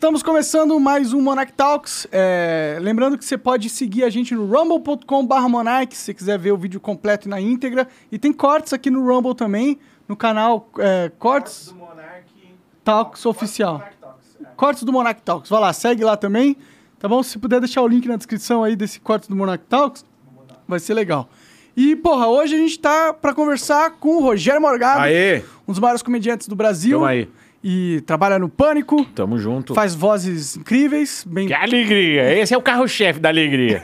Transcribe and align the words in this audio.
Estamos 0.00 0.22
começando 0.22 0.78
mais 0.78 1.12
um 1.12 1.20
Monarch 1.20 1.52
Talks. 1.54 2.06
É, 2.12 2.78
lembrando 2.80 3.18
que 3.18 3.24
você 3.24 3.36
pode 3.36 3.68
seguir 3.68 4.04
a 4.04 4.08
gente 4.08 4.32
no 4.32 4.46
rumble.com.br 4.46 5.48
Monarch, 5.48 5.96
se 5.96 6.04
você 6.04 6.14
quiser 6.14 6.38
ver 6.38 6.52
o 6.52 6.56
vídeo 6.56 6.78
completo 6.78 7.28
na 7.28 7.40
íntegra. 7.40 7.88
E 8.12 8.16
tem 8.16 8.32
cortes 8.32 8.72
aqui 8.72 8.90
no 8.90 9.04
Rumble 9.04 9.34
também, 9.34 9.76
no 10.06 10.14
canal 10.14 10.70
é, 10.78 11.10
Cortes 11.18 11.72
do 11.72 11.74
Monark. 11.74 12.26
Talks 12.84 13.26
Oficial. 13.26 13.82
Cortes 14.56 14.84
do 14.84 14.92
Monarch 14.92 15.20
Talks. 15.22 15.50
Vai 15.50 15.60
lá, 15.60 15.72
segue 15.72 16.04
lá 16.04 16.16
também. 16.16 16.56
Tá 17.00 17.08
bom? 17.08 17.20
Se 17.20 17.36
puder 17.36 17.58
deixar 17.58 17.82
o 17.82 17.88
link 17.88 18.06
na 18.06 18.14
descrição 18.14 18.62
aí 18.62 18.76
desse 18.76 19.00
Cortes 19.00 19.28
do 19.28 19.34
Monarch 19.34 19.64
Talks, 19.68 20.04
vai 20.68 20.78
ser 20.78 20.94
legal. 20.94 21.28
E, 21.76 21.96
porra, 21.96 22.28
hoje 22.28 22.54
a 22.54 22.58
gente 22.58 22.78
tá 22.78 23.12
pra 23.12 23.34
conversar 23.34 23.90
com 23.98 24.18
o 24.18 24.20
Rogério 24.20 24.60
Morgado, 24.60 25.00
Aê! 25.00 25.42
um 25.66 25.72
dos 25.72 25.80
maiores 25.80 26.02
comediantes 26.02 26.46
do 26.46 26.54
Brasil. 26.54 26.98
Tamo 26.98 27.04
aí. 27.04 27.28
E 27.62 28.00
trabalha 28.06 28.38
no 28.38 28.48
Pânico, 28.48 29.04
Tamo 29.06 29.36
junto. 29.38 29.74
faz 29.74 29.92
vozes 29.94 30.56
incríveis, 30.56 31.24
bem 31.28 31.48
Que 31.48 31.54
alegria! 31.54 32.32
Esse 32.32 32.54
é 32.54 32.56
o 32.56 32.62
carro-chefe 32.62 33.18
da 33.18 33.28
alegria. 33.30 33.80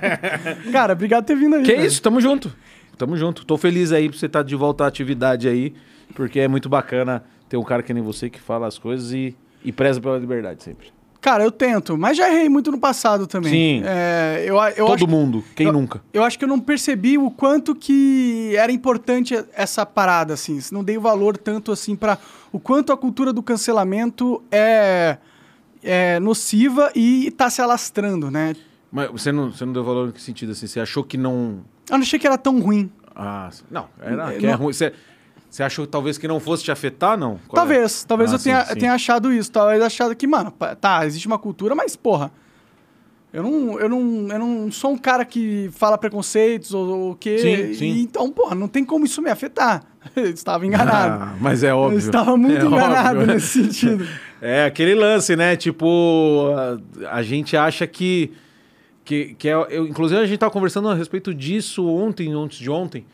Cara, 0.72 0.94
obrigado 0.94 1.22
por 1.24 1.26
ter 1.28 1.36
vindo 1.36 1.56
aí. 1.56 1.62
que 1.62 1.72
velho. 1.72 1.86
isso, 1.86 2.00
tamo 2.00 2.20
junto. 2.20 2.50
Tamo 2.96 3.16
junto. 3.16 3.44
Tô 3.44 3.58
feliz 3.58 3.92
aí 3.92 4.08
pra 4.08 4.18
você 4.18 4.26
estar 4.26 4.42
de 4.42 4.56
volta 4.56 4.84
à 4.84 4.86
atividade 4.86 5.46
aí, 5.48 5.74
porque 6.14 6.40
é 6.40 6.48
muito 6.48 6.68
bacana 6.68 7.22
ter 7.48 7.56
um 7.58 7.62
cara 7.64 7.82
que 7.82 7.92
nem 7.92 8.02
você 8.02 8.30
que 8.30 8.40
fala 8.40 8.66
as 8.66 8.78
coisas 8.78 9.12
e, 9.12 9.36
e 9.64 9.70
preza 9.72 10.00
pela 10.00 10.18
liberdade 10.18 10.62
sempre. 10.62 10.88
Cara, 11.22 11.44
eu 11.44 11.52
tento, 11.52 11.96
mas 11.96 12.16
já 12.16 12.28
errei 12.28 12.48
muito 12.48 12.70
no 12.72 12.78
passado 12.78 13.28
também. 13.28 13.52
Sim. 13.52 13.82
É, 13.86 14.44
eu, 14.44 14.56
eu 14.76 14.86
Todo 14.86 14.94
acho, 14.96 15.06
mundo, 15.08 15.42
quem 15.54 15.68
eu- 15.68 15.72
nunca? 15.72 16.02
Eu 16.12 16.24
acho 16.24 16.36
que 16.36 16.44
eu 16.44 16.48
não 16.48 16.58
percebi 16.58 17.16
o 17.16 17.30
quanto 17.30 17.76
que 17.76 18.52
era 18.56 18.72
importante 18.72 19.32
essa 19.54 19.86
parada, 19.86 20.34
assim. 20.34 20.58
Não 20.72 20.82
dei 20.82 20.98
valor 20.98 21.36
tanto, 21.38 21.70
assim, 21.70 21.94
para 21.94 22.18
o 22.50 22.58
quanto 22.58 22.92
a 22.92 22.96
cultura 22.96 23.32
do 23.32 23.40
cancelamento 23.40 24.42
é, 24.50 25.16
é 25.80 26.18
nociva 26.18 26.90
e 26.92 27.30
tá 27.30 27.48
se 27.48 27.62
alastrando, 27.62 28.28
né? 28.28 28.56
Mas 28.90 29.08
você 29.10 29.30
não, 29.30 29.52
você 29.52 29.64
não 29.64 29.72
deu 29.72 29.84
valor 29.84 30.08
em 30.08 30.12
que 30.12 30.20
sentido 30.20 30.50
assim? 30.52 30.66
Você 30.66 30.80
achou 30.80 31.04
que 31.04 31.16
não. 31.16 31.60
Eu 31.88 31.98
não 31.98 32.00
achei 32.00 32.18
que 32.18 32.26
era 32.26 32.36
tão 32.36 32.58
ruim. 32.60 32.90
Ah, 33.14 33.48
não, 33.70 33.86
era 34.00 34.34
É, 34.34 34.38
que 34.38 34.46
é 34.46 34.50
não- 34.50 34.58
ruim. 34.58 34.72
Você, 34.72 34.92
você 35.52 35.62
achou 35.62 35.86
talvez 35.86 36.16
que 36.16 36.26
não 36.26 36.40
fosse 36.40 36.64
te 36.64 36.72
afetar, 36.72 37.18
não? 37.18 37.38
Qual 37.46 37.62
é? 37.62 37.68
Talvez, 37.68 38.04
talvez 38.04 38.32
Ah, 38.32 38.36
eu 38.36 38.38
tenha, 38.38 38.64
sim, 38.64 38.72
sim. 38.72 38.78
tenha 38.80 38.92
achado 38.94 39.30
isso. 39.30 39.52
Talvez 39.52 39.82
achado 39.82 40.16
que, 40.16 40.26
mano, 40.26 40.50
tá, 40.80 41.04
existe 41.04 41.26
uma 41.26 41.38
cultura, 41.38 41.74
mas, 41.74 41.94
porra, 41.94 42.32
eu 43.34 43.42
não, 43.42 43.78
eu 43.78 43.88
não, 43.88 44.28
eu 44.30 44.38
não 44.38 44.72
sou 44.72 44.92
um 44.92 44.96
cara 44.98 45.26
que 45.26 45.68
fala 45.74 45.98
preconceitos 45.98 46.72
ou 46.72 47.10
o 47.10 47.14
quê. 47.16 47.36
Sim, 47.38 47.74
sim. 47.74 47.84
E, 47.86 48.02
então, 48.02 48.30
porra, 48.30 48.54
não 48.54 48.66
tem 48.66 48.82
como 48.82 49.04
isso 49.04 49.20
me 49.20 49.28
afetar. 49.30 49.82
Eu 50.16 50.24
estava 50.30 50.66
enganado. 50.66 51.22
Ah, 51.22 51.36
mas 51.40 51.62
é 51.62 51.70
eu 51.70 51.76
óbvio. 51.76 51.98
estava 51.98 52.36
muito 52.36 52.64
É 52.64 52.66
enganado 52.66 53.20
óbvio. 53.20 53.34
nesse 53.34 53.62
sentido. 53.62 54.08
É 54.40 54.64
aquele 54.64 54.94
lance, 54.96 55.36
né? 55.36 55.54
Tipo, 55.54 56.48
a, 57.06 57.18
a 57.18 57.22
gente 57.22 57.56
acha 57.56 57.86
que. 57.86 58.32
que, 59.04 59.34
que 59.38 59.48
é, 59.48 59.52
eu, 59.52 59.86
inclusive, 59.86 60.20
a 60.20 60.26
gente 60.26 60.38
tava 60.38 60.50
conversando 60.50 60.88
a 60.88 60.94
respeito 60.94 61.32
disso 61.32 61.86
ontem, 61.86 62.32
antes 62.32 62.58
de 62.58 62.68
ontem, 62.68 63.06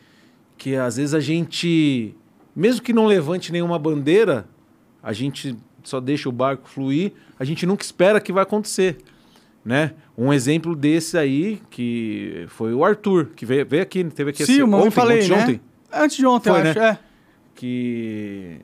que 0.57 0.75
às 0.75 0.97
vezes 0.97 1.13
a 1.13 1.19
gente, 1.19 2.15
mesmo 2.59 2.81
que 2.81 2.91
não 2.93 3.05
levante 3.05 3.51
nenhuma 3.51 3.79
bandeira, 3.79 4.45
a 5.01 5.13
gente 5.13 5.55
só 5.83 5.99
deixa 5.99 6.27
o 6.27 6.31
barco 6.31 6.67
fluir, 6.69 7.13
a 7.39 7.45
gente 7.45 7.65
nunca 7.65 7.83
espera 7.83 8.19
que 8.19 8.33
vai 8.33 8.43
acontecer. 8.43 8.97
Né? 9.63 9.93
Um 10.17 10.31
exemplo 10.33 10.75
desse 10.75 11.17
aí, 11.17 11.61
que 11.69 12.45
foi 12.47 12.73
o 12.73 12.83
Arthur, 12.83 13.27
que 13.35 13.45
veio, 13.45 13.65
veio 13.65 13.83
aqui, 13.83 14.03
teve 14.05 14.31
aqui 14.31 14.45
Sim, 14.45 14.63
ontem, 14.63 14.89
falei, 14.91 15.17
antes 15.17 15.27
de 15.27 15.33
né? 15.33 15.43
ontem 15.43 15.61
Antes 15.91 16.17
de 16.17 16.25
ontem, 16.25 16.49
Foi, 16.49 16.59
eu 16.59 16.63
né? 16.63 16.69
acho. 16.71 16.79
É. 16.79 16.99
que 17.55 18.59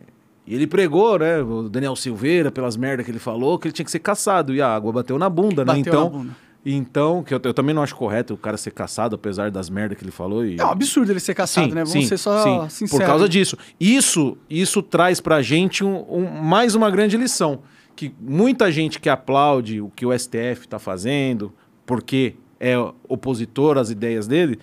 e 0.48 0.54
ele 0.54 0.68
pregou, 0.68 1.18
né, 1.18 1.42
o 1.42 1.68
Daniel 1.68 1.96
Silveira, 1.96 2.52
pelas 2.52 2.78
merdas 2.78 3.04
que 3.04 3.12
ele 3.12 3.18
falou, 3.18 3.58
que 3.58 3.68
ele 3.68 3.74
tinha 3.74 3.86
que 3.86 3.90
ser 3.92 4.00
caçado 4.00 4.54
e 4.54 4.62
a 4.62 4.68
água 4.68 4.92
bateu 4.92 5.18
na 5.18 5.28
bunda, 5.28 5.66
né? 5.66 5.74
Bateu 5.74 5.80
Então, 5.82 6.04
na 6.04 6.10
bunda. 6.10 6.36
Então 6.74 7.24
que 7.24 7.34
eu, 7.34 7.40
eu 7.44 7.54
também 7.54 7.76
não 7.76 7.84
acho 7.84 7.96
correto 7.96 8.34
o 8.34 8.38
cara 8.38 8.58
ser 8.58 8.72
caçado 8.72 9.16
apesar 9.16 9.52
das 9.52 9.70
merdas 9.70 9.98
que 9.98 10.04
ele 10.04 10.12
falou 10.12 10.44
e 10.46 10.58
É 10.60 10.66
um 10.66 10.70
absurdo 10.70 11.12
ele 11.12 11.20
ser 11.20 11.36
caçado, 11.36 11.76
né? 11.76 11.84
Vamos 11.84 12.08
ser 12.08 12.18
só 12.18 12.44
sim, 12.44 12.70
sinceros. 12.70 12.92
Por 12.92 13.06
causa 13.06 13.30
disso. 13.30 13.56
Isso, 13.80 14.38
isso 14.50 14.82
traz 14.82 15.20
pra 15.22 15.42
gente 15.42 15.84
um, 15.84 16.04
um- 16.10 16.42
mais 16.42 16.74
uma 16.74 16.90
grande 16.90 17.18
lição. 17.18 17.60
Que 17.96 18.14
muita 18.20 18.72
gente 18.72 19.00
que 19.00 19.08
aplaude 19.10 19.80
o 19.80 19.90
que 19.96 20.06
o 20.06 20.12
STF 20.18 20.62
está 20.62 20.80
fazendo, 20.80 21.54
porque 21.86 22.36
é 22.60 22.76
opositor 23.08 23.78
às 23.78 23.90
ideias 23.90 24.28
dele, 24.28 24.60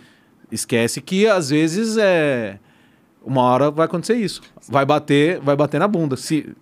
esquece 0.51 1.01
que 1.01 1.27
às 1.27 1.51
vezes 1.51 1.97
é. 1.97 2.59
Uma 3.25 3.43
hora 3.43 3.71
vai 3.71 3.87
acontecer 3.87 4.17
isso. 4.17 4.43
Vai 4.69 4.85
bater, 4.85 5.39
vai 5.41 5.55
bater 5.55 5.79
na 5.79 5.87
bunda. 5.87 6.17
Se, 6.17 6.55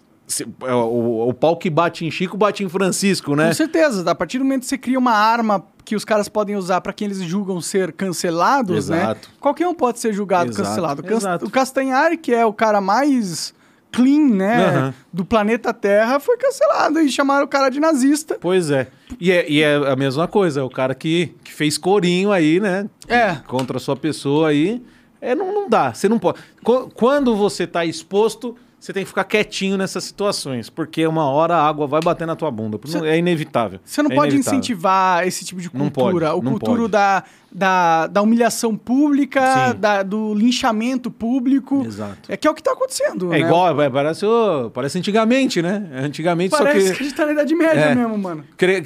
o, 0.62 1.28
o 1.28 1.34
pau 1.34 1.56
que 1.56 1.68
bate 1.70 2.04
em 2.06 2.10
Chico 2.10 2.36
bate 2.36 2.62
em 2.64 2.68
Francisco, 2.68 3.34
né? 3.34 3.48
Com 3.48 3.54
certeza, 3.54 4.10
a 4.10 4.14
partir 4.14 4.38
do 4.38 4.44
momento 4.44 4.60
que 4.62 4.66
você 4.68 4.78
cria 4.78 4.98
uma 4.98 5.12
arma 5.12 5.64
que 5.84 5.96
os 5.96 6.04
caras 6.04 6.28
podem 6.28 6.56
usar 6.56 6.80
para 6.80 6.92
quem 6.92 7.06
eles 7.06 7.18
julgam 7.22 7.60
ser 7.60 7.92
cancelados, 7.92 8.88
né? 8.88 8.98
Exato. 9.02 9.30
Qualquer 9.40 9.66
um 9.66 9.74
pode 9.74 9.98
ser 9.98 10.12
julgado 10.12 10.50
Exato, 10.50 10.68
cancelado. 10.68 11.02
Can- 11.02 11.16
exato. 11.16 11.46
O 11.46 11.50
Castanhari, 11.50 12.16
que 12.16 12.32
é 12.32 12.44
o 12.46 12.52
cara 12.52 12.80
mais 12.80 13.52
clean, 13.92 14.28
né, 14.28 14.66
Aham. 14.66 14.94
do 15.12 15.24
planeta 15.24 15.74
Terra, 15.74 16.20
foi 16.20 16.36
cancelado 16.36 17.00
e 17.00 17.08
chamaram 17.10 17.44
o 17.44 17.48
cara 17.48 17.68
de 17.70 17.80
nazista. 17.80 18.38
Pois 18.40 18.70
é. 18.70 18.86
E, 19.20 19.32
é. 19.32 19.50
e 19.50 19.60
é 19.62 19.74
a 19.90 19.96
mesma 19.96 20.28
coisa, 20.28 20.60
é 20.60 20.62
o 20.62 20.70
cara 20.70 20.94
que, 20.94 21.34
que 21.42 21.52
fez 21.52 21.76
corinho 21.76 22.30
aí, 22.30 22.60
né? 22.60 22.88
É. 23.08 23.34
Contra 23.48 23.78
a 23.78 23.80
sua 23.80 23.96
pessoa 23.96 24.50
aí. 24.50 24.80
É, 25.20 25.34
não, 25.34 25.52
não 25.52 25.68
dá. 25.68 25.92
Você 25.92 26.08
não 26.08 26.20
pode. 26.20 26.38
Qu- 26.62 26.88
Quando 26.94 27.34
você 27.34 27.66
tá 27.66 27.84
exposto, 27.84 28.56
você 28.80 28.92
tem 28.94 29.02
que 29.04 29.08
ficar 29.08 29.24
quietinho 29.24 29.76
nessas 29.76 30.02
situações, 30.04 30.70
porque 30.70 31.06
uma 31.06 31.26
hora 31.30 31.54
a 31.54 31.68
água 31.68 31.86
vai 31.86 32.00
bater 32.02 32.26
na 32.26 32.34
tua 32.34 32.50
bunda. 32.50 32.78
Você- 32.82 32.98
é 33.06 33.18
inevitável. 33.18 33.78
Você 33.84 34.02
não 34.02 34.10
É 34.10 34.14
pode 34.14 34.30
inevitável. 34.34 34.58
incentivar 34.58 35.26
esse 35.26 35.44
tipo 35.44 35.60
de 35.60 35.68
Não 35.74 35.90
cultura. 35.90 36.28
pode, 36.30 36.40
o 36.40 36.42
não 36.42 36.52
cultura 36.52 36.88
da, 36.88 37.22
da, 37.52 38.06
da 38.06 38.22
humilhação 38.22 38.74
pública, 38.76 39.74
da- 39.74 40.02
do 40.02 40.32
linchamento 40.34 41.10
público. 41.10 41.84
Exato. 41.86 42.32
É 42.32 42.36
que 42.36 42.48
é 42.48 42.50
o 42.50 42.54
que 42.54 42.62
tá 42.62 42.72
acontecendo. 42.72 43.26
É 43.34 43.38
né? 43.38 43.46
igual, 43.46 43.80
é, 43.82 43.90
parece, 43.90 44.24
o- 44.24 44.70
parece 44.72 44.96
antigamente, 44.98 45.60
né? 45.60 45.86
Antigamente, 46.02 46.50
Parece 46.50 46.80
só 46.80 46.86
que 46.92 46.96
que. 46.96 47.02
a 47.02 47.04
gente 47.06 47.14
tá 47.16 47.26
na 47.26 47.32
Idade 47.32 47.54
Média 47.54 47.80
É. 47.80 47.94
mesmo, 47.94 48.16
mano. 48.16 48.44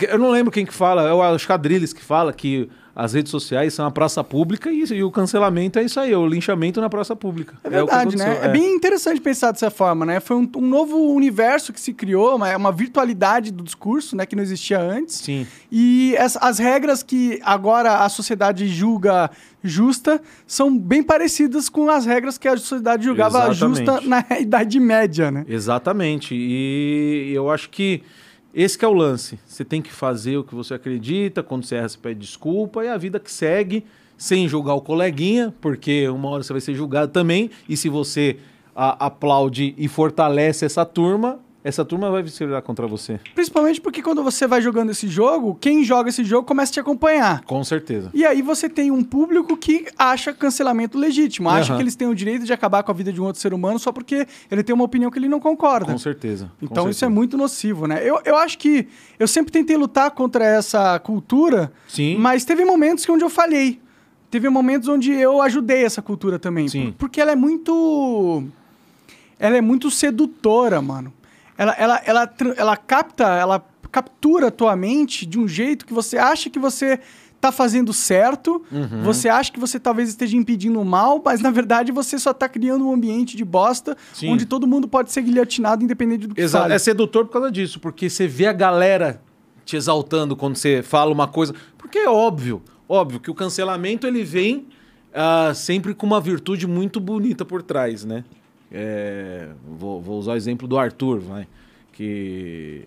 Eu 0.09 0.19
não 0.19 0.31
lembro 0.31 0.51
quem 0.51 0.67
que 0.67 0.75
fala, 0.75 1.03
é 1.09 1.13
o 1.13 1.39
Cadrilles 1.47 1.93
que 1.93 2.03
fala 2.03 2.33
que 2.33 2.69
as 2.97 3.13
redes 3.13 3.31
sociais 3.31 3.75
são 3.75 3.85
a 3.85 3.91
praça 3.91 4.23
pública 4.23 4.71
e, 4.71 4.85
e 4.85 5.03
o 5.03 5.11
cancelamento 5.11 5.79
é 5.79 5.83
isso 5.83 5.99
aí, 5.99 6.13
é 6.13 6.17
o 6.17 6.27
linchamento 6.27 6.81
na 6.81 6.89
praça 6.89 7.17
pública. 7.17 7.55
É 7.65 7.69
que 7.69 7.75
verdade, 7.75 8.17
né? 8.17 8.25
aconteceu, 8.25 8.51
É. 8.51 8.53
bem 8.53 8.75
interessante 8.75 9.21
pensar 9.21 9.51
dessa 9.51 9.71
forma, 9.71 10.07
né? 10.07 10.21
Foi 10.21 10.37
um, 10.37 10.49
um 10.57 10.67
novo 10.67 10.97
universo 11.13 11.73
que 11.73 11.81
se 11.81 11.93
criou, 11.93 12.37
uma, 12.37 12.57
uma 12.57 12.71
virtualidade 12.73 13.51
do 13.51 13.65
discurso, 13.65 14.15
né? 14.17 14.25
Que 14.27 14.37
não 14.37 14.43
existia 14.43 14.81
antes. 14.81 15.17
Sim. 15.17 15.47
E 15.73 16.17
as, 16.19 16.37
as 16.37 16.59
regras 16.59 17.03
que 17.03 17.41
agora 17.45 18.05
a 18.05 18.09
sociedade 18.09 18.69
julga 18.69 19.31
justa 19.63 20.21
são 20.47 20.79
bem 20.79 21.03
parecidas 21.03 21.69
com 21.69 21.89
as 21.91 22.05
regras 22.07 22.39
que 22.39 22.47
a 22.47 22.57
sociedade 22.57 23.05
julgava 23.05 23.51
Exatamente. 23.51 23.79
justa 23.79 24.01
na 24.03 24.25
Idade 24.39 24.79
Média, 24.79 25.31
né? 25.31 25.45
Exatamente. 25.49 26.35
E 26.35 27.33
eu 27.35 27.51
acho 27.51 27.71
que 27.71 28.03
esse 28.55 28.83
é 28.85 28.89
o 28.89 28.93
lance. 28.93 29.39
Você 29.47 29.65
tem 29.65 29.83
que 29.83 29.91
fazer 29.93 30.37
o 30.37 30.45
que 30.45 30.55
você 30.55 30.75
acredita, 30.75 31.43
quando 31.43 31.65
você 31.65 31.77
erra, 31.77 31.89
você 31.89 31.99
pede 31.99 32.21
desculpa, 32.21 32.85
e 32.85 32.89
a 32.89 32.97
vida 32.97 33.19
que 33.19 33.31
segue, 33.31 33.85
sem 34.17 34.47
julgar 34.49 34.75
o 34.75 34.81
coleguinha, 34.81 35.53
porque 35.61 36.09
uma 36.09 36.29
hora 36.29 36.43
você 36.43 36.53
vai 36.53 36.61
ser 36.61 36.75
julgado 36.75 37.11
também, 37.13 37.51
e 37.69 37.77
se 37.77 37.89
você 37.89 38.37
a- 38.75 39.07
aplaude 39.07 39.75
e 39.77 39.89
fortalece 39.89 40.65
essa 40.65 40.85
turma, 40.85 41.39
essa 41.65 41.83
turma 41.83 42.11
vai 42.11 42.27
se 42.29 42.45
virar 42.45 42.61
contra 42.61 42.87
você. 42.87 43.19
Principalmente 43.35 43.81
porque 43.81 44.03
quando 44.03 44.23
você 44.23 44.47
vai 44.47 44.61
jogando 44.61 44.91
esse 44.91 45.09
jogo, 45.09 45.57
quem 45.59 45.83
joga 45.83 46.11
esse 46.11 46.23
jogo 46.23 46.47
começa 46.47 46.71
a 46.71 46.75
te 46.75 46.81
acompanhar. 46.81 47.43
Com 47.45 47.65
certeza. 47.65 48.11
E 48.13 48.23
aí 48.27 48.43
você 48.43 48.69
tem 48.69 48.91
um 48.91 49.03
público 49.03 49.57
que 49.57 49.87
acha 49.99 50.35
cancelamento 50.35 50.99
legítimo, 50.99 51.49
acha 51.49 51.73
Aham. 51.73 51.77
que 51.79 51.83
eles 51.83 51.97
têm 51.97 52.07
o 52.07 52.15
direito 52.15 52.45
de 52.45 52.53
acabar 52.53 52.83
com 52.83 52.91
a 52.91 52.95
vida 52.95 53.11
de 53.11 53.19
um 53.19 53.25
outro 53.25 53.41
ser 53.41 53.55
humano 53.55 53.79
só 53.79 53.91
porque 53.91 54.27
ele 54.51 54.63
tem 54.63 54.75
uma 54.75 54.85
opinião 54.85 55.11
que 55.11 55.19
ele 55.19 55.29
não 55.29 55.41
concorda. 55.41 55.91
Com 55.91 55.97
certeza. 55.99 56.53
com 56.61 56.67
Então 56.67 56.83
isso 56.91 56.99
é 57.05 57.09
certeza. 57.09 57.11
muito 57.11 57.37
nocivo, 57.39 57.87
né? 57.87 58.07
Eu, 58.07 58.21
eu 58.27 58.37
acho 58.37 58.59
que 58.59 58.87
eu 59.19 59.27
sempre 59.27 59.51
tentei 59.51 59.77
lutar 59.79 60.11
contra 60.11 60.45
essa 60.45 60.99
cultura, 60.99 61.73
Sim. 61.89 62.19
mas 62.19 62.45
teve 62.45 62.63
momentos 62.67 63.07
que 63.07 63.11
onde 63.11 63.25
eu 63.25 63.31
falhei. 63.31 63.81
Teve 64.31 64.51
momentos 64.51 64.87
onde 64.89 65.13
eu 65.13 65.41
ajudei 65.41 65.83
essa 65.85 66.03
cultura 66.03 66.39
também. 66.39 66.69
Sim. 66.69 66.87
por- 66.93 67.05
Porque 67.05 67.21
ela 67.23 67.33
é 67.33 67.37
muito. 67.37 68.45
Ela 69.39 69.57
é 69.57 69.61
muito 69.61 69.91
sedutora, 69.91 70.83
mano. 70.83 71.13
Ela, 71.57 71.73
ela, 71.79 72.03
ela, 72.05 72.35
ela 72.57 72.77
capta, 72.77 73.25
ela 73.25 73.65
captura 73.93 74.49
a 74.49 74.51
tua 74.51 74.75
mente 74.75 75.25
de 75.25 75.39
um 75.39 75.47
jeito 75.47 75.87
que 75.87 75.93
você 75.93 76.19
acha 76.19 76.51
que 76.51 76.59
você 76.59 76.99
tá 77.41 77.53
fazendo 77.53 77.93
certo, 77.93 78.65
Uhum. 78.73 79.03
você 79.03 79.29
acha 79.29 79.53
que 79.53 79.61
você 79.61 79.79
talvez 79.79 80.09
esteja 80.09 80.35
impedindo 80.37 80.81
o 80.81 80.85
mal, 80.85 81.21
mas 81.23 81.41
na 81.43 81.51
verdade 81.51 81.93
você 81.93 82.19
só 82.19 82.33
tá 82.33 82.49
criando 82.49 82.87
um 82.89 82.93
ambiente 82.95 83.37
de 83.37 83.45
bosta 83.45 83.97
Sim. 84.15 84.33
onde 84.33 84.47
todo 84.47 84.67
mundo 84.67 84.89
pode 84.89 85.13
ser 85.13 85.21
guilhotinado 85.23 85.85
independente 85.85 86.27
do 86.27 86.35
que 86.35 86.41
Exato. 86.41 86.63
fale. 86.65 86.75
É 86.75 86.79
sedutor 86.79 87.27
por 87.27 87.33
causa 87.35 87.53
disso, 87.53 87.79
porque 87.81 88.09
você 88.09 88.27
vê 88.27 88.47
a 88.47 88.53
galera 88.53 89.21
te 89.65 89.77
exaltando 89.77 90.35
quando 90.35 90.57
você 90.57 90.83
fala 90.83 91.13
uma 91.13 91.29
coisa. 91.29 91.55
Porque 91.77 91.99
é 91.99 92.09
óbvio, 92.09 92.63
óbvio 92.89 93.21
que 93.21 93.31
o 93.31 93.35
cancelamento 93.35 94.07
ele 94.07 94.25
vem 94.25 94.67
ah, 95.15 95.53
sempre 95.55 95.95
com 95.95 96.07
uma 96.07 96.21
virtude 96.23 96.67
muito 96.67 96.99
bonita 96.99 97.45
por 97.45 97.63
trás, 97.63 98.05
né? 98.07 98.25
É, 98.77 99.51
vou, 99.79 100.01
vou 100.01 100.19
usar 100.19 100.33
o 100.33 100.37
exemplo 100.37 100.67
do 100.67 100.77
Arthur, 100.77 101.21
vai, 101.21 101.47
que 101.93 102.85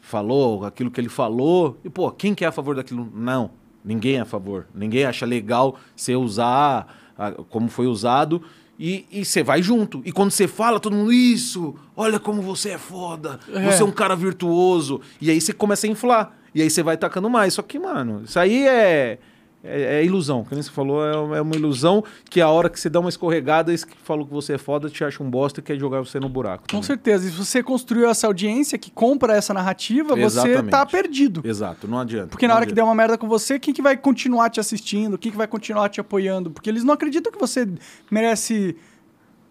falou, 0.00 0.66
aquilo 0.66 0.90
que 0.90 1.00
ele 1.00 1.08
falou. 1.08 1.78
E, 1.82 1.88
pô, 1.88 2.10
quem 2.10 2.34
que 2.34 2.44
é 2.44 2.48
a 2.48 2.52
favor 2.52 2.76
daquilo? 2.76 3.10
Não, 3.14 3.50
ninguém 3.82 4.16
é 4.16 4.20
a 4.20 4.24
favor. 4.26 4.66
Ninguém 4.74 5.04
acha 5.04 5.24
legal 5.24 5.78
você 5.96 6.14
usar 6.14 6.94
a, 7.16 7.32
como 7.48 7.68
foi 7.68 7.86
usado. 7.86 8.42
E 8.78 9.24
você 9.24 9.42
vai 9.42 9.62
junto. 9.62 10.02
E 10.04 10.10
quando 10.10 10.32
você 10.32 10.48
fala, 10.48 10.80
todo 10.80 10.94
mundo, 10.96 11.12
isso, 11.12 11.74
olha 11.96 12.18
como 12.18 12.42
você 12.42 12.70
é 12.70 12.78
foda, 12.78 13.38
É. 13.52 13.70
você 13.70 13.82
é 13.82 13.84
um 13.86 13.92
cara 13.92 14.16
virtuoso. 14.16 15.00
E 15.20 15.30
aí 15.30 15.40
você 15.40 15.52
começa 15.52 15.86
a 15.86 15.90
inflar. 15.90 16.36
E 16.52 16.60
aí 16.60 16.68
você 16.68 16.82
vai 16.82 16.96
tacando 16.96 17.30
mais. 17.30 17.54
Só 17.54 17.62
que, 17.62 17.78
mano, 17.78 18.22
isso 18.24 18.38
aí 18.38 18.66
é. 18.66 19.18
É, 19.64 20.00
é 20.00 20.04
ilusão, 20.04 20.44
como 20.44 20.62
você 20.62 20.70
falou, 20.70 21.34
é, 21.34 21.38
é 21.38 21.40
uma 21.40 21.56
ilusão 21.56 22.04
que 22.28 22.38
a 22.38 22.48
hora 22.50 22.68
que 22.68 22.78
você 22.78 22.90
dá 22.90 23.00
uma 23.00 23.08
escorregada, 23.08 23.72
esse 23.72 23.86
que 23.86 23.96
falou 23.96 24.26
que 24.26 24.32
você 24.32 24.52
é 24.52 24.58
foda 24.58 24.90
te 24.90 25.02
acha 25.02 25.22
um 25.22 25.30
bosta 25.30 25.60
e 25.60 25.62
quer 25.62 25.78
jogar 25.78 26.00
você 26.00 26.20
no 26.20 26.28
buraco. 26.28 26.64
Com 26.64 26.66
também. 26.66 26.82
certeza. 26.82 27.26
E 27.26 27.30
se 27.30 27.36
você 27.36 27.62
construiu 27.62 28.08
essa 28.08 28.26
audiência 28.26 28.76
que 28.76 28.90
compra 28.90 29.34
essa 29.34 29.54
narrativa, 29.54 30.14
você 30.14 30.38
Exatamente. 30.40 30.70
tá 30.70 30.84
perdido. 30.84 31.40
Exato, 31.42 31.88
não 31.88 31.98
adianta. 31.98 32.28
Porque 32.28 32.46
na 32.46 32.52
não 32.52 32.58
hora 32.58 32.66
que 32.66 32.72
der 32.72 32.82
adianta. 32.82 32.90
uma 32.90 32.94
merda 32.94 33.16
com 33.16 33.26
você, 33.26 33.58
quem 33.58 33.72
que 33.72 33.80
vai 33.80 33.96
continuar 33.96 34.50
te 34.50 34.60
assistindo? 34.60 35.16
Quem 35.16 35.32
que 35.32 35.38
vai 35.38 35.46
continuar 35.46 35.88
te 35.88 35.98
apoiando? 35.98 36.50
Porque 36.50 36.68
eles 36.68 36.84
não 36.84 36.92
acreditam 36.92 37.32
que 37.32 37.38
você 37.38 37.66
merece 38.10 38.76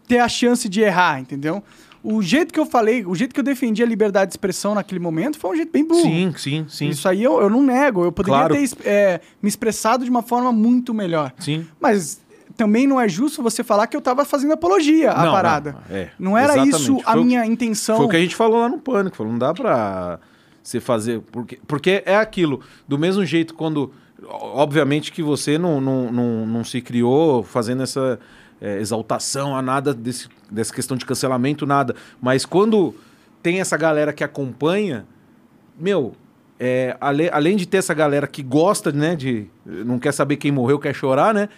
ter 0.07 0.19
a 0.19 0.29
chance 0.29 0.69
de 0.69 0.81
errar, 0.81 1.19
entendeu? 1.19 1.63
O 2.03 2.21
jeito 2.21 2.53
que 2.53 2.59
eu 2.59 2.65
falei, 2.65 3.05
o 3.05 3.15
jeito 3.15 3.33
que 3.33 3.39
eu 3.39 3.43
defendi 3.43 3.81
a 3.81 3.85
liberdade 3.85 4.29
de 4.29 4.33
expressão 4.33 4.75
naquele 4.75 4.99
momento 4.99 5.37
foi 5.39 5.51
um 5.51 5.55
jeito 5.55 5.71
bem 5.71 5.85
burro. 5.87 6.01
Sim, 6.01 6.33
sim, 6.37 6.65
sim. 6.67 6.89
Isso 6.89 7.07
aí 7.07 7.23
eu, 7.23 7.39
eu 7.41 7.49
não 7.49 7.63
nego. 7.63 8.03
Eu 8.03 8.11
poderia 8.11 8.39
Claro. 8.39 8.53
ter 8.55 8.69
é, 8.85 9.21
me 9.41 9.47
expressado 9.47 10.03
de 10.03 10.09
uma 10.09 10.21
forma 10.21 10.51
muito 10.51 10.93
melhor. 10.93 11.31
Sim. 11.39 11.65
Mas 11.79 12.21
também 12.57 12.85
não 12.85 12.99
é 12.99 13.07
justo 13.07 13.41
você 13.41 13.63
falar 13.63 13.87
que 13.87 13.95
eu 13.95 14.01
tava 14.01 14.25
fazendo 14.25 14.51
apologia 14.51 15.11
à 15.13 15.23
Não, 15.25 15.31
parada. 15.31 15.71
não, 15.89 15.95
é, 15.97 16.11
não 16.19 16.37
era 16.37 16.53
exatamente. 16.53 16.75
isso 16.81 16.99
a 17.05 17.13
Foi 17.13 17.21
o- 17.21 17.23
minha 17.23 17.45
intenção. 17.45 17.95
Foi 17.97 18.05
o 18.05 18.09
que 18.09 18.17
a 18.17 18.19
gente 18.21 18.35
falou 18.35 18.59
lá 18.59 18.67
no 18.67 18.79
Pânico. 18.79 19.15
Falou, 19.15 19.31
não 19.31 19.39
dá 19.39 19.53
pra 19.53 20.19
você 20.61 20.81
fazer... 20.81 21.21
Porque, 21.31 21.57
porque 21.65 22.03
é 22.05 22.17
aquilo. 22.17 22.59
Do 22.85 22.99
mesmo 22.99 23.25
jeito, 23.25 23.53
quando... 23.53 23.93
Obviamente 24.25 25.11
que 25.11 25.21
você 25.23 25.57
não, 25.57 25.81
não, 25.81 26.11
não, 26.11 26.45
não 26.45 26.63
se 26.63 26.81
criou 26.81 27.43
fazendo 27.43 27.83
essa 27.83 28.19
é, 28.63 28.79
exaltação 28.79 29.55
a 29.55 29.61
nada 29.61 29.93
desse, 29.93 30.27
dessa 30.49 30.73
questão 30.73 30.97
de 30.97 31.05
cancelamento, 31.05 31.65
nada. 31.67 31.93
Mas 32.19 32.45
quando 32.45 32.95
tem 33.43 33.59
essa 33.59 33.75
galera 33.77 34.11
que 34.13 34.23
acompanha, 34.23 35.05
meu... 35.77 36.13
é, 36.59 36.95
ale- 37.01 37.29
além 37.31 37.57
de 37.57 37.65
ter 37.67 37.77
essa 37.77 37.93
galera 37.93 38.25
que 38.25 38.41
gosta, 38.41 38.91
né, 38.91 39.15
de 39.15 39.47
não 39.65 39.99
quer 39.99 40.13
saber 40.13 40.37
quem 40.37 40.51
morreu, 40.51 40.79
quer 40.79 40.93
chorar, 40.95 41.33
né? 41.33 41.49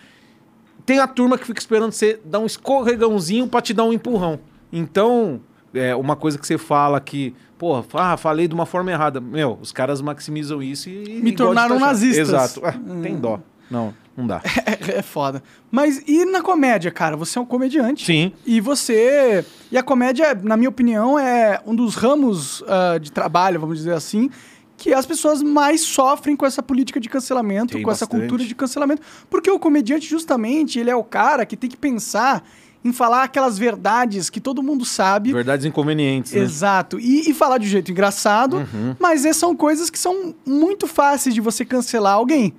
tem 0.86 1.00
a 1.00 1.07
turma 1.07 1.36
que 1.38 1.46
fica 1.48 1.60
esperando 1.60 1.92
você 1.92 2.19
dar 2.24 2.40
um 2.40 2.46
escorregãozinho 2.46 3.48
pra 3.48 3.60
te 3.62 3.74
dar 3.74 3.86
um 3.86 3.94
empurrão. 3.94 4.40
Então, 4.72 5.42
é 5.74 5.96
uma 5.96 6.16
coisa 6.16 6.38
que 6.38 6.46
você 6.46 6.60
fala 6.60 7.00
que, 7.02 7.34
pô, 7.57 7.84
ah, 7.96 8.16
falei 8.18 8.48
de 8.48 8.54
uma 8.54 8.68
forma 8.68 8.92
errada. 8.92 9.19
Meu, 9.19 9.57
os 9.60 9.72
caras 9.72 10.00
maximizam 10.00 10.62
isso 10.62 10.88
e. 10.88 11.22
Me 11.24 11.31
tornaram 11.31 11.75
taxar. 11.78 11.88
nazistas. 11.90 12.30
Exato. 12.30 12.62
Ah, 12.63 12.74
Tem 13.02 13.18
dó. 13.18 13.40
Não, 13.72 13.96
não 14.18 14.26
dá. 14.28 14.42
É, 14.66 14.98
é 15.00 15.02
foda. 15.02 15.44
Mas 15.72 16.02
e 16.08 16.26
na 16.26 16.42
comédia, 16.42 16.90
cara? 16.92 17.16
Você 17.18 17.38
é 17.38 17.42
um 17.42 17.46
comediante. 17.46 18.06
Sim. 18.06 18.32
E 18.46 18.62
você. 18.62 19.44
E 19.72 19.78
a 19.78 19.84
comédia, 19.84 20.34
na 20.42 20.56
minha 20.56 20.70
opinião, 20.70 21.18
é 21.20 21.62
um 21.66 21.76
dos 21.76 21.96
ramos 21.96 22.64
ah, 22.68 22.98
de 22.98 23.12
trabalho, 23.12 23.60
vamos 23.60 23.78
dizer 23.78 23.94
assim, 23.94 24.30
que 24.78 24.94
as 24.94 25.06
pessoas 25.06 25.42
mais 25.42 25.82
sofrem 25.82 26.36
com 26.36 26.46
essa 26.46 26.62
política 26.64 27.00
de 27.00 27.10
cancelamento, 27.10 27.74
Tem 27.74 27.82
com 27.84 27.92
essa 27.92 28.06
bastante. 28.06 28.22
cultura 28.22 28.44
de 28.46 28.54
cancelamento. 28.56 29.02
Porque 29.30 29.50
o 29.50 29.58
comediante, 29.60 30.08
justamente, 30.08 30.80
ele 30.80 30.90
é 30.90 30.96
o 30.96 31.04
cara 31.04 31.46
que 31.46 31.56
tem 31.58 31.70
que 31.70 31.78
pensar 31.78 32.44
em 32.84 32.94
falar 32.94 33.24
aquelas 33.24 33.58
verdades 33.58 34.30
que 34.30 34.40
todo 34.40 34.62
mundo 34.62 34.86
sabe. 34.86 35.34
Verdades 35.34 35.66
inconvenientes. 35.66 36.34
Né? 36.34 36.40
Exato. 36.42 37.00
E, 37.00 37.30
e 37.30 37.34
falar 37.34 37.58
de 37.58 37.66
um 37.66 37.70
jeito 37.70 37.92
engraçado, 37.92 38.58
Uhum. 38.58 38.96
mas 39.00 39.26
essas 39.26 39.38
são 39.38 39.56
coisas 39.56 39.90
que 39.90 39.98
são 39.98 40.36
muito 40.46 40.86
fáceis 40.86 41.34
de 41.34 41.42
você 41.42 41.66
cancelar 41.66 42.14
alguém. 42.14 42.54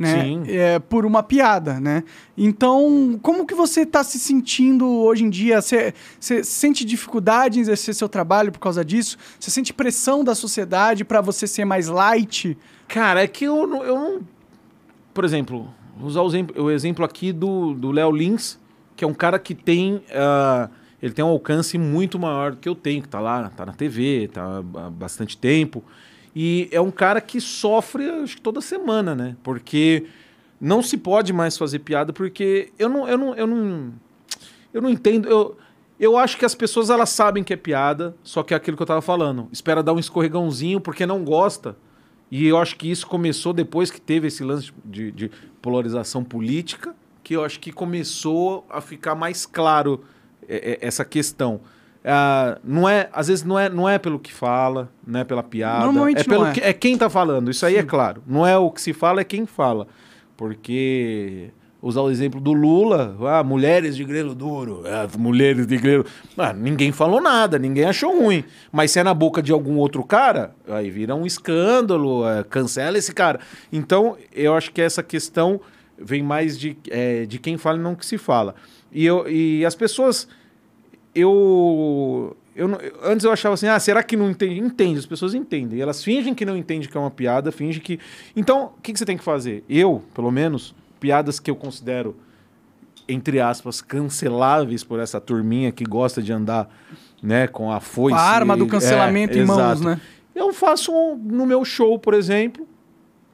Né? 0.00 0.22
Sim. 0.22 0.44
É, 0.48 0.78
por 0.78 1.04
uma 1.04 1.22
piada, 1.22 1.78
né? 1.78 2.02
Então, 2.34 3.20
como 3.20 3.44
que 3.44 3.54
você 3.54 3.82
está 3.82 4.02
se 4.02 4.18
sentindo 4.18 4.88
hoje 4.88 5.24
em 5.24 5.28
dia? 5.28 5.60
Você 5.60 5.92
você 6.18 6.42
sente 6.42 6.86
dificuldade 6.86 7.58
em 7.58 7.60
exercer 7.60 7.94
seu 7.94 8.08
trabalho 8.08 8.50
por 8.50 8.60
causa 8.60 8.82
disso? 8.82 9.18
Você 9.38 9.50
sente 9.50 9.74
pressão 9.74 10.24
da 10.24 10.34
sociedade 10.34 11.04
para 11.04 11.20
você 11.20 11.46
ser 11.46 11.66
mais 11.66 11.88
light? 11.88 12.56
Cara, 12.88 13.22
é 13.22 13.26
que 13.26 13.44
eu 13.44 13.66
não. 13.66 13.84
Eu 13.84 13.94
não... 13.94 14.20
Por 15.12 15.22
exemplo, 15.22 15.68
vou 15.98 16.08
usar 16.08 16.22
o 16.22 16.28
exemplo, 16.28 16.62
o 16.64 16.70
exemplo 16.70 17.04
aqui 17.04 17.30
do 17.30 17.90
Léo 17.90 18.10
Lins, 18.10 18.58
que 18.96 19.04
é 19.04 19.06
um 19.06 19.12
cara 19.12 19.38
que 19.38 19.54
tem. 19.54 20.02
ah, 20.14 20.70
ele 21.02 21.12
tem 21.12 21.22
um 21.22 21.28
alcance 21.28 21.76
muito 21.76 22.18
maior 22.18 22.52
do 22.52 22.56
que 22.56 22.68
eu 22.68 22.74
tenho, 22.74 23.02
que 23.02 23.08
tá 23.08 23.20
lá, 23.20 23.50
tá 23.50 23.66
na 23.66 23.72
TV, 23.72 24.30
tá 24.32 24.62
há 24.76 24.90
bastante 24.90 25.36
tempo. 25.36 25.84
E 26.34 26.68
é 26.70 26.80
um 26.80 26.90
cara 26.90 27.20
que 27.20 27.40
sofre, 27.40 28.08
acho 28.08 28.36
que 28.36 28.42
toda 28.42 28.60
semana, 28.60 29.14
né? 29.14 29.36
Porque 29.42 30.06
não 30.60 30.82
se 30.82 30.96
pode 30.96 31.32
mais 31.32 31.56
fazer 31.56 31.80
piada, 31.80 32.12
porque 32.12 32.72
eu 32.78 32.88
não. 32.88 33.08
Eu 33.08 33.18
não, 33.18 33.34
eu 33.34 33.46
não, 33.46 33.92
eu 34.72 34.82
não 34.82 34.90
entendo. 34.90 35.28
Eu, 35.28 35.56
eu 35.98 36.16
acho 36.16 36.38
que 36.38 36.44
as 36.44 36.54
pessoas 36.54 36.88
elas 36.88 37.10
sabem 37.10 37.42
que 37.42 37.52
é 37.52 37.56
piada, 37.56 38.14
só 38.22 38.42
que 38.42 38.54
é 38.54 38.56
aquilo 38.56 38.76
que 38.76 38.82
eu 38.82 38.86
tava 38.86 39.02
falando. 39.02 39.48
Espera 39.52 39.82
dar 39.82 39.92
um 39.92 39.98
escorregãozinho 39.98 40.80
porque 40.80 41.04
não 41.04 41.24
gosta. 41.24 41.76
E 42.30 42.46
eu 42.46 42.56
acho 42.58 42.76
que 42.76 42.90
isso 42.90 43.06
começou 43.06 43.52
depois 43.52 43.90
que 43.90 44.00
teve 44.00 44.28
esse 44.28 44.44
lance 44.44 44.72
de, 44.84 45.10
de 45.10 45.30
polarização 45.60 46.22
política, 46.22 46.94
que 47.24 47.34
eu 47.34 47.44
acho 47.44 47.58
que 47.58 47.72
começou 47.72 48.64
a 48.70 48.80
ficar 48.80 49.14
mais 49.14 49.44
claro 49.44 50.04
é, 50.48 50.72
é, 50.72 50.86
essa 50.86 51.04
questão. 51.04 51.60
Ah, 52.04 52.58
não 52.64 52.88
é, 52.88 53.08
às 53.12 53.28
vezes 53.28 53.44
não 53.44 53.58
é, 53.58 53.68
não 53.68 53.88
é 53.88 53.98
pelo 53.98 54.18
que 54.18 54.32
fala, 54.32 54.90
não 55.06 55.20
é 55.20 55.24
pela 55.24 55.42
piada, 55.42 55.84
Normalmente 55.84 56.20
é 56.20 56.24
pelo 56.24 56.44
não 56.44 56.50
é. 56.50 56.52
que 56.52 56.60
é 56.60 56.72
quem 56.72 56.96
tá 56.96 57.10
falando. 57.10 57.50
Isso 57.50 57.64
aí 57.66 57.76
é 57.76 57.82
claro. 57.82 58.22
Não 58.26 58.46
é 58.46 58.56
o 58.56 58.70
que 58.70 58.80
se 58.80 58.92
fala, 58.92 59.20
é 59.20 59.24
quem 59.24 59.46
fala. 59.46 59.86
Porque 60.36 61.50
usar 61.82 62.00
o 62.02 62.10
exemplo 62.10 62.40
do 62.40 62.52
Lula, 62.52 63.16
ah, 63.20 63.42
mulheres 63.42 63.96
de 63.96 64.04
grelo 64.04 64.34
duro, 64.34 64.82
ah, 64.86 65.08
mulheres 65.18 65.66
de 65.66 65.76
grelo. 65.76 66.04
Ah, 66.36 66.52
ninguém 66.52 66.92
falou 66.92 67.20
nada, 67.20 67.58
ninguém 67.58 67.84
achou 67.84 68.18
ruim. 68.18 68.44
Mas 68.70 68.90
se 68.90 68.98
é 68.98 69.02
na 69.02 69.14
boca 69.14 69.42
de 69.42 69.52
algum 69.52 69.76
outro 69.76 70.02
cara, 70.04 70.54
aí 70.68 70.90
vira 70.90 71.14
um 71.14 71.26
escândalo, 71.26 72.26
é, 72.28 72.44
cancela 72.44 72.98
esse 72.98 73.12
cara. 73.12 73.40
Então, 73.72 74.16
eu 74.32 74.54
acho 74.54 74.72
que 74.72 74.80
essa 74.80 75.02
questão 75.02 75.60
vem 75.98 76.22
mais 76.22 76.58
de, 76.58 76.76
é, 76.88 77.26
de 77.26 77.38
quem 77.38 77.56
fala 77.58 77.78
e 77.78 77.82
não 77.82 77.94
que 77.94 78.06
se 78.06 78.16
fala. 78.16 78.54
E, 78.92 79.04
eu, 79.04 79.28
e 79.28 79.64
as 79.64 79.74
pessoas. 79.74 80.26
Eu. 81.14 82.36
Eu, 82.54 82.68
antes 83.02 83.24
eu 83.24 83.30
achava 83.32 83.54
assim, 83.54 83.68
ah, 83.68 83.78
será 83.78 84.02
que 84.02 84.16
não 84.16 84.28
entende? 84.30 84.58
Entende, 84.60 84.98
as 84.98 85.06
pessoas 85.06 85.34
entendem. 85.34 85.80
Elas 85.80 86.02
fingem 86.02 86.34
que 86.34 86.44
não 86.44 86.56
entendem 86.56 86.88
que 86.88 86.96
é 86.96 87.00
uma 87.00 87.10
piada, 87.10 87.50
fingem 87.52 87.80
que. 87.80 87.98
Então, 88.36 88.72
o 88.76 88.80
que, 88.82 88.92
que 88.92 88.98
você 88.98 89.04
tem 89.06 89.16
que 89.16 89.22
fazer? 89.24 89.64
Eu, 89.68 90.02
pelo 90.14 90.30
menos, 90.30 90.74
piadas 90.98 91.38
que 91.38 91.50
eu 91.50 91.54
considero, 91.56 92.16
entre 93.08 93.40
aspas, 93.40 93.80
canceláveis 93.80 94.82
por 94.84 94.98
essa 94.98 95.20
turminha 95.20 95.70
que 95.72 95.84
gosta 95.84 96.20
de 96.20 96.32
andar 96.32 96.68
né, 97.22 97.46
com 97.46 97.70
a 97.70 97.80
foice. 97.80 98.16
a 98.18 98.20
arma 98.20 98.56
do 98.56 98.66
cancelamento 98.66 99.38
É, 99.38 99.42
em 99.42 99.46
mãos, 99.46 99.58
exato. 99.58 99.84
né? 99.84 100.00
Eu 100.34 100.52
faço 100.52 100.92
um- 100.92 101.16
no 101.16 101.46
meu 101.46 101.64
show, 101.64 101.98
por 101.98 102.14
exemplo, 102.14 102.66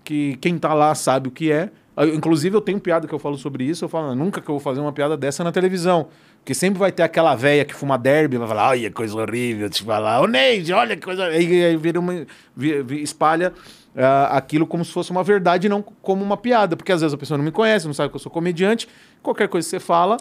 que 0.04 0.37
quem 0.37 0.59
tá 0.59 0.73
lá 0.75 0.95
sabe 0.95 1.28
o 1.28 1.30
que 1.30 1.50
é. 1.50 1.71
Inclusive, 2.14 2.54
eu 2.54 2.61
tenho 2.61 2.78
piada 2.78 3.09
que 3.09 3.14
eu 3.14 3.18
falo 3.18 3.38
sobre 3.38 3.64
isso. 3.64 3.85
Eu 3.85 3.88
falo, 3.88 4.14
nunca 4.14 4.40
que 4.40 4.49
eu 4.49 4.54
vou 4.54 4.61
fazer 4.61 4.80
uma 4.80 4.92
piada 4.92 5.16
dessa 5.16 5.42
na 5.42 5.50
televisão. 5.50 6.09
Porque 6.46 6.54
sempre 6.54 6.78
vai 6.78 6.92
ter 6.92 7.02
aquela 7.02 7.34
velha 7.34 7.64
que 7.64 7.74
fuma 7.74 7.98
derby, 7.98 8.36
vai 8.36 8.46
falar, 8.46 8.68
olha, 8.68 8.88
coisa 8.88 9.16
horrível, 9.16 9.68
te 9.68 9.82
falar, 9.82 10.20
ô 10.20 10.28
Neide, 10.28 10.72
olha 10.72 10.94
que 10.94 11.02
coisa. 11.02 11.24
Aí, 11.24 11.64
aí 11.64 11.76
vira 11.76 11.98
uma, 11.98 12.24
espalha 13.02 13.52
ah, 13.96 14.28
aquilo 14.36 14.64
como 14.64 14.84
se 14.84 14.92
fosse 14.92 15.10
uma 15.10 15.24
verdade 15.24 15.68
não 15.68 15.82
como 15.82 16.22
uma 16.22 16.36
piada. 16.36 16.76
Porque 16.76 16.92
às 16.92 17.00
vezes 17.00 17.12
a 17.12 17.18
pessoa 17.18 17.36
não 17.36 17.44
me 17.44 17.50
conhece, 17.50 17.88
não 17.88 17.92
sabe 17.92 18.10
que 18.10 18.14
eu 18.14 18.20
sou 18.20 18.30
comediante. 18.30 18.88
Qualquer 19.24 19.48
coisa 19.48 19.66
que 19.66 19.70
você 19.70 19.80
fala, 19.80 20.18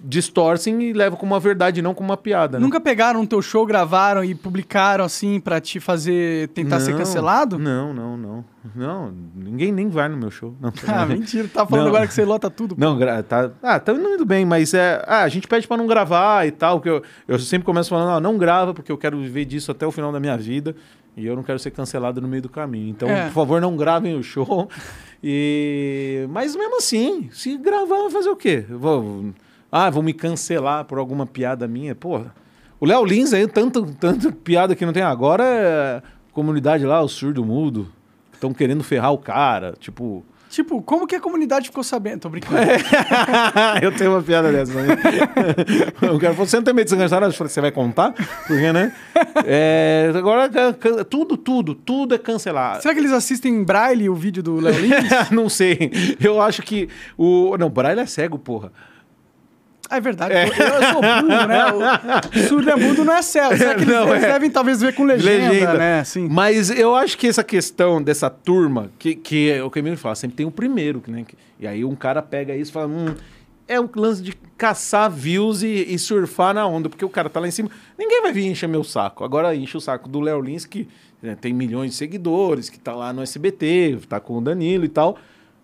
distorcem 0.00 0.82
e 0.82 0.92
levam 0.92 1.16
como 1.18 1.32
uma 1.32 1.38
verdade, 1.40 1.80
não 1.80 1.94
como 1.94 2.08
uma 2.10 2.16
piada. 2.16 2.58
né? 2.58 2.64
Nunca 2.64 2.80
pegaram 2.80 3.20
o 3.22 3.26
teu 3.26 3.40
show, 3.40 3.64
gravaram 3.64 4.24
e 4.24 4.34
publicaram 4.34 5.04
assim 5.04 5.38
pra 5.38 5.60
te 5.60 5.78
fazer 5.78 6.48
tentar 6.48 6.80
ser 6.80 6.90
Não, 6.92 6.98
cancelado? 6.98 7.58
Não, 7.58 7.94
não, 7.94 8.16
não. 8.16 8.44
Não, 8.74 9.14
ninguém 9.34 9.70
nem 9.70 9.88
vai 9.88 10.08
no 10.08 10.16
meu 10.16 10.30
show. 10.30 10.54
Não, 10.60 10.72
Ah, 10.92 11.06
mentira. 11.06 11.46
Tá 11.48 11.64
falando 11.64 11.84
Não. 11.84 11.90
agora 11.94 12.06
que 12.08 12.12
você 12.12 12.24
lota 12.24 12.50
tudo. 12.50 12.74
pô. 12.74 12.80
Não, 12.80 12.98
tá. 13.22 13.50
Ah, 13.62 13.78
tá 13.78 13.92
indo 13.92 14.24
bem, 14.26 14.44
mas 14.44 14.74
é. 14.74 15.02
Ah, 15.06 15.22
a 15.22 15.28
gente 15.28 15.46
pede 15.46 15.68
pra 15.68 15.76
não 15.76 15.86
gravar 15.86 16.46
e 16.46 16.50
tal. 16.50 16.80
Que 16.80 16.88
eu, 16.90 17.02
eu 17.28 17.38
sempre 17.38 17.64
começo 17.64 17.88
falando, 17.90 18.10
ah, 18.16 18.20
não 18.20 18.36
grava, 18.36 18.74
porque 18.74 18.90
eu 18.90 18.98
quero 18.98 19.18
viver 19.20 19.44
disso 19.44 19.70
até 19.70 19.86
o 19.86 19.92
final 19.92 20.10
da 20.10 20.18
minha 20.18 20.36
vida. 20.36 20.74
E 21.16 21.24
eu 21.26 21.34
não 21.36 21.42
quero 21.42 21.58
ser 21.58 21.70
cancelado 21.70 22.20
no 22.20 22.28
meio 22.28 22.42
do 22.42 22.48
caminho. 22.48 22.88
Então, 22.90 23.08
É. 23.08 23.26
por 23.26 23.32
favor, 23.32 23.60
não 23.60 23.76
gravem 23.76 24.16
o 24.18 24.22
show. 24.22 24.68
E. 25.22 26.26
Mas 26.30 26.56
mesmo 26.56 26.76
assim, 26.78 27.28
se 27.32 27.56
gravar, 27.56 27.96
vai 28.02 28.10
fazer 28.10 28.30
o 28.30 28.36
quê? 28.36 28.64
Eu 28.68 28.78
Vou... 28.78 29.26
Ah, 29.70 29.88
vão 29.90 30.02
me 30.02 30.12
cancelar 30.12 30.84
por 30.84 30.98
alguma 30.98 31.26
piada 31.26 31.68
minha. 31.68 31.94
Porra. 31.94 32.34
O 32.80 32.86
Léo 32.86 33.04
Lins 33.04 33.32
aí, 33.32 33.46
tanto, 33.46 33.84
tanto 34.00 34.32
piada 34.32 34.74
que 34.74 34.86
não 34.86 34.92
tem 34.92 35.02
agora, 35.02 35.44
é 35.44 36.02
comunidade 36.32 36.84
lá, 36.86 37.00
o 37.02 37.08
surdo 37.08 37.44
mudo. 37.44 37.88
Estão 38.32 38.54
querendo 38.54 38.82
ferrar 38.82 39.12
o 39.12 39.18
cara. 39.18 39.74
Tipo. 39.78 40.24
Tipo, 40.48 40.82
como 40.82 41.06
que 41.06 41.14
a 41.14 41.20
comunidade 41.20 41.66
ficou 41.66 41.84
sabendo? 41.84 42.22
Tô 42.22 42.28
brincando. 42.28 42.56
eu 43.80 43.92
tenho 43.94 44.10
uma 44.10 44.20
piada 44.20 44.50
dessa. 44.50 44.72
Né? 44.82 44.96
o 46.12 46.18
cara 46.18 46.32
falou, 46.34 46.46
você 46.46 46.56
não 46.56 46.64
tem 46.64 46.74
medo 46.74 46.88
de 46.88 46.96
cancelado? 46.96 47.26
Eu 47.26 47.36
falei, 47.36 47.52
você 47.52 47.60
vai 47.60 47.70
contar? 47.70 48.12
Porque, 48.48 48.72
né? 48.72 48.92
É, 49.44 50.10
agora, 50.12 50.48
can- 50.48 51.04
tudo, 51.04 51.36
tudo, 51.36 51.72
tudo 51.72 52.16
é 52.16 52.18
cancelado. 52.18 52.82
Será 52.82 52.92
que 52.94 52.98
eles 52.98 53.12
assistem 53.12 53.54
em 53.54 53.62
braille 53.62 54.08
o 54.08 54.14
vídeo 54.14 54.42
do 54.42 54.56
Léo 54.56 54.80
Lins? 54.80 55.08
não 55.30 55.48
sei. 55.48 56.16
Eu 56.20 56.40
acho 56.42 56.62
que 56.62 56.88
o... 57.16 57.56
Não, 57.56 57.68
o 57.68 57.70
Braille 57.70 58.00
é 58.00 58.06
cego, 58.06 58.36
porra. 58.36 58.72
Ah, 59.90 59.96
é 59.96 60.00
verdade. 60.00 60.32
pô, 60.32 60.62
Eu 60.62 60.92
sou 60.92 61.02
burro, 61.02 61.46
né? 61.46 61.64
O 62.36 62.48
surdo 62.48 62.70
é 62.70 62.76
mudo 62.76 63.04
não 63.04 63.12
é 63.14 63.22
cego. 63.22 63.56
Será 63.56 63.74
que 63.74 63.82
eles, 63.82 63.92
Não, 63.94 64.08
eles 64.10 64.22
é. 64.24 64.32
devem 64.32 64.50
talvez 64.50 64.80
ver 64.80 64.94
com 64.94 65.02
legenda, 65.04 65.74
né? 65.74 66.00
Assim. 66.00 66.28
Mas 66.28 66.70
eu 66.70 66.94
acho 66.94 67.18
que 67.18 67.26
essa 67.26 67.42
questão 67.42 68.00
dessa 68.00 68.30
turma, 68.30 68.90
que, 68.98 69.14
que 69.16 69.50
é 69.50 69.62
o 69.62 69.70
que 69.70 69.78
o 69.78 69.80
Emílio 69.80 69.98
fala, 69.98 70.14
sempre 70.14 70.36
tem 70.36 70.46
o 70.46 70.50
primeiro, 70.50 71.02
né? 71.08 71.24
E 71.58 71.66
aí 71.66 71.84
um 71.84 71.96
cara 71.96 72.22
pega 72.22 72.54
isso 72.54 72.70
e 72.70 72.72
fala, 72.72 72.86
hum, 72.86 73.14
é 73.66 73.80
um 73.80 73.88
lance 73.96 74.22
de 74.22 74.32
caçar 74.56 75.10
views 75.10 75.62
e, 75.62 75.86
e 75.88 75.98
surfar 75.98 76.54
na 76.54 76.66
onda, 76.66 76.88
porque 76.88 77.04
o 77.04 77.08
cara 77.08 77.28
tá 77.28 77.40
lá 77.40 77.48
em 77.48 77.50
cima. 77.50 77.70
Ninguém 77.98 78.22
vai 78.22 78.32
vir 78.32 78.46
encher 78.46 78.68
meu 78.68 78.84
saco. 78.84 79.24
Agora 79.24 79.54
enche 79.54 79.76
o 79.76 79.80
saco 79.80 80.08
do 80.08 80.20
Léo 80.20 80.40
Lins, 80.40 80.64
que 80.66 80.88
né, 81.22 81.36
tem 81.40 81.52
milhões 81.52 81.90
de 81.90 81.96
seguidores, 81.96 82.68
que 82.68 82.78
tá 82.78 82.94
lá 82.94 83.12
no 83.12 83.22
SBT, 83.22 83.98
tá 84.08 84.18
com 84.20 84.38
o 84.38 84.40
Danilo 84.40 84.84
e 84.84 84.88
tal. 84.88 85.18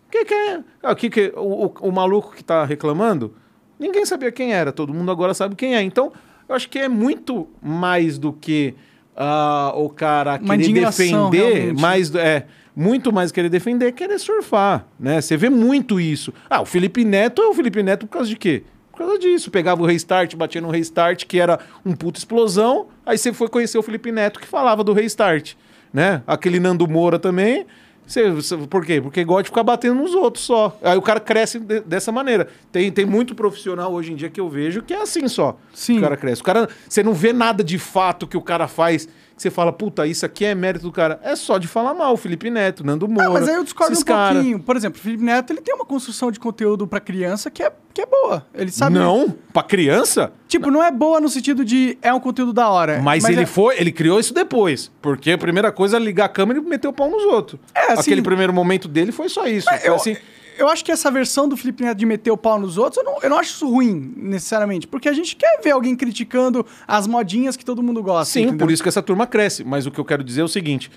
O 0.06 0.10
que, 0.10 0.24
que 0.24 0.34
é? 0.34 0.60
O, 0.84 0.94
que 0.94 1.10
que, 1.10 1.32
o, 1.36 1.66
o, 1.66 1.88
o 1.88 1.92
maluco 1.92 2.34
que 2.34 2.44
tá 2.44 2.64
reclamando, 2.64 3.34
ninguém 3.78 4.04
sabia 4.04 4.32
quem 4.32 4.52
era, 4.52 4.72
todo 4.72 4.92
mundo 4.92 5.10
agora 5.10 5.34
sabe 5.34 5.54
quem 5.54 5.74
é. 5.76 5.82
Então, 5.82 6.12
eu 6.48 6.54
acho 6.54 6.68
que 6.68 6.78
é 6.78 6.88
muito 6.88 7.48
mais 7.62 8.18
do 8.18 8.32
que 8.32 8.74
ah, 9.16 9.72
o 9.74 9.88
cara 9.88 10.38
Uma 10.42 10.56
querer 10.56 10.84
defender, 10.84 11.54
realmente. 11.54 11.80
mais 11.80 12.14
é 12.14 12.46
muito 12.74 13.10
mais 13.10 13.32
querer 13.32 13.48
defender, 13.48 13.92
querer 13.92 14.18
surfar, 14.18 14.86
né? 15.00 15.20
Você 15.20 15.36
vê 15.36 15.48
muito 15.48 15.98
isso. 15.98 16.32
Ah, 16.50 16.60
o 16.60 16.66
Felipe 16.66 17.04
Neto 17.04 17.40
é 17.40 17.46
o 17.46 17.54
Felipe 17.54 17.82
Neto 17.82 18.06
por 18.06 18.12
causa 18.12 18.28
de 18.28 18.36
quê? 18.36 18.64
Por 18.92 18.98
causa 18.98 19.18
disso, 19.18 19.50
pegava 19.50 19.82
o 19.82 19.86
restart, 19.86 20.34
batia 20.36 20.60
no 20.60 20.70
restart, 20.70 21.24
que 21.24 21.38
era 21.38 21.58
um 21.84 21.94
puta 21.94 22.18
explosão, 22.18 22.86
aí 23.04 23.16
você 23.16 23.32
foi 23.32 23.48
conhecer 23.48 23.78
o 23.78 23.82
Felipe 23.82 24.12
Neto 24.12 24.38
que 24.38 24.46
falava 24.46 24.84
do 24.84 24.92
restart, 24.92 25.54
né? 25.92 26.22
Aquele 26.26 26.60
Nando 26.60 26.86
Moura 26.86 27.18
também, 27.18 27.66
você, 28.06 28.30
você- 28.30 28.56
por 28.68 28.84
quê? 28.84 29.00
Porque 29.00 29.24
gosta 29.24 29.42
de 29.44 29.48
ficar 29.48 29.62
batendo 29.62 29.96
nos 29.96 30.14
outros 30.14 30.44
só. 30.44 30.78
Aí 30.82 30.96
o 30.96 31.02
cara 31.02 31.18
cresce 31.20 31.58
de- 31.58 31.80
dessa 31.80 32.12
maneira. 32.12 32.48
Tem, 32.70 32.90
tem 32.92 33.04
muito 33.04 33.34
profissional 33.34 33.92
hoje 33.92 34.12
em 34.12 34.16
dia 34.16 34.30
que 34.30 34.40
eu 34.40 34.48
vejo 34.48 34.82
que 34.82 34.94
é 34.94 35.02
assim 35.02 35.26
só. 35.28 35.58
Sim. 35.74 35.98
O 35.98 36.00
cara 36.00 36.16
cresce. 36.16 36.40
O 36.40 36.44
cara, 36.44 36.68
você 36.88 37.02
não 37.02 37.12
vê 37.12 37.32
nada 37.32 37.64
de 37.64 37.78
fato 37.78 38.26
que 38.26 38.36
o 38.36 38.42
cara 38.42 38.68
faz 38.68 39.08
que 39.36 39.42
você 39.42 39.50
fala, 39.50 39.70
puta, 39.72 40.06
isso 40.06 40.24
aqui 40.24 40.46
é 40.46 40.54
mérito 40.54 40.84
do 40.86 40.90
cara. 40.92 41.20
É 41.22 41.36
só 41.36 41.58
de 41.58 41.68
falar 41.68 41.92
mal, 41.92 42.14
o 42.14 42.16
Felipe 42.16 42.48
Neto, 42.48 42.84
Nando 42.84 43.06
Moura. 43.06 43.28
Ah, 43.28 43.30
mas 43.32 43.48
aí 43.48 43.54
eu 43.56 43.62
discordo 43.64 43.96
um 43.98 44.02
cara. 44.02 44.34
pouquinho. 44.34 44.58
Por 44.58 44.76
exemplo, 44.76 44.98
o 44.98 45.02
Felipe 45.02 45.22
Neto 45.22 45.52
ele 45.52 45.60
tem 45.60 45.74
uma 45.74 45.84
construção 45.84 46.30
de 46.30 46.40
conteúdo 46.40 46.86
pra 46.86 46.98
criança 47.00 47.50
que 47.50 47.62
é, 47.62 47.70
que 47.92 48.00
é 48.00 48.06
boa. 48.06 48.46
Ele 48.54 48.70
sabe. 48.72 48.94
Não, 48.98 49.34
pra 49.52 49.62
criança? 49.62 50.32
Tipo, 50.48 50.70
não 50.70 50.82
é 50.82 50.90
boa 50.90 51.20
no 51.20 51.28
sentido 51.28 51.64
de 51.66 51.98
é 52.00 52.12
um 52.14 52.20
conteúdo 52.20 52.52
da 52.52 52.68
hora. 52.70 52.98
Mas, 53.02 53.24
ele 53.24 53.42
é- 53.42 53.46
foi, 53.46 53.78
ele 53.78 53.92
criou 53.92 54.18
isso 54.18 54.32
depois. 54.32 54.90
Porque 55.02 55.32
a 55.32 55.38
primeira 55.38 55.70
coisa 55.70 55.98
é 55.98 56.00
ligar 56.00 56.24
a 56.24 56.28
câmera 56.30 56.58
e 56.58 56.62
meter 56.62 56.88
o 56.88 56.92
pau 56.92 57.10
nos 57.10 57.22
outros. 57.24 57.60
É, 57.74 57.92
assim- 57.92 58.00
Aquele 58.12 58.22
primeiro 58.22 58.54
momento 58.54 58.88
dele 58.88 59.12
foi 59.12 59.28
só 59.28 59.46
isso. 59.46 59.68
Foi 59.68 59.86
Eu, 59.86 59.96
assim, 59.96 60.16
eu 60.58 60.68
acho 60.68 60.84
que 60.84 60.90
essa 60.92 61.10
versão 61.10 61.48
do 61.48 61.56
Felipe 61.56 61.82
Neto 61.84 61.98
de 61.98 62.06
meter 62.06 62.30
o 62.30 62.36
pau 62.36 62.58
nos 62.58 62.76
outros, 62.78 62.96
eu 62.98 63.04
não, 63.04 63.18
eu 63.22 63.30
não 63.30 63.38
acho 63.38 63.50
isso 63.52 63.68
ruim, 63.68 64.12
necessariamente. 64.16 64.86
Porque 64.86 65.08
a 65.08 65.12
gente 65.12 65.36
quer 65.36 65.60
ver 65.62 65.70
alguém 65.72 65.94
criticando 65.96 66.64
as 66.86 67.06
modinhas 67.06 67.56
que 67.56 67.64
todo 67.64 67.82
mundo 67.82 68.02
gosta. 68.02 68.32
Sim, 68.32 68.42
entendeu? 68.42 68.66
por 68.66 68.72
isso 68.72 68.82
que 68.82 68.88
essa 68.88 69.02
turma 69.02 69.26
cresce. 69.26 69.62
Mas 69.64 69.86
o 69.86 69.90
que 69.90 69.98
eu 69.98 70.04
quero 70.04 70.22
dizer 70.24 70.40
é 70.40 70.44
o 70.44 70.48
seguinte: 70.48 70.90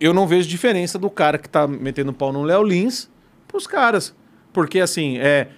eu 0.00 0.12
não 0.14 0.26
vejo 0.26 0.48
diferença 0.48 0.98
do 0.98 1.08
cara 1.10 1.38
que 1.38 1.48
tá 1.48 1.66
metendo 1.66 2.12
pau 2.12 2.32
no 2.32 2.42
Léo 2.42 2.62
Lins 2.62 3.08
pros 3.48 3.66
caras. 3.66 4.14
Porque 4.52 4.80
assim, 4.80 5.18
é, 5.18 5.48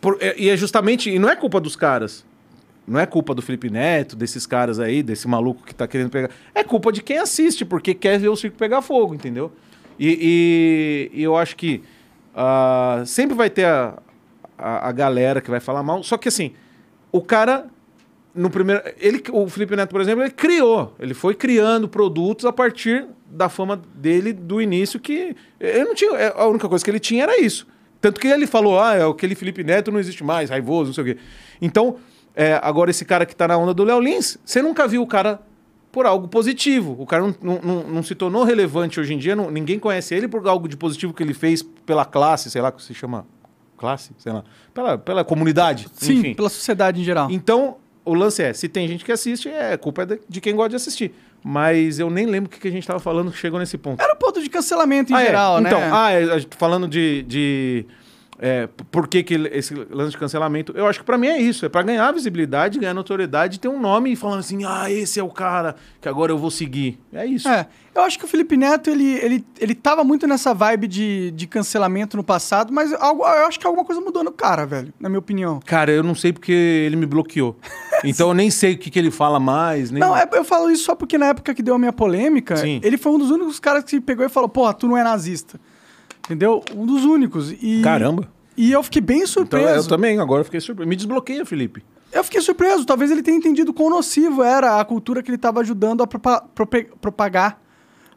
por- 0.00 0.16
é- 0.20 0.34
E 0.38 0.48
é 0.48 0.56
justamente. 0.56 1.10
E 1.10 1.18
não 1.18 1.28
é 1.28 1.36
culpa 1.36 1.60
dos 1.60 1.76
caras. 1.76 2.24
Não 2.86 2.98
é 2.98 3.04
culpa 3.04 3.34
do 3.34 3.42
Felipe 3.42 3.68
Neto, 3.68 4.16
desses 4.16 4.46
caras 4.46 4.80
aí, 4.80 5.02
desse 5.02 5.28
maluco 5.28 5.62
que 5.62 5.74
tá 5.74 5.86
querendo 5.86 6.08
pegar. 6.08 6.30
É 6.54 6.64
culpa 6.64 6.90
de 6.90 7.02
quem 7.02 7.18
assiste, 7.18 7.62
porque 7.64 7.92
quer 7.92 8.18
ver 8.18 8.28
o 8.30 8.36
circo 8.36 8.56
pegar 8.56 8.80
fogo, 8.80 9.14
entendeu? 9.14 9.52
E, 9.98 11.10
e- 11.12 11.20
e 11.20 11.22
eu 11.22 11.36
acho 11.36 11.54
que 11.54 11.82
ah, 12.40 13.02
sempre 13.04 13.34
vai 13.36 13.50
ter 13.50 13.64
a, 13.64 13.98
a, 14.56 14.88
a 14.88 14.92
galera 14.92 15.40
que 15.40 15.50
vai 15.50 15.58
falar 15.58 15.82
mal. 15.82 16.04
Só 16.04 16.16
que 16.16 16.28
assim, 16.28 16.52
o 17.10 17.20
cara 17.20 17.66
no 18.32 18.48
primeiro. 18.48 18.80
Ele, 19.00 19.20
o 19.32 19.48
Felipe 19.48 19.74
Neto, 19.74 19.90
por 19.90 20.00
exemplo, 20.00 20.22
ele 20.22 20.30
criou. 20.30 20.94
Ele 21.00 21.14
foi 21.14 21.34
criando 21.34 21.88
produtos 21.88 22.44
a 22.44 22.52
partir 22.52 23.06
da 23.26 23.48
fama 23.48 23.76
dele 23.76 24.32
do 24.32 24.62
início, 24.62 25.00
que 25.00 25.34
ele 25.58 25.84
não 25.84 25.94
tinha. 25.96 26.28
A 26.36 26.46
única 26.46 26.68
coisa 26.68 26.84
que 26.84 26.90
ele 26.90 27.00
tinha 27.00 27.24
era 27.24 27.40
isso. 27.40 27.66
Tanto 28.00 28.20
que 28.20 28.28
ele 28.28 28.46
falou: 28.46 28.80
ah, 28.80 28.94
é 28.94 29.02
aquele 29.04 29.34
Felipe 29.34 29.64
Neto 29.64 29.90
não 29.90 29.98
existe 29.98 30.22
mais, 30.22 30.48
raivoso, 30.48 30.90
não 30.90 30.94
sei 30.94 31.02
o 31.02 31.06
quê. 31.08 31.16
Então, 31.60 31.96
é, 32.36 32.60
agora 32.62 32.90
esse 32.90 33.04
cara 33.04 33.26
que 33.26 33.34
tá 33.34 33.48
na 33.48 33.58
onda 33.58 33.74
do 33.74 33.82
Léo 33.82 33.98
Lins, 33.98 34.38
você 34.44 34.62
nunca 34.62 34.86
viu 34.86 35.02
o 35.02 35.06
cara 35.08 35.40
por 35.90 36.06
algo 36.06 36.28
positivo. 36.28 36.96
O 36.98 37.06
cara 37.06 37.22
não, 37.40 37.60
não, 37.62 37.82
não- 37.84 38.02
se 38.02 38.14
tornou 38.14 38.44
relevante 38.44 39.00
hoje 39.00 39.14
em 39.14 39.18
dia, 39.18 39.34
não- 39.34 39.50
ninguém 39.50 39.78
conhece 39.78 40.14
ele 40.14 40.28
por 40.28 40.46
algo 40.46 40.68
de 40.68 40.76
positivo 40.76 41.12
que 41.14 41.22
ele 41.22 41.34
fez 41.34 41.62
pela 41.62 42.04
classe, 42.04 42.50
sei 42.50 42.60
lá, 42.62 42.70
que 42.70 42.82
se 42.82 42.94
chama. 42.94 43.26
Classe? 43.76 44.10
Sei 44.18 44.32
lá. 44.32 44.42
Pela, 44.74 44.98
pela 44.98 45.24
comunidade. 45.24 45.86
Sim, 45.92 46.14
enfim. 46.14 46.34
pela 46.34 46.48
sociedade 46.48 47.00
em 47.00 47.04
geral. 47.04 47.28
Então, 47.30 47.76
o 48.04 48.12
lance 48.12 48.42
é, 48.42 48.52
se 48.52 48.68
tem 48.68 48.88
gente 48.88 49.04
que 49.04 49.12
assiste, 49.12 49.48
é 49.48 49.76
culpa 49.76 50.02
é 50.02 50.18
de, 50.28 50.40
quem 50.40 50.54
gosta 50.56 50.70
de 50.70 50.76
assistir. 50.76 51.12
Mas 51.44 52.00
eu 52.00 52.10
nem 52.10 52.26
lembro 52.26 52.50
o 52.50 52.58
que, 52.60 52.66
a 52.66 52.70
gente 52.70 52.84
tava 52.84 52.98
falando 52.98 53.30
que 53.30 53.38
chegou 53.38 53.58
nesse 53.60 53.78
ponto. 53.78 54.02
Era 54.02 54.14
o 54.14 54.16
ponto 54.16 54.42
de 54.42 54.50
cancelamento 54.50 55.12
em 55.12 55.14
Ah, 55.16 55.22
é. 55.22 55.26
geral, 55.26 55.60
né? 55.60 55.70
Então, 55.70 55.80
ah, 55.94 56.10
é, 56.12 56.44
falando 56.58 56.88
de... 56.88 57.22
de 57.22 57.86
é, 58.38 58.68
por 58.90 59.08
que, 59.08 59.22
que 59.22 59.34
esse 59.52 59.74
lance 59.74 60.12
de 60.12 60.18
cancelamento? 60.18 60.72
Eu 60.76 60.86
acho 60.86 61.00
que 61.00 61.04
pra 61.04 61.18
mim 61.18 61.26
é 61.26 61.38
isso. 61.38 61.66
É 61.66 61.68
pra 61.68 61.82
ganhar 61.82 62.10
visibilidade, 62.12 62.78
ganhar 62.78 62.94
notoriedade, 62.94 63.58
ter 63.58 63.68
um 63.68 63.80
nome 63.80 64.12
e 64.12 64.16
falando 64.16 64.40
assim, 64.40 64.64
ah, 64.64 64.90
esse 64.90 65.18
é 65.18 65.22
o 65.22 65.28
cara 65.28 65.74
que 66.00 66.08
agora 66.08 66.30
eu 66.30 66.38
vou 66.38 66.50
seguir. 66.50 67.00
É 67.12 67.26
isso. 67.26 67.48
É, 67.48 67.66
eu 67.94 68.02
acho 68.02 68.16
que 68.16 68.24
o 68.24 68.28
Felipe 68.28 68.56
Neto, 68.56 68.90
ele, 68.90 69.14
ele, 69.16 69.44
ele 69.58 69.74
tava 69.74 70.04
muito 70.04 70.26
nessa 70.26 70.54
vibe 70.54 70.86
de, 70.86 71.30
de 71.32 71.46
cancelamento 71.48 72.16
no 72.16 72.22
passado, 72.22 72.72
mas 72.72 72.92
algo, 72.92 73.22
eu 73.24 73.46
acho 73.46 73.58
que 73.58 73.66
alguma 73.66 73.84
coisa 73.84 74.00
mudou 74.00 74.22
no 74.22 74.30
cara, 74.30 74.64
velho, 74.64 74.92
na 75.00 75.08
minha 75.08 75.18
opinião. 75.18 75.58
Cara, 75.66 75.90
eu 75.90 76.04
não 76.04 76.14
sei 76.14 76.32
porque 76.32 76.52
ele 76.52 76.96
me 76.96 77.06
bloqueou. 77.06 77.56
Então 78.04 78.28
eu 78.28 78.34
nem 78.34 78.48
sei 78.48 78.74
o 78.74 78.78
que, 78.78 78.90
que 78.92 78.98
ele 79.00 79.10
fala 79.10 79.40
mais. 79.40 79.90
Nem... 79.90 79.98
Não, 79.98 80.16
é- 80.16 80.28
eu 80.32 80.44
falo 80.44 80.70
isso 80.70 80.84
só 80.84 80.94
porque 80.94 81.18
na 81.18 81.26
época 81.26 81.52
que 81.52 81.60
deu 81.60 81.74
a 81.74 81.78
minha 81.80 81.92
polêmica, 81.92 82.56
Sim. 82.56 82.80
ele 82.84 82.96
foi 82.96 83.10
um 83.10 83.18
dos 83.18 83.28
únicos 83.28 83.58
caras 83.58 83.82
que 83.82 84.00
pegou 84.00 84.24
e 84.24 84.28
falou, 84.28 84.48
porra, 84.48 84.72
tu 84.72 84.86
não 84.86 84.96
é 84.96 85.02
nazista. 85.02 85.58
Entendeu? 86.28 86.62
Um 86.76 86.84
dos 86.84 87.04
únicos. 87.04 87.50
E, 87.62 87.80
Caramba. 87.82 88.28
E 88.56 88.70
eu 88.70 88.82
fiquei 88.82 89.00
bem 89.00 89.18
Então, 89.18 89.28
surpreso. 89.28 89.86
eu 89.86 89.88
também, 89.88 90.18
agora 90.20 90.40
eu 90.42 90.44
fiquei 90.44 90.60
surpreso. 90.60 90.86
Me 90.88 90.94
desbloqueia, 90.94 91.46
Felipe. 91.46 91.82
Eu 92.12 92.22
fiquei 92.22 92.40
surpreso. 92.42 92.84
Talvez 92.84 93.10
ele 93.10 93.22
tenha 93.22 93.36
entendido 93.36 93.72
quão 93.72 93.88
nocivo 93.88 94.42
era 94.42 94.78
a 94.80 94.84
cultura 94.84 95.22
que 95.22 95.30
ele 95.30 95.36
estava 95.36 95.60
ajudando 95.60 96.02
a 96.02 96.06
propa- 96.06 96.44
propagar, 97.00 97.62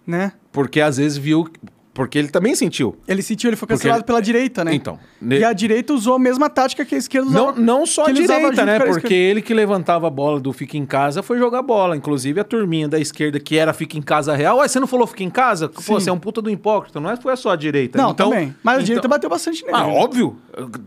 né? 0.05 0.33
Porque 0.51 0.81
às 0.81 0.97
vezes 0.97 1.17
viu. 1.17 1.47
Porque 1.93 2.17
ele 2.17 2.29
também 2.29 2.55
sentiu. 2.55 2.95
Ele 3.05 3.21
sentiu, 3.21 3.49
ele 3.49 3.57
foi 3.57 3.67
cancelado 3.67 3.99
Porque- 3.99 4.07
pela 4.07 4.21
direita, 4.21 4.63
né? 4.63 4.73
Então, 4.73 4.97
E 5.21 5.25
ne- 5.25 5.43
a 5.43 5.51
direita 5.51 5.93
usou 5.93 6.15
a 6.15 6.19
mesma 6.19 6.49
tática 6.49 6.85
que 6.85 6.95
a 6.95 6.97
esquerda 6.97 7.29
Não, 7.29 7.47
usava. 7.49 7.59
não 7.59 7.85
só 7.85 8.05
que 8.05 8.11
a 8.11 8.13
ele 8.13 8.21
direita, 8.25 8.65
né? 8.65 8.77
a 8.77 8.85
Porque 8.85 9.13
ele 9.13 9.41
que 9.41 9.53
levantava 9.53 10.07
a 10.07 10.09
bola 10.09 10.39
do 10.39 10.53
Fica 10.53 10.77
em 10.77 10.85
Casa 10.85 11.21
foi 11.21 11.37
jogar 11.37 11.61
bola. 11.61 11.97
Inclusive 11.97 12.39
a 12.39 12.45
turminha 12.45 12.87
da 12.87 12.97
esquerda 12.97 13.41
que 13.41 13.57
era 13.57 13.73
Fica 13.73 13.97
em 13.97 14.01
Casa 14.01 14.33
real. 14.33 14.59
Ué, 14.59 14.67
você 14.69 14.79
não 14.79 14.87
falou 14.87 15.05
Fica 15.05 15.23
em 15.23 15.29
Casa? 15.29 15.67
Pô, 15.67 15.81
Sim. 15.81 15.93
você 15.93 16.09
é 16.09 16.13
um 16.13 16.19
puta 16.19 16.41
do 16.41 16.49
hipócrita. 16.49 16.97
Não 17.01 17.09
é 17.09 17.17
foi 17.17 17.35
só 17.35 17.49
a 17.49 17.55
direita. 17.57 17.97
Não, 18.01 18.11
então, 18.11 18.29
também. 18.29 18.55
Mas 18.63 18.75
a 18.75 18.77
então- 18.77 18.85
direita 18.85 19.07
bateu 19.09 19.29
bastante 19.29 19.61
nele. 19.65 19.75
Ah, 19.75 19.85
óbvio. 19.87 20.37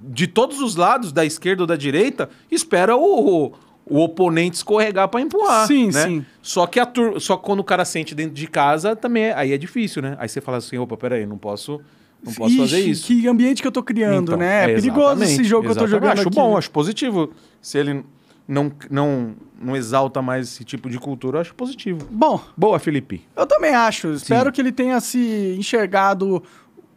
De 0.04 0.26
todos 0.26 0.61
os 0.62 0.75
lados, 0.75 1.12
da 1.12 1.25
esquerda 1.25 1.64
ou 1.64 1.66
da 1.66 1.76
direita, 1.76 2.30
espera 2.50 2.96
o, 2.96 3.44
o 3.46 3.52
oponente 3.88 4.57
escorregar 4.57 5.09
pra 5.09 5.21
empurrar. 5.21 5.67
Sim, 5.67 5.87
né? 5.87 6.05
sim. 6.05 6.26
Só 6.41 6.67
que 6.67 6.81
a 6.81 6.87
tur... 6.87 7.21
só 7.21 7.37
quando 7.37 7.61
o 7.61 7.64
cara 7.64 7.85
sente 7.85 8.14
dentro 8.14 8.35
de 8.35 8.47
casa, 8.47 8.97
também 8.97 9.25
é... 9.25 9.35
aí 9.35 9.53
é 9.53 9.59
difícil, 9.59 10.03
né? 10.03 10.17
Aí 10.19 10.29
você 10.29 10.41
fala 10.41 10.59
assim, 10.59 10.79
opa, 10.79 10.97
peraí, 10.97 11.26
não 11.26 11.37
posso, 11.37 11.81
não 12.23 12.33
posso 12.33 12.57
fazer 12.57 12.79
Ixi, 12.81 12.91
isso. 12.91 13.07
Que 13.07 13.29
ambiente 13.29 13.61
que 13.61 13.69
eu 13.69 13.73
tô 13.73 13.83
criando, 13.83 14.33
Então, 14.33 14.38
né? 14.38 14.71
É, 14.71 14.75
perigoso 14.75 15.23
esse 15.23 15.45
jogo 15.45 15.64
que 15.64 15.73
eu 15.73 15.76
tô 15.76 15.87
jogando 15.87 16.12
Acho 16.12 16.29
aqui. 16.29 16.37
bom, 16.37 16.57
acho 16.57 16.71
positivo. 16.71 17.31
Se 17.61 17.79
ele 17.79 18.05
não, 18.49 18.73
não, 18.91 19.35
não 19.61 19.76
exalta 19.76 20.23
mais 20.23 20.49
esse 20.49 20.64
tipo 20.64 20.88
de 20.88 20.99
cultura, 20.99 21.38
eu 21.38 21.41
acho 21.43 21.55
positivo. 21.55 22.07
Bom, 22.11 22.41
Boa, 22.57 22.79
Felipe. 22.79 23.23
eu 23.37 23.47
também 23.47 23.75
acho. 23.75 24.12
Espero 24.12 24.50
que 24.50 24.61
ele 24.61 24.73
tenha 24.73 25.00
se 25.00 25.55
enxergado 25.59 26.43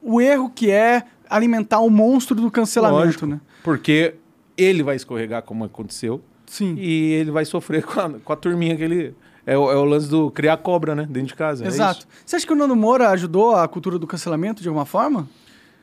o 0.01 0.22
erro 0.22 0.50
que 0.50 0.72
é 0.72 1.03
alimentar 1.29 1.79
o 1.79 1.89
monstro 1.89 2.36
do 2.36 2.50
cancelamento, 2.50 3.06
Lógico, 3.06 3.25
né? 3.25 3.41
Porque 3.63 4.15
ele 4.58 4.82
vai 4.82 4.96
escorregar 4.96 5.44
como 5.44 5.65
aconteceu 5.65 6.22
Sim. 6.48 6.75
e 6.80 7.12
ele 7.13 7.30
vai 7.30 7.46
sofrer 7.46 7.84
com 7.86 8.00
a, 8.00 8.10
com 8.10 8.34
a 8.34 8.36
turminha 8.36 8.75
que 8.75 8.84
ele... 8.84 9.16
É 9.46 9.58
o, 9.58 9.72
é 9.72 9.75
o 9.77 9.86
lance 9.86 10.10
do 10.10 10.30
criar 10.32 10.58
cobra, 10.58 10.94
né? 10.94 11.06
Dentro 11.10 11.30
de 11.30 11.36
casa. 11.36 11.63
é 11.63 11.68
Exato. 11.68 12.00
isso. 12.00 12.08
Você 12.25 12.36
acha 12.36 12.46
que 12.46 12.51
o 12.51 12.56
Nando 12.56 12.75
Moura 12.75 13.10
ajudou 13.12 13.56
a 13.56 13.66
cultura 13.68 13.98
do 13.98 14.06
cancelamento 14.06 14.62
de 14.62 14.68
alguma 14.68 14.86
forma? 14.86 15.25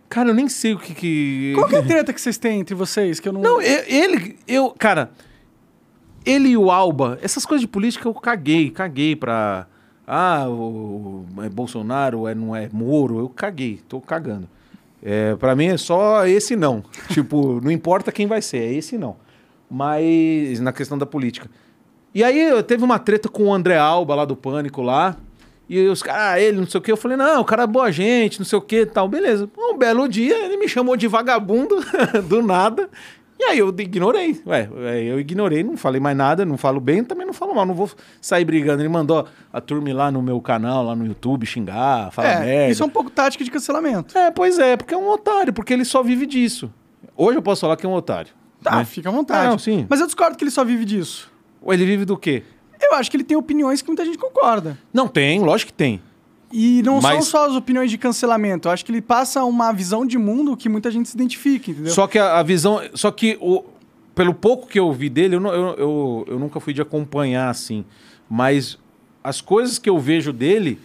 Cara, 0.06 0.28
eu 0.28 0.34
nem 0.34 0.50
sei 0.50 0.74
o 0.74 0.78
que 0.78 0.92
que... 0.94 1.52
Qual 1.54 1.66
que 1.68 1.76
é 1.76 1.78
a 1.78 1.82
treta 1.86 2.12
que 2.12 2.20
vocês 2.20 2.36
têm 2.36 2.60
entre 2.60 2.74
vocês? 2.74 3.18
Que 3.20 3.28
eu 3.28 3.32
não. 3.32 3.40
Não, 3.40 3.62
e- 3.62 3.84
ele, 3.88 4.36
eu, 4.46 4.70
cara, 4.78 5.10
ele 6.26 6.48
e 6.50 6.56
o 6.58 6.70
Alba, 6.70 7.18
essas 7.22 7.44
coisas 7.46 7.62
de 7.62 7.68
política 7.68 8.06
eu 8.06 8.12
caguei, 8.14 8.70
caguei 8.70 9.16
pra. 9.16 9.66
Ah, 10.06 10.44
o, 10.46 11.24
o- 11.36 11.42
é 11.42 11.48
Bolsonaro, 11.48 12.28
é, 12.28 12.34
não 12.34 12.54
é 12.54 12.68
Moro, 12.70 13.18
eu 13.18 13.28
caguei, 13.30 13.80
tô 13.88 13.98
cagando. 14.00 14.46
É, 15.02 15.34
para 15.36 15.56
mim 15.56 15.66
é 15.66 15.76
só 15.78 16.26
esse 16.26 16.54
não. 16.54 16.84
tipo, 17.08 17.60
não 17.62 17.70
importa 17.70 18.12
quem 18.12 18.26
vai 18.26 18.42
ser, 18.42 18.58
é 18.58 18.72
esse 18.74 18.98
não. 18.98 19.16
Mas 19.74 20.60
na 20.60 20.72
questão 20.72 20.96
da 20.96 21.04
política. 21.04 21.50
E 22.14 22.22
aí 22.22 22.62
teve 22.62 22.84
uma 22.84 22.98
treta 22.98 23.28
com 23.28 23.46
o 23.46 23.52
André 23.52 23.76
Alba 23.76 24.14
lá 24.14 24.24
do 24.24 24.36
Pânico 24.36 24.80
lá. 24.80 25.16
E 25.68 25.86
os 25.88 26.02
caras, 26.02 26.22
ah, 26.34 26.40
ele, 26.40 26.58
não 26.58 26.66
sei 26.66 26.78
o 26.78 26.82
que. 26.82 26.92
Eu 26.92 26.96
falei, 26.96 27.16
não, 27.16 27.40
o 27.40 27.44
cara 27.44 27.64
é 27.64 27.66
boa 27.66 27.90
gente, 27.90 28.38
não 28.38 28.46
sei 28.46 28.56
o 28.58 28.62
que 28.62 28.86
tal. 28.86 29.08
Beleza. 29.08 29.48
Um 29.58 29.76
belo 29.76 30.06
dia, 30.06 30.44
ele 30.44 30.56
me 30.56 30.68
chamou 30.68 30.96
de 30.96 31.08
vagabundo, 31.08 31.76
do 32.28 32.40
nada. 32.40 32.88
E 33.40 33.42
aí 33.44 33.58
eu 33.58 33.68
ignorei. 33.76 34.40
Ué, 34.46 34.68
eu 35.06 35.18
ignorei, 35.18 35.64
não 35.64 35.76
falei 35.76 36.00
mais 36.00 36.16
nada, 36.16 36.44
não 36.44 36.56
falo 36.56 36.78
bem, 36.78 37.02
também 37.02 37.26
não 37.26 37.32
falo 37.32 37.52
mal, 37.52 37.66
não 37.66 37.74
vou 37.74 37.90
sair 38.20 38.44
brigando. 38.44 38.80
Ele 38.80 38.88
mandou 38.88 39.26
a 39.52 39.60
turma 39.60 39.90
ir 39.90 39.92
lá 39.94 40.10
no 40.12 40.22
meu 40.22 40.40
canal, 40.40 40.84
lá 40.84 40.94
no 40.94 41.04
YouTube, 41.04 41.44
xingar, 41.44 42.12
falar 42.12 42.28
É, 42.28 42.40
merda. 42.44 42.72
isso 42.72 42.82
é 42.82 42.86
um 42.86 42.90
pouco 42.90 43.10
tática 43.10 43.42
de 43.42 43.50
cancelamento. 43.50 44.16
É, 44.16 44.30
pois 44.30 44.58
é, 44.60 44.76
porque 44.76 44.94
é 44.94 44.96
um 44.96 45.08
otário, 45.08 45.52
porque 45.52 45.72
ele 45.72 45.84
só 45.84 46.00
vive 46.02 46.26
disso. 46.26 46.70
Hoje 47.16 47.36
eu 47.38 47.42
posso 47.42 47.62
falar 47.62 47.76
que 47.76 47.84
é 47.84 47.88
um 47.88 47.94
otário. 47.94 48.30
Tá, 48.70 48.76
né? 48.78 48.84
fica 48.84 49.08
à 49.08 49.12
vontade. 49.12 49.46
Ah, 49.46 49.50
não, 49.50 49.58
sim. 49.58 49.86
Mas 49.88 50.00
eu 50.00 50.06
discordo 50.06 50.36
que 50.36 50.42
ele 50.44 50.50
só 50.50 50.64
vive 50.64 50.84
disso. 50.84 51.30
Ou 51.62 51.72
ele 51.72 51.84
vive 51.84 52.04
do 52.04 52.16
quê? 52.16 52.42
Eu 52.80 52.94
acho 52.94 53.10
que 53.10 53.16
ele 53.16 53.24
tem 53.24 53.36
opiniões 53.36 53.80
que 53.82 53.88
muita 53.88 54.04
gente 54.04 54.18
concorda. 54.18 54.78
Não 54.92 55.06
tem, 55.08 55.40
lógico 55.40 55.70
que 55.72 55.76
tem. 55.76 56.02
E 56.52 56.82
não 56.82 57.00
são 57.00 57.10
Mas- 57.16 57.24
só 57.26 57.46
as 57.48 57.54
opiniões 57.54 57.90
de 57.90 57.98
cancelamento. 57.98 58.68
Eu 58.68 58.72
acho 58.72 58.84
que 58.84 58.92
ele 58.92 59.00
passa 59.02 59.44
uma 59.44 59.72
visão 59.72 60.06
de 60.06 60.16
mundo 60.18 60.56
que 60.56 60.68
muita 60.68 60.90
gente 60.90 61.08
se 61.08 61.14
identifica, 61.16 61.70
entendeu? 61.70 61.92
Só 61.92 62.06
que 62.06 62.18
a, 62.18 62.38
a 62.38 62.42
visão. 62.42 62.80
Só 62.94 63.10
que 63.10 63.36
o, 63.40 63.64
pelo 64.14 64.32
pouco 64.34 64.66
que 64.68 64.78
eu 64.78 64.92
vi 64.92 65.08
dele, 65.08 65.36
eu, 65.36 65.40
não- 65.40 65.52
eu, 65.52 65.74
eu, 65.76 66.24
eu 66.28 66.38
nunca 66.38 66.60
fui 66.60 66.72
de 66.72 66.80
acompanhar 66.82 67.48
assim. 67.50 67.84
Mas 68.30 68.78
as 69.22 69.40
coisas 69.40 69.78
que 69.78 69.90
eu 69.90 69.98
vejo 69.98 70.32
dele 70.32 70.78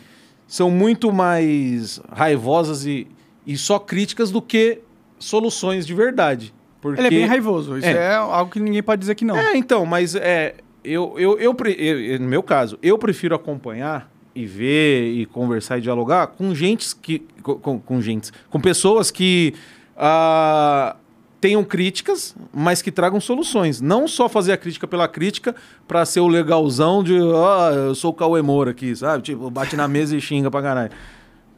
são 0.47 0.71
muito 0.71 1.11
mais 1.11 1.99
raivosas 2.11 2.85
e, 2.85 3.05
e 3.45 3.55
só 3.57 3.77
críticas 3.77 4.31
do 4.31 4.41
que 4.41 4.79
soluções 5.19 5.85
de 5.85 5.93
verdade. 5.93 6.53
Porque... 6.81 6.99
Ele 6.99 7.07
é 7.07 7.11
bem 7.11 7.25
raivoso. 7.25 7.77
Isso 7.77 7.87
É. 7.87 7.91
é. 7.91 8.15
algo 8.15 8.51
que 8.51 8.59
ninguém 8.59 8.81
pode 8.83 8.99
dizer 8.99 9.15
que 9.15 9.25
não. 9.25 9.35
É, 9.37 9.57
então, 9.57 9.85
mas 9.85 10.15
é, 10.15 10.55
eu, 10.83 11.13
eu, 11.17 11.37
eu, 11.39 11.55
eu- 11.77 12.19
no 12.19 12.27
meu 12.27 12.41
caso, 12.43 12.77
eu 12.81 12.97
prefiro 12.97 13.35
acompanhar 13.35 14.09
e 14.35 14.45
ver 14.45 15.11
e 15.11 15.25
conversar 15.25 15.77
e 15.77 15.81
dialogar 15.81 16.27
com 16.27 16.53
gente 16.55 16.95
que. 16.95 17.19
Com, 17.43 17.55
com, 17.55 17.79
com 17.79 18.01
gentes, 18.01 18.31
com 18.49 18.59
pessoas 18.61 19.09
que 19.11 19.53
ah, 19.97 20.95
tenham 21.41 21.63
críticas, 21.63 22.35
mas 22.53 22.81
que 22.81 22.91
tragam 22.91 23.19
soluções. 23.19 23.81
Não 23.81 24.07
só 24.07 24.29
fazer 24.29 24.53
a 24.53 24.57
crítica 24.57 24.87
pela 24.87 25.07
crítica 25.07 25.55
para 25.87 26.05
ser 26.05 26.19
o 26.21 26.27
legalzão 26.27 27.03
de 27.03 27.17
ah, 27.17 27.71
eu 27.87 27.95
sou 27.95 28.11
o 28.11 28.13
Cauê 28.13 28.41
Moura 28.41 28.71
aqui, 28.71 28.95
sabe? 28.95 29.23
Tipo, 29.23 29.49
bate 29.49 29.75
na 29.75 29.87
mesa 29.87 30.15
e 30.15 30.21
xinga 30.21 30.49
pra 30.49 30.61
caralho. 30.61 30.91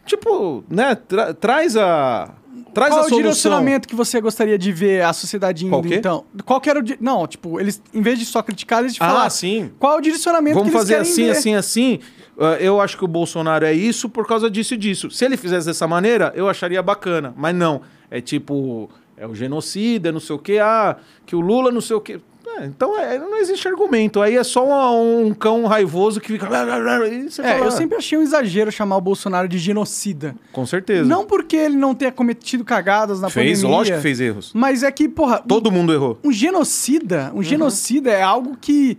Tipo, 0.05 0.63
né? 0.69 0.95
tra- 0.95 1.33
traz 1.33 1.77
a. 1.77 2.31
Traz 2.73 2.89
Qual 2.93 3.01
a 3.01 3.03
é 3.03 3.07
o 3.07 3.15
direcionamento 3.15 3.87
que 3.87 3.95
você 3.95 4.19
gostaria 4.21 4.57
de 4.57 4.71
ver 4.71 5.03
a 5.03 5.13
sociedade 5.13 5.65
indo, 5.65 5.93
então? 5.93 6.25
Qual 6.45 6.59
que 6.59 6.69
era 6.69 6.79
o... 6.79 6.81
di- 6.81 6.97
Não, 7.01 7.27
tipo, 7.27 7.59
eles, 7.59 7.81
em 7.93 8.01
vez 8.01 8.17
de 8.19 8.25
só 8.25 8.41
criticar, 8.41 8.79
eles 8.81 8.93
de 8.93 8.99
Ah, 9.01 9.07
falar... 9.07 9.29
sim. 9.29 9.71
Qual 9.79 9.93
é 9.93 9.97
o 9.97 10.01
direcionamento 10.01 10.55
Vamos 10.55 10.69
que 10.71 10.77
eles 10.77 10.81
fazer 10.89 10.95
assim, 11.01 11.25
ver? 11.25 11.31
assim, 11.31 11.55
assim. 11.55 11.99
Ah, 12.39 12.57
eu 12.59 12.79
acho 12.81 12.97
que 12.97 13.05
o 13.05 13.07
Bolsonaro 13.07 13.65
é 13.65 13.73
isso 13.73 14.07
por 14.09 14.27
causa 14.27 14.49
disso 14.49 14.73
e 14.73 14.77
disso. 14.77 15.09
Se 15.11 15.23
ele 15.25 15.37
fizesse 15.37 15.65
dessa 15.67 15.87
maneira, 15.87 16.31
eu 16.35 16.47
acharia 16.49 16.81
bacana. 16.81 17.33
Mas 17.37 17.55
não. 17.55 17.81
É 18.09 18.19
tipo, 18.19 18.89
é 19.17 19.25
o 19.27 19.33
genocida, 19.35 20.11
não 20.11 20.19
sei 20.19 20.35
o 20.35 20.39
quê. 20.39 20.57
Ah, 20.61 20.97
que 21.25 21.35
o 21.35 21.39
Lula 21.41 21.71
não 21.71 21.81
sei 21.81 21.95
o 21.95 22.01
quê. 22.01 22.19
É, 22.59 22.65
então 22.65 22.97
é, 22.99 23.17
não 23.17 23.37
existe 23.37 23.67
argumento. 23.67 24.21
Aí 24.21 24.35
é 24.35 24.43
só 24.43 24.63
um, 24.95 25.27
um 25.27 25.33
cão 25.33 25.65
raivoso 25.65 26.19
que 26.19 26.27
fica. 26.27 26.45
É, 26.45 26.49
fala, 26.49 27.65
eu 27.65 27.71
sempre 27.71 27.97
achei 27.97 28.17
um 28.17 28.21
exagero 28.21 28.71
chamar 28.71 28.97
o 28.97 29.01
Bolsonaro 29.01 29.47
de 29.47 29.57
genocida. 29.57 30.35
Com 30.51 30.65
certeza. 30.65 31.07
Não 31.07 31.25
porque 31.25 31.55
ele 31.55 31.75
não 31.77 31.93
tenha 31.95 32.11
cometido 32.11 32.63
cagadas 32.65 33.21
na 33.21 33.29
fez, 33.29 33.59
pandemia. 33.59 33.77
lógico 33.77 33.97
que 33.97 34.03
fez 34.03 34.19
erros. 34.19 34.51
Mas 34.53 34.83
é 34.83 34.91
que, 34.91 35.07
porra, 35.07 35.39
Todo 35.39 35.71
mundo 35.71 35.93
errou. 35.93 36.17
um 36.23 36.31
genocida, 36.31 37.31
um 37.33 37.37
Uhum. 37.37 37.43
genocida 37.43 38.11
é 38.11 38.21
algo 38.21 38.57
que, 38.59 38.97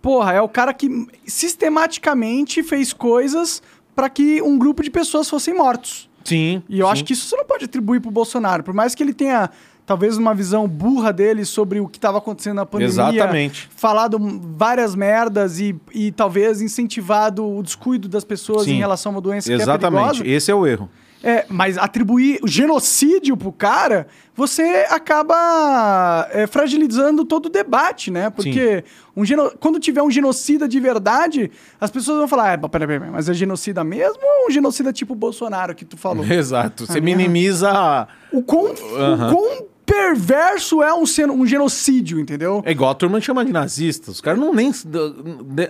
porra, 0.00 0.32
é 0.32 0.40
o 0.40 0.48
cara 0.48 0.72
que 0.72 0.88
sistematicamente 1.26 2.62
fez 2.62 2.92
coisas 2.92 3.62
pra 3.94 4.08
que 4.08 4.40
um 4.42 4.58
grupo 4.58 4.82
de 4.82 4.90
pessoas 4.90 5.28
fossem 5.28 5.54
mortos. 5.54 6.08
Sim. 6.24 6.62
E 6.68 6.80
eu 6.80 6.86
sim. 6.86 6.92
acho 6.92 7.04
que 7.04 7.12
isso 7.12 7.28
você 7.28 7.36
não 7.36 7.44
pode 7.44 7.64
atribuir 7.66 8.00
pro 8.00 8.10
Bolsonaro. 8.10 8.62
Por 8.62 8.72
mais 8.74 8.94
que 8.94 9.02
ele 9.02 9.12
tenha, 9.12 9.50
talvez, 9.86 10.16
uma 10.16 10.34
visão 10.34 10.66
burra 10.66 11.12
dele 11.12 11.44
sobre 11.44 11.80
o 11.80 11.88
que 11.88 11.98
estava 11.98 12.18
acontecendo 12.18 12.56
na 12.56 12.66
pandemia. 12.66 12.88
Exatamente. 12.88 13.68
Falado 13.74 14.18
várias 14.56 14.94
merdas 14.94 15.60
e, 15.60 15.74
e 15.92 16.10
talvez 16.12 16.60
incentivado 16.60 17.46
o 17.46 17.62
descuido 17.62 18.08
das 18.08 18.24
pessoas 18.24 18.64
Sim. 18.64 18.74
em 18.74 18.78
relação 18.78 19.10
a 19.10 19.14
uma 19.16 19.20
doença 19.20 19.48
que 19.48 19.52
é 19.52 19.56
Exatamente. 19.56 20.26
Esse 20.28 20.50
é 20.50 20.54
o 20.54 20.66
erro. 20.66 20.88
É, 21.26 21.46
mas 21.48 21.78
atribuir 21.78 22.38
o 22.42 22.46
genocídio 22.46 23.34
pro 23.34 23.50
cara, 23.50 24.06
você 24.36 24.86
acaba 24.90 26.28
é, 26.30 26.46
fragilizando 26.46 27.24
todo 27.24 27.46
o 27.46 27.48
debate, 27.48 28.10
né? 28.10 28.28
Porque 28.28 28.84
um 29.16 29.24
geno... 29.24 29.50
quando 29.58 29.80
tiver 29.80 30.02
um 30.02 30.10
genocida 30.10 30.68
de 30.68 30.78
verdade, 30.78 31.50
as 31.80 31.90
pessoas 31.90 32.18
vão 32.18 32.28
falar, 32.28 32.52
é, 32.52 32.56
peraí, 32.68 32.86
peraí, 32.86 33.10
mas 33.10 33.26
é 33.26 33.32
genocida 33.32 33.82
mesmo 33.82 34.20
ou 34.22 34.48
um 34.48 34.50
genocida 34.50 34.92
tipo 34.92 35.14
Bolsonaro 35.14 35.74
que 35.74 35.86
tu 35.86 35.96
falou? 35.96 36.22
Exato. 36.30 36.84
Você 36.86 36.98
Ah, 36.98 37.00
minimiza. 37.00 38.06
o, 38.30 38.42
quão, 38.42 38.74
Aham. 38.98 39.30
o 39.30 39.34
quão 39.34 39.66
perverso 39.84 40.82
é 40.82 40.92
um, 40.94 41.04
um 41.32 41.46
genocídio, 41.46 42.18
entendeu? 42.18 42.62
É 42.64 42.70
igual 42.70 42.90
a 42.90 42.94
turma 42.94 43.20
chama 43.20 43.44
de 43.44 43.52
nazista. 43.52 44.10
Os 44.10 44.20
caras 44.20 44.40
não, 44.40 44.52
nem, 44.52 44.72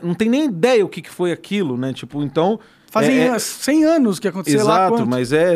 não 0.02 0.14
tem 0.14 0.28
nem 0.28 0.44
ideia 0.46 0.84
o 0.84 0.88
que, 0.88 1.02
que 1.02 1.10
foi 1.10 1.32
aquilo, 1.32 1.76
né? 1.76 1.92
Tipo, 1.92 2.22
então. 2.22 2.58
Fazem 2.90 3.18
é, 3.18 3.26
é- 3.26 3.38
100 3.38 3.84
anos 3.84 4.20
que 4.20 4.28
aconteceu 4.28 4.64
lá. 4.64 4.86
Exato, 4.86 5.06
mas 5.06 5.32
é, 5.32 5.54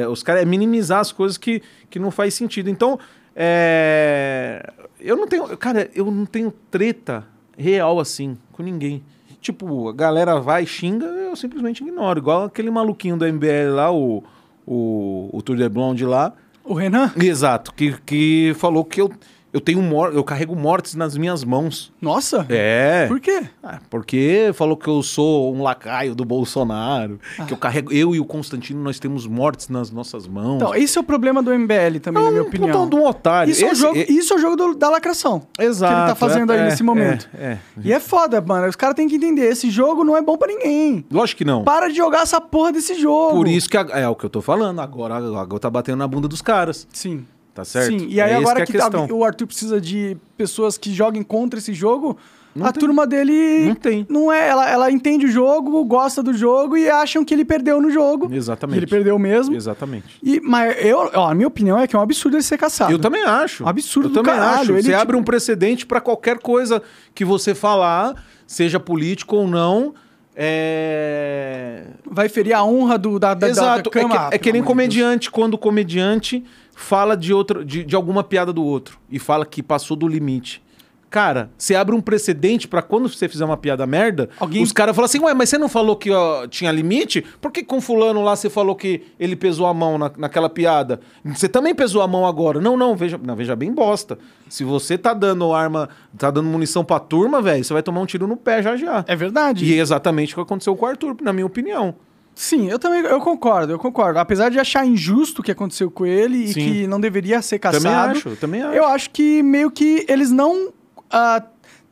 é- 0.00 0.08
os 0.08 0.22
caras 0.22 0.42
é 0.42 0.44
minimizar 0.46 1.00
as 1.00 1.12
coisas 1.12 1.36
que, 1.36 1.62
que 1.90 1.98
não 1.98 2.10
faz 2.10 2.32
sentido. 2.32 2.70
Então, 2.70 2.98
é, 3.36 4.72
eu 4.98 5.16
não 5.16 5.28
tenho, 5.28 5.56
cara, 5.58 5.90
eu 5.94 6.10
não 6.10 6.24
tenho 6.24 6.52
treta 6.70 7.26
real 7.56 8.00
assim 8.00 8.38
com 8.52 8.62
ninguém. 8.62 9.02
Tipo, 9.40 9.88
a 9.88 9.92
galera 9.92 10.40
vai 10.40 10.66
xinga, 10.66 11.06
eu 11.06 11.36
simplesmente 11.36 11.82
ignoro. 11.82 12.18
Igual 12.18 12.44
aquele 12.44 12.70
maluquinho 12.70 13.16
do 13.16 13.24
MBL 13.24 13.74
lá, 13.74 13.92
o, 13.92 14.24
o, 14.66 15.30
o 15.32 15.42
Tour 15.42 15.56
de 15.56 15.68
Blonde 15.68 16.04
lá. 16.04 16.32
O 16.68 16.74
Renan? 16.74 17.10
Exato, 17.16 17.72
que, 17.72 17.96
que 18.04 18.52
falou 18.58 18.84
que 18.84 19.00
eu, 19.00 19.10
eu 19.52 19.60
tenho 19.60 19.80
mor 19.82 20.12
eu 20.14 20.22
carrego 20.24 20.54
mortes 20.54 20.94
nas 20.94 21.16
minhas 21.16 21.42
mãos. 21.44 21.92
Nossa! 22.00 22.46
É. 22.48 23.06
Por 23.08 23.20
quê? 23.20 23.42
Ah, 23.62 23.78
porque 23.90 24.50
falou 24.54 24.76
que 24.76 24.88
eu 24.88 25.02
sou 25.02 25.54
um 25.54 25.62
lacaio 25.62 26.14
do 26.14 26.24
Bolsonaro, 26.24 27.18
que 27.46 27.52
eu 27.52 27.56
Ah. 27.56 27.60
carrego, 27.60 27.92
eu 27.92 28.14
e 28.14 28.20
o 28.20 28.24
Constantino, 28.24 28.82
nós 28.82 28.98
temos 28.98 29.26
mortes 29.26 29.68
nas 29.68 29.90
nossas 29.90 30.26
mãos. 30.26 30.56
Então, 30.56 30.74
esse 30.74 30.96
é 30.98 31.00
o 31.00 31.04
problema 31.04 31.42
do 31.42 31.52
MBL 31.52 31.98
também, 32.00 32.22
na 32.24 32.30
minha 32.30 32.42
opinião. 32.42 32.70
Puta 32.84 32.90
de 32.90 32.96
um 33.02 33.06
otário. 33.06 33.50
Isso, 33.50 33.64
é 33.64 33.68
o 33.68 33.72
Esse- 33.72 33.80
jogo, 33.80 33.98
é- 33.98 34.06
isso 34.12 34.32
é 34.32 34.36
o 34.36 34.38
jogo 34.38 34.56
do- 34.56 34.74
da 34.74 34.88
lacração. 34.90 35.42
Exato. 35.58 35.92
que 35.94 36.00
ele 36.00 36.08
tá 36.08 36.14
fazendo 36.14 36.50
aí 36.52 36.60
é, 36.60 36.64
nesse 36.64 36.82
momento. 36.82 37.28
É, 37.34 37.44
é. 37.52 37.58
E 37.82 37.92
é 37.92 38.00
foda, 38.00 38.40
mano. 38.40 38.66
Os 38.68 38.76
caras 38.76 38.94
têm 38.94 39.08
que 39.08 39.16
entender. 39.16 39.46
Esse 39.50 39.70
jogo 39.70 40.04
não 40.04 40.16
é 40.16 40.22
bom 40.22 40.36
pra 40.36 40.48
ninguém. 40.48 41.04
Lógico 41.10 41.38
que 41.38 41.44
não. 41.44 41.64
Para 41.64 41.88
de 41.88 41.96
jogar 41.96 42.22
essa 42.22 42.40
porra 42.40 42.72
desse 42.72 42.94
jogo. 43.00 43.36
Por 43.36 43.48
isso 43.48 43.68
que 43.68 43.76
a- 43.76 43.86
é 43.94 44.08
o 44.08 44.14
que 44.14 44.24
eu 44.24 44.30
tô 44.30 44.40
falando. 44.40 44.80
Agora, 44.80 45.16
agora 45.16 45.58
tá 45.60 45.70
batendo 45.70 45.98
na 45.98 46.06
bunda 46.08 46.28
dos 46.28 46.42
caras. 46.42 46.86
Sim. 46.92 47.24
Tá 47.58 47.64
certo? 47.64 47.98
Sim. 47.98 48.06
E 48.08 48.20
aí 48.20 48.30
É 48.30 48.36
agora 48.36 48.64
que 48.64 48.70
que, 48.70 48.78
é 48.78 48.80
a 48.80 48.88
tá- 48.88 49.06
o 49.12 49.24
Arthur 49.24 49.48
precisa 49.48 49.80
de 49.80 50.16
pessoas 50.36 50.78
que 50.78 50.94
joguem 50.94 51.24
contra 51.24 51.58
esse 51.58 51.74
jogo, 51.74 52.16
Não 52.54 52.64
a 52.64 52.72
tem. 52.72 52.78
turma 52.78 53.04
dele 53.04 53.66
Não 53.66 53.74
tem. 53.74 54.06
não 54.08 54.32
é, 54.32 54.46
ela, 54.48 54.70
ela 54.70 54.90
entende 54.92 55.26
o 55.26 55.28
jogo, 55.28 55.84
gosta 55.84 56.22
do 56.22 56.32
jogo 56.32 56.76
e 56.76 56.88
acham 56.88 57.24
que 57.24 57.34
ele 57.34 57.44
perdeu 57.44 57.82
no 57.82 57.90
jogo. 57.90 58.32
Exatamente. 58.32 58.74
Que 58.78 58.84
ele 58.84 58.86
perdeu 58.90 59.18
mesmo. 59.18 59.56
Exatamente. 59.56 60.06
E, 60.22 60.40
mas 60.40 60.76
eu, 60.84 61.10
ó, 61.12 61.30
a 61.30 61.34
minha 61.34 61.48
opinião 61.48 61.76
é 61.80 61.88
que 61.88 61.96
é 61.96 61.98
um 61.98 62.02
absurdo 62.02 62.36
ele 62.36 62.44
ser 62.44 62.58
caçado. 62.58 62.92
Eu 62.92 62.98
também 63.00 63.24
acho. 63.24 63.64
Um 63.64 63.68
absurdo 63.68 64.08
Eu 64.10 64.12
também 64.12 64.32
caralho. 64.34 64.60
acho. 64.60 64.72
Ele, 64.74 64.82
você 64.82 64.90
tipo- 64.90 65.02
abre 65.02 65.16
um 65.16 65.24
precedente 65.24 65.84
pra 65.84 66.00
qualquer 66.00 66.38
coisa 66.38 66.80
que 67.12 67.24
você 67.24 67.56
falar, 67.56 68.14
seja 68.46 68.78
político 68.78 69.34
ou 69.34 69.48
não. 69.48 69.94
É... 70.40 71.82
Vai 72.08 72.28
ferir 72.28 72.52
a 72.52 72.64
honra 72.64 72.96
do, 72.96 73.18
da, 73.18 73.34
da, 73.34 73.48
Exato. 73.48 73.90
da, 73.90 74.00
da 74.00 74.16
é, 74.26 74.28
que, 74.30 74.34
é 74.36 74.38
que 74.38 74.52
nem 74.52 74.62
Deus. 74.62 74.66
comediante, 74.68 75.30
quando 75.32 75.54
o 75.54 75.58
comediante 75.58 76.44
fala 76.80 77.16
de, 77.16 77.34
outro, 77.34 77.64
de, 77.64 77.82
de 77.84 77.96
alguma 77.96 78.22
piada 78.22 78.52
do 78.52 78.64
outro 78.64 78.98
e 79.10 79.18
fala 79.18 79.44
que 79.44 79.62
passou 79.62 79.96
do 79.96 80.06
limite. 80.06 80.62
Cara, 81.10 81.50
você 81.56 81.74
abre 81.74 81.94
um 81.94 82.02
precedente 82.02 82.68
pra 82.68 82.82
quando 82.82 83.08
você 83.08 83.28
fizer 83.30 83.42
uma 83.44 83.56
piada 83.56 83.86
merda, 83.86 84.28
Alguém- 84.38 84.62
os 84.62 84.72
caras 84.72 84.94
falam 84.94 85.06
assim, 85.06 85.18
ué, 85.20 85.32
mas 85.32 85.48
você 85.48 85.56
não 85.56 85.68
falou 85.68 85.96
que 85.96 86.10
ó, 86.10 86.46
tinha 86.46 86.70
limite? 86.70 87.24
Por 87.40 87.50
que 87.50 87.62
com 87.64 87.80
fulano 87.80 88.22
lá 88.22 88.36
você 88.36 88.50
falou 88.50 88.76
que 88.76 89.02
ele 89.18 89.34
pesou 89.34 89.66
a 89.66 89.72
mão 89.72 89.96
na, 89.96 90.12
naquela 90.18 90.50
piada? 90.50 91.00
Você 91.24 91.48
também 91.48 91.74
pesou 91.74 92.02
a 92.02 92.06
mão 92.06 92.26
agora. 92.26 92.60
Não, 92.60 92.76
não, 92.76 92.94
veja, 92.94 93.18
não, 93.20 93.34
veja 93.34 93.56
bem 93.56 93.72
bosta. 93.72 94.18
Se 94.50 94.64
você 94.64 94.98
tá 94.98 95.14
dando 95.14 95.50
arma, 95.54 95.88
tá 96.16 96.30
dando 96.30 96.46
munição 96.48 96.84
pra 96.84 96.98
turma, 97.00 97.40
velho, 97.40 97.64
você 97.64 97.72
vai 97.72 97.82
tomar 97.82 98.00
um 98.02 98.06
tiro 98.06 98.26
no 98.26 98.36
pé 98.36 98.62
já 98.62 98.76
já. 98.76 99.02
É 99.08 99.16
verdade. 99.16 99.64
E 99.64 99.74
é 99.78 99.80
exatamente 99.80 100.34
o 100.34 100.36
que 100.36 100.42
aconteceu 100.42 100.76
com 100.76 100.84
o 100.84 100.88
Arthur, 100.90 101.16
na 101.22 101.32
minha 101.32 101.46
opinião. 101.46 101.94
Sim, 102.40 102.68
eu 102.70 102.78
também 102.78 103.00
eu 103.00 103.18
concordo, 103.20 103.72
eu 103.72 103.78
concordo. 103.80 104.20
Apesar 104.20 104.48
de 104.48 104.60
achar 104.60 104.86
injusto 104.86 105.40
o 105.40 105.44
que 105.44 105.50
aconteceu 105.50 105.90
com 105.90 106.06
ele 106.06 106.44
e 106.44 106.52
Sim. 106.52 106.60
que 106.60 106.86
não 106.86 107.00
deveria 107.00 107.42
ser 107.42 107.58
caçado. 107.58 107.82
Também 107.82 107.98
acho, 107.98 108.36
também 108.36 108.62
acho. 108.62 108.76
Eu 108.76 108.86
acho 108.86 109.10
que 109.10 109.42
meio 109.42 109.72
que 109.72 110.06
eles 110.08 110.30
não 110.30 110.72
ah, 111.10 111.42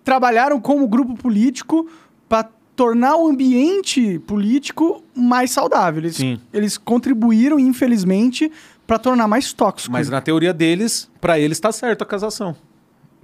trabalharam 0.05 0.61
como 0.61 0.87
grupo 0.87 1.17
político 1.17 1.89
para 2.29 2.49
tornar 2.77 3.17
o 3.17 3.27
ambiente 3.27 4.21
político 4.21 5.03
mais 5.17 5.51
saudável. 5.51 6.01
Eles, 6.03 6.15
Sim. 6.15 6.39
eles 6.53 6.79
contribuíram, 6.79 7.59
infelizmente, 7.59 8.49
pra 8.87 9.01
tornar 9.01 9.27
mais 9.27 9.53
tóxico. 9.53 9.91
Mas 9.93 10.09
na 10.09 10.21
teoria 10.21 10.55
deles, 10.55 11.11
pra 11.21 11.41
eles 11.41 11.59
tá 11.59 11.73
certo 11.73 12.03
a 12.03 12.07
casação. 12.07 12.55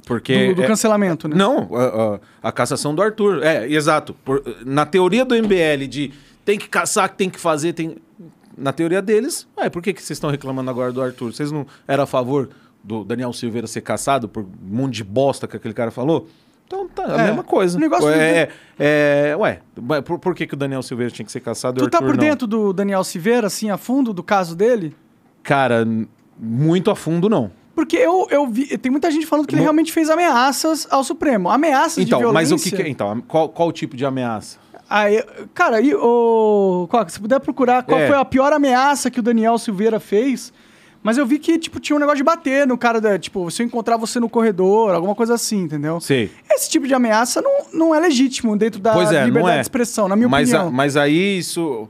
Porque. 0.05 0.49
do, 0.49 0.55
do 0.57 0.63
é- 0.65 0.67
cancelamento, 0.67 1.29
né? 1.29 1.37
Não, 1.37 1.69
a, 1.73 2.15
a- 2.17 2.49
a 2.49 2.53
cassação 2.53 2.93
do 2.97 3.01
Arthur. 3.01 3.45
É, 3.45 3.71
exato. 3.71 4.13
Por- 4.25 4.43
na 4.67 4.85
teoria 4.85 5.25
do 5.25 5.37
MBL 5.37 5.87
de 5.89 6.13
tem 6.45 6.59
que 6.59 6.69
caçar, 6.69 7.09
tem 7.11 7.29
que 7.31 7.39
fazer, 7.41 7.73
tem. 7.73 7.97
Na 8.57 8.73
teoria 8.73 9.01
deles, 9.01 9.49
ué, 9.59 9.71
por 9.71 9.81
que, 9.83 9.93
que 9.95 10.03
vocês 10.03 10.17
estão 10.17 10.29
reclamando 10.31 10.71
agora 10.71 10.93
do 10.93 11.01
Arthur? 11.01 11.33
Vocês 11.33 11.51
não 11.51 11.67
eram 11.89 12.05
a 12.05 12.07
favor 12.07 12.51
do 12.85 13.03
Daniel 13.03 13.33
Silveira 13.33 13.67
ser 13.67 13.81
caçado 13.81 14.29
por 14.29 14.43
um 14.43 14.49
monte 14.63 14.97
de 14.97 15.05
bosta 15.05 15.49
que 15.49 15.57
aquele 15.57 15.73
cara 15.73 15.91
falou? 15.91 16.29
Então 16.67 16.87
tá, 16.89 17.05
a 17.17 17.23
É, 17.23 17.27
mesma 17.29 17.43
coisa. 17.43 17.79
o 17.79 17.81
negócio 17.81 18.09
é, 18.11 18.49
é, 18.79 19.35
ué, 19.39 19.61
por, 20.05 20.19
por 20.19 20.35
que, 20.35 20.47
que 20.47 20.53
o 20.55 20.57
Daniel 20.57 20.83
Silveira 20.83 21.11
tinha 21.11 21.25
que 21.25 21.33
ser 21.33 21.41
caçado 21.41 21.79
Tu 21.83 21.89
tá 21.91 21.99
por 21.99 22.09
não? 22.11 22.17
dentro 22.17 22.47
do 22.47 22.73
Daniel 22.75 23.03
Silveira, 23.05 23.47
assim, 23.47 23.71
a 23.71 23.79
fundo 23.79 24.13
do 24.13 24.23
caso 24.23 24.55
dele? 24.55 24.95
Cara, 25.43 25.87
muito 26.39 26.91
a 26.91 26.95
fundo 26.97 27.29
não. 27.31 27.51
Porque 27.75 27.97
eu, 27.97 28.27
eu 28.31 28.47
vi. 28.47 28.77
Tem 28.77 28.93
muita 28.93 29.11
gente 29.11 29.25
falando 29.25 29.47
que 29.47 29.55
ele 29.55 29.63
realmente 29.63 29.91
fez 29.91 30.11
ameaças 30.11 30.87
ao 30.91 31.03
Supremo. 31.03 31.49
Ameaças 31.49 32.05
Então, 32.05 32.19
de 32.19 32.25
violência. 32.25 32.55
mas 32.55 32.61
o 32.61 32.63
que, 32.63 32.77
que 32.77 32.83
é? 32.83 32.89
Então, 32.89 33.21
qual, 33.23 33.49
qual 33.49 33.69
o 33.69 33.73
tipo 33.73 33.97
de 33.97 34.05
ameaça? 34.05 34.59
Aí, 34.95 35.25
cara, 35.55 35.77
aí, 35.79 35.95
ô, 35.95 36.87
Coca, 36.91 37.09
se 37.09 37.19
puder 37.19 37.41
procurar 37.41 37.83
qual 37.83 37.99
É. 37.99 38.09
foi 38.09 38.17
a 38.17 38.25
pior 38.27 38.53
ameaça 38.53 39.11
que 39.11 39.21
o 39.21 39.23
Daniel 39.23 39.57
Silveira 39.57 39.99
fez. 39.99 40.53
Mas 41.03 41.17
eu 41.17 41.25
vi 41.25 41.39
que, 41.39 41.59
tipo, 41.59 41.81
tinha 41.81 41.97
um 41.97 41.99
negócio 41.99 42.19
de 42.19 42.23
bater 42.23 42.67
no 42.67 42.77
cara, 42.77 43.01
da, 43.01 43.19
tipo, 43.19 43.51
se 43.51 43.63
eu 43.63 43.67
encontrar 43.67 43.97
você 43.97 44.21
no 44.21 44.29
corredor, 44.29 44.95
alguma 44.95 45.15
coisa 45.15 45.33
assim, 45.35 45.63
entendeu? 45.63 45.99
Sei. 45.99 46.31
Esse 46.51 46.69
tipo 46.69 46.87
de 46.87 46.93
ameaça 46.93 47.41
não, 47.41 47.53
não 47.73 47.95
é 47.95 47.99
legítimo 48.01 48.55
dentro 48.55 48.81
da 48.81 48.93
é, 48.93 49.25
liberdade 49.25 49.55
é. 49.55 49.61
de 49.61 49.63
expressão, 49.63 50.09
na 50.09 50.15
minha 50.15 50.29
mas, 50.29 50.53
a- 50.53 50.59
opinião. 50.59 50.73
mas 50.77 50.95
aí 50.97 51.39
isso. 51.39 51.89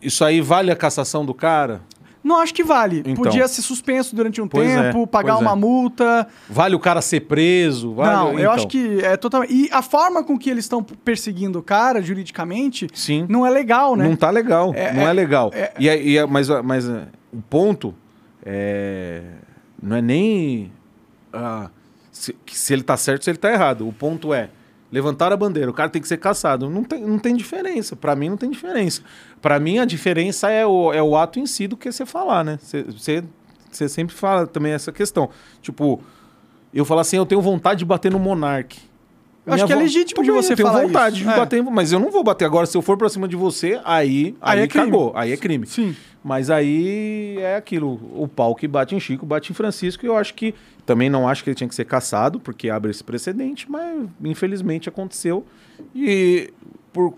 Isso 0.00 0.24
aí 0.24 0.40
vale 0.40 0.70
a 0.72 0.76
cassação 0.76 1.26
do 1.26 1.34
cara? 1.34 1.82
Não 2.22 2.36
acho 2.40 2.52
que 2.52 2.62
vale. 2.62 3.00
Então. 3.00 3.14
Podia 3.14 3.48
ser 3.48 3.62
suspenso 3.62 4.14
durante 4.14 4.40
um 4.42 4.46
Pois 4.48 4.68
é, 4.70 4.90
tempo, 4.92 5.06
pagar 5.06 5.34
pois 5.36 5.42
uma 5.46 5.52
é. 5.52 5.54
multa. 5.56 6.28
Vale 6.48 6.74
o 6.74 6.78
cara 6.78 7.00
ser 7.00 7.20
preso? 7.20 7.94
Vale... 7.94 8.14
não, 8.14 8.32
eu 8.34 8.38
Então, 8.40 8.52
acho 8.52 8.66
que 8.68 9.00
é 9.02 9.16
totalmente. 9.16 9.52
E 9.54 9.68
a 9.72 9.80
forma 9.80 10.22
com 10.22 10.38
que 10.38 10.50
eles 10.50 10.64
estão 10.66 10.82
perseguindo 10.82 11.58
o 11.58 11.62
cara, 11.62 12.02
juridicamente, 12.02 12.86
Sim. 12.92 13.24
não 13.28 13.46
é 13.46 13.50
legal, 13.50 13.96
né? 13.96 14.06
Não 14.06 14.16
tá 14.16 14.28
legal. 14.30 14.72
É, 14.74 14.92
não 14.92 15.02
é, 15.06 15.10
é- 15.10 15.12
legal. 15.14 15.50
é- 15.54 15.72
E, 15.78 15.88
é- 15.88 16.02
e 16.02 16.18
é- 16.18 16.26
mas, 16.26 16.48
mas 16.62 16.88
é, 16.88 17.06
o 17.32 17.40
ponto 17.40 17.94
é. 18.44 19.22
Não 19.82 19.96
é 19.96 20.02
nem. 20.02 20.70
ah, 21.32 21.70
se, 22.12 22.36
se 22.46 22.72
ele 22.72 22.82
tá 22.82 22.96
certo, 22.96 23.24
se 23.24 23.30
ele 23.30 23.38
tá 23.38 23.50
errado. 23.50 23.88
O 23.88 23.92
ponto 23.92 24.34
é. 24.34 24.50
Levantar 24.92 25.32
a 25.32 25.36
bandeira, 25.36 25.70
o 25.70 25.74
cara 25.74 25.88
tem 25.88 26.02
que 26.02 26.08
ser 26.08 26.16
caçado. 26.16 26.68
Não 26.68 26.82
tem, 26.82 27.00
não 27.04 27.18
tem 27.18 27.36
diferença. 27.36 27.94
Pra 27.94 28.16
mim, 28.16 28.28
não 28.30 28.36
tem 28.36 28.50
diferença. 28.50 29.02
Pra 29.40 29.60
mim, 29.60 29.78
a 29.78 29.84
diferença 29.84 30.50
é 30.50 30.66
o, 30.66 30.92
é 30.92 31.00
o 31.02 31.16
ato 31.16 31.38
em 31.38 31.46
si 31.46 31.68
do 31.68 31.76
que 31.76 31.90
você 31.92 32.04
falar, 32.04 32.44
né? 32.44 32.58
Você- 32.60 32.82
Você 32.82 33.24
você 33.70 33.88
sempre 33.88 34.12
fala 34.16 34.48
também 34.48 34.72
essa 34.72 34.90
questão. 34.90 35.30
Tipo, 35.62 36.00
eu 36.74 36.84
falo 36.84 36.98
assim, 37.00 37.16
eu 37.16 37.24
tenho 37.24 37.40
vontade 37.40 37.78
de 37.78 37.84
bater 37.84 38.10
no 38.10 38.18
Monark. 38.18 38.76
Eu 39.46 39.54
acho 39.54 39.64
que 39.64 39.72
é 39.72 39.76
legítimo 39.76 40.22
de 40.22 40.28
Tudo 40.28 40.34
bem, 40.34 40.42
você 40.42 40.52
eu 40.52 40.56
tenho 40.56 40.68
falar 40.68 40.82
vontade 40.82 41.16
isso. 41.20 41.24
de 41.24 41.30
É. 41.32 41.36
bater, 41.36 41.62
mas 41.62 41.92
eu 41.92 42.00
não 42.00 42.10
vou 42.10 42.24
bater 42.24 42.44
agora. 42.44 42.66
Se 42.66 42.76
eu 42.76 42.82
for 42.82 42.96
pra 42.96 43.08
cima 43.08 43.28
de 43.28 43.36
você, 43.36 43.80
aí, 43.84 44.34
aí, 44.40 44.58
Aí 44.58 44.60
é 44.64 44.66
crime. 44.66 44.86
cagou. 44.90 45.12
Aí 45.14 45.32
é 45.32 45.36
crime. 45.36 45.66
Sim. 45.66 45.94
Mas 46.22 46.50
aí 46.50 47.38
é 47.38 47.56
aquilo. 47.56 48.00
O 48.14 48.28
pau 48.28 48.54
que 48.54 48.68
bate 48.68 48.94
em 48.94 49.00
Chico, 49.00 49.24
bate 49.24 49.50
em 49.52 49.54
Francisco. 49.54 50.04
E 50.04 50.08
eu 50.08 50.16
acho 50.16 50.34
que. 50.34 50.54
Também 50.84 51.08
não 51.08 51.28
acho 51.28 51.44
que 51.44 51.50
ele 51.50 51.54
tinha 51.54 51.68
que 51.68 51.74
ser 51.74 51.84
caçado, 51.84 52.40
porque 52.40 52.68
abre 52.68 52.90
esse 52.90 53.04
precedente, 53.04 53.70
mas 53.70 54.08
infelizmente 54.24 54.88
aconteceu. 54.88 55.46
E 55.94 56.52
por, 56.92 57.14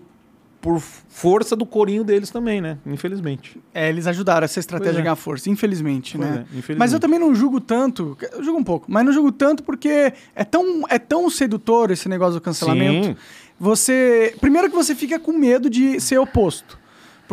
por 0.61 0.79
força 0.79 1.55
do 1.55 1.65
corinho 1.65 2.03
deles 2.03 2.29
também, 2.29 2.61
né? 2.61 2.77
Infelizmente. 2.85 3.59
É, 3.73 3.89
eles 3.89 4.05
ajudaram 4.05 4.45
essa 4.45 4.59
estratégia 4.59 4.97
é. 4.97 5.01
a 5.01 5.03
ganhar 5.03 5.15
força, 5.15 5.49
infelizmente, 5.49 6.17
Pois 6.17 6.29
né? 6.29 6.37
é, 6.37 6.41
infelizmente. 6.41 6.77
Mas 6.77 6.93
eu 6.93 6.99
também 6.99 7.19
não 7.19 7.33
julgo 7.33 7.59
tanto, 7.59 8.15
eu 8.31 8.43
julgo 8.43 8.59
um 8.59 8.63
pouco, 8.63 8.85
mas 8.89 9.03
não 9.03 9.11
julgo 9.11 9.31
tanto 9.31 9.63
porque 9.63 10.13
é 10.35 10.43
tão, 10.43 10.83
é 10.87 10.99
tão 10.99 11.29
sedutor 11.29 11.89
esse 11.89 12.07
negócio 12.07 12.35
do 12.35 12.41
cancelamento. 12.41 13.07
Sim. 13.07 13.15
Você. 13.59 14.35
Primeiro 14.39 14.69
que 14.69 14.75
você 14.75 14.93
fica 14.93 15.19
com 15.19 15.33
medo 15.33 15.69
de 15.69 15.99
ser 15.99 16.17
oposto. 16.17 16.77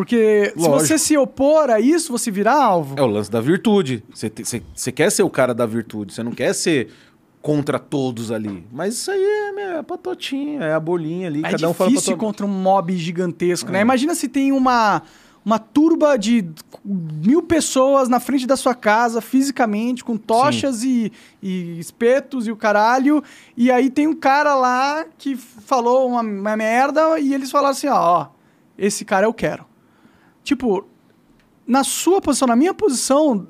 Porque 0.01 0.51
se 0.57 0.67
Lógico. 0.67 0.79
você 0.89 0.97
se 0.99 1.19
opor 1.19 1.69
a 1.69 1.79
isso, 1.79 2.11
você 2.11 2.31
virá 2.31 2.55
alvo. 2.55 2.95
É 2.99 3.03
o 3.03 3.07
lance 3.07 3.31
da 3.31 3.39
virtude. 3.39 4.03
Você 4.15 4.91
quer 4.91 5.13
ser 5.13 5.23
o 5.25 5.29
cara 5.29 5.53
da 5.53 5.67
virtude, 5.67 6.15
você 6.15 6.23
não 6.23 6.33
quer 6.33 6.55
ser 6.55 6.89
contra 7.43 7.79
todos 7.79 8.33
ali. 8.33 8.67
Mas 8.73 8.95
isso 8.95 9.11
aí 9.11 9.23
é, 9.23 9.53
meu, 9.53 9.77
é 9.77 9.83
patotinha, 9.83 10.63
é 10.63 10.73
a 10.73 10.81
bolinha 10.81 11.27
ali. 11.29 11.41
É 11.45 11.51
cada 11.51 11.69
um 11.69 11.75
fala 11.75 11.91
difícil 11.91 12.17
contra 12.17 12.47
um 12.47 12.49
mob 12.49 12.97
gigantesco, 12.97 13.69
É. 13.69 13.73
né? 13.73 13.81
Imagina 13.83 14.15
se 14.15 14.27
tem 14.27 14.53
uma, 14.53 15.03
uma 15.45 15.59
turba 15.59 16.17
de 16.17 16.49
mil 16.83 17.43
pessoas 17.43 18.09
na 18.09 18.19
frente 18.21 18.47
da 18.47 18.57
sua 18.57 18.75
casa, 18.75 19.21
fisicamente, 19.21 20.03
com 20.03 20.17
tochas 20.17 20.83
e, 20.83 21.13
e 21.43 21.79
espetos 21.79 22.47
e 22.47 22.51
o 22.51 22.57
caralho. 22.57 23.23
E 23.55 23.71
aí 23.71 23.91
tem 23.91 24.07
um 24.07 24.17
cara 24.17 24.55
lá 24.55 25.05
que 25.19 25.37
falou 25.37 26.09
uma, 26.09 26.23
uma 26.23 26.57
merda 26.57 27.21
e 27.21 27.35
eles 27.35 27.51
falaram 27.51 27.73
assim, 27.73 27.89
ó, 27.89 28.23
ó, 28.23 28.27
esse 28.79 29.05
cara 29.05 29.27
eu 29.27 29.35
quero. 29.35 29.69
Tipo, 30.43 30.87
na 31.67 31.85
sua 31.85 32.21
posição, 32.21 32.49
na 32.49 32.57
minha 32.57 32.75
posição, 32.75 33.47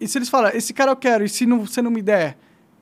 e 0.00 0.08
se 0.08 0.18
eles 0.18 0.28
falam, 0.28 0.50
esse 0.54 0.72
cara 0.72 0.90
eu 0.92 0.96
quero, 0.96 1.24
e 1.24 1.28
se 1.28 1.46
não, 1.46 1.66
você 1.66 1.82
não 1.82 1.90
me 1.90 2.02
der, 2.02 2.38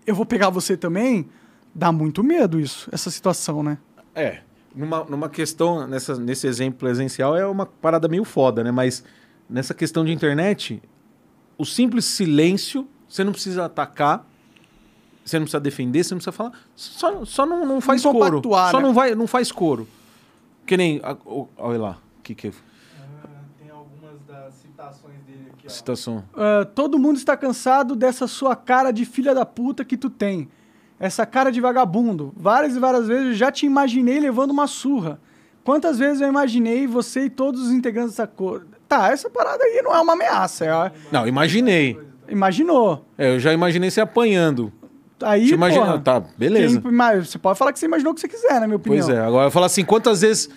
eu 0.07 0.15
vou 0.15 0.25
pegar 0.25 0.51
você 0.51 0.77
também, 0.77 1.29
dá 1.75 1.93
muito 1.93 2.23
medo 2.23 2.61
isso, 2.61 2.89
essa 2.93 3.11
situação, 3.11 3.63
né? 3.63 3.79
É. 4.15 4.41
Numa, 4.75 5.05
numa 5.05 5.29
questão, 5.29 5.87
nessa, 5.87 6.17
nesse 6.17 6.47
exemplo 6.47 6.79
presencial, 6.79 7.37
é 7.37 7.47
uma 7.47 7.67
parada 7.67 8.07
meio 8.07 8.25
foda, 8.25 8.63
né? 8.63 8.71
Mas 8.71 9.03
nessa 9.49 9.75
questão 9.75 10.05
de 10.05 10.13
internet, 10.13 10.81
o 11.59 11.65
simples 11.65 12.05
silêncio, 12.05 12.89
você 13.09 13.25
não 13.25 13.33
precisa 13.33 13.65
atacar, 13.65 14.25
você 15.25 15.39
não 15.39 15.45
precisa 15.45 15.61
defender, 15.61 16.05
você 16.05 16.15
não 16.15 16.19
precisa 16.19 16.33
falar. 16.33 16.53
Só, 16.75 17.25
só 17.25 17.45
não, 17.45 17.67
não 17.67 17.81
faz 17.81 18.03
Não 18.03 18.13
coro. 18.13 18.43
Só 18.43 18.79
né? 18.79 18.83
não, 18.83 18.95
vai, 18.95 19.15
não 19.15 19.27
faz 19.27 19.53
coro. 19.53 19.87
Que 20.67 20.77
nem. 20.77 21.01
Olha 21.57 21.79
lá. 21.79 21.99
O 22.19 22.23
que, 22.23 22.35
que 22.35 22.49
é? 22.49 22.53
tem 23.59 23.71
algumas 23.71 24.21
das 24.27 24.55
citações 24.55 25.21
dele 25.27 25.51
aqui, 25.53 25.60
ó. 25.60 25.60
Citação. 25.71 26.25
Ah, 26.35 26.67
todo 26.75 26.99
mundo 26.99 27.17
está 27.17 27.37
cansado 27.37 27.95
dessa 27.97 28.27
sua 28.27 28.55
cara 28.57 28.91
de 28.91 29.05
filha 29.05 29.35
da 29.35 29.47
puta 29.47 29.85
que 29.85 29.97
tu 29.97 30.11
tem. 30.11 30.49
Essa 30.99 31.25
cara 31.25 31.51
de 31.51 31.61
vagabundo. 31.61 32.33
Várias 32.37 32.77
e 32.77 32.79
várias 32.79 33.07
vezes 33.09 33.27
eu 33.29 33.35
já 33.35 33.51
te 33.51 33.65
imaginei 33.65 34.21
levando 34.21 34.51
uma 34.51 34.67
surra. 34.67 35.19
Quantas 35.65 35.99
vezes 35.99 36.21
eu 36.21 36.29
imaginei 36.29 36.87
você 36.87 37.25
e 37.27 37.31
todos 37.31 37.63
os 37.69 37.73
integrantes 37.73 38.13
dessa 38.13 38.27
cor. 38.27 38.67
Tá, 38.89 39.11
essa 39.11 39.31
parada 39.31 39.63
aí 39.65 39.81
não 39.83 39.95
é 39.95 40.01
uma 40.01 40.13
ameaça. 40.15 40.65
É... 40.67 40.93
Não, 41.13 41.27
imaginei. 41.27 41.99
Imaginou. 42.29 43.05
É, 43.17 43.35
eu 43.35 43.41
já 43.41 43.53
imaginei 43.53 43.91
você 43.91 44.01
apanhando. 44.01 44.73
Aí, 45.23 45.47
Te 45.49 45.55
imagina- 45.55 45.85
porra, 45.87 45.99
tá, 46.01 46.21
beleza. 46.39 46.81
quem- 46.81 47.21
você 47.23 47.39
pode 47.39 47.59
falar 47.59 47.73
que 47.73 47.79
você 47.79 47.87
imaginou 47.87 48.13
o 48.13 48.15
que 48.15 48.21
você 48.23 48.29
quiser, 48.29 48.59
na 48.61 48.67
minha 48.67 48.77
opinião. 48.77 49.05
Pois 49.07 49.15
é, 49.17 49.21
agora 49.21 49.47
eu 49.49 49.51
falo 49.51 49.67
assim, 49.67 49.85
quantas 49.85 50.23
vezes. 50.23 50.49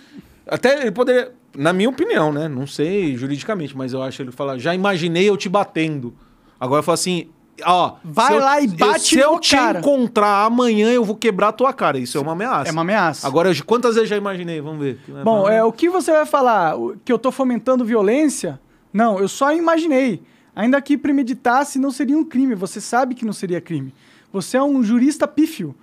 Até 0.46 0.80
ele 0.82 0.90
poderia. 0.90 1.32
Na 1.56 1.72
minha 1.72 1.88
opinião, 1.88 2.32
né? 2.32 2.48
Não 2.48 2.66
sei 2.66 3.16
juridicamente, 3.16 3.76
mas 3.76 3.92
eu 3.92 4.02
acho 4.02 4.20
ele 4.22 4.32
fala, 4.32 4.58
já 4.58 4.74
imaginei 4.74 5.28
eu 5.28 5.36
te 5.36 5.48
batendo. 5.48 6.14
Agora 6.58 6.80
eu 6.80 6.82
falo 6.82 6.94
assim, 6.94 7.28
ó. 7.64 7.94
Vai 8.02 8.34
eu- 8.34 8.40
lá 8.40 8.60
e 8.60 8.64
eu- 8.66 8.72
bate 8.72 9.00
Se 9.00 9.18
eu 9.18 9.38
te 9.38 9.54
cara. 9.56 9.78
encontrar 9.78 10.44
amanhã, 10.46 10.90
eu 10.92 11.04
vou 11.04 11.14
quebrar 11.16 11.48
a 11.48 11.52
tua 11.52 11.72
cara. 11.72 11.98
Isso 11.98 12.18
é 12.18 12.20
uma 12.20 12.32
ameaça. 12.32 12.68
É 12.68 12.72
uma 12.72 12.82
ameaça. 12.82 13.26
Agora, 13.26 13.50
eu- 13.52 13.64
quantas 13.64 13.94
vezes 13.94 14.10
já 14.10 14.16
imaginei? 14.16 14.60
Vamos 14.60 14.80
ver. 14.84 14.98
Bom, 15.22 15.48
é, 15.48 15.62
o 15.62 15.70
que 15.72 15.88
você 15.88 16.10
vai 16.12 16.26
falar? 16.26 16.74
Que 17.04 17.12
eu 17.12 17.18
tô 17.18 17.30
fomentando 17.30 17.84
violência? 17.84 18.60
Não, 18.92 19.18
eu 19.18 19.28
só 19.28 19.52
imaginei. 19.54 20.22
Ainda 20.56 20.80
que 20.80 20.96
premeditasse, 20.96 21.78
não 21.78 21.90
seria 21.90 22.16
um 22.16 22.24
crime. 22.24 22.54
Você 22.54 22.80
sabe 22.80 23.14
que 23.14 23.24
não 23.24 23.32
seria 23.32 23.60
crime. 23.60 23.92
Você 24.32 24.56
é 24.56 24.62
um 24.62 24.82
jurista 24.82 25.26
pífio, 25.28 25.74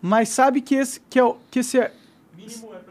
mas 0.00 0.28
sabe 0.28 0.60
que 0.60 0.74
esse, 0.76 1.00
que 1.10 1.18
é, 1.18 1.24
o- 1.24 1.36
que 1.50 1.58
esse 1.60 1.78
é, 1.78 1.92
Mínimo 2.36 2.70
é. 2.74 2.89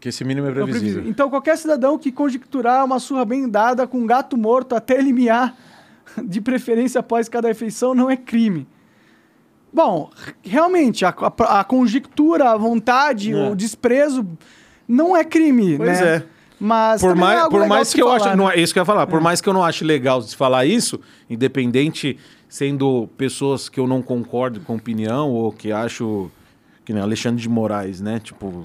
Que 0.00 0.10
esse 0.10 0.24
mínimo 0.24 0.46
é 0.46 0.50
é 0.50 0.52
previsível. 0.54 0.80
previsível. 0.80 1.10
Então, 1.10 1.30
qualquer 1.30 1.56
cidadão 1.56 1.98
que 1.98 2.12
conjecturar 2.12 2.84
uma 2.84 2.98
surra 2.98 3.24
bem 3.24 3.48
dada 3.48 3.86
com 3.86 3.98
um 3.98 4.06
gato 4.06 4.36
morto 4.36 4.74
até 4.74 4.98
ele 4.98 5.12
miar, 5.12 5.56
de 6.24 6.40
preferência 6.40 6.98
após 7.00 7.28
cada 7.28 7.48
refeição, 7.48 7.94
não 7.94 8.10
é 8.10 8.16
crime. 8.16 8.66
Bom, 9.72 10.10
realmente, 10.42 11.04
a, 11.04 11.08
a- 11.10 11.60
a 11.60 11.64
conjectura, 11.64 12.50
a 12.50 12.56
vontade, 12.56 13.32
É. 13.32 13.50
o 13.50 13.54
desprezo 13.54 14.26
não 14.88 15.16
é 15.16 15.24
crime, 15.24 15.76
Pois 15.76 16.00
né? 16.00 16.16
é. 16.16 16.22
Mas 16.58 17.02
por 17.02 17.10
é 17.10 17.14
mais, 17.14 17.38
algo 17.38 17.50
por 17.50 17.60
legal 17.60 17.76
mais 17.76 17.92
que 17.92 18.00
eu 18.02 18.10
ache, 18.10 18.28
né? 18.30 18.36
não 18.36 18.50
é 18.50 18.58
isso 18.58 18.72
que 18.72 18.78
eu 18.78 18.80
ia 18.80 18.86
falar, 18.86 19.06
por 19.06 19.20
mais 19.20 19.42
que 19.42 19.48
eu 19.48 19.52
não 19.52 19.62
ache 19.62 19.84
legal 19.84 20.20
de 20.22 20.30
se 20.30 20.36
falar 20.36 20.64
isso, 20.64 20.98
independente 21.28 22.18
sendo 22.48 23.08
pessoas 23.18 23.68
que 23.68 23.78
eu 23.78 23.86
não 23.86 24.00
concordo 24.00 24.60
com 24.60 24.74
opinião 24.76 25.30
ou 25.30 25.52
que 25.52 25.70
acho 25.70 26.30
que 26.82 26.94
nem 26.94 27.02
Alexandre 27.02 27.42
de 27.42 27.48
Moraes, 27.48 28.00
né? 28.00 28.18
Tipo, 28.20 28.64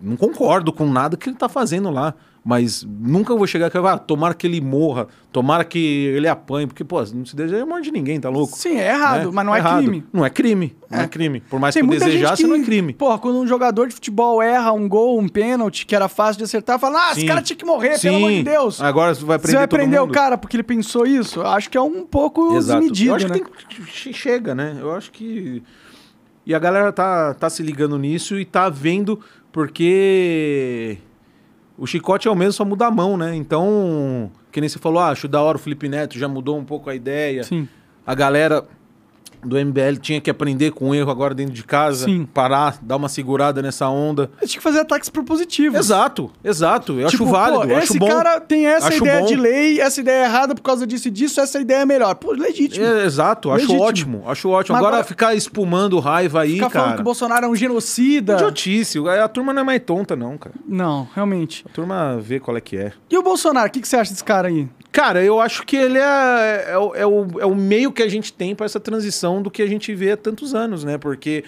não 0.00 0.16
concordo 0.16 0.72
com 0.72 0.86
nada 0.90 1.16
que 1.16 1.28
ele 1.28 1.36
tá 1.36 1.48
fazendo 1.48 1.90
lá. 1.90 2.14
Mas 2.44 2.86
nunca 2.88 3.34
vou 3.34 3.46
chegar 3.46 3.66
aqui 3.66 3.76
e 3.76 3.80
falar, 3.80 3.94
ah, 3.94 3.98
tomara 3.98 4.32
que 4.32 4.46
ele 4.46 4.58
morra, 4.58 5.08
tomara 5.30 5.64
que 5.64 5.78
ele 5.78 6.26
apanhe, 6.26 6.66
porque, 6.66 6.82
pô, 6.82 6.98
não 7.12 7.26
se 7.26 7.36
deseja 7.36 7.64
a 7.64 7.66
morte 7.66 7.84
de 7.86 7.90
ninguém, 7.92 8.18
tá 8.18 8.30
louco? 8.30 8.56
Sim, 8.56 8.78
é 8.78 8.88
errado, 8.88 9.26
Né? 9.26 9.30
mas 9.34 9.44
não 9.44 9.54
é, 9.54 9.58
errado. 9.58 9.82
crime. 9.82 10.04
Não 10.10 10.24
é 10.24 10.30
crime, 10.30 10.76
não 10.90 11.00
É. 11.00 11.02
é 11.02 11.08
crime. 11.08 11.40
Por 11.40 11.60
mais 11.60 11.74
Tem 11.74 11.86
que 11.86 11.90
desejasse, 11.90 12.42
que, 12.44 12.48
não 12.48 12.56
é 12.56 12.62
crime. 12.62 12.94
Porra, 12.94 13.18
quando 13.18 13.38
um 13.38 13.46
jogador 13.46 13.86
de 13.88 13.94
futebol 13.94 14.40
erra 14.40 14.72
um 14.72 14.88
gol, 14.88 15.18
um 15.18 15.28
pênalti, 15.28 15.84
que 15.84 15.94
era 15.94 16.08
fácil 16.08 16.38
de 16.38 16.44
acertar, 16.44 16.78
fala, 16.78 17.08
ah, 17.08 17.12
esse 17.12 17.20
Sim. 17.22 17.26
cara 17.26 17.42
tinha 17.42 17.56
que 17.56 17.66
morrer, 17.66 18.00
pelo 18.00 18.16
amor 18.16 18.30
de 18.30 18.36
Sim. 18.38 18.44
Deus. 18.44 18.80
Agora 18.80 19.14
você 19.14 19.24
vai 19.26 19.36
Você 19.36 19.42
prender 19.42 19.58
vai 19.58 19.68
todo 19.68 19.78
prender 19.80 20.00
o 20.02 20.08
cara 20.08 20.38
porque 20.38 20.56
ele 20.56 20.62
pensou 20.62 21.04
isso? 21.06 21.40
Eu 21.40 21.46
Acho 21.48 21.68
que 21.68 21.76
é 21.76 21.82
um 21.82 22.06
pouco 22.06 22.56
Exato. 22.56 22.80
desmedido, 22.80 23.10
eu 23.10 23.14
acho 23.16 23.28
né? 23.28 23.40
que 23.40 24.04
tem 24.04 24.12
chega, 24.14 24.54
né? 24.54 24.74
Eu 24.80 24.94
acho 24.94 25.10
que 25.10 25.62
e 26.46 26.54
a 26.54 26.58
galera 26.58 26.90
tá, 26.90 27.34
tá 27.34 27.50
se 27.50 27.62
ligando 27.62 27.98
nisso 27.98 28.38
e 28.38 28.44
tá 28.46 28.70
vendo 28.70 29.20
porque 29.58 30.98
o 31.76 31.84
chicote 31.84 32.28
é 32.28 32.30
o 32.30 32.36
mesmo, 32.36 32.52
só 32.52 32.64
muda 32.64 32.86
a 32.86 32.90
mão, 32.92 33.16
né? 33.16 33.34
Então, 33.34 34.30
que 34.52 34.60
nem 34.60 34.68
você 34.68 34.78
falou, 34.78 35.00
ah, 35.00 35.08
acho 35.08 35.26
da 35.26 35.42
hora 35.42 35.56
o 35.56 35.60
Felipe 35.60 35.88
Neto, 35.88 36.16
já 36.16 36.28
mudou 36.28 36.56
um 36.56 36.64
pouco 36.64 36.88
a 36.88 36.94
ideia. 36.94 37.42
Sim. 37.42 37.68
A 38.06 38.14
galera 38.14 38.64
do 39.44 39.56
MBL 39.56 39.96
tinha 40.00 40.20
que 40.20 40.30
aprender 40.30 40.70
com 40.72 40.90
o 40.90 40.94
erro 40.94 41.10
agora 41.10 41.34
dentro 41.34 41.52
de 41.54 41.62
casa, 41.64 42.04
Sim. 42.06 42.24
parar, 42.26 42.78
dar 42.82 42.96
uma 42.96 43.08
segurada 43.08 43.60
nessa 43.62 43.88
onda. 43.88 44.30
Eles 44.38 44.50
tinham 44.50 44.60
que 44.60 44.62
fazer 44.64 44.80
ataques 44.80 45.08
propositivos. 45.08 45.78
Exato, 45.78 46.30
exato. 46.42 46.98
Eu 47.00 47.08
Tipo, 47.08 47.24
acho 47.24 47.32
válido, 47.32 47.60
pô, 47.62 47.64
eu 47.66 47.78
esse 47.78 47.92
acho 47.92 47.98
bom. 47.98 48.08
cara 48.08 48.40
tem 48.40 48.66
essa 48.66 48.88
Acho 48.88 48.98
ideia 48.98 49.20
bom. 49.20 49.26
de 49.26 49.36
lei, 49.36 49.80
essa 49.80 50.00
ideia 50.00 50.22
é 50.22 50.24
errada 50.24 50.54
por 50.54 50.62
causa 50.62 50.86
disso 50.86 51.08
e 51.08 51.10
disso, 51.10 51.40
essa 51.40 51.60
ideia 51.60 51.78
é 51.82 51.86
melhor. 51.86 52.14
Pô, 52.14 52.32
legítimo. 52.32 52.84
É, 52.84 53.04
exato, 53.04 53.50
acho 53.50 53.62
Legítimo. 53.66 53.82
ótimo, 53.82 54.22
acho 54.26 54.48
ótimo. 54.50 54.76
Agora, 54.76 54.96
agora- 54.96 55.04
ficar 55.08 55.34
espumando 55.34 55.98
raiva 55.98 56.42
aí, 56.42 56.54
Ficar 56.54 56.70
falando 56.70 56.84
cara. 56.86 56.96
que 56.96 57.00
o 57.02 57.04
Bolsonaro 57.04 57.46
é 57.46 57.48
um 57.48 57.54
genocida. 57.56 58.34
Idiotice. 58.34 58.98
A 59.08 59.28
turma 59.28 59.52
não 59.52 59.62
é 59.62 59.64
mais 59.64 59.82
tonta, 59.84 60.14
não, 60.16 60.36
cara. 60.36 60.54
Não, 60.66 61.08
realmente. 61.14 61.64
A 61.68 61.72
turma 61.72 62.18
vê 62.20 62.40
qual 62.40 62.56
é 62.56 62.60
que 62.60 62.76
é. 62.76 62.92
E 63.10 63.16
o 63.16 63.22
Bolsonaro, 63.22 63.68
o 63.68 63.70
que, 63.70 63.80
que 63.80 63.88
você 63.88 63.96
acha 63.96 64.10
desse 64.12 64.24
cara 64.24 64.48
aí? 64.48 64.68
Cara, 64.98 65.22
eu 65.22 65.38
acho 65.38 65.64
que 65.64 65.76
ele 65.76 65.96
é, 65.96 66.70
é, 66.70 66.76
o- 66.76 66.92
é 66.92 67.06
o, 67.06 67.26
é 67.38 67.46
o 67.46 67.54
meio 67.54 67.92
que 67.92 68.02
a 68.02 68.08
gente 68.08 68.32
tem 68.32 68.52
para 68.52 68.66
essa 68.66 68.80
transição 68.80 69.40
do 69.40 69.48
que 69.48 69.62
a 69.62 69.66
gente 69.68 69.94
vê 69.94 70.10
há 70.10 70.16
tantos 70.16 70.56
anos, 70.56 70.82
né? 70.82 70.98
Porque 70.98 71.44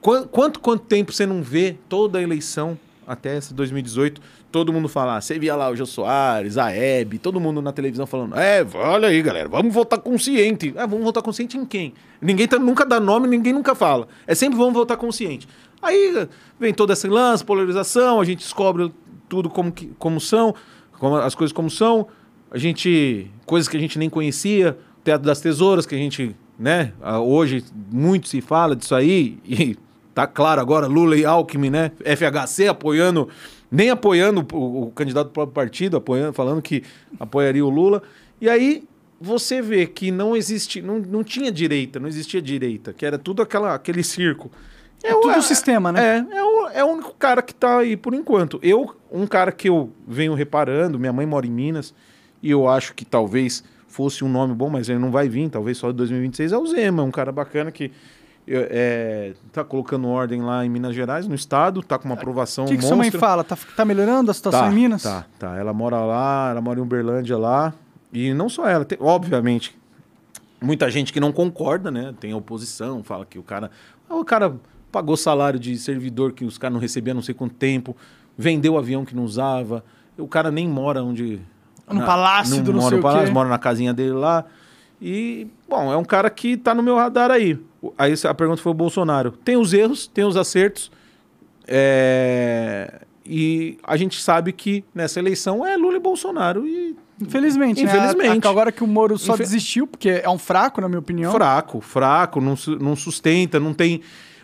quan- 0.00 0.22
quanto, 0.28 0.60
quanto 0.60 0.84
tempo 0.84 1.12
você 1.12 1.26
não 1.26 1.42
vê 1.42 1.76
toda 1.88 2.20
a 2.20 2.22
eleição 2.22 2.78
até 3.04 3.36
essa 3.36 3.52
2018, 3.52 4.20
todo 4.52 4.72
mundo 4.72 4.88
falar, 4.88 5.20
você 5.20 5.40
via 5.40 5.56
lá 5.56 5.68
o 5.68 5.74
Jô 5.74 5.84
Soares, 5.86 6.56
a 6.56 6.70
Hebe, 6.70 7.18
todo 7.18 7.40
mundo 7.40 7.60
na 7.60 7.72
televisão 7.72 8.06
falando, 8.06 8.38
é, 8.38 8.64
olha 8.72 9.08
aí, 9.08 9.20
galera, 9.22 9.48
vamos 9.48 9.74
votar 9.74 9.98
consciente. 9.98 10.72
Ah, 10.76 10.86
vamos 10.86 11.04
votar 11.04 11.20
consciente 11.20 11.58
em 11.58 11.64
quem? 11.64 11.94
Ninguém 12.22 12.46
tá- 12.46 12.60
nunca 12.60 12.86
dá 12.86 13.00
nome, 13.00 13.26
ninguém 13.26 13.52
nunca 13.52 13.74
fala. 13.74 14.06
É 14.24 14.36
sempre 14.36 14.56
vamos 14.56 14.74
votar 14.74 14.96
consciente. 14.96 15.48
Aí 15.82 16.28
vem 16.60 16.72
toda 16.72 16.92
essa 16.92 17.08
lance, 17.10 17.44
polarização, 17.44 18.20
a 18.20 18.24
gente 18.24 18.38
descobre 18.38 18.94
tudo 19.28 19.50
como, 19.50 19.72
que, 19.72 19.86
como 19.98 20.20
são, 20.20 20.54
como, 21.00 21.16
as 21.16 21.34
coisas 21.34 21.52
como 21.52 21.68
são, 21.68 22.06
a 22.50 22.58
gente. 22.58 23.30
coisas 23.46 23.68
que 23.68 23.76
a 23.76 23.80
gente 23.80 23.98
nem 23.98 24.08
conhecia, 24.08 24.76
o 25.00 25.04
Teatro 25.04 25.26
das 25.26 25.40
Tesouras, 25.40 25.86
que 25.86 25.94
a 25.94 25.98
gente, 25.98 26.34
né, 26.58 26.92
hoje 27.24 27.64
muito 27.90 28.28
se 28.28 28.40
fala 28.40 28.74
disso 28.74 28.94
aí, 28.94 29.38
e 29.44 29.76
tá 30.14 30.26
claro 30.26 30.60
agora, 30.60 30.86
Lula 30.86 31.16
e 31.16 31.24
Alckmin, 31.24 31.70
né, 31.70 31.92
FHC 32.00 32.68
apoiando, 32.68 33.28
nem 33.70 33.90
apoiando 33.90 34.46
o, 34.52 34.82
o 34.84 34.90
candidato 34.90 35.28
do 35.28 35.32
próprio 35.32 35.54
partido, 35.54 35.96
apoiando, 35.96 36.32
falando 36.32 36.60
que 36.62 36.82
apoiaria 37.18 37.64
o 37.64 37.70
Lula, 37.70 38.02
e 38.40 38.48
aí 38.48 38.84
você 39.20 39.60
vê 39.60 39.86
que 39.86 40.10
não 40.10 40.36
existe, 40.36 40.80
não, 40.80 40.98
não 40.98 41.24
tinha 41.24 41.50
direita, 41.50 41.98
não 41.98 42.08
existia 42.08 42.40
direita, 42.40 42.92
que 42.92 43.04
era 43.04 43.18
tudo 43.18 43.42
aquela, 43.42 43.74
aquele 43.74 44.02
circo. 44.02 44.50
É 45.02 45.12
tudo 45.12 45.42
sistema, 45.42 45.92
né? 45.92 46.26
É, 46.30 46.36
é 46.36 46.42
o, 46.42 46.68
é 46.68 46.84
o 46.84 46.88
único 46.88 47.14
cara 47.14 47.40
que 47.40 47.54
tá 47.54 47.78
aí 47.78 47.96
por 47.96 48.14
enquanto. 48.14 48.58
Eu, 48.62 48.96
um 49.12 49.26
cara 49.26 49.52
que 49.52 49.68
eu 49.68 49.92
venho 50.06 50.34
reparando, 50.34 50.98
minha 50.98 51.12
mãe 51.12 51.24
mora 51.24 51.46
em 51.46 51.50
Minas, 51.50 51.94
e 52.42 52.50
eu 52.50 52.68
acho 52.68 52.94
que 52.94 53.04
talvez 53.04 53.62
fosse 53.86 54.24
um 54.24 54.28
nome 54.28 54.54
bom, 54.54 54.68
mas 54.68 54.88
ele 54.88 54.98
não 54.98 55.10
vai 55.10 55.28
vir, 55.28 55.48
talvez 55.48 55.78
só 55.78 55.90
em 55.90 55.94
2026, 55.94 56.52
é 56.52 56.58
o 56.58 56.66
Zema, 56.66 57.02
um 57.02 57.10
cara 57.10 57.32
bacana 57.32 57.70
que 57.72 57.90
eu, 58.46 58.66
é, 58.70 59.34
tá 59.52 59.62
colocando 59.62 60.08
ordem 60.08 60.40
lá 60.40 60.64
em 60.64 60.68
Minas 60.70 60.94
Gerais, 60.94 61.26
no 61.28 61.34
estado, 61.34 61.82
tá 61.82 61.98
com 61.98 62.06
uma 62.06 62.14
aprovação 62.14 62.64
O 62.64 62.68
que, 62.68 62.78
que 62.78 62.84
sua 62.84 62.96
mãe 62.96 63.10
fala? 63.10 63.44
Tá, 63.44 63.58
tá 63.76 63.84
melhorando 63.84 64.30
a 64.30 64.34
situação 64.34 64.62
Tá, 64.62 64.70
em 64.70 64.74
Minas? 64.74 65.02
Tá, 65.02 65.26
tá. 65.38 65.56
Ela 65.56 65.72
mora 65.74 65.98
lá, 65.98 66.48
ela 66.50 66.60
mora 66.60 66.78
em 66.78 66.82
Uberlândia 66.82 67.36
lá. 67.36 67.74
E 68.10 68.32
não 68.32 68.48
só 68.48 68.66
ela, 68.66 68.86
tem, 68.86 68.96
obviamente, 69.02 69.76
muita 70.60 70.90
gente 70.90 71.12
que 71.12 71.20
não 71.20 71.30
concorda, 71.30 71.90
né? 71.90 72.14
Tem 72.18 72.32
oposição, 72.32 73.02
fala 73.02 73.26
que 73.26 73.38
o 73.38 73.42
cara. 73.42 73.70
Ah, 74.08 74.16
o 74.16 74.24
cara 74.24 74.54
pagou 74.90 75.14
salário 75.16 75.60
de 75.60 75.76
servidor 75.76 76.32
que 76.32 76.44
os 76.44 76.56
caras 76.56 76.72
não 76.72 76.80
recebiam 76.80 77.12
há 77.12 77.16
não 77.16 77.22
sei 77.22 77.34
quanto 77.34 77.54
tempo, 77.54 77.94
vendeu 78.36 78.74
o 78.74 78.78
avião 78.78 79.04
que 79.04 79.14
não 79.14 79.24
usava. 79.24 79.84
O 80.16 80.26
cara 80.26 80.50
nem 80.50 80.66
mora 80.66 81.02
onde. 81.02 81.40
No 81.90 82.04
palácio 82.04 82.62
do 82.62 82.72
não 82.72 82.80
mora 82.80 82.88
sei 82.90 82.96
no 82.96 83.00
o 83.00 83.02
palácio, 83.02 83.26
quê. 83.28 83.32
mora 83.32 83.48
na 83.48 83.58
casinha 83.58 83.92
dele 83.94 84.12
lá. 84.12 84.44
E, 85.00 85.46
bom, 85.68 85.92
é 85.92 85.96
um 85.96 86.04
cara 86.04 86.28
que 86.30 86.56
tá 86.56 86.74
no 86.74 86.82
meu 86.82 86.96
radar 86.96 87.30
aí. 87.30 87.58
Aí 87.96 88.14
a 88.24 88.34
pergunta 88.34 88.60
foi 88.60 88.72
o 88.72 88.74
Bolsonaro. 88.74 89.30
Tem 89.30 89.56
os 89.56 89.72
erros, 89.72 90.06
tem 90.08 90.24
os 90.24 90.36
acertos. 90.36 90.90
É, 91.66 93.00
E 93.30 93.76
a 93.84 93.94
gente 93.96 94.20
sabe 94.22 94.52
que 94.52 94.82
nessa 94.94 95.18
eleição 95.18 95.64
é 95.66 95.76
Lula 95.76 95.96
e 95.96 96.00
Bolsonaro. 96.00 96.66
E 96.66 96.96
Infelizmente, 97.20 97.84
né? 97.84 97.90
Infelizmente. 97.92 98.46
A- 98.46 98.50
Agora 98.50 98.72
que 98.72 98.82
o 98.82 98.86
Moro 98.86 99.18
só 99.18 99.34
Infe- 99.34 99.42
desistiu, 99.42 99.86
porque 99.86 100.08
é 100.24 100.28
um 100.30 100.38
fraco, 100.38 100.80
na 100.80 100.88
minha 100.88 100.98
opinião. 101.00 101.30
fraco, 101.32 101.80
fraco, 101.80 102.40
não, 102.40 102.54
não 102.80 102.96
sustenta, 102.96 103.60
não 103.60 103.74
tem. 103.74 104.00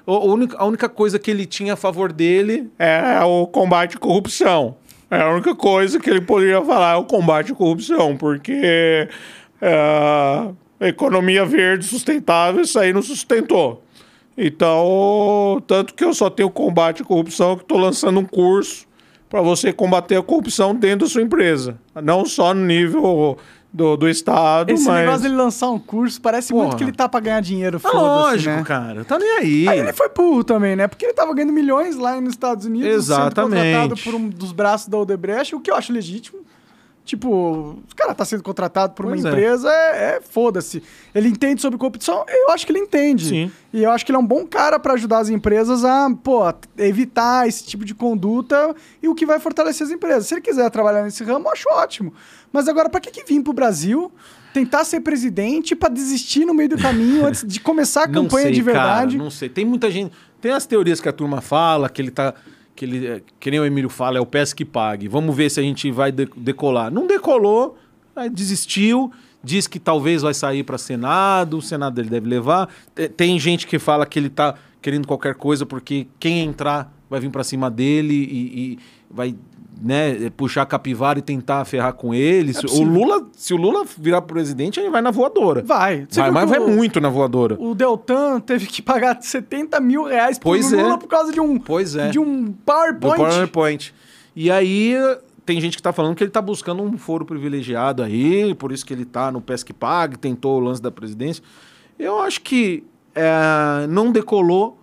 A 0.07 0.13
única, 0.13 0.57
a 0.59 0.67
única 0.67 0.87
coisa 0.89 1.19
que 1.19 1.31
ele 1.31 1.47
tinha 1.47 1.73
a 1.73 1.77
favor 1.77 2.13
dele 2.13 2.71
é 2.79 3.23
o 3.25 3.47
combate 3.47 3.97
à 3.97 3.99
corrupção. 3.99 4.77
É 5.11 5.21
a 5.21 5.31
única 5.31 5.55
coisa 5.55 6.01
que 6.01 6.09
ele 6.11 6.21
poderia 6.21 6.63
falar 6.63 6.95
é 6.95 6.97
o 6.97 7.05
combate 7.05 7.53
à 7.53 7.55
corrupção, 7.55 8.17
porque 8.17 9.09
é, 9.61 10.51
a 10.81 10.89
economia 10.89 11.45
verde 11.45 11.85
sustentável, 11.85 12.63
isso 12.63 12.79
aí 12.79 12.93
não 12.93 13.03
sustentou. 13.03 13.83
Então, 14.37 15.63
tanto 15.67 15.95
que 15.95 16.05
eu 16.05 16.13
só 16.13 16.29
tenho 16.29 16.51
combate 16.51 17.03
à 17.03 17.05
corrupção, 17.05 17.57
que 17.57 17.63
estou 17.63 17.79
lançando 17.79 18.19
um 18.19 18.25
curso 18.25 18.87
para 19.29 19.41
você 19.41 19.73
combater 19.73 20.17
a 20.17 20.23
corrupção 20.23 20.75
dentro 20.75 21.07
da 21.07 21.13
sua 21.13 21.23
empresa. 21.23 21.79
Não 22.03 22.25
só 22.25 22.53
no 22.53 22.65
nível 22.65 23.39
do, 23.75 23.97
do 23.97 24.09
Estado, 24.09 24.71
Esse 24.71 24.87
mas... 24.87 25.01
negócio 25.01 25.23
dele 25.23 25.35
lançar 25.35 25.69
um 25.69 25.81
curso 25.81 26.21
parece 26.21 26.53
muito 26.55 26.67
Porra. 26.67 26.79
que 26.79 26.85
ele 26.85 26.93
tá 26.93 27.09
pra 27.09 27.19
ganhar 27.19 27.41
dinheiro, 27.41 27.81
foda-se, 27.81 27.99
lógico, 28.01 28.55
né? 28.55 28.63
cara. 28.63 29.05
Tá 29.05 29.19
nem 29.19 29.39
aí. 29.39 29.69
Aí 29.69 29.81
ele 29.81 29.93
foi 29.93 30.09
burro 30.11 30.45
também, 30.45 30.77
né? 30.77 30.87
Porque 30.87 31.05
ele 31.05 31.13
tava 31.13 31.35
ganhando 31.35 31.53
milhões 31.53 31.97
lá 31.97 32.21
nos 32.21 32.31
Estados 32.35 32.67
Unidos, 32.67 32.89
Exatamente. 32.89 33.61
sendo 33.61 33.73
contratado 33.73 33.97
por 34.05 34.15
um 34.15 34.29
dos 34.29 34.53
braços 34.53 34.87
da 34.87 34.97
Odebrecht, 34.97 35.57
o 35.57 35.61
que 35.61 35.73
eu 35.73 35.75
acho 35.75 35.93
legítimo. 35.93 36.39
Tipo, 37.05 37.29
o 37.31 37.95
cara 37.95 38.15
tá 38.15 38.25
sendo 38.25 38.43
contratado 38.43 38.95
por 38.95 39.05
uma 39.05 39.13
Pois 39.13 39.25
é. 39.25 39.29
empresa, 39.29 39.69
é, 39.69 40.17
é 40.17 40.21
foda-se. 40.23 40.83
Ele 41.15 41.29
entende 41.29 41.61
sobre 41.61 41.79
corrupção? 41.79 42.25
Eu 42.27 42.51
acho 42.51 42.65
que 42.65 42.73
ele 42.73 42.79
entende. 42.79 43.27
Sim. 43.29 43.53
E 43.75 43.83
eu 43.83 43.91
acho 43.91 44.07
que 44.07 44.11
ele 44.13 44.17
é 44.17 44.21
um 44.21 44.27
bom 44.27 44.47
cara 44.47 44.79
pra 44.79 44.95
ajudar 44.95 45.19
as 45.19 45.29
empresas 45.29 45.85
a, 45.85 46.09
pô, 46.23 46.41
evitar 46.79 47.47
esse 47.47 47.65
tipo 47.65 47.85
de 47.85 47.95
conduta 47.95 48.75
e 49.03 49.09
o 49.09 49.15
que 49.15 49.27
vai 49.27 49.39
fortalecer 49.39 49.87
as 49.87 49.93
empresas. 49.93 50.29
Se 50.29 50.35
ele 50.35 50.41
quiser 50.41 50.71
trabalhar 50.71 51.03
nesse 51.03 51.23
ramo, 51.25 51.47
eu 51.49 51.53
acho 51.53 51.69
ótimo. 51.69 52.15
Mas 52.55 52.69
agora, 52.69 52.89
pra 52.89 53.01
que, 53.01 53.11
que 53.11 53.25
vir 53.25 53.43
pro 53.43 53.53
Brasil, 53.53 54.13
tentar 54.53 54.85
ser 54.85 55.01
presidente 55.01 55.75
pra 55.75 55.89
desistir 55.89 56.45
no 56.45 56.55
meio 56.55 56.69
do 56.69 56.79
caminho 56.79 57.27
antes 57.27 57.45
de 57.45 57.59
começar 57.59 58.05
a 58.05 58.09
campanha 58.09 58.45
sei, 58.45 58.53
de 58.53 58.63
verdade? 58.63 59.13
Cara, 59.17 59.25
não 59.25 59.31
sei. 59.31 59.49
Tem 59.49 59.65
muita 59.65 59.91
gente. 59.91 60.13
Tem 60.41 60.53
as 60.53 60.65
teorias 60.65 61.01
que 61.01 61.09
a 61.09 61.13
turma 61.13 61.41
fala, 61.41 61.89
que 61.89 62.01
ele 62.01 62.13
tá. 62.13 62.33
Que, 62.77 62.85
ele, 62.85 63.07
é, 63.07 63.23
que 63.41 63.51
nem 63.51 63.59
o 63.59 63.65
Emílio 63.65 63.89
fala, 63.91 64.19
é 64.19 64.21
o 64.21 64.27
peça 64.27 64.55
que 64.55 64.65
pague. 64.65 65.09
Vamos 65.09 65.35
ver 65.37 65.51
se 65.51 65.59
a 65.59 65.63
gente 65.65 65.91
vai 65.91 66.13
de- 66.13 66.29
decolar. 66.37 66.93
Não 66.93 67.07
decolou, 67.09 67.77
desistiu, 68.33 69.13
diz 69.43 69.67
que 69.67 69.79
talvez 69.79 70.23
vai 70.23 70.35
sair 70.35 70.63
para 70.63 70.79
Senado, 70.79 71.59
o 71.59 71.63
Senado 71.63 72.01
ele 72.01 72.09
deve 72.09 72.29
levar. 72.29 72.69
Te- 72.95 73.09
Tem 73.09 73.39
gente 73.39 73.67
que 73.67 73.79
fala 73.79 74.07
que 74.07 74.19
ele 74.19 74.31
tá 74.31 74.55
querendo 74.81 75.07
qualquer 75.07 75.35
coisa 75.35 75.65
porque 75.67 76.07
quem 76.21 76.41
entrar 76.45 76.93
vai 77.09 77.21
vir 77.21 77.31
para 77.31 77.43
cima 77.45 77.71
dele 77.71 78.15
e, 78.15 78.73
e 78.73 78.79
vai 79.11 79.35
né, 79.83 80.31
puxar 80.37 80.65
capivara 80.67 81.19
e 81.19 81.23
tentar 81.23 81.65
ferrar 81.65 81.93
com 81.95 82.15
ele. 82.15 82.53
Se 82.55 82.65
o. 82.67 82.83
Lula, 82.83 83.27
se 83.37 83.53
o 83.53 83.57
Lula 83.57 83.85
virar 83.99 84.23
presidente, 84.23 84.79
ele 84.81 84.91
vai 84.91 85.03
na 85.03 85.11
voadora. 85.11 85.63
Vai. 85.63 86.07
Você 86.09 86.21
Vai, 86.21 86.31
mas 86.31 86.49
vai 86.49 86.59
muito 86.61 87.01
na 87.01 87.09
voadora. 87.09 87.57
O 87.61 87.75
Deltan 87.75 88.41
teve 88.41 88.67
que 88.67 88.81
pagar 88.81 89.21
70 89.21 89.81
mil 89.81 90.05
reais 90.05 90.39
pro 90.39 90.51
Pois 90.51 90.71
Lula 90.73 90.95
é. 90.95 90.99
por 90.99 91.09
causa 91.09 91.33
de 91.33 91.41
um, 91.41 91.59
Pois 91.59 91.97
é. 91.97 92.09
de 92.11 92.19
um 92.19 92.45
Do 92.45 92.53
PowerPoint. 92.65 93.17
PowerPoint. 93.17 93.95
E 94.37 94.51
aí 94.51 94.95
tem 95.47 95.61
gente 95.61 95.77
que 95.77 95.83
tá 95.83 95.93
falando 95.93 96.15
que 96.17 96.25
ele 96.25 96.31
tá 96.31 96.41
buscando 96.41 96.83
um 96.83 96.97
foro 96.97 97.25
privilegiado 97.25 98.03
aí, 98.03 98.55
por 98.55 98.73
isso 98.73 98.85
que 98.87 98.93
ele 98.95 99.05
tá 99.05 99.31
no 99.31 99.41
PESC 99.41 99.73
Pag, 99.75 100.19
tentou 100.19 100.57
o 100.59 100.61
lance 100.61 100.81
da 100.81 100.91
presidência. 100.91 101.43
Eu 101.99 102.19
acho 102.21 102.41
que 102.41 102.83
é, 103.15 103.87
não 103.89 104.11
decolou 104.11 104.79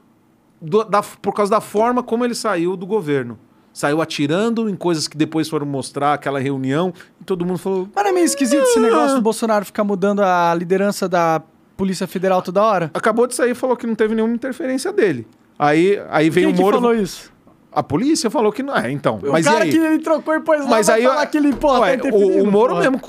do- 0.62 0.84
da- 0.84 1.02
por 1.02 1.34
causa 1.34 1.52
da 1.52 1.60
forma 1.60 2.04
como 2.04 2.24
ele 2.24 2.36
saiu 2.36 2.78
do 2.78 2.86
governo. 2.86 3.38
Saiu 3.74 4.02
atirando 4.02 4.70
em 4.70 4.76
coisas 4.76 5.08
que 5.08 5.16
depois 5.16 5.48
foram 5.48 5.66
mostrar 5.66 6.14
aquela 6.14 6.40
reunião 6.40 6.94
e 7.22 7.24
todo 7.24 7.46
mundo 7.46 7.58
falou. 7.58 7.90
Mas 7.96 8.06
é 8.06 8.12
meio 8.12 8.26
esquisito 8.26 8.64
esse 8.64 8.80
negócio 8.80 9.16
do 9.16 9.22
Bolsonaro 9.22 9.64
ficar 9.66 9.84
mudando 9.84 10.22
a 10.22 10.54
liderança 10.54 11.08
da 11.08 11.42
Polícia 11.78 12.06
Federal 12.06 12.42
toda 12.42 12.62
hora? 12.62 12.92
Acabou 12.94 13.26
de 13.28 13.34
sair 13.34 13.52
e 13.52 13.56
falou 13.56 13.78
que 13.78 13.88
não 13.88 13.96
teve 13.96 14.14
nenhuma 14.14 14.34
interferência 14.34 14.92
dele. 14.92 15.26
Aí, 15.58 16.02
aí 16.10 16.30
veio 16.30 16.48
Quem 16.48 16.54
o 16.54 16.58
que 16.58 16.64
Moro. 16.64 16.78
falou 16.78 16.94
isso? 16.94 17.32
A 17.72 17.82
polícia 17.82 18.30
falou 18.30 18.52
que 18.52 18.62
não 18.62 18.76
é, 18.76 18.92
então. 18.92 19.20
O 19.24 19.32
mas 19.32 19.46
cara 19.46 19.64
aí? 19.64 19.72
que 19.72 19.78
ele 19.78 20.00
trocou 20.00 20.36
e 20.36 20.42
pôs 20.42 20.62
lá 20.62 20.70
Mas 20.70 20.90
aí 20.90 21.04
falar 21.04 21.26
que 21.28 21.38
ele, 21.38 21.54
pô, 21.54 21.80
Ué, 21.80 21.96
tá 21.96 22.10
o, 22.10 22.44
o 22.44 22.52
Moro 22.52 22.74
porra. 22.74 22.82
mesmo 22.82 23.00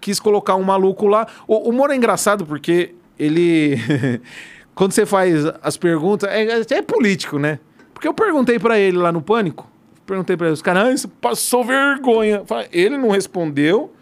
quis 0.00 0.18
colocar 0.18 0.56
um 0.56 0.62
maluco 0.62 1.06
lá. 1.06 1.26
O, 1.46 1.68
o 1.68 1.72
Moro 1.72 1.92
é 1.92 1.96
engraçado 1.96 2.46
porque 2.46 2.94
ele. 3.18 3.76
quando 4.74 4.92
você 4.92 5.04
faz 5.04 5.44
as 5.62 5.76
perguntas. 5.76 6.30
É, 6.30 6.60
é 6.74 6.82
político, 6.82 7.38
né? 7.38 7.58
Porque 7.92 8.06
eu 8.06 8.14
perguntei 8.14 8.58
pra 8.58 8.78
ele 8.78 8.96
lá 8.96 9.10
no 9.10 9.20
Pânico. 9.20 9.68
Perguntei 10.08 10.38
pra 10.38 10.46
ele, 10.46 10.54
os 10.54 10.62
caras, 10.62 10.82
ah, 10.88 10.96
você 10.96 11.06
passou 11.20 11.62
vergonha. 11.62 12.42
Ele 12.72 12.96
não 12.96 13.10
respondeu, 13.10 13.92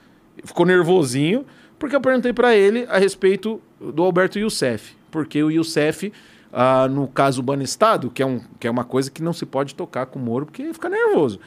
ficou 0.44 0.64
nervosinho, 0.64 1.44
porque 1.80 1.96
eu 1.96 2.00
perguntei 2.00 2.32
pra 2.32 2.54
ele 2.54 2.86
a 2.88 2.96
respeito 2.96 3.60
do 3.80 4.04
Alberto 4.04 4.38
Youssef. 4.38 4.94
Porque 5.10 5.42
o 5.42 5.50
Youssef, 5.50 6.12
ah, 6.52 6.86
no 6.88 7.08
caso 7.08 7.42
Banestado, 7.42 8.08
que 8.08 8.22
é, 8.22 8.26
um, 8.26 8.40
que 8.60 8.68
é 8.68 8.70
uma 8.70 8.84
coisa 8.84 9.10
que 9.10 9.20
não 9.20 9.32
se 9.32 9.44
pode 9.44 9.74
tocar 9.74 10.06
com 10.06 10.20
o 10.20 10.22
Moro, 10.22 10.46
porque 10.46 10.62
ele 10.62 10.72
fica 10.72 10.88
nervoso. 10.88 11.40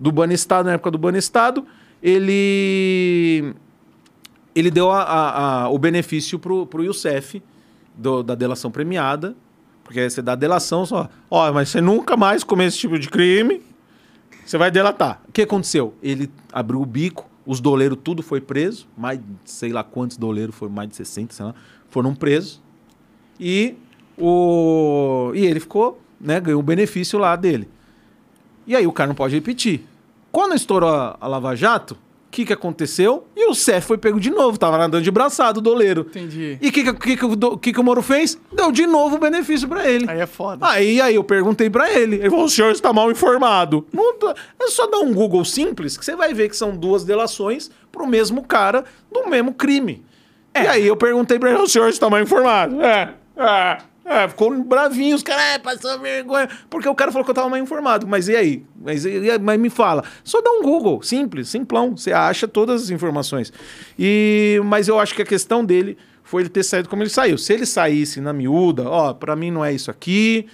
Do 0.00 0.10
Banestado, 0.10 0.66
na 0.66 0.74
época 0.76 0.90
do 0.90 0.98
Banestado, 0.98 1.66
ele 2.02 3.54
ele 4.54 4.70
deu 4.70 4.90
a- 4.90 5.02
a- 5.02 5.64
a- 5.64 5.68
o 5.68 5.78
benefício 5.78 6.38
pro, 6.38 6.66
pro 6.66 6.82
Youssef 6.82 7.42
do- 7.94 8.22
da 8.22 8.34
delação 8.34 8.70
premiada, 8.70 9.36
porque 9.84 10.08
você 10.08 10.22
dá 10.22 10.34
delação 10.34 10.86
só. 10.86 11.10
Ó, 11.30 11.52
mas 11.52 11.68
você 11.68 11.82
nunca 11.82 12.16
mais 12.16 12.42
comete 12.42 12.68
esse 12.68 12.78
tipo 12.78 12.98
de 12.98 13.10
crime, 13.10 13.60
você 14.46 14.56
vai 14.56 14.70
delatar. 14.70 15.20
O 15.28 15.32
que 15.32 15.42
aconteceu? 15.42 15.94
Ele 16.00 16.30
abriu 16.52 16.80
o 16.80 16.86
bico, 16.86 17.28
os 17.44 17.60
doleiros 17.60 17.98
tudo 18.02 18.22
foi 18.22 18.40
preso, 18.40 18.86
mais 18.96 19.20
sei 19.44 19.72
lá 19.72 19.82
quantos 19.82 20.16
doleiros, 20.16 20.54
foi 20.54 20.68
mais 20.68 20.88
de 20.88 20.96
60, 20.96 21.34
sei 21.34 21.44
lá, 21.44 21.54
foram 21.90 22.14
presos. 22.14 22.62
E, 23.38 23.74
o, 24.16 25.32
e 25.34 25.44
ele 25.44 25.60
ficou, 25.60 26.00
né, 26.20 26.40
ganhou 26.40 26.62
um 26.62 26.64
benefício 26.64 27.18
lá 27.18 27.34
dele. 27.34 27.68
E 28.66 28.74
aí 28.74 28.86
o 28.86 28.92
cara 28.92 29.08
não 29.08 29.14
pode 29.14 29.34
repetir. 29.34 29.84
Quando 30.30 30.54
estourou 30.54 30.90
a, 30.90 31.16
a 31.20 31.26
Lava 31.26 31.54
Jato, 31.54 31.96
o 32.26 32.30
que, 32.36 32.44
que 32.44 32.52
aconteceu? 32.52 33.26
E 33.34 33.48
o 33.48 33.54
Cef 33.54 33.86
foi 33.86 33.96
pego 33.96 34.20
de 34.20 34.30
novo, 34.30 34.58
tava 34.58 34.76
nadando 34.76 35.02
de 35.02 35.10
braçado, 35.10 35.60
o 35.60 35.62
doleiro. 35.62 36.02
Entendi. 36.10 36.58
E 36.60 36.68
o 36.68 36.72
que, 36.72 36.84
que, 36.84 36.92
que, 36.92 37.16
que, 37.16 37.56
que, 37.60 37.72
que 37.72 37.80
o 37.80 37.84
Moro 37.84 38.02
fez? 38.02 38.38
Deu 38.52 38.70
de 38.70 38.86
novo 38.86 39.16
o 39.16 39.18
benefício 39.18 39.66
pra 39.66 39.88
ele. 39.88 40.04
Aí 40.08 40.20
é 40.20 40.26
foda. 40.26 40.66
Aí, 40.68 41.00
aí 41.00 41.14
eu 41.14 41.24
perguntei 41.24 41.70
pra 41.70 41.90
ele. 41.90 42.16
Ele 42.16 42.28
falou: 42.28 42.44
o 42.44 42.50
senhor 42.50 42.72
está 42.72 42.92
mal 42.92 43.10
informado. 43.10 43.86
Não 43.92 44.14
É 44.60 44.68
só 44.68 44.86
dar 44.86 44.98
um 44.98 45.14
Google 45.14 45.44
simples 45.44 45.96
que 45.96 46.04
você 46.04 46.14
vai 46.14 46.34
ver 46.34 46.48
que 46.48 46.56
são 46.56 46.76
duas 46.76 47.04
delações 47.04 47.70
pro 47.90 48.06
mesmo 48.06 48.42
cara 48.42 48.84
do 49.10 49.28
mesmo 49.28 49.54
crime. 49.54 50.04
E 50.54 50.66
aí 50.66 50.86
eu 50.86 50.96
perguntei 50.96 51.38
pra 51.38 51.50
ele: 51.50 51.62
o 51.62 51.68
senhor 51.68 51.88
está 51.88 52.10
mal 52.10 52.20
informado? 52.20 52.82
É, 52.82 53.14
é. 53.36 53.78
É, 54.08 54.28
ficou 54.28 54.62
bravinho, 54.62 55.16
os 55.16 55.22
caras, 55.22 55.42
é, 55.42 55.58
passou 55.58 55.98
vergonha. 55.98 56.48
Porque 56.70 56.88
o 56.88 56.94
cara 56.94 57.10
falou 57.10 57.24
que 57.24 57.30
eu 57.32 57.34
tava 57.34 57.48
mal 57.48 57.58
informado. 57.58 58.06
Mas 58.06 58.28
e 58.28 58.36
aí? 58.36 58.64
Mas, 58.80 59.04
e 59.04 59.20
mas 59.40 59.58
me 59.58 59.68
fala. 59.68 60.04
Só 60.22 60.40
dá 60.40 60.48
um 60.50 60.62
Google, 60.62 61.02
simples, 61.02 61.48
simplão. 61.48 61.96
Você 61.96 62.12
acha 62.12 62.46
todas 62.46 62.84
as 62.84 62.90
informações. 62.90 63.52
E, 63.98 64.60
mas 64.64 64.86
eu 64.86 65.00
acho 65.00 65.12
que 65.12 65.22
a 65.22 65.26
questão 65.26 65.64
dele 65.64 65.98
foi 66.22 66.42
ele 66.42 66.48
ter 66.48 66.62
saído 66.62 66.88
como 66.88 67.02
ele 67.02 67.10
saiu. 67.10 67.36
Se 67.36 67.52
ele 67.52 67.66
saísse 67.66 68.20
na 68.20 68.32
miúda, 68.32 68.88
ó, 68.88 69.12
pra 69.12 69.34
mim 69.34 69.50
não 69.50 69.64
é 69.64 69.72
isso 69.72 69.90
aqui, 69.90 70.46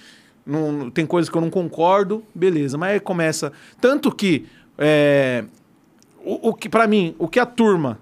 não, 0.43 0.89
tem 0.89 1.05
coisas 1.05 1.29
que 1.29 1.37
eu 1.37 1.41
não 1.41 1.51
concordo, 1.51 2.23
beleza. 2.33 2.75
Mas 2.75 2.93
aí 2.93 2.99
começa. 2.99 3.53
Tanto 3.79 4.11
que. 4.11 4.47
é, 4.79 5.45
o, 6.25 6.49
o 6.49 6.53
que 6.55 6.67
para 6.67 6.87
mim, 6.87 7.13
o 7.19 7.27
que 7.27 7.39
a 7.39 7.45
turma 7.45 7.99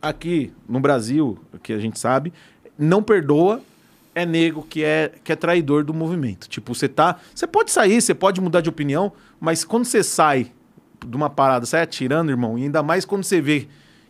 aqui 0.00 0.52
no 0.68 0.78
Brasil, 0.78 1.36
que 1.62 1.72
a 1.72 1.78
gente 1.78 1.98
sabe, 1.98 2.32
não 2.78 3.02
perdoa 3.02 3.60
é 4.14 4.24
nego 4.24 4.62
que 4.62 4.82
é, 4.84 5.12
que 5.24 5.32
é 5.32 5.36
traidor 5.36 5.84
do 5.84 5.92
movimento. 5.94 6.48
Tipo, 6.48 6.74
você 6.74 6.88
tá. 6.88 7.16
Você 7.34 7.46
pode 7.46 7.70
sair, 7.70 8.00
você 8.00 8.14
pode 8.14 8.40
mudar 8.40 8.60
de 8.60 8.68
opinião, 8.68 9.12
mas 9.40 9.64
quando 9.64 9.84
você 9.84 10.02
sai 10.02 10.50
de 11.06 11.16
uma 11.16 11.28
parada, 11.28 11.66
sai 11.66 11.82
atirando, 11.82 12.30
irmão, 12.30 12.58
e 12.58 12.62
ainda 12.62 12.82
mais 12.82 13.04
quando 13.04 13.24
você 13.24 13.40
vê 13.40 13.66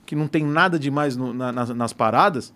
que 0.07 0.15
não 0.15 0.29
tem 0.29 0.45
nada 0.45 0.79
demais 0.79 1.17
no, 1.17 1.33
na- 1.33 1.51
nas, 1.51 1.71
nas 1.71 1.93
paradas. 1.93 2.53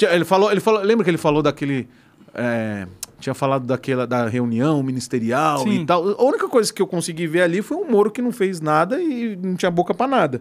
Ele 0.00 0.24
falou, 0.24 0.50
ele 0.50 0.60
falou. 0.60 0.82
Lembra 0.82 1.04
que 1.04 1.10
ele 1.10 1.18
falou 1.18 1.42
daquele. 1.42 1.88
é, 2.34 2.86
tinha 3.20 3.34
falado 3.34 3.66
daquela 3.66 4.06
da 4.06 4.26
reunião 4.28 4.82
ministerial 4.82 5.58
Sim. 5.62 5.82
e 5.82 5.86
tal. 5.86 6.08
A 6.18 6.24
única 6.24 6.48
coisa 6.48 6.72
que 6.72 6.80
eu 6.80 6.86
consegui 6.86 7.26
ver 7.26 7.42
ali 7.42 7.60
foi 7.60 7.76
um 7.76 7.84
Moro 7.90 8.10
que 8.10 8.22
não 8.22 8.32
fez 8.32 8.60
nada 8.62 8.98
e 9.00 9.36
não 9.36 9.54
tinha 9.56 9.70
boca 9.70 9.92
pra 9.92 10.06
nada. 10.08 10.40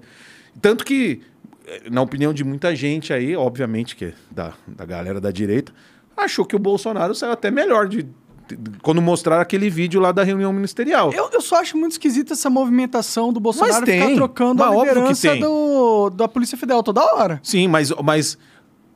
Tanto 0.61 0.85
que, 0.85 1.21
eh, 1.67 1.89
na 1.91 2.01
opinião 2.01 2.33
de 2.33 2.41
muita 2.43 2.73
gente 2.73 3.11
aí, 3.11 3.35
obviamente 3.35 3.97
que 3.97 4.05
é 4.05 4.13
da, 4.31 4.53
da 4.65 4.85
galera 4.85 5.19
da 5.19 5.29
direita, 5.29 5.73
achou 6.23 6.45
que 6.45 6.55
o 6.55 6.59
Bolsonaro 6.59 7.13
saiu 7.15 7.31
até 7.31 7.51
melhor 7.51 7.87
de, 7.87 8.07
quando 8.81 9.01
mostraram 9.01 9.41
aquele 9.41 9.69
vídeo 9.69 9.99
lá 9.99 10.11
da 10.11 10.23
reunião 10.23 10.51
ministerial. 10.53 11.11
Eu, 11.13 11.29
eu 11.31 11.41
só 11.41 11.59
acho 11.59 11.77
muito 11.77 11.93
esquisita 11.93 12.33
essa 12.33 12.49
movimentação 12.49 13.31
do 13.31 13.39
Bolsonaro 13.39 13.73
Mas 13.73 13.85
tem. 13.85 14.01
ficar 14.01 14.15
trocando 14.15 14.63
Mas 14.63 14.71
a 14.71 14.79
liderança 14.79 15.35
do, 15.35 16.09
da 16.09 16.27
Polícia 16.27 16.57
Federal 16.57 16.83
toda 16.83 17.01
hora. 17.15 17.39
Sim, 17.43 17.67
mas. 17.67 17.91
mas 18.03 18.37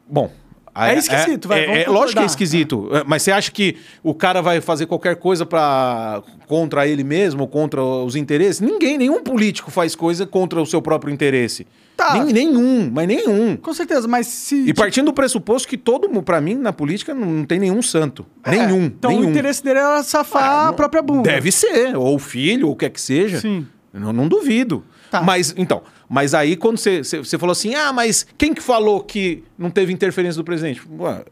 bom. 0.07 0.31
É 0.75 0.97
esquisito, 0.97 1.47
vai, 1.47 1.59
é, 1.59 1.83
é, 1.83 1.87
lógico 1.87 2.17
que 2.17 2.23
é 2.23 2.25
esquisito. 2.25 2.89
É, 2.91 3.03
Mas 3.05 3.21
você 3.21 3.31
acha 3.31 3.51
que 3.51 3.77
o 4.01 4.11
cara 4.11 4.41
vai 4.41 4.59
fazer 4.59 4.87
qualquer 4.87 5.17
coisa 5.17 5.45
para 5.45 6.23
contra 6.47 6.87
ele 6.87 7.03
mesmo, 7.03 7.47
contra 7.47 7.83
os 7.83 8.15
interesses? 8.15 8.59
Ninguém, 8.59 8.97
nenhum 8.97 9.21
político 9.21 9.69
faz 9.69 9.95
coisa 9.95 10.25
contra 10.25 10.59
o 10.59 10.65
seu 10.65 10.81
próprio 10.81 11.13
interesse. 11.13 11.67
Tá. 11.95 12.13
Nem- 12.23 12.33
nenhum, 12.33 12.89
mas 12.91 13.07
nenhum. 13.07 13.55
Com 13.55 13.73
certeza, 13.73 14.07
mas 14.07 14.27
se. 14.27 14.67
E 14.67 14.73
partindo 14.73 15.05
do 15.05 15.13
pressuposto 15.13 15.67
que 15.67 15.77
todo 15.77 16.07
mundo, 16.09 16.23
pra 16.23 16.41
mim, 16.41 16.55
na 16.55 16.73
política, 16.73 17.13
não, 17.13 17.27
não 17.27 17.45
tem 17.45 17.59
nenhum 17.59 17.81
santo. 17.81 18.25
É, 18.43 18.51
nenhum. 18.51 18.85
Então 18.85 19.11
nenhum. 19.11 19.27
o 19.27 19.29
interesse 19.29 19.63
dele 19.63 19.79
era 19.79 20.01
safar 20.03 20.67
a 20.67 20.73
própria 20.73 21.01
bunda. 21.01 21.29
Deve 21.29 21.51
ser, 21.51 21.95
ou 21.95 22.15
o 22.15 22.19
filho, 22.19 22.67
ou 22.67 22.73
o 22.73 22.75
que 22.75 22.85
é 22.85 22.89
que 22.89 22.99
seja. 22.99 23.39
Sim. 23.39 23.67
Eu 23.93 24.11
não 24.11 24.27
duvido. 24.27 24.83
Tá. 25.13 25.21
Mas, 25.21 25.53
então, 25.55 25.83
mas 26.09 26.33
aí 26.33 26.55
quando 26.55 26.79
você, 26.79 27.03
você, 27.03 27.37
falou 27.37 27.51
assim, 27.51 27.75
ah, 27.75 27.93
mas 27.93 28.25
quem 28.35 28.51
que 28.51 28.63
falou 28.63 29.03
que 29.03 29.43
não 29.55 29.69
teve 29.69 29.93
interferência 29.93 30.41
do 30.41 30.43
presidente? 30.43 30.81
Ué, 30.99 31.23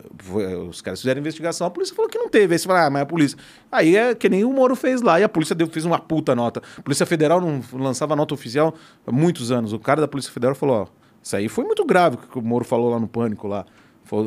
os 0.69 0.83
caras 0.83 1.01
fizeram 1.01 1.19
investigação, 1.19 1.65
a 1.65 1.71
polícia 1.71 1.95
falou 1.95 2.07
que 2.07 2.19
não 2.19 2.29
teve. 2.29 2.53
Aí 2.53 2.59
você 2.59 2.67
fala, 2.67 2.85
ah, 2.85 2.89
mas 2.91 3.01
a 3.01 3.05
polícia... 3.07 3.35
Aí 3.71 3.95
é 3.95 4.13
que 4.13 4.29
nem 4.29 4.45
o 4.45 4.53
Moro 4.53 4.75
fez 4.75 5.01
lá, 5.01 5.19
e 5.19 5.23
a 5.23 5.29
polícia 5.29 5.55
deu, 5.55 5.65
fez 5.65 5.83
uma 5.83 5.97
puta 5.97 6.35
nota. 6.35 6.61
A 6.77 6.81
Polícia 6.83 7.07
Federal 7.07 7.41
não 7.41 7.59
lançava 7.73 8.15
nota 8.15 8.35
oficial 8.35 8.71
há 9.07 9.11
muitos 9.11 9.51
anos. 9.51 9.73
O 9.73 9.79
cara 9.79 9.99
da 9.99 10.07
Polícia 10.07 10.31
Federal 10.31 10.53
falou, 10.53 10.83
ó, 10.83 10.87
isso 11.23 11.35
aí 11.35 11.49
foi 11.49 11.65
muito 11.65 11.83
grave, 11.83 12.17
o 12.17 12.19
que 12.19 12.37
o 12.37 12.41
Moro 12.43 12.63
falou 12.63 12.91
lá 12.91 12.99
no 12.99 13.07
Pânico 13.07 13.47
lá. 13.47 13.65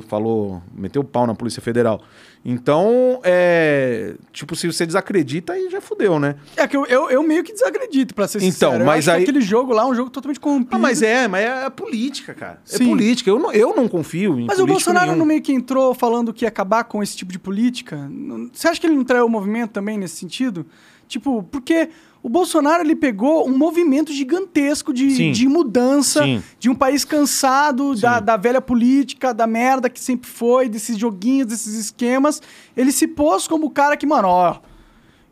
Falou, 0.09 0.63
meteu 0.75 1.03
o 1.03 1.05
pau 1.05 1.27
na 1.27 1.35
Polícia 1.35 1.61
Federal. 1.61 2.01
Então, 2.45 3.21
é... 3.23 4.15
Tipo, 4.33 4.55
se 4.57 4.67
você 4.67 4.85
desacredita, 4.87 5.53
aí 5.55 5.69
já 5.71 5.81
fudeu, 5.81 6.19
né? 6.19 6.37
É 6.57 6.67
que 6.67 6.77
eu, 6.77 6.85
eu, 6.87 7.11
eu 7.11 7.23
meio 7.23 7.43
que 7.45 7.53
desacredito, 7.53 8.15
pra 8.15 8.27
ser 8.29 8.39
Então, 8.39 8.51
sincero. 8.71 8.83
Eu 8.83 8.87
mas 8.87 9.09
aí- 9.09 9.23
aquele 9.23 9.41
jogo 9.41 9.73
lá 9.73 9.83
é 9.83 9.87
um 9.87 9.95
jogo 9.95 10.11
totalmente 10.11 10.41
corrompido. 10.41 10.75
Ah, 10.77 10.79
mas 10.79 11.03
é, 11.03 11.27
mas 11.29 11.43
é 11.45 11.71
política, 11.71 12.35
cara. 12.35 12.61
É 12.71 12.77
Sim. 12.77 12.87
política. 12.87 13.29
Eu 13.31 13.39
não, 13.39 13.53
eu 13.53 13.75
não 13.77 13.89
confio 13.89 14.39
em 14.39 14.47
Mas 14.47 14.59
o 14.59 14.67
Bolsonaro 14.67 15.07
nenhum. 15.07 15.19
não 15.19 15.27
meio 15.27 15.41
que 15.43 15.53
entrou 15.53 15.95
falando 15.95 16.33
que 16.35 16.45
ia 16.45 16.49
acabar 16.49 16.85
com 16.85 17.03
esse 17.03 17.17
tipo 17.17 17.33
de 17.33 17.39
política? 17.39 18.11
Você 18.53 18.69
acha 18.69 18.81
que 18.81 18.87
ele 18.87 18.97
não 18.97 19.05
traiu 19.05 19.27
o 19.27 19.29
movimento 19.31 19.71
também 19.73 19.97
nesse 19.99 20.17
sentido? 20.17 20.67
Tipo, 21.09 21.43
porque 21.45 21.89
o 22.23 22.29
Bolsonaro 22.29 22.83
ele 22.83 22.97
pegou 22.97 23.47
um 23.49 23.57
movimento 23.57 24.13
gigantesco 24.13 24.93
de, 24.93 25.11
Sim. 25.11 25.33
de 25.33 25.47
mudança, 25.47 26.23
Sim. 26.25 26.43
de 26.59 26.71
um 26.71 26.75
país 26.75 27.05
cansado 27.05 27.95
da, 27.95 28.19
da 28.21 28.37
velha 28.37 28.61
política, 28.61 29.35
da 29.35 29.47
merda 29.47 29.91
que 29.91 30.01
sempre 30.01 30.31
foi, 30.31 30.69
desses 30.69 30.97
joguinhos, 30.97 31.47
desses 31.49 31.75
esquemas. 31.75 32.41
Ele 32.77 32.91
se 32.93 33.07
pôs 33.07 33.47
como 33.47 33.67
o 33.67 33.71
cara 33.71 33.97
que, 33.97 34.07
mano, 34.07 34.29
ó. 34.29 34.57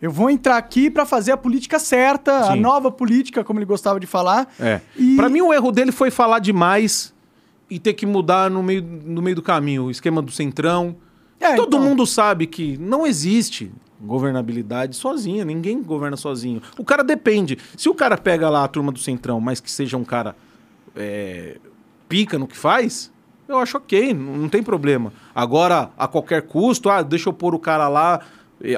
Eu 0.01 0.11
vou 0.11 0.29
entrar 0.29 0.57
aqui 0.57 0.91
pra 0.91 1.07
fazer 1.07 1.31
a 1.31 1.37
política 1.37 1.79
certa, 1.79 2.37
a 2.41 2.53
Sim. 2.55 2.61
nova 2.61 2.91
política, 2.91 3.45
como 3.45 3.61
ele 3.61 3.67
gostava 3.67 4.01
de 4.01 4.07
falar. 4.07 4.53
É. 4.59 4.81
E- 4.99 5.15
Pra 5.15 5.29
mim, 5.29 5.41
o 5.43 5.53
erro 5.53 5.71
dele 5.71 5.93
foi 5.93 6.11
falar 6.11 6.41
demais 6.41 7.15
e 7.71 7.79
ter 7.79 7.95
que 7.95 8.05
mudar 8.05 8.51
no 8.51 8.63
meio, 8.65 8.83
no 8.83 9.23
meio 9.23 9.37
do 9.37 9.43
caminho. 9.43 9.85
O 9.85 9.91
esquema 9.93 10.21
do 10.21 10.33
centrão. 10.33 10.97
É, 11.41 11.55
Todo 11.55 11.77
então. 11.77 11.89
mundo 11.89 12.05
sabe 12.05 12.47
que 12.49 12.77
não 12.79 13.07
existe 13.07 13.71
governabilidade 14.03 14.97
sozinha. 14.97 15.45
Ninguém 15.45 15.83
governa 15.83 16.17
sozinho. 16.17 16.61
O 16.77 16.85
cara 16.85 17.03
depende. 17.05 17.59
Se 17.77 17.89
o 17.89 17.95
cara 17.95 18.17
pega 18.19 18.51
lá 18.51 18.65
a 18.65 18.69
turma 18.69 18.93
do 18.93 18.99
centrão, 18.99 19.41
mas 19.41 19.61
que 19.61 19.71
seja 19.71 19.97
um 19.97 20.05
cara 20.05 20.35
é, 20.97 21.57
pica 22.09 22.39
no 22.39 22.47
que 22.47 22.57
faz, 22.57 23.11
eu 23.49 23.59
acho 23.59 23.77
ok, 23.77 24.13
não 24.15 24.49
tem 24.49 24.63
problema. 24.63 25.13
Agora, 25.35 25.91
a 25.97 26.07
qualquer 26.09 26.43
custo, 26.43 26.89
ah, 26.91 27.03
deixa 27.03 27.29
eu 27.29 27.33
pôr 27.33 27.55
o 27.55 27.59
cara 27.59 27.89
lá. 27.89 28.21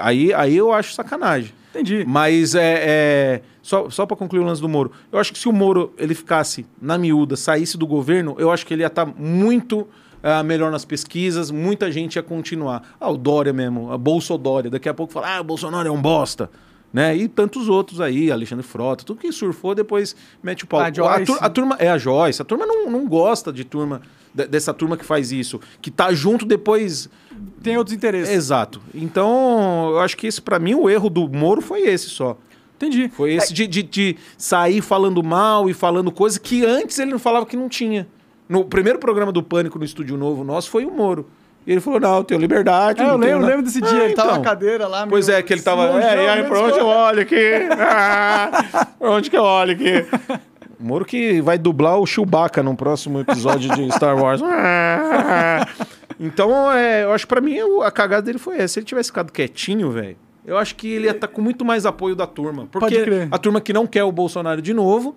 Aí, 0.00 0.32
aí 0.32 0.56
eu 0.56 0.72
acho 0.72 0.94
sacanagem. 0.94 1.52
Entendi. 1.70 2.04
Mas 2.06 2.54
é, 2.54 2.74
é- 2.86 3.42
só, 3.60 3.90
só 3.90 4.06
para 4.06 4.16
concluir 4.16 4.40
o 4.40 4.44
lance 4.44 4.60
do 4.60 4.68
Moro, 4.68 4.92
eu 5.10 5.18
acho 5.18 5.32
que 5.32 5.38
se 5.38 5.48
o 5.48 5.52
Moro 5.52 5.92
ele 5.98 6.14
ficasse 6.14 6.64
na 6.80 6.96
miúda, 6.96 7.34
saísse 7.36 7.76
do 7.76 7.86
governo, 7.86 8.36
eu 8.38 8.50
acho 8.52 8.64
que 8.64 8.72
ele 8.72 8.82
ia 8.82 8.86
estar 8.86 9.04
muito 9.06 9.86
ah, 10.24 10.42
melhor 10.42 10.72
nas 10.72 10.84
pesquisas, 10.84 11.50
muita 11.50 11.92
gente 11.92 12.16
ia 12.16 12.22
continuar. 12.22 12.96
Ah, 12.98 13.10
o 13.10 13.16
Dória 13.16 13.52
mesmo, 13.52 13.92
a 13.92 13.98
Bolsodória, 13.98 14.70
daqui 14.70 14.88
a 14.88 14.94
pouco 14.94 15.12
fala, 15.12 15.36
ah, 15.36 15.40
o 15.40 15.44
Bolsonaro 15.44 15.86
é 15.86 15.90
um 15.92 16.00
bosta. 16.00 16.50
Né? 16.92 17.16
E 17.16 17.26
tantos 17.28 17.68
outros 17.68 18.00
aí, 18.00 18.30
Alexandre 18.30 18.64
Frota, 18.64 19.04
tudo 19.04 19.18
que 19.20 19.30
surfou, 19.32 19.74
depois 19.74 20.14
mete 20.40 20.62
o 20.62 20.66
pau. 20.66 20.78
A 20.80 20.92
Joyce. 20.92 21.24
tur- 21.26 21.38
a 21.40 21.50
turma, 21.50 21.76
é 21.80 21.88
a 21.90 21.98
Joyce, 21.98 22.40
a 22.40 22.44
turma 22.44 22.64
não, 22.64 22.88
não 22.88 23.04
gosta 23.08 23.52
de 23.52 23.64
turma, 23.64 24.00
de- 24.32 24.46
dessa 24.46 24.72
turma 24.72 24.96
que 24.96 25.04
faz 25.04 25.32
isso, 25.32 25.60
que 25.82 25.90
tá 25.90 26.12
junto 26.14 26.46
depois 26.46 27.08
Tem 27.64 27.76
outros 27.76 27.96
interesses. 27.96 28.32
Exato. 28.32 28.80
Então, 28.94 29.88
eu 29.90 29.98
acho 30.00 30.16
que 30.16 30.26
esse, 30.28 30.40
para 30.40 30.58
mim, 30.60 30.74
o 30.76 30.88
erro 30.88 31.10
do 31.10 31.28
Moro 31.28 31.60
foi 31.60 31.80
esse 31.82 32.08
só. 32.08 32.38
Entendi. 32.76 33.08
Foi 33.08 33.32
esse 33.34 33.52
de, 33.52 33.66
de, 33.66 33.82
de 33.82 34.16
sair 34.38 34.80
falando 34.80 35.20
mal 35.22 35.68
e 35.68 35.74
falando 35.74 36.12
coisa 36.12 36.38
que 36.38 36.64
antes 36.64 36.98
ele 37.00 37.10
não 37.10 37.18
falava 37.18 37.44
que 37.44 37.56
não 37.56 37.68
tinha. 37.68 38.06
No 38.48 38.64
primeiro 38.64 38.98
programa 38.98 39.32
do 39.32 39.42
Pânico 39.42 39.78
no 39.78 39.84
Estúdio 39.84 40.16
Novo 40.16 40.44
nosso 40.44 40.70
foi 40.70 40.84
o 40.84 40.90
Moro. 40.90 41.26
E 41.66 41.72
ele 41.72 41.80
falou: 41.80 41.98
Não, 41.98 42.16
eu 42.18 42.24
tenho 42.24 42.40
liberdade. 42.40 43.00
É, 43.00 43.04
eu 43.04 43.08
tenho 43.08 43.18
lembro, 43.20 43.38
nada." 43.40 43.46
lembro 43.46 43.62
desse 43.64 43.80
dia. 43.80 43.90
Ah, 44.02 44.04
ele 44.04 44.14
tava 44.14 44.28
então. 44.30 44.38
na 44.42 44.44
cadeira 44.44 44.86
lá. 44.86 45.06
Pois 45.06 45.28
meio 45.28 45.38
é, 45.38 45.42
que 45.42 45.52
ele 45.52 45.62
tava. 45.62 45.86
longeão, 45.86 46.10
É, 46.10 46.24
e 46.24 46.28
aí, 46.28 46.44
pra 46.44 46.60
onde 46.60 46.78
eu 46.78 46.86
olho 46.86 47.22
aqui? 47.22 47.50
Ah, 47.78 48.86
pra 48.98 49.10
onde 49.10 49.30
que 49.30 49.36
eu 49.36 49.42
olho 49.42 49.72
aqui? 49.72 50.04
O 50.78 50.84
Moro 50.84 51.04
que 51.04 51.40
vai 51.40 51.56
dublar 51.56 51.98
o 51.98 52.06
Chewbacca 52.06 52.62
no 52.62 52.76
próximo 52.76 53.20
episódio 53.20 53.74
de 53.74 53.90
Star 53.92 54.16
Wars. 54.16 54.42
Ah. 54.42 55.66
Então, 56.20 56.70
é, 56.70 57.02
eu 57.02 57.12
acho 57.12 57.26
que 57.26 57.28
pra 57.28 57.40
mim 57.40 57.56
a 57.82 57.90
cagada 57.90 58.22
dele 58.22 58.38
foi 58.38 58.54
essa. 58.56 58.74
Se 58.74 58.78
ele 58.78 58.86
tivesse 58.86 59.08
ficado 59.08 59.32
quietinho, 59.32 59.90
velho, 59.90 60.16
eu 60.46 60.56
acho 60.56 60.76
que 60.76 60.88
ele 60.88 61.06
ia 61.06 61.10
estar 61.10 61.26
com 61.26 61.42
muito 61.42 61.64
mais 61.64 61.84
apoio 61.84 62.14
da 62.14 62.24
turma. 62.24 62.68
Porque 62.70 63.04
a 63.30 63.36
turma 63.36 63.60
que 63.60 63.72
não 63.72 63.84
quer 63.84 64.04
o 64.04 64.12
Bolsonaro 64.12 64.62
de 64.62 64.72
novo 64.72 65.16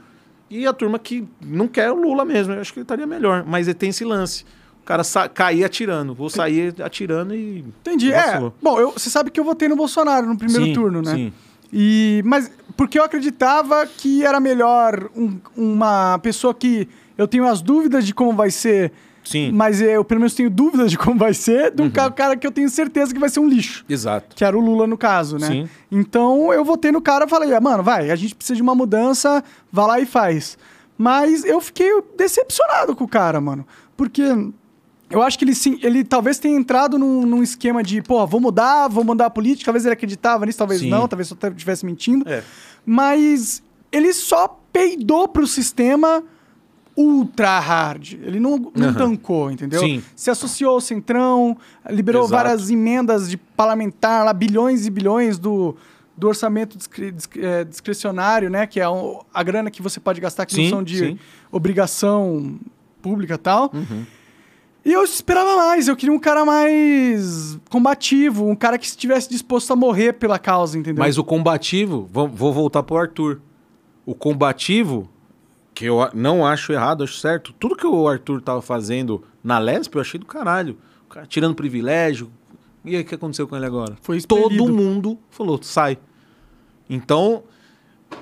e 0.49 0.65
a 0.67 0.73
turma 0.73 0.97
que 0.99 1.27
não 1.41 1.67
quer 1.67 1.91
o 1.91 1.95
Lula 1.95 2.23
mesmo. 2.25 2.53
Eu 2.53 2.61
acho 2.61 2.71
que 2.73 2.79
ele 2.79 2.83
estaria 2.83 3.05
melhor. 3.07 3.43
Mas 3.45 3.67
ele 3.67 3.73
tem 3.75 3.89
esse 3.89 4.03
lance. 4.05 4.43
O 4.81 4.85
cara 4.85 5.03
cair 5.33 5.63
atirando. 5.65 6.13
Vou 6.13 6.29
sair 6.29 6.73
atirando 6.81 7.35
e. 7.35 7.59
Entendi. 7.81 8.13
É, 8.13 8.39
bom, 8.61 8.79
eu- 8.79 8.91
você 8.93 9.09
sabe 9.09 9.29
que 9.31 9.39
eu 9.39 9.43
votei 9.43 9.67
no 9.67 9.75
Bolsonaro 9.75 10.25
no 10.27 10.37
primeiro 10.37 10.65
Sim, 10.65 10.73
turno, 10.73 11.01
né? 11.01 11.13
sim. 11.13 11.33
E, 11.73 12.21
mas 12.25 12.49
porque 12.77 12.97
eu 12.97 13.03
acreditava 13.03 13.85
que 13.85 14.23
era 14.23 14.39
melhor 14.39 15.09
um- 15.15 15.37
uma 15.55 16.17
pessoa 16.19 16.53
que 16.53 16.87
eu 17.17 17.27
tenho 17.27 17.45
as 17.45 17.61
dúvidas 17.61 18.05
de 18.05 18.13
como 18.13 18.31
vai 18.31 18.49
ser, 18.49 18.93
Sim. 19.29 19.51
mas 19.51 19.81
eu 19.81 20.03
pelo 20.03 20.19
menos 20.21 20.33
tenho 20.33 20.49
dúvidas 20.49 20.89
de 20.91 20.97
como 20.97 21.17
vai 21.17 21.33
ser, 21.33 21.71
de 21.71 21.81
um 21.81 21.89
ca- 21.89 22.09
cara 22.11 22.35
que 22.35 22.45
eu 22.47 22.51
tenho 22.51 22.69
certeza 22.69 23.13
que 23.13 23.19
vai 23.19 23.29
ser 23.29 23.39
um 23.39 23.47
lixo. 23.47 23.83
Exato. 23.89 24.35
Que 24.35 24.43
era 24.45 24.57
o 24.57 24.61
Lula 24.61 24.87
no 24.87 24.97
caso, 24.97 25.37
né? 25.37 25.47
Sim. 25.47 25.69
Então 25.91 26.51
eu 26.53 26.63
votei 26.65 26.91
no 26.91 27.01
cara 27.01 27.25
e 27.25 27.29
falei, 27.29 27.53
ah, 27.53 27.61
mano, 27.61 27.83
vai, 27.83 28.09
a 28.11 28.15
gente 28.15 28.33
precisa 28.35 28.55
de 28.55 28.61
uma 28.61 28.73
mudança, 28.75 29.43
vá 29.71 29.85
lá 29.87 29.99
e 29.99 30.05
faz. 30.05 30.57
Mas 30.97 31.43
eu 31.45 31.61
fiquei 31.61 31.89
decepcionado 32.17 32.95
com 32.95 33.03
o 33.03 33.07
cara, 33.07 33.39
mano. 33.39 33.65
Porque 33.95 34.23
eu 35.09 35.21
acho 35.21 35.37
que 35.37 35.45
ele, 35.45 35.53
sim, 35.55 35.79
ele 35.83 36.03
talvez 36.03 36.39
tenha 36.39 36.57
entrado 36.57 36.97
num, 36.97 37.21
num 37.25 37.43
esquema 37.43 37.83
de, 37.83 38.01
pô, 38.01 38.25
vou 38.25 38.39
mudar, 38.39 38.87
vou 38.87 39.03
mudar 39.03 39.27
a 39.27 39.29
política. 39.29 39.65
Talvez 39.65 39.85
ele 39.85 39.93
acreditava 39.93 40.45
nisso, 40.45 40.57
talvez 40.57 40.81
Sim. 40.81 40.89
não, 40.89 41.07
talvez 41.07 41.27
só 41.27 41.35
estivesse 41.49 41.85
mentindo. 41.85 42.27
É. 42.27 42.43
Mas 42.85 43.61
ele 43.91 44.11
só 44.13 44.59
peidou 44.73 45.27
pro 45.27 45.45
sistema 45.47 46.23
ultra 46.97 47.59
hard. 47.59 48.13
Ele 48.13 48.39
não, 48.39 48.57
não 48.75 48.89
Aham. 48.89 48.93
tancou, 48.97 49.51
entendeu? 49.51 49.79
Sim. 49.79 50.03
Se 50.15 50.31
associou 50.31 50.73
ao 50.73 50.81
Centrão, 50.81 51.55
liberou 51.89 52.23
Exato. 52.23 52.43
várias 52.43 52.69
emendas 52.71 53.29
de 53.29 53.37
parlamentar, 53.37 54.25
lá 54.25 54.33
bilhões 54.33 54.85
e 54.87 54.89
bilhões 54.89 55.37
do, 55.37 55.75
do 56.17 56.27
orçamento 56.27 56.75
discre- 56.77 57.11
discre- 57.11 57.45
eh, 57.45 57.63
discricionário, 57.63 58.49
né? 58.49 58.65
Que 58.65 58.79
é 58.79 58.85
a 59.33 59.43
grana 59.43 59.69
que 59.69 59.81
você 59.81 59.99
pode 59.99 60.19
gastar 60.19 60.45
que 60.47 60.55
Sim, 60.55 60.63
não 60.63 60.69
são 60.69 60.83
de 60.83 60.97
sim. 60.97 61.19
obrigação 61.51 62.57
pública 63.01 63.35
e 63.35 63.37
tal. 63.37 63.69
Uhum. 63.73 64.03
E 64.83 64.93
eu 64.93 65.03
esperava 65.03 65.55
mais, 65.57 65.87
eu 65.89 65.95
queria 65.97 66.15
um 66.15 66.19
cara 66.19 66.45
mais 66.45 67.59
combativo, 67.69 68.47
um 68.47 68.55
cara 68.55 68.77
que 68.77 68.85
estivesse 68.85 69.29
disposto 69.29 69.71
a 69.73 69.75
morrer 69.75 70.13
pela 70.13 70.39
causa, 70.39 70.77
entendeu? 70.79 71.03
Mas 71.03 71.17
o 71.17 71.23
combativo, 71.25 72.07
vou, 72.11 72.27
vou 72.27 72.53
voltar 72.53 72.81
pro 72.83 72.95
Arthur. 72.97 73.41
O 74.05 74.15
combativo, 74.15 75.09
que 75.77 75.85
eu 75.85 76.09
não 76.11 76.43
acho 76.43 76.73
errado, 76.73 77.03
acho 77.03 77.19
certo. 77.19 77.53
Tudo 77.59 77.75
que 77.75 77.85
o 77.85 78.07
Arthur 78.07 78.41
tava 78.41 78.63
fazendo 78.63 79.23
na 79.43 79.59
Lesp, 79.59 79.93
eu 79.93 80.01
achei 80.01 80.19
do 80.19 80.25
caralho. 80.25 80.75
O 81.05 81.09
cara 81.09 81.27
tirando 81.27 81.53
privilégio. 81.53 82.31
E 82.83 82.95
aí, 82.95 83.03
o 83.03 83.05
que 83.05 83.13
aconteceu 83.13 83.47
com 83.47 83.55
ele 83.55 83.67
agora? 83.67 83.95
Foi 84.01 84.19
Todo 84.21 84.53
expelido. 84.53 84.73
mundo 84.73 85.19
falou, 85.29 85.61
sai. 85.61 85.99
Então, 86.89 87.43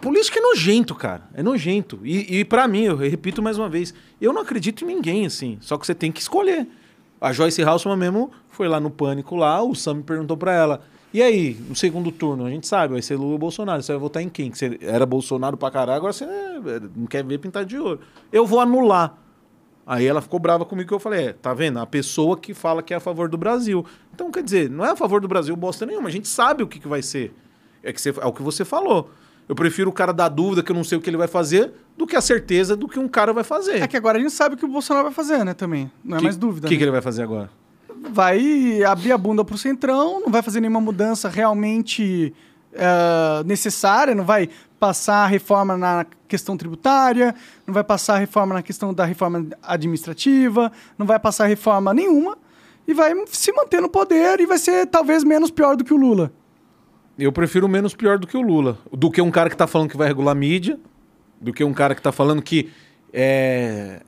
política 0.01 0.37
é 0.37 0.41
nojento, 0.41 0.93
cara. 0.93 1.29
É 1.33 1.41
nojento. 1.41 2.01
E, 2.03 2.39
e 2.39 2.43
para 2.43 2.67
mim, 2.67 2.83
eu 2.83 2.97
repito 2.97 3.41
mais 3.41 3.57
uma 3.57 3.69
vez, 3.69 3.93
eu 4.19 4.33
não 4.33 4.41
acredito 4.41 4.83
em 4.83 4.87
ninguém, 4.87 5.25
assim. 5.25 5.57
Só 5.61 5.77
que 5.77 5.85
você 5.85 5.95
tem 5.95 6.11
que 6.11 6.19
escolher. 6.19 6.67
A 7.21 7.31
Joyce 7.31 7.63
Halsman 7.63 7.95
mesmo 7.95 8.31
foi 8.49 8.67
lá 8.67 8.81
no 8.81 8.89
Pânico 8.89 9.33
lá, 9.33 9.63
o 9.63 9.73
Sam 9.73 10.01
perguntou 10.01 10.35
pra 10.35 10.53
ela, 10.53 10.81
e 11.17 11.21
aí, 11.21 11.57
no 11.69 11.75
segundo 11.75 12.11
turno, 12.11 12.45
a 12.45 12.49
gente 12.49 12.67
sabe, 12.67 12.93
vai 12.93 13.01
ser 13.01 13.15
Lula 13.15 13.33
ou 13.33 13.37
Bolsonaro, 13.37 13.81
você 13.81 13.91
vai 13.91 13.99
votar 13.99 14.21
em 14.23 14.29
quem? 14.29 14.49
Que 14.51 14.57
você 14.57 14.77
era 14.81 15.05
Bolsonaro 15.05 15.55
pra 15.57 15.71
caralho, 15.71 15.97
agora 15.97 16.13
você 16.13 16.23
é, 16.25 16.59
não 16.95 17.05
quer 17.07 17.23
ver 17.23 17.37
pintar 17.39 17.65
de 17.65 17.77
ouro. 17.77 17.99
Eu 18.31 18.45
vou 18.45 18.59
anular. 18.59 19.17
Aí 19.87 20.05
ela 20.05 20.19
ficou 20.19 20.39
brava 20.39 20.65
comigo 20.65 20.87
que 20.87 20.93
eu 20.95 20.99
falei, 20.99 21.27
é, 21.27 21.33
tá 21.33 21.53
vendo? 21.53 21.77
A 21.79 21.85
pessoa 21.85 22.35
que 22.37 22.53
fala 22.55 22.81
que 22.81 22.93
é 22.93 22.97
a 22.97 22.99
favor 22.99 23.29
do 23.29 23.37
Brasil. 23.37 23.85
Então, 24.13 24.31
quer 24.31 24.41
dizer, 24.41 24.69
não 24.69 24.83
é 24.83 24.91
a 24.91 24.95
favor 24.95 25.21
do 25.21 25.27
Brasil 25.27 25.55
bosta 25.55 25.85
nenhuma, 25.85 26.07
a 26.09 26.11
gente 26.11 26.27
sabe 26.27 26.63
o 26.63 26.67
que, 26.67 26.79
que 26.79 26.87
vai 26.87 27.01
ser. 27.03 27.33
É, 27.83 27.93
que 27.93 28.01
você- 28.01 28.09
é 28.19 28.25
o 28.25 28.33
que 28.33 28.41
você 28.41 28.65
falou. 28.65 29.11
Eu 29.47 29.53
prefiro 29.53 29.91
o 29.91 29.93
cara 29.93 30.11
dar 30.11 30.27
dúvida 30.29 30.63
que 30.63 30.71
eu 30.71 30.75
não 30.75 30.83
sei 30.83 30.97
o 30.97 31.01
que 31.01 31.07
ele 31.07 31.17
vai 31.17 31.27
fazer 31.27 31.71
do 31.95 32.07
que 32.07 32.15
a 32.15 32.21
certeza 32.21 32.75
do 32.75 32.87
que 32.87 32.97
um 32.97 33.07
cara 33.07 33.31
vai 33.31 33.43
fazer. 33.43 33.79
É 33.83 33.87
que 33.87 33.95
agora 33.95 34.17
a 34.17 34.21
gente 34.21 34.33
sabe 34.33 34.55
o 34.55 34.57
que 34.57 34.65
o 34.65 34.67
Bolsonaro 34.67 35.05
vai 35.05 35.13
fazer, 35.13 35.45
né, 35.45 35.53
também. 35.53 35.91
Não 36.03 36.15
é 36.17 36.19
Que- 36.19 36.23
mais 36.23 36.35
dúvida. 36.35 36.65
O 36.65 36.67
que, 36.67 36.73
né? 36.73 36.77
que 36.79 36.83
ele 36.83 36.91
vai 36.91 37.01
fazer 37.01 37.21
agora? 37.21 37.51
Vai 38.11 38.83
abrir 38.83 39.11
a 39.11 39.17
bunda 39.17 39.43
pro 39.43 39.57
centrão, 39.57 40.21
não 40.21 40.31
vai 40.31 40.41
fazer 40.41 40.59
nenhuma 40.61 40.81
mudança 40.81 41.29
realmente 41.29 42.33
eh, 42.73 43.43
necessária, 43.45 44.13
não 44.13 44.25
vai 44.25 44.49
passar 44.79 45.27
reforma 45.27 45.77
na 45.77 46.05
questão 46.27 46.57
tributária, 46.57 47.33
não 47.65 47.73
vai 47.73 47.83
passar 47.83 48.17
reforma 48.17 48.53
na 48.53 48.61
questão 48.61 48.93
da 48.93 49.05
reforma 49.05 49.47
administrativa, 49.63 50.71
não 50.97 51.05
vai 51.05 51.17
passar 51.17 51.45
reforma 51.45 51.93
nenhuma 51.93 52.37
e 52.87 52.93
vai 52.93 53.13
se 53.27 53.51
manter 53.53 53.81
no 53.81 53.89
poder 53.89 54.39
e 54.39 54.45
vai 54.45 54.57
ser 54.57 54.85
talvez 54.87 55.23
menos 55.23 55.49
pior 55.49 55.75
do 55.75 55.83
que 55.83 55.93
o 55.93 55.97
Lula. 55.97 56.31
Eu 57.17 57.31
prefiro 57.31 57.67
menos 57.67 57.95
pior 57.95 58.19
do 58.19 58.27
que 58.27 58.35
o 58.35 58.41
Lula. 58.41 58.77
Do 58.91 59.09
que 59.09 59.21
um 59.21 59.31
cara 59.31 59.49
que 59.49 59.55
tá 59.55 59.65
falando 59.65 59.89
que 59.89 59.97
vai 59.97 60.07
regular 60.07 60.33
a 60.33 60.35
mídia, 60.35 60.77
do 61.39 61.53
que 61.53 61.63
um 61.63 61.73
cara 61.73 61.95
que 61.95 62.01
tá 62.01 62.11
falando 62.11 62.41
que 62.41 62.69
é, 63.13 64.01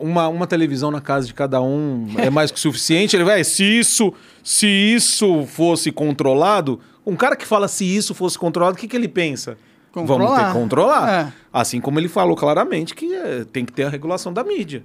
uma, 0.00 0.28
uma 0.28 0.46
televisão 0.46 0.90
na 0.90 1.00
casa 1.00 1.26
de 1.26 1.34
cada 1.34 1.60
um 1.60 2.06
é 2.18 2.30
mais 2.30 2.50
que 2.50 2.58
suficiente. 2.58 3.16
Ele 3.16 3.24
vai, 3.24 3.44
se 3.44 3.64
isso, 3.64 4.12
se 4.42 4.66
isso 4.66 5.46
fosse 5.46 5.92
controlado, 5.92 6.80
um 7.06 7.16
cara 7.16 7.36
que 7.36 7.46
fala 7.46 7.68
se 7.68 7.84
isso 7.84 8.14
fosse 8.14 8.38
controlado, 8.38 8.76
o 8.76 8.78
que, 8.78 8.88
que 8.88 8.96
ele 8.96 9.08
pensa? 9.08 9.56
Vamos 9.92 10.08
ter 10.08 10.16
Controlar. 10.16 10.46
que 10.46 10.58
controlar. 10.58 11.10
É. 11.12 11.32
Assim 11.52 11.80
como 11.80 11.98
ele 11.98 12.08
falou 12.08 12.36
claramente 12.36 12.94
que 12.94 13.12
é, 13.12 13.44
tem 13.52 13.64
que 13.64 13.72
ter 13.72 13.84
a 13.84 13.88
regulação 13.88 14.32
da 14.32 14.44
mídia. 14.44 14.84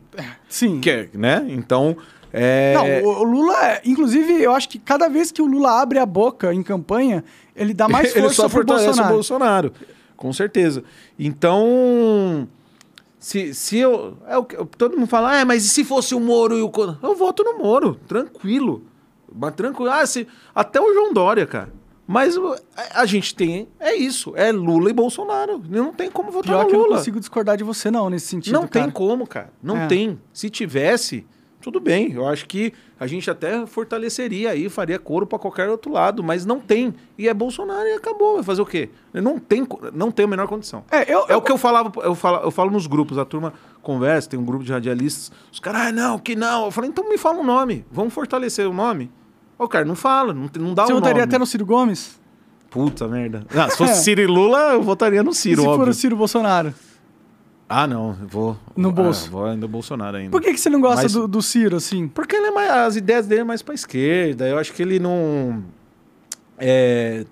Sim. 0.49 0.79
Que 0.79 0.89
é, 0.89 1.09
né? 1.13 1.45
Então, 1.49 1.95
é, 2.33 2.73
Não, 2.73 3.09
o, 3.09 3.19
o 3.19 3.23
Lula, 3.23 3.79
inclusive, 3.85 4.41
eu 4.41 4.51
acho 4.53 4.67
que 4.67 4.79
cada 4.79 5.07
vez 5.07 5.31
que 5.31 5.41
o 5.41 5.45
Lula 5.45 5.79
abre 5.81 5.99
a 5.99 6.05
boca 6.05 6.53
em 6.53 6.63
campanha, 6.63 7.23
ele 7.55 7.73
dá 7.73 7.87
mais 7.87 8.11
ele 8.15 8.21
força 8.21 8.35
só 8.35 8.43
pro 8.43 8.57
fortalece 8.57 8.85
Bolsonaro. 8.85 9.09
o 9.09 9.15
Bolsonaro. 9.15 9.73
Com 10.17 10.33
certeza. 10.33 10.83
Então, 11.19 12.47
se, 13.25 13.53
se 13.55 13.77
eu, 13.79 14.17
é 14.27 14.37
o 14.37 14.43
que- 14.45 14.55
Todo 14.77 14.95
mundo 14.95 15.07
fala, 15.07 15.41
ah, 15.41 15.45
mas 15.45 15.65
e 15.65 15.69
se 15.69 15.83
fosse 15.83 16.13
o 16.13 16.19
Moro 16.19 16.55
e 16.57 16.61
o. 16.61 16.69
Co-?" 16.69 16.95
Eu 17.01 17.15
voto 17.15 17.43
no 17.43 17.57
Moro, 17.57 17.95
tranquilo. 18.07 18.83
Mas 19.33 19.55
tranquilo. 19.55 19.89
Ah, 19.91 20.05
se, 20.05 20.27
até 20.53 20.79
o 20.79 20.93
João 20.93 21.11
Dória, 21.11 21.47
cara. 21.47 21.73
Mas 22.07 22.35
a, 22.93 23.03
gente 23.07 23.33
tem. 23.33 23.67
É 23.79 23.95
isso. 23.95 24.31
É 24.35 24.51
Lula 24.51 24.91
e 24.91 24.93
Bolsonaro. 24.93 25.59
Não 25.67 25.91
tem 25.91 26.11
como 26.11 26.29
votar 26.31 26.51
Pior 26.51 26.63
no 26.63 26.69
que 26.69 26.75
eu 26.75 26.79
não 26.79 26.85
Lula. 26.85 26.97
consigo 26.99 27.19
discordar 27.19 27.57
de 27.57 27.63
você, 27.63 27.89
não, 27.89 28.11
nesse 28.11 28.27
sentido. 28.27 28.53
Não 28.53 28.67
tem 28.67 28.83
cara. 28.83 28.91
como, 28.91 29.25
cara. 29.25 29.49
Não 29.61 29.75
É. 29.77 29.87
tem. 29.87 30.19
Se 30.31 30.47
tivesse, 30.51 31.25
tudo 31.65 31.79
bem. 31.79 32.11
Eu 32.13 32.27
acho 32.27 32.45
que 32.45 32.71
a 32.99 33.07
gente 33.07 33.27
até 33.29 33.65
fortaleceria 33.65 34.51
aí, 34.51 34.69
faria 34.69 34.99
coro 34.99 35.25
para 35.25 35.39
qualquer 35.39 35.67
outro 35.67 35.91
lado, 35.91 36.23
mas 36.23 36.45
não 36.45 36.59
tem. 36.59 36.93
E 37.17 37.27
é 37.27 37.33
Bolsonaro 37.33 37.87
e 37.87 37.93
acabou. 37.93 38.35
Vai 38.35 38.43
fazer 38.43 38.61
o 38.61 38.65
quê? 38.67 38.89
Não 39.11 39.39
tem, 39.39 39.67
não 39.91 40.11
tem 40.11 40.25
a 40.25 40.27
menor 40.27 40.47
condição. 40.47 40.83
É, 40.91 41.11
eu, 41.11 41.25
É 41.27 41.35
o 41.35 41.41
que 41.41 41.51
eu 41.51 41.57
falava, 41.57 41.91
eu 42.03 42.13
falo, 42.13 42.37
eu 42.43 42.51
falo 42.51 42.69
nos 42.69 42.85
grupos, 42.85 43.17
a 43.17 43.25
turma 43.25 43.51
conversa, 43.81 44.29
tem 44.29 44.39
um 44.39 44.45
grupo 44.45 44.63
de 44.63 44.71
radialistas, 44.71 45.31
os 45.51 45.59
caras, 45.59 45.87
ah, 45.87 45.91
não, 45.91 46.19
que 46.19 46.35
não. 46.35 46.65
Eu 46.65 46.71
falei, 46.71 46.89
então 46.91 47.09
me 47.09 47.17
fala 47.17 47.39
um 47.39 47.43
nome, 47.43 47.83
vamos 47.91 48.13
fortalecer 48.13 48.67
o 48.69 48.73
nome. 48.73 49.11
O 49.57 49.67
cara 49.67 49.85
não 49.85 49.95
fala, 49.95 50.33
não, 50.33 50.47
não 50.59 50.73
dá 50.75 50.85
Você 50.85 50.91
um 50.93 50.97
votaria 50.97 51.21
nome. 51.21 51.23
até 51.29 51.39
no 51.39 51.47
Ciro 51.47 51.65
Gomes? 51.65 52.19
Puta 52.69 53.07
merda. 53.07 53.43
Ah, 53.55 53.69
se 53.69 53.77
fosse 53.77 54.03
Ciro 54.03 54.21
e 54.21 54.27
Lula, 54.27 54.73
eu 54.73 54.83
votaria 54.83 55.23
no 55.23 55.31
e 55.31 55.35
Ciro, 55.35 55.61
se 55.61 55.67
for 55.67 55.73
óbvio. 55.75 55.89
o 55.89 55.93
Ciro 55.93 56.15
Bolsonaro? 56.15 56.73
Ah, 57.67 57.87
não, 57.87 58.15
eu 58.21 58.27
vou... 58.27 58.57
No 58.75 58.89
ah, 58.89 58.91
bolso. 58.91 59.31
vou 59.31 59.45
ainda 59.45 59.67
Bolsonaro 59.67 60.17
ainda. 60.17 60.29
Por 60.29 60.41
que, 60.41 60.53
que 60.53 60.59
você 60.59 60.69
não 60.69 60.79
gosta 60.79 61.03
Mas- 61.03 61.13
do, 61.13 61.27
do 61.27 61.41
Ciro, 61.41 61.75
assim? 61.77 62.07
Porque 62.07 62.35
ele 62.35 62.47
é 62.47 62.51
mais, 62.51 62.69
as 62.69 62.95
ideias 62.95 63.25
dele 63.25 63.41
é 63.41 63.43
mais 63.43 63.61
pra 63.63 63.73
esquerda. 63.73 64.47
Eu 64.47 64.59
acho 64.59 64.71
que 64.71 64.81
ele 64.81 64.99
não. 64.99 65.63
É... 66.59 67.25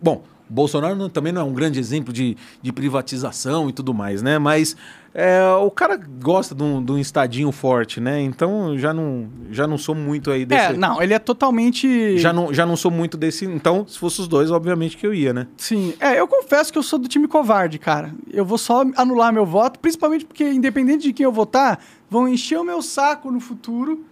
Bom, 0.00 0.22
Bolsonaro 0.48 0.94
não- 0.94 1.08
também 1.08 1.32
não 1.32 1.40
é 1.42 1.44
um 1.44 1.52
grande 1.52 1.80
exemplo 1.80 2.12
de, 2.12 2.36
de 2.62 2.72
privatização 2.72 3.68
e 3.68 3.72
tudo 3.72 3.92
mais, 3.92 4.22
né? 4.22 4.38
Mas 4.38 4.76
é, 5.16 5.48
o 5.62 5.70
cara 5.70 5.96
gosta 5.96 6.56
de 6.56 6.62
um, 6.64 6.84
de 6.84 6.90
um 6.90 6.98
estadinho 6.98 7.52
forte, 7.52 8.00
né? 8.00 8.20
Então 8.20 8.72
eu 8.72 8.78
já 8.78 8.92
não, 8.92 9.28
já 9.48 9.64
não 9.64 9.78
sou 9.78 9.94
muito 9.94 10.28
aí 10.28 10.44
desse. 10.44 10.72
É, 10.72 10.76
não, 10.76 11.00
ele 11.00 11.14
é 11.14 11.20
totalmente. 11.20 12.18
Já 12.18 12.32
não, 12.32 12.52
já 12.52 12.66
não 12.66 12.76
sou 12.76 12.90
muito 12.90 13.16
desse. 13.16 13.44
Então, 13.44 13.86
se 13.86 13.96
fosse 13.96 14.20
os 14.20 14.26
dois, 14.26 14.50
obviamente 14.50 14.96
que 14.96 15.06
eu 15.06 15.14
ia, 15.14 15.32
né? 15.32 15.46
Sim. 15.56 15.94
É, 16.00 16.18
eu 16.18 16.26
confesso 16.26 16.72
que 16.72 16.78
eu 16.78 16.82
sou 16.82 16.98
do 16.98 17.06
time 17.06 17.28
covarde, 17.28 17.78
cara. 17.78 18.12
Eu 18.32 18.44
vou 18.44 18.58
só 18.58 18.84
anular 18.96 19.32
meu 19.32 19.46
voto, 19.46 19.78
principalmente 19.78 20.24
porque, 20.24 20.50
independente 20.50 21.04
de 21.04 21.12
quem 21.12 21.22
eu 21.22 21.32
votar, 21.32 21.78
vão 22.10 22.26
encher 22.26 22.58
o 22.58 22.64
meu 22.64 22.82
saco 22.82 23.30
no 23.30 23.38
futuro 23.38 24.04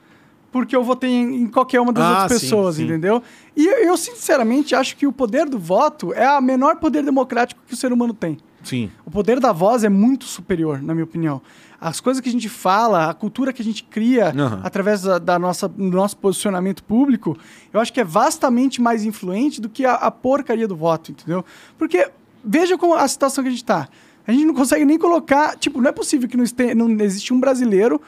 porque 0.53 0.77
eu 0.77 0.85
votei 0.85 1.11
em, 1.11 1.43
em 1.43 1.47
qualquer 1.49 1.81
uma 1.81 1.93
das 1.93 2.05
Ah, 2.05 2.23
outras 2.23 2.41
sim, 2.41 2.47
pessoas, 2.47 2.77
sim. 2.77 2.85
entendeu? 2.85 3.21
E 3.57 3.67
eu, 3.67 3.97
sinceramente, 3.97 4.75
acho 4.75 4.97
que 4.97 5.07
o 5.07 5.13
poder 5.13 5.49
do 5.49 5.59
voto 5.59 6.13
é 6.13 6.31
o 6.39 6.41
menor 6.43 6.77
poder 6.77 7.03
democrático 7.03 7.61
que 7.67 7.75
o 7.75 7.77
ser 7.77 7.93
humano 7.93 8.13
tem. 8.15 8.37
Sim. 8.63 8.91
O 9.05 9.11
poder 9.11 9.41
da 9.41 9.51
voz 9.51 9.83
é 9.83 9.89
muito 9.89 10.25
superior, 10.27 10.81
na 10.81 10.95
minha 10.95 11.05
opinião. 11.05 11.43
As 11.81 11.99
coisas 12.01 12.21
que 12.21 12.29
a 12.29 12.33
gente 12.33 12.49
fala, 12.49 13.11
a 13.11 13.15
cultura 13.15 13.53
que 13.53 13.61
a 13.61 13.65
gente 13.65 13.83
cria 13.83 14.29
Aham. 14.29 14.61
através 14.63 15.03
da, 15.03 15.19
da 15.19 15.37
nossa, 15.37 15.67
do 15.67 15.83
nosso 15.91 16.17
posicionamento 16.19 16.85
público, 16.85 17.37
eu 17.73 17.81
acho 17.81 17.93
que 17.93 17.99
é 18.01 18.05
vastamente 18.05 18.81
mais 18.81 19.05
influente 19.05 19.61
do 19.61 19.69
que 19.69 19.85
a, 19.85 19.95
a 19.95 20.11
porcaria 20.13 20.69
do 20.69 20.77
voto, 20.77 21.11
entendeu? 21.11 21.45
Porque 21.77 22.09
veja 22.45 22.79
como 22.79 22.95
a 22.95 23.09
situação 23.09 23.43
que 23.43 23.49
a 23.49 23.51
gente 23.51 23.63
está. 23.65 23.89
A 24.25 24.31
gente 24.31 24.45
não 24.45 24.55
consegue 24.55 24.85
nem 24.85 24.97
colocar. 24.97 25.57
Tipo, 25.57 25.81
não 25.81 25.89
é 25.89 25.93
possível 25.93 26.29
que 26.29 26.37
não, 26.37 26.45
este, 26.45 26.73
não 26.73 26.89
existe 27.01 27.35
um 27.35 27.41
brasileiro 27.41 28.01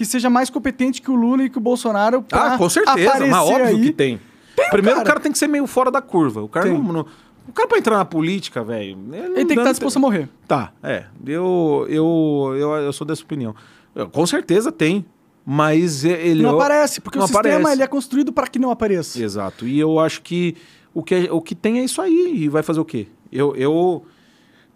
que 0.00 0.06
seja 0.06 0.30
mais 0.30 0.48
competente 0.48 1.02
que 1.02 1.10
o 1.10 1.14
Lula 1.14 1.44
e 1.44 1.50
que 1.50 1.58
o 1.58 1.60
Bolsonaro 1.60 2.24
Ah, 2.32 2.56
com 2.56 2.70
certeza, 2.70 3.26
mas 3.26 3.34
óbvio 3.46 3.66
aí. 3.66 3.80
que 3.82 3.92
tem. 3.92 4.18
Tem, 4.56 4.70
Primeiro, 4.70 4.96
cara. 4.96 5.04
o 5.04 5.06
cara 5.06 5.20
tem 5.20 5.30
que 5.30 5.36
ser 5.38 5.46
meio 5.46 5.66
fora 5.66 5.90
da 5.90 6.00
curva. 6.00 6.40
O 6.40 6.48
cara 6.48 6.64
Tem. 6.70 6.78
não, 6.78 6.90
não- 6.90 7.06
O 7.46 7.52
cara 7.52 7.68
pra 7.68 7.76
entrar 7.76 7.98
na 7.98 8.04
política, 8.06 8.64
velho. 8.64 8.98
Ele 9.12 9.34
tem 9.44 9.46
que 9.48 9.52
estar 9.58 9.72
disposto 9.72 9.98
a 9.98 10.00
morrer. 10.00 10.26
Tá, 10.48 10.72
é. 10.82 11.04
Eu, 11.26 11.84
eu, 11.90 12.54
eu, 12.56 12.70
eu 12.76 12.92
sou 12.94 13.06
dessa 13.06 13.22
opinião. 13.22 13.54
Eu, 13.94 14.08
com 14.08 14.26
certeza 14.26 14.72
tem. 14.72 15.04
Mas 15.44 16.02
é- 16.02 16.26
ele. 16.26 16.42
Não 16.42 16.52
eu- 16.52 16.56
aparece, 16.56 16.98
porque 17.02 17.18
não 17.18 17.26
o 17.26 17.28
sistema 17.28 17.56
aparece. 17.58 17.72
ele 17.74 17.82
é 17.82 17.86
construído 17.86 18.32
para 18.32 18.46
que 18.46 18.58
não 18.58 18.70
apareça. 18.70 19.22
Exato. 19.22 19.66
E 19.66 19.78
eu 19.78 19.98
acho 20.00 20.22
que 20.22 20.56
o 20.94 21.02
que, 21.02 21.14
é- 21.14 21.32
o 21.32 21.42
que 21.42 21.54
tem 21.54 21.78
é 21.80 21.84
isso 21.84 22.00
aí. 22.00 22.36
E 22.44 22.48
vai 22.48 22.62
fazer 22.62 22.80
o 22.80 22.86
quê? 22.86 23.06
Eu, 23.30 23.54
eu... 23.54 24.02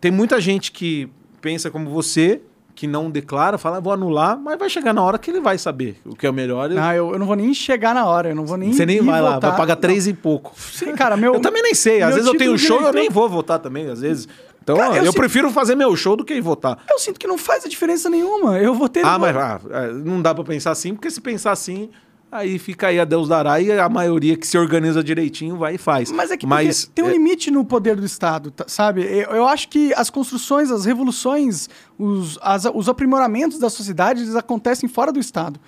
Tem 0.02 0.10
muita 0.10 0.38
gente 0.38 0.70
que 0.70 1.08
pensa 1.40 1.70
como 1.70 1.88
você, 1.88 2.42
que 2.74 2.86
não 2.86 3.10
declara, 3.10 3.56
fala, 3.56 3.76
"Ah, 3.76 3.80
vou 3.80 3.92
anular, 3.92 4.36
mas 4.38 4.58
vai 4.58 4.68
chegar 4.68 4.92
na 4.92 5.02
hora 5.02 5.16
que 5.18 5.30
ele 5.30 5.40
vai 5.40 5.56
saber 5.56 5.96
o 6.04 6.14
que 6.16 6.26
é 6.26 6.30
o 6.30 6.32
melhor. 6.32 6.70
e- 6.72 6.78
Ah, 6.78 6.94
eu, 6.94 7.12
eu 7.12 7.18
não 7.18 7.26
vou 7.26 7.36
nem 7.36 7.54
chegar 7.54 7.94
na 7.94 8.04
hora, 8.06 8.30
eu 8.30 8.34
não 8.34 8.44
vou 8.44 8.56
nem. 8.56 8.72
você 8.72 8.84
nem 8.84 9.00
vai 9.00 9.20
lá, 9.22 9.34
votar. 9.34 9.50
vai 9.50 9.58
pagar 9.60 9.76
três 9.76 10.06
e 10.06 10.12
pouco. 10.12 10.52
Sim, 10.58 10.92
cara, 10.94 11.16
meu. 11.16 11.34
Eu 11.34 11.40
também 11.40 11.62
nem 11.62 11.74
sei. 11.74 12.02
Às 12.02 12.14
vezes 12.14 12.26
eu 12.28 12.36
tenho 12.36 12.56
de 12.56 12.62
show 12.62 12.80
e 12.82 12.84
eu 12.84 12.92
nem 12.92 13.08
vou 13.08 13.28
votar 13.28 13.58
também, 13.58 13.88
às 13.88 14.00
vezes. 14.00 14.28
Então, 14.62 14.76
Cara, 14.76 14.92
eu 14.96 15.04
eu, 15.04 15.04
sinto- 15.12 15.16
prefiro 15.20 15.50
fazer 15.50 15.74
meu 15.74 15.94
show 15.94 16.16
do 16.16 16.24
que 16.24 16.40
votar. 16.40 16.78
Eu 16.90 16.98
sinto 16.98 17.20
que 17.20 17.26
não 17.26 17.36
faz 17.36 17.64
a 17.66 17.68
diferença 17.68 18.08
nenhuma. 18.08 18.58
Eu 18.58 18.74
vou 18.74 18.88
ter. 18.88 19.04
Ah, 19.04 19.18
mas 19.18 19.36
ah, 19.36 19.60
é, 19.70 19.92
não 19.92 20.22
dá 20.22 20.34
pra 20.34 20.42
pensar 20.42 20.70
assim, 20.70 20.94
porque 20.94 21.10
se 21.10 21.20
pensar 21.20 21.52
assim, 21.52 21.90
aí 22.36 22.58
fica 22.58 22.88
aí 22.88 22.98
a 22.98 23.04
Deus 23.04 23.28
dará 23.28 23.60
e 23.60 23.70
a 23.70 23.88
maioria 23.88 24.36
que 24.36 24.46
se 24.46 24.58
organiza 24.58 25.02
direitinho 25.04 25.56
vai 25.56 25.76
e 25.76 25.78
faz. 25.78 26.10
Mas 26.10 26.30
é 26.30 26.36
que 26.36 26.46
Mas, 26.46 26.90
tem 26.94 27.04
um 27.04 27.08
é, 27.08 27.12
limite 27.12 27.50
no 27.50 27.64
poder 27.64 27.94
do 27.96 28.04
Estado, 28.04 28.50
tá- 28.50 28.64
sabe? 28.66 29.02
Eu, 29.02 29.30
eu 29.30 29.46
acho 29.46 29.68
que 29.68 29.94
as 29.94 30.10
construções, 30.10 30.70
as 30.70 30.84
revoluções, 30.84 31.68
os, 31.98 32.38
as- 32.42 32.64
os 32.74 32.88
aprimoramentos 32.88 33.58
da 33.58 33.70
sociedade, 33.70 34.22
eles 34.22 34.34
acontecem 34.34 34.88
fora 34.88 35.12
do 35.12 35.20
Estado. 35.20 35.60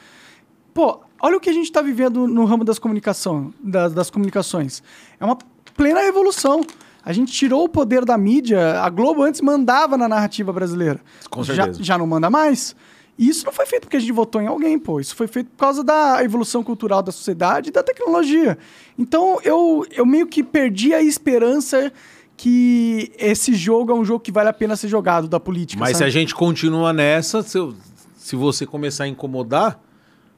Pô, 0.74 1.00
olha 1.22 1.36
o 1.36 1.40
que 1.40 1.48
a 1.48 1.52
gente 1.52 1.66
está 1.66 1.80
vivendo 1.80 2.26
no 2.26 2.44
ramo 2.44 2.64
das, 2.64 2.78
comunicação, 2.78 3.54
das, 3.62 3.92
das 3.94 4.10
comunicações. 4.10 4.82
É 5.20 5.24
uma 5.24 5.38
plena 5.74 6.00
revolução. 6.00 6.62
A 7.04 7.12
gente 7.12 7.32
tirou 7.32 7.62
o 7.64 7.68
poder 7.68 8.04
da 8.04 8.18
mídia. 8.18 8.80
A 8.82 8.90
Globo 8.90 9.22
antes 9.22 9.40
mandava 9.40 9.96
na 9.96 10.08
narrativa 10.08 10.52
brasileira. 10.52 11.00
Com 11.30 11.44
Já, 11.44 11.54
certeza. 11.54 11.82
já 11.84 11.96
não 11.96 12.06
manda 12.06 12.28
mais. 12.28 12.74
E 13.18 13.28
isso 13.28 13.46
não 13.46 13.52
foi 13.52 13.64
feito 13.66 13.82
porque 13.82 13.96
a 13.96 14.00
gente 14.00 14.12
votou 14.12 14.42
em 14.42 14.46
alguém, 14.46 14.78
pô. 14.78 15.00
Isso 15.00 15.16
foi 15.16 15.26
feito 15.26 15.48
por 15.50 15.56
causa 15.58 15.82
da 15.82 16.22
evolução 16.22 16.62
cultural 16.62 17.02
da 17.02 17.10
sociedade 17.10 17.70
e 17.70 17.72
da 17.72 17.82
tecnologia. 17.82 18.58
Então, 18.98 19.38
eu, 19.42 19.86
eu 19.90 20.04
meio 20.04 20.26
que 20.26 20.42
perdi 20.42 20.92
a 20.92 21.02
esperança 21.02 21.90
que 22.36 23.10
esse 23.18 23.54
jogo 23.54 23.90
é 23.90 23.94
um 23.94 24.04
jogo 24.04 24.20
que 24.20 24.30
vale 24.30 24.48
a 24.50 24.52
pena 24.52 24.76
ser 24.76 24.88
jogado 24.88 25.26
da 25.28 25.40
política. 25.40 25.80
Mas 25.80 25.90
se 25.96 25.98
sabe? 26.00 26.08
a 26.08 26.12
gente 26.12 26.34
continua 26.34 26.92
nessa, 26.92 27.42
se, 27.42 27.56
eu- 27.56 27.74
se 28.18 28.36
você 28.36 28.66
começar 28.66 29.04
a 29.04 29.08
incomodar, 29.08 29.80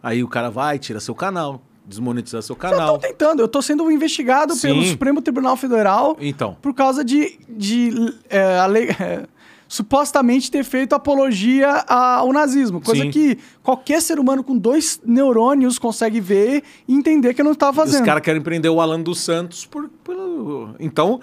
aí 0.02 0.22
o 0.22 0.28
cara 0.28 0.48
vai, 0.48 0.78
tira 0.78 1.00
seu 1.00 1.14
canal, 1.14 1.60
desmonetizar 1.84 2.40
seu 2.42 2.54
Eu 2.54 2.60
tô 2.60 2.68
canal. 2.70 2.98
tentando, 2.98 3.40
eu 3.40 3.48
tô 3.48 3.60
sendo 3.60 3.90
investigado 3.90 4.54
Sim. 4.54 4.68
pelo 4.68 4.84
Supremo 4.84 5.20
Tribunal 5.20 5.56
Federal 5.56 6.16
Então, 6.20 6.56
por 6.62 6.72
causa 6.72 7.02
de, 7.04 7.36
de 7.48 7.90
é, 8.30 8.58
ale- 8.58 8.90
é, 8.90 9.26
supostamente 9.68 10.50
ter 10.50 10.64
feito 10.64 10.94
apologia 10.94 11.70
ao 11.86 12.32
nazismo. 12.32 12.80
Coisa 12.80 13.02
Sim. 13.02 13.10
que 13.10 13.38
qualquer 13.62 14.00
ser 14.00 14.18
humano 14.18 14.42
com 14.42 14.56
dois 14.56 14.98
neurônios 15.04 15.78
consegue 15.78 16.20
ver 16.20 16.64
e 16.88 16.94
entender 16.94 17.34
que 17.34 17.40
eu 17.42 17.44
não 17.44 17.52
estava 17.52 17.82
os 17.84 17.90
fazendo. 17.90 18.06
caras 18.06 18.22
querem 18.22 18.40
prender 18.40 18.70
o 18.70 18.80
Alan 18.80 19.00
dos 19.02 19.20
Santos 19.20 19.66
por, 19.66 19.88
pelo... 20.02 20.74
Então, 20.80 21.20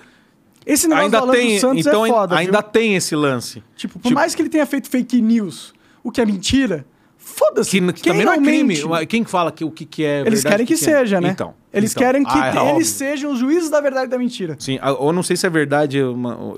Esse 0.65 0.87
negócio 0.87 1.09
do 1.09 1.15
ainda 1.17 1.25
Alan 1.25 1.33
tem, 1.33 1.51
dos 1.53 1.61
Santos 1.61 1.85
então 1.87 2.05
é 2.05 2.09
foda, 2.09 2.35
ainda 2.37 2.61
viu? 2.61 2.69
tem 2.69 2.95
esse 2.95 3.15
lance. 3.15 3.63
Tipo, 3.75 3.93
por 3.99 4.09
tipo- 4.09 4.15
mais 4.19 4.35
que 4.35 4.41
ele 4.43 4.49
tenha 4.49 4.65
feito 4.67 4.87
fake 4.89 5.19
news, 5.21 5.73
o 6.03 6.11
que 6.11 6.21
é 6.21 6.25
mentira, 6.25 6.85
foda-se. 7.26 7.82
Que, 7.82 7.93
que 7.93 8.03
também 8.03 8.23
não 8.26 8.34
é 8.34 8.38
crime. 8.39 8.76
Quem 9.09 9.26
fala 9.26 9.51
que 9.51 9.65
o 9.65 9.71
que, 9.71 9.84
que 9.84 10.03
é 10.05 10.21
Eles 10.21 10.43
verdade, 10.43 10.53
querem 10.53 10.65
que, 10.65 10.76
que 10.76 10.89
é? 10.89 10.99
seja, 10.99 11.19
né? 11.19 11.30
Então. 11.30 11.53
Eles 11.73 11.91
então. 11.91 12.03
querem 12.03 12.23
que 12.23 12.32
Ah, 12.38 12.53
é 12.67 12.76
eles 12.76 12.88
sejam 12.88 13.34
os 13.34 13.39
juízes 13.39 13.69
da 13.69 13.82
verdade 13.82 14.05
e 14.05 14.09
da 14.09 14.17
mentira. 14.17 14.55
Sim, 14.59 14.80
eu 14.82 15.11
não 15.11 15.23
sei 15.23 15.36
se 15.36 15.45
é 15.45 15.49
verdade, 15.49 15.97
eu, 15.97 16.15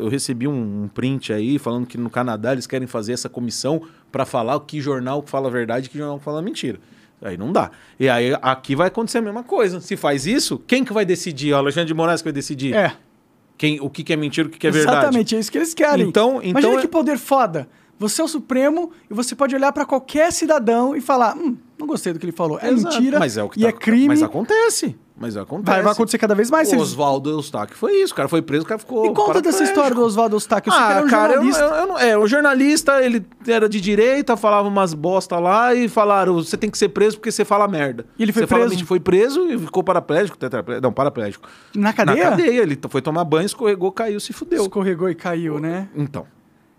recebi 0.09 0.47
um, 0.47 0.87
print 0.93 1.33
aí 1.33 1.57
falando 1.57 1.87
que 1.87 1.97
no 1.97 2.09
Canadá 2.09 2.51
eles 2.51 2.67
querem 2.67 2.85
fazer 2.87 3.13
essa 3.13 3.27
comissão 3.29 3.81
pra 4.11 4.25
falar 4.25 4.55
o 4.57 4.59
que 4.61 4.79
jornal 4.79 5.23
fala 5.25 5.49
verdade 5.49 5.87
e 5.87 5.89
que 5.89 5.97
jornal 5.97 6.19
fala 6.19 6.41
mentira. 6.41 6.79
Aí 7.21 7.35
não 7.35 7.51
dá. 7.51 7.71
E 7.99 8.07
aí 8.07 8.37
aqui 8.43 8.75
vai 8.75 8.89
acontecer 8.89 9.17
a 9.17 9.21
mesma 9.21 9.41
coisa. 9.43 9.81
Se 9.81 9.95
faz 9.97 10.27
isso, 10.27 10.61
quem 10.67 10.83
que 10.83 10.93
vai 10.93 11.03
decidir? 11.03 11.53
O 11.53 11.57
Alexandre 11.57 11.87
de 11.87 11.93
Moraes 11.95 12.21
que 12.21 12.25
vai 12.27 12.33
decidir 12.33 12.75
É. 12.75 12.93
quem, 13.57 13.79
o 13.81 13.89
que, 13.89 14.03
que 14.03 14.13
é 14.13 14.15
mentira 14.15 14.47
e 14.47 14.49
o 14.49 14.51
que, 14.51 14.59
que 14.59 14.67
é 14.67 14.71
verdade. 14.71 14.97
Exatamente, 14.99 15.35
é 15.35 15.39
isso 15.39 15.51
que 15.51 15.57
eles 15.57 15.73
querem. 15.73 16.07
Então- 16.07 16.43
Imagina 16.43 16.59
então 16.59 16.77
é- 16.77 16.81
que 16.81 16.87
poder 16.87 17.17
foda. 17.17 17.67
Você 17.99 18.21
é 18.21 18.25
o 18.25 18.27
Supremo 18.27 18.91
e 19.09 19.13
você 19.13 19.35
pode 19.35 19.55
olhar 19.55 19.71
pra 19.71 19.85
qualquer 19.85 20.31
cidadão 20.31 20.95
e 20.95 21.01
falar: 21.01 21.35
hum, 21.35 21.57
não 21.79 21.87
gostei 21.87 22.13
do 22.13 22.19
que 22.19 22.25
ele 22.25 22.31
falou. 22.31 22.59
É 22.61 22.69
Exato. 22.69 22.95
mentira 22.95 23.19
Mas 23.19 23.37
é 23.37 23.43
o 23.43 23.49
que 23.49 23.59
e 23.59 23.63
tá- 23.63 23.69
é 23.69 23.71
crime. 23.71 24.07
Mas 24.09 24.21
acontece. 24.23 24.95
Mas 25.19 25.35
acontece. 25.35 25.71
Vai, 25.73 25.81
vai 25.81 25.93
acontecer 25.93 26.19
cada 26.19 26.35
vez 26.35 26.51
mais. 26.51 26.71
O 26.71 26.77
Oswaldo 26.77 27.31
Eustáquio 27.31 27.75
foi 27.75 27.91
isso. 28.03 28.13
O 28.13 28.15
cara 28.15 28.29
foi 28.29 28.39
preso, 28.43 28.65
o 28.65 28.67
cara 28.67 28.77
ficou. 28.77 29.01
Me 29.01 29.15
conta 29.15 29.41
dessa 29.41 29.63
história 29.63 29.95
do 29.95 30.03
Oswaldo 30.03 30.35
Eustáquio. 30.35 30.71
Eu 30.71 30.75
ele 30.77 30.83
Ah, 30.85 30.91
era 30.97 31.05
um 31.05 31.09
cara, 31.09 31.33
eu, 31.33 31.41
jornalista. 31.41 31.63
eu- 31.63 31.73
eu 31.75 31.87
não- 31.87 31.97
é, 31.97 32.15
o 32.15 32.27
jornalista, 32.27 33.01
ele 33.03 33.25
era 33.47 33.67
de 33.67 33.81
direita, 33.81 34.37
falava 34.37 34.67
umas 34.67 34.93
bosta 34.93 35.39
lá 35.39 35.73
e 35.73 35.87
falaram, 35.89 36.35
você 36.35 36.55
tem 36.55 36.69
que 36.69 36.77
ser 36.77 36.89
preso 36.89 37.17
porque 37.17 37.31
você 37.31 37.43
fala 37.43 37.67
merda. 37.67 38.05
E 38.19 38.21
ele 38.21 38.31
foi 38.31 38.43
Você 38.43 38.47
fala 38.47 38.59
preso? 38.61 38.69
mentira, 38.75 38.87
foi 38.87 38.99
preso 38.99 39.41
e 39.49 39.57
ficou 39.57 39.83
paraplégico, 39.83 40.37
tetraplégico, 40.37 40.83
não, 40.85 40.93
paraplégico. 40.93 41.49
Na 41.75 41.91
cadeia? 41.93 42.23
Na 42.25 42.29
cadeia, 42.29 42.61
ele 42.61 42.77
foi 42.87 43.01
tomar 43.01 43.23
banho, 43.23 43.47
escorregou, 43.47 43.91
caiu, 43.91 44.19
se 44.19 44.33
fudeu. 44.33 44.61
Escorregou 44.61 45.09
e 45.09 45.15
caiu, 45.15 45.57
né? 45.59 45.89
Então, 45.95 46.27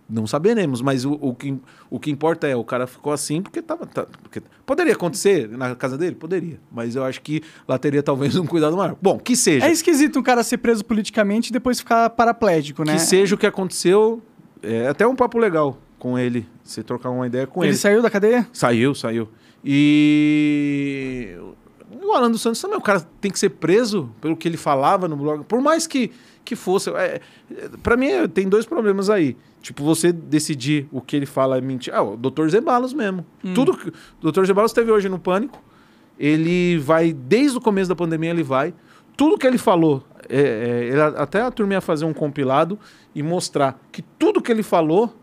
não 0.09 0.27
saberemos, 0.27 0.81
mas 0.81 1.05
o, 1.05 1.13
o, 1.21 1.35
que, 1.35 1.55
o 1.91 2.01
que 2.01 2.11
importa 2.11 2.47
é, 2.47 2.57
o 2.57 2.65
cara 2.65 2.87
ficou 2.87 3.13
assim 3.13 3.43
porque 3.43 3.61
tava... 3.61 3.85
tá- 3.87 4.07
porque- 4.23 4.41
poderia 4.65 4.95
acontecer 4.95 5.49
na 5.49 5.75
casa 5.75 5.99
dele? 5.99 6.15
Poderia, 6.17 6.59
mas 6.73 6.97
eu 6.97 7.05
acho 7.05 7.21
que 7.21 7.43
lá 7.67 7.79
teria 7.79 8.03
talvez 8.03 8.35
um 8.37 8.47
cuidado 8.47 8.77
maior. 8.77 8.97
Bom, 9.03 9.19
que 9.19 9.37
seja. 9.37 9.67
É 9.67 9.71
esquisito 9.71 10.19
um 10.19 10.23
cara 10.23 10.43
ser 10.43 10.59
preso 10.59 10.85
politicamente 10.85 11.51
e 11.51 11.53
depois 11.53 11.79
ficar 11.79 12.09
paraplégico, 12.11 12.85
né? 12.85 12.95
Que 12.95 13.01
seja 13.01 13.35
o 13.35 13.39
que 13.39 13.47
aconteceu, 13.47 14.23
é 14.63 14.89
até 14.89 15.07
um 15.07 15.15
papo 15.15 15.39
legal 15.39 15.79
com 15.99 16.19
ele, 16.19 16.47
você 16.63 16.83
trocar 16.83 17.11
uma 17.11 17.27
ideia 17.27 17.47
com 17.47 17.63
Ele 17.63 17.73
ele. 17.73 17.77
saiu 17.79 18.01
da 18.01 18.09
cadeia? 18.09 18.47
Saiu, 18.53 18.95
saiu. 18.95 19.29
E 19.65 21.37
o 22.03 22.13
Alan 22.13 22.31
dos 22.31 22.41
Santos 22.41 22.61
também, 22.61 22.77
o 22.79 22.81
cara 22.83 23.01
tem 23.21 23.31
que 23.31 23.39
ser 23.39 23.51
preso 23.51 24.11
pelo 24.21 24.37
que 24.37 24.47
ele 24.49 24.57
falava 24.57 25.09
no 25.09 25.17
blog. 25.17 25.45
Por 25.45 25.61
mais 25.61 25.87
que, 25.87 26.11
que 26.45 26.55
fosse. 26.55 26.91
É, 26.91 27.21
para 27.83 27.97
mim, 27.97 28.09
tem 28.33 28.49
dois 28.49 28.65
problemas 28.67 29.11
aí. 29.11 29.37
Tipo, 29.61 29.85
você 29.85 30.13
decidir 30.13 30.89
o 30.93 31.01
que 31.01 31.17
ele 31.17 31.27
fala 31.27 31.59
é 31.59 31.61
mentira. 31.61 31.99
Ah, 31.99 32.03
o 32.03 32.17
Dr. 32.17 32.49
Zebalos 32.49 32.95
mesmo. 32.95 33.27
Tudo 33.55 33.77
que. 33.77 33.89
O 34.23 34.31
Dr. 34.31 34.45
Zebalos 34.45 34.73
teve 34.73 34.91
hoje 34.91 35.09
no 35.09 35.19
Pânico. 35.19 35.63
Ele 36.19 36.79
vai, 36.79 37.13
desde 37.13 37.59
o 37.59 37.61
começo 37.61 37.89
da 37.89 37.95
pandemia, 37.95 38.31
ele 38.31 38.43
vai. 38.43 38.75
Tudo 39.17 39.37
que 39.37 39.47
ele 39.47 39.59
falou, 39.59 40.05
é, 40.29 40.41
é, 40.41 40.85
ele, 40.85 41.01
até 41.01 41.43
a 41.43 41.51
turma 41.51 41.75
ia 41.75 41.81
fazer 41.81 42.05
um 42.05 42.13
compilado 42.13 42.79
e 43.15 43.23
mostrar 43.23 43.81
que 43.91 44.03
tudo 44.03 44.41
que 44.41 44.51
ele 44.51 44.63
falou, 44.63 45.15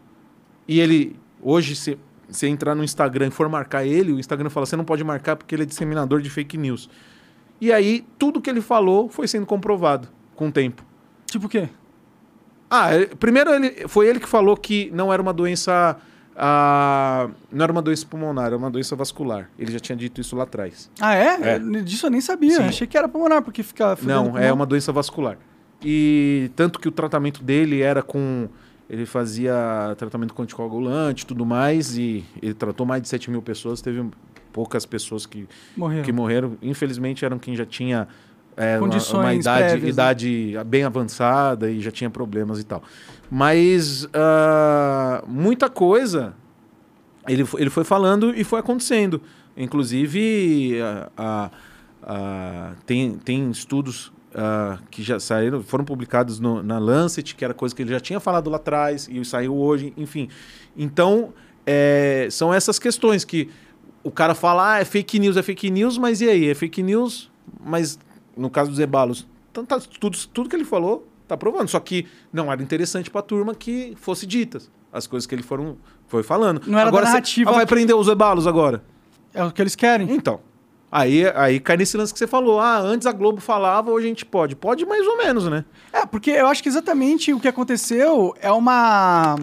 e 0.68 0.80
ele, 0.80 1.16
hoje, 1.42 1.76
se 1.76 1.98
você 2.28 2.48
entrar 2.48 2.76
no 2.76 2.84
Instagram 2.84 3.28
e 3.28 3.32
for 3.32 3.48
marcar 3.48 3.86
ele, 3.86 4.12
o 4.12 4.20
Instagram 4.20 4.50
fala, 4.50 4.66
você 4.66 4.76
não 4.76 4.86
pode 4.86 5.04
marcar 5.04 5.36
porque 5.36 5.56
ele 5.56 5.64
é 5.64 5.66
disseminador 5.66 6.22
de 6.22 6.30
fake 6.30 6.58
news. 6.58 6.90
E 7.60 7.72
aí, 7.72 8.06
tudo 8.18 8.42
que 8.42 8.50
ele 8.50 8.62
falou 8.62 9.08
foi 9.08 9.28
sendo 9.28 9.46
comprovado 9.46 10.10
com 10.36 10.48
o 10.50 10.52
tempo. 10.52 10.84
Tipo 11.26 11.46
o 11.46 11.50
quê? 11.50 11.70
Ah, 12.84 12.96
ele- 12.96 13.08
primeiro 13.08 13.52
ele, 13.54 13.88
foi 13.88 14.08
ele 14.08 14.20
que 14.20 14.28
falou 14.30 14.56
que 14.58 14.90
não 14.94 15.12
era 15.14 15.22
uma 15.22 15.34
doença. 15.34 15.98
ah, 16.38 17.30
não 17.52 17.64
era 17.64 17.72
uma 17.72 17.82
doença 17.82 18.06
pulmonar, 18.06 18.48
era 18.48 18.58
uma 18.58 18.70
doença 18.70 18.96
vascular. 18.96 19.50
Ele 19.58 19.72
já 19.72 19.80
tinha 19.80 19.96
dito 19.96 20.20
isso 20.20 20.36
lá 20.36 20.44
atrás. 20.44 20.90
Ah, 21.00 21.16
é? 21.16 21.38
É. 21.42 21.56
Eu- 21.58 21.84
Disso 21.84 22.06
eu 22.08 22.10
nem 22.12 22.22
sabia. 22.22 22.58
Sim. 22.58 22.64
Achei 22.64 22.86
que 22.88 22.98
era 22.98 23.08
pulmonar, 23.08 23.42
porque 23.42 23.64
fica... 23.64 23.96
fudendo 23.96 24.32
Não, 24.32 24.38
é 24.38 24.52
uma 24.52 24.66
doença 24.66 24.92
vascular. 24.92 25.38
E 25.84 26.52
tanto 26.56 26.80
que 26.80 26.88
o 26.88 26.92
tratamento 26.92 27.44
dele 27.44 27.82
era 27.82 28.02
com. 28.02 28.48
Ele 28.90 29.06
fazia 29.06 29.54
tratamento 29.98 30.34
com 30.34 30.44
anticoagulante 30.44 31.24
e 31.24 31.26
tudo 31.26 31.46
mais, 31.46 31.98
e 31.98 32.24
ele 32.42 32.54
tratou 32.54 32.86
mais 32.86 33.02
de 33.02 33.08
7 33.08 33.32
mil 33.32 33.42
pessoas. 33.42 33.82
Teve 33.82 34.06
poucas 34.54 34.86
pessoas 34.86 35.26
que, 35.26 35.48
Morreu. 35.76 36.04
que 36.04 36.12
morreram. 36.12 36.56
Infelizmente, 36.62 37.26
eram 37.26 37.40
quem 37.40 37.56
já 37.56 37.66
tinha 37.66 38.08
é, 38.58 38.78
uma- 38.78 38.88
Condições 38.88 39.14
uma, 39.24 39.34
idade, 39.34 39.60
prévias, 39.64 39.84
né? 39.84 39.90
idade 39.90 40.54
bem 40.66 40.84
avançada 40.84 41.70
e 41.70 41.82
já 41.82 41.92
tinha 41.92 42.10
problemas 42.10 42.60
e 42.60 42.64
tal. 42.64 42.82
Mas 43.30 44.08
ah, 44.14 45.24
muita 45.28 45.70
coisa 45.70 46.34
ele, 47.28 47.46
ele 47.58 47.70
foi 47.70 47.84
falando 47.84 48.34
e 48.36 48.44
foi 48.44 48.60
acontecendo. 48.60 49.22
Inclusive, 49.58 50.78
a- 51.18 51.52
a- 52.04 52.72
tem, 52.86 53.14
tem 53.18 53.50
estudos 53.50 54.12
ah, 54.34 54.78
que 54.92 55.02
já 55.02 55.20
saíram, 55.20 55.64
foram 55.64 55.84
publicados 55.86 56.40
no- 56.40 56.62
na 56.62 56.78
Lancet, 56.78 57.36
que 57.36 57.44
era 57.46 57.54
coisa 57.54 57.74
que 57.76 57.82
ele 57.82 57.92
já 57.92 58.00
tinha 58.00 58.20
falado 58.20 58.50
lá 58.50 58.58
atrás 58.58 59.08
e 59.12 59.24
saiu 59.26 59.56
hoje, 59.56 59.94
enfim. 59.98 60.28
Então, 60.78 61.34
é, 61.66 62.28
são 62.32 62.54
essas 62.54 62.78
questões 62.78 63.24
que 63.26 63.50
o 64.04 64.12
cara 64.12 64.36
fala, 64.36 64.74
ah, 64.74 64.80
é 64.82 64.86
fake 64.86 65.18
news, 65.20 65.36
é 65.38 65.42
fake 65.42 65.70
news, 65.72 65.98
mas 65.98 66.22
e 66.22 66.30
aí? 66.30 66.50
É 66.50 66.54
fake 66.54 66.84
news, 66.84 67.32
mas 67.64 67.98
no 68.36 68.50
caso 68.50 68.70
dos 68.70 68.80
Ebalos, 68.80 69.26
então 69.52 69.66
tá, 69.66 69.80
tudo, 70.00 70.18
tudo 70.34 70.50
que 70.50 70.56
ele 70.56 70.66
falou 70.66 71.08
tá 71.28 71.36
provando. 71.38 71.68
Só 71.70 71.80
que 71.80 72.08
não 72.32 72.52
era 72.52 72.62
interessante 72.62 73.10
pra 73.10 73.22
turma 73.22 73.56
que 73.56 73.94
fosse 73.98 74.26
ditas. 74.26 74.70
As 74.92 75.08
coisas 75.08 75.26
que 75.28 75.36
ele 75.36 75.44
foram, 75.44 75.78
foi 76.08 76.24
falando. 76.24 76.62
Não 76.68 76.80
era 76.80 76.88
agora 76.88 77.06
narrativa 77.06 77.50
ah, 77.50 77.54
vai 77.54 77.66
que- 77.66 77.74
prender 77.74 77.96
os 77.96 78.08
Ebalos 78.08 78.48
agora. 78.48 78.84
É 79.34 79.44
o 79.44 79.52
que 79.52 79.62
eles 79.62 79.76
querem. 79.76 80.10
Então. 80.12 80.40
Aí, 80.92 81.26
aí 81.36 81.60
cai 81.60 81.76
nesse 81.76 81.98
lance 81.98 82.14
que 82.14 82.20
você 82.20 82.28
falou. 82.28 82.60
Ah, 82.60 82.80
antes 82.80 83.06
a 83.06 83.12
Globo 83.12 83.42
falava, 83.42 83.92
hoje 83.92 84.06
a 84.06 84.10
gente 84.10 84.26
pode. 84.26 84.56
Pode 84.56 84.86
mais 84.86 85.06
ou 85.06 85.18
menos, 85.18 85.50
né? 85.50 85.66
É, 85.92 86.06
porque 86.06 86.32
eu 86.32 86.48
acho 86.48 86.64
que 86.64 86.70
exatamente 86.70 87.34
o 87.34 87.40
que 87.40 87.48
aconteceu 87.48 88.34
é 88.40 88.50
uma. 88.52 89.36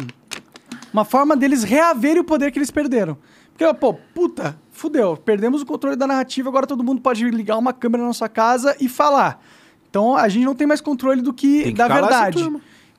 Uma 0.92 1.04
forma 1.04 1.36
deles 1.36 1.62
reaverem 1.62 2.20
o 2.20 2.24
poder 2.24 2.50
que 2.50 2.58
eles 2.58 2.70
perderam. 2.70 3.16
Porque, 3.52 3.74
pô, 3.74 3.94
puta, 4.14 4.58
fudeu. 4.82 5.16
Perdemos 5.16 5.62
o 5.62 5.66
controle 5.66 5.96
da 5.96 6.06
narrativa, 6.06 6.48
agora 6.48 6.66
todo 6.66 6.82
mundo 6.82 7.00
pode 7.00 7.24
ligar 7.30 7.56
uma 7.56 7.72
câmera 7.72 8.04
na 8.04 8.12
sua 8.12 8.28
casa 8.28 8.76
e 8.80 8.88
falar. 8.88 9.42
Então 9.88 10.16
a 10.16 10.28
gente 10.28 10.44
não 10.44 10.54
tem 10.54 10.66
mais 10.66 10.80
controle 10.80 11.22
do 11.22 11.32
que, 11.32 11.64
que 11.64 11.72
da 11.72 11.86
verdade. 11.88 12.36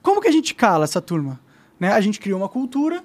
Como 0.02 0.22
que 0.22 0.28
a 0.28 0.32
gente 0.32 0.56
cala 0.56 0.86
essa 0.86 1.02
turma? 1.02 1.40
Né? 1.80 1.92
A 1.92 2.00
gente 2.02 2.20
criou 2.20 2.40
uma 2.40 2.50
cultura, 2.50 3.04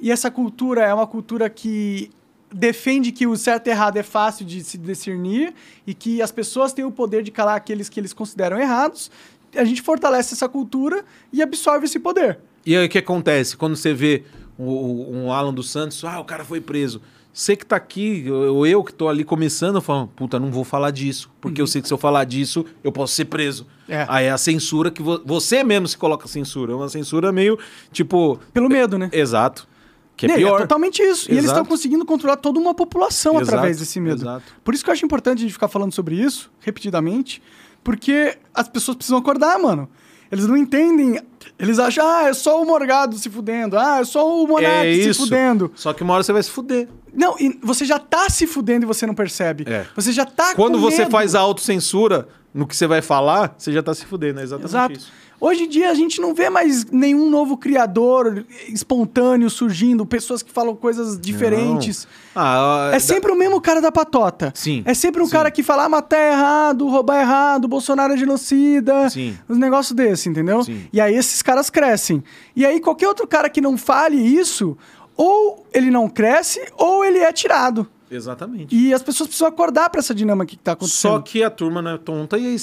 e 0.00 0.10
essa 0.10 0.30
cultura 0.30 0.82
é 0.82 0.92
uma 0.94 1.06
cultura 1.06 1.48
que 1.50 2.10
defende 2.54 3.12
que 3.12 3.26
o 3.26 3.36
certo 3.36 3.68
e 3.68 3.70
errado 3.70 3.96
é 3.96 4.02
fácil 4.02 4.44
de 4.44 4.62
se 4.62 4.76
discernir 4.76 5.54
e 5.86 5.94
que 5.94 6.20
as 6.20 6.30
pessoas 6.30 6.72
têm 6.72 6.84
o 6.84 6.90
poder 6.90 7.22
de 7.22 7.30
calar 7.30 7.56
aqueles 7.56 7.88
que 7.88 7.98
eles 7.98 8.12
consideram 8.12 8.58
errados. 8.60 9.10
A 9.56 9.64
gente 9.64 9.80
fortalece 9.82 10.34
essa 10.34 10.48
cultura 10.48 11.04
e 11.32 11.40
absorve 11.42 11.86
esse 11.86 11.98
poder. 11.98 12.38
E 12.66 12.76
aí 12.76 12.86
o 12.86 12.88
que 12.88 12.98
acontece? 12.98 13.56
Quando 13.56 13.74
você 13.76 13.92
vê 13.94 14.24
o- 14.58 15.10
um 15.10 15.32
Alan 15.32 15.52
dos 15.54 15.70
Santos, 15.70 16.04
ah, 16.04 16.20
o 16.20 16.24
cara 16.24 16.44
foi 16.44 16.60
preso. 16.60 17.00
Você 17.32 17.56
que 17.56 17.64
tá 17.64 17.76
aqui, 17.76 18.26
ou 18.30 18.66
eu 18.66 18.84
que 18.84 18.92
tô 18.92 19.08
ali 19.08 19.24
começando, 19.24 19.76
eu 19.76 19.80
falo, 19.80 20.06
puta, 20.08 20.38
não 20.38 20.50
vou 20.50 20.64
falar 20.64 20.90
disso. 20.90 21.30
Porque 21.40 21.62
eu 21.62 21.66
sei 21.66 21.80
que 21.80 21.88
se 21.88 21.94
eu 21.94 21.98
falar 21.98 22.24
disso, 22.24 22.64
eu 22.84 22.92
posso 22.92 23.14
ser 23.14 23.24
preso. 23.24 23.66
É. 23.88 24.04
Aí 24.08 24.26
é 24.26 24.30
a 24.30 24.36
censura 24.36 24.90
que 24.90 25.00
vo- 25.02 25.22
você 25.24 25.64
mesmo 25.64 25.88
se 25.88 25.96
coloca 25.96 26.28
censura. 26.28 26.72
É 26.72 26.76
uma 26.76 26.90
censura 26.90 27.32
meio, 27.32 27.58
tipo... 27.90 28.38
Pelo 28.52 28.68
medo, 28.68 28.98
né? 28.98 29.08
Exato. 29.12 29.66
Que 30.14 30.26
é 30.26 30.28
Né, 30.28 30.36
pior. 30.36 30.60
totalmente 30.60 31.00
isso. 31.02 31.30
E 31.30 31.32
eles 31.32 31.44
Exato. 31.44 31.60
estão 31.60 31.64
conseguindo 31.64 32.04
controlar 32.04 32.36
toda 32.36 32.60
uma 32.60 32.74
população 32.74 33.36
Exato, 33.36 33.48
através 33.48 33.78
desse 33.78 33.98
medo. 33.98 34.20
exato. 34.22 34.44
Por 34.62 34.74
isso 34.74 34.84
que 34.84 34.90
eu 34.90 34.92
acho 34.92 35.04
importante 35.06 35.38
a 35.38 35.40
gente 35.42 35.54
ficar 35.54 35.68
falando 35.68 35.92
sobre 35.94 36.14
isso, 36.16 36.50
repetidamente, 36.60 37.42
porque 37.82 38.36
as 38.52 38.68
pessoas 38.68 38.94
precisam 38.96 39.18
acordar, 39.18 39.58
mano. 39.58 39.88
Eles 40.32 40.46
não 40.46 40.56
entendem. 40.56 41.20
Eles 41.58 41.78
acham, 41.78 42.04
ah, 42.04 42.28
é 42.28 42.32
só 42.32 42.60
o 42.60 42.64
Morgado 42.66 43.16
se 43.18 43.28
fudendo. 43.28 43.78
Ah, 43.78 43.98
é 44.00 44.04
só 44.04 44.26
o 44.42 44.46
Monark 44.48 44.88
É 44.88 44.94
se 44.94 45.10
isso. 45.10 45.24
fudendo. 45.24 45.70
Só 45.76 45.92
que 45.92 46.02
uma 46.02 46.14
hora 46.14 46.22
você 46.22 46.32
vai 46.32 46.42
se 46.42 46.50
fuder. 46.50 46.88
Não, 47.14 47.36
e 47.38 47.58
você 47.62 47.84
já 47.84 47.98
tá 47.98 48.28
se 48.30 48.46
fudendo 48.46 48.84
e 48.84 48.86
você 48.86 49.06
não 49.06 49.14
percebe. 49.14 49.64
É. 49.68 49.84
Você 49.94 50.10
já 50.10 50.24
tá 50.24 50.54
Quando 50.54 50.78
você 50.80 51.00
medo. 51.02 51.10
faz 51.10 51.34
a 51.34 51.40
autocensura 51.40 52.26
no 52.54 52.66
que 52.66 52.76
você 52.76 52.86
vai 52.86 53.00
falar, 53.02 53.54
você 53.56 53.72
já 53.72 53.82
tá 53.82 53.94
se 53.94 54.04
fudendo. 54.04 54.40
É 54.40 54.42
exatamente 54.42 54.70
Exato. 54.70 54.92
isso. 54.94 55.12
Hoje 55.40 55.64
em 55.64 55.68
dia 55.68 55.90
a 55.90 55.94
gente 55.94 56.20
não 56.20 56.32
vê 56.34 56.48
mais 56.48 56.84
nenhum 56.84 57.28
novo 57.28 57.56
criador 57.56 58.46
espontâneo 58.68 59.50
surgindo, 59.50 60.06
pessoas 60.06 60.40
que 60.40 60.52
falam 60.52 60.76
coisas 60.76 61.18
diferentes. 61.20 62.06
Ah, 62.32 62.90
É 62.94 63.00
sempre 63.00 63.32
o 63.32 63.34
mesmo 63.36 63.60
cara 63.60 63.80
da 63.80 63.90
patota. 63.90 64.52
Sim, 64.54 64.82
É 64.86 64.94
sempre 64.94 65.20
um 65.20 65.26
sim. 65.26 65.32
cara 65.32 65.50
que 65.50 65.62
fala, 65.64 65.84
ah, 65.84 65.88
matar 65.88 66.16
é 66.16 66.30
errado, 66.30 66.86
roubar 66.88 67.16
é 67.16 67.20
errado, 67.22 67.66
Bolsonaro 67.66 68.12
é 68.12 68.16
genocida. 68.16 69.10
Sim. 69.10 69.36
Uns 69.48 69.58
negócios 69.58 69.96
desses, 69.96 70.26
entendeu? 70.28 70.62
Sim. 70.62 70.86
E 70.92 71.00
aí 71.00 71.14
esses 71.16 71.42
caras 71.42 71.68
crescem. 71.70 72.22
E 72.54 72.64
aí 72.64 72.78
qualquer 72.78 73.08
outro 73.08 73.26
cara 73.26 73.50
que 73.50 73.60
não 73.60 73.76
fale 73.76 74.16
isso, 74.16 74.76
ou 75.16 75.66
ele 75.74 75.90
não 75.90 76.08
cresce, 76.08 76.60
ou 76.76 77.04
ele 77.04 77.18
é 77.18 77.32
tirado. 77.32 77.88
Exatamente. 78.12 78.74
E 78.74 78.92
as 78.92 79.02
pessoas 79.02 79.28
precisam 79.28 79.48
acordar 79.48 79.88
pra 79.90 80.00
essa 80.00 80.14
dinâmica 80.14 80.46
que 80.46 80.56
tá 80.56 80.72
acontecendo. 80.72 81.12
Só 81.12 81.20
que 81.20 81.42
a 81.42 81.50
turma 81.50 81.80
não 81.80 81.92
é 81.92 81.98
tonta 81.98 82.38
e 82.38 82.56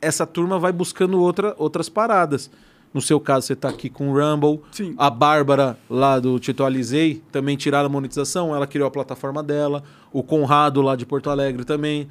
essa 0.00 0.26
turma 0.26 0.58
vai 0.58 0.72
buscando 0.72 1.20
outra, 1.20 1.54
outras 1.56 1.88
paradas. 1.88 2.50
No 2.92 3.02
seu 3.02 3.20
caso, 3.20 3.46
você 3.46 3.54
tá 3.54 3.68
aqui 3.68 3.90
com 3.90 4.10
o 4.10 4.18
Rumble. 4.18 4.60
Sim. 4.72 4.94
A 4.96 5.10
Bárbara, 5.10 5.78
lá 5.90 6.18
do 6.18 6.38
Tito 6.38 6.64
Alizei, 6.64 7.22
também 7.30 7.56
tiraram 7.56 7.86
a 7.86 7.88
monetização. 7.88 8.54
Ela 8.54 8.66
criou 8.66 8.88
a 8.88 8.90
plataforma 8.90 9.42
dela. 9.42 9.82
O 10.10 10.22
Conrado, 10.22 10.80
lá 10.80 10.96
de 10.96 11.04
Porto 11.04 11.28
Alegre, 11.28 11.64
também. 11.64 12.08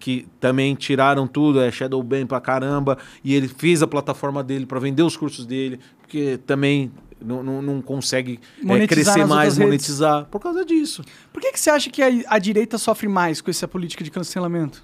Que 0.00 0.26
também 0.40 0.74
tiraram 0.74 1.28
tudo, 1.28 1.60
é 1.60 1.70
Shadow 1.70 2.02
Ban 2.02 2.26
pra 2.26 2.40
caramba. 2.40 2.98
E 3.22 3.34
ele 3.34 3.46
fez 3.46 3.82
a 3.82 3.86
plataforma 3.86 4.42
dele 4.42 4.66
para 4.66 4.80
vender 4.80 5.02
os 5.02 5.16
cursos 5.16 5.46
dele. 5.46 5.78
Porque 6.00 6.40
também 6.44 6.90
não, 7.20 7.42
não, 7.42 7.62
não 7.62 7.82
consegue 7.82 8.40
é, 8.60 8.64
Monetizar 8.64 9.14
crescer 9.14 9.26
mais, 9.26 9.30
outras 9.30 9.56
redes. 9.56 9.58
monetizar. 9.58 10.24
Por 10.26 10.40
causa 10.40 10.64
disso. 10.64 11.04
Por 11.32 11.40
que, 11.40 11.52
que 11.52 11.60
você 11.60 11.70
acha 11.70 11.90
que 11.90 12.02
a, 12.02 12.08
a 12.28 12.38
direita 12.38 12.78
sofre 12.78 13.08
mais 13.08 13.40
com 13.40 13.50
essa 13.50 13.68
política 13.68 14.02
de 14.02 14.10
cancelamento? 14.10 14.82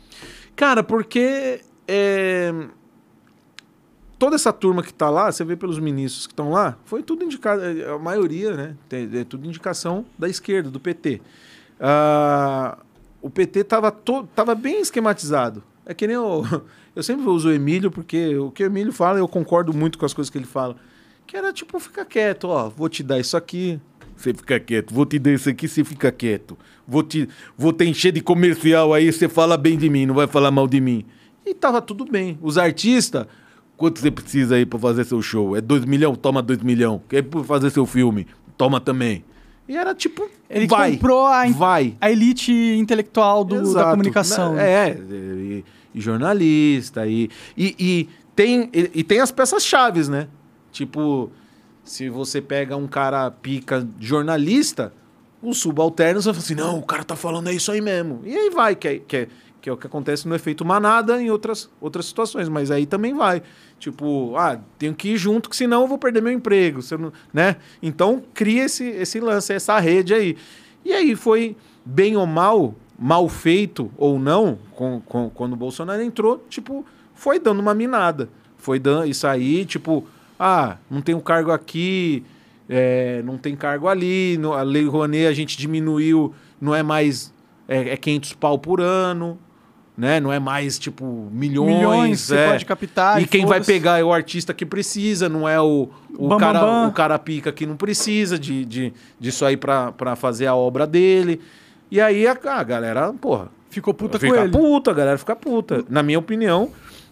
Cara, 0.54 0.82
porque 0.82 1.60
é, 1.86 2.52
toda 4.18 4.36
essa 4.36 4.52
turma 4.52 4.82
que 4.82 4.92
tá 4.92 5.10
lá, 5.10 5.30
você 5.30 5.44
vê 5.44 5.56
pelos 5.56 5.78
ministros 5.78 6.26
que 6.26 6.32
estão 6.32 6.50
lá, 6.50 6.76
foi 6.84 7.02
tudo 7.02 7.24
indicado, 7.24 7.62
é, 7.62 7.90
a 7.90 7.98
maioria, 7.98 8.54
né? 8.54 8.76
É 8.90 9.24
tudo 9.24 9.46
indicação 9.46 10.04
da 10.18 10.28
esquerda, 10.28 10.70
do 10.70 10.80
PT. 10.80 11.20
Ah, 11.78 12.78
o 13.20 13.30
PT 13.30 13.64
tava, 13.64 13.90
to, 13.90 14.28
tava 14.34 14.54
bem 14.54 14.80
esquematizado. 14.80 15.62
É 15.84 15.94
que 15.94 16.06
nem 16.06 16.16
eu, 16.16 16.44
eu 16.94 17.02
sempre 17.02 17.28
uso 17.28 17.48
o 17.48 17.52
Emílio, 17.52 17.90
porque 17.90 18.36
o 18.36 18.50
que 18.50 18.62
o 18.62 18.66
Emílio 18.66 18.92
fala, 18.92 19.18
eu 19.18 19.28
concordo 19.28 19.72
muito 19.74 19.98
com 19.98 20.06
as 20.06 20.14
coisas 20.14 20.30
que 20.30 20.38
ele 20.38 20.46
fala. 20.46 20.76
Que 21.26 21.36
era 21.36 21.52
tipo, 21.52 21.78
fica 21.80 22.04
quieto, 22.04 22.44
ó, 22.48 22.68
vou 22.68 22.88
te 22.88 23.02
dar 23.02 23.18
isso 23.18 23.36
aqui, 23.36 23.80
você 24.16 24.32
fica 24.32 24.60
quieto. 24.60 24.94
Vou 24.94 25.04
te 25.04 25.18
dar 25.18 25.32
isso 25.32 25.48
aqui, 25.48 25.66
você 25.66 25.82
fica 25.84 26.12
quieto. 26.12 26.56
Vou 26.86 27.02
te, 27.02 27.28
vou 27.58 27.72
te 27.72 27.84
encher 27.84 28.12
de 28.12 28.20
comercial 28.20 28.94
aí, 28.94 29.12
você 29.12 29.28
fala 29.28 29.56
bem 29.56 29.76
de 29.76 29.90
mim, 29.90 30.06
não 30.06 30.14
vai 30.14 30.26
falar 30.28 30.50
mal 30.50 30.68
de 30.68 30.80
mim. 30.80 31.04
E 31.44 31.52
tava 31.52 31.82
tudo 31.82 32.04
bem. 32.04 32.38
Os 32.40 32.56
artistas, 32.56 33.26
quanto 33.76 33.98
você 34.00 34.10
precisa 34.10 34.54
aí 34.54 34.64
pra 34.64 34.78
fazer 34.78 35.04
seu 35.04 35.20
show? 35.20 35.56
É 35.56 35.60
dois 35.60 35.84
milhão? 35.84 36.14
Toma 36.14 36.40
dois 36.42 36.60
milhão. 36.60 37.02
Quer 37.08 37.22
pra 37.22 37.42
fazer 37.42 37.70
seu 37.70 37.86
filme? 37.86 38.26
Toma 38.56 38.80
também. 38.80 39.24
E 39.68 39.76
era 39.76 39.94
tipo, 39.96 40.28
Ele 40.48 40.66
vai, 40.68 40.92
comprou 40.92 41.26
a, 41.26 41.44
vai. 41.50 41.96
a 42.00 42.08
elite 42.10 42.52
intelectual 42.52 43.44
do- 43.44 43.74
da 43.74 43.90
comunicação. 43.90 44.54
né? 44.54 44.90
É, 44.90 44.98
e, 45.10 45.64
e 45.92 46.00
jornalista, 46.00 47.04
e, 47.06 47.28
e, 47.56 47.74
e 47.78 48.08
tem, 48.34 48.70
e, 48.72 48.90
e 48.94 49.02
tem 49.02 49.18
as 49.18 49.32
peças 49.32 49.64
chaves, 49.64 50.08
né? 50.08 50.28
Tipo, 50.76 51.30
se 51.82 52.10
você 52.10 52.38
pega 52.42 52.76
um 52.76 52.86
cara 52.86 53.30
pica 53.30 53.88
jornalista, 53.98 54.92
os 55.42 55.56
subalternos 55.58 56.26
vão 56.26 56.34
falar 56.34 56.44
assim, 56.44 56.54
não, 56.54 56.78
o 56.78 56.82
cara 56.82 57.02
tá 57.02 57.16
falando 57.16 57.48
é 57.48 57.54
isso 57.54 57.72
aí 57.72 57.80
mesmo. 57.80 58.20
E 58.24 58.36
aí 58.36 58.50
vai, 58.50 58.76
que 58.76 58.86
é, 58.86 58.98
que 58.98 59.16
é, 59.16 59.28
que 59.58 59.70
é 59.70 59.72
o 59.72 59.76
que 59.78 59.86
acontece 59.86 60.28
no 60.28 60.34
efeito 60.34 60.66
manada 60.66 61.18
em 61.22 61.30
outras, 61.30 61.70
outras 61.80 62.04
situações, 62.04 62.46
mas 62.50 62.70
aí 62.70 62.84
também 62.84 63.14
vai. 63.14 63.42
Tipo, 63.78 64.36
ah, 64.36 64.60
tenho 64.78 64.94
que 64.94 65.12
ir 65.14 65.16
junto, 65.16 65.48
que 65.48 65.56
senão 65.56 65.80
eu 65.80 65.88
vou 65.88 65.96
perder 65.96 66.20
meu 66.20 66.30
emprego, 66.32 66.82
se 66.82 66.94
não- 66.98 67.10
né? 67.32 67.56
Então 67.82 68.22
cria 68.34 68.64
esse, 68.64 68.84
esse 68.84 69.18
lance, 69.18 69.54
essa 69.54 69.78
rede 69.78 70.12
aí. 70.12 70.36
E 70.84 70.92
aí 70.92 71.16
foi 71.16 71.56
bem 71.86 72.18
ou 72.18 72.26
mal, 72.26 72.74
mal 72.98 73.26
feito 73.30 73.90
ou 73.96 74.18
não, 74.18 74.58
com, 74.72 75.00
com- 75.00 75.30
quando 75.30 75.54
o 75.54 75.56
Bolsonaro 75.56 76.02
entrou, 76.02 76.44
tipo, 76.50 76.84
foi 77.14 77.38
dando 77.38 77.60
uma 77.60 77.72
minada. 77.72 78.28
Foi 78.58 78.78
dando 78.78 79.06
isso 79.06 79.26
aí, 79.26 79.64
tipo, 79.64 80.06
ah, 80.38 80.76
não 80.90 81.00
tem 81.00 81.14
um 81.14 81.20
cargo 81.20 81.50
aqui, 81.50 82.24
é, 82.68 83.22
não 83.24 83.38
tem 83.38 83.54
cargo 83.56 83.88
ali, 83.88 84.36
no- 84.38 84.52
a 84.52 84.62
Lei 84.62 84.86
Rouanet 84.86 85.26
a 85.26 85.32
gente 85.32 85.56
diminuiu, 85.56 86.34
não 86.60 86.74
é 86.74 86.82
mais, 86.82 87.32
é, 87.68 87.90
é 87.90 87.96
500 87.96 88.32
pau 88.34 88.58
por 88.58 88.80
ano, 88.80 89.38
né? 89.96 90.20
Não 90.20 90.30
é 90.32 90.38
mais, 90.38 90.78
tipo, 90.78 91.28
milhões. 91.32 91.74
Milhões 91.76 92.20
você 92.20 92.36
é. 92.36 92.50
pode 92.50 92.64
captar. 92.66 93.22
E 93.22 93.26
quem 93.26 93.46
vai 93.46 93.62
pegar 93.62 93.98
é 93.98 94.04
o 94.04 94.12
artista 94.12 94.52
que 94.52 94.66
precisa, 94.66 95.28
não 95.28 95.48
é 95.48 95.58
o, 95.60 95.88
o, 96.18 96.28
Bam, 96.28 96.38
cara, 96.38 96.60
bam, 96.60 96.66
bam. 96.82 96.88
o 96.88 96.92
cara 96.92 97.18
pica 97.18 97.50
que 97.50 97.64
não 97.64 97.76
precisa 97.76 98.38
de, 98.38 98.64
de, 98.64 98.92
disso 99.18 99.44
aí 99.44 99.56
pra, 99.56 99.92
pra 99.92 100.14
fazer 100.14 100.46
a 100.46 100.54
obra 100.54 100.86
dele. 100.86 101.40
E 101.90 102.00
aí 102.00 102.26
a, 102.26 102.32
a 102.44 102.62
galera, 102.62 103.12
porra, 103.14 103.48
Ficou 103.70 103.92
puta 103.94 104.18
com 104.18 104.26
fica 104.26 104.40
ele. 104.42 104.50
puta, 104.52 104.90
a 104.90 104.94
galera 104.94 105.18
fica 105.18 105.36
puta. 105.36 105.84
Na 105.88 106.02
minha 106.02 106.18
opinião, 106.18 106.70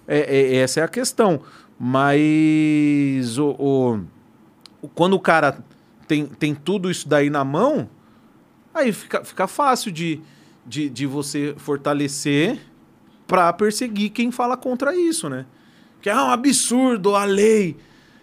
é, 0.08 0.18
é- 0.18 0.56
essa 0.56 0.80
é 0.80 0.82
a 0.82 0.88
questão. 0.88 1.40
Mas 1.78 3.38
o, 3.38 3.50
o- 3.58 4.00
quando 4.94 5.14
o 5.14 5.20
cara 5.20 5.58
tem, 6.06 6.26
tem 6.26 6.54
tudo 6.54 6.90
isso 6.90 7.08
daí 7.08 7.30
na 7.30 7.44
mão, 7.44 7.88
aí 8.74 8.92
fica, 8.92 9.24
fica 9.24 9.46
fácil 9.46 9.90
de, 9.92 10.20
de, 10.66 10.88
de 10.88 11.06
você 11.06 11.54
fortalecer 11.56 12.58
pra 13.26 13.52
perseguir 13.52 14.10
quem 14.10 14.30
fala 14.30 14.56
contra 14.56 14.94
isso, 14.94 15.28
né? 15.28 15.46
Que 16.02 16.10
é 16.10 16.14
um 16.14 16.30
absurdo 16.30 17.14
a 17.16 17.24
lei. 17.24 17.76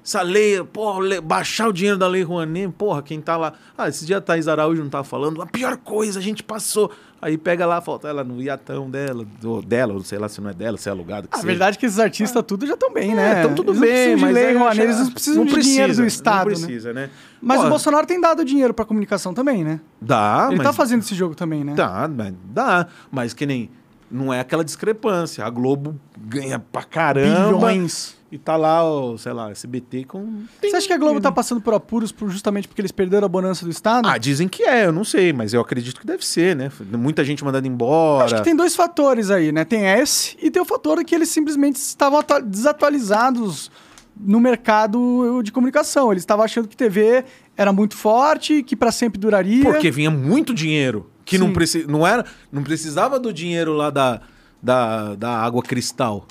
Essa 0.04 0.22
lei, 0.22 0.64
porra, 0.64 1.22
baixar 1.22 1.68
o 1.68 1.74
dinheiro 1.74 1.98
da 1.98 2.08
lei 2.08 2.24
Rouanet, 2.24 2.74
porra, 2.78 3.02
quem 3.04 3.22
tá 3.22 3.38
lá. 3.38 3.54
Ah, 3.78 3.88
esse 3.88 4.06
dia 4.06 4.18
a 4.18 4.22
Thaís 4.22 4.48
Araújo 4.48 4.82
não 4.82 4.90
tava 4.90 5.04
falando, 5.04 5.42
a 5.42 5.46
pior 5.46 5.78
coisa, 5.78 6.20
a 6.20 6.22
gente 6.22 6.42
passou. 6.44 6.92
Aí 7.22 7.38
pega 7.38 7.68
lá, 7.68 7.80
falta 7.80 8.08
ela 8.08 8.24
no 8.24 8.42
iatão 8.42 8.90
dela, 8.90 9.24
do, 9.40 9.62
dela, 9.62 9.94
ou 9.94 10.04
sei 10.04 10.18
lá 10.18 10.28
se 10.28 10.42
não 10.42 10.50
é 10.50 10.54
dela, 10.56 10.76
se 10.76 10.90
é 10.90 10.92
alugado. 10.92 11.28
que 11.28 11.36
A 11.36 11.38
seja. 11.38 11.48
verdade 11.48 11.78
é 11.78 11.80
que 11.80 11.86
esses 11.86 12.00
artistas 12.00 12.44
tudo 12.48 12.66
já 12.66 12.74
estão 12.74 12.92
bem, 12.92 13.14
né? 13.14 13.42
Estão 13.42 13.54
tudo 13.54 13.74
Eles 13.74 13.80
não 13.80 13.88
bem, 13.88 14.16
mas 14.16 14.34
lei, 14.34 14.44
é, 14.46 14.54
Rouanet, 14.54 14.82
eles 14.82 14.98
não 14.98 15.12
precisam 15.12 15.46
de 15.46 15.62
dinheiro 15.62 15.96
do 15.96 16.04
Estado, 16.06 16.50
Não 16.50 16.60
né? 16.60 16.66
precisa, 16.66 16.94
né? 16.94 17.10
Mas 17.40 17.58
Porra, 17.58 17.68
o 17.68 17.70
Bolsonaro 17.70 18.08
tem 18.08 18.20
dado 18.20 18.44
dinheiro 18.44 18.74
pra 18.74 18.86
comunicação 18.86 19.36
também, 19.36 19.64
né? 19.64 19.80
Dá, 20.02 20.48
Ele 20.48 20.58
mas... 20.58 20.66
tá 20.68 20.74
fazendo 20.74 21.02
esse 21.02 21.14
jogo 21.14 21.36
também, 21.36 21.64
né? 21.64 21.76
Dá, 21.76 22.10
mas 22.12 22.34
dá. 22.46 22.88
Mas 23.12 23.34
que 23.36 23.46
nem... 23.46 23.70
Não 24.12 24.34
é 24.34 24.40
aquela 24.42 24.64
discrepância. 24.64 25.46
A 25.46 25.50
Globo 25.50 26.00
ganha 26.20 26.60
pra 26.60 26.84
caramba. 26.84 27.54
Bilhões. 27.58 28.20
E 28.32 28.38
tá 28.38 28.56
lá, 28.56 28.82
o, 28.90 29.18
sei 29.18 29.34
lá, 29.34 29.52
SBT 29.52 30.06
com... 30.06 30.44
Você 30.62 30.74
acha 30.74 30.88
que 30.88 30.94
a 30.94 30.98
Globo 30.98 31.20
tá 31.20 31.30
passando 31.30 31.60
por 31.60 31.74
apuros 31.74 32.14
por- 32.14 32.30
justamente 32.30 32.66
porque 32.66 32.80
eles 32.80 32.92
perderam 32.92 33.26
a 33.26 33.28
bonança 33.28 33.66
do 33.66 33.72
Estado? 33.72 34.08
Ah, 34.08 34.18
dizem 34.18 34.48
que 34.48 34.64
é, 34.64 34.86
eu 34.86 34.92
não 34.94 35.04
sei, 35.04 35.34
mas 35.34 35.54
eu 35.54 35.60
acredito 35.60 36.00
que 36.00 36.08
deve 36.08 36.26
ser, 36.26 36.56
né? 36.56 36.72
Muita 36.98 37.26
gente 37.26 37.44
mandando 37.44 37.68
embora. 37.68 38.24
Acho 38.24 38.36
que 38.36 38.42
tem 38.44 38.56
dois 38.56 38.74
fatores 38.74 39.30
aí, 39.30 39.52
né? 39.52 39.66
Tem 39.66 39.86
esse 39.86 40.38
e 40.42 40.50
tem 40.50 40.62
o 40.62 40.66
fator 40.66 41.04
que 41.04 41.14
eles 41.14 41.28
simplesmente 41.28 41.76
estavam 41.76 42.20
atua- 42.20 42.40
desatualizados 42.42 43.70
no 44.18 44.40
mercado 44.40 45.42
de 45.44 45.52
comunicação. 45.52 46.10
Eles 46.12 46.22
estavam 46.22 46.46
achando 46.46 46.70
que 46.70 46.78
TV 46.78 47.26
era 47.58 47.74
muito 47.74 47.98
forte, 47.98 48.64
que 48.64 48.78
pra 48.78 48.94
sempre 48.94 49.20
duraria. 49.20 49.64
Porque 49.64 49.92
vinha 49.92 50.10
muito 50.10 50.54
dinheiro. 50.54 51.11
Que 51.32 51.38
não, 51.38 51.54
preci... 51.54 51.86
não, 51.88 52.06
era... 52.06 52.26
não 52.52 52.64
precisava 52.64 53.20
do 53.20 53.32
dinheiro 53.34 53.74
lá 53.74 53.90
da, 53.90 54.22
da, 54.62 55.16
da 55.16 55.30
água 55.38 55.62
cristal. 55.64 56.28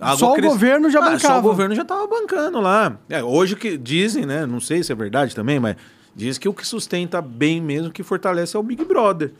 Água 0.00 0.18
Só 0.18 0.32
o 0.34 0.40
governo 0.40 0.90
já 0.90 0.98
Ah, 0.98 1.04
Só 1.04 1.10
bancava. 1.12 1.38
o 1.38 1.42
governo 1.42 1.74
já 1.74 1.84
tava 1.84 2.06
bancando 2.06 2.60
lá. 2.60 2.98
É, 3.08 3.22
hoje 3.22 3.54
que 3.56 3.78
dizem, 3.78 4.26
né? 4.26 4.44
Não 4.44 4.60
sei 4.60 4.82
se 4.82 4.90
é 4.90 4.94
verdade 4.94 5.34
também, 5.34 5.60
mas 5.60 5.76
diz 6.14 6.36
que 6.36 6.48
o 6.48 6.52
que 6.52 6.66
sustenta 6.66 7.22
bem 7.22 7.60
mesmo, 7.60 7.90
que 7.92 8.02
fortalece 8.02 8.56
é 8.56 8.58
o 8.58 8.62
Big 8.62 8.84
Brother. 8.84 9.32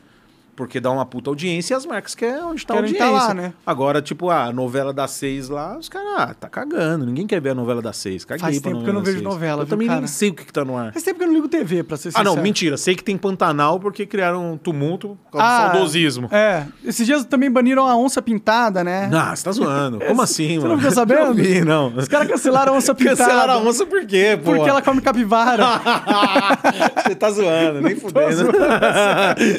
Porque 0.55 0.79
dá 0.79 0.89
uma 0.89 1.05
puta 1.05 1.29
audiência 1.29 1.73
e 1.73 1.75
as 1.75 1.85
marcas 1.85 2.15
querem 2.15 2.41
onde 2.43 2.65
tá 2.65 2.73
a 2.73 2.77
Querem 2.77 2.91
audiência. 2.91 3.19
tá 3.19 3.27
lá, 3.27 3.33
né? 3.33 3.53
Agora, 3.65 4.01
tipo, 4.01 4.29
a 4.29 4.53
novela 4.53 4.93
das 4.93 5.11
seis 5.11 5.49
lá, 5.49 5.77
os 5.77 5.89
caras, 5.89 6.07
ah, 6.17 6.33
tá 6.33 6.47
cagando. 6.47 7.05
Ninguém 7.05 7.27
quer 7.27 7.41
ver 7.41 7.49
a 7.49 7.53
novela 7.55 7.81
das 7.81 7.97
seis. 7.97 8.23
Caguei 8.23 8.39
Faz 8.41 8.59
tempo 8.61 8.81
que 8.81 8.89
eu 8.89 8.93
não 8.93 9.01
das 9.01 9.09
vejo 9.13 9.17
seis. 9.19 9.23
novela, 9.33 9.61
Eu 9.63 9.65
viu, 9.65 9.69
também 9.69 9.87
cara? 9.87 9.99
nem 9.99 10.07
sei 10.07 10.29
o 10.29 10.33
que, 10.33 10.45
que 10.45 10.53
tá 10.53 10.63
no 10.63 10.77
ar. 10.77 10.93
Faz 10.93 11.03
tempo 11.03 11.17
que 11.19 11.23
eu 11.23 11.27
não 11.27 11.35
ligo 11.35 11.47
TV, 11.49 11.83
pra 11.83 11.97
ser 11.97 12.07
Ah, 12.07 12.11
sincero. 12.13 12.35
não, 12.35 12.41
mentira. 12.41 12.77
Sei 12.77 12.95
que 12.95 13.03
tem 13.03 13.17
Pantanal 13.17 13.79
porque 13.81 14.05
criaram 14.05 14.53
um 14.53 14.57
tumulto 14.57 15.17
causa 15.31 15.45
Ah, 15.47 15.67
do 15.67 15.71
saudosismo. 15.73 16.29
É. 16.31 16.65
Esses 16.85 17.05
dias 17.05 17.25
também 17.25 17.51
baniram 17.51 17.85
a 17.85 17.95
onça 17.97 18.21
pintada, 18.21 18.81
né? 18.83 19.09
Ah, 19.13 19.35
você 19.35 19.43
tá 19.43 19.51
zoando. 19.51 19.99
Como 19.99 20.21
assim, 20.23 20.47
Você 20.55 20.59
mano? 20.59 20.69
não 20.69 20.77
ficou 20.77 20.91
sabendo? 20.95 21.25
Não 21.27 21.33
vi, 21.33 21.61
não. 21.65 21.87
Os 21.97 22.07
caras 22.07 22.27
cancelaram 22.29 22.73
a 22.73 22.77
onça 22.77 22.95
pintada. 22.95 23.17
Cancelaram 23.25 23.53
a 23.55 23.57
onça 23.57 23.85
por 23.85 24.05
quê, 24.05 24.39
pô? 24.41 24.53
Porque 24.53 24.69
ela 24.69 24.81
come 24.81 25.01
capivara. 25.01 25.65
Você 27.03 27.13
tá 27.15 27.29
zoando, 27.29 27.81
nem 27.81 27.95
fudendo. 27.95 28.51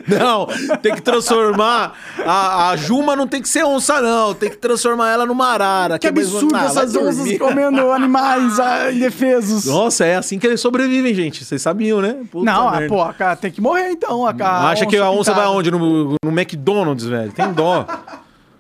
não, 0.09 0.47
tem 0.87 0.95
que 0.95 1.03
transformar. 1.03 1.95
A, 2.25 2.71
a 2.71 2.77
Juma 2.77 3.17
não 3.17 3.27
tem 3.27 3.43
que 3.43 3.49
ser 3.49 3.65
onça, 3.65 4.01
não. 4.01 4.35
Tem 4.35 4.51
que 4.51 4.57
transformar 4.57 5.11
ela 5.11 5.27
numa 5.27 5.47
arara. 5.49 5.99
que 5.99 6.07
é 6.07 6.13
mais- 6.13 6.27
absurdo 6.29 6.55
Ah, 6.55 6.59
vai 6.59 6.67
essas 6.69 6.97
onças 6.97 7.17
dormir. 7.17 7.39
comendo 7.39 7.91
animais 7.93 8.61
ah, 8.61 8.93
indefesos. 8.93 9.67
Nossa, 9.67 10.05
é 10.05 10.17
assim 10.17 10.39
que 10.39 10.47
eles 10.47 10.61
sobrevivem, 10.61 11.15
gente. 11.15 11.45
Vocês 11.45 11.61
sabiam, 11.63 12.01
né? 12.01 12.17
Puta 12.31 12.45
não, 12.51 12.69
ah, 12.69 12.73
merda. 12.73 12.89
pô, 12.89 13.05
cara, 13.15 13.37
tem 13.37 13.51
que 13.51 13.61
morrer 13.61 13.91
então. 13.91 14.27
A, 14.27 14.31
a 14.31 14.69
Acha 14.71 14.87
que 14.87 14.97
a 14.97 15.11
onça 15.11 15.31
pintada. 15.33 15.37
vai 15.37 15.47
aonde? 15.47 15.71
No, 15.71 16.15
no 16.25 16.31
McDonald's, 16.31 17.05
velho. 17.07 17.33
Tem 17.33 17.53
dó. 17.53 17.87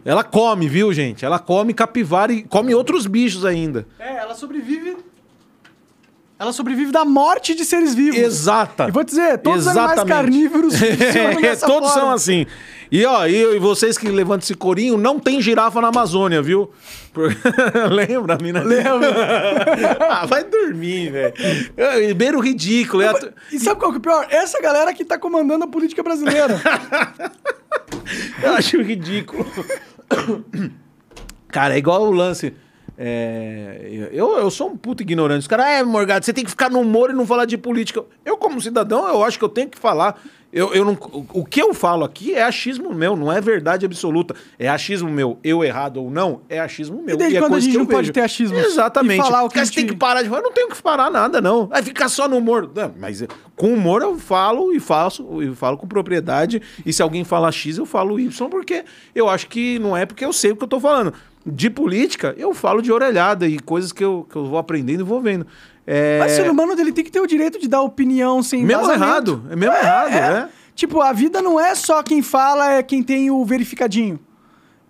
Ela 0.04 0.22
come, 0.22 0.68
viu, 0.68 0.92
gente? 0.92 1.24
Ela 1.24 1.38
come 1.38 1.74
capivara 1.74 2.32
e 2.32 2.42
come 2.42 2.74
outros 2.74 3.06
bichos 3.06 3.44
ainda. 3.44 3.86
É, 3.98 4.18
ela 4.18 4.34
sobrevive. 4.34 4.96
Ela 6.38 6.52
sobrevive 6.52 6.92
da 6.92 7.02
morte 7.04 7.54
de 7.54 7.64
seres 7.64 7.94
vivos. 7.94 8.18
Exata. 8.20 8.88
E 8.88 8.90
vou 8.90 9.02
dizer, 9.02 9.38
todos 9.38 9.62
os 9.62 9.68
animais 9.68 9.92
Exatamente. 9.92 10.14
carnívoros 10.16 10.74
É, 10.82 11.56
todos 11.56 11.88
forma. 11.88 11.88
são 11.88 12.10
assim. 12.10 12.46
E 12.92 13.04
ó, 13.06 13.26
e, 13.26 13.58
vocês 13.58 13.96
que 13.96 14.06
levantam 14.08 14.44
esse 14.44 14.54
corinho, 14.54 14.98
não 14.98 15.18
tem 15.18 15.40
girafa 15.40 15.80
na 15.80 15.88
Amazônia, 15.88 16.42
viu? 16.42 16.70
Por- 17.12 17.34
Lembra, 17.90 18.36
mina? 18.40 18.62
Lembro. 18.62 19.00
ah, 20.10 20.26
vai 20.26 20.44
dormir, 20.44 21.10
velho. 21.10 22.14
Beiro 22.14 22.38
ridículo. 22.38 23.02
É 23.02 23.12
E 23.50 23.58
sabe 23.58 23.80
qual 23.80 23.90
que 23.90 23.96
é 23.96 23.98
o 23.98 24.02
pior? 24.02 24.26
Essa 24.30 24.60
galera 24.60 24.92
que 24.92 25.04
tá 25.06 25.18
comandando 25.18 25.64
a 25.64 25.68
política 25.68 26.02
brasileira. 26.02 26.60
Eu 28.42 28.52
acho 28.52 28.80
ridículo. 28.82 29.44
Cara, 31.48 31.74
é 31.74 31.78
igual 31.78 32.02
o 32.02 32.10
lance. 32.12 32.52
É, 32.98 34.08
eu, 34.12 34.38
eu 34.38 34.50
sou 34.50 34.70
um 34.70 34.76
puto 34.76 35.02
ignorante. 35.02 35.40
Os 35.40 35.46
caras, 35.46 35.66
é, 35.66 35.82
Morgado, 35.82 36.24
você 36.24 36.32
tem 36.32 36.44
que 36.44 36.50
ficar 36.50 36.70
no 36.70 36.80
humor 36.80 37.10
e 37.10 37.12
não 37.12 37.26
falar 37.26 37.44
de 37.44 37.58
política. 37.58 38.02
Eu, 38.24 38.36
como 38.36 38.60
cidadão, 38.60 39.06
eu 39.08 39.22
acho 39.24 39.38
que 39.38 39.44
eu 39.44 39.48
tenho 39.48 39.68
que 39.68 39.78
falar. 39.78 40.20
Eu, 40.52 40.72
eu 40.72 40.84
não, 40.86 40.96
o, 41.34 41.44
que 41.44 41.60
eu 41.60 41.74
falo 41.74 42.02
aqui 42.04 42.32
é 42.32 42.42
achismo 42.42 42.94
meu, 42.94 43.14
não 43.14 43.30
é 43.30 43.40
verdade 43.40 43.84
absoluta. 43.84 44.34
É 44.58 44.68
achismo 44.68 45.10
meu. 45.10 45.38
Eu 45.44 45.62
errado 45.62 45.98
ou 45.98 46.10
não, 46.10 46.40
é 46.48 46.58
achismo 46.58 47.02
meu. 47.02 47.14
E 47.14 47.18
desde 47.18 47.36
é 47.36 47.40
quando 47.40 47.56
a 47.56 47.60
gente 47.60 47.76
não 47.76 47.84
pode 47.84 48.02
vejo. 48.02 48.12
ter 48.12 48.20
achismos? 48.22 48.58
Exatamente. 48.64 49.20
E 49.20 49.22
falar 49.22 49.42
o 49.42 49.48
que 49.48 49.54
Cara, 49.56 49.66
você 49.66 49.72
tem 49.74 49.82
gente- 49.82 49.92
que 49.92 49.98
parar 49.98 50.22
de 50.22 50.28
falar. 50.28 50.40
Eu 50.40 50.44
não 50.44 50.52
tenho 50.52 50.68
que 50.70 50.80
parar 50.80 51.10
nada, 51.10 51.40
não. 51.42 51.66
Vai 51.66 51.82
ficar 51.82 52.08
só 52.08 52.26
no 52.26 52.38
humor. 52.38 52.70
Não, 52.74 52.94
mas 52.98 53.22
com 53.54 53.74
humor 53.74 54.00
eu 54.00 54.16
falo 54.18 54.72
e 54.72 54.80
faço, 54.80 55.42
e 55.42 55.54
falo 55.54 55.76
com 55.76 55.86
propriedade. 55.86 56.62
E 56.86 56.92
se 56.92 57.02
alguém 57.02 57.24
fala 57.24 57.52
X, 57.52 57.76
eu 57.76 57.84
falo 57.84 58.18
Y, 58.18 58.48
porque 58.48 58.84
eu 59.14 59.28
acho 59.28 59.48
que 59.48 59.78
não 59.78 59.94
é 59.94 60.06
porque 60.06 60.24
eu 60.24 60.32
sei 60.32 60.52
o 60.52 60.56
que 60.56 60.64
eu 60.64 60.68
tô 60.68 60.80
falando. 60.80 61.12
De 61.46 61.70
política, 61.70 62.34
eu 62.36 62.52
falo 62.52 62.82
de 62.82 62.90
orelhada 62.90 63.46
e 63.46 63.60
coisas 63.60 63.92
que 63.92 64.02
eu, 64.02 64.26
que 64.28 64.34
eu 64.34 64.46
vou 64.46 64.58
aprendendo 64.58 65.00
e 65.00 65.04
vou 65.04 65.20
vendo. 65.20 65.46
É... 65.86 66.18
Mas 66.18 66.32
o 66.32 66.36
ser 66.36 66.50
humano 66.50 66.74
dele 66.74 66.92
tem 66.92 67.04
que 67.04 67.10
ter 67.10 67.20
o 67.20 67.26
direito 67.26 67.60
de 67.60 67.68
dar 67.68 67.82
opinião 67.82 68.42
sem 68.42 68.64
Mesmo 68.64 68.90
errado. 68.90 69.44
É 69.48 69.54
mesmo 69.54 69.74
errado, 69.74 70.12
é. 70.12 70.48
Tipo, 70.74 71.00
a 71.00 71.12
vida 71.12 71.40
não 71.40 71.58
é 71.58 71.74
só 71.74 72.02
quem 72.02 72.20
fala, 72.20 72.72
é 72.72 72.82
quem 72.82 73.02
tem 73.02 73.30
o 73.30 73.44
verificadinho. 73.44 74.18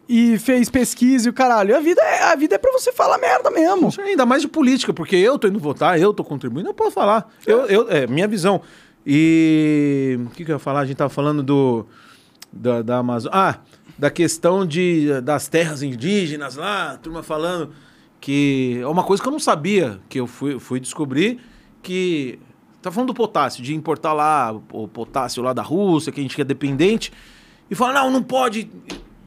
E 0.09 0.39
fez 0.39 0.71
pesquisa 0.71 1.29
e 1.29 1.31
o 1.31 1.33
caralho. 1.33 1.77
A 1.77 1.81
vida 1.81 2.01
é, 2.01 2.23
a 2.23 2.35
vida 2.37 2.55
é 2.55 2.59
pra 2.59 2.73
você 2.73 2.91
falar 2.93 3.19
merda 3.19 3.51
mesmo. 3.51 3.89
Isso 3.89 4.01
Ainda 4.01 4.25
mais 4.25 4.41
de 4.41 4.49
política, 4.49 4.95
porque 4.95 5.17
eu 5.17 5.39
tô 5.39 5.49
indo 5.49 5.59
votar, 5.59 6.01
eu 6.01 6.15
tô 6.15 6.25
contribuindo, 6.25 6.71
eu 6.71 6.75
posso 6.75 6.93
falar. 6.93 7.29
Eu, 7.47 7.67
eu, 7.67 7.91
é 7.91 8.07
minha 8.07 8.27
visão. 8.27 8.63
E 9.05 10.19
o 10.27 10.31
que, 10.31 10.45
que 10.45 10.51
eu 10.51 10.57
ia 10.57 10.59
falar? 10.59 10.81
A 10.81 10.85
gente 10.87 10.97
tava 10.97 11.11
falando 11.11 11.43
do 11.43 11.87
da, 12.53 12.83
da 12.83 12.99
Amazônia. 12.99 13.39
Ah, 13.39 13.59
da 13.99 14.11
questão 14.11 14.67
de, 14.67 15.21
das 15.23 15.49
terras 15.49 15.83
indígenas 15.83 16.57
lá, 16.57 16.97
turma 16.97 17.23
falando 17.23 17.73
que 18.21 18.79
é 18.81 18.87
uma 18.87 19.05
coisa 19.05 19.23
que 19.23 19.29
eu 19.29 19.33
não 19.33 19.39
sabia, 19.39 20.01
que 20.09 20.19
eu 20.19 20.27
fui, 20.27 20.59
fui 20.59 20.81
descobrir 20.81 21.41
que. 21.83 22.39
Tá 22.83 22.91
falando 22.91 23.09
do 23.09 23.15
potássio, 23.15 23.65
de 23.65 23.75
importar 23.75 24.13
lá 24.13 24.53
o 24.71 24.87
potássio 24.87 25.43
lá 25.43 25.53
da 25.53 25.63
Rússia, 25.63 26.13
que 26.13 26.21
a 26.21 26.23
gente 26.23 26.41
é 26.41 26.45
dependente, 26.45 27.13
e 27.69 27.75
fala, 27.75 27.95
não, 27.95 28.13
não 28.13 28.23
pode 28.23 28.71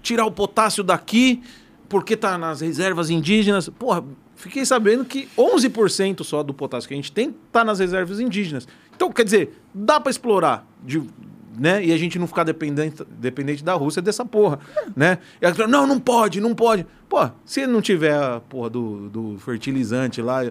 tirar 0.01 0.26
o 0.26 0.32
potássio 0.32 0.82
daqui 0.82 1.41
porque 1.89 2.15
tá 2.15 2.38
nas 2.38 2.61
reservas 2.61 3.09
indígenas. 3.09 3.67
Porra, 3.67 4.03
fiquei 4.36 4.65
sabendo 4.65 5.03
que 5.03 5.28
11% 5.38 6.24
só 6.24 6.41
do 6.41 6.53
potássio 6.53 6.88
que 6.88 6.93
a 6.93 6.97
gente 6.97 7.11
tem 7.11 7.36
tá 7.51 7.65
nas 7.65 7.80
reservas 7.80 8.20
indígenas. 8.22 8.65
Então, 8.95 9.11
quer 9.11 9.26
dizer, 9.26 9.61
dá 9.74 9.99
para 9.99 10.09
explorar, 10.09 10.65
de, 10.84 11.01
né? 11.60 11.84
E 11.84 11.91
a 11.91 11.97
gente 11.97 12.18
não 12.18 12.26
ficar 12.26 12.43
dependente, 12.43 13.03
dependente 13.10 13.64
da 13.64 13.74
Rússia 13.74 14.01
dessa 14.01 14.26
porra, 14.26 14.60
né? 14.95 15.20
E 15.41 15.53
fala, 15.53 15.68
não, 15.68 15.86
não 15.86 15.99
pode, 15.99 16.39
não 16.39 16.55
pode. 16.55 16.86
Pô, 17.07 17.30
se 17.43 17.68
não 17.68 17.82
tiver 17.82 18.14
a 18.14 18.39
porra 18.39 18.70
do, 18.70 19.10
do 19.10 19.38
fertilizante 19.39 20.22
lá, 20.22 20.43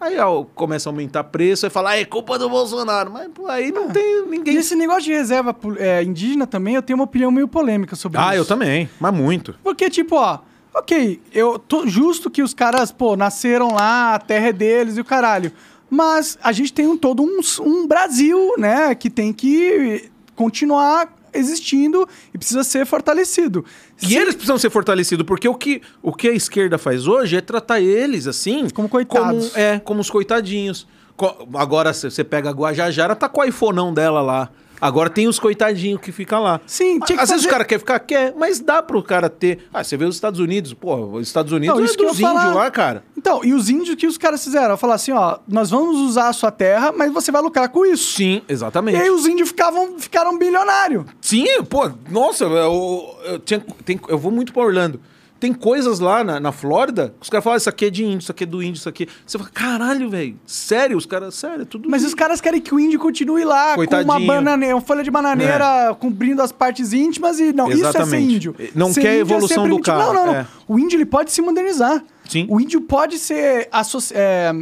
aí 0.00 0.18
ó, 0.18 0.44
começa 0.44 0.88
a 0.88 0.92
aumentar 0.92 1.24
preço 1.24 1.66
e 1.66 1.70
fala, 1.70 1.90
ah, 1.90 1.98
é 1.98 2.04
culpa 2.04 2.38
do 2.38 2.48
Bolsonaro. 2.48 3.10
Mas 3.10 3.28
pô, 3.28 3.46
aí 3.46 3.70
não 3.70 3.90
tem 3.90 4.20
E 4.20 4.22
ninguém... 4.26 4.56
esse 4.56 4.74
negócio 4.74 5.02
de 5.02 5.12
reserva 5.12 5.54
é, 5.78 6.02
indígena 6.02 6.46
também, 6.46 6.74
eu 6.74 6.82
tenho 6.82 6.98
uma 6.98 7.04
opinião 7.04 7.30
meio 7.30 7.48
polêmica 7.48 7.94
sobre 7.96 8.18
isso. 8.18 8.28
Ah, 8.28 8.36
eu 8.36 8.44
também, 8.44 8.88
mas 8.98 9.12
muito. 9.12 9.54
Porque, 9.62 9.90
tipo, 9.90 10.16
ó, 10.16 10.38
ok, 10.74 11.20
eu 11.32 11.58
tô 11.58 11.86
justo 11.86 12.30
que 12.30 12.42
os 12.42 12.54
caras, 12.54 12.92
pô, 12.92 13.16
nasceram 13.16 13.72
lá, 13.72 14.14
a 14.14 14.18
terra 14.18 14.48
é 14.48 14.52
deles 14.52 14.96
e 14.96 15.00
o 15.00 15.04
caralho. 15.04 15.52
Mas 15.88 16.36
a 16.42 16.50
gente 16.50 16.72
tem 16.72 16.86
um, 16.86 16.96
todo 16.96 17.22
um, 17.22 17.40
um 17.60 17.86
Brasil, 17.86 18.54
né, 18.58 18.94
que 18.94 19.08
tem 19.08 19.32
que 19.32 20.10
continuar 20.36 21.12
existindo 21.34 22.08
e 22.32 22.38
precisa 22.38 22.62
ser 22.64 22.86
fortalecido. 22.86 23.64
E 24.00 24.06
Se- 24.06 24.16
eles 24.16 24.34
precisam 24.34 24.56
ser 24.58 24.70
fortalecidos, 24.70 25.26
porque 25.26 25.48
o 25.48 25.54
que, 25.54 25.82
o 26.02 26.12
que 26.12 26.28
a 26.28 26.32
esquerda 26.32 26.78
faz 26.78 27.06
hoje 27.08 27.36
é 27.36 27.40
tratar 27.40 27.80
eles 27.80 28.26
assim. 28.26 28.68
Como 28.70 28.88
coitados. 28.88 29.48
como- 29.48 29.58
é, 29.60 29.78
como 29.80 30.00
os 30.00 30.08
coitadinhos. 30.08 30.86
Co- 31.16 31.48
Agora 31.54 31.92
você 31.92 32.22
pega 32.22 32.50
a 32.50 32.52
Guajajara, 32.52 33.16
tá 33.16 33.28
com 33.28 33.40
o 33.40 33.44
iPhoneão 33.44 33.92
dela 33.92 34.20
lá. 34.22 34.50
Agora 34.80 35.08
tem 35.10 35.26
os 35.28 35.38
coitadinhos 35.38 36.00
que 36.00 36.12
ficam 36.12 36.42
lá. 36.42 36.60
Sim, 36.66 36.98
tinha 37.00 37.16
que 37.16 37.22
Às 37.22 37.30
vezes 37.30 37.44
fazer- 37.44 37.48
o 37.48 37.50
cara 37.50 37.64
quer 37.64 37.78
ficar, 37.78 37.98
quer, 38.00 38.34
mas 38.36 38.60
dá 38.60 38.82
pro 38.82 39.02
cara 39.02 39.28
ter. 39.28 39.66
Ah, 39.72 39.82
você 39.82 39.96
vê 39.96 40.04
os 40.04 40.14
Estados 40.14 40.38
Unidos, 40.40 40.74
pô, 40.74 40.94
os 40.96 41.26
Estados 41.26 41.52
Unidos 41.52 41.74
Não, 41.76 41.82
é 41.82 41.84
isso 41.86 41.96
que 41.96 42.04
eu 42.04 42.08
dos 42.10 42.20
ia 42.20 42.26
falar. 42.28 42.40
índios 42.42 42.56
lá, 42.56 42.70
cara. 42.70 43.04
Então, 43.16 43.44
e 43.44 43.52
os 43.54 43.68
índios 43.68 43.96
que 43.96 44.06
os 44.06 44.16
caras 44.18 44.42
fizeram? 44.44 44.76
Falar 44.76 44.94
assim, 44.94 45.12
ó, 45.12 45.38
nós 45.48 45.70
vamos 45.70 45.96
usar 46.00 46.28
a 46.28 46.32
sua 46.32 46.50
terra, 46.50 46.92
mas 46.96 47.12
você 47.12 47.32
vai 47.32 47.42
lucrar 47.42 47.68
com 47.68 47.84
isso. 47.86 48.12
Sim, 48.16 48.42
E 48.48 48.52
exatamente. 48.52 48.96
aí 49.00 49.10
os 49.10 49.26
índios 49.26 49.48
ficavam, 49.48 49.98
ficaram 49.98 50.38
bilionários. 50.38 51.04
Sim, 51.20 51.46
pô, 51.68 51.90
nossa, 52.10 52.44
eu, 52.44 53.16
eu, 53.24 53.38
tinha- 53.40 53.64
tem- 53.84 54.00
eu 54.08 54.18
vou 54.18 54.30
muito 54.30 54.52
pra 54.52 54.62
Orlando. 54.62 55.00
Tem 55.46 55.52
coisas 55.54 56.00
lá 56.00 56.24
na, 56.24 56.40
na 56.40 56.50
Flórida 56.50 57.14
que 57.20 57.22
os 57.24 57.30
caras 57.30 57.44
falam, 57.44 57.54
"Ah, 57.54 57.58
isso 57.58 57.68
aqui 57.68 57.84
é 57.84 57.90
de 57.90 58.04
índio, 58.04 58.18
isso 58.18 58.32
aqui 58.32 58.42
é 58.42 58.46
do 58.46 58.60
índio, 58.62 58.78
isso 58.80 58.88
aqui. 58.88 59.08
Você 59.24 59.38
fala, 59.38 59.50
caralho, 59.50 60.10
velho, 60.10 60.36
sério? 60.44 60.96
Os 60.96 61.06
caras, 61.06 61.34
sério, 61.36 61.62
é 61.62 61.64
tudo 61.64 61.88
Mas 61.88 62.00
índio. 62.02 62.08
os 62.08 62.14
caras 62.14 62.40
querem 62.40 62.60
que 62.60 62.74
o 62.74 62.80
índio 62.80 62.98
continue 62.98 63.44
lá 63.44 63.74
com 63.76 63.80
uma, 63.82 63.86
Coitadinho. 63.86 64.26
banane... 64.26 64.72
uma 64.72 64.80
folha 64.80 65.04
de 65.04 65.10
bananeira 65.10 65.94
cobrindo 66.00 66.42
as 66.42 66.50
partes 66.50 66.92
íntimas 66.92 67.38
e 67.38 67.52
não, 67.52 67.68
isso 67.68 67.74
é 67.86 67.92
ser 67.92 67.98
Exatamente. 67.98 68.34
índio. 68.34 68.56
Não 68.74 68.92
Ser 68.92 69.00
quer 69.02 69.08
índio 69.08 69.18
é 69.18 69.20
evolução 69.20 69.62
do 69.62 69.68
primitivo. 69.68 69.96
cara, 69.96 70.04
Não, 70.06 70.14
não, 70.14 70.26
não. 70.26 70.34
é. 70.34 70.46
O 70.66 70.78
índio 70.78 70.96
ele 70.96 71.06
pode 71.06 71.30
se 71.30 71.40
modernizar. 71.40 72.02
Sim. 72.28 72.46
O 72.50 72.60
índio 72.60 72.80
pode 72.80 73.18
ser, 73.18 73.68
é, 74.12 74.52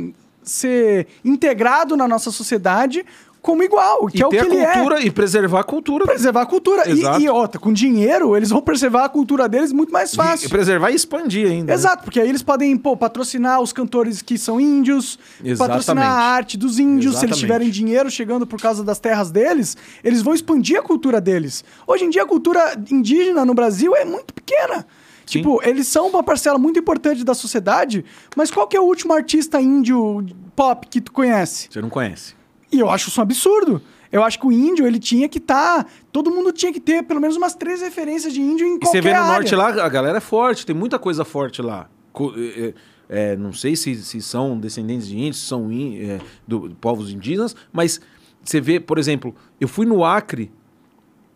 ser 0.42 1.06
integrado 1.24 1.96
na 1.96 2.06
nossa 2.06 2.30
sociedade 2.30 3.04
como 3.44 3.62
igual, 3.62 4.06
que 4.06 4.18
E 4.18 4.22
é 4.22 4.26
o 4.26 4.30
que 4.30 4.36
ele 4.36 4.56
é. 4.56 4.72
cultura 4.72 5.00
e 5.02 5.10
preservar 5.10 5.60
a 5.60 5.64
cultura. 5.64 6.06
Preservar 6.06 6.40
a 6.40 6.46
cultura. 6.46 6.88
E, 6.88 6.92
Exato. 6.92 7.20
e 7.20 7.28
outra, 7.28 7.60
com 7.60 7.70
dinheiro, 7.74 8.34
eles 8.34 8.48
vão 8.48 8.62
preservar 8.62 9.04
a 9.04 9.08
cultura 9.10 9.46
deles 9.46 9.70
muito 9.70 9.92
mais 9.92 10.14
fácil. 10.14 10.46
E 10.46 10.48
preservar 10.48 10.90
e 10.90 10.94
expandir 10.94 11.46
ainda. 11.50 11.66
né? 11.66 11.74
Exato, 11.74 12.04
porque 12.04 12.18
aí 12.18 12.26
eles 12.28 12.42
podem 12.42 12.74
pô, 12.76 12.96
patrocinar 12.96 13.60
os 13.60 13.70
cantores 13.70 14.22
que 14.22 14.38
são 14.38 14.58
índios, 14.58 15.18
Exatamente. 15.44 15.58
patrocinar 15.58 16.10
a 16.10 16.24
arte 16.34 16.56
dos 16.56 16.78
índios. 16.78 17.16
Se 17.18 17.26
eles 17.26 17.36
Exatamente. 17.36 17.40
tiverem 17.40 17.70
dinheiro 17.70 18.10
chegando 18.10 18.46
por 18.46 18.58
causa 18.58 18.82
das 18.82 18.98
terras 18.98 19.30
deles, 19.30 19.76
eles 20.02 20.22
vão 20.22 20.32
expandir 20.32 20.78
a 20.78 20.82
cultura 20.82 21.20
deles. 21.20 21.62
Hoje 21.86 22.04
em 22.06 22.10
dia, 22.10 22.22
a 22.22 22.26
cultura 22.26 22.74
indígena 22.90 23.44
no 23.44 23.52
Brasil 23.52 23.94
é 23.94 24.06
muito 24.06 24.32
pequena. 24.32 24.86
Sim. 25.26 25.38
Tipo, 25.38 25.60
eles 25.62 25.86
são 25.86 26.08
uma 26.08 26.22
parcela 26.22 26.58
muito 26.58 26.78
importante 26.78 27.24
da 27.24 27.34
sociedade, 27.34 28.04
mas 28.36 28.50
qual 28.50 28.66
que 28.66 28.76
é 28.76 28.80
o 28.80 28.84
último 28.84 29.12
artista 29.12 29.60
índio 29.60 30.24
pop 30.56 30.86
que 30.88 31.00
tu 31.00 31.12
conhece? 31.12 31.68
Você 31.70 31.80
não 31.82 31.90
conhece. 31.90 32.34
E 32.74 32.80
eu 32.80 32.90
acho 32.90 33.08
isso 33.08 33.20
um 33.20 33.22
absurdo. 33.22 33.80
Eu 34.10 34.22
acho 34.22 34.38
que 34.38 34.46
o 34.46 34.52
índio, 34.52 34.86
ele 34.86 34.98
tinha 34.98 35.28
que 35.28 35.38
estar... 35.38 35.86
todo 36.12 36.30
mundo 36.30 36.52
tinha 36.52 36.72
que 36.72 36.78
ter 36.80 37.02
pelo 37.02 37.20
menos 37.20 37.36
umas 37.36 37.54
três 37.54 37.80
referências 37.82 38.32
de 38.32 38.40
índio 38.40 38.66
em 38.66 38.76
E 38.76 38.78
qualquer 38.78 38.86
você 38.98 39.00
vê 39.00 39.12
no 39.12 39.18
área. 39.20 39.32
norte 39.32 39.54
lá, 39.56 39.68
a 39.84 39.88
galera 39.88 40.18
é 40.18 40.20
forte, 40.20 40.64
tem 40.64 40.74
muita 40.74 40.98
coisa 40.98 41.24
forte 41.24 41.60
lá. 41.60 41.88
Co- 42.12 42.32
é, 42.36 42.74
é, 43.08 43.36
não 43.36 43.52
sei 43.52 43.74
se, 43.74 43.94
se 43.96 44.20
são 44.22 44.58
descendentes 44.58 45.08
de 45.08 45.16
índios, 45.18 45.38
se 45.40 45.46
são 45.46 45.70
ín- 45.72 45.98
é, 45.98 46.20
do, 46.46 46.68
de 46.68 46.74
povos 46.76 47.10
indígenas, 47.12 47.56
mas 47.72 48.00
você 48.42 48.60
vê, 48.60 48.78
por 48.78 48.98
exemplo, 48.98 49.34
eu 49.60 49.66
fui 49.66 49.84
no 49.84 50.04
Acre 50.04 50.50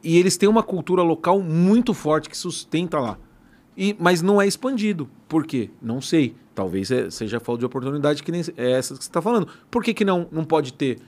e 0.02 0.16
eles 0.16 0.36
têm 0.36 0.48
uma 0.48 0.62
cultura 0.62 1.02
local 1.02 1.40
muito 1.40 1.92
forte 1.92 2.28
que 2.28 2.36
sustenta 2.38 3.00
lá. 3.00 3.18
E, 3.76 3.96
mas 3.98 4.22
não 4.22 4.40
é 4.40 4.46
expandido. 4.46 5.08
Por 5.28 5.44
quê? 5.46 5.70
Não 5.82 6.00
sei. 6.00 6.34
Talvez 6.54 6.90
é- 6.92 7.10
seja 7.10 7.40
falta 7.40 7.60
de 7.60 7.66
oportunidade 7.66 8.22
que 8.22 8.30
nem 8.30 8.42
é 8.56 8.70
essa 8.72 8.94
que 8.94 9.02
você 9.02 9.08
está 9.10 9.20
falando. 9.22 9.48
Por 9.70 9.82
que, 9.82 9.92
que 9.94 10.04
não, 10.04 10.28
não 10.30 10.44
pode 10.44 10.72
ter 10.72 10.98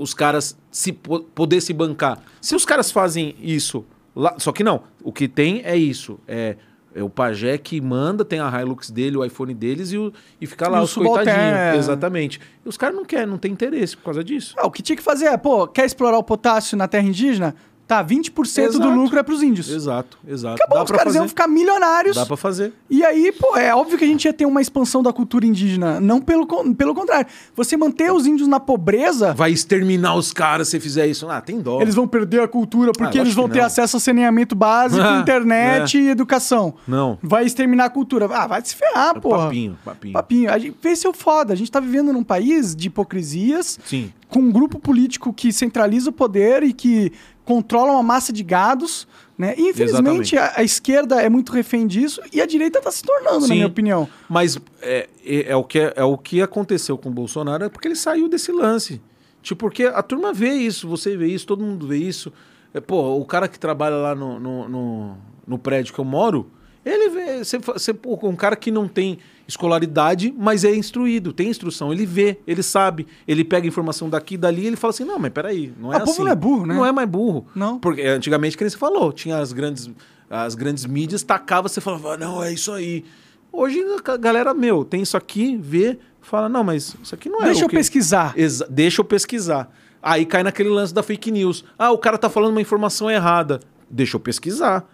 os 0.00 0.14
caras 0.14 0.56
se 0.70 0.92
po- 0.92 1.20
poder 1.20 1.60
se 1.60 1.72
bancar? 1.72 2.18
Se 2.40 2.54
os 2.54 2.64
caras 2.64 2.90
fazem 2.90 3.34
isso 3.40 3.84
lá, 4.16 4.34
só 4.38 4.52
que 4.52 4.64
não. 4.64 4.82
O 5.02 5.12
que 5.12 5.28
tem 5.28 5.62
é 5.64 5.76
isso. 5.76 6.18
É, 6.26 6.56
é 6.94 7.02
o 7.02 7.08
pajé 7.10 7.56
que 7.58 7.80
manda, 7.80 8.24
tem 8.24 8.40
a 8.40 8.60
Hilux 8.60 8.90
dele, 8.90 9.16
o 9.16 9.24
iPhone 9.24 9.54
deles 9.54 9.92
e, 9.92 9.98
o, 9.98 10.12
e 10.40 10.46
fica 10.46 10.68
lá 10.68 10.80
E 10.80 10.82
os 10.84 10.92
coitadinhos. 10.94 11.36
é. 11.36 11.76
Exatamente. 11.76 12.40
E 12.64 12.68
os 12.68 12.76
caras 12.76 12.96
não 12.96 13.04
querem, 13.04 13.26
não 13.26 13.38
tem 13.38 13.52
interesse 13.52 13.96
por 13.96 14.04
causa 14.04 14.24
disso. 14.24 14.54
Ah, 14.58 14.66
o 14.66 14.70
que 14.70 14.82
tinha 14.82 14.96
que 14.96 15.02
fazer 15.02 15.26
é, 15.26 15.36
pô, 15.36 15.68
quer 15.68 15.84
explorar 15.86 16.18
o 16.18 16.22
potássio 16.24 16.76
na 16.76 16.88
terra 16.88 17.06
indígena? 17.06 17.54
Tá, 17.90 18.04
20% 18.04 18.30
do 18.30 18.60
Exato. 18.76 18.88
lucro 18.90 19.18
é 19.18 19.22
pros 19.24 19.42
índios. 19.42 19.68
Exato, 19.68 20.16
exato. 20.28 20.54
Acabou, 20.62 20.78
Dá 20.78 20.84
os 20.84 20.90
caras 20.92 21.04
fazer. 21.06 21.18
iam 21.18 21.26
ficar 21.26 21.48
milionários. 21.48 22.14
Dá 22.14 22.24
pra 22.24 22.36
fazer. 22.36 22.72
E 22.88 23.02
aí, 23.02 23.32
pô, 23.32 23.56
é 23.56 23.74
óbvio 23.74 23.98
que 23.98 24.04
a 24.04 24.06
gente 24.06 24.26
ia 24.26 24.32
ter 24.32 24.46
uma 24.46 24.60
expansão 24.62 25.02
da 25.02 25.12
cultura 25.12 25.44
indígena. 25.44 25.98
Não 26.00 26.20
pelo, 26.20 26.46
pelo 26.76 26.94
contrário. 26.94 27.26
Você 27.56 27.76
manter 27.76 28.12
os 28.12 28.26
índios 28.26 28.46
na 28.48 28.60
pobreza, 28.60 29.34
Vai 29.34 29.50
exterminar 29.50 30.14
os 30.14 30.32
caras 30.32 30.68
se 30.68 30.78
fizer 30.78 31.08
isso. 31.08 31.28
Ah, 31.28 31.40
tem 31.40 31.60
dó. 31.60 31.80
eles 31.82 31.96
vão 31.96 32.06
perder 32.06 32.42
a 32.42 32.46
cultura 32.46 32.92
porque 32.92 33.18
Ah, 33.18 33.22
eles 33.22 33.34
vão 33.34 33.48
ter 33.48 33.60
acesso 33.60 33.96
a 33.96 34.00
saneamento 34.00 34.54
básico, 34.54 35.02
Ah, 35.02 35.18
internet 35.22 35.98
e 35.98 36.10
educação. 36.10 36.74
Não. 36.86 37.18
Vai 37.20 37.44
exterminar 37.44 37.86
a 37.86 37.90
cultura. 37.90 38.26
Ah, 38.32 38.46
vai 38.46 38.64
se 38.64 38.76
ferrar, 38.76 39.16
É 39.16 39.20
pô. 39.20 39.30
papinho, 39.30 39.76
papinho. 39.84 40.12
Papinho. 40.12 40.48
A 40.52 40.58
gente, 40.60 40.76
esse 40.84 41.04
é 41.04 41.10
o 41.10 41.12
foda. 41.12 41.52
A 41.52 41.56
gente 41.56 41.72
tá 41.72 41.80
vivendo 41.80 42.12
num 42.12 42.22
país 42.22 42.76
de 42.76 42.86
hipocrisias, 42.86 43.80
Sim. 43.84 44.12
com 44.28 44.38
um 44.38 44.52
grupo 44.52 44.78
político 44.78 45.32
que 45.32 45.52
centraliza 45.52 46.10
o 46.10 46.12
poder 46.12 46.62
e 46.62 46.72
que 46.72 47.12
controla 47.44 47.92
uma 47.92 48.02
massa 48.02 48.32
de 48.32 48.42
gados, 48.42 49.06
né? 49.36 49.54
E, 49.56 49.70
infelizmente, 49.70 50.36
a, 50.36 50.52
a 50.56 50.62
esquerda 50.62 51.20
é 51.20 51.28
muito 51.28 51.52
refém 51.52 51.86
disso 51.86 52.20
e 52.32 52.40
a 52.40 52.46
direita 52.46 52.78
está 52.78 52.90
se 52.90 53.02
tornando, 53.02 53.40
na 53.40 53.46
Sim. 53.46 53.54
minha 53.54 53.66
opinião. 53.66 54.08
Mas 54.28 54.58
é, 54.82 55.08
é, 55.24 55.50
é 55.52 55.56
o 55.56 55.64
que, 55.64 55.78
é 55.78 56.04
o 56.04 56.18
que 56.18 56.42
aconteceu 56.42 56.98
com 56.98 57.08
o 57.08 57.12
Bolsonaro, 57.12 57.64
é 57.64 57.68
porque 57.68 57.88
ele 57.88 57.96
saiu 57.96 58.28
desse 58.28 58.52
lance. 58.52 59.00
Tipo, 59.42 59.60
porque 59.60 59.84
a 59.84 60.02
turma 60.02 60.32
vê 60.32 60.52
isso, 60.52 60.86
você 60.86 61.16
vê 61.16 61.28
isso, 61.28 61.46
todo 61.46 61.64
mundo 61.64 61.86
vê 61.86 61.96
isso. 61.96 62.32
É, 62.74 62.80
pô, 62.80 63.16
o 63.16 63.24
cara 63.24 63.48
que 63.48 63.58
trabalha 63.58 63.96
lá 63.96 64.14
no, 64.14 64.38
no, 64.38 64.68
no, 64.68 65.16
no 65.46 65.58
prédio 65.58 65.94
que 65.94 65.98
eu 65.98 66.04
moro, 66.04 66.50
ele 66.84 67.08
vê. 67.08 67.44
Você, 67.44 67.58
você, 67.58 67.94
pô, 67.94 68.18
um 68.22 68.36
cara 68.36 68.56
que 68.56 68.70
não 68.70 68.86
tem 68.86 69.18
escolaridade, 69.50 70.34
mas 70.38 70.64
é 70.64 70.74
instruído, 70.74 71.32
tem 71.32 71.48
instrução. 71.48 71.92
Ele 71.92 72.06
vê, 72.06 72.38
ele 72.46 72.62
sabe, 72.62 73.06
ele 73.26 73.44
pega 73.44 73.66
informação 73.66 74.08
daqui 74.08 74.34
e 74.34 74.38
dali 74.38 74.66
ele 74.66 74.76
fala 74.76 74.90
assim: 74.90 75.04
não, 75.04 75.18
mas 75.18 75.30
peraí, 75.32 75.72
não 75.78 75.92
é 75.92 75.96
Ah, 75.96 75.98
o 75.98 76.02
assim. 76.02 76.12
povo 76.12 76.24
não 76.24 76.32
é 76.32 76.36
burro, 76.36 76.66
né? 76.66 76.74
Não 76.74 76.86
é 76.86 76.92
mais 76.92 77.08
burro. 77.08 77.46
Não. 77.54 77.78
Porque 77.78 78.02
antigamente, 78.02 78.56
que 78.56 78.68
você 78.68 78.76
falou, 78.78 79.12
tinha 79.12 79.38
as 79.38 79.52
grandes, 79.52 79.90
as 80.30 80.54
grandes 80.54 80.86
mídias, 80.86 81.22
tacava, 81.22 81.68
você 81.68 81.80
falava, 81.80 82.16
não, 82.16 82.42
é 82.42 82.52
isso 82.52 82.72
aí. 82.72 83.04
Hoje 83.52 83.82
a 84.04 84.16
galera, 84.16 84.54
meu, 84.54 84.84
tem 84.84 85.02
isso 85.02 85.16
aqui, 85.16 85.56
vê, 85.60 85.98
fala, 86.20 86.48
não, 86.48 86.62
mas 86.62 86.96
isso 87.02 87.14
aqui 87.14 87.28
não 87.28 87.40
é 87.42 87.46
Deixa 87.46 87.62
o 87.62 87.64
eu 87.64 87.68
que... 87.68 87.76
pesquisar. 87.76 88.32
Exa- 88.36 88.66
deixa 88.70 89.00
eu 89.00 89.04
pesquisar. 89.04 89.72
Aí 90.02 90.24
cai 90.24 90.42
naquele 90.42 90.68
lance 90.70 90.94
da 90.94 91.02
fake 91.02 91.30
news. 91.30 91.64
Ah, 91.78 91.90
o 91.90 91.98
cara 91.98 92.16
tá 92.16 92.30
falando 92.30 92.52
uma 92.52 92.60
informação 92.60 93.10
errada. 93.10 93.60
Deixa 93.90 94.16
eu 94.16 94.20
pesquisar. 94.20 94.88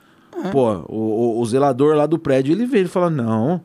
Pô, 0.50 0.70
o, 0.88 1.38
o- 1.38 1.40
o 1.40 1.46
zelador 1.46 1.94
lá 1.94 2.06
do 2.06 2.18
prédio, 2.18 2.52
ele 2.52 2.66
vê, 2.66 2.78
ele 2.80 2.88
fala, 2.88 3.08
não, 3.08 3.60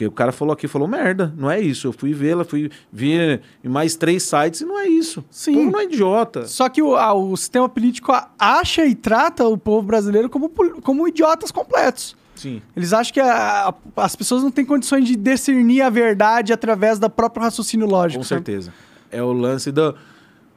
porque 0.00 0.06
o 0.06 0.10
cara 0.12 0.32
falou 0.32 0.54
aqui, 0.54 0.66
falou 0.66 0.88
merda, 0.88 1.34
não 1.36 1.50
é 1.50 1.60
isso. 1.60 1.86
Eu 1.86 1.92
fui 1.92 2.14
vê-la, 2.14 2.42
fui 2.42 2.70
ver 2.90 3.42
em 3.62 3.68
mais 3.68 3.96
três 3.96 4.22
sites 4.22 4.62
e 4.62 4.64
não 4.64 4.78
é 4.78 4.86
isso. 4.88 5.22
Sim. 5.30 5.52
O 5.52 5.54
povo 5.58 5.70
não 5.72 5.80
é 5.80 5.84
idiota. 5.84 6.46
Só 6.46 6.68
que 6.70 6.80
o, 6.80 6.94
o 7.30 7.36
sistema 7.36 7.68
político 7.68 8.10
acha 8.38 8.86
e 8.86 8.94
trata 8.94 9.46
o 9.46 9.58
povo 9.58 9.86
brasileiro 9.86 10.30
como, 10.30 10.48
como 10.48 11.06
idiotas 11.06 11.50
completos. 11.50 12.16
Sim. 12.34 12.62
Eles 12.74 12.94
acham 12.94 13.12
que 13.12 13.20
a- 13.20 13.68
a- 13.68 13.74
as 14.02 14.16
pessoas 14.16 14.42
não 14.42 14.50
têm 14.50 14.64
condições 14.64 15.04
de 15.04 15.16
discernir 15.16 15.82
a 15.82 15.90
verdade 15.90 16.50
através 16.50 16.98
da 16.98 17.10
próprio 17.10 17.42
raciocínio 17.42 17.86
lógico. 17.86 18.20
Com 18.20 18.24
sabe? 18.26 18.38
certeza. 18.46 18.72
É 19.12 19.22
o 19.22 19.32
lance 19.32 19.70
do, 19.70 19.94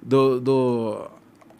do, 0.01 0.39
do- 0.39 1.01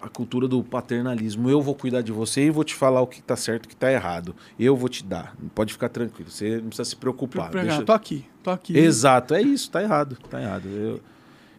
a 0.04 0.10
cultura 0.10 0.47
do 0.47 0.62
paternalismo. 0.64 1.49
Eu 1.49 1.62
vou 1.62 1.74
cuidar 1.74 2.01
de 2.01 2.12
você 2.12 2.45
e 2.45 2.49
vou 2.49 2.64
te 2.64 2.76
falar 2.76 3.01
o 3.01 3.08
que 3.08 3.22
tá 3.22 3.36
certo 3.36 3.64
e 3.64 3.68
o 3.68 3.70
que 3.70 3.76
tá 3.76 3.91
errado. 3.91 4.36
Eu 4.60 4.76
vou 4.76 4.89
te 4.89 5.04
dar. 5.04 5.36
Pode 5.56 5.72
ficar 5.74 5.89
tranquilo. 5.89 6.30
Você 6.30 6.58
não 6.58 6.68
precisa 6.68 6.86
se 6.89 6.95
preocupar. 6.95 7.49
Pra- 7.49 7.62
Deixa- 7.64 7.84
Tô 7.84 7.93
aqui, 7.93 8.26
tô 8.43 8.49
aqui. 8.51 8.78
Exato, 8.78 9.34
é 9.34 9.41
isso. 9.41 9.72
Tá 9.72 9.82
errado. 9.82 10.18
Tá 10.30 10.41
errado. 10.41 10.68
Eu, 10.68 10.99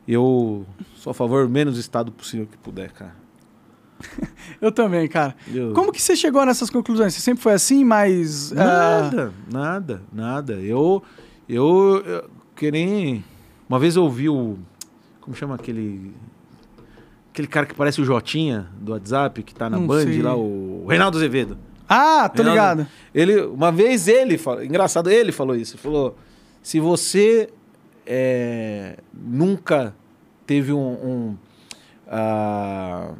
eu 0.06 0.66
sou 0.96 1.10
a 1.10 1.14
favor 1.14 1.48
menos 1.48 1.78
Estado 1.78 2.12
possível 2.12 2.46
que 2.46 2.58
puder, 2.58 2.92
cara. 2.92 3.14
Eu 4.60 4.70
também, 4.72 5.08
cara. 5.08 5.34
Eu- 5.52 5.72
Como 5.72 5.90
que 5.92 6.02
você 6.02 6.14
chegou 6.16 6.44
nessas 6.44 6.68
conclusões? 6.68 7.14
Você 7.14 7.20
sempre 7.20 7.42
foi 7.42 7.52
assim, 7.54 7.84
mas... 7.84 8.52
ah, 8.52 9.00
Nada, 9.02 9.32
nada, 9.50 10.02
nada. 10.12 10.52
Eu, 10.54 11.02
eu, 11.48 12.02
eu 12.04 12.30
que 12.54 12.70
nem... 12.70 13.24
Uma 13.68 13.78
vez 13.78 13.96
eu 13.96 14.02
ouvi 14.02 14.28
o... 14.28 14.58
Como 15.20 15.34
chama 15.34 15.54
aquele... 15.54 16.12
Aquele 17.34 17.48
cara 17.48 17.66
que 17.66 17.74
parece 17.74 18.00
o 18.00 18.04
Jotinha 18.04 18.68
do 18.80 18.92
WhatsApp, 18.92 19.42
que 19.42 19.52
tá 19.52 19.68
na 19.68 19.76
Não 19.76 19.88
Band 19.88 20.04
sei. 20.04 20.22
lá, 20.22 20.36
o 20.36 20.86
Reinaldo 20.88 21.16
Azevedo. 21.16 21.58
Ah, 21.88 22.28
tô 22.28 22.44
Reinaldo- 22.44 22.82
ligado. 22.82 22.88
Ele, 23.12 23.40
uma 23.40 23.72
vez 23.72 24.06
ele 24.06 24.40
engraçado, 24.62 25.10
ele 25.10 25.32
falou 25.32 25.56
isso, 25.56 25.74
ele 25.74 25.82
falou, 25.82 26.16
se 26.62 26.78
você 26.78 27.50
é, 28.06 28.98
nunca 29.12 29.92
teve 30.46 30.72
um, 30.72 30.78
um, 30.78 31.36
ah, 32.06 33.10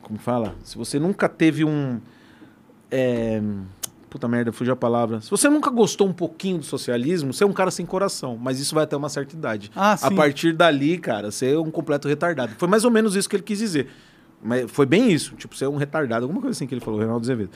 como 0.00 0.16
fala? 0.20 0.54
Se 0.62 0.78
você 0.78 1.00
nunca 1.00 1.28
teve 1.28 1.64
um, 1.64 2.00
é, 2.88 3.42
puta 4.14 4.28
merda, 4.28 4.52
fugiu 4.52 4.72
a 4.72 4.76
palavra. 4.76 5.20
Se 5.20 5.28
você 5.28 5.48
nunca 5.48 5.70
gostou 5.70 6.06
um 6.06 6.12
pouquinho 6.12 6.58
do 6.58 6.64
socialismo, 6.64 7.32
você 7.32 7.42
é 7.42 7.46
um 7.46 7.52
cara 7.52 7.72
sem 7.72 7.84
coração, 7.84 8.38
mas 8.40 8.60
isso 8.60 8.72
vai 8.72 8.84
até 8.84 8.96
uma 8.96 9.08
certa 9.08 9.34
idade. 9.34 9.72
Ah, 9.74 9.94
A 9.94 9.96
sim. 9.96 10.14
partir 10.14 10.52
dali, 10.52 10.98
cara, 10.98 11.32
você 11.32 11.52
é 11.52 11.58
um 11.58 11.68
completo 11.68 12.06
retardado. 12.06 12.52
Foi 12.56 12.68
mais 12.68 12.84
ou 12.84 12.92
menos 12.92 13.16
isso 13.16 13.28
que 13.28 13.34
ele 13.34 13.42
quis 13.42 13.58
dizer. 13.58 13.88
Mas 14.40 14.70
foi 14.70 14.86
bem 14.86 15.10
isso, 15.10 15.34
tipo, 15.34 15.56
você 15.56 15.64
é 15.64 15.68
um 15.68 15.74
retardado, 15.76 16.24
alguma 16.26 16.40
coisa 16.40 16.56
assim 16.56 16.64
que 16.64 16.72
ele 16.74 16.80
falou, 16.80 17.00
Reinaldo 17.00 17.24
Azevedo. 17.24 17.50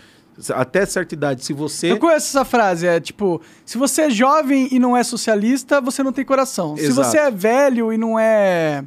Até 0.53 0.85
certa 0.85 1.15
idade, 1.15 1.45
se 1.45 1.53
você. 1.53 1.93
Eu 1.93 1.99
conheço 1.99 2.27
essa 2.27 2.45
frase, 2.45 2.89
é 2.89 2.99
tipo, 2.99 3.41
se 3.65 3.79
você 3.79 4.03
é 4.03 4.11
jovem 4.11 4.69
e 4.73 4.81
não 4.81 4.97
é 4.97 5.05
socialista, 5.05 5.81
você 5.81 6.03
não 6.03 6.13
tem 6.13 6.25
coração. 6.25 6.77
Se 6.77 6.87
Exato. 6.87 7.09
você 7.09 7.19
é 7.19 7.31
velho 7.31 7.93
e 7.93 7.99
não 7.99 8.19
é... 8.19 8.85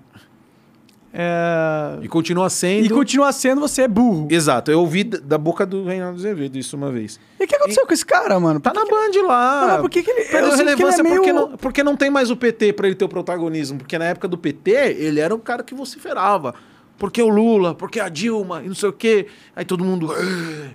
é, 1.14 2.00
E 2.02 2.08
continua 2.08 2.50
sendo. 2.50 2.86
E 2.86 2.90
continua 2.90 3.32
sendo, 3.32 3.60
você 3.62 3.84
é 3.84 3.88
burro. 3.88 4.28
Exato, 4.30 4.72
eu 4.72 4.80
ouvi 4.80 5.04
da 5.04 5.38
boca 5.38 5.66
do 5.66 5.84
Reinaldo 5.86 6.18
Azevedo 6.18 6.58
isso 6.58 6.76
uma 6.78 6.92
vez. 6.92 7.20
E 7.40 7.44
o 7.44 7.48
que 7.48 7.56
aconteceu 7.56 7.86
com 7.86 7.94
esse 7.94 8.06
cara, 8.06 8.40
mano? 8.40 8.60
Tá 8.60 8.74
na 8.74 8.84
que 8.86 8.92
Band 8.92 9.28
lá. 9.28 9.62
Não, 9.62 9.68
mas 9.68 9.82
por 9.82 9.90
que 9.90 10.04
que 10.04 10.12
ele- 10.12 10.26
Perdeu 10.26 10.54
é 10.54 10.56
relevância 10.56 11.04
meio- 11.04 11.16
porque, 11.18 11.34
não, 11.34 11.58
porque 11.58 11.84
não 11.84 11.96
tem 11.98 12.10
mais 12.10 12.32
o 12.32 12.36
PT 12.38 12.74
pra 12.74 12.88
ele 12.88 12.96
ter 12.96 13.06
o 13.06 13.10
protagonismo. 13.10 13.78
Porque 13.80 13.98
na 13.98 14.06
época 14.06 14.28
do 14.28 14.38
PT, 14.38 14.72
ele 14.72 15.20
era 15.20 15.34
o 15.36 15.40
cara 15.40 15.64
que 15.64 15.74
vociferava. 15.76 16.54
Porque 16.98 17.22
o 17.22 17.30
Lula, 17.30 17.74
porque 17.74 18.00
a 18.00 18.08
Dilma, 18.10 18.62
e 18.64 18.68
não 18.68 18.76
sei 18.76 18.90
o 18.90 18.94
quê. 18.94 19.28
Aí 19.56 19.66
todo 19.66 19.84
mundo. 19.84 20.14
"Eh, 20.14 20.70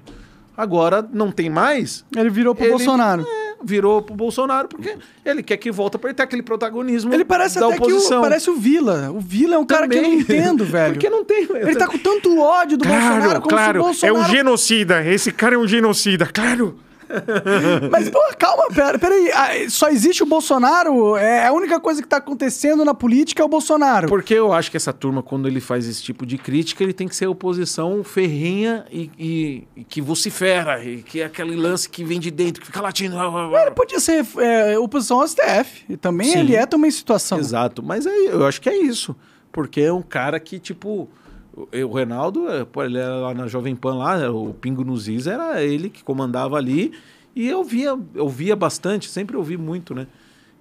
Agora 0.58 1.06
não 1.12 1.30
tem 1.30 1.50
mais, 1.50 2.02
Ele 2.16 2.30
virou 2.30 2.54
pro 2.54 2.64
Ele- 2.64 2.70
Bolsonaro. 2.72 3.26
é, 3.28 3.45
virou 3.62 4.02
pro 4.02 4.14
Bolsonaro, 4.14 4.68
porque 4.68 4.96
ele 5.24 5.42
quer 5.42 5.56
que 5.56 5.70
volta 5.70 5.98
pra 5.98 6.10
ele 6.10 6.16
ter 6.16 6.22
aquele 6.22 6.42
protagonismo 6.42 7.12
Ele 7.12 7.24
parece 7.24 7.58
da 7.58 7.66
até 7.66 7.76
que 7.76 7.82
oposição. 7.82 8.18
o, 8.18 8.22
parece 8.22 8.50
o 8.50 8.56
Vila. 8.56 9.10
O 9.10 9.20
Vila 9.20 9.56
é 9.56 9.58
um 9.58 9.66
cara 9.66 9.88
que 9.88 9.96
eu 9.96 10.02
não 10.02 10.12
entendo, 10.12 10.64
velho. 10.66 10.94
Porque 10.94 11.08
não 11.08 11.24
tem. 11.24 11.46
Ele 11.50 11.76
tá 11.76 11.86
com 11.86 11.98
tanto 11.98 12.38
ódio 12.38 12.76
do 12.76 12.86
Bolsonaro 12.86 13.40
como 13.40 13.58
se 13.58 13.70
o 13.70 13.82
Bolsonaro... 13.82 14.18
é 14.18 14.20
um 14.20 14.24
genocida. 14.30 15.06
Esse 15.06 15.32
cara 15.32 15.54
é 15.54 15.58
um 15.58 15.66
genocida, 15.66 16.26
claro. 16.26 16.78
Mas, 17.90 18.08
pô, 18.10 18.18
calma, 18.38 18.68
pera, 18.74 18.98
peraí. 18.98 19.30
Ah, 19.32 19.48
Só 19.68 19.88
existe 19.88 20.22
o 20.22 20.26
Bolsonaro? 20.26 21.16
É 21.16 21.46
a 21.46 21.52
única 21.52 21.78
coisa 21.80 22.00
que 22.02 22.08
tá 22.08 22.16
acontecendo 22.18 22.84
na 22.84 22.94
política 22.94 23.42
é 23.42 23.44
o 23.44 23.48
Bolsonaro. 23.48 24.08
Porque 24.08 24.34
eu 24.34 24.52
acho 24.52 24.70
que 24.70 24.76
essa 24.76 24.92
turma, 24.92 25.22
quando 25.22 25.48
ele 25.48 25.60
faz 25.60 25.86
esse 25.86 26.02
tipo 26.02 26.24
de 26.26 26.38
crítica, 26.38 26.82
ele 26.82 26.92
tem 26.92 27.08
que 27.08 27.16
ser 27.16 27.26
oposição 27.26 28.02
ferrenha 28.04 28.84
e, 28.90 29.10
e- 29.18 29.68
e 29.76 29.84
que 29.84 30.00
vocifera, 30.00 30.84
e 30.84 31.02
que 31.02 31.20
é 31.20 31.24
aquele 31.26 31.56
lance 31.56 31.88
que 31.88 32.04
vem 32.04 32.18
de 32.20 32.30
dentro, 32.30 32.60
que 32.60 32.66
fica 32.66 32.80
latindo. 32.80 33.16
Ele 33.16 33.70
podia 33.72 34.00
ser 34.00 34.24
é, 34.38 34.78
oposição 34.78 35.20
ao 35.20 35.26
STF. 35.28 35.84
E 35.88 35.96
também 35.96 36.30
Sim. 36.32 36.38
ele 36.40 36.54
é 36.56 36.66
também 36.66 36.90
situação. 36.90 37.38
Exato, 37.38 37.82
mas 37.82 38.06
aí 38.06 38.26
eu 38.26 38.46
acho 38.46 38.60
que 38.60 38.68
é 38.68 38.76
isso. 38.76 39.14
Porque 39.52 39.80
é 39.80 39.92
um 39.92 40.02
cara 40.02 40.38
que, 40.38 40.58
tipo. 40.58 41.08
O 41.56 41.92
Reinaldo, 41.94 42.48
é, 42.50 42.64
pô, 42.66 42.84
ele 42.84 42.98
era 42.98 43.14
lá 43.16 43.32
na 43.34 43.46
Jovem 43.46 43.74
Pan, 43.74 43.94
lá, 43.94 44.30
o 44.30 44.52
Pingo 44.52 44.84
nos 44.84 45.08
Is, 45.08 45.26
era 45.26 45.62
ele 45.62 45.88
que 45.88 46.04
comandava 46.04 46.56
ali. 46.56 46.92
E 47.34 47.48
eu 47.48 47.64
via, 47.64 47.98
eu 48.14 48.28
via 48.28 48.54
bastante, 48.54 49.08
sempre 49.08 49.36
ouvi 49.36 49.56
muito, 49.56 49.94
né? 49.94 50.06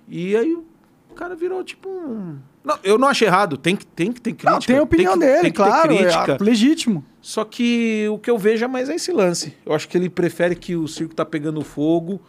E 0.07 0.35
aí 0.37 0.53
o 0.53 1.13
cara 1.15 1.35
virou 1.35 1.63
tipo 1.63 1.89
um. 1.89 2.37
Não, 2.63 2.79
eu 2.83 2.97
não 2.97 3.07
acho 3.09 3.23
errado, 3.25 3.57
tem 3.57 3.75
que, 3.75 3.85
tem 3.85 4.11
que 4.11 4.21
ter 4.21 4.31
crítica. 4.31 4.51
Não, 4.51 4.59
tem 4.59 4.77
a 4.77 4.83
opinião 4.83 5.13
que- 5.13 5.19
dele, 5.19 5.41
tem 5.41 5.51
claro. 5.51 5.93
É 5.93 6.37
legítimo. 6.41 7.03
Só 7.21 7.43
que 7.43 8.07
o 8.09 8.17
que 8.17 8.29
eu 8.31 8.37
vejo 8.37 8.63
é 8.63 8.67
mais 8.67 8.87
esse 8.89 9.11
lance. 9.11 9.53
Eu 9.65 9.73
acho 9.73 9.87
que 9.89 9.97
ele 9.97 10.09
prefere 10.09 10.55
que 10.55 10.75
o 10.75 10.87
circo 10.87 11.13
tá 11.13 11.25
pegando 11.25 11.61
fogo, 11.61 12.21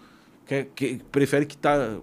que, 0.47 0.65
que- 0.77 1.01
prefere 1.11 1.45
que 1.45 1.57
tá 1.57 1.99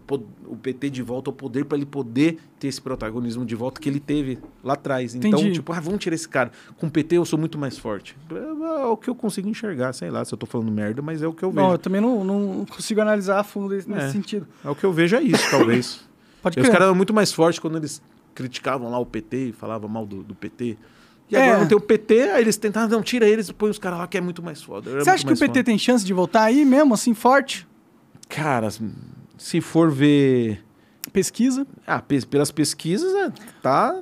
o 0.45 0.55
PT 0.57 0.89
de 0.89 1.01
volta 1.01 1.29
ao 1.29 1.33
poder 1.33 1.63
para 1.65 1.77
ele 1.77 1.85
poder 1.85 2.37
ter 2.59 2.67
esse 2.67 2.81
protagonismo 2.81 3.45
de 3.45 3.55
volta 3.55 3.79
que 3.79 3.87
ele 3.87 3.99
teve 4.01 4.37
lá 4.63 4.73
atrás. 4.73 5.15
Então, 5.15 5.29
Entendi. 5.31 5.53
tipo, 5.53 5.71
ah, 5.71 5.79
vamos 5.79 5.99
tirar 6.01 6.13
esse 6.15 6.27
cara. 6.27 6.51
Com 6.77 6.87
o 6.87 6.91
PT 6.91 7.15
eu 7.17 7.25
sou 7.25 7.39
muito 7.39 7.57
mais 7.57 7.77
forte. 7.77 8.17
É, 8.29 8.81
é 8.81 8.85
o 8.85 8.97
que 8.97 9.09
eu 9.09 9.15
consigo 9.15 9.47
enxergar, 9.47 9.93
sei 9.93 10.09
lá, 10.11 10.25
se 10.25 10.33
eu 10.33 10.37
tô 10.37 10.45
falando 10.45 10.69
merda, 10.71 11.01
mas 11.01 11.21
é 11.23 11.27
o 11.27 11.33
que 11.33 11.43
eu 11.43 11.51
vejo. 11.51 11.65
Não, 11.65 11.71
eu 11.71 11.77
também 11.77 12.01
não, 12.01 12.23
não 12.23 12.65
consigo 12.65 12.99
analisar 12.99 13.39
a 13.39 13.43
fundo 13.43 13.73
nesse, 13.73 13.89
É. 13.91 14.09
sentido. 14.11 14.45
É 14.63 14.69
o 14.69 14.75
que 14.75 14.83
eu 14.83 14.91
vejo 14.91 15.15
é 15.15 15.21
isso, 15.21 15.49
talvez. 15.49 16.01
Pode 16.43 16.59
E 16.59 16.61
os 16.61 16.63
crer. 16.65 16.71
caras 16.73 16.87
eram 16.87 16.95
muito 16.95 17.13
mais 17.13 17.31
fortes 17.31 17.59
quando 17.59 17.77
eles 17.77 18.01
criticavam 18.35 18.89
lá 18.91 18.99
o 18.99 19.05
PT 19.05 19.37
e 19.37 19.51
falavam 19.53 19.87
mal 19.87 20.05
do, 20.05 20.21
do 20.21 20.35
PT. 20.35 20.77
E 21.31 21.35
É. 21.37 21.43
agora 21.43 21.59
não 21.61 21.67
tem 21.67 21.77
o 21.77 21.81
PT, 21.81 22.21
aí 22.31 22.41
eles 22.41 22.57
tentaram, 22.57 22.89
não, 22.89 23.01
tira 23.01 23.25
eles 23.27 23.47
e 23.47 23.53
põe 23.53 23.69
os 23.69 23.79
caras 23.79 23.99
lá 23.99 24.07
que 24.07 24.17
é 24.17 24.21
muito 24.21 24.43
mais 24.43 24.61
foda. 24.61 24.89
Era 24.91 25.03
Você 25.03 25.09
acha 25.09 25.25
que 25.25 25.31
o 25.31 25.37
PT 25.37 25.45
foda. 25.47 25.63
tem 25.63 25.77
chance 25.77 26.03
de 26.05 26.11
voltar 26.13 26.41
aí 26.43 26.65
mesmo, 26.65 26.93
assim, 26.93 27.13
forte? 27.13 27.65
Cara, 28.29 28.69
se 29.37 29.61
for 29.61 29.91
ver. 29.91 30.63
Pesquisa? 31.11 31.67
Ah, 31.85 32.01
pes- 32.01 32.25
pelas 32.25 32.49
pesquisas, 32.51 33.13
é, 33.13 33.31
tá. 33.61 33.95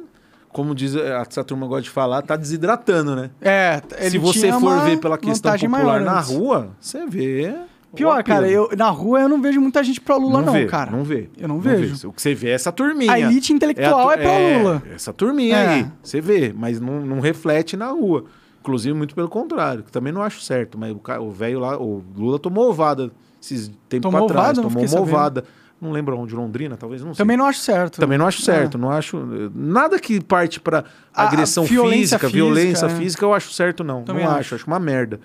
Como 0.49 0.75
diz 0.75 0.95
a- 0.95 1.25
essa 1.27 1.43
turma 1.43 1.65
gosta 1.67 1.83
de 1.83 1.89
falar, 1.89 2.21
tá 2.21 2.35
desidratando, 2.35 3.15
né? 3.15 3.31
É, 3.41 3.81
ele 3.99 4.11
se 4.11 4.17
você 4.17 4.51
for 4.51 4.81
ver 4.81 4.97
pela 4.99 5.17
questão 5.17 5.57
popular 5.57 6.01
na 6.01 6.19
rua, 6.19 6.71
você 6.79 7.05
vê. 7.07 7.53
Pior, 7.93 8.23
cara, 8.23 8.47
eu, 8.49 8.69
na 8.77 8.89
rua 8.89 9.19
eu 9.19 9.27
não 9.27 9.41
vejo 9.41 9.59
muita 9.59 9.83
gente 9.83 9.99
pro 9.99 10.17
Lula, 10.17 10.41
não, 10.41 10.53
vê, 10.53 10.65
cara. 10.65 10.91
Não 10.91 11.03
vê. 11.03 11.29
Eu 11.37 11.47
não 11.49 11.59
vejo. 11.59 11.95
vê. 11.95 12.07
O 12.07 12.13
que 12.13 12.21
você 12.21 12.33
vê 12.33 12.49
é 12.49 12.53
essa 12.53 12.71
turminha. 12.71 13.11
A 13.11 13.19
elite 13.19 13.51
intelectual 13.51 14.09
é, 14.13 14.17
tu- 14.17 14.21
pro 14.23 14.59
Lula. 14.63 14.83
Essa 14.95 15.11
turminha 15.11 15.57
É. 15.57 15.67
aí. 15.67 15.87
Você 16.01 16.21
vê, 16.21 16.53
mas 16.55 16.79
não, 16.79 17.05
não 17.05 17.19
reflete 17.19 17.75
na 17.75 17.87
rua. 17.87 18.23
Inclusive, 18.61 18.93
muito 18.95 19.13
pelo 19.13 19.27
contrário, 19.27 19.83
que 19.83 19.91
também 19.91 20.13
não 20.13 20.21
acho 20.21 20.39
certo. 20.41 20.77
Mas 20.77 20.95
o 21.19 21.29
velho 21.31 21.59
lá, 21.59 21.77
o 21.77 22.01
Lula 22.15 22.39
tomou 22.39 22.69
ovada 22.69 23.11
esses 23.41 23.71
tempos 23.89 24.11
Tomou 24.11 24.27
pra 24.27 24.35
trás. 24.35 24.57
ovada? 24.57 24.69
Tomou 24.73 24.85
uma 24.87 25.01
ovada. 25.01 25.43
Não 25.81 25.91
lembro 25.91 26.15
onde, 26.15 26.35
Londrina, 26.35 26.77
talvez, 26.77 27.01
não 27.03 27.11
sei. 27.13 27.23
Também 27.23 27.35
não 27.35 27.45
acho 27.47 27.59
certo. 27.59 27.99
Também 27.99 28.15
não 28.15 28.27
acho 28.27 28.43
certo, 28.43 28.77
É. 28.77 28.79
não 28.79 28.91
acho 28.91 29.17
nada 29.55 29.99
que 29.99 30.21
parte 30.21 30.59
para 30.59 30.83
agressão 31.11 31.63
violência 31.63 32.19
física, 32.19 32.19
física, 32.19 32.35
violência 32.37 32.85
é. 32.85 32.89
física, 32.89 33.25
eu 33.25 33.33
acho 33.33 33.51
certo 33.51 33.83
não. 33.83 34.03
Também 34.03 34.23
não 34.23 34.31
acho. 34.31 34.39
acho, 34.41 34.55
acho 34.55 34.67
uma 34.67 34.79
merda. 34.79 35.19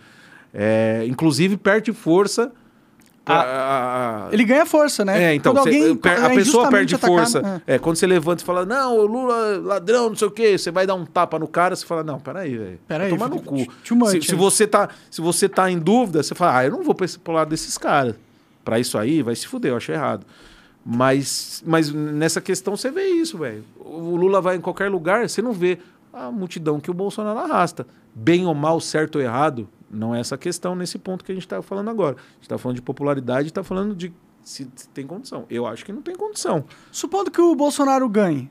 É, 0.54 1.04
inclusive 1.06 1.58
perde 1.58 1.92
força. 1.92 2.50
A- 3.28 4.26
a- 4.28 4.32
Ele 4.32 4.44
ganha 4.44 4.64
força, 4.64 5.04
né? 5.04 5.24
é, 5.24 5.34
então, 5.34 5.52
Quando 5.52 5.66
alguém 5.66 5.82
é 5.82 5.90
a 5.90 5.94
pessoa 5.96 6.32
injustamente 6.32 6.70
perde 6.70 6.94
atacado, 6.94 7.16
força. 7.16 7.62
é. 7.66 7.74
É. 7.74 7.78
quando 7.78 7.96
você 7.96 8.06
levanta 8.06 8.42
e 8.42 8.46
fala, 8.46 8.64
não, 8.64 8.96
o 8.98 9.04
Lula 9.06 9.34
é 9.54 9.56
ladrão, 9.58 10.08
não 10.10 10.16
sei 10.16 10.28
o 10.28 10.30
quê, 10.30 10.56
você 10.56 10.70
vai 10.70 10.86
dar 10.86 10.94
um 10.94 11.04
tapa 11.04 11.38
no 11.38 11.48
cara, 11.48 11.74
você 11.74 11.84
fala, 11.84 12.04
não, 12.04 12.20
peraí, 12.20 12.56
velho. 12.56 12.78
Peraí, 12.86 13.10
Vai 13.10 13.18
tomar 13.18 13.28
no 13.28 13.42
cu. 13.42 13.54
much, 13.56 14.10
se, 14.10 14.22
se 14.22 14.34
você 14.36 14.66
tá, 14.66 14.88
se 15.10 15.20
você 15.20 15.48
tá 15.48 15.68
em 15.70 15.78
dúvida, 15.78 16.22
você 16.22 16.34
fala, 16.34 16.58
ah, 16.58 16.64
eu 16.66 16.70
não 16.70 16.82
vou 16.84 16.94
pra 16.94 17.04
esse 17.04 17.18
pro 17.18 17.32
lado 17.34 17.48
desses 17.48 17.76
caras. 17.76 18.14
Pra 18.64 18.78
isso 18.78 18.96
aí, 18.96 19.22
vai 19.22 19.34
se 19.34 19.46
fuder, 19.46 19.72
eu 19.72 19.76
acho 19.76 19.90
errado. 19.92 20.24
Mas, 20.84 21.62
mas 21.66 21.92
nessa 21.92 22.40
questão 22.40 22.76
você 22.76 22.90
vê 22.90 23.06
isso, 23.06 23.38
velho. 23.38 23.64
O 23.78 24.14
Lula 24.16 24.40
vai 24.40 24.56
em 24.56 24.60
qualquer 24.60 24.88
lugar, 24.88 25.28
você 25.28 25.42
não 25.42 25.52
vê 25.52 25.78
a 26.12 26.30
multidão 26.30 26.78
que 26.78 26.90
o 26.90 26.94
Bolsonaro 26.94 27.38
arrasta. 27.40 27.86
Bem 28.14 28.46
ou 28.46 28.54
mal, 28.54 28.80
certo 28.80 29.16
ou 29.16 29.20
errado, 29.22 29.68
não 29.90 30.14
é 30.14 30.20
essa 30.20 30.36
questão 30.36 30.74
nesse 30.74 30.98
ponto 30.98 31.24
que 31.24 31.32
a 31.32 31.34
gente 31.34 31.44
está 31.46 31.60
falando 31.62 31.90
agora. 31.90 32.16
A 32.16 32.20
gente 32.34 32.42
está 32.42 32.58
falando 32.58 32.76
de 32.76 32.82
popularidade, 32.82 33.48
está 33.48 33.62
falando 33.62 33.94
de 33.94 34.12
se, 34.42 34.68
se 34.74 34.88
tem 34.90 35.06
condição. 35.06 35.44
Eu 35.50 35.66
acho 35.66 35.84
que 35.84 35.92
não 35.92 36.02
tem 36.02 36.14
condição. 36.14 36.64
Supondo 36.92 37.30
que 37.30 37.40
o 37.40 37.54
Bolsonaro 37.54 38.08
ganhe, 38.08 38.50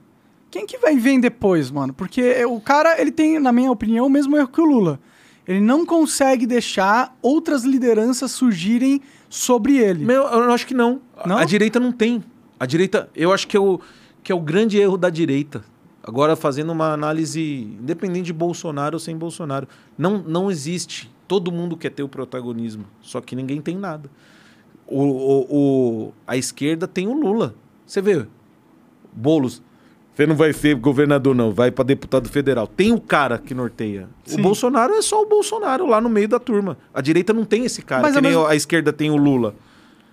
quem 0.52 0.66
que 0.66 0.78
vai 0.78 0.96
vir 0.96 1.20
depois, 1.20 1.70
mano? 1.72 1.94
Porque 1.94 2.44
o 2.46 2.60
cara, 2.62 3.00
ele 3.02 3.12
tem, 3.12 3.40
na 3.40 3.52
minha 3.52 3.72
opinião, 3.72 4.06
o 4.06 4.10
mesmo 4.10 4.36
erro 4.38 4.48
que 4.48 4.62
o 4.62 4.66
Lula. 4.66 5.00
Ele 5.48 5.62
não 5.62 5.86
consegue 5.86 6.48
deixar 6.48 7.16
outras 7.22 7.64
lideranças 7.64 8.32
surgirem 8.32 9.00
sobre 9.30 9.78
ele. 9.78 10.04
Meu, 10.04 10.24
eu 10.24 10.52
acho 10.52 10.66
que 10.66 10.74
não. 10.74 11.02
A- 11.18 11.28
Não? 11.28 11.38
A 11.38 11.46
direita 11.46 11.80
não 11.80 11.92
tem. 11.92 12.24
A 12.60 12.66
direita, 12.66 13.10
eu 13.16 13.32
acho 13.34 13.48
que 13.48 13.56
é 13.56 13.60
o, 13.60 13.80
que 14.24 14.32
é 14.32 14.36
o 14.36 14.40
grande 14.40 14.78
erro 14.80 14.98
da 14.98 15.10
direita. 15.10 15.64
Agora, 16.02 16.36
fazendo 16.36 16.72
uma 16.72 16.94
análise 16.94 17.42
independente 17.80 18.26
de 18.28 18.34
Bolsonaro 18.34 18.96
ou 18.96 19.00
sem 19.00 19.16
Bolsonaro. 19.18 19.68
Não, 19.98 20.18
não 20.20 20.50
existe. 20.50 21.12
Todo 21.28 21.52
mundo 21.52 21.76
quer 21.76 21.90
ter 21.90 22.04
o 22.04 22.08
protagonismo, 22.10 22.86
só 23.02 23.20
que 23.22 23.36
ninguém 23.36 23.60
tem 23.62 23.76
nada. 23.76 24.10
O, 24.88 25.02
o, 25.02 25.48
o- 26.08 26.14
a 26.28 26.38
esquerda 26.38 26.88
tem 26.88 27.08
o 27.08 27.14
Lula. 27.14 27.56
Você 27.86 28.02
vê, 28.02 28.26
Boulos, 29.12 29.62
você 30.14 30.26
não 30.28 30.36
vai 30.36 30.54
ser 30.54 30.76
governador, 30.76 31.34
não, 31.36 31.52
vai 31.52 31.72
para 31.72 31.84
deputado 31.84 32.30
federal. 32.30 32.68
Tem 32.68 32.92
o 32.94 33.02
cara 33.02 33.38
que 33.40 33.54
norteia. 33.56 34.08
Sim. 34.26 34.40
O 34.40 34.44
Bolsonaro 34.44 34.94
é 34.94 35.02
só 35.02 35.22
o 35.22 35.26
Bolsonaro 35.26 35.86
lá 35.88 36.00
no 36.00 36.10
meio 36.10 36.28
da 36.28 36.40
turma. 36.40 36.78
A 36.94 37.02
direita 37.02 37.34
não 37.34 37.44
tem 37.44 37.66
esse 37.66 37.82
cara, 37.82 38.02
Mas 38.04 38.14
nem 38.14 38.22
mesmo- 38.24 38.46
a 38.46 38.56
esquerda 38.56 38.94
tem 38.94 39.10
o 39.10 39.18
Lula. 39.18 39.56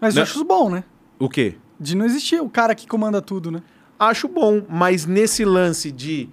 Mas 0.00 0.14
eu 0.16 0.20
Né? 0.20 0.22
acho 0.22 0.32
isso 0.36 0.44
bom, 0.44 0.70
né? 0.70 0.82
O 1.18 1.28
quê? 1.28 1.56
De 1.78 1.94
não 1.94 2.04
existir 2.06 2.40
o 2.40 2.48
cara 2.48 2.74
que 2.74 2.86
comanda 2.86 3.20
tudo, 3.20 3.50
né? 3.50 3.62
Acho 3.98 4.26
bom, 4.28 4.62
mas 4.68 5.04
nesse 5.06 5.44
lance 5.44 5.92
de. 5.92 6.28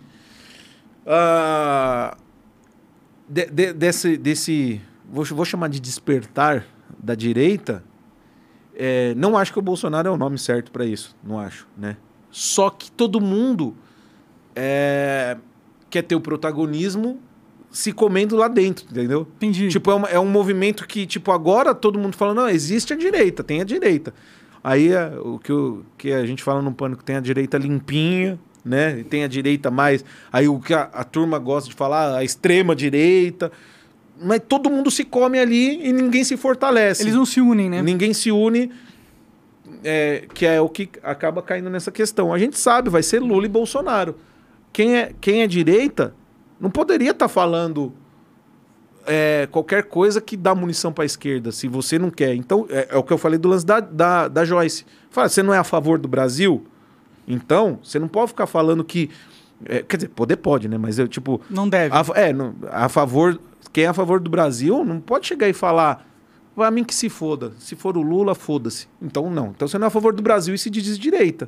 ah, 1.05 2.17
de- 3.29 3.45
de- 3.45 3.73
desse. 3.73 4.17
desse 4.17 4.81
vou, 5.11 5.23
vou 5.25 5.45
chamar 5.45 5.69
de 5.69 5.79
despertar 5.79 6.65
da 7.01 7.15
direita. 7.15 7.83
é, 8.81 9.13
não 9.15 9.37
acho 9.37 9.51
que 9.51 9.59
o 9.59 9.61
Bolsonaro 9.61 10.07
é 10.07 10.11
o 10.11 10.15
nome 10.17 10.37
certo 10.37 10.71
para 10.71 10.85
isso. 10.85 11.13
Não 11.23 11.37
acho, 11.37 11.67
né? 11.77 11.97
Só 12.31 12.69
que 12.69 12.89
todo 12.91 13.19
mundo 13.19 13.75
é, 14.55 15.37
quer 15.89 16.01
ter 16.03 16.15
o 16.15 16.21
protagonismo 16.21 17.19
se 17.71 17.91
comendo 17.91 18.35
lá 18.35 18.47
dentro, 18.47 18.85
entendeu? 18.89 19.27
Entendi. 19.35 19.67
Tipo, 19.69 19.91
é, 19.91 19.95
uma- 19.95 20.07
é 20.07 20.19
um 20.19 20.25
movimento 20.29 20.87
que, 20.87 21.05
tipo, 21.05 21.31
agora 21.31 21.75
todo 21.75 21.99
mundo 21.99 22.15
fala, 22.15 22.33
não, 22.33 22.49
existe 22.49 22.93
a 22.93 22.95
direita, 22.95 23.43
tem 23.43 23.61
a 23.61 23.63
direita. 23.63 24.13
Aí 24.63 24.91
é, 24.91 25.11
o 25.23 25.37
que, 25.39 25.51
o 25.51 25.85
que 25.97 26.11
a 26.11 26.25
gente 26.25 26.41
fala 26.43 26.61
no 26.61 26.73
pânico, 26.73 27.03
tem 27.03 27.15
a 27.15 27.19
direita 27.21 27.57
limpinha, 27.57 28.39
né? 28.63 28.99
E 28.99 29.03
tem 29.03 29.23
a 29.23 29.27
direita 29.27 29.71
mais. 29.71 30.03
Aí 30.31 30.47
o 30.47 30.59
que 30.59 30.73
a, 30.73 30.83
a 30.93 31.03
turma 31.03 31.39
gosta 31.39 31.69
de 31.69 31.75
falar, 31.75 32.17
a 32.17 32.23
extrema 32.23 32.75
direita. 32.75 33.51
Mas 34.21 34.41
todo 34.47 34.69
mundo 34.69 34.91
se 34.91 35.05
come 35.05 35.39
ali 35.39 35.87
e 35.87 35.93
ninguém 35.93 36.23
se 36.23 36.35
fortalece. 36.35 37.03
Eles 37.03 37.15
não 37.15 37.25
se 37.25 37.39
unem, 37.39 37.69
né? 37.69 37.81
Ninguém 37.81 38.13
se 38.13 38.31
une, 38.31 38.69
é, 39.83 40.25
que 40.33 40.45
é 40.45 40.59
o 40.59 40.67
que 40.67 40.89
acaba 41.01 41.41
caindo 41.41 41.69
nessa 41.69 41.91
questão. 41.91 42.33
A 42.33 42.37
gente 42.37 42.59
sabe, 42.59 42.89
vai 42.89 43.01
ser 43.01 43.19
Lula 43.19 43.45
e 43.45 43.49
Bolsonaro. 43.49 44.15
Quem 44.73 44.97
é, 44.97 45.13
quem 45.21 45.41
é 45.41 45.47
direita 45.47 46.13
não 46.59 46.69
poderia 46.69 47.11
estar 47.11 47.29
falando 47.29 47.93
é, 49.07 49.47
qualquer 49.51 49.83
coisa 49.83 50.19
que 50.19 50.35
dá 50.35 50.53
munição 50.53 50.91
para 50.91 51.03
a 51.03 51.05
esquerda, 51.05 51.51
se 51.51 51.67
você 51.67 51.97
não 51.97 52.11
quer. 52.11 52.35
Então, 52.35 52.67
é, 52.69 52.89
é 52.91 52.97
o 52.97 53.03
que 53.03 53.13
eu 53.13 53.17
falei 53.17 53.39
do 53.39 53.47
lance 53.47 53.65
da, 53.65 53.79
da, 53.79 54.27
da 54.27 54.45
Joyce. 54.45 54.85
Fala, 55.09 55.29
você 55.29 55.41
não 55.41 55.53
é 55.53 55.57
a 55.57 55.63
favor 55.63 55.97
do 55.97 56.07
Brasil? 56.07 56.65
Então, 57.29 57.79
você 57.83 57.99
não 57.99 58.07
pode 58.07 58.29
ficar 58.29 58.47
falando 58.47 58.83
que. 58.83 59.09
é, 59.65 59.83
quer 59.83 59.97
dizer, 59.97 60.09
poder 60.09 60.37
pode, 60.37 60.67
né? 60.67 60.77
Mas 60.77 60.97
eu, 60.99 61.07
tipo. 61.07 61.39
Não 61.49 61.69
deve. 61.69 61.95
A, 61.95 62.03
é, 62.19 62.33
não- 62.33 62.55
a 62.71 62.89
favor. 62.89 63.39
Quem 63.71 63.83
é 63.83 63.87
a 63.87 63.93
favor 63.93 64.19
do 64.19 64.29
Brasil 64.29 64.83
não 64.83 64.99
pode 64.99 65.27
chegar 65.27 65.47
e 65.47 65.53
falar. 65.53 66.07
Pra 66.55 66.71
mim 66.71 66.83
que 66.83 66.93
se 66.93 67.07
foda. 67.07 67.53
Se 67.59 67.75
for 67.75 67.95
o 67.95 68.01
Lula, 68.01 68.35
foda-se. 68.35 68.87
Então 69.01 69.29
não. 69.29 69.49
Então 69.55 69.65
você 69.67 69.77
não 69.77 69.85
é 69.85 69.87
a 69.87 69.91
favor 69.91 70.11
do 70.13 70.21
Brasil 70.23 70.53
e 70.53 70.57
se 70.57 70.69
diz 70.69 70.97
direita. 70.99 71.47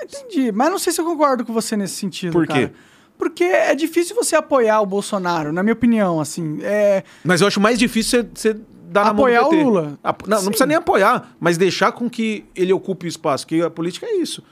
Entendi, 0.00 0.52
mas 0.52 0.70
não 0.70 0.78
sei 0.78 0.92
se 0.92 1.00
eu 1.00 1.04
concordo 1.04 1.44
com 1.44 1.52
você 1.52 1.76
nesse 1.76 1.94
sentido, 1.94 2.32
Por 2.32 2.46
quê? 2.46 2.52
cara. 2.52 2.72
Porque 3.16 3.44
é 3.44 3.74
difícil 3.74 4.14
você 4.14 4.34
apoiar 4.36 4.80
o 4.80 4.86
Bolsonaro, 4.86 5.52
na 5.52 5.62
minha 5.62 5.72
opinião, 5.72 6.20
assim. 6.20 6.58
É, 6.62 7.04
Mas 7.24 7.40
eu 7.40 7.46
acho 7.46 7.60
mais 7.60 7.78
difícil 7.78 8.26
você, 8.34 8.54
dar 8.90 9.04
na 9.04 9.10
Apoiar 9.12 9.42
mão 9.42 9.50
do 9.50 9.54
o 9.54 9.58
PT. 9.58 9.64
Lula. 9.64 9.98
Ap- 10.02 10.26
Não, 10.26 10.38
não 10.38 10.46
precisa 10.46 10.66
nem 10.66 10.76
apoiar, 10.76 11.30
mas 11.40 11.56
deixar 11.56 11.92
com 11.92 12.10
que 12.10 12.44
ele 12.56 12.72
ocupe 12.72 13.06
o 13.06 13.08
espaço, 13.08 13.46
que 13.46 13.62
a 13.62 13.70
política 13.70 14.04
é 14.06 14.16
isso. 14.16 14.42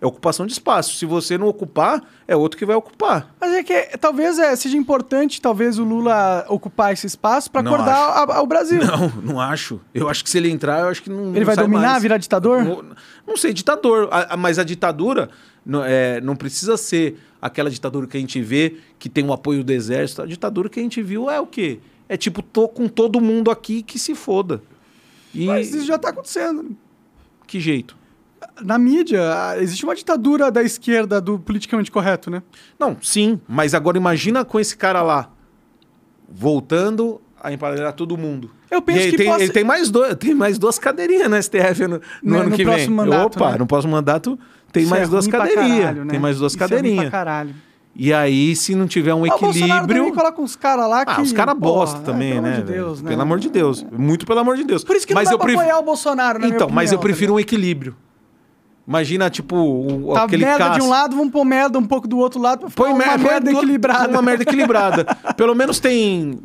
É 0.00 0.06
ocupação 0.06 0.46
de 0.46 0.52
espaço. 0.52 0.94
Se 0.96 1.04
você 1.04 1.36
não 1.36 1.46
ocupar, 1.46 2.02
é 2.26 2.34
outro 2.34 2.58
que 2.58 2.64
vai 2.64 2.74
ocupar. 2.74 3.34
Mas 3.38 3.52
é 3.52 3.62
que 3.62 3.98
talvez 3.98 4.38
é, 4.38 4.56
seja 4.56 4.76
importante, 4.76 5.42
talvez, 5.42 5.78
o 5.78 5.84
Lula 5.84 6.46
ocupar 6.48 6.92
esse 6.94 7.06
espaço 7.06 7.50
pra 7.50 7.62
Não 7.62 7.74
acordar 7.74 7.96
a- 7.98 8.36
a- 8.38 8.42
o 8.42 8.46
Brasil. 8.46 8.80
Não, 8.82 9.08
não 9.22 9.40
acho. 9.40 9.78
Eu 9.94 10.08
acho 10.08 10.24
que 10.24 10.30
se 10.30 10.38
ele 10.38 10.48
entrar, 10.50 10.80
eu 10.80 10.88
acho 10.88 11.02
que 11.02 11.10
não. 11.10 11.30
Ele 11.30 11.40
não 11.40 11.46
vai 11.46 11.56
dominar, 11.56 11.88
mais. 11.90 12.02
virar 12.02 12.16
ditador? 12.16 12.64
Não, 12.64 12.82
não 13.26 13.36
sei, 13.36 13.52
ditador. 13.52 14.08
A- 14.10 14.36
mas 14.38 14.58
a 14.58 14.64
ditadura 14.64 15.28
não, 15.66 15.84
é, 15.84 16.18
não 16.22 16.34
precisa 16.34 16.78
ser 16.78 17.18
aquela 17.42 17.68
ditadura 17.68 18.06
que 18.06 18.16
a 18.16 18.20
gente 18.20 18.40
vê, 18.40 18.76
que 18.98 19.08
tem 19.10 19.22
o 19.26 19.32
apoio 19.34 19.62
do 19.62 19.70
exército. 19.70 20.22
A 20.22 20.26
ditadura 20.26 20.70
que 20.70 20.80
a 20.80 20.82
gente 20.82 21.02
viu 21.02 21.28
é 21.30 21.38
o 21.38 21.46
quê? 21.46 21.78
É 22.08 22.16
tipo, 22.16 22.40
tô 22.42 22.66
com 22.68 22.88
todo 22.88 23.20
mundo 23.20 23.50
aqui 23.50 23.82
que 23.82 23.98
se 23.98 24.14
foda. 24.14 24.62
E 25.34 25.46
Mas 25.46 25.74
isso 25.74 25.84
já 25.86 25.98
tá 25.98 26.08
acontecendo. 26.08 26.74
que 27.46 27.60
jeito? 27.60 27.99
Na 28.64 28.78
mídia, 28.78 29.20
ah, 29.22 29.60
existe 29.62 29.84
uma 29.84 29.94
ditadura 29.94 30.50
da 30.50 30.62
esquerda 30.62 31.20
do 31.20 31.38
politicamente 31.38 31.90
correto, 31.90 32.30
né? 32.30 32.42
Não, 32.78 32.96
sim, 33.02 33.40
mas 33.48 33.74
agora 33.74 33.96
imagina 33.96 34.44
com 34.44 34.58
esse 34.60 34.76
cara 34.76 35.02
lá 35.02 35.30
voltando 36.28 37.20
a 37.42 37.52
empadronhar 37.52 37.92
todo 37.92 38.16
mundo. 38.16 38.50
Eu 38.70 38.80
penso 38.82 39.10
que 39.10 39.16
tem, 39.16 39.26
possa- 39.26 39.42
ele 39.42 39.52
tem 39.52 39.64
mais 39.64 39.90
dois, 39.90 40.14
tem 40.16 40.34
mais 40.34 40.58
duas 40.58 40.78
cadeirinhas 40.78 41.28
no 41.28 41.36
STF 41.42 41.82
no, 41.86 41.88
no 41.88 42.00
Né, 42.22 42.38
ano 42.40 42.50
no 42.50 42.56
que 42.56 42.62
próximo 42.64 42.86
vem. 43.02 43.10
mandato, 43.10 43.36
Opa, 43.36 43.52
né? 43.52 43.58
no 43.58 43.66
próximo 43.66 43.92
mandato 43.92 44.38
tem 44.70 44.82
Isso 44.82 44.90
mais 44.90 45.02
é 45.04 45.10
duas 45.10 45.26
cadeirinhas. 45.26 45.96
né? 45.96 46.04
Tem 46.08 46.20
mais 46.20 46.38
duas 46.38 46.54
é 46.54 46.58
cadeirinhas. 46.58 47.10
caralho. 47.10 47.54
e 47.96 48.12
aí, 48.12 48.54
se 48.54 48.76
não 48.76 48.86
tiver 48.86 49.12
um 49.14 49.18
Ah, 49.18 49.22
o 49.22 49.26
equilíbrio. 49.26 49.86
também 50.04 50.14
coloca 50.14 50.40
uns 50.40 50.54
caras 50.54 50.88
lá 50.88 51.04
que... 51.04 51.10
Ah, 51.12 51.20
os 51.22 51.32
caras 51.32 51.56
bosta 51.58 51.98
ah, 51.98 52.02
também, 52.02 52.30
pelo 52.34 52.42
né? 52.42 52.52
amor 52.52 52.64
de? 52.64 52.72
Deus, 52.72 53.02
né? 53.02 53.08
Pelo 53.10 53.22
amor 53.22 53.38
de 53.40 53.50
Deus. 53.50 53.86
Muito 53.90 54.24
pelo 54.26 54.38
amor 54.38 54.56
de 54.56 54.62
Deus. 54.64 54.84
Por 54.84 54.94
isso 54.94 55.06
que 55.06 55.14
mas 55.14 55.24
não 55.28 55.32
dá 55.32 55.34
eu 55.34 55.38
pref- 55.46 55.58
apoiar 55.58 55.78
o 55.78 55.82
Bolsonaro, 55.82 56.38
na 56.38 56.46
minha 56.46 56.54
Então, 56.54 56.68
mas 56.70 56.92
eu 56.92 56.98
opinião, 56.98 57.00
prefiro 57.14 57.32
tá 57.32 57.36
um 57.36 57.40
equilíbrio. 57.40 57.96
Imagina, 58.90 59.30
tipo, 59.30 59.54
o, 59.56 60.14
Tá 60.14 60.24
aquele 60.24 60.44
merda 60.44 60.70
de 60.70 60.82
um 60.82 60.88
lado, 60.88 61.14
vamos 61.14 61.30
pôr 61.32 61.44
merda 61.44 61.78
um 61.78 61.86
pouco 61.86 62.08
do 62.08 62.18
outro 62.18 62.40
lado 62.42 62.62
pra 62.62 62.70
Põe 62.70 62.90
uma 62.90 62.98
mer- 62.98 63.18
merda 63.20 63.48
duas- 63.52 63.62
equilibrada. 63.62 64.08
Uma 64.08 64.20
merda 64.20 64.42
equilibrada. 64.42 65.04
Pelo 65.38 65.54
menos 65.54 65.78
tem 65.78 66.40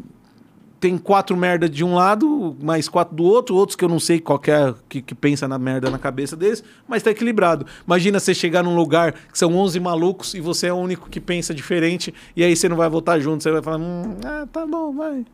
tem 0.79 0.95
quatro 0.99 1.35
merda 1.35 1.67
de 1.67 1.83
um 1.83 1.95
lado, 1.95 2.55
mais 2.61 2.87
quatro 2.87 3.15
do 3.15 3.23
outro, 3.23 3.55
outros 3.55 3.75
que 3.75 3.83
eu 3.83 3.89
não 3.89 3.99
sei 3.99 4.19
qual 4.19 4.37
que 4.37 4.51
é 4.51 4.71
que, 4.87 5.01
que 5.01 5.15
pensa 5.15 5.47
na 5.47 5.57
merda 5.57 5.89
na 5.89 5.97
cabeça 5.97 6.35
deles, 6.35 6.63
mas 6.87 7.01
tá 7.01 7.09
equilibrado. 7.09 7.65
Imagina 7.87 8.19
você 8.19 8.35
chegar 8.35 8.61
num 8.61 8.75
lugar 8.75 9.13
que 9.13 9.39
são 9.39 9.55
11 9.55 9.79
malucos 9.79 10.35
e 10.35 10.39
você 10.39 10.67
é 10.67 10.73
o 10.73 10.75
único 10.75 11.09
que 11.09 11.19
pensa 11.19 11.51
diferente 11.55 12.13
e 12.35 12.43
aí 12.43 12.55
você 12.55 12.69
não 12.69 12.77
vai 12.77 12.87
votar 12.87 13.19
junto, 13.19 13.41
você 13.41 13.49
vai 13.51 13.63
falar, 13.63 13.77
hum, 13.79 14.17
ah, 14.23 14.45
tá 14.53 14.67
bom, 14.67 14.93
vai. 14.93 15.25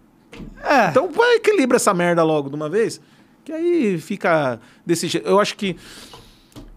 É. 0.63 0.87
Então 0.87 1.09
vai 1.11 1.35
equilibra 1.35 1.75
essa 1.75 1.93
merda 1.93 2.23
logo 2.23 2.47
de 2.47 2.55
uma 2.55 2.69
vez, 2.69 3.01
que 3.43 3.51
aí 3.51 3.97
fica 3.99 4.57
desse 4.85 5.09
jeito. 5.09 5.27
Eu 5.27 5.37
acho 5.41 5.57
que 5.57 5.75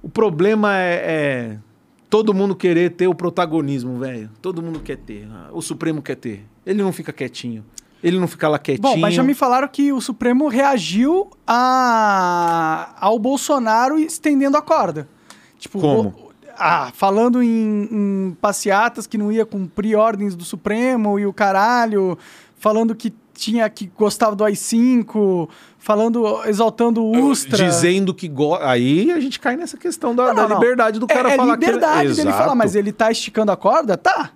o 0.04 0.08
problema 0.08 0.76
é, 0.78 0.94
é 1.04 1.58
todo 2.10 2.34
mundo 2.34 2.54
querer 2.54 2.90
ter 2.92 3.06
o 3.08 3.14
protagonismo, 3.14 3.98
velho. 3.98 4.30
Todo 4.42 4.62
mundo 4.62 4.80
quer 4.80 4.96
ter. 4.98 5.26
O 5.52 5.60
Supremo 5.62 6.02
quer 6.02 6.16
ter. 6.16 6.44
Ele 6.66 6.82
não 6.82 6.92
fica 6.92 7.12
quietinho. 7.12 7.64
Ele 8.02 8.18
não 8.18 8.28
fica 8.28 8.46
lá 8.48 8.58
quietinho. 8.58 8.82
Bom, 8.94 8.98
mas 8.98 9.14
já 9.14 9.22
me 9.22 9.32
falaram 9.34 9.66
que 9.66 9.90
o 9.92 10.00
Supremo 10.00 10.46
reagiu 10.48 11.30
a... 11.46 12.94
ao 13.00 13.18
Bolsonaro 13.18 13.98
estendendo 13.98 14.56
a 14.56 14.62
corda. 14.62 15.08
Tipo, 15.58 15.80
Como? 15.80 16.08
o- 16.10 16.30
Ah, 16.56 16.92
falando 16.94 17.42
em, 17.42 17.88
em 17.90 18.36
passeatas 18.40 19.06
que 19.06 19.16
não 19.18 19.32
ia 19.32 19.44
cumprir 19.46 19.96
ordens 19.96 20.36
do 20.36 20.44
Supremo 20.44 21.18
e 21.18 21.26
o 21.26 21.32
caralho, 21.32 22.16
falando 22.58 22.94
que 22.94 23.12
tinha 23.34 23.68
que 23.68 23.90
gostava 23.96 24.34
do 24.34 24.44
AI-5, 24.44 25.48
falando, 25.78 26.42
exaltando 26.46 27.02
o 27.02 27.30
Ustra. 27.30 27.64
Dizendo 27.64 28.14
que 28.14 28.28
go... 28.28 28.54
aí 28.56 29.10
a 29.12 29.20
gente 29.20 29.38
cai 29.38 29.56
nessa 29.56 29.76
questão 29.76 30.14
da, 30.14 30.28
Não, 30.28 30.34
da 30.34 30.42
não, 30.42 30.48
não. 30.50 30.60
liberdade 30.60 30.98
do 30.98 31.06
cara 31.06 31.32
é, 31.32 31.36
falar 31.36 31.52
é 31.52 31.56
liberdade 31.56 32.00
que 32.00 32.06
ele... 32.06 32.14
dele 32.16 32.30
falar, 32.30 32.44
Exato. 32.44 32.56
mas 32.56 32.74
ele 32.74 32.92
tá 32.92 33.10
esticando 33.10 33.52
a 33.52 33.56
corda? 33.56 33.96
Tá. 33.96 34.30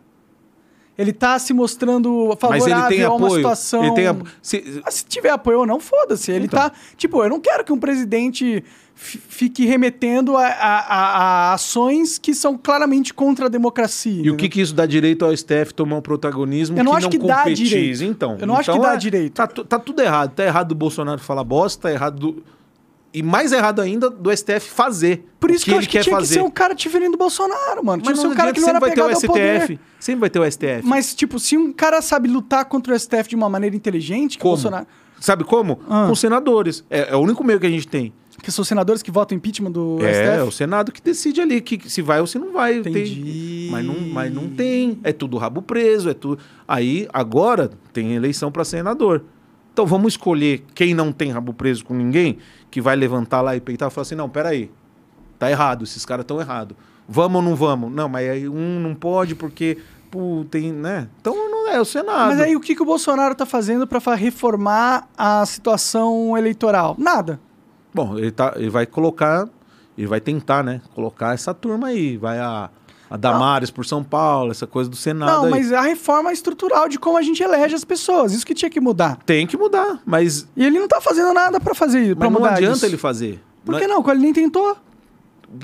Ele 0.99 1.13
tá 1.13 1.39
se 1.39 1.53
mostrando 1.55 2.27
Mas 2.31 2.39
favorável 2.41 2.77
ele 2.89 2.97
tem 2.97 3.05
a 3.05 3.09
uma 3.13 3.27
apoio. 3.27 3.37
situação... 3.37 3.85
Ele 3.85 3.95
tem 3.95 4.07
ap- 4.09 4.27
se- 4.43 4.83
Ah, 4.85 4.91
se 4.91 5.05
tiver 5.05 5.31
apoio 5.31 5.61
ou 5.61 5.67
não, 5.67 5.79
foda-se. 5.79 6.33
Ele 6.33 6.47
Então. 6.47 6.59
tá. 6.59 6.73
Tipo, 6.97 7.23
eu 7.23 7.31
não 7.31 7.39
quero 7.39 7.63
que 7.65 7.73
um 7.73 7.79
presidente 7.79 8.65
fi- 8.97 9.19
fique 9.29 9.65
remetendo 9.65 10.37
a, 10.37 10.45
a- 10.45 10.49
a- 10.49 11.19
a 11.51 11.53
ações 11.55 12.19
que 12.19 12.35
são 12.35 12.59
claramente 12.59 13.15
contra 13.15 13.47
a 13.47 13.49
democracia. 13.49 14.23
E 14.27 14.29
o 14.29 14.37
que, 14.37 14.49
que 14.49 14.61
isso 14.61 14.75
dá 14.75 14.87
direito 14.87 15.25
ao 15.25 15.31
STF 15.37 15.73
tomar 15.73 15.99
um 15.99 16.03
protagonismo 16.03 16.77
Eu 16.77 16.83
não 16.83 16.91
que 16.91 16.99
acho 16.99 17.05
não 17.07 17.11
que 17.13 17.19
dá 17.19 17.45
direito. 17.45 18.03
Então, 18.03 18.37
Eu 18.41 18.47
não 18.49 18.57
acho 18.57 18.69
então 18.69 18.81
que 18.83 18.87
dá 18.89 18.95
é- 18.95 18.97
direito. 18.97 19.35
Tá, 19.35 19.47
tá 19.47 19.79
tudo 19.79 20.03
errado. 20.03 20.35
Tá 20.35 20.45
errado 20.45 20.69
do 20.71 20.75
Bolsonaro 20.75 21.21
falar 21.21 21.45
bosta, 21.45 21.83
tá 21.89 21.93
errado 21.95 22.19
do... 22.19 22.43
E 23.13 23.23
mais 23.23 23.53
errado 23.53 23.81
ainda 23.81 24.11
do 24.11 24.31
STF 24.37 24.69
fazer. 24.69 25.25
Por 25.41 25.51
isso 25.51 25.65
que, 25.65 25.71
eu 25.71 25.75
ele 25.75 25.79
acho 25.81 25.89
que 25.89 25.99
tinha 26.01 26.15
fazer. 26.15 26.35
que 26.35 26.41
ser 26.41 26.47
um 26.47 26.51
cara 26.51 26.75
diferente 26.75 27.13
do 27.13 27.17
Bolsonaro, 27.19 27.83
mano. 27.85 28.03
Tinha 28.03 28.11
Mas 28.13 28.19
que 28.21 28.25
não 28.27 28.33
um 28.33 28.37
cara 28.37 28.53
que 28.53 28.61
não 28.61 28.69
era 28.69 28.79
sempre 28.81 28.95
vai 29.01 29.11
ter 29.11 29.15
o 29.15 29.21
STF. 29.61 29.81
Sempre 29.99 30.21
vai 30.21 30.31
ter 30.31 30.39
o 30.41 30.51
STF. 30.51 30.83
Mas, 30.85 31.15
tipo, 31.15 31.39
se 31.39 31.57
um 31.57 31.73
cara 31.73 32.03
sabe 32.03 32.29
lutar 32.29 32.65
contra 32.67 32.95
o 32.95 32.99
STF 32.99 33.29
de 33.31 33.35
uma 33.37 33.49
maneira 33.49 33.75
inteligente, 33.75 34.37
que 34.37 34.43
o 34.43 34.45
Como? 34.45 34.55
Bolsonaro. 34.55 34.87
Sabe 35.21 35.43
como? 35.43 35.81
Ah. 35.89 36.07
Com 36.09 36.15
senadores. 36.15 36.85
É, 36.91 37.09
é 37.13 37.17
o 37.17 37.19
único 37.21 37.43
meio 37.43 37.59
que 37.59 37.67
a 37.67 37.71
gente 37.71 37.89
tem. 37.89 38.13
Que 38.41 38.53
são 38.53 38.65
senadores 38.65 39.03
que 39.03 39.11
votam 39.11 39.37
impeachment 39.37 39.73
do 39.73 39.99
É, 40.01 40.37
STF. 40.37 40.49
o 40.49 40.53
Senado 40.53 40.93
que 40.93 41.03
decide 41.03 41.41
ali 41.41 41.61
que, 41.61 41.91
se 41.91 42.01
vai 42.03 42.21
ou 42.21 42.27
se 42.27 42.39
não 42.39 42.53
vai. 42.53 42.81
Tem- 42.83 42.93
Entendi. 42.93 43.69
mas, 43.71 43.85
não, 43.85 43.95
mas 44.13 44.33
não 44.33 44.49
tem. 44.49 45.01
É 45.03 45.13
tudo 45.13 45.37
rabo 45.39 45.61
preso, 45.61 46.09
é 46.09 46.15
tudo. 46.15 46.41
Aí, 46.69 47.09
agora, 47.13 47.71
tem 47.93 48.15
eleição 48.15 48.53
para 48.53 48.65
senador. 48.65 49.25
Então 49.79 49.87
vamos 49.87 50.15
escolher 50.15 50.65
quem 50.75 50.93
não 50.93 51.13
tem 51.13 51.31
rabo 51.31 51.53
preso 51.55 51.85
com 51.85 51.95
ninguém, 51.95 52.39
que 52.69 52.81
vai 52.81 52.97
levantar 52.97 53.41
lá 53.43 53.55
e 53.55 53.61
peitar 53.61 53.87
e 53.89 53.93
falar 53.93 54.03
assim: 54.03 54.17
não, 54.17 54.29
peraí. 54.29 54.73
Tá 55.39 55.49
errado, 55.49 55.85
esses 55.85 56.05
caras 56.05 56.25
estão 56.25 56.41
errados. 56.41 56.77
Vamos 57.09 57.37
ou 57.37 57.43
não 57.43 57.55
vamos? 57.55 57.93
Não, 57.93 58.09
mas 58.09 58.29
aí 58.29 58.49
um 58.49 58.81
não 58.81 58.93
pode 58.93 59.37
porque. 59.37 59.79
Pô, 60.11 60.45
tem, 60.51 60.73
né? 60.73 61.07
Então 61.21 61.33
não 61.49 61.69
é 61.71 61.81
o 61.81 61.85
Senado. 61.85 62.31
Mas 62.31 62.41
aí 62.41 62.57
o 62.57 62.61
que, 62.61 62.75
que 62.75 62.83
o 62.83 62.85
Bolsonaro 62.85 63.37
tá 63.37 63.47
fazendo 63.47 63.87
pra 63.87 64.01
fa- 64.01 64.17
reformar 64.17 65.07
a 65.17 65.47
situação 65.47 66.37
eleitoral? 66.37 66.97
Nada. 66.99 67.39
Bom, 67.95 68.19
ele, 68.19 68.33
tá, 68.33 68.55
ele 68.57 68.71
vai 68.71 68.85
colocar, 68.85 69.49
ele 69.97 70.09
vai 70.09 70.21
tentar, 70.21 70.65
né? 70.65 70.81
Colocar 70.93 71.35
essa 71.35 71.55
turma 71.55 71.87
aí. 71.87 72.17
Vai 72.17 72.41
a, 72.41 72.69
a 73.11 73.17
Damares 73.17 73.71
por 73.71 73.85
São 73.87 74.03
Paulo, 74.05 74.51
essa 74.51 74.67
coisa 74.67 74.89
do 74.91 74.97
Senado 74.97 75.31
não, 75.33 75.45
aí. 75.45 75.51
mas 75.51 75.73
a 75.73 75.81
reforma 75.83 76.33
estrutural 76.33 76.89
de 76.89 76.99
como 76.99 77.17
a 77.17 77.23
gente 77.23 77.43
elege 77.43 77.75
as 77.75 77.85
pessoas. 77.85 78.33
Isso 78.33 78.45
que 78.47 78.55
tinha 78.55 78.71
que 78.71 78.81
mudar. 78.81 79.17
Tem 79.25 79.47
que 79.47 79.57
mudar, 79.57 80.01
mas, 80.05 80.47
E 80.57 80.65
ele 80.65 80.79
não 80.79 80.89
tá 80.89 81.01
fazendo 81.01 81.33
nada 81.33 81.59
pra 81.61 81.75
fazer, 81.75 82.15
pra 82.17 82.27
mas 82.29 82.35
não 82.35 82.41
mudar 82.41 82.57
adianta 82.57 82.77
isso. 82.77 82.87
ele 82.87 82.97
fazer. 82.97 83.43
Por 83.65 83.79
que 83.79 83.87
não? 83.87 84.03
Ele 84.11 84.21
nem 84.21 84.33
tentou. 84.33 84.77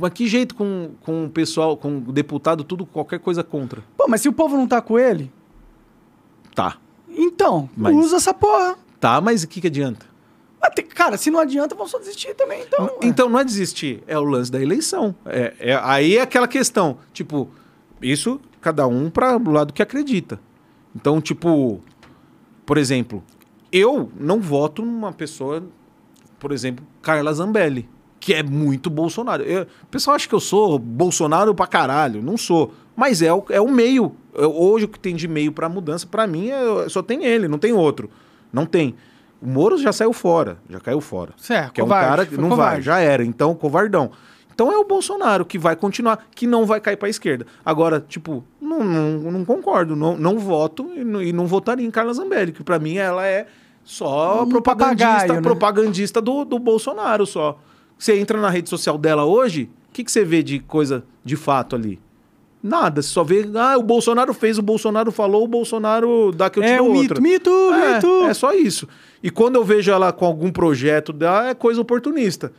Mas 0.00 0.12
que 0.12 0.26
jeito 0.26 0.54
com, 0.54 0.92
com 1.02 1.26
o 1.26 1.28
pessoal, 1.30 1.76
com 1.76 1.98
o 1.98 2.12
deputado, 2.12 2.64
tudo, 2.64 2.86
qualquer 2.86 3.18
coisa 3.18 3.42
contra? 3.44 3.82
Pô, 3.96 4.06
mas 4.08 4.22
se 4.22 4.28
o 4.28 4.32
povo 4.32 4.56
não 4.56 4.66
tá 4.66 4.80
com 4.80 4.98
ele, 4.98 5.30
Tá. 6.54 6.76
então, 7.08 7.68
Mas- 7.76 7.94
usa 7.94 8.16
essa 8.16 8.32
porra. 8.32 8.76
Tá, 9.00 9.20
mas 9.20 9.42
o 9.42 9.48
que, 9.48 9.60
que 9.60 9.66
adianta? 9.66 10.06
Cara, 10.94 11.16
se 11.16 11.30
não 11.30 11.40
adianta, 11.40 11.74
vamos 11.74 11.90
só 11.90 11.98
desistir 11.98 12.34
também, 12.34 12.62
então. 12.62 12.84
ué. 12.86 12.92
Então 13.02 13.28
não 13.28 13.38
é 13.38 13.44
desistir, 13.44 14.02
é 14.06 14.18
o 14.18 14.24
lance 14.24 14.50
da 14.50 14.60
eleição. 14.60 15.14
É, 15.26 15.54
é- 15.58 15.80
aí 15.82 16.16
é 16.16 16.22
aquela 16.22 16.46
questão, 16.48 16.98
tipo, 17.12 17.48
isso 18.00 18.40
cada 18.60 18.86
um 18.86 19.10
para 19.10 19.36
o 19.36 19.50
lado 19.50 19.72
que 19.72 19.82
acredita. 19.82 20.40
Então, 20.94 21.20
tipo, 21.20 21.80
por 22.64 22.78
exemplo, 22.78 23.22
eu 23.72 24.10
não 24.18 24.40
voto 24.40 24.82
numa 24.82 25.12
pessoa, 25.12 25.62
por 26.38 26.52
exemplo, 26.52 26.84
Carla 27.02 27.32
Zambelli, 27.32 27.88
que 28.20 28.32
é 28.32 28.42
muito 28.42 28.88
Bolsonaro. 28.88 29.42
Eu- 29.42 29.62
o 29.82 29.86
pessoal 29.90 30.16
acha 30.16 30.28
que 30.28 30.34
eu 30.34 30.40
sou 30.40 30.78
Bolsonaro 30.78 31.54
pra 31.54 31.66
caralho, 31.66 32.22
não 32.22 32.36
sou. 32.38 32.72
Mas 32.96 33.20
é 33.20 33.32
o, 33.32 33.44
é 33.50 33.60
o 33.60 33.68
meio. 33.70 34.14
Eu- 34.32 34.54
hoje 34.56 34.84
o 34.86 34.88
que 34.88 34.98
tem 34.98 35.14
de 35.14 35.28
meio 35.28 35.52
pra 35.52 35.68
mudança, 35.68 36.06
pra 36.06 36.26
mim, 36.26 36.48
é, 36.48 36.88
só 36.88 37.02
tem 37.02 37.24
ele, 37.24 37.48
não 37.48 37.58
tem 37.58 37.72
outro. 37.72 38.08
Não 38.52 38.64
tem. 38.64 38.94
O 39.44 39.48
Moro 39.48 39.76
já 39.76 39.92
saiu 39.92 40.12
fora, 40.14 40.56
já 40.70 40.80
caiu 40.80 41.02
fora. 41.02 41.34
Certo, 41.36 41.74
que 41.74 41.80
é 41.80 41.84
um 41.84 41.86
covarde, 41.86 42.08
cara 42.08 42.26
que 42.26 42.36
não 42.36 42.48
covarde. 42.48 42.72
vai, 42.72 42.82
já 42.82 42.98
era. 42.98 43.22
Então, 43.22 43.54
covardão. 43.54 44.10
Então 44.54 44.72
é 44.72 44.78
o 44.78 44.84
Bolsonaro 44.84 45.44
que 45.44 45.58
vai 45.58 45.76
continuar, 45.76 46.26
que 46.34 46.46
não 46.46 46.64
vai 46.64 46.80
cair 46.80 46.96
pra 46.96 47.08
esquerda. 47.08 47.44
Agora, 47.64 48.00
tipo, 48.00 48.42
não, 48.60 48.82
não, 48.82 49.32
não 49.32 49.44
concordo, 49.44 49.94
não, 49.94 50.16
não 50.16 50.38
voto 50.38 50.90
e 50.96 51.04
não, 51.04 51.20
e 51.20 51.32
não 51.32 51.46
votaria 51.46 51.86
em 51.86 51.90
Carla 51.90 52.14
Zambelli, 52.14 52.52
que 52.52 52.62
pra 52.62 52.78
mim 52.78 52.96
ela 52.96 53.26
é 53.26 53.46
só 53.82 54.44
Um 54.44 54.48
propagandista, 54.48 55.34
né? 55.34 55.40
propagandista 55.42 56.22
do, 56.22 56.44
do 56.44 56.58
Bolsonaro 56.58 57.26
só. 57.26 57.58
Você 57.98 58.18
entra 58.18 58.40
na 58.40 58.48
rede 58.48 58.70
social 58.70 58.96
dela 58.96 59.24
hoje, 59.24 59.68
o 59.90 59.92
que, 59.92 60.02
que 60.04 60.10
você 60.10 60.24
vê 60.24 60.42
de 60.42 60.58
coisa 60.60 61.04
de 61.24 61.36
fato 61.36 61.76
ali? 61.76 62.00
Nada, 62.66 63.02
você 63.02 63.08
só 63.10 63.22
vê, 63.22 63.46
ah, 63.56 63.76
o 63.76 63.82
Bolsonaro 63.82 64.32
fez, 64.32 64.56
o 64.58 64.62
Bolsonaro 64.62 65.12
falou, 65.12 65.44
o 65.44 65.46
Bolsonaro 65.48 66.32
dá 66.34 66.48
que 66.48 66.58
eu 66.58 66.62
te 66.62 66.68
é 66.70 66.78
dou 66.78 66.86
outra. 66.94 67.20
mito, 67.20 67.50
mito, 67.50 67.50
É, 67.74 67.94
mito. 67.96 68.24
é 68.24 68.32
só 68.32 68.54
isso. 68.54 68.88
E 69.22 69.30
quando 69.30 69.56
eu 69.56 69.64
vejo 69.64 69.92
ela 69.92 70.10
com 70.12 70.24
algum 70.24 70.50
projeto 70.50 71.12
dela, 71.12 71.48
é 71.50 71.54
coisa 71.54 71.78
oportunista. 71.82 72.50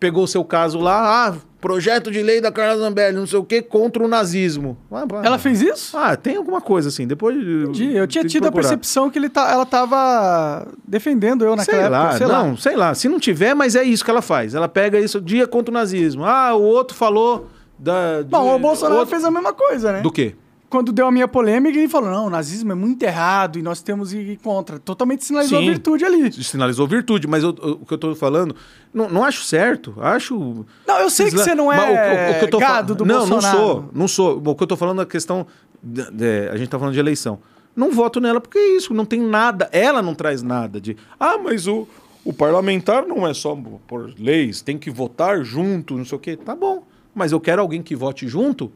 Pegou 0.00 0.24
o 0.24 0.26
seu 0.26 0.42
caso 0.44 0.80
lá, 0.80 1.28
ah, 1.28 1.34
projeto 1.60 2.10
de 2.10 2.20
lei 2.24 2.40
da 2.40 2.50
Carla 2.50 2.76
Zambelli, 2.76 3.16
não 3.16 3.24
sei 3.24 3.38
o 3.38 3.44
quê, 3.44 3.62
contra 3.62 4.02
o 4.04 4.08
nazismo. 4.08 4.76
Ah. 4.90 5.04
Ela 5.22 5.38
fez 5.38 5.62
isso? 5.62 5.96
Ah, 5.96 6.16
tem 6.16 6.34
alguma 6.36 6.60
coisa 6.60 6.88
assim. 6.88 7.06
Depois. 7.06 7.36
Entendi. 7.36 7.94
Eu 7.94 8.08
tinha 8.08 8.24
tido 8.24 8.48
a 8.48 8.50
percepção 8.50 9.08
que 9.08 9.16
ele 9.16 9.28
tá, 9.28 9.48
ela 9.48 9.64
tava 9.64 10.66
defendendo 10.84 11.44
eu 11.44 11.54
naquela 11.54 11.64
Sei 11.78 11.86
época. 11.86 11.98
lá, 12.02 12.12
sei 12.18 12.26
lá. 12.26 12.42
não, 12.44 12.56
sei 12.56 12.76
lá. 12.76 12.94
Se 12.96 13.08
não 13.08 13.20
tiver, 13.20 13.54
mas 13.54 13.76
é 13.76 13.84
isso 13.84 14.04
que 14.04 14.10
ela 14.10 14.22
faz. 14.22 14.56
Ela 14.56 14.66
pega 14.66 14.98
isso, 14.98 15.20
dia 15.20 15.46
contra 15.46 15.70
o 15.70 15.74
nazismo. 15.74 16.24
Ah, 16.24 16.52
o 16.52 16.62
outro 16.62 16.96
falou 16.96 17.46
da. 17.82 18.22
de- 18.22 18.28
Bom, 18.28 18.54
o 18.54 18.58
Bolsonaro 18.58 19.00
outro- 19.00 19.10
fez 19.10 19.24
a 19.24 19.30
mesma 19.30 19.52
coisa, 19.52 19.92
né? 19.92 20.00
Do 20.00 20.10
quê? 20.10 20.34
Quando 20.70 20.90
deu 20.90 21.06
a 21.06 21.12
minha 21.12 21.28
polêmica, 21.28 21.76
ele 21.78 21.86
falou: 21.88 22.10
não, 22.10 22.26
o 22.28 22.30
nazismo 22.30 22.72
é 22.72 22.74
muito 22.74 23.02
errado 23.02 23.58
e 23.58 23.62
nós 23.62 23.82
temos 23.82 24.10
que 24.10 24.16
ir 24.18 24.36
contra. 24.38 24.78
Totalmente 24.78 25.22
sinalizou 25.22 25.58
Sim. 25.60 25.68
a 25.68 25.70
virtude 25.70 26.04
ali. 26.04 26.32
Sinalizou 26.32 26.86
virtude, 26.88 27.26
mas 27.26 27.42
eu- 27.42 27.54
eu- 27.62 27.72
o 27.82 27.84
que 27.84 27.92
eu 27.92 27.98
tô 27.98 28.14
falando, 28.14 28.56
não, 28.94 29.06
não 29.10 29.22
acho 29.24 29.44
certo. 29.44 29.94
Acho. 30.00 30.64
Não, 30.86 30.98
eu 31.00 31.10
sei 31.10 31.26
que 31.26 31.34
Isla- 31.34 31.44
você 31.44 31.54
não 31.54 31.70
é 31.70 31.76
o- 31.78 31.80
o- 31.82 32.30
o 32.36 32.38
que 32.38 32.44
eu 32.46 32.50
tô 32.50 32.58
gado 32.58 32.94
do 32.94 33.04
não, 33.04 33.18
Bolsonaro. 33.26 33.58
Não, 33.58 33.64
sou, 33.66 33.84
não 33.92 34.08
sou. 34.08 34.42
O 34.46 34.54
que 34.54 34.62
eu 34.62 34.66
tô 34.66 34.76
falando 34.76 35.00
é 35.00 35.04
a 35.04 35.06
questão. 35.06 35.46
de- 35.84 36.10
de- 36.12 36.48
a 36.48 36.56
gente 36.56 36.68
tá 36.68 36.78
falando 36.78 36.94
de 36.94 37.00
eleição. 37.00 37.40
Não 37.74 37.90
voto 37.90 38.20
nela 38.20 38.40
porque 38.40 38.56
é 38.58 38.76
isso, 38.76 38.94
não 38.94 39.04
tem 39.04 39.20
nada. 39.20 39.68
Ela 39.72 40.00
não 40.00 40.14
traz 40.14 40.40
nada 40.42 40.80
de. 40.80 40.96
Ah, 41.18 41.36
mas 41.38 41.66
o, 41.66 41.88
o 42.24 42.32
parlamentar 42.32 43.04
não 43.06 43.26
é 43.26 43.34
só 43.34 43.54
por 43.88 44.14
leis, 44.18 44.62
tem 44.62 44.78
que 44.78 44.90
votar 44.90 45.42
junto, 45.44 45.96
não 45.98 46.04
sei 46.04 46.16
o 46.16 46.20
quê. 46.20 46.36
Tá 46.36 46.54
bom. 46.54 46.84
Mas 47.14 47.32
eu 47.32 47.40
quero 47.40 47.60
alguém 47.62 47.82
que 47.82 47.94
vote 47.94 48.26
junto, 48.26 48.72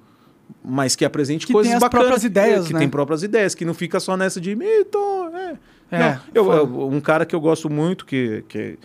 mas 0.64 0.94
que 0.94 1.04
apresente 1.04 1.46
Que 1.46 1.52
coisas 1.52 1.70
tem 1.70 1.76
as 1.76 1.80
bacanas. 1.80 2.06
próprias 2.06 2.24
ideias, 2.24 2.66
que 2.66 2.72
né? 2.72 2.78
tem 2.80 2.88
próprias 2.88 3.22
ideias, 3.22 3.54
que 3.54 3.64
não 3.64 3.74
fica 3.74 3.98
só 4.00 4.16
nessa 4.16 4.40
de 4.40 4.54
mito. 4.54 4.98
É. 5.34 5.56
É, 5.88 5.98
não, 5.98 6.20
eu, 6.34 6.52
eu- 6.52 6.88
um 6.88 7.00
cara 7.00 7.24
que 7.24 7.34
eu 7.34 7.40
gosto 7.40 7.70
muito, 7.70 8.04
que, 8.04 8.44
que 8.48 8.78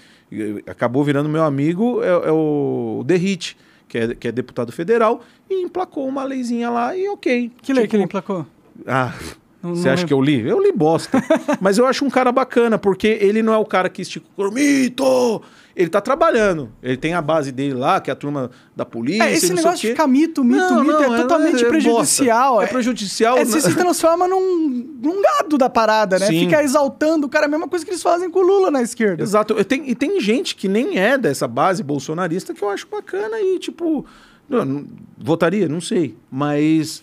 acabou 0.67 1.03
virando 1.03 1.27
meu 1.27 1.43
amigo, 1.43 2.01
é, 2.03 2.07
é 2.09 2.31
o 2.31 3.03
Derrite, 3.05 3.57
que 3.87 3.97
é, 3.97 4.15
que 4.15 4.27
é 4.27 4.31
deputado 4.31 4.71
federal, 4.71 5.21
e 5.49 5.63
emplacou 5.63 6.07
uma 6.07 6.23
leizinha 6.23 6.69
lá 6.69 6.95
e 6.95 7.09
ok. 7.09 7.51
Que 7.61 7.73
lei 7.73 7.83
Tipo, 7.83 7.89
que 7.91 7.95
ele 7.97 8.03
emplacou? 8.03 8.45
Ah, 8.87 9.13
Não- 9.61 9.75
você 9.75 9.87
não 9.87 9.93
acha 9.93 10.01
lembro. 10.03 10.07
que 10.07 10.13
eu 10.13 10.21
li? 10.21 10.47
Eu 10.47 10.61
li 10.61 10.71
bosta. 10.71 11.21
Mas 11.59 11.77
eu 11.77 11.85
acho 11.85 12.05
um 12.05 12.09
cara 12.09 12.31
bacana, 12.31 12.77
porque 12.77 13.07
ele 13.19 13.41
não 13.43 13.51
é 13.53 13.57
o 13.57 13.65
cara 13.65 13.89
que 13.89 14.01
estica 14.03 14.25
o 14.37 14.51
mito! 14.51 15.41
Ele 15.75 15.89
tá 15.89 16.01
trabalhando. 16.01 16.71
Ele 16.83 16.97
tem 16.97 17.13
a 17.13 17.21
base 17.21 17.51
dele 17.51 17.73
lá, 17.73 17.99
que 18.01 18.09
é 18.09 18.13
a 18.13 18.15
turma 18.15 18.51
da 18.75 18.85
polícia. 18.85 19.23
É, 19.23 19.33
esse 19.33 19.53
negócio 19.53 19.79
de 19.81 19.87
ficar 19.89 20.07
mito, 20.07 20.43
mito, 20.43 20.59
Não, 20.59 20.81
mito 20.83 20.91
não, 21.01 21.15
é 21.15 21.21
totalmente 21.21 21.63
prejudicial. 21.65 22.55
bosta. 22.55 22.65
É 22.69 22.71
prejudicial. 22.71 23.37
É, 23.37 23.45
você 23.45 23.61
se 23.61 23.73
transforma 23.75 24.27
num, 24.27 24.97
num 25.01 25.21
gado 25.21 25.57
da 25.57 25.69
parada, 25.69 26.19
né? 26.19 26.27
Sim. 26.27 26.41
Fica 26.41 26.61
exaltando 26.61 27.27
o 27.27 27.29
cara, 27.29 27.45
a 27.45 27.49
mesma 27.49 27.67
coisa 27.67 27.85
que 27.85 27.91
eles 27.91 28.03
fazem 28.03 28.29
com 28.29 28.39
o 28.39 28.41
Lula 28.41 28.69
na 28.69 28.81
esquerda. 28.81 29.23
Exato. 29.23 29.57
E 29.59 29.63
tem, 29.63 29.89
e 29.89 29.95
tem 29.95 30.19
gente 30.19 30.55
que 30.55 30.67
nem 30.67 30.97
é 30.99 31.17
dessa 31.17 31.47
base 31.47 31.81
bolsonarista 31.83 32.53
que 32.53 32.61
eu 32.61 32.69
acho 32.69 32.87
bacana 32.87 33.39
e, 33.39 33.57
tipo, 33.59 34.05
não, 34.49 34.65
não- 34.65 34.85
votaria, 35.17 35.69
não 35.69 35.79
sei. 35.79 36.15
Mas 36.29 37.01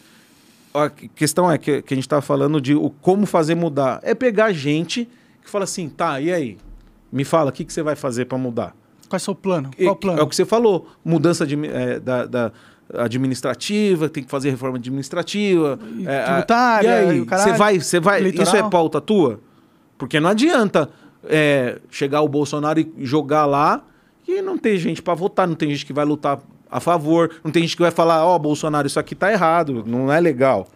a 0.75 0.91
questão 0.91 1.51
é 1.51 1.57
que, 1.57 1.81
que 1.83 1.95
a 1.95 1.97
gente 1.97 2.09
tá 2.09 2.21
falando 2.21 2.61
de 2.61 2.75
o, 2.75 2.91
como 3.01 3.25
fazer 3.25 3.55
mudar. 3.55 3.99
É 4.03 4.15
pegar 4.15 4.53
gente 4.53 5.09
que 5.43 5.51
fala 5.51 5.65
assim, 5.65 5.89
tá, 5.89 6.21
e 6.21 6.31
aí? 6.31 6.59
Me 7.11 7.25
fala, 7.25 7.51
o 7.51 7.53
que, 7.53 7.65
que 7.65 7.73
você 7.73 7.83
vai 7.83 7.97
fazer 7.97 8.25
para 8.27 8.37
mudar? 8.39 8.75
Qual 9.09 9.17
é 9.17 9.17
o 9.17 9.21
seu 9.21 9.35
plano? 9.35 9.71
Qual 9.77 9.93
o 9.93 9.97
plano? 9.97 10.21
É 10.21 10.23
o 10.23 10.27
que 10.27 10.37
você 10.37 10.45
falou. 10.45 10.89
Mudança 11.05 11.47
de, 11.47 11.59
é, 11.67 11.99
da, 11.99 12.27
da 12.27 12.53
administrativa, 13.19 14.09
tem 14.09 14.23
que 14.23 14.31
fazer 14.31 14.51
reforma 14.51 14.77
administrativa. 14.77 15.79
E 15.97 16.07
é, 16.07 16.21
a- 16.21 16.25
tributária, 16.25 16.89
E 16.89 16.93
aí, 17.11 17.21
o 17.21 17.27
caralho, 17.27 17.51
você 17.53 17.57
vai, 17.59 17.81
você 17.81 18.01
vai. 18.01 18.19
Isso 18.21 18.29
eleitoral. 18.43 18.67
é 18.67 18.71
pauta 18.71 19.01
tua? 19.01 19.41
Porque 19.97 20.21
não 20.21 20.31
adianta 20.31 20.89
é, 21.25 21.79
chegar 21.91 22.21
o 22.23 22.29
Bolsonaro 22.29 22.79
e 22.81 22.93
jogar 22.99 23.47
lá 23.47 23.83
e 24.27 24.41
não 24.43 24.57
tem 24.59 24.77
gente 24.79 25.03
para 25.03 25.15
votar, 25.15 25.49
não 25.49 25.55
tem 25.55 25.71
gente 25.71 25.85
que 25.87 25.93
vai 25.93 26.05
lutar 26.05 26.39
a 26.71 26.81
favor, 26.81 27.31
não 27.43 27.51
tem 27.51 27.63
gente 27.63 27.75
que 27.77 27.83
vai 27.83 27.91
falar, 27.91 28.25
ó, 28.27 28.39
Bolsonaro, 28.39 28.87
isso 28.87 29.01
aqui 29.01 29.15
tá 29.15 29.33
errado, 29.33 29.83
não 29.87 30.13
é 30.13 30.21
legal. 30.21 30.69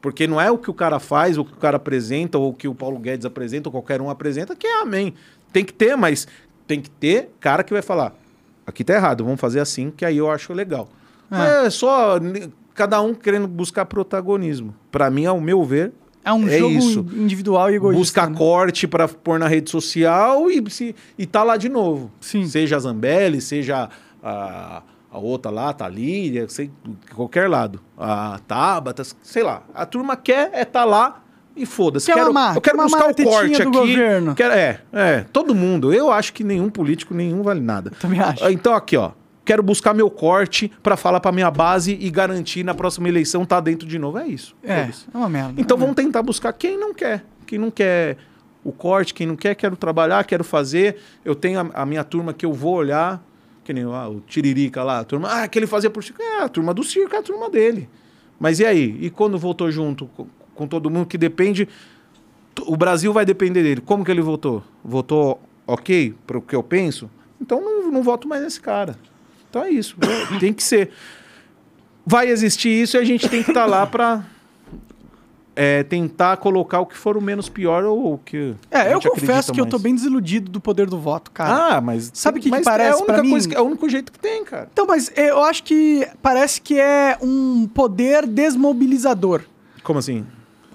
Porque 0.00 0.26
não 0.28 0.40
é 0.40 0.48
o 0.50 0.58
que 0.58 0.70
o 0.70 0.74
cara 0.74 1.00
faz, 1.00 1.36
o 1.38 1.44
que 1.44 1.52
o 1.54 1.56
cara 1.56 1.76
apresenta, 1.78 2.38
ou 2.38 2.50
o 2.50 2.54
que 2.54 2.68
o 2.68 2.74
Paulo 2.74 2.98
Guedes 3.00 3.24
apresenta, 3.26 3.68
ou 3.68 3.72
qualquer 3.72 4.00
um 4.00 4.08
apresenta, 4.10 4.54
que 4.54 4.66
é 4.66 4.82
amém. 4.82 5.12
Tem 5.52 5.64
que 5.64 5.72
ter, 5.72 5.96
mas 5.96 6.26
tem 6.66 6.80
que 6.80 6.90
ter 6.90 7.30
cara 7.40 7.62
que 7.64 7.72
vai 7.72 7.82
falar, 7.82 8.14
aqui 8.66 8.84
tá 8.84 8.94
errado, 8.94 9.24
vamos 9.24 9.40
fazer 9.40 9.60
assim, 9.60 9.90
que 9.90 10.04
aí 10.04 10.16
eu 10.18 10.30
acho 10.30 10.52
legal. 10.52 10.88
É. 11.30 11.66
É 11.66 11.70
só 11.70 12.18
ni- 12.18 12.52
cada 12.74 13.00
um 13.00 13.12
querendo 13.14 13.48
buscar 13.48 13.84
protagonismo. 13.86 14.74
Pra 14.90 15.10
mim, 15.10 15.26
ao 15.26 15.40
meu 15.40 15.64
ver, 15.64 15.92
É 16.24 16.32
um 16.32 16.46
é 16.48 16.58
jogo 16.58 16.74
isso. 16.74 17.00
individual 17.14 17.70
e 17.70 17.74
egoísta. 17.76 17.98
buscar 17.98 18.30
né? 18.30 18.36
corte 18.36 18.86
pra 18.86 19.08
pôr 19.08 19.38
na 19.38 19.48
rede 19.48 19.70
social 19.70 20.50
e, 20.50 20.62
se, 20.70 20.94
e 21.18 21.26
tá 21.26 21.42
lá 21.42 21.56
de 21.56 21.68
novo. 21.68 22.10
Sim. 22.20 22.46
Seja 22.46 22.76
a 22.76 22.78
Zambelli, 22.78 23.40
seja 23.40 23.88
a, 24.22 24.82
a 25.10 25.18
outra 25.18 25.50
lá, 25.50 25.70
a 25.70 25.72
Thalíria, 25.72 26.46
sei, 26.48 26.70
qualquer 27.14 27.48
lado. 27.48 27.80
A 27.96 28.38
Tabata, 28.46 29.02
sei 29.22 29.42
lá. 29.42 29.62
A 29.74 29.86
turma 29.86 30.16
quer 30.16 30.50
é 30.52 30.64
tá 30.64 30.84
lá 30.84 31.22
e 31.58 31.66
foda-se. 31.66 32.06
Quer 32.06 32.14
Quero, 32.14 32.32
eu 32.54 32.60
quero 32.60 32.78
buscar 32.78 33.10
o 33.10 33.14
corte 33.24 33.62
aqui. 33.62 33.70
governo. 33.70 34.34
Quero, 34.34 34.54
é, 34.54 34.80
é, 34.92 35.20
todo 35.32 35.54
mundo. 35.54 35.92
Eu 35.92 36.10
acho 36.10 36.32
que 36.32 36.44
nenhum 36.44 36.70
político, 36.70 37.14
nenhum 37.14 37.42
vale 37.42 37.60
nada. 37.60 37.90
Também 38.00 38.20
acho. 38.20 38.44
Ah, 38.44 38.52
Então 38.52 38.74
aqui, 38.74 38.96
ó. 38.96 39.12
Quero 39.44 39.62
buscar 39.62 39.94
meu 39.94 40.10
corte 40.10 40.70
pra 40.82 40.94
falar 40.94 41.20
pra 41.20 41.32
minha 41.32 41.50
base 41.50 41.96
e 41.98 42.10
garantir 42.10 42.62
na 42.62 42.74
próxima 42.74 43.08
eleição 43.08 43.46
tá 43.46 43.58
dentro 43.60 43.88
de 43.88 43.98
novo. 43.98 44.18
É 44.18 44.26
isso. 44.26 44.54
É, 44.62 44.82
Foda-se. 44.82 45.06
é 45.12 45.16
uma 45.16 45.28
merda. 45.28 45.54
Então 45.58 45.76
é 45.76 45.80
vamos 45.80 45.96
tentar 45.96 46.22
buscar 46.22 46.52
quem 46.52 46.78
não 46.78 46.92
quer. 46.92 47.24
Quem 47.46 47.58
não 47.58 47.70
quer 47.70 48.18
o 48.62 48.70
corte, 48.72 49.14
quem 49.14 49.26
não 49.26 49.36
quer, 49.36 49.54
quero 49.54 49.74
trabalhar, 49.74 50.22
quero 50.24 50.44
fazer. 50.44 50.96
Eu 51.24 51.34
tenho 51.34 51.60
a, 51.60 51.82
a 51.82 51.86
minha 51.86 52.04
turma 52.04 52.34
que 52.34 52.44
eu 52.44 52.52
vou 52.52 52.74
olhar, 52.74 53.24
que 53.64 53.72
nem 53.72 53.84
ah, 53.84 54.08
o 54.08 54.20
Tiririca 54.20 54.82
lá, 54.82 54.98
a 55.00 55.04
turma, 55.04 55.28
ah, 55.30 55.48
que 55.48 55.58
ele 55.58 55.66
fazia 55.66 55.88
por 55.88 56.04
circo. 56.04 56.20
É, 56.20 56.42
a 56.42 56.48
turma 56.48 56.74
do 56.74 56.84
circo 56.84 57.14
é 57.16 57.18
a 57.18 57.22
turma 57.22 57.48
dele. 57.48 57.88
Mas 58.38 58.60
e 58.60 58.66
aí? 58.66 58.98
E 59.00 59.08
quando 59.08 59.38
votou 59.38 59.70
junto 59.70 60.10
com, 60.58 60.66
todo 60.66 60.90
mundo 60.90 61.06
que 61.06 61.16
depende, 61.16 61.68
o 62.66 62.76
Brasil 62.76 63.12
vai 63.12 63.24
depender 63.24 63.62
dele. 63.62 63.80
Como 63.80 64.04
que 64.04 64.10
ele 64.10 64.20
votou? 64.20 64.62
Votou 64.84 65.40
ok 65.66 66.14
para 66.26 66.36
o 66.38 66.42
que 66.42 66.54
eu 66.56 66.62
penso? 66.62 67.08
Então 67.40 67.60
não, 67.60 67.90
não 67.90 68.02
voto 68.02 68.26
mais 68.26 68.42
nesse 68.42 68.60
cara. 68.60 68.96
Então 69.48 69.62
é 69.62 69.70
isso. 69.70 69.96
tem 70.40 70.52
que 70.52 70.62
ser. 70.62 70.90
Vai 72.04 72.28
existir 72.28 72.68
isso 72.70 72.96
e 72.96 73.00
a 73.00 73.04
gente 73.04 73.28
tem 73.28 73.42
que 73.42 73.50
estar 73.50 73.66
lá 73.66 73.86
para 73.86 74.24
é, 75.54 75.82
tentar 75.82 76.36
colocar 76.38 76.80
o 76.80 76.86
que 76.86 76.96
for 76.96 77.16
o 77.16 77.20
menos 77.20 77.48
pior 77.48 77.84
ou 77.84 78.14
o 78.14 78.18
que. 78.18 78.54
É, 78.70 78.94
eu 78.94 79.00
confesso 79.00 79.52
que 79.52 79.60
eu 79.60 79.66
tô 79.66 79.78
bem 79.78 79.94
desiludido 79.94 80.50
do 80.50 80.60
poder 80.60 80.86
do 80.86 80.98
voto, 80.98 81.30
cara. 81.30 81.76
Ah, 81.76 81.80
mas. 81.80 82.10
Sabe 82.14 82.38
o 82.38 82.40
que 82.42 82.48
que 82.48 82.50
mas 82.50 82.64
parece 82.64 82.90
É 82.90 82.92
a 82.92 82.96
única 82.96 83.12
pra 83.12 83.22
mim? 83.22 83.48
que- 83.48 83.54
é 83.54 83.60
o 83.60 83.64
único 83.64 83.88
jeito 83.88 84.10
que 84.12 84.18
tem, 84.18 84.44
cara. 84.44 84.68
Então, 84.72 84.86
mas 84.86 85.12
eu 85.16 85.42
acho 85.42 85.64
que 85.64 86.06
parece 86.22 86.60
que 86.60 86.78
é 86.78 87.18
um 87.20 87.66
poder 87.66 88.26
desmobilizador. 88.26 89.42
Como 89.82 89.98
assim? 89.98 90.24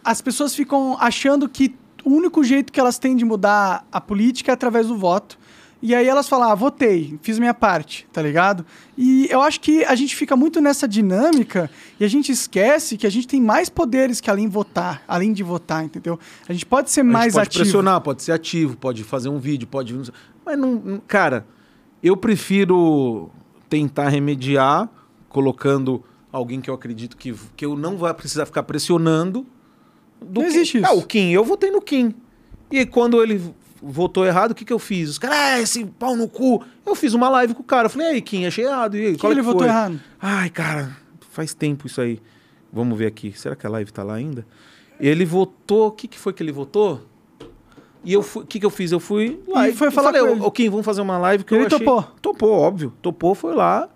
As 0.04 0.22
pessoas 0.22 0.54
ficam 0.56 0.98
achando 1.00 1.48
que 1.48 1.76
o 2.04 2.10
único 2.10 2.44
jeito 2.44 2.72
que 2.72 2.80
elas 2.80 2.98
têm 3.00 3.16
de 3.16 3.24
mudar 3.24 3.88
a 3.92 4.02
política 4.02 4.52
é 4.52 4.54
através 4.54 4.88
do 4.88 4.98
voto. 4.98 5.38
E 5.86 5.94
aí 5.94 6.08
elas 6.08 6.30
falam, 6.30 6.50
ah, 6.50 6.56
votei, 6.56 7.20
fiz 7.22 7.38
minha 7.38 7.54
parte, 7.54 8.08
tá 8.14 8.22
ligado? 8.22 8.66
E 8.98 9.28
eu 9.30 9.42
acho 9.42 9.60
que 9.60 9.84
a 9.84 9.94
gente 9.96 10.16
fica 10.16 10.34
muito 10.34 10.62
nessa 10.62 10.88
dinâmica 10.88 11.70
e 12.00 12.06
a 12.06 12.08
gente 12.08 12.32
esquece 12.32 12.96
que 12.96 13.06
a 13.06 13.10
gente 13.10 13.28
tem 13.28 13.42
mais 13.42 13.68
poderes 13.68 14.22
que 14.22 14.30
além 14.30 14.48
votar, 14.48 15.04
além 15.06 15.34
de 15.34 15.44
votar, 15.44 15.84
entendeu? 15.84 16.18
A 16.48 16.54
gente 16.54 16.66
pode 16.66 16.90
ser 16.90 17.02
A 17.02 17.04
gente 17.04 17.12
mais 17.12 17.34
pode 17.34 17.48
ativo. 17.48 17.64
pressionar, 17.66 18.00
pode 18.00 18.24
ser 18.24 18.32
ativo, 18.32 18.78
pode 18.78 19.04
fazer 19.04 19.28
um 19.28 19.40
vídeo, 19.40 19.68
pode. 19.68 19.94
Mas 20.46 20.58
não. 20.58 21.02
Cara, 21.06 21.46
eu 22.02 22.16
prefiro 22.16 23.30
tentar 23.68 24.08
remediar 24.08 24.90
colocando 25.28 26.02
alguém 26.32 26.62
que 26.62 26.70
eu 26.70 26.74
acredito 26.74 27.18
que, 27.18 27.36
que 27.58 27.66
eu 27.66 27.76
não 27.76 27.98
vai 27.98 28.14
precisar 28.14 28.46
ficar 28.46 28.64
pressionando. 28.64 29.46
Do 30.24 30.42
Não 30.42 30.48
que- 30.50 30.56
existe 30.56 30.78
isso. 30.80 30.88
Ah, 30.88 30.94
o 30.94 31.04
Kim, 31.04 31.32
eu 31.32 31.44
votei 31.44 31.70
no 31.72 31.82
Kim. 31.82 32.14
E 32.72 32.86
quando 32.86 33.22
ele 33.22 33.42
votou 33.82 34.26
errado, 34.26 34.52
o 34.52 34.56
que, 34.56 34.66
que 34.66 34.74
eu 34.74 34.80
fiz? 34.80 35.10
Os 35.10 35.20
caras, 35.20 35.38
ah, 35.38 35.60
esse 35.62 35.86
pau 35.86 36.16
no 36.16 36.28
cu. 36.28 36.64
Eu 36.86 36.96
fiz 36.96 37.14
uma 37.14 37.30
live 37.30 37.54
com 37.54 37.62
o 37.62 37.66
cara. 37.66 37.86
Eu 37.86 37.90
falei, 37.90 38.08
e 38.08 38.12
aí, 38.12 38.22
Kim, 38.22 38.46
achei 38.46 38.66
errado. 38.66 38.98
E 38.98 39.06
aí, 39.08 39.12
que 39.14 39.20
qual 39.20 39.32
é 39.32 39.36
ele 39.36 39.42
que 39.42 39.46
votou 39.46 39.62
foi? 39.62 39.68
errado? 39.70 40.00
Ai, 40.22 40.50
cara, 40.50 40.96
faz 41.32 41.54
tempo 41.54 41.86
isso 41.88 42.02
aí. 42.02 42.20
Vamos 42.72 42.98
ver 42.98 43.06
aqui. 43.08 43.32
Será 43.38 43.56
que 43.56 43.68
a 43.68 43.70
live 43.70 43.92
tá 43.92 44.02
lá 44.04 44.16
ainda? 44.16 44.46
Ele 45.00 45.26
votou. 45.26 45.88
O 45.88 45.92
que, 45.92 46.08
que 46.08 46.18
foi 46.18 46.34
que 46.34 46.42
ele 46.42 46.52
votou? 46.52 47.02
E 48.04 48.12
eu 48.14 48.22
fui. 48.24 48.44
O 48.44 48.46
que, 48.48 48.60
que 48.60 48.66
eu 48.66 48.70
fiz? 48.70 48.92
Eu 48.92 49.00
fui 49.00 49.40
lá 49.48 49.70
E 49.70 49.74
foi 49.74 49.88
eu 49.88 49.92
falar 49.92 50.08
falei, 50.12 50.22
com 50.22 50.28
"Ô, 50.28 50.32
ele." 50.38 50.42
ô, 50.46 50.52
Kim, 50.52 50.70
vamos 50.70 50.86
fazer 50.86 51.02
uma 51.02 51.18
live 51.18 51.44
que 51.44 51.54
Ele 51.54 51.64
eu 51.64 51.68
achei... 51.68 51.80
topou? 51.80 52.02
Topou, 52.22 52.52
óbvio. 52.52 52.94
Topou, 53.02 53.36
foi 53.36 53.54
lá. 53.54 53.88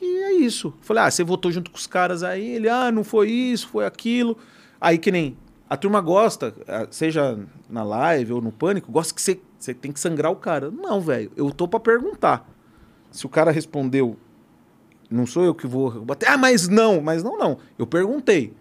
E 0.00 0.04
é 0.24 0.32
isso. 0.34 0.72
Falei, 0.80 1.04
ah, 1.04 1.10
você 1.10 1.22
votou 1.24 1.50
junto 1.52 1.70
com 1.70 1.76
os 1.76 1.86
caras 1.86 2.22
aí? 2.22 2.46
Ele, 2.56 2.68
ah, 2.68 2.90
não 2.92 3.02
foi 3.04 3.30
isso, 3.30 3.68
foi 3.68 3.84
aquilo. 3.86 4.36
Aí 4.80 4.98
que 4.98 5.10
nem. 5.12 5.36
A 5.68 5.76
turma 5.76 6.00
gosta, 6.00 6.54
seja 6.90 7.38
na 7.68 7.82
live 7.82 8.34
ou 8.34 8.40
no 8.40 8.52
pânico, 8.52 8.92
gosta 8.92 9.12
que 9.12 9.20
você, 9.20 9.40
você 9.58 9.74
tem 9.74 9.90
que 9.90 9.98
sangrar 9.98 10.30
o 10.30 10.36
cara. 10.36 10.70
Não, 10.70 11.00
velho. 11.00 11.32
Eu 11.36 11.50
tô 11.50 11.66
pra 11.66 11.80
perguntar. 11.80 12.48
Se 13.10 13.26
o 13.26 13.28
cara 13.28 13.50
respondeu, 13.50 14.16
não 15.10 15.26
sou 15.26 15.44
eu 15.44 15.54
que 15.54 15.66
vou 15.66 15.90
bater. 16.04 16.28
Ah, 16.28 16.36
mas 16.36 16.68
não, 16.68 17.00
mas 17.00 17.22
não, 17.22 17.36
não. 17.36 17.58
Eu 17.78 17.86
perguntei. 17.86 18.54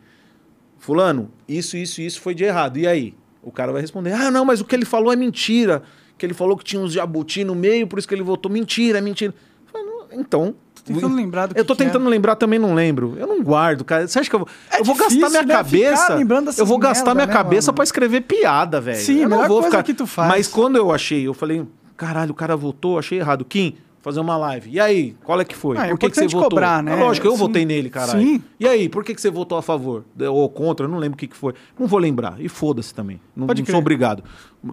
Fulano, 0.79 1.31
isso, 1.47 1.77
isso, 1.77 2.01
isso 2.01 2.21
foi 2.21 2.33
de 2.33 2.43
errado. 2.43 2.77
E 2.77 2.87
aí? 2.87 3.15
O 3.41 3.51
cara 3.51 3.71
vai 3.71 3.81
responder: 3.81 4.11
Ah, 4.13 4.31
não, 4.31 4.43
mas 4.43 4.59
o 4.59 4.65
que 4.65 4.75
ele 4.75 4.85
falou 4.85 5.13
é 5.13 5.15
mentira. 5.15 5.83
Que 6.17 6.25
ele 6.25 6.33
falou 6.33 6.57
que 6.57 6.63
tinha 6.63 6.81
uns 6.81 6.93
jabuti 6.93 7.43
no 7.43 7.53
meio, 7.53 7.87
por 7.87 7.99
isso 7.99 8.07
que 8.07 8.15
ele 8.15 8.23
votou. 8.23 8.51
Mentira, 8.51 9.01
mentira. 9.01 9.33
Eu 9.33 9.71
falei, 9.71 9.85
"Não, 9.85 10.07
então, 10.19 10.55
tentando 10.85 11.15
lembrar 11.15 11.47
do 11.47 11.55
que 11.55 11.59
Eu 11.59 11.65
tô 11.65 11.75
que 11.75 11.83
é. 11.83 11.85
tentando 11.85 12.07
lembrar, 12.07 12.35
também 12.35 12.59
não 12.59 12.73
lembro. 12.73 13.15
Eu 13.17 13.27
não 13.27 13.41
guardo, 13.43 13.83
cara. 13.83 14.07
Você 14.07 14.19
acha 14.19 14.29
que 14.29 14.35
eu 14.35 14.39
vou. 14.39 14.47
É 14.71 14.79
eu 14.79 14.85
vou 14.85 14.95
difícil, 14.95 15.21
gastar 15.21 15.29
minha 15.29 15.43
né, 15.43 15.53
cabeça. 15.53 16.61
Eu 16.61 16.65
vou 16.65 16.77
gastar 16.77 17.15
merda, 17.15 17.15
minha 17.15 17.27
né, 17.27 17.33
cabeça 17.33 17.73
pra 17.73 17.83
escrever 17.83 18.21
piada, 18.21 18.79
velho. 18.79 18.97
Sim, 18.97 19.23
eu 19.23 19.29
não 19.29 19.39
vou 19.39 19.61
coisa 19.61 19.65
ficar. 19.65 19.83
que 19.83 19.93
tu 19.93 20.05
faz. 20.07 20.29
Mas 20.29 20.47
quando 20.47 20.77
eu 20.77 20.91
achei, 20.91 21.27
eu 21.27 21.33
falei, 21.33 21.65
caralho, 21.97 22.31
o 22.31 22.35
cara 22.35 22.55
votou, 22.55 22.99
achei 22.99 23.19
errado. 23.19 23.43
Kim, 23.43 23.75
fazer 24.05 24.19
uma 24.19 24.37
live. 24.37 24.69
E 24.69 24.79
aí, 24.79 25.15
qual 25.23 25.41
é 25.41 25.43
que 25.43 25.55
foi? 25.55 25.77
Ah, 25.79 25.87
é 25.87 25.89
por 25.89 25.97
que, 25.97 26.11
que 26.11 26.15
você 26.15 26.27
votou? 26.27 26.43
cobrar, 26.43 26.83
né? 26.83 26.93
É 26.93 26.95
lógico, 26.95 27.25
eu 27.25 27.31
Sim. 27.31 27.37
votei 27.39 27.65
nele, 27.65 27.89
caralho. 27.89 28.21
Sim. 28.21 28.43
E 28.59 28.67
aí, 28.67 28.87
por 28.87 29.03
que, 29.03 29.15
que 29.15 29.19
você 29.19 29.31
votou 29.31 29.57
a 29.57 29.63
favor? 29.63 30.05
Ou 30.29 30.47
contra? 30.47 30.85
Eu 30.85 30.89
não 30.91 30.99
lembro 30.99 31.15
o 31.15 31.17
que, 31.17 31.27
que 31.27 31.35
foi. 31.35 31.55
Não 31.77 31.87
vou 31.87 31.97
lembrar. 31.97 32.35
E 32.39 32.47
foda-se 32.47 32.93
também. 32.93 33.19
Não, 33.35 33.47
Pode 33.47 33.63
não 33.63 33.65
sou 33.65 33.79
obrigado. 33.79 34.23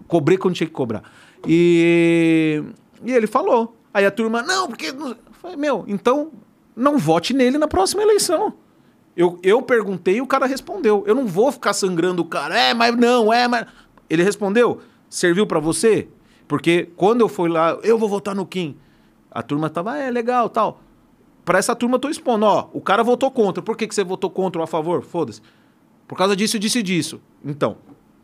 Cobrei 0.07 0.37
quando 0.37 0.53
tinha 0.53 0.67
que 0.67 0.73
cobrar. 0.73 1.01
E, 1.47 2.63
e 3.03 3.11
ele 3.11 3.25
falou. 3.25 3.75
Aí 3.91 4.05
a 4.05 4.11
turma, 4.11 4.43
não, 4.43 4.67
porque. 4.67 4.93
Não-" 5.43 5.51
Eu 5.51 5.55
falei, 5.55 5.57
meu, 5.57 5.83
então 5.87 6.31
não 6.75 6.97
vote 6.97 7.33
nele 7.33 7.57
na 7.57 7.67
próxima 7.67 8.01
eleição. 8.01 8.53
Eu, 9.15 9.37
eu 9.43 9.61
perguntei 9.61 10.15
e 10.17 10.21
o 10.21 10.27
cara 10.27 10.45
respondeu. 10.47 11.03
Eu 11.05 11.13
não 11.13 11.27
vou 11.27 11.51
ficar 11.51 11.73
sangrando 11.73 12.21
o 12.21 12.25
cara. 12.25 12.57
É, 12.57 12.73
mas 12.73 12.95
não, 12.95 13.31
é, 13.31 13.47
mas. 13.47 13.65
Ele 14.09 14.23
respondeu. 14.23 14.79
Serviu 15.09 15.45
pra 15.45 15.59
você? 15.59 16.07
Porque 16.47 16.89
quando 16.95 17.21
eu 17.21 17.29
fui 17.29 17.47
lá, 17.49 17.77
eu 17.83 17.97
vou 17.97 18.09
votar 18.09 18.33
no 18.35 18.45
Kim. 18.45 18.75
A 19.29 19.41
turma 19.43 19.69
tava, 19.69 19.97
é, 19.97 20.09
legal, 20.09 20.49
tal. 20.49 20.81
Pra 21.45 21.59
essa 21.59 21.75
turma 21.75 21.95
eu 21.95 21.99
tô 21.99 22.09
expondo, 22.09 22.45
ó, 22.45 22.69
o 22.73 22.81
cara 22.81 23.03
votou 23.03 23.29
contra. 23.29 23.61
Por 23.61 23.75
que, 23.77 23.85
que 23.87 23.93
você 23.93 24.03
votou 24.03 24.29
contra 24.29 24.59
ou 24.61 24.63
a 24.63 24.67
favor? 24.67 25.03
Foda-se. 25.03 25.41
Por 26.07 26.17
causa 26.17 26.35
disso, 26.35 26.57
disso 26.57 26.79
e 26.79 26.83
disso. 26.83 27.21
Então, 27.43 27.77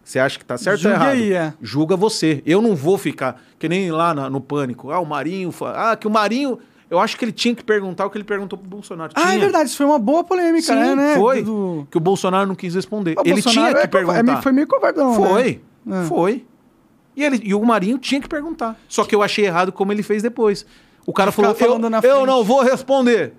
você 0.03 0.19
acha 0.19 0.39
que 0.39 0.45
tá 0.45 0.57
certo 0.57 0.85
ou 0.85 0.91
errado? 0.91 1.09
aí, 1.09 1.33
é. 1.33 1.53
Julga 1.61 1.95
você. 1.95 2.41
Eu 2.45 2.61
não 2.61 2.75
vou 2.75 2.97
ficar, 2.97 3.41
que 3.59 3.67
nem 3.69 3.91
lá 3.91 4.13
na- 4.13 4.29
no 4.29 4.39
pânico. 4.41 4.89
Ah, 4.91 4.99
o 4.99 5.05
Marinho. 5.05 5.53
Ah, 5.75 5.95
que 5.95 6.07
o 6.07 6.11
Marinho. 6.11 6.59
Eu 6.89 6.99
acho 6.99 7.15
que 7.17 7.23
ele 7.23 7.31
tinha 7.31 7.53
que 7.53 7.63
perguntar 7.63 8.05
o 8.05 8.09
que 8.09 8.17
ele 8.17 8.23
perguntou 8.23 8.57
pro 8.57 8.67
Bolsonaro. 8.67 9.11
Ah, 9.15 9.35
é 9.35 9.37
verdade, 9.37 9.69
isso 9.69 9.77
foi 9.77 9.85
uma 9.85 9.99
boa 9.99 10.23
polêmica, 10.23 10.73
Sim, 10.73 10.75
né, 10.79 10.95
né? 10.95 11.15
foi. 11.15 11.43
Do- 11.43 11.87
Que 11.91 11.97
o 11.97 12.01
Bolsonaro 12.01 12.47
não 12.47 12.55
quis 12.55 12.73
responder. 12.73 13.15
O 13.17 13.21
ele 13.23 13.33
Bolsonaro 13.41 13.51
tinha 13.61 13.73
que 13.75 13.79
é 13.81 13.83
é 13.83 13.87
perguntar. 13.87 14.41
foi 14.41 14.51
meio 14.51 14.67
covardão, 14.67 15.13
Foi. 15.13 15.61
né? 15.85 16.05
Foi. 16.07 16.45
E, 17.15 17.23
ele, 17.23 17.41
e 17.43 17.53
o 17.53 17.63
Marinho 17.63 17.97
tinha 17.99 18.19
que 18.19 18.27
perguntar. 18.27 18.79
Só 18.87 19.03
que 19.03 19.13
eu 19.13 19.21
achei 19.21 19.45
errado 19.45 19.71
como 19.71 19.91
ele 19.91 20.01
fez 20.01 20.23
depois. 20.23 20.65
O 21.05 21.13
cara 21.13 21.31
ficar 21.31 21.53
falou: 21.53 21.77
eu, 21.79 21.89
eu 21.91 22.01
frente." 22.01 22.25
não 22.27 22.43
vou 22.43 22.61
responder. 22.61 23.33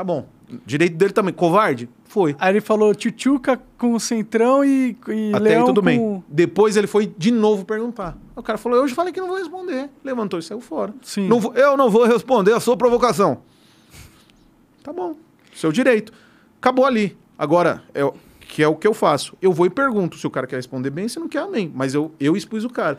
Tá 0.00 0.04
bom. 0.04 0.26
Direito 0.64 0.96
dele 0.96 1.12
também. 1.12 1.34
Covarde? 1.34 1.86
Foi. 2.06 2.34
Aí 2.38 2.52
ele 2.54 2.62
falou 2.62 2.94
tchutchuca 2.94 3.60
com 3.76 3.92
o 3.92 4.00
centrão 4.00 4.64
e, 4.64 4.96
e 5.08 5.30
Até 5.34 5.38
leão 5.44 5.60
aí 5.60 5.66
tudo 5.66 5.82
com... 5.82 5.84
bem. 5.84 6.24
Depois 6.26 6.74
ele 6.74 6.86
foi 6.86 7.06
de 7.18 7.30
novo 7.30 7.66
perguntar. 7.66 8.16
O 8.34 8.42
cara 8.42 8.56
falou: 8.56 8.78
Eu 8.78 8.88
já 8.88 8.94
falei 8.94 9.12
que 9.12 9.20
não 9.20 9.28
vou 9.28 9.36
responder. 9.36 9.90
Levantou 10.02 10.38
e 10.38 10.42
saiu 10.42 10.58
fora. 10.62 10.94
Sim. 11.02 11.28
Não 11.28 11.38
vou- 11.38 11.52
eu 11.52 11.76
não 11.76 11.90
vou 11.90 12.04
responder 12.06 12.54
a 12.54 12.60
sua 12.60 12.78
provocação. 12.78 13.42
Tá 14.82 14.90
bom. 14.90 15.16
Seu 15.54 15.70
direito. 15.70 16.14
Acabou 16.58 16.86
ali. 16.86 17.14
Agora, 17.38 17.82
é, 17.94 18.00
que 18.40 18.62
é 18.62 18.68
o 18.68 18.76
que 18.76 18.86
eu 18.86 18.94
faço. 18.94 19.36
Eu 19.42 19.52
vou 19.52 19.66
e 19.66 19.70
pergunto 19.70 20.16
se 20.16 20.26
o 20.26 20.30
cara 20.30 20.46
quer 20.46 20.56
responder 20.56 20.88
bem, 20.88 21.08
se 21.08 21.20
não 21.20 21.28
quer, 21.28 21.40
amém. 21.40 21.70
Mas 21.74 21.92
eu, 21.92 22.10
eu 22.18 22.34
expus 22.38 22.64
o 22.64 22.70
cara. 22.70 22.96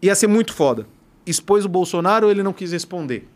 Ia 0.00 0.14
ser 0.14 0.28
muito 0.28 0.54
foda. 0.54 0.86
Expôs 1.26 1.66
o 1.66 1.68
Bolsonaro 1.68 2.24
ou 2.24 2.32
ele 2.32 2.42
não 2.42 2.54
quis 2.54 2.72
responder? 2.72 3.28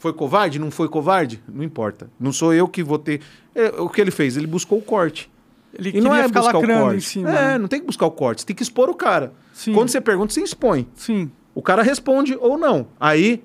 Foi 0.00 0.14
covarde? 0.14 0.58
Não 0.58 0.70
foi 0.70 0.88
covarde? 0.88 1.42
Não 1.46 1.62
importa. 1.62 2.10
Não 2.18 2.32
sou 2.32 2.54
eu 2.54 2.66
que 2.66 2.82
vou 2.82 2.98
ter. 2.98 3.20
É, 3.54 3.68
o 3.80 3.86
que 3.88 4.00
ele 4.00 4.10
fez? 4.10 4.34
Ele 4.34 4.46
buscou 4.46 4.78
o 4.78 4.82
corte. 4.82 5.30
Ele 5.74 5.96
E 5.96 6.00
não 6.00 6.14
é 6.14 6.26
ficar 6.26 6.40
buscar 6.40 6.58
o 6.58 6.66
corte. 6.66 6.96
em 6.96 7.00
cima. 7.00 7.30
É, 7.30 7.32
né? 7.32 7.58
não 7.58 7.68
tem 7.68 7.80
que 7.80 7.86
buscar 7.86 8.06
o 8.06 8.10
corte. 8.10 8.40
Você 8.40 8.46
tem 8.46 8.56
que 8.56 8.62
expor 8.62 8.88
o 8.88 8.94
cara. 8.94 9.34
Sim. 9.52 9.74
Quando 9.74 9.90
você 9.90 10.00
pergunta, 10.00 10.32
você 10.32 10.40
expõe. 10.42 10.88
Sim. 10.94 11.30
O 11.54 11.60
cara 11.60 11.82
responde 11.82 12.34
ou 12.40 12.56
não. 12.56 12.88
Aí 12.98 13.44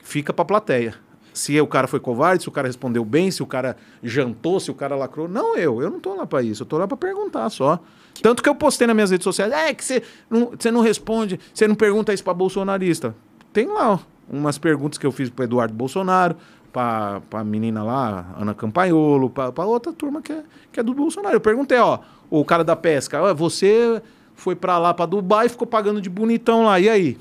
fica 0.00 0.32
pra 0.32 0.44
plateia. 0.44 0.94
Se 1.34 1.60
o 1.60 1.66
cara 1.66 1.88
foi 1.88 1.98
covarde, 1.98 2.44
se 2.44 2.48
o 2.48 2.52
cara 2.52 2.68
respondeu 2.68 3.04
bem, 3.04 3.30
se 3.30 3.42
o 3.42 3.46
cara 3.46 3.76
jantou, 4.02 4.60
se 4.60 4.70
o 4.70 4.74
cara 4.74 4.94
lacrou. 4.94 5.26
Não 5.28 5.56
eu, 5.56 5.82
eu 5.82 5.90
não 5.90 5.98
tô 5.98 6.14
lá 6.14 6.24
pra 6.24 6.40
isso. 6.40 6.62
Eu 6.62 6.66
tô 6.66 6.78
lá 6.78 6.86
pra 6.86 6.96
perguntar 6.96 7.50
só. 7.50 7.80
Tanto 8.22 8.42
que 8.42 8.48
eu 8.48 8.54
postei 8.54 8.86
nas 8.86 8.94
minhas 8.94 9.10
redes 9.10 9.24
sociais, 9.24 9.52
é 9.52 9.74
que 9.74 9.84
você 9.84 10.02
não, 10.30 10.52
você 10.58 10.70
não 10.70 10.80
responde, 10.80 11.38
você 11.52 11.66
não 11.66 11.74
pergunta 11.74 12.12
isso 12.12 12.24
pra 12.24 12.34
bolsonarista. 12.34 13.14
Tem 13.52 13.66
lá 13.66 13.92
ó, 13.94 13.98
umas 14.30 14.58
perguntas 14.58 14.98
que 14.98 15.06
eu 15.06 15.12
fiz 15.12 15.30
pro 15.30 15.44
Eduardo 15.44 15.74
Bolsonaro, 15.74 16.36
pra, 16.72 17.20
pra 17.28 17.44
menina 17.44 17.82
lá, 17.82 18.34
Ana 18.38 18.54
Campaiolo, 18.54 19.30
pra, 19.30 19.50
pra 19.52 19.64
outra 19.64 19.92
turma 19.92 20.20
que 20.22 20.32
é, 20.32 20.42
que 20.72 20.80
é 20.80 20.82
do 20.82 20.94
Bolsonaro. 20.94 21.36
Eu 21.36 21.40
perguntei, 21.40 21.78
ó, 21.78 21.98
o 22.30 22.44
cara 22.44 22.62
da 22.62 22.76
pesca, 22.76 23.32
você 23.34 24.02
foi 24.34 24.54
pra 24.54 24.78
lá, 24.78 24.94
pra 24.94 25.06
Dubai 25.06 25.46
e 25.46 25.48
ficou 25.48 25.66
pagando 25.66 26.00
de 26.00 26.08
bonitão 26.08 26.64
lá, 26.64 26.78
e 26.78 26.88
aí? 26.88 27.18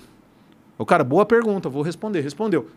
O 0.77 0.85
cara, 0.85 1.03
boa 1.03 1.25
pergunta, 1.25 1.69
vou 1.69 1.81
responder. 1.81 2.21
Respondeu. 2.21 2.67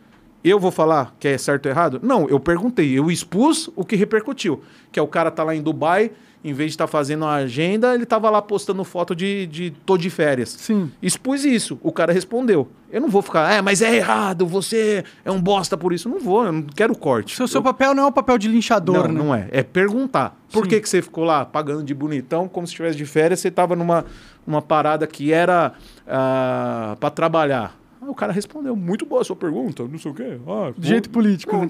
Eu 0.42 0.58
vou 0.58 0.70
falar 0.70 1.14
que 1.20 1.28
é 1.28 1.36
certo 1.36 1.66
ou 1.66 1.70
errado? 1.70 2.00
Não, 2.02 2.26
eu 2.26 2.40
perguntei, 2.40 2.98
eu 2.98 3.10
expus 3.10 3.68
o 3.76 3.84
que 3.84 3.94
repercutiu. 3.94 4.62
Que 4.90 4.98
é 4.98 5.02
o 5.02 5.06
cara 5.06 5.30
tá 5.30 5.44
lá 5.44 5.54
em 5.54 5.60
Dubai, 5.60 6.10
em 6.42 6.52
vez 6.54 6.70
de 6.70 6.74
estar 6.74 6.86
fazendo 6.86 7.24
a 7.26 7.34
agenda, 7.34 7.94
ele 7.94 8.06
tava 8.06 8.30
lá 8.30 8.40
postando 8.40 8.82
foto 8.82 9.14
de, 9.14 9.46
de 9.46 9.70
tô 9.84 9.98
de 9.98 10.08
férias. 10.08 10.48
Sim. 10.48 10.90
Expus 11.02 11.44
isso, 11.44 11.78
o 11.82 11.92
cara 11.92 12.12
respondeu. 12.12 12.68
Eu 12.90 13.00
não 13.00 13.08
vou 13.10 13.20
ficar, 13.22 13.52
é, 13.52 13.60
mas 13.60 13.82
é 13.82 13.94
errado, 13.94 14.46
você 14.46 15.04
é 15.24 15.30
um 15.30 15.40
bosta 15.40 15.76
por 15.76 15.92
isso. 15.92 16.08
Não 16.08 16.18
vou, 16.18 16.44
eu 16.44 16.50
não 16.52 16.62
quero 16.62 16.96
corte. 16.96 17.36
Seu, 17.36 17.46
seu 17.46 17.58
Eu- 17.58 17.62
papel 17.64 17.94
não 17.94 18.04
é 18.04 18.06
o 18.06 18.12
papel 18.12 18.38
de 18.38 18.48
linchador, 18.48 19.06
não, 19.06 19.14
né? 19.14 19.22
não 19.24 19.34
é. 19.34 19.48
É 19.50 19.62
perguntar. 19.62 20.34
Por 20.50 20.64
Sim. 20.64 20.70
que, 20.70 20.80
que 20.80 20.88
você 20.88 21.02
ficou 21.02 21.24
lá 21.24 21.44
pagando 21.44 21.84
de 21.84 21.92
bonitão, 21.94 22.48
como 22.48 22.66
se 22.66 22.72
estivesse 22.72 22.96
de 22.96 23.04
férias, 23.04 23.38
você 23.40 23.48
estava 23.48 23.76
numa, 23.76 24.04
numa 24.46 24.62
parada 24.62 25.06
que 25.06 25.32
era 25.32 25.74
ah, 26.08 26.96
para 26.98 27.10
trabalhar? 27.10 27.78
O 28.02 28.14
cara 28.14 28.32
respondeu, 28.32 28.74
muito 28.74 29.04
boa 29.04 29.20
a 29.20 29.24
sua 29.24 29.36
pergunta, 29.36 29.86
não 29.86 29.98
sei 29.98 30.10
o 30.10 30.14
quê. 30.14 30.38
Ah, 30.48 30.72
De 30.76 30.88
jeito 30.88 31.10
político. 31.10 31.54
né? 31.56 31.68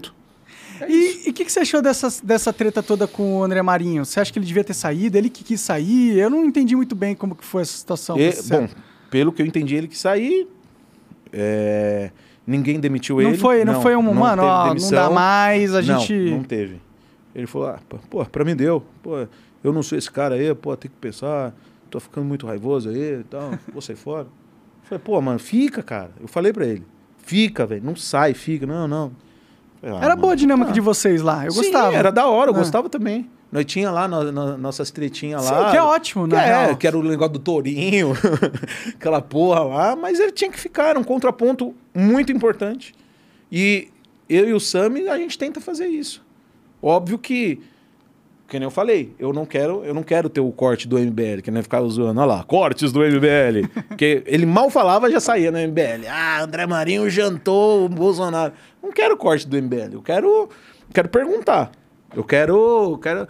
Pronto. 0.86 0.92
E 0.92 1.30
o 1.30 1.32
que, 1.32 1.44
que 1.44 1.52
você 1.52 1.60
achou 1.60 1.80
dessa, 1.82 2.08
dessa 2.22 2.52
treta 2.52 2.82
toda 2.82 3.06
com 3.06 3.38
o 3.38 3.44
André 3.44 3.62
Marinho? 3.62 4.04
Você 4.04 4.20
acha 4.20 4.32
que 4.32 4.38
ele 4.38 4.46
devia 4.46 4.64
ter 4.64 4.74
saído? 4.74 5.16
Ele 5.16 5.30
que 5.30 5.44
quis 5.44 5.60
sair? 5.60 6.18
Eu 6.18 6.30
não 6.30 6.44
entendi 6.44 6.74
muito 6.74 6.94
bem 6.94 7.14
como 7.14 7.34
que 7.34 7.44
foi 7.44 7.62
essa 7.62 7.72
situação. 7.76 8.18
E, 8.18 8.32
bom, 8.48 8.68
pelo 9.10 9.32
que 9.32 9.42
eu 9.42 9.46
entendi, 9.46 9.74
ele 9.76 9.88
que 9.88 9.96
sair. 9.98 10.46
é, 11.32 12.10
ninguém 12.46 12.80
demitiu 12.80 13.20
não 13.20 13.28
ele. 13.28 13.38
foi, 13.38 13.64
não, 13.64 13.80
foi 13.80 13.94
um, 13.94 14.02
não 14.02 14.14
mano, 14.14 14.42
não 14.42 14.90
dá 14.90 15.08
mais, 15.10 15.74
a 15.74 15.82
Não, 15.82 16.00
gente... 16.00 16.30
Não, 16.30 16.42
teve. 16.42 16.80
Ele 17.34 17.46
falou, 17.46 17.68
ah, 17.68 17.78
pô, 18.08 18.24
pra 18.24 18.44
mim 18.44 18.56
deu. 18.56 18.82
Pô, 19.02 19.26
eu 19.62 19.72
não 19.72 19.82
sou 19.82 19.96
esse 19.96 20.10
cara 20.10 20.34
aí, 20.34 20.52
pô, 20.54 20.76
tem 20.76 20.90
que 20.90 20.96
pensar. 20.96 21.54
Tô 21.88 22.00
ficando 22.00 22.24
muito 22.24 22.46
raivoso 22.46 22.88
aí 22.88 23.20
e 23.20 23.24
tal, 23.24 23.52
vou 23.72 23.82
sair 23.82 23.96
fora. 23.96 24.26
Eu 24.26 24.88
falei, 24.88 25.02
pô, 25.04 25.20
mano, 25.20 25.38
fica, 25.38 25.82
cara. 25.82 26.10
Eu 26.20 26.26
falei 26.26 26.52
pra 26.52 26.66
ele, 26.66 26.84
fica, 27.18 27.66
velho, 27.66 27.84
não 27.84 27.94
sai, 27.94 28.34
fica. 28.34 28.66
Não, 28.66 28.88
não. 28.88 29.12
Eu 29.82 29.96
ah, 29.96 30.04
Era 30.04 30.14
boa 30.16 30.28
a 30.32 30.34
mano, 30.34 30.36
dinâmica 30.36 30.68
tá. 30.68 30.72
de 30.74 30.80
vocês 30.80 31.22
lá, 31.22 31.44
eu 31.46 31.50
Sim, 31.52 31.62
gostava. 31.62 31.94
era 31.96 32.10
da 32.12 32.26
hora, 32.26 32.50
eu 32.50 32.54
Ah. 32.54 32.58
gostava 32.58 32.88
também. 32.88 33.28
Nós 33.50 33.64
tinha 33.64 33.90
lá 33.90 34.06
no- 34.06 34.30
no- 34.30 34.56
nossas 34.58 34.90
tretinhas 34.92 35.42
Sim, 35.42 35.52
lá. 35.52 35.70
que 35.70 35.76
é 35.76 35.82
ótimo, 35.82 36.26
na 36.26 36.40
é, 36.40 36.46
real. 36.46 36.76
que 36.76 36.86
era 36.86 36.96
o 36.96 37.02
negócio 37.02 37.32
do 37.32 37.38
tourinho, 37.40 38.12
aquela 38.94 39.20
porra 39.20 39.60
lá, 39.64 39.96
mas 39.96 40.20
ele 40.20 40.32
tinha 40.32 40.50
que 40.50 40.58
ficar, 40.60 40.88
era 40.90 40.98
um 40.98 41.04
contraponto 41.04 41.74
muito 41.94 42.30
importante. 42.30 42.94
E 43.50 43.88
eu 44.28 44.48
e 44.48 44.52
o 44.52 44.60
Sami, 44.60 45.08
a 45.08 45.16
gente 45.16 45.36
tenta 45.36 45.60
fazer 45.60 45.86
isso. 45.88 46.22
Óbvio 46.80 47.18
que, 47.18 47.60
que 48.48 48.58
nem 48.58 48.66
eu 48.66 48.70
falei, 48.70 49.12
eu 49.18 49.32
não 49.32 49.44
quero, 49.44 49.82
eu 49.84 49.92
não 49.92 50.02
quero 50.04 50.28
ter 50.28 50.40
o 50.40 50.52
corte 50.52 50.86
do 50.86 50.96
MBL, 50.98 51.42
que 51.42 51.50
nem 51.50 51.62
ficar 51.62 51.82
zoando, 51.82 52.20
olha 52.20 52.26
lá, 52.36 52.44
cortes 52.44 52.92
do 52.92 53.00
MBL. 53.02 53.66
Porque 53.88 54.22
ele 54.26 54.46
mal 54.46 54.70
falava, 54.70 55.10
já 55.10 55.18
saía 55.18 55.50
no 55.50 55.58
MBL. 55.58 56.06
Ah, 56.08 56.42
André 56.42 56.66
Marinho 56.66 57.10
jantou 57.10 57.84
o 57.84 57.88
Bolsonaro. 57.88 58.52
Não 58.82 58.90
quero 58.92 59.16
corte 59.16 59.46
do 59.46 59.56
MBL, 59.60 59.92
eu 59.94 60.02
quero, 60.02 60.48
quero 60.92 61.08
perguntar. 61.08 61.70
Eu 62.14 62.24
quero, 62.24 62.90
eu 62.92 62.98
quero 62.98 63.28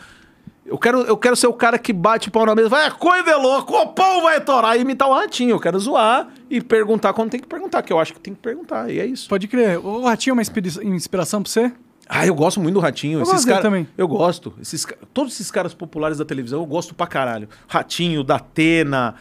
eu 0.64 0.78
quero, 0.78 1.00
eu 1.00 1.16
quero 1.16 1.34
ser 1.34 1.48
o 1.48 1.52
cara 1.52 1.78
que 1.78 1.92
bate 1.92 2.28
o 2.28 2.30
pau 2.30 2.46
na 2.46 2.54
mesa, 2.54 2.68
vai, 2.68 2.86
"É 2.86 2.90
coisa 2.90 3.28
é 3.30 3.34
louco, 3.34 3.74
o 3.76 3.88
pau 3.88 4.22
vai 4.22 4.40
torar 4.40 4.76
e 4.78 4.82
imitar 4.82 5.08
o 5.08 5.12
ratinho. 5.14 5.50
Eu 5.50 5.58
quero 5.60 5.78
zoar 5.80 6.28
e 6.48 6.60
perguntar 6.60 7.12
quando 7.12 7.30
tem 7.30 7.40
que 7.40 7.46
perguntar, 7.48 7.82
que 7.82 7.92
eu 7.92 7.98
acho 7.98 8.12
que 8.14 8.20
tem 8.20 8.32
que 8.34 8.40
perguntar, 8.40 8.88
e 8.88 9.00
é 9.00 9.04
isso. 9.06 9.28
Pode 9.28 9.48
crer. 9.48 9.78
O 9.84 10.02
Ratinho 10.02 10.32
é 10.32 10.34
uma 10.34 10.42
inspira- 10.42 10.84
inspiração 10.84 11.42
pra 11.42 11.50
você? 11.50 11.72
Ah, 12.08 12.24
eu 12.26 12.34
gosto 12.34 12.60
muito 12.60 12.74
do 12.74 12.80
Ratinho. 12.80 13.18
Eu 13.18 13.22
esses 13.22 13.32
gosto 13.34 13.46
dele 13.46 13.56
cara- 13.58 13.62
também. 13.68 13.88
Eu 13.98 14.06
gosto. 14.06 14.52
Esses, 14.60 14.86
todos 15.12 15.32
esses 15.32 15.50
caras 15.50 15.74
populares 15.74 16.18
da 16.18 16.24
televisão, 16.24 16.60
eu 16.60 16.66
gosto 16.66 16.94
pra 16.94 17.06
caralho. 17.06 17.48
Ratinho, 17.66 18.22
Datena, 18.22 19.14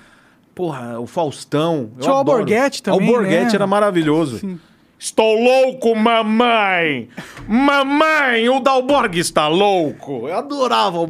porra, 0.54 1.00
o 1.00 1.08
Faustão. 1.08 1.92
Tinha 2.00 2.14
o. 2.14 2.18
Alborguete 2.18 2.84
também, 2.84 3.08
Alborguete 3.08 3.46
né? 3.52 3.56
era 3.56 3.66
maravilhoso. 3.68 4.38
Sim. 4.40 4.60
Estou 5.02 5.40
louco, 5.42 5.96
mamãe! 5.96 7.08
Mamãe, 7.48 8.50
o 8.50 8.60
Dalborg 8.60 9.18
está 9.18 9.48
louco! 9.48 10.28
Eu 10.28 10.36
adorava 10.38 11.00
o 11.00 11.08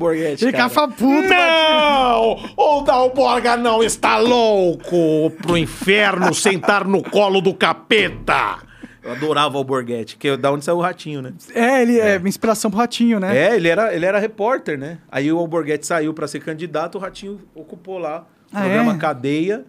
cara. 0.51 0.63
cafa 0.65 0.87
puto. 0.87 1.27
Não! 1.27 2.37
O 2.55 2.81
Dalborga 2.81 3.57
não 3.57 3.81
está 3.81 4.17
louco! 4.19 5.31
Pro 5.41 5.57
inferno 5.57 6.31
sentar 6.35 6.85
no 6.85 7.01
colo 7.01 7.41
do 7.41 7.51
capeta! 7.51 8.59
Eu 9.01 9.13
adorava 9.13 9.55
o 9.55 9.57
Alborguete, 9.59 10.17
que 10.17 10.27
é 10.27 10.37
da 10.37 10.51
onde 10.51 10.63
saiu 10.65 10.77
o 10.77 10.81
Ratinho, 10.81 11.21
né? 11.23 11.33
É, 11.55 11.81
ele 11.81 11.99
é, 11.99 12.21
inspiração 12.25 12.69
pro 12.69 12.79
Ratinho, 12.79 13.19
né? 13.19 13.35
É, 13.35 13.55
ele 13.55 13.67
era, 13.69 13.95
ele 13.95 14.05
era 14.05 14.19
repórter, 14.19 14.77
né? 14.77 14.99
Aí 15.11 15.31
o 15.31 15.39
Alborguete 15.39 15.87
saiu 15.87 16.13
pra 16.13 16.27
ser 16.27 16.41
candidato, 16.41 16.95
o 16.95 17.01
Ratinho 17.01 17.39
ocupou 17.55 17.97
lá 17.97 18.27
o 18.53 18.55
Ah, 18.57 18.59
programa 18.61 18.93
é? 18.93 18.97
Cadeia, 18.97 19.65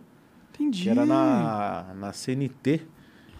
Entendi. 0.52 0.82
que 0.82 0.90
era 0.90 1.06
na, 1.06 1.86
na 1.94 2.12
CNT. 2.12 2.82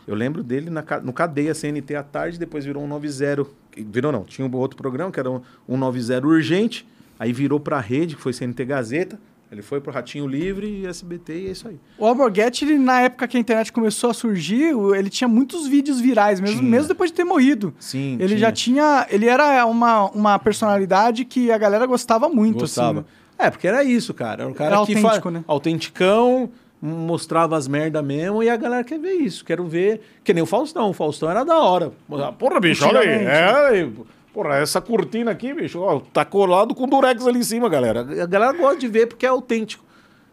Eu 0.07 0.15
lembro 0.15 0.43
dele 0.43 0.71
na, 0.71 0.83
no 1.03 1.13
Cadeia 1.13 1.55
CNT 1.55 1.95
à 1.95 2.03
tarde, 2.03 2.39
depois 2.39 2.65
virou 2.65 2.83
um 2.83 2.89
90. 2.89 3.47
Virou 3.77 4.11
não, 4.13 4.25
tinha 4.25 4.47
um 4.47 4.57
outro 4.57 4.77
programa 4.77 5.11
que 5.13 5.21
era 5.21 5.31
um, 5.31 5.41
um 5.69 5.77
90 5.77 6.27
urgente, 6.27 6.87
aí 7.19 7.33
virou 7.33 7.61
pra 7.61 7.79
rede, 7.81 8.17
que 8.17 8.23
foi 8.23 8.33
CNT 8.33 8.65
Gazeta. 8.65 9.19
Ele 9.53 9.63
foi 9.63 9.81
pro 9.81 9.91
Ratinho 9.93 10.29
Livre 10.29 10.65
e 10.65 10.87
SBT 10.87 11.33
e 11.33 11.49
é 11.49 11.51
isso 11.51 11.67
aí. 11.67 11.77
O 11.99 12.07
Alborguete, 12.07 12.65
ele, 12.65 12.79
na 12.79 13.01
época 13.01 13.27
que 13.27 13.37
a 13.37 13.41
internet 13.41 13.73
começou 13.73 14.11
a 14.11 14.15
surgir, 14.15 14.73
ele 14.97 15.11
tinha 15.11 15.27
muitos 15.27 15.67
vídeos 15.67 16.01
virais, 16.01 16.39
mesmo, 16.39 16.59
Tinha. 16.61 16.71
mesmo 16.71 16.87
depois 16.87 17.11
de 17.11 17.17
ter 17.17 17.25
morrido. 17.25 17.75
Sim, 17.81 18.17
Ele 18.21 18.39
já 18.39 18.53
tinha. 18.53 19.09
Ele 19.11 19.27
era 19.27 19.67
uma, 19.67 20.05
uma 20.11 20.39
personalidade 20.39 21.25
que 21.25 21.51
a 21.51 21.59
galera 21.59 21.85
gostava 21.85 22.29
muito, 22.29 22.61
Gostava. 22.61 23.01
assim. 23.01 23.09
É, 23.37 23.51
porque 23.51 23.67
era 23.67 23.83
isso, 23.83 24.15
cara. 24.15 24.43
Era 24.43 24.51
um 24.51 24.55
cara 24.55 24.77
Era 24.77 24.87
que 24.87 24.95
autêntico, 24.95 25.31
né? 25.31 25.45
autenticão, 25.49 26.51
mostrava 26.81 27.57
as 27.57 27.69
merda 27.69 28.03
mesmo, 28.03 28.43
e 28.43 28.49
a 28.49 28.57
galera 28.57 28.85
quer 28.85 28.99
ver 28.99 29.15
isso. 29.15 29.45
Quero 29.45 29.65
ver. 29.67 30.01
Que 30.25 30.33
nem 30.33 30.43
o 30.43 30.47
Faustão. 30.47 30.91
O 30.91 30.93
Faustão 30.93 31.31
era 31.31 31.45
da 31.45 31.59
hora. 31.59 31.93
Porra, 32.39 32.61
bicho, 32.61 32.87
olha 32.87 33.01
aí. 33.01 33.09
É. 33.09 33.89
Porra, 34.33 34.57
essa 34.57 34.81
cortina 34.81 35.33
aqui, 35.33 35.53
bicho, 35.53 35.81
ó, 35.81 36.01
tá 36.01 36.25
colado 36.25 36.75
com 36.75 36.87
durex 36.87 37.27
ali 37.27 37.41
em 37.41 37.43
cima, 37.43 37.69
galera. 37.69 38.01
A 38.23 38.27
galera 38.27 38.53
gosta 38.53 38.79
de 38.79 38.87
ver 38.87 39.07
porque 39.07 39.27
é 39.27 39.29
autêntico. 39.29 39.85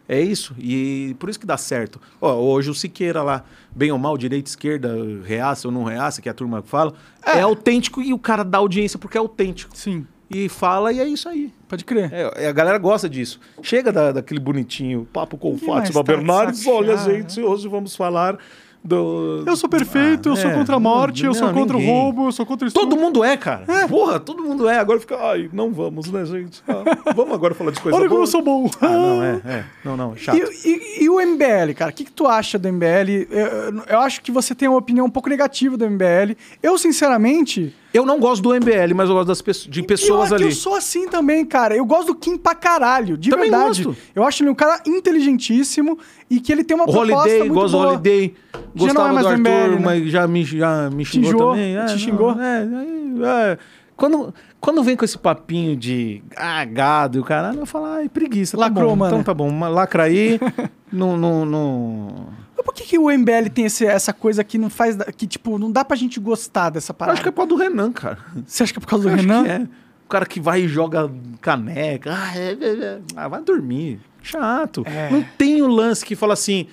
É 0.08 0.22
isso. 0.22 0.56
E 0.58 1.16
por 1.20 1.30
isso 1.30 1.40
que 1.40 1.46
dá 1.46 1.58
certo. 1.58 2.00
Ó, 2.22 2.34
hoje 2.36 2.70
o 2.70 2.76
Siqueira 2.76 3.22
lá, 3.22 3.44
bem 3.76 3.92
ou 3.92 3.98
mal, 3.98 4.18
direita, 4.18 4.50
esquerda, 4.50 4.96
reaça 5.26 5.68
ou 5.68 5.74
não 5.74 5.84
reaça, 5.84 6.22
que 6.22 6.30
é 6.30 6.32
a 6.32 6.36
turma 6.36 6.62
fala, 6.62 6.94
é. 7.26 7.42
autêntico 7.42 8.02
e 8.02 8.14
o 8.14 8.20
cara 8.20 8.44
dá 8.44 8.60
audiência 8.60 8.98
porque 8.98 9.18
é 9.18 9.20
autêntico. 9.20 9.76
Sim, 9.76 10.08
E 10.30 10.50
fala 10.50 10.92
e 10.92 11.00
é 11.00 11.06
isso 11.08 11.30
aí. 11.30 11.52
pode 11.68 11.86
crer. 11.86 12.12
É, 12.14 12.48
a 12.48 12.52
galera 12.52 12.78
gosta 12.78 13.08
disso. 13.10 13.40
Chega 13.62 13.92
da, 13.92 14.12
daquele 14.12 14.40
bonitinho 14.40 15.08
papo 15.14 15.38
com 15.38 15.52
mais 15.52 15.62
Fátima 15.64 16.04
tá 16.04 16.12
de 16.12 16.18
Bernardes. 16.18 16.68
Olha, 16.68 16.98
cheio, 16.98 17.18
gente, 17.22 17.42
hoje 17.42 17.68
vamos 17.68 17.96
falar 17.96 18.38
do. 18.84 19.44
Eu 19.46 19.56
sou 19.58 19.70
perfeito, 19.70 20.30
eu 20.30 20.36
sou 20.36 20.50
é, 20.52 20.54
contra 20.54 20.76
a 20.76 20.80
morte, 20.80 21.24
eu 21.24 21.28
não, 21.28 21.34
sou 21.34 21.52
contra 21.54 21.78
ninguém. 21.78 21.90
o 21.92 21.94
roubo, 22.02 22.28
eu 22.28 22.32
sou 22.32 22.46
contra 22.46 22.66
o 22.66 22.68
estupro. 22.68 22.90
Todo 22.90 23.00
mundo 23.00 23.24
é, 23.24 23.36
cara. 23.36 23.66
Porra, 23.88 24.20
todo 24.20 24.44
mundo 24.44 24.68
é. 24.70 24.78
Agora 24.78 25.00
fica. 25.00 25.18
Ai, 25.18 25.50
não 25.52 25.72
vamos, 25.72 26.10
né, 26.12 26.26
gente? 26.26 26.62
Ah, 26.68 26.84
vamos 27.14 27.34
agora 27.34 27.54
falar 27.56 27.72
de 27.72 27.80
coisa 27.82 27.98
Olha 27.98 28.08
como 28.08 28.22
eu 28.22 28.28
sou 28.28 28.42
bom. 28.42 28.70
Ah, 28.82 28.88
não, 28.90 29.24
é, 29.24 29.42
é. 29.46 29.66
Não, 29.84 29.98
não, 29.98 30.16
chato. 30.16 30.38
E, 30.38 30.70
e- 30.70 31.04
e 31.04 31.10
o 31.10 31.20
MBL, 31.20 31.74
cara? 31.76 31.92
O 31.92 31.94
que, 31.94 32.06
que 32.06 32.12
tu 32.12 32.28
acha 32.28 32.58
do 32.60 32.68
MBL? 32.72 33.28
Eu, 33.30 33.46
eu- 33.48 33.84
eu 33.88 34.00
acho 34.00 34.22
que 34.22 34.32
você 34.32 34.54
tem 34.54 34.68
uma 34.68 34.78
opinião 34.78 35.06
um 35.06 35.10
pouco 35.10 35.30
negativa 35.30 35.76
do 35.78 35.86
MBL. 35.90 36.36
Eu, 36.62 36.78
sinceramente. 36.78 37.74
Eu 37.98 38.06
não 38.06 38.20
gosto 38.20 38.44
do 38.44 38.50
MBL, 38.54 38.94
mas 38.96 39.10
eu 39.10 39.16
gosto 39.16 39.28
das 39.28 39.66
de 39.68 39.82
pessoas 39.82 40.28
pior 40.30 40.38
que 40.38 40.44
ali. 40.44 40.54
Eu 40.54 40.56
sou 40.56 40.76
assim 40.76 41.08
também, 41.08 41.44
cara. 41.44 41.76
Eu 41.76 41.84
gosto 41.84 42.08
do 42.08 42.16
Kim 42.16 42.38
pra 42.38 42.54
caralho, 42.54 43.18
de 43.18 43.32
Também 43.32 43.50
verdade. 43.50 43.84
gosto. 43.84 44.00
Eu 44.14 44.24
acho 44.24 44.44
ele 44.44 44.52
um 44.52 44.56
cara 44.56 44.82
inteligentíssimo 44.86 45.98
e 46.30 46.40
que 46.40 46.52
ele 46.52 46.64
tem 46.64 46.76
uma 46.76 46.84
O 46.84 46.92
proposta 46.92 47.22
Holiday, 47.22 47.40
muito 47.40 47.54
gosto 47.54 47.72
do 47.72 47.78
boa. 47.78 47.90
Holiday. 47.94 48.36
Já 48.54 48.60
não 48.60 48.86
Gostava 48.86 49.08
é 49.08 49.12
do 49.12 49.22
do 49.22 49.28
Arthur, 49.28 49.40
MBL, 49.40 49.76
né? 49.76 49.82
mas 49.84 50.12
já 50.12 50.28
me, 50.28 50.46
já 50.46 50.90
me 50.92 51.06
xingou, 51.06 51.32
Xingou, 51.32 51.52
também. 51.52 51.74
te 51.74 51.92
não, 51.92 51.98
xingou? 51.98 52.32
É, 52.40 52.60
aí, 52.60 53.14
é. 53.24 53.58
Quando, 53.96 54.34
quando 54.62 54.84
vem 54.84 54.96
com 54.96 55.04
esse 55.04 55.18
papinho 55.18 55.76
de 55.76 56.22
ah, 56.36 56.64
gado 56.66 57.18
e 57.18 57.22
o 57.22 57.24
caralho, 57.24 57.62
eu 57.62 57.66
falo, 57.66 57.86
ai, 57.86 58.08
preguiça. 58.08 58.56
Tá 58.56 58.66
Lacrou, 58.66 58.92
bom, 58.92 58.96
mano. 58.96 59.12
Então 59.12 59.24
tá 59.24 59.34
bom, 59.34 59.60
lacra 59.70 60.04
aí. 60.04 60.40
não, 60.94 61.18
não, 61.18 61.44
não... 61.44 62.28
Mas 62.58 62.66
por 62.66 62.74
que, 62.74 62.84
que 62.84 62.98
o 62.98 63.10
MBL 63.12 63.50
tem 63.54 63.66
esse- 63.66 63.86
essa 63.86 64.12
coisa 64.12 64.44
que 64.44 64.58
não 64.58 64.70
faz. 64.70 64.98
que, 65.16 65.28
tipo, 65.28 65.58
não 65.60 65.72
dá 65.72 65.86
pra 65.86 65.96
gente 65.96 66.20
gostar 66.20 66.72
dessa 66.72 66.92
Eu 66.92 66.96
parada? 66.96 67.14
acho 67.14 67.22
que 67.24 67.30
é 67.30 67.32
por 67.32 67.38
causa 67.38 67.50
do 67.50 67.56
Renan, 67.56 67.92
cara. 67.92 68.18
Você 68.46 68.64
acha 68.64 68.74
que 68.74 68.80
é 68.80 68.82
por 68.82 68.88
causa 68.88 69.04
do 69.06 69.10
Eu 69.12 69.16
Renan? 69.16 69.46
é. 69.48 69.68
O 70.06 70.10
cara 70.10 70.26
que 70.26 70.40
vai 70.40 70.62
e 70.62 70.68
joga 70.68 71.12
caneca. 71.42 72.14
Ah, 72.14 72.38
é, 72.38 72.54
é, 72.54 72.68
é. 72.84 73.00
Ah, 73.16 73.28
vai 73.28 73.42
dormir. 73.44 74.00
Chato. 74.24 74.84
É. 74.88 75.10
Não 75.12 75.22
tem 75.38 75.62
o 75.62 75.68
lance 75.68 76.04
que 76.06 76.16
fala 76.16 76.34
assim. 76.34 76.68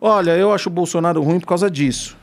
Olha, 0.00 0.36
eu 0.36 0.52
acho 0.52 0.68
o 0.68 0.72
Bolsonaro 0.72 1.22
ruim 1.22 1.40
por 1.40 1.46
causa 1.46 1.70
disso. 1.70 2.16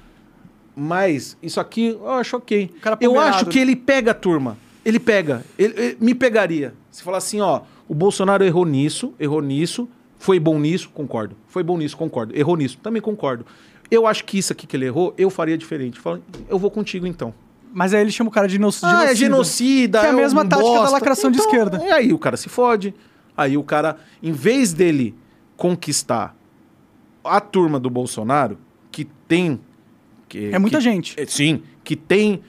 Mas 0.76 1.38
isso 1.44 1.60
aqui 1.60 1.88
eu 1.90 2.10
acho 2.12 2.38
ok. 2.38 2.72
Eu 3.02 3.20
acho 3.20 3.46
que 3.48 3.60
ele 3.60 3.76
pega 3.76 4.12
a 4.12 4.14
turma. 4.14 4.58
Ele 4.86 5.00
pega. 5.00 5.44
Ele, 5.60 5.74
ele 5.78 5.98
me 6.00 6.16
pegaria. 6.16 6.74
Se 6.90 7.04
falar 7.04 7.18
assim, 7.18 7.42
ó, 7.42 7.62
o 7.88 7.94
Bolsonaro 7.94 8.44
errou 8.44 8.66
nisso, 8.66 9.14
errou 9.20 9.42
nisso, 9.42 9.88
foi 10.22 10.40
bom 10.40 10.60
nisso, 10.60 10.90
concordo. 10.94 11.36
Foi 11.48 11.64
bom 11.64 11.78
nisso, 11.78 11.98
concordo. 11.98 12.38
Errou 12.38 12.56
nisso, 12.56 12.78
também 12.82 13.02
concordo. 13.02 13.46
Eu 13.90 14.06
acho 14.08 14.24
que 14.24 14.38
isso 14.38 14.54
aqui 14.54 14.66
que 14.68 14.78
ele 14.78 14.86
errou, 14.86 15.14
eu 15.18 15.30
faria 15.30 15.58
diferente. 15.58 16.00
Fala, 16.00 16.22
eu 16.48 16.58
vou 16.60 16.70
contigo 16.72 17.06
então. 17.08 17.34
Mas 17.74 17.94
aí 17.94 18.02
ele 18.02 18.12
chama 18.12 18.30
o 18.30 18.34
cara 18.34 18.48
de 18.48 18.54
geno- 18.54 18.72
genocida. 18.72 19.00
Ah, 19.00 19.12
é 19.12 19.16
genocida. 19.16 20.00
Que 20.02 20.06
é 20.06 20.10
a 20.10 20.14
um 20.14 20.16
mesma 20.18 20.46
tática 20.46 20.70
da 20.70 20.76
bosta. 20.78 20.92
lacração 20.92 21.32
de 21.32 21.38
Então, 21.40 21.50
esquerda. 21.50 21.82
E 21.86 21.92
aí 21.92 22.14
o 22.14 22.20
cara 22.20 22.38
se 22.38 22.50
fode. 22.50 22.94
Aí 23.36 23.58
o 23.58 23.64
cara, 23.64 23.98
em 24.22 24.32
vez 24.32 24.74
dele 24.74 25.16
conquistar 25.58 26.36
a 27.24 27.40
turma 27.40 27.80
do 27.80 27.90
Bolsonaro, 27.90 28.58
que 28.92 29.06
tem. 29.28 29.60
que- 30.28 30.50
É 30.54 30.60
muita 30.60 30.78
que- 30.78 30.84
gente. 30.84 31.20
é, 31.20 31.26
Sim, 31.26 31.62
que 31.84 31.96
tem 31.96 32.42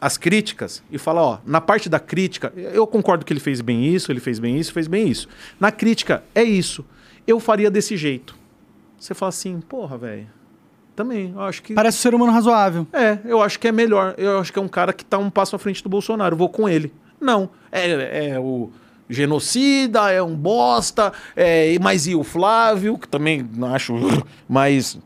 as 0.00 0.16
críticas 0.16 0.82
e 0.90 0.98
fala, 0.98 1.22
ó, 1.22 1.38
na 1.46 1.60
parte 1.60 1.88
da 1.88 2.00
crítica, 2.00 2.52
eu 2.56 2.86
concordo 2.86 3.24
que 3.24 3.32
ele 3.32 3.40
fez 3.40 3.60
bem 3.60 3.86
isso, 3.86 4.10
ele 4.10 4.20
fez 4.20 4.38
bem 4.38 4.58
isso, 4.58 4.72
fez 4.72 4.88
bem 4.88 5.08
isso. 5.08 5.28
Na 5.60 5.70
crítica, 5.70 6.24
é 6.34 6.42
isso. 6.42 6.84
Eu 7.26 7.38
faria 7.38 7.70
desse 7.70 7.96
jeito. 7.96 8.34
Você 8.98 9.14
fala 9.14 9.28
assim, 9.28 9.60
porra, 9.60 9.96
velho. 9.96 10.26
Também, 10.96 11.32
eu 11.34 11.40
acho 11.40 11.62
que. 11.62 11.72
Parece 11.72 11.98
um 11.98 12.00
ser 12.00 12.14
humano 12.14 12.32
razoável. 12.32 12.86
É, 12.92 13.18
eu 13.24 13.40
acho 13.40 13.58
que 13.58 13.68
é 13.68 13.72
melhor. 13.72 14.14
Eu 14.18 14.40
acho 14.40 14.52
que 14.52 14.58
é 14.58 14.62
um 14.62 14.68
cara 14.68 14.92
que 14.92 15.04
tá 15.04 15.18
um 15.18 15.30
passo 15.30 15.54
à 15.54 15.58
frente 15.58 15.82
do 15.82 15.88
Bolsonaro. 15.88 16.36
Vou 16.36 16.48
com 16.48 16.68
ele. 16.68 16.92
Não. 17.20 17.48
É, 17.70 18.32
é 18.32 18.40
o 18.40 18.70
genocida, 19.08 20.10
é 20.10 20.22
um 20.22 20.36
bosta, 20.36 21.12
é, 21.34 21.76
mas 21.80 22.06
e 22.06 22.14
o 22.14 22.22
Flávio, 22.22 22.98
que 22.98 23.08
também 23.08 23.48
não 23.54 23.74
acho. 23.74 23.94
Mas. 24.48 24.98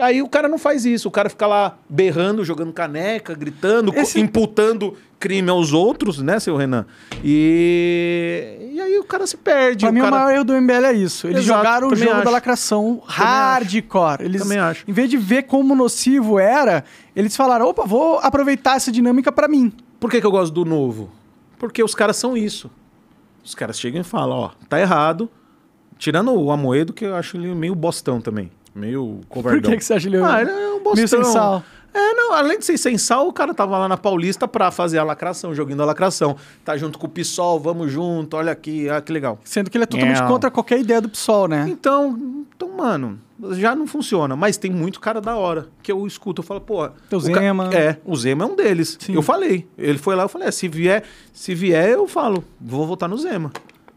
Aí 0.00 0.20
o 0.22 0.28
cara 0.28 0.48
não 0.48 0.58
faz 0.58 0.84
isso. 0.84 1.08
O 1.08 1.10
cara 1.10 1.28
fica 1.28 1.46
lá 1.46 1.76
berrando, 1.88 2.44
jogando 2.44 2.72
caneca, 2.72 3.34
gritando, 3.34 3.92
Esse- 3.96 4.20
imputando 4.20 4.96
crime 5.18 5.48
aos 5.50 5.72
outros, 5.72 6.18
né, 6.18 6.38
seu 6.38 6.56
Renan? 6.56 6.84
E, 7.22 8.70
e 8.74 8.80
aí 8.80 8.98
o 8.98 9.04
cara 9.04 9.26
se 9.26 9.36
perde. 9.36 9.80
Pra 9.84 9.90
o 9.90 9.92
mim, 9.92 10.00
cara... 10.00 10.14
o 10.16 10.18
maior 10.18 10.34
erro 10.34 10.44
do 10.44 10.52
MBL 10.60 10.84
é 10.86 10.92
isso. 10.92 11.26
Eles 11.26 11.44
Exato, 11.44 11.58
jogaram 11.58 11.88
o 11.88 11.96
jogo 11.96 12.12
acho. 12.12 12.24
da 12.24 12.30
lacração 12.30 13.02
hardcore. 13.06 14.22
Eles, 14.24 14.42
Também 14.42 14.58
acho. 14.58 14.84
Em 14.88 14.92
vez 14.92 15.08
de 15.08 15.16
ver 15.16 15.44
como 15.44 15.74
nocivo 15.74 16.38
era, 16.38 16.84
eles 17.14 17.34
falaram: 17.36 17.66
opa, 17.68 17.84
vou 17.86 18.18
aproveitar 18.18 18.76
essa 18.76 18.90
dinâmica 18.92 19.30
pra 19.32 19.48
mim. 19.48 19.72
Por 19.98 20.10
que, 20.10 20.20
que 20.20 20.26
eu 20.26 20.30
gosto 20.30 20.52
do 20.52 20.64
novo? 20.64 21.10
Porque 21.58 21.82
os 21.82 21.94
caras 21.94 22.16
são 22.16 22.36
isso. 22.36 22.70
Os 23.42 23.54
caras 23.54 23.78
chegam 23.78 24.00
e 24.00 24.04
falam, 24.04 24.36
ó, 24.36 24.50
tá 24.68 24.80
errado. 24.80 25.30
Tirando 25.98 26.32
o 26.32 26.50
Amoedo, 26.50 26.92
que 26.92 27.04
eu 27.04 27.14
acho 27.14 27.36
ele 27.36 27.54
meio 27.54 27.74
bostão 27.74 28.20
também. 28.20 28.50
Meio 28.74 29.20
covardão. 29.28 29.62
Por 29.62 29.70
que, 29.70 29.76
que 29.78 29.84
você 29.84 29.94
acha 29.94 30.08
ele 30.08 30.16
Ah, 30.18 30.40
ele 30.42 30.50
é 30.50 30.68
um 30.70 30.82
bostão. 30.82 30.94
meio 30.94 31.08
sem 31.08 31.24
sal? 31.24 31.62
É, 31.96 32.12
não, 32.14 32.32
além 32.32 32.58
de 32.58 32.64
ser 32.64 32.76
sem 32.76 32.98
sal, 32.98 33.28
o 33.28 33.32
cara 33.32 33.54
tava 33.54 33.78
lá 33.78 33.86
na 33.88 33.96
Paulista 33.96 34.48
pra 34.48 34.72
fazer 34.72 34.98
a 34.98 35.04
lacração, 35.04 35.54
joguinho 35.54 35.78
da 35.78 35.84
lacração. 35.84 36.36
Tá 36.64 36.76
junto 36.76 36.98
com 36.98 37.06
o 37.06 37.08
PSOL, 37.08 37.60
vamos 37.60 37.92
junto, 37.92 38.36
olha 38.36 38.50
aqui, 38.50 38.88
ah, 38.90 39.00
que 39.00 39.12
legal. 39.12 39.38
Sendo 39.44 39.70
que 39.70 39.76
ele 39.76 39.84
é 39.84 39.86
totalmente 39.86 40.20
Não. 40.20 40.26
contra 40.26 40.50
qualquer 40.50 40.80
ideia 40.80 41.00
do 41.00 41.08
PSOL, 41.08 41.46
né? 41.46 41.66
Então, 41.68 42.44
então, 42.56 42.68
mano, 42.76 43.20
já 43.52 43.76
não 43.76 43.86
funciona. 43.86 44.34
Mas 44.34 44.56
tem 44.56 44.72
muito 44.72 44.98
cara 44.98 45.20
da 45.20 45.36
hora 45.36 45.68
que 45.84 45.92
eu 45.92 46.04
escuto. 46.04 46.40
Eu 46.42 46.44
falo, 46.44 46.60
pô. 46.60 46.88
Tem 47.08 47.16
o 47.16 47.22
ca- 47.22 47.40
Zema. 47.40 47.70
É, 47.72 47.96
o 48.04 48.16
Zema 48.16 48.42
é 48.42 48.46
um 48.48 48.56
deles. 48.56 48.96
Sim. 48.98 49.14
Eu 49.14 49.22
falei. 49.22 49.64
Ele 49.78 49.96
foi 49.98 50.16
lá, 50.16 50.24
eu 50.24 50.28
falei, 50.28 50.48
é, 50.48 50.50
se 50.50 50.66
vier, 50.66 51.04
se 51.32 51.54
vier, 51.54 51.90
eu 51.90 52.08
falo, 52.08 52.42
vou 52.60 52.84
votar 52.88 53.08
no 53.08 53.16
Zema. 53.16 53.52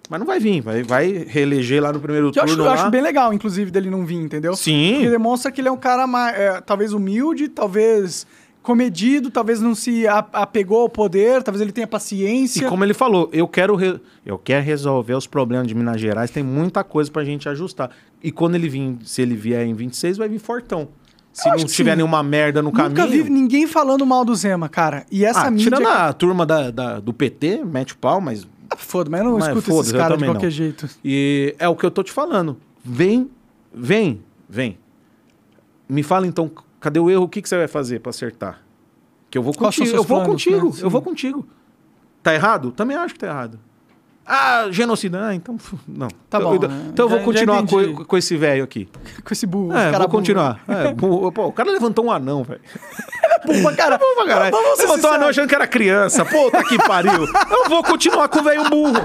Mas 0.10 0.20
não 0.20 0.26
vai 0.28 0.40
vir, 0.40 0.62
vai, 0.62 0.84
vai 0.84 1.26
reeleger 1.28 1.82
lá 1.84 1.92
no 1.92 2.00
primeiro 2.00 2.32
Que 2.32 2.40
eu 2.40 2.44
acho, 2.44 2.56
turno. 2.56 2.70
eu 2.70 2.74
acho 2.74 2.90
bem 2.90 3.02
legal, 3.02 3.34
inclusive, 3.34 3.70
dele 3.72 3.90
não 3.90 4.06
vir, 4.06 4.16
entendeu? 4.18 4.56
Sim. 4.56 4.94
Porque 4.96 5.10
demonstra 5.10 5.52
que 5.52 5.60
ele 5.60 5.68
é 5.68 5.72
um 5.72 5.78
cara 5.78 6.08
mais, 6.08 6.38
é, 6.38 6.62
talvez 6.62 6.94
humilde, 6.94 7.48
talvez 7.50 8.26
comedido, 8.62 9.30
talvez 9.32 9.62
não 9.62 9.74
se 9.74 10.06
apegou 10.08 10.82
ao 10.82 10.90
poder, 10.90 11.42
talvez 11.42 11.62
ele 11.62 11.72
tenha 11.72 11.86
E 11.86 11.90
paciência. 11.90 12.68
como 12.68 12.84
ele 12.84 12.94
falou, 12.94 13.30
eu 13.32 13.48
quero, 13.48 13.76
re- 13.76 14.00
eu 14.26 14.38
quero 14.38 14.64
resolver 14.66 15.14
os 15.14 15.26
problemas 15.26 15.68
de 15.68 15.74
Minas 15.76 16.02
Gerais, 16.02 16.30
tem 16.32 16.44
muita 16.44 16.84
coisa 16.84 17.10
pra 17.10 17.24
gente 17.24 17.48
ajustar. 17.48 17.92
E 18.22 18.30
quando 18.32 18.56
ele 18.56 18.68
vir, 18.68 18.98
se 19.06 19.22
ele 19.22 19.36
vier 19.36 19.66
em 19.66 19.74
26, 19.74 20.18
vai 20.18 20.28
vir 20.28 20.40
fortão. 20.40 20.90
Se 21.32 21.48
Eu 21.48 21.56
não 21.56 21.66
tiver 21.66 21.96
nenhuma 21.96 22.22
merda 22.24 22.62
no 22.62 22.70
Nunca 22.72 22.90
caminho. 22.90 23.24
vi 23.24 23.30
ninguém 23.30 23.68
falando 23.68 24.06
mal 24.06 24.26
do 24.26 24.36
Zema, 24.36 24.68
cara. 24.68 25.06
E 25.12 25.24
essa 25.24 25.42
ah, 25.48 25.52
mídia... 25.52 25.66
tirando 25.72 25.88
a 25.88 26.12
turma 26.12 26.46
da, 26.46 26.72
da- 26.72 27.00
do 27.00 27.14
PT, 27.14 27.62
mete 27.64 27.94
o 27.94 27.98
pau, 27.98 28.20
mas 28.20 28.46
Ah, 28.70 28.76
Foda, 28.78 29.10
mas 29.10 29.22
eu 29.22 29.26
não 29.32 29.38
Mas 29.40 29.48
escuto 29.58 29.82
esses 29.82 29.92
caras 29.92 30.18
de 30.18 30.26
qualquer 30.26 30.44
não. 30.46 30.52
jeito. 30.52 30.90
E 31.04 31.56
é 31.60 31.68
o 31.68 31.76
que 31.76 31.86
eu 31.86 31.92
tô 31.92 32.04
te 32.04 32.12
falando. 32.12 32.58
Vem, 32.84 33.30
vem, 33.74 34.22
vem. 34.50 34.78
Me 35.88 36.04
fala 36.04 36.28
então, 36.28 36.52
cadê 36.80 37.00
o 37.00 37.10
erro? 37.10 37.24
O 37.24 37.30
que, 37.30 37.42
que 37.42 37.48
você 37.50 37.58
vai 37.58 37.68
fazer 37.68 38.00
pra 38.00 38.10
acertar? 38.10 38.62
Que 39.30 39.38
eu 39.38 39.44
vou 39.44 39.54
são 39.54 39.64
contigo. 39.64 39.88
Eu 39.88 40.04
vou 40.04 40.18
planos, 40.18 40.28
contigo. 40.28 40.70
né? 40.70 40.80
Eu 40.82 40.90
vou 40.90 41.02
contigo. 41.02 41.48
Tá 42.24 42.34
errado? 42.34 42.72
Também 42.72 42.98
acho 42.98 43.14
que 43.14 43.20
tá 43.20 43.28
errado. 43.28 43.60
Ah, 44.30 44.68
genocida. 44.72 45.28
Ah, 45.28 45.34
então. 45.36 45.58
Não. 45.88 46.08
Tá 46.30 46.38
Então 46.38 46.42
bom, 46.42 46.56
eu- 46.56 46.70
né? 46.70 46.86
Então 46.90 47.06
eu 47.06 47.10
vou 47.10 47.20
Já- 47.20 47.24
continuar 47.26 47.66
com, 47.66 48.04
com 48.06 48.18
esse 48.18 48.36
velho 48.36 48.64
aqui. 48.64 48.90
Com 49.24 49.34
esse 49.34 49.46
burro. 49.48 49.72
É, 49.72 49.90
cara 49.92 50.00
vou 50.00 50.10
continuar. 50.10 50.60
É, 50.68 50.94
pô, 50.94 51.30
o 51.48 51.52
cara 51.54 51.72
levantou 51.72 52.06
um 52.06 52.12
anão, 52.12 52.44
velho. 52.44 52.60
Pra 53.62 53.76
caralho. 53.76 54.00
Pô, 54.00 54.26
caralho. 54.26 54.52
Vamos 54.52 54.78
ser 54.78 54.84
Levantou 54.88 55.12
um 55.12 55.14
anão 55.14 55.28
achando 55.30 55.48
que 55.48 55.56
era 55.56 55.66
criança. 55.68 56.26
Puta 56.26 56.62
que 56.66 56.78
pariu. 56.80 57.24
Eu 57.50 57.70
vou 57.70 57.82
continuar 57.84 58.28
com 58.28 58.40
o 58.40 58.44
velho 58.44 58.70
burro. 58.70 59.00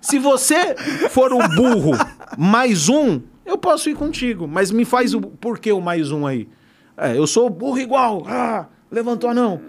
Se 0.00 0.18
você 0.18 0.76
for 1.10 1.32
o 1.32 1.38
burro 1.56 1.92
mais 2.38 2.88
um, 2.88 3.20
eu 3.44 3.58
posso 3.58 3.88
ir 3.90 3.94
contigo, 3.96 4.46
mas 4.46 4.70
me 4.70 4.84
faz 4.84 5.14
o 5.14 5.20
porquê 5.20 5.72
o 5.72 5.80
mais 5.80 6.12
um 6.12 6.24
aí. 6.26 6.48
É, 6.96 7.16
eu 7.16 7.26
sou 7.26 7.50
burro 7.50 7.78
igual. 7.78 8.22
Ah, 8.28 8.66
levantou 8.90 9.34
não. 9.34 9.60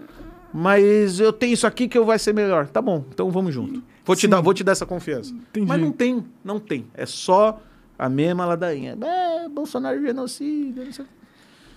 Mas 0.52 1.18
eu 1.20 1.32
tenho 1.32 1.52
isso 1.54 1.66
aqui 1.66 1.88
que 1.88 1.98
eu 1.98 2.04
vai 2.04 2.18
ser 2.18 2.32
melhor. 2.32 2.66
Tá 2.68 2.80
bom, 2.80 3.04
então 3.12 3.30
vamos 3.30 3.52
junto. 3.52 3.82
Vou 4.08 4.16
te, 4.16 4.22
Sim. 4.22 4.28
dar, 4.28 4.40
vou 4.40 4.52
te 4.54 4.64
dar 4.64 4.72
essa 4.72 4.84
confiança. 4.86 5.32
Entendi. 5.32 5.66
Mas 5.68 5.78
não 5.80 5.92
tem, 5.92 6.24
não 6.42 6.58
tem. 6.58 6.86
É 6.94 7.04
só 7.06 7.60
a 7.98 8.08
mesma 8.08 8.44
ladainha. 8.46 8.96
É, 9.00 9.48
Bolsonaro 9.48 10.00
genocídio, 10.00 10.84
não 10.84 10.92
sei 10.92 11.04
o. 11.04 11.08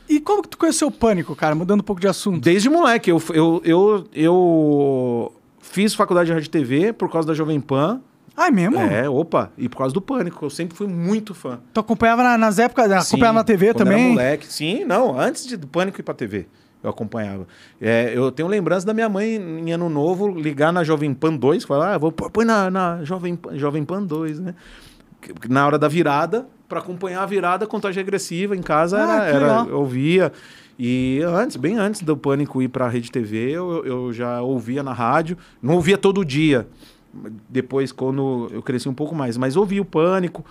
E 0.10 0.20
como 0.20 0.41
que 0.41 0.48
tu 0.49 0.58
conheceu 0.58 0.88
o 0.88 0.91
Pânico, 0.91 1.36
cara? 1.36 1.53
Mudando 1.56 1.82
um 1.82 1.84
pouco 1.84 2.02
de 2.02 2.08
assunto. 2.08 2.41
Desde 2.41 2.70
moleque, 2.70 3.12
eu, 3.12 3.22
eu, 3.34 3.62
eu, 3.64 4.08
eu 4.14 5.34
fiz 5.60 5.94
faculdade 5.94 6.28
de 6.28 6.34
rádio 6.34 6.48
e 6.48 6.49
TV 6.49 6.94
por 6.94 7.10
causa 7.12 7.28
da 7.28 7.34
Jovem 7.34 7.60
Pan. 7.62 8.02
Ah, 8.36 8.48
é 8.48 8.52
mesmo? 8.52 8.78
É, 8.80 9.10
opa, 9.10 9.52
e 9.58 9.68
por 9.70 9.78
causa 9.80 9.94
do 9.94 10.02
Pânico. 10.02 10.45
Eu 10.45 10.49
sempre 10.49 10.76
fui 10.76 10.88
muito 10.88 11.34
fã. 11.34 11.60
Tu 11.74 11.80
acompanhava 11.82 12.24
na- 12.24 12.38
nas 12.38 12.60
épocas, 12.60 12.90
acompanhava 12.91 13.40
na 13.40 13.44
TV 13.44 13.74
quando 13.74 13.82
Era 13.88 13.90
também? 13.91 14.10
moleque. 14.12 14.48
Sim, 14.48 14.86
não, 14.86 15.20
antes 15.20 15.45
de, 15.45 15.58
do 15.58 15.68
Pânico 15.68 15.99
ir 15.99 16.03
pra 16.03 16.14
TV, 16.14 16.48
eu 16.84 16.90
acompanhava. 16.90 17.48
É, 17.80 18.12
eu 18.16 18.32
tenho 18.32 18.48
lembrança 18.49 18.86
da 18.86 18.94
minha 18.94 19.08
mãe, 19.10 19.36
em 19.36 19.72
Ano 19.72 19.90
Novo, 19.90 20.28
ligar 20.28 20.72
na 20.74 20.84
Jovem 20.84 21.14
Pan 21.14 21.36
2, 21.36 21.64
falar, 21.64 21.94
ah, 21.94 21.98
vou 21.98 22.12
pôr 22.12 22.30
põe 22.32 22.45
na, 22.45 22.70
na 22.72 23.03
Jovem, 23.03 23.36
Pan- 23.36 23.58
Jovem 23.58 23.84
Pan 23.86 24.03
2, 24.03 24.40
né? 24.40 24.56
Na 25.48 25.66
hora 25.68 25.78
da 25.78 25.88
virada, 25.88 26.48
pra 26.68 26.80
acompanhar 26.80 27.22
a 27.22 27.26
virada, 27.28 27.68
contagem 27.68 28.03
regressiva 28.03 28.56
em 28.56 28.62
casa, 28.62 28.98
Ah, 28.98 29.24
era, 29.26 29.26
era, 29.28 29.66
eu 29.70 29.80
ouvia. 29.80 30.32
E 30.80 31.22
antes, 31.24 31.58
bem 31.58 31.78
antes 31.78 32.02
do 32.02 32.18
Pânico 32.18 32.60
ir 32.62 32.68
pra 32.70 32.88
Rede 32.90 33.12
TV, 33.12 33.52
eu, 33.52 33.86
eu 33.86 34.14
já 34.14 34.41
ouvia 34.41 34.82
na 34.82 34.94
rádio. 34.94 35.38
Não 35.62 35.76
ouvia 35.76 35.95
todo 35.95 36.26
dia. 36.26 36.68
Depois, 37.48 37.91
quando 37.91 38.48
eu 38.52 38.64
cresci 38.64 38.90
um 38.90 38.94
pouco 38.94 39.14
mais. 39.14 39.38
Mas 39.38 39.56
ouvia 39.56 39.82
o 39.82 39.86
Pânico. 39.86 40.44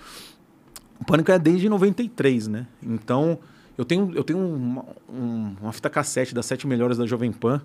O 1.01 1.05
Pânico 1.05 1.32
é 1.32 1.39
desde 1.39 1.69
93, 1.69 2.47
né? 2.47 2.66
Então, 2.81 3.39
eu 3.81 3.85
tenho, 3.85 4.12
eu 4.15 4.23
tenho 4.23 4.39
uma, 4.39 4.85
um- 5.09 5.57
uma 5.62 5.73
fita 5.73 5.89
cassete 5.90 6.35
das 6.35 6.47
sete 6.47 6.66
melhores 6.66 6.98
da 6.98 7.07
Jovem 7.07 7.32
Pan, 7.32 7.61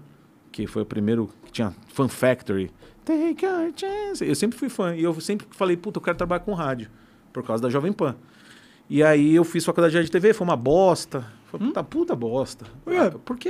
que 0.52 0.66
foi 0.68 0.82
o 0.84 0.86
primeiro 0.86 1.30
que 1.46 1.52
tinha 1.52 1.74
Fan 1.94 2.08
Factory. 2.08 2.72
Take 3.04 3.46
your 3.46 3.72
chance. 3.76 4.24
Eu 4.26 4.34
sempre 4.36 4.58
fui 4.58 4.70
fã. 4.70 4.96
E 4.96 5.04
eu 5.04 5.14
sempre 5.22 5.46
falei, 5.52 5.76
puta, 5.78 5.98
eu 5.98 6.02
quero 6.02 6.18
trabalhar 6.18 6.40
com 6.40 6.54
rádio. 6.54 6.90
Por 7.34 7.44
causa 7.44 7.62
da 7.62 7.70
Jovem 7.70 7.92
Pan. 7.92 8.16
E 8.90 9.04
aí 9.04 9.36
eu 9.36 9.44
fiz 9.44 9.66
faculdade 9.66 9.92
de 9.92 9.98
rádio 9.98 10.12
TV, 10.12 10.34
foi 10.34 10.46
uma 10.48 10.56
bosta. 10.56 11.26
Foi 11.48 11.60
puta, 11.60 11.84
puta 11.84 12.16
bosta. 12.16 12.66
Por 12.84 12.94
quê? 12.94 13.00
Ah, 13.00 13.12
Porque 13.26 13.50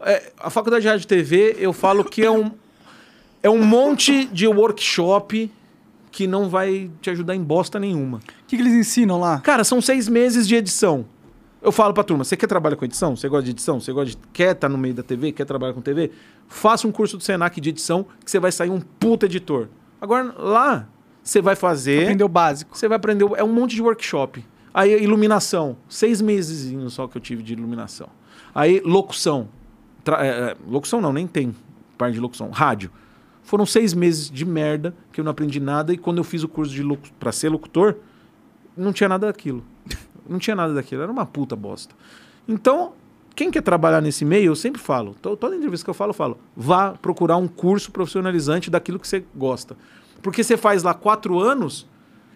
é, 0.00 0.32
a 0.38 0.50
faculdade 0.50 0.82
de 0.82 0.88
rádio 0.88 1.04
e 1.04 1.06
TV, 1.06 1.56
eu 1.58 1.72
falo 1.72 2.04
que 2.04 2.22
é 2.22 2.30
um, 2.30 2.50
é 3.42 3.48
um 3.50 3.64
monte 3.64 4.26
de 4.26 4.46
workshop 4.46 5.50
que 6.12 6.26
não 6.26 6.48
vai 6.48 6.90
te 7.00 7.10
ajudar 7.10 7.34
em 7.34 7.42
bosta 7.42 7.78
nenhuma. 7.78 8.18
O 8.18 8.20
que, 8.46 8.56
que 8.56 8.62
eles 8.62 8.72
ensinam 8.74 9.18
lá? 9.20 9.40
Cara, 9.40 9.64
são 9.64 9.80
seis 9.80 10.08
meses 10.08 10.46
de 10.46 10.54
edição. 10.54 11.04
Eu 11.66 11.72
falo 11.72 11.92
pra 11.92 12.04
turma, 12.04 12.22
você 12.22 12.36
quer 12.36 12.46
trabalhar 12.46 12.76
com 12.76 12.84
edição? 12.84 13.16
Você 13.16 13.28
gosta 13.28 13.42
de 13.42 13.50
edição? 13.50 13.80
Você 13.80 13.92
gosta 13.92 14.12
de... 14.12 14.18
quer 14.32 14.52
estar 14.52 14.68
no 14.68 14.78
meio 14.78 14.94
da 14.94 15.02
TV? 15.02 15.32
Quer 15.32 15.44
trabalhar 15.44 15.74
com 15.74 15.80
TV? 15.80 16.12
Faça 16.46 16.86
um 16.86 16.92
curso 16.92 17.16
do 17.16 17.24
Senac 17.24 17.60
de 17.60 17.70
edição 17.70 18.06
que 18.24 18.30
você 18.30 18.38
vai 18.38 18.52
sair 18.52 18.70
um 18.70 18.80
puta 18.80 19.26
editor. 19.26 19.66
Agora, 20.00 20.32
lá, 20.38 20.88
você 21.24 21.42
vai 21.42 21.56
fazer... 21.56 22.04
Aprender 22.04 22.22
o 22.22 22.28
básico. 22.28 22.78
Você 22.78 22.86
vai 22.86 22.94
aprender... 22.94 23.28
É 23.36 23.42
um 23.42 23.52
monte 23.52 23.74
de 23.74 23.82
workshop. 23.82 24.46
Aí, 24.72 25.02
iluminação. 25.02 25.76
Seis 25.88 26.20
meses 26.20 26.72
só 26.92 27.08
que 27.08 27.18
eu 27.18 27.20
tive 27.20 27.42
de 27.42 27.54
iluminação. 27.54 28.10
Aí, 28.54 28.80
locução. 28.84 29.48
Tra- 30.04 30.24
é, 30.24 30.28
é, 30.28 30.56
locução 30.68 31.00
não, 31.00 31.12
nem 31.12 31.26
tem 31.26 31.52
parte 31.98 32.14
de 32.14 32.20
locução. 32.20 32.48
Rádio. 32.50 32.92
Foram 33.42 33.66
seis 33.66 33.92
meses 33.92 34.30
de 34.30 34.44
merda 34.44 34.94
que 35.10 35.20
eu 35.20 35.24
não 35.24 35.32
aprendi 35.32 35.58
nada. 35.58 35.92
E 35.92 35.98
quando 35.98 36.18
eu 36.18 36.24
fiz 36.24 36.44
o 36.44 36.48
curso 36.48 36.72
de 36.72 36.84
locu... 36.84 37.08
para 37.18 37.32
ser 37.32 37.48
locutor, 37.48 37.96
não 38.76 38.92
tinha 38.92 39.08
nada 39.08 39.26
daquilo. 39.26 39.64
Não 40.28 40.38
tinha 40.38 40.56
nada 40.56 40.74
daquilo. 40.74 41.02
Era 41.02 41.10
uma 41.12 41.26
puta 41.26 41.54
bosta. 41.56 41.94
Então, 42.48 42.92
quem 43.34 43.50
quer 43.50 43.62
trabalhar 43.62 44.00
nesse 44.00 44.24
meio, 44.24 44.46
eu 44.50 44.56
sempre 44.56 44.80
falo. 44.80 45.14
to- 45.20 45.36
Toda 45.36 45.56
entrevista 45.56 45.84
que 45.84 45.90
eu 45.90 45.94
falo, 45.94 46.10
eu 46.10 46.14
falo. 46.14 46.38
Vá 46.56 46.92
procurar 46.92 47.36
um 47.36 47.46
curso 47.48 47.90
profissionalizante 47.92 48.70
daquilo 48.70 48.98
que 48.98 49.06
você 49.08 49.24
gosta. 49.34 49.76
Porque 50.22 50.42
você 50.42 50.56
faz 50.56 50.82
lá 50.82 50.94
quatro 50.94 51.38
anos, 51.40 51.86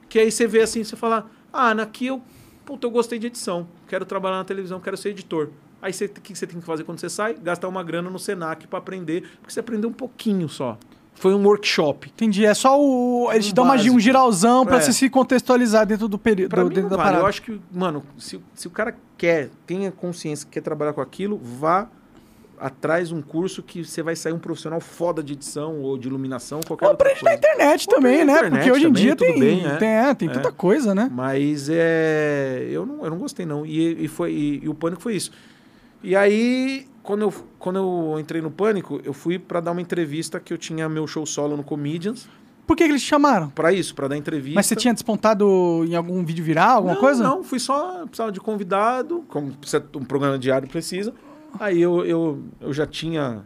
que 0.09 0.19
aí 0.19 0.31
você 0.31 0.47
vê 0.47 0.61
assim, 0.63 0.85
você 0.85 0.97
fala, 0.97 1.27
ah, 1.53 1.71
aqui 1.73 2.07
eu, 2.07 2.21
puta, 2.67 2.87
eu 2.87 2.91
gostei 2.91 3.19
de 3.19 3.27
edição. 3.29 3.67
Quero 3.89 4.05
trabalhar 4.05 4.37
na 4.37 4.45
televisão, 4.45 4.79
quero 4.81 4.97
ser 4.97 5.11
editor. 5.11 5.49
Aí 5.83 5.91
o 5.93 5.95
que 6.21 6.35
você 6.37 6.47
tem 6.47 6.61
que 6.61 6.67
fazer 6.67 6.85
quando 6.85 6.99
você 7.01 7.09
sai? 7.09 7.35
Gastar 7.35 7.67
uma 7.67 7.83
grana 7.83 8.11
no 8.11 8.19
Senac 8.19 8.67
para 8.67 8.79
aprender, 8.79 9.23
porque 9.41 9.53
você 9.53 9.61
aprendeu 9.61 9.89
um 9.89 9.93
pouquinho 9.95 10.47
só. 10.49 10.77
Foi 11.21 11.35
um 11.35 11.45
workshop. 11.47 12.09
Entendi. 12.09 12.47
É 12.47 12.55
só 12.55 12.81
o. 12.81 13.29
Eles 13.31 13.47
te 13.47 13.55
dão 13.55 13.65
uma, 13.65 13.75
um 13.75 14.01
geralzão 14.01 14.65
pra 14.65 14.79
É. 14.79 14.81
você 14.81 14.91
se 14.93 15.09
contextualizar 15.11 15.85
dentro 15.87 16.09
do 16.09 16.19
período. 16.19 16.57
Mim 16.57 16.69
dentro 16.69 16.83
não 16.85 16.89
da 16.89 16.97
vale. 16.97 17.09
parada. 17.09 17.23
Eu 17.25 17.29
acho 17.29 17.43
que, 17.43 17.61
mano, 17.71 18.03
se, 18.19 18.41
se 18.55 18.67
o 18.67 18.71
cara 18.71 18.97
quer, 19.19 19.51
tenha 19.67 19.93
consciência, 19.93 20.49
quer 20.51 20.63
trabalhar 20.63 20.95
com 20.95 21.01
aquilo, 21.03 21.39
vá 21.43 21.89
atrás 22.59 23.11
um 23.13 23.23
curso 23.23 23.63
que 23.63 23.85
você 23.85 24.03
vai 24.03 24.15
sair 24.17 24.33
um 24.35 24.39
profissional 24.39 24.81
foda 24.81 25.23
de 25.23 25.33
edição 25.33 25.81
ou 25.81 25.97
de 25.97 26.09
iluminação, 26.09 26.61
qualquer 26.67 26.87
Ou 26.87 26.93
aprende 26.93 27.17
na 27.25 27.31
coisa. 27.31 27.37
internet 27.37 27.87
Ou 27.89 27.95
também, 27.97 28.19
na 28.19 28.25
né? 28.25 28.33
internet 28.33 28.53
Porque 28.59 28.73
hoje 28.73 28.87
em 28.87 28.93
dia 28.93 29.17
tem, 29.17 29.39
bem, 29.41 29.67
é. 29.67 29.77
tem, 29.77 29.89
é, 29.89 30.15
tem 30.15 30.29
É. 30.29 30.33
tanta 30.33 30.53
coisa, 30.53 30.95
né? 30.95 31.11
Mas 31.11 31.69
é, 31.71 32.67
eu 32.71 32.85
não, 32.85 33.03
eu 33.05 33.11
não 33.11 33.19
gostei 33.19 33.45
não. 33.47 33.65
E, 33.65 34.05
e 34.05 34.09
foi 34.09 34.33
e, 34.33 34.61
e 34.65 34.69
o 34.69 34.75
pânico 34.75 35.01
foi 35.03 35.17
isso. 35.17 35.31
E 36.03 36.15
aí, 36.17 36.87
quando 37.11 37.23
eu, 37.23 37.35
quando 37.59 37.77
eu 37.77 38.21
entrei 38.21 38.41
no 38.41 38.53
pânico, 38.53 39.01
eu 39.03 39.13
fui 39.13 39.37
pra 39.37 39.59
dar 39.59 39.73
uma 39.73 39.81
entrevista 39.81 40.39
que 40.39 40.53
eu 40.53 40.57
tinha 40.57 40.89
meu 40.89 41.09
show 41.09 41.27
solo 41.27 41.57
no 41.57 41.65
Comedians. 41.65 42.29
Por 42.65 42.77
que, 42.77 42.85
que 42.85 42.91
eles 42.93 43.03
te 43.03 43.09
chamaram? 43.09 43.51
Pra 43.51 43.73
isso, 43.73 43.97
pra 43.97 44.07
dar 44.07 44.17
entrevista. 44.17 44.55
Mas 44.55 44.67
você 44.67 44.77
tinha 44.77 44.95
despontado 44.95 45.85
em 45.89 45.97
algum 45.97 46.25
vídeo 46.25 46.45
viral, 46.45 46.77
alguma 46.77 46.95
não, 46.95 47.01
coisa? 47.01 47.25
Não, 47.25 47.43
fui 47.43 47.59
só, 47.59 48.07
precisava 48.07 48.31
de 48.31 48.39
convidado, 48.39 49.25
como 49.27 49.53
um 49.97 50.05
programa 50.05 50.39
diário 50.39 50.69
precisa. 50.69 51.13
Aí 51.59 51.83
eu, 51.83 52.07
eu, 52.07 52.45
eu 52.61 52.73
já 52.73 52.87
tinha, 52.87 53.45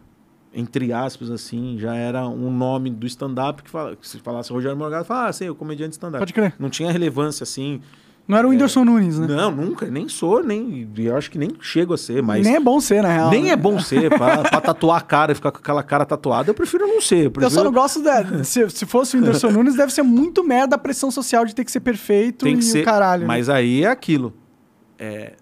entre 0.53 0.93
aspas, 0.93 1.31
assim, 1.31 1.79
já 1.79 1.95
era 1.95 2.29
um 2.29 2.55
nome 2.55 2.91
do 2.91 3.07
stand-up 3.07 3.63
que, 3.63 3.71
fala, 3.71 3.97
que 3.97 4.07
se 4.07 4.19
falasse 4.19 4.53
Rogério 4.53 4.77
Morgado, 4.77 5.07
fala, 5.07 5.29
ah, 5.29 5.33
sei, 5.33 5.49
o 5.49 5.55
comediante 5.55 5.93
stand-up. 5.93 6.19
Pode 6.19 6.35
crer. 6.35 6.55
Não 6.59 6.69
tinha 6.69 6.93
relevância, 6.93 7.45
assim. 7.45 7.81
Não 8.27 8.39
era 8.39 8.47
o 8.47 8.51
Whindersson 8.51 8.85
Nunes, 8.87 9.19
né? 9.19 9.27
Não, 9.27 9.51
nunca, 9.51 9.87
nem 9.87 10.09
sou, 10.09 10.43
nem. 10.43 10.89
Eu 10.97 11.17
acho 11.17 11.31
que 11.31 11.37
nem 11.37 11.51
chego 11.61 11.93
a 11.93 11.99
ser, 11.99 12.23
mas. 12.23 12.45
Nem 12.45 12.57
é 12.57 12.61
bom 12.61 12.81
ser, 12.81 13.03
na 13.03 13.13
real. 13.13 13.31
nem 13.31 13.45
né? 13.45 13.51
é 13.51 13.57
bom 13.57 13.79
ser, 13.79 14.09
pra, 14.09 14.39
pra 14.49 14.61
tatuar 14.63 14.99
a 14.99 15.01
cara 15.03 15.33
e 15.33 15.35
ficar 15.35 15.53
com 15.53 15.59
aquela 15.59 15.83
cara 15.83 16.07
tatuada, 16.07 16.51
eu 16.51 16.55
prefiro 16.55 16.87
não 16.87 17.03
ser. 17.03 17.17
Eu, 17.17 17.25
Eu 17.25 17.31
prefiro... 17.31 17.55
só 17.55 17.65
não 17.65 17.73
gosto 17.73 18.03
da. 18.03 18.43
Se, 18.43 18.69
se 18.71 18.87
fosse 18.87 19.15
o 19.15 19.21
Whindersson 19.21 19.51
Nunes, 19.53 19.77
deve 19.77 19.93
ser 19.93 20.03
muito 20.03 20.43
merda 20.43 20.77
a 20.77 20.79
pressão 20.79 21.11
social 21.11 21.45
de 21.45 21.55
ter 21.55 21.65
que 21.65 21.71
ser 21.71 21.81
perfeito 21.81 22.45
tem 22.45 22.55
e 22.55 22.59
que 22.59 22.65
ser. 22.65 22.81
o 22.81 22.85
caralho. 22.85 23.23
né? 23.23 23.27
Mas 23.29 23.51
aí 23.51 23.85
é 23.85 23.89
aquilo. 23.89 24.33
É, 24.99 25.35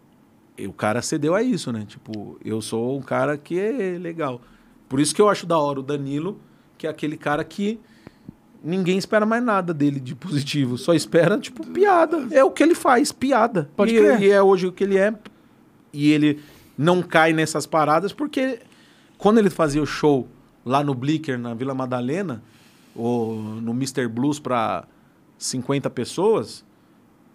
e 0.58 0.66
o 0.66 0.72
cara 0.72 1.00
cedeu 1.02 1.36
a 1.36 1.42
isso, 1.42 1.70
né? 1.70 1.84
Tipo, 1.86 2.36
eu 2.44 2.60
sou 2.60 2.98
um 2.98 3.02
cara 3.02 3.38
que 3.38 3.60
é 3.60 3.96
legal. 3.96 4.40
Por 4.88 4.98
isso 4.98 5.14
que 5.14 5.22
eu 5.22 5.28
acho 5.28 5.46
da 5.46 5.56
hora 5.56 5.78
o 5.78 5.82
Danilo, 5.84 6.40
que 6.76 6.86
é 6.86 6.90
aquele 6.90 7.16
cara 7.16 7.44
que 7.44 7.78
ninguém 8.62 8.96
espera 8.98 9.26
mais 9.26 9.42
nada 9.42 9.74
dele 9.74 9.98
de 9.98 10.14
positivo. 10.14 10.78
Só 10.78 10.94
espera, 10.94 11.38
tipo, 11.38 11.66
piada. 11.66 12.26
É 12.30 12.44
o 12.44 12.50
que 12.50 12.62
ele 12.62 12.74
faz, 12.74 13.10
piada. 13.12 13.68
Pode 13.76 13.94
e, 13.94 13.98
crer. 13.98 14.22
e 14.22 14.30
é 14.30 14.42
hoje 14.42 14.66
o 14.66 14.72
que 14.72 14.84
ele 14.84 14.96
é. 14.96 15.14
E 15.92 16.12
ele 16.12 16.40
não 16.76 17.02
cai 17.02 17.32
nessas 17.32 17.66
paradas, 17.66 18.12
porque 18.12 18.60
quando 19.18 19.38
ele 19.38 19.50
fazia 19.50 19.82
o 19.82 19.86
show 19.86 20.28
lá 20.64 20.82
no 20.82 20.94
Blicker, 20.94 21.38
na 21.38 21.54
Vila 21.54 21.74
Madalena, 21.74 22.42
ou 22.94 23.34
no 23.36 23.72
Mr. 23.72 24.06
Blues 24.08 24.38
pra 24.38 24.84
50 25.38 25.90
pessoas, 25.90 26.64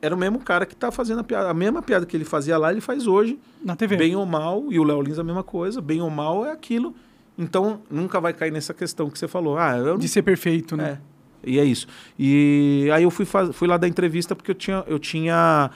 era 0.02 0.16
o 0.16 0.18
mesmo 0.18 0.40
cara 0.40 0.66
que 0.66 0.76
tá 0.76 0.91
fazendo 0.91 1.20
a 1.20 1.24
piada. 1.24 1.49
A 1.49 1.54
mesma 1.54 1.82
piada 1.82 2.06
que 2.06 2.16
ele 2.16 2.26
fazia 2.26 2.58
lá, 2.58 2.72
ele 2.72 2.82
faz 2.82 3.08
hoje. 3.08 3.40
Na 3.64 3.76
TV. 3.76 3.98
Bem 3.98 4.16
ou 4.16 4.26
mal, 4.26 4.66
e 4.70 4.80
o 4.80 4.84
Léo 4.84 5.02
Lins 5.02 5.20
a 5.20 5.24
mesma 5.24 5.44
coisa, 5.44 5.82
bem 5.82 6.02
ou 6.02 6.10
mal 6.10 6.45
é 6.45 6.52
aquilo. 6.52 6.95
Então, 7.38 7.82
nunca 7.90 8.20
vai 8.20 8.34
cair 8.34 8.52
nessa 8.52 8.74
questão 8.74 9.10
que 9.10 9.20
você 9.20 9.28
falou. 9.28 9.58
Ah, 9.58 9.76
De 9.98 10.08
ser 10.08 10.24
perfeito, 10.24 10.76
né? 10.76 10.99
é. 11.04 11.07
E 11.48 11.60
é 11.60 11.64
isso. 11.64 11.88
E 12.18 12.90
aí 12.94 13.03
eu 13.03 13.11
fui, 13.11 13.26
faz... 13.26 13.56
fui 13.56 13.68
lá 13.68 13.78
dar 13.78 13.88
entrevista 13.88 14.36
porque 14.36 14.52
eu 14.52 14.56
tinha. 14.56 14.84
Eu 14.88 14.99
tinha. 14.99 15.72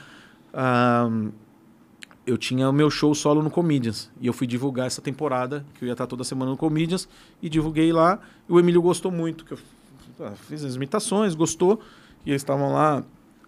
eu 2.26 2.38
tinha 2.38 2.68
o 2.68 2.72
meu 2.72 2.90
show 2.90 3.14
solo 3.14 3.42
no 3.42 3.50
Comedians. 3.50 4.10
E 4.20 4.26
eu 4.26 4.32
fui 4.32 4.46
divulgar 4.46 4.86
essa 4.86 5.00
temporada, 5.00 5.64
que 5.74 5.84
eu 5.84 5.86
ia 5.86 5.92
estar 5.92 6.06
toda 6.06 6.24
semana 6.24 6.50
no 6.50 6.56
Comedians, 6.56 7.08
e 7.40 7.48
divulguei 7.48 7.92
lá. 7.92 8.20
E 8.48 8.52
o 8.52 8.60
Emílio 8.60 8.82
gostou 8.82 9.10
muito, 9.10 9.44
que 9.44 9.52
eu 9.52 9.58
ah, 10.20 10.32
fiz 10.48 10.64
as 10.64 10.76
imitações, 10.76 11.34
gostou. 11.34 11.80
E 12.24 12.30
eles 12.30 12.42
estavam 12.42 12.72
lá, 12.72 13.02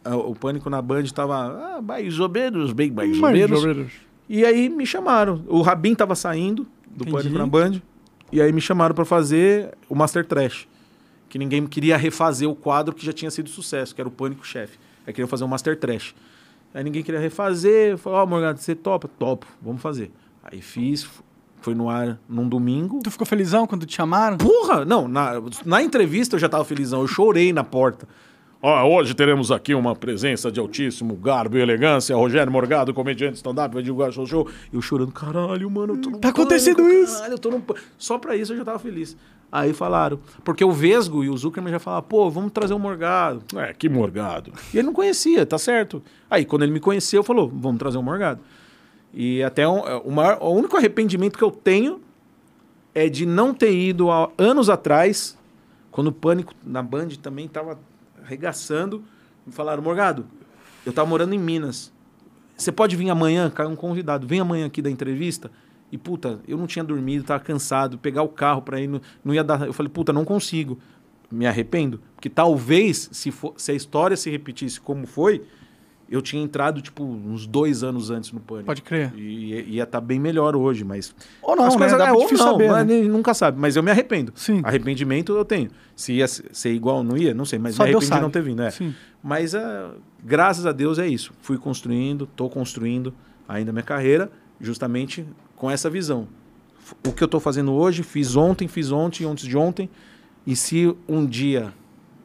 o 0.05 0.35
Pânico 0.35 0.69
na 0.69 0.83
Band 0.83 1.03
estava 1.03 1.77
ah, 1.77 1.83
mais 1.83 2.19
ou 2.19 2.29
menos, 2.29 2.73
bem 2.73 2.91
mais, 2.91 3.17
Mais 3.17 3.35
ou 3.35 3.49
menos. 3.49 3.65
ou 3.65 3.75
menos. 3.75 3.93
E 4.29 4.45
aí 4.45 4.69
me 4.69 4.87
chamaram. 4.87 5.45
O 5.47 5.63
Rabin 5.63 5.95
tava 5.95 6.15
saindo 6.15 6.67
do 6.91 7.03
Entendi. 7.03 7.13
Pânico 7.13 7.39
na 7.39 7.47
Band. 7.47 7.81
E 8.33 8.41
aí 8.41 8.53
me 8.53 8.61
chamaram 8.61 8.95
pra 8.95 9.05
fazer 9.05 9.77
o 9.89 9.95
Master 9.95 10.25
Trash. 10.25 10.67
Que 11.35 11.39
ninguém 11.41 11.67
queria 11.67 11.97
refazer 11.97 12.49
o 12.49 12.55
quadro 12.55 12.95
que 12.95 13.05
já 13.05 13.13
tinha 13.13 13.29
sido 13.29 13.51
sucesso, 13.51 13.93
que 13.93 14.01
era 14.01 14.07
o 14.07 14.11
Pânico 14.13 14.47
Chefe. 14.47 14.79
Aí 15.05 15.13
queriam 15.13 15.27
fazer 15.27 15.43
o 15.43 15.49
Master 15.49 15.77
Trash. 15.77 16.15
Aí 16.73 16.85
ninguém 16.85 17.03
queria 17.03 17.19
refazer. 17.19 17.99
Falei, 17.99 18.21
ó, 18.21 18.25
Morgado, 18.25 18.61
você 18.61 18.73
topa? 18.73 19.11
Topo, 19.19 19.45
vamos 19.61 19.83
fazer. 19.83 20.13
Aí 20.45 20.63
fiz, 20.63 21.09
foi 21.61 21.75
no 21.75 21.91
ar 21.91 22.21
num 22.29 22.49
domingo. 22.49 23.01
Tu 23.03 23.11
ficou 23.11 23.27
felizão 23.27 23.67
quando 23.67 23.85
te 23.85 23.97
chamaram? 23.97 24.39
Porra! 24.39 24.85
Não, 24.85 25.09
na, 25.09 25.33
na 25.67 25.83
entrevista 25.83 26.37
eu 26.37 26.39
já 26.39 26.49
tava 26.49 26.65
felizão, 26.65 27.01
eu 27.01 27.09
chorei 27.09 27.53
na 27.53 27.65
porta. 27.65 28.07
Ó, 28.67 28.83
hoje 28.97 29.13
teremos 29.13 29.53
aqui 29.53 29.75
uma 29.75 29.95
presença 29.95 30.51
de 30.51 30.59
altíssimo 30.59 31.15
garbo 31.17 31.59
e 31.59 31.61
elegância. 31.61 32.17
Rogério 32.17 32.51
Morgado, 32.51 32.95
comediante 32.95 33.37
stand-up, 33.37 33.75
vai 33.75 33.83
divulgar 33.83 34.11
show 34.11 34.27
show. 34.27 34.49
Eu 34.73 34.81
chorando, 34.81 35.13
caralho, 35.13 35.71
mano, 35.71 35.97
eu 35.97 36.01
tô 36.01 36.11
Tá 36.13 36.31
acontecendo 36.31 36.77
pânico, 36.77 36.95
isso. 36.95 37.13
Caralho, 37.13 37.35
eu 37.35 37.39
tô 37.39 37.51
pânico. 37.51 37.77
Só 37.99 38.17
pra 38.17 38.35
isso 38.35 38.55
eu 38.55 38.57
já 38.57 38.65
tava 38.65 38.79
feliz. 38.79 39.19
Aí 39.53 39.75
falaram, 39.75 40.19
porque 40.43 40.65
o 40.65 40.73
Vesgo 40.73 41.23
e 41.23 41.29
o 41.29 41.37
Zuckerman 41.37 41.75
já 41.75 41.79
falaram, 41.79 42.05
pô, 42.05 42.31
vamos 42.31 42.53
trazer 42.53 42.73
o 42.73 42.79
Morgado. 42.79 43.45
É, 43.55 43.75
que 43.75 43.87
Morgado? 43.87 44.51
E 44.73 44.79
ele 44.79 44.87
não 44.87 44.95
conhecia, 44.95 45.45
tá 45.45 45.59
certo. 45.59 46.03
Aí 46.31 46.47
quando 46.47 46.63
ele 46.63 46.73
me 46.73 46.81
conheceu, 46.81 47.23
falou, 47.23 47.53
vamos 47.55 47.79
trazer 47.79 47.99
o 47.99 48.03
Morgado. 48.03 48.41
E 49.13 49.43
até 49.43 49.69
um, 49.69 49.81
o, 49.99 50.11
maior, 50.11 50.39
o 50.41 50.49
único 50.49 50.75
arrependimento 50.75 51.37
que 51.37 51.45
eu 51.45 51.51
tenho 51.51 52.01
é 52.95 53.11
de 53.11 53.27
não 53.27 53.53
ter 53.53 53.77
ido 53.77 54.11
há 54.11 54.31
anos 54.39 54.71
atrás, 54.71 55.37
quando 55.91 56.07
o 56.07 56.13
Pânico 56.13 56.55
na 56.65 56.83
Band 56.83 57.09
também 57.21 57.45
estava 57.45 57.79
arregaçando, 58.25 59.05
me 59.47 59.53
falaram, 59.53 59.83
Morgado, 59.83 60.27
eu 60.85 60.93
tava 60.93 61.09
morando 61.09 61.35
em 61.35 61.39
Minas. 61.39 61.93
Você 62.57 62.71
pode 62.71 62.97
vir 62.97 63.11
amanhã? 63.11 63.51
Caiu 63.51 63.71
um 63.71 63.77
convidado. 63.77 64.27
Vem 64.27 64.41
amanhã 64.41 64.67
aqui 64.67 64.81
da 64.81 64.91
entrevista. 64.91 65.51
E, 65.91 65.99
puta, 65.99 66.41
eu 66.47 66.57
não 66.57 66.67
tinha 66.67 66.85
dormido, 66.85 67.25
tava 67.25 67.43
cansado. 67.43 67.99
Pegar 67.99 68.23
o 68.23 68.29
carro 68.29 68.63
para 68.63 68.81
ir, 68.81 68.87
não, 68.87 69.01
não 69.25 69.35
ia 69.35 69.45
dar. 69.45 69.67
Eu 69.67 69.73
falei, 69.73 69.91
puta, 69.91 70.13
não 70.13 70.25
consigo. 70.25 70.79
Me 71.31 71.47
arrependo. 71.47 72.01
Porque 72.15 72.31
talvez, 72.31 73.09
se, 73.13 73.31
for, 73.31 73.55
se 73.57 73.73
a 73.73 73.75
história 73.75 74.17
se 74.17 74.31
repetisse 74.31 74.81
como 74.81 75.07
foi, 75.07 75.45
eu 76.15 76.23
tinha 76.23 76.43
entrado, 76.43 76.81
tipo, 76.81 77.03
uns 77.05 77.47
dois 77.47 77.83
anos 77.83 78.11
antes 78.11 78.31
no 78.33 78.41
Pânico. 78.41 78.67
Pode 78.67 78.83
crer. 78.83 79.13
E 79.17 79.75
ia- 79.75 79.83
estar 79.85 80.01
bem 80.01 80.19
melhor 80.19 80.55
hoje, 80.57 80.85
mas. 80.85 81.15
Ou 81.43 81.57
não, 81.57 81.65
As 81.65 81.75
né? 81.75 81.79
coisas- 81.79 81.99
Dá 81.99 82.09
é, 82.09 82.13
ou 82.13 82.31
não, 82.31 82.37
saber, 82.37 82.71
mas 82.71 82.87
né? 82.87 83.03
nunca 83.03 83.35
sabe. 83.35 83.59
Mas 83.61 83.77
eu 83.77 83.83
me 83.83 83.91
arrependo. 83.91 84.33
Sim. 84.37 84.61
Arrependimento 84.65 85.33
eu 85.37 85.45
tenho. 85.45 85.71
Se 85.97 86.13
ia 86.15 86.27
ser 86.29 86.73
igual, 86.73 87.03
não 87.03 87.17
ia, 87.17 87.35
não 87.35 87.45
sei, 87.45 87.59
mas 87.59 87.75
Só 87.75 87.85
me 87.85 87.91
Deus 87.91 88.05
arrependi 88.05 88.19
de 88.19 88.23
não 88.23 88.31
ter 88.31 88.43
vindo. 88.43 88.63
É. 88.63 88.71
Sim. 88.71 88.95
Mas 89.23 89.55
é, 89.55 89.87
graças 90.25 90.67
a 90.67 90.73
Deus 90.73 90.99
é 90.99 91.07
isso. 91.07 91.33
Fui 91.41 91.59
construindo, 91.59 92.25
estou 92.25 92.49
construindo 92.49 93.13
ainda 93.49 93.73
minha 93.73 93.83
carreira, 93.83 94.31
justamente 94.61 95.27
com 95.57 95.71
essa 95.71 95.89
visão. 95.91 96.29
O 97.07 97.13
que 97.13 97.23
eu 97.23 97.27
estou 97.27 97.41
fazendo 97.41 97.73
hoje, 97.73 98.03
fiz 98.03 98.37
ontem, 98.37 98.69
fiz 98.69 98.93
ontem, 98.93 99.25
antes 99.27 99.47
de 99.47 99.57
ontem. 99.57 99.89
E 100.47 100.55
se 100.55 100.95
um 101.09 101.25
dia 101.25 101.73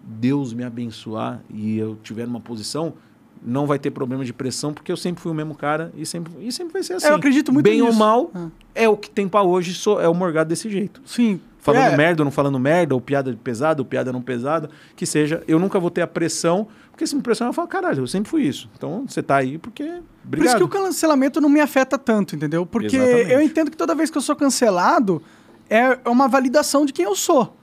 Deus 0.03 0.53
me 0.53 0.63
abençoar 0.63 1.41
e 1.49 1.77
eu 1.77 1.97
tiver 2.01 2.25
numa 2.25 2.39
posição, 2.39 2.93
não 3.41 3.65
vai 3.65 3.79
ter 3.79 3.91
problema 3.91 4.23
de 4.25 4.33
pressão, 4.33 4.73
porque 4.73 4.91
eu 4.91 4.97
sempre 4.97 5.21
fui 5.21 5.31
o 5.31 5.35
mesmo 5.35 5.55
cara 5.55 5.91
e 5.95 6.05
sempre, 6.05 6.33
e 6.45 6.51
sempre 6.51 6.73
vai 6.73 6.83
ser 6.83 6.93
assim. 6.93 7.07
eu 7.07 7.15
acredito 7.15 7.51
muito 7.53 7.63
Bem 7.65 7.81
ou 7.81 7.87
nisso. 7.87 7.99
mal, 7.99 8.29
Ah. 8.35 8.47
é 8.75 8.89
o 8.89 8.97
que 8.97 9.09
tem 9.09 9.27
pra 9.27 9.41
hoje, 9.43 9.73
sou, 9.73 9.99
é 10.01 10.07
o 10.07 10.13
Morgado 10.13 10.49
desse 10.49 10.69
jeito. 10.69 11.01
Sim. 11.05 11.39
Falando 11.61 11.91
É, 11.93 11.97
merda 11.97 12.21
ou 12.21 12.25
não 12.25 12.31
falando 12.31 12.57
merda, 12.57 12.95
ou 12.95 13.01
piada 13.01 13.37
pesada, 13.43 13.81
ou 13.81 13.85
piada 13.85 14.13
não 14.13 14.21
pesada, 14.21 14.69
que 14.95 15.05
seja, 15.05 15.43
eu 15.47 15.59
nunca 15.59 15.77
vou 15.79 15.89
ter 15.91 16.01
a 16.01 16.07
pressão, 16.07 16.67
porque 16.91 17.05
se 17.05 17.13
me 17.15 17.21
pressionar, 17.21 17.49
eu 17.49 17.53
falo, 17.53 17.67
caralho, 17.67 17.99
eu 17.99 18.07
sempre 18.07 18.29
fui 18.29 18.43
isso. 18.43 18.69
Então 18.77 19.03
você 19.07 19.21
tá 19.21 19.35
aí 19.37 19.57
porque. 19.57 19.83
Por 19.83 19.89
isso 19.91 20.01
Obrigado. 20.25 20.57
que 20.57 20.63
o 20.63 20.67
cancelamento 20.69 21.41
não 21.41 21.49
me 21.49 21.59
afeta 21.59 21.97
tanto, 21.97 22.35
entendeu? 22.35 22.65
Porque 22.65 22.95
Exatamente. 22.95 23.31
eu 23.31 23.41
entendo 23.41 23.69
que 23.71 23.75
toda 23.77 23.93
vez 23.93 24.09
que 24.09 24.17
eu 24.17 24.21
sou 24.21 24.35
cancelado, 24.37 25.21
é 25.69 25.97
uma 26.09 26.27
validação 26.29 26.85
de 26.85 26.93
quem 26.93 27.03
eu 27.05 27.15
sou. 27.15 27.55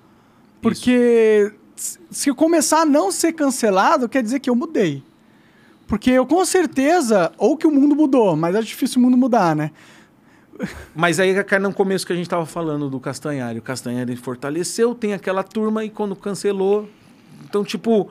Porque 0.61 1.53
s- 1.77 1.99
se 2.11 2.29
eu 2.31 2.35
começar 2.35 2.83
a 2.83 2.87
não 2.87 3.11
ser 3.13 3.33
cancelado, 3.33 4.09
quer 4.09 4.23
dizer 4.23 4.41
que 4.41 4.51
eu 4.51 4.55
mudei. 4.55 5.03
Porque 5.87 6.11
eu 6.11 6.27
com 6.27 6.45
certeza, 6.45 7.31
ou 7.39 7.57
que 7.57 7.67
o 7.67 7.71
mundo 7.71 7.95
mudou, 7.95 8.35
mas 8.37 8.55
é 8.55 8.61
difícil 8.61 8.99
o 9.01 9.05
mundo 9.05 9.17
mudar, 9.17 9.55
né? 9.55 9.71
Mas 10.95 11.21
aí 11.21 11.45
cai 11.45 11.59
no 11.59 11.73
começo 11.73 12.07
que 12.07 12.13
a 12.13 12.17
gente 12.17 12.29
tava 12.29 12.47
falando 12.47 12.89
do 12.89 12.99
Castanhari. 12.99 13.59
O 13.59 13.63
Castanhari 13.63 14.17
fortaleceu, 14.17 14.95
tem 14.95 15.13
aquela 15.13 15.43
turma 15.43 15.85
e 15.85 15.91
quando 15.91 16.17
cancelou. 16.17 16.89
Então, 17.45 17.63
tipo, 17.63 18.11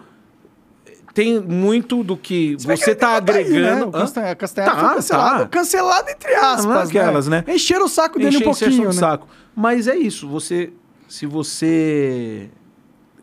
tem 1.14 1.40
muito 1.42 2.04
do 2.04 2.16
que 2.16 2.56
Se 2.60 2.68
você 2.68 2.94
tá 2.94 3.20
tá 3.20 3.34
aí, 3.34 3.50
né? 3.50 3.58
agregando. 3.72 3.88
O 3.88 3.92
Castanha, 3.92 4.32
Hã? 4.32 4.36
Castanha 4.36 4.68
Tá, 4.70 4.76
foi 4.78 4.96
cancelado, 4.96 5.40
tá. 5.40 5.48
cancelado 5.48 6.10
entre 6.10 6.36
aspas, 6.36 6.66
não 6.66 6.76
é 6.80 6.84
aquelas, 6.84 7.28
né? 7.28 7.44
Encheram 7.48 7.86
o 7.86 7.90
saco 7.90 8.20
dele 8.20 8.36
Encher 8.38 8.48
um 8.48 8.52
pouquinho, 8.52 8.86
né? 8.86 8.92
saco. 8.94 9.28
Mas 9.56 9.88
é 9.88 9.96
isso, 9.96 10.28
você 10.28 10.72
se 11.08 11.26
você 11.26 12.50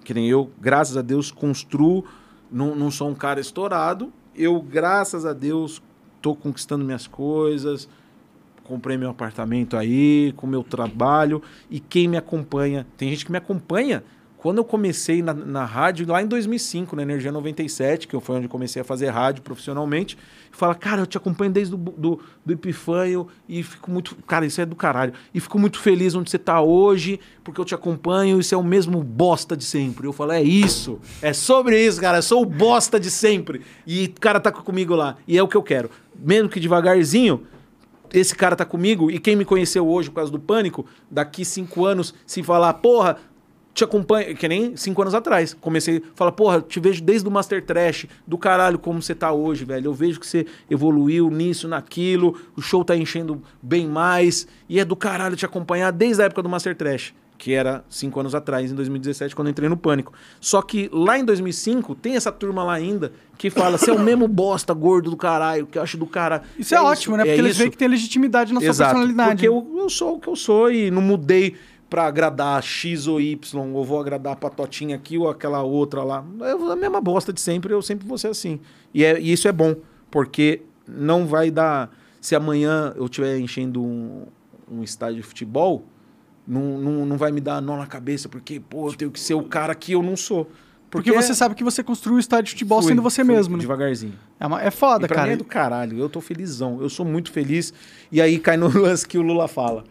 que 0.04 0.12
nem 0.12 0.28
eu, 0.28 0.50
graças 0.60 0.96
a 0.96 1.02
Deus 1.02 1.30
construo, 1.30 2.04
não, 2.50 2.74
não 2.74 2.90
sou 2.90 3.08
um 3.08 3.14
cara 3.14 3.40
estourado, 3.40 4.12
eu 4.34 4.60
graças 4.60 5.24
a 5.26 5.32
Deus 5.32 5.82
tô 6.20 6.34
conquistando 6.34 6.84
minhas 6.84 7.06
coisas, 7.06 7.88
comprei 8.64 8.96
meu 8.96 9.10
apartamento 9.10 9.76
aí, 9.76 10.32
com 10.36 10.46
meu 10.46 10.62
trabalho 10.62 11.42
e 11.70 11.80
quem 11.80 12.06
me 12.08 12.16
acompanha, 12.16 12.86
tem 12.96 13.10
gente 13.10 13.24
que 13.24 13.32
me 13.32 13.38
acompanha 13.38 14.04
quando 14.42 14.58
eu 14.58 14.64
comecei 14.64 15.22
na, 15.22 15.32
na 15.32 15.64
rádio, 15.64 16.04
lá 16.04 16.20
em 16.20 16.26
2005, 16.26 16.96
na 16.96 17.02
Energia 17.02 17.30
97, 17.30 18.08
que 18.08 18.20
foi 18.20 18.36
onde 18.38 18.48
comecei 18.48 18.82
a 18.82 18.84
fazer 18.84 19.08
rádio 19.08 19.40
profissionalmente, 19.40 20.18
fala, 20.50 20.74
cara, 20.74 21.00
eu 21.02 21.06
te 21.06 21.16
acompanho 21.16 21.52
desde 21.52 21.76
do, 21.76 21.92
do, 21.92 22.20
do 22.44 22.60
e 23.48 23.62
fico 23.62 23.88
muito. 23.88 24.16
Cara, 24.26 24.44
isso 24.44 24.60
é 24.60 24.66
do 24.66 24.74
caralho. 24.74 25.12
E 25.32 25.38
fico 25.38 25.60
muito 25.60 25.78
feliz 25.78 26.16
onde 26.16 26.28
você 26.28 26.40
tá 26.40 26.60
hoje, 26.60 27.20
porque 27.44 27.60
eu 27.60 27.64
te 27.64 27.72
acompanho, 27.72 28.40
isso 28.40 28.52
é 28.52 28.58
o 28.58 28.64
mesmo 28.64 29.00
bosta 29.04 29.56
de 29.56 29.64
sempre. 29.64 30.08
Eu 30.08 30.12
falo, 30.12 30.32
é 30.32 30.42
isso. 30.42 30.98
É 31.22 31.32
sobre 31.32 31.80
isso, 31.80 32.00
cara. 32.00 32.18
Eu 32.18 32.22
sou 32.22 32.42
o 32.42 32.44
bosta 32.44 32.98
de 32.98 33.12
sempre. 33.12 33.60
E 33.86 34.06
o 34.06 34.20
cara 34.20 34.40
tá 34.40 34.50
comigo 34.50 34.96
lá. 34.96 35.18
E 35.24 35.38
é 35.38 35.42
o 35.42 35.46
que 35.46 35.56
eu 35.56 35.62
quero. 35.62 35.88
Mesmo 36.18 36.48
que 36.48 36.58
devagarzinho, 36.58 37.46
esse 38.12 38.34
cara 38.34 38.54
tá 38.54 38.64
comigo 38.64 39.10
e 39.10 39.18
quem 39.18 39.34
me 39.34 39.44
conheceu 39.44 39.88
hoje 39.88 40.10
por 40.10 40.16
causa 40.16 40.30
do 40.30 40.38
pânico, 40.38 40.84
daqui 41.10 41.44
cinco 41.44 41.86
anos, 41.86 42.12
se 42.26 42.42
falar, 42.42 42.74
porra, 42.74 43.16
te 43.74 43.84
acompanho, 43.84 44.36
que 44.36 44.46
nem 44.46 44.76
cinco 44.76 45.00
anos 45.02 45.14
atrás. 45.14 45.54
Comecei 45.54 45.98
a 45.98 46.02
falar, 46.14 46.32
porra, 46.32 46.60
te 46.60 46.78
vejo 46.78 47.02
desde 47.02 47.26
o 47.26 47.30
Master 47.30 47.64
Trash, 47.64 48.06
do 48.26 48.36
caralho 48.36 48.78
como 48.78 49.00
você 49.00 49.14
tá 49.14 49.32
hoje, 49.32 49.64
velho. 49.64 49.86
Eu 49.86 49.94
vejo 49.94 50.20
que 50.20 50.26
você 50.26 50.46
evoluiu 50.70 51.30
nisso, 51.30 51.66
naquilo, 51.66 52.38
o 52.56 52.60
show 52.60 52.84
tá 52.84 52.96
enchendo 52.96 53.42
bem 53.62 53.86
mais, 53.86 54.46
e 54.68 54.78
é 54.78 54.84
do 54.84 54.96
caralho 54.96 55.36
te 55.36 55.46
acompanhar 55.46 55.90
desde 55.90 56.22
a 56.22 56.26
época 56.26 56.42
do 56.42 56.48
Master 56.48 56.76
Trash. 56.76 57.14
Que 57.38 57.54
era 57.54 57.84
cinco 57.88 58.20
anos 58.20 58.36
atrás, 58.36 58.70
em 58.70 58.74
2017, 58.74 59.34
quando 59.34 59.48
eu 59.48 59.50
entrei 59.50 59.68
no 59.68 59.76
Pânico. 59.76 60.12
Só 60.40 60.62
que 60.62 60.88
lá 60.92 61.18
em 61.18 61.24
2005, 61.24 61.96
tem 61.96 62.14
essa 62.14 62.30
turma 62.30 62.62
lá 62.62 62.74
ainda 62.74 63.10
que 63.36 63.50
fala: 63.50 63.76
você 63.76 63.90
é 63.90 63.92
o 63.92 63.98
mesmo 63.98 64.28
bosta 64.28 64.72
gordo 64.72 65.10
do 65.10 65.16
caralho, 65.16 65.66
que 65.66 65.76
eu 65.76 65.82
acho 65.82 65.96
do 65.96 66.06
cara. 66.06 66.42
Isso 66.56 66.72
é, 66.72 66.80
ótimo, 66.80 67.16
né? 67.16 67.24
Porque 67.24 67.40
eles 67.40 67.56
veem 67.56 67.68
que 67.68 67.76
tem 67.76 67.88
legitimidade 67.88 68.52
na 68.52 68.60
sua 68.60 68.68
Exato, 68.68 68.90
personalidade. 68.90 69.30
Porque 69.30 69.48
eu, 69.48 69.74
eu 69.76 69.90
sou 69.90 70.18
o 70.18 70.20
que 70.20 70.28
eu 70.28 70.36
sou 70.36 70.70
e 70.70 70.88
não 70.88 71.02
mudei 71.02 71.56
pra 71.92 72.06
agradar 72.06 72.62
X 72.62 73.06
ou 73.06 73.20
Y, 73.20 73.74
ou 73.74 73.84
vou 73.84 74.00
agradar 74.00 74.32
a 74.32 74.36
patotinha 74.36 74.96
aqui 74.96 75.18
ou 75.18 75.28
aquela 75.28 75.60
outra 75.62 76.02
lá. 76.02 76.24
É 76.40 76.72
a 76.72 76.74
mesma 76.74 77.02
bosta 77.02 77.34
de 77.34 77.38
sempre, 77.38 77.70
eu 77.74 77.82
sempre 77.82 78.08
vou 78.08 78.16
ser 78.16 78.28
assim. 78.28 78.60
E, 78.94 79.04
é, 79.04 79.20
e 79.20 79.30
isso 79.30 79.46
é 79.46 79.52
bom, 79.52 79.76
porque 80.10 80.62
não 80.88 81.26
vai 81.26 81.50
dar. 81.50 81.90
Se 82.18 82.34
amanhã 82.34 82.94
eu 82.96 83.04
estiver 83.04 83.38
enchendo 83.38 83.82
um, 83.84 84.24
um 84.70 84.82
estádio 84.82 85.16
de 85.16 85.22
futebol, 85.22 85.84
não, 86.48 86.78
não, 86.78 87.04
não 87.04 87.18
vai 87.18 87.30
me 87.30 87.42
dar 87.42 87.60
nó 87.60 87.76
na 87.76 87.86
cabeça, 87.86 88.26
porque, 88.26 88.58
pô, 88.58 88.88
eu 88.88 88.94
tenho 88.94 89.10
que 89.10 89.20
ser 89.20 89.34
o 89.34 89.42
cara 89.42 89.74
que 89.74 89.92
eu 89.92 90.02
não 90.02 90.16
sou. 90.16 90.48
Porque 90.90 91.12
você 91.12 91.34
sabe 91.34 91.54
que 91.54 91.62
você 91.62 91.82
construiu 91.82 92.16
o 92.16 92.20
estádio 92.20 92.44
de 92.46 92.50
futebol 92.52 92.80
Fui, 92.80 92.88
sendo 92.92 93.02
você 93.02 93.22
fui 93.22 93.34
mesmo, 93.34 93.54
né? 93.58 93.60
Devagarzinho. 93.60 94.14
É, 94.40 94.46
uma- 94.46 94.62
é 94.62 94.70
foda, 94.70 95.04
E 95.04 95.08
pra 95.08 95.16
cara. 95.16 95.26
mim 95.28 95.34
é 95.34 95.36
do 95.36 95.44
caralho. 95.44 95.98
Eu 95.98 96.08
tô 96.08 96.22
felizão. 96.22 96.80
Eu 96.80 96.88
sou 96.88 97.04
muito 97.04 97.30
feliz. 97.30 97.74
E 98.10 98.18
aí 98.18 98.38
cai 98.38 98.56
no 98.56 98.68
lance 98.80 99.06
que 99.06 99.18
o 99.18 99.22
Lula 99.22 99.46
fala. 99.46 99.84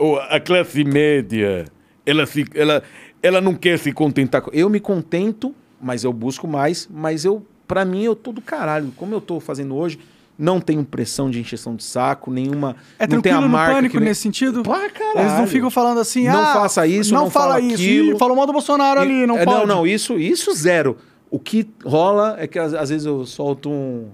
Ô, 0.00 0.16
a 0.16 0.40
classe 0.40 0.82
média, 0.82 1.66
ela, 2.06 2.24
se, 2.24 2.44
ela, 2.54 2.82
ela 3.22 3.40
não 3.40 3.54
quer 3.54 3.78
se 3.78 3.92
contentar 3.92 4.40
com. 4.40 4.50
Eu 4.52 4.70
me 4.70 4.80
contento, 4.80 5.54
mas 5.80 6.04
eu 6.04 6.12
busco 6.12 6.48
mais. 6.48 6.88
Mas 6.90 7.24
eu, 7.24 7.44
para 7.68 7.84
mim, 7.84 8.02
eu 8.02 8.16
tô 8.16 8.32
do 8.32 8.40
caralho. 8.40 8.92
Como 8.96 9.14
eu 9.14 9.20
tô 9.20 9.38
fazendo 9.40 9.74
hoje, 9.76 9.98
não 10.38 10.58
tenho 10.58 10.82
pressão 10.84 11.30
de 11.30 11.38
encheção 11.38 11.76
de 11.76 11.84
saco, 11.84 12.30
nenhuma. 12.30 12.76
É 12.98 13.06
não 13.06 13.20
tem 13.20 13.30
a 13.30 13.34
tranquilo 13.34 13.42
no 13.42 13.48
marca 13.48 13.74
pânico 13.74 13.98
que 13.98 14.02
nesse 14.02 14.22
sentido? 14.22 14.62
Pá, 14.62 14.88
caralho. 14.88 15.20
Eles 15.20 15.32
não 15.38 15.46
ficam 15.46 15.70
falando 15.70 16.00
assim, 16.00 16.24
Não 16.26 16.40
ah, 16.40 16.54
faça 16.54 16.86
isso, 16.86 17.12
não 17.12 17.28
fala 17.28 17.54
fala 17.56 17.60
isso. 17.60 17.74
aquilo. 17.74 18.14
Ih, 18.14 18.18
falou 18.18 18.34
mal 18.34 18.46
do 18.46 18.52
Bolsonaro 18.54 18.98
ali, 19.00 19.26
não 19.26 19.36
É, 19.36 19.44
pode. 19.44 19.58
Não, 19.58 19.66
não, 19.66 19.86
isso, 19.86 20.18
isso 20.18 20.50
zero. 20.54 20.96
O 21.30 21.38
que 21.38 21.68
rola 21.84 22.36
é 22.38 22.46
que 22.46 22.58
às, 22.58 22.72
às 22.72 22.88
vezes 22.88 23.04
eu 23.06 23.26
solto 23.26 23.68
um, 23.70 24.08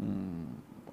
um- 0.00 0.31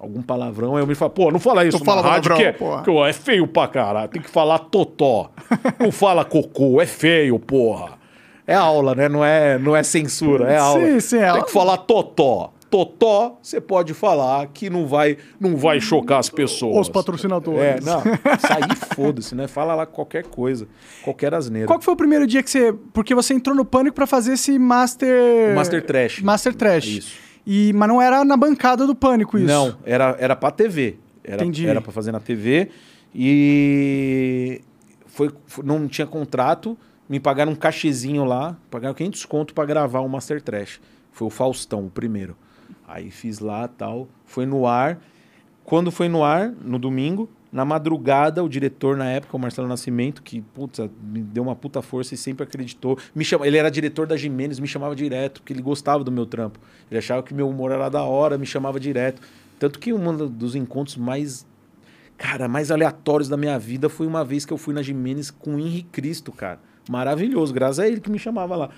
algum 0.00 0.22
palavrão, 0.22 0.76
aí 0.76 0.82
eu 0.82 0.86
me 0.86 0.94
falo, 0.94 1.10
pô, 1.10 1.30
não 1.30 1.38
fala 1.38 1.64
isso 1.64 1.78
Tu 1.78 1.84
fala 1.84 2.00
rádio, 2.00 2.30
palavrão, 2.30 2.36
que, 2.36 2.64
é, 2.64 2.82
que, 2.82 2.90
ó, 2.90 3.06
é 3.06 3.12
feio 3.12 3.46
pra 3.46 3.68
caralho. 3.68 4.08
Tem 4.08 4.22
que 4.22 4.30
falar 4.30 4.58
totó. 4.58 5.30
não 5.78 5.92
fala 5.92 6.24
cocô, 6.24 6.80
é 6.80 6.86
feio, 6.86 7.38
porra. 7.38 8.00
É 8.46 8.54
aula, 8.54 8.94
né? 8.94 9.08
Não 9.08 9.22
é, 9.22 9.58
não 9.58 9.76
é 9.76 9.82
censura, 9.82 10.50
é 10.50 10.56
aula. 10.56 10.84
Sim, 10.84 11.00
sim, 11.00 11.16
é 11.18 11.20
Tem 11.20 11.28
aula. 11.28 11.44
que 11.44 11.52
falar 11.52 11.76
totó. 11.76 12.52
Totó, 12.70 13.36
você 13.42 13.60
pode 13.60 13.92
falar 13.92 14.46
que 14.46 14.70
não 14.70 14.86
vai, 14.86 15.18
não 15.40 15.56
vai 15.56 15.80
chocar 15.80 16.20
as 16.20 16.30
pessoas. 16.30 16.78
Os 16.78 16.88
patrocinadores. 16.88 17.60
É, 17.60 17.80
não, 17.80 18.00
sair 18.38 18.76
foda-se, 18.94 19.34
né? 19.34 19.48
Fala 19.48 19.74
lá 19.74 19.86
qualquer 19.86 20.22
coisa, 20.22 20.68
qualquer 21.02 21.34
asneira. 21.34 21.66
Qual 21.66 21.80
foi 21.80 21.92
o 21.92 21.96
primeiro 21.96 22.28
dia 22.28 22.44
que 22.44 22.48
você... 22.48 22.72
Porque 22.92 23.12
você 23.12 23.34
entrou 23.34 23.56
no 23.56 23.64
Pânico 23.64 23.96
pra 23.96 24.06
fazer 24.06 24.34
esse 24.34 24.56
Master... 24.56 25.52
Master 25.52 25.84
Trash. 25.84 26.22
Master 26.22 26.54
Trash. 26.54 26.86
Isso. 26.86 27.29
E, 27.46 27.72
mas 27.72 27.88
não 27.88 28.00
era 28.00 28.24
na 28.24 28.36
bancada 28.36 28.86
do 28.86 28.94
Pânico 28.94 29.36
isso. 29.38 29.46
Não, 29.46 29.74
era, 29.84 30.16
era 30.18 30.36
pra 30.36 30.50
TV. 30.50 30.96
Era, 31.24 31.42
Entendi. 31.42 31.66
era 31.66 31.80
pra 31.80 31.92
fazer 31.92 32.12
na 32.12 32.20
TV. 32.20 32.70
E 33.14 34.60
foi, 35.06 35.30
foi- 35.46 35.64
não 35.64 35.86
tinha 35.88 36.06
contrato. 36.06 36.76
Me 37.08 37.18
pagaram 37.18 37.52
um 37.52 37.56
cachezinho 37.56 38.24
lá. 38.24 38.56
Pagaram 38.70 38.94
500 38.94 39.24
conto 39.26 39.54
pra 39.54 39.64
gravar 39.64 40.00
o 40.00 40.08
Master 40.08 40.40
Trash. 40.40 40.80
Foi 41.12 41.26
o 41.26 41.30
Faustão, 41.30 41.86
o 41.86 41.90
primeiro. 41.90 42.36
Aí 42.86 43.10
fiz 43.10 43.38
lá 43.40 43.66
tal. 43.68 44.08
Foi 44.24 44.46
no 44.46 44.66
ar. 44.66 44.98
Quando 45.64 45.90
foi 45.90 46.08
no 46.08 46.22
ar, 46.24 46.50
no 46.64 46.78
domingo, 46.78 47.28
na 47.52 47.64
madrugada, 47.64 48.44
o 48.44 48.48
diretor 48.48 48.96
na 48.96 49.10
época, 49.10 49.36
o 49.36 49.40
Marcelo 49.40 49.66
Nascimento, 49.66 50.22
que 50.22 50.40
putz, 50.40 50.78
me 51.02 51.20
deu 51.20 51.42
uma 51.42 51.56
puta 51.56 51.82
força 51.82 52.14
e 52.14 52.16
sempre 52.16 52.44
acreditou. 52.44 52.96
Me 53.14 53.24
chama, 53.24 53.46
ele 53.46 53.56
era 53.56 53.70
diretor 53.70 54.06
da 54.06 54.16
Jimenez, 54.16 54.60
me 54.60 54.68
chamava 54.68 54.94
direto, 54.94 55.40
porque 55.40 55.52
ele 55.52 55.62
gostava 55.62 56.04
do 56.04 56.12
meu 56.12 56.26
trampo. 56.26 56.60
Ele 56.90 56.98
achava 56.98 57.22
que 57.22 57.34
meu 57.34 57.48
humor 57.48 57.72
era 57.72 57.88
da 57.88 58.02
hora, 58.04 58.38
me 58.38 58.46
chamava 58.46 58.78
direto. 58.78 59.20
Tanto 59.58 59.78
que 59.78 59.92
um 59.92 60.28
dos 60.28 60.54
encontros 60.54 60.96
mais 60.96 61.46
cara, 62.16 62.46
mais 62.46 62.70
aleatórios 62.70 63.28
da 63.28 63.36
minha 63.36 63.58
vida 63.58 63.88
foi 63.88 64.06
uma 64.06 64.24
vez 64.24 64.44
que 64.44 64.52
eu 64.52 64.58
fui 64.58 64.74
na 64.74 64.82
Jimenez 64.82 65.30
com 65.30 65.56
o 65.56 65.58
Henri 65.58 65.82
Cristo, 65.84 66.30
cara. 66.30 66.60
Maravilhoso, 66.88 67.52
graças 67.52 67.78
a 67.80 67.88
ele 67.88 68.00
que 68.00 68.10
me 68.10 68.18
chamava 68.18 68.54
lá. 68.54 68.70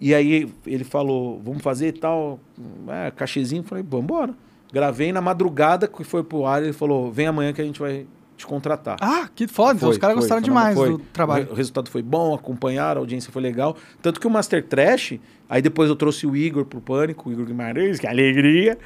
E 0.00 0.14
aí 0.14 0.52
ele 0.66 0.84
falou, 0.84 1.40
vamos 1.40 1.62
fazer 1.62 1.92
tal, 1.92 2.40
é, 2.88 3.10
cachezinho. 3.10 3.62
Falei, 3.62 3.84
vamos 3.86 4.04
embora. 4.04 4.34
Gravei 4.72 5.12
na 5.12 5.20
madrugada 5.20 5.88
que 5.88 6.04
foi 6.04 6.22
pro 6.22 6.46
ar, 6.46 6.62
ele 6.62 6.72
falou, 6.72 7.10
vem 7.10 7.26
amanhã 7.26 7.52
que 7.52 7.60
a 7.60 7.64
gente 7.64 7.80
vai 7.80 8.06
te 8.36 8.46
contratar. 8.46 8.96
Ah, 9.00 9.28
que 9.34 9.46
foda. 9.46 9.74
Então 9.74 9.88
Foi, 9.88 9.90
os 9.90 9.98
caras 9.98 10.16
gostaram 10.16 10.40
foi, 10.40 10.48
demais 10.48 10.74
foi. 10.74 10.90
do 10.90 10.98
trabalho. 10.98 11.48
O 11.50 11.54
resultado 11.54 11.90
foi 11.90 12.02
bom, 12.02 12.34
acompanharam, 12.34 13.00
a 13.00 13.02
audiência 13.02 13.30
foi 13.32 13.42
legal. 13.42 13.76
Tanto 14.00 14.18
que 14.18 14.26
o 14.26 14.30
Master 14.30 14.64
Trash, 14.64 15.18
aí 15.48 15.60
depois 15.60 15.88
eu 15.90 15.96
trouxe 15.96 16.26
o 16.26 16.34
Igor 16.36 16.64
pro 16.64 16.80
Pânico, 16.80 17.28
o 17.28 17.32
Igor 17.32 17.44
Guimarães, 17.44 17.98
que 17.98 18.06
alegria. 18.06 18.78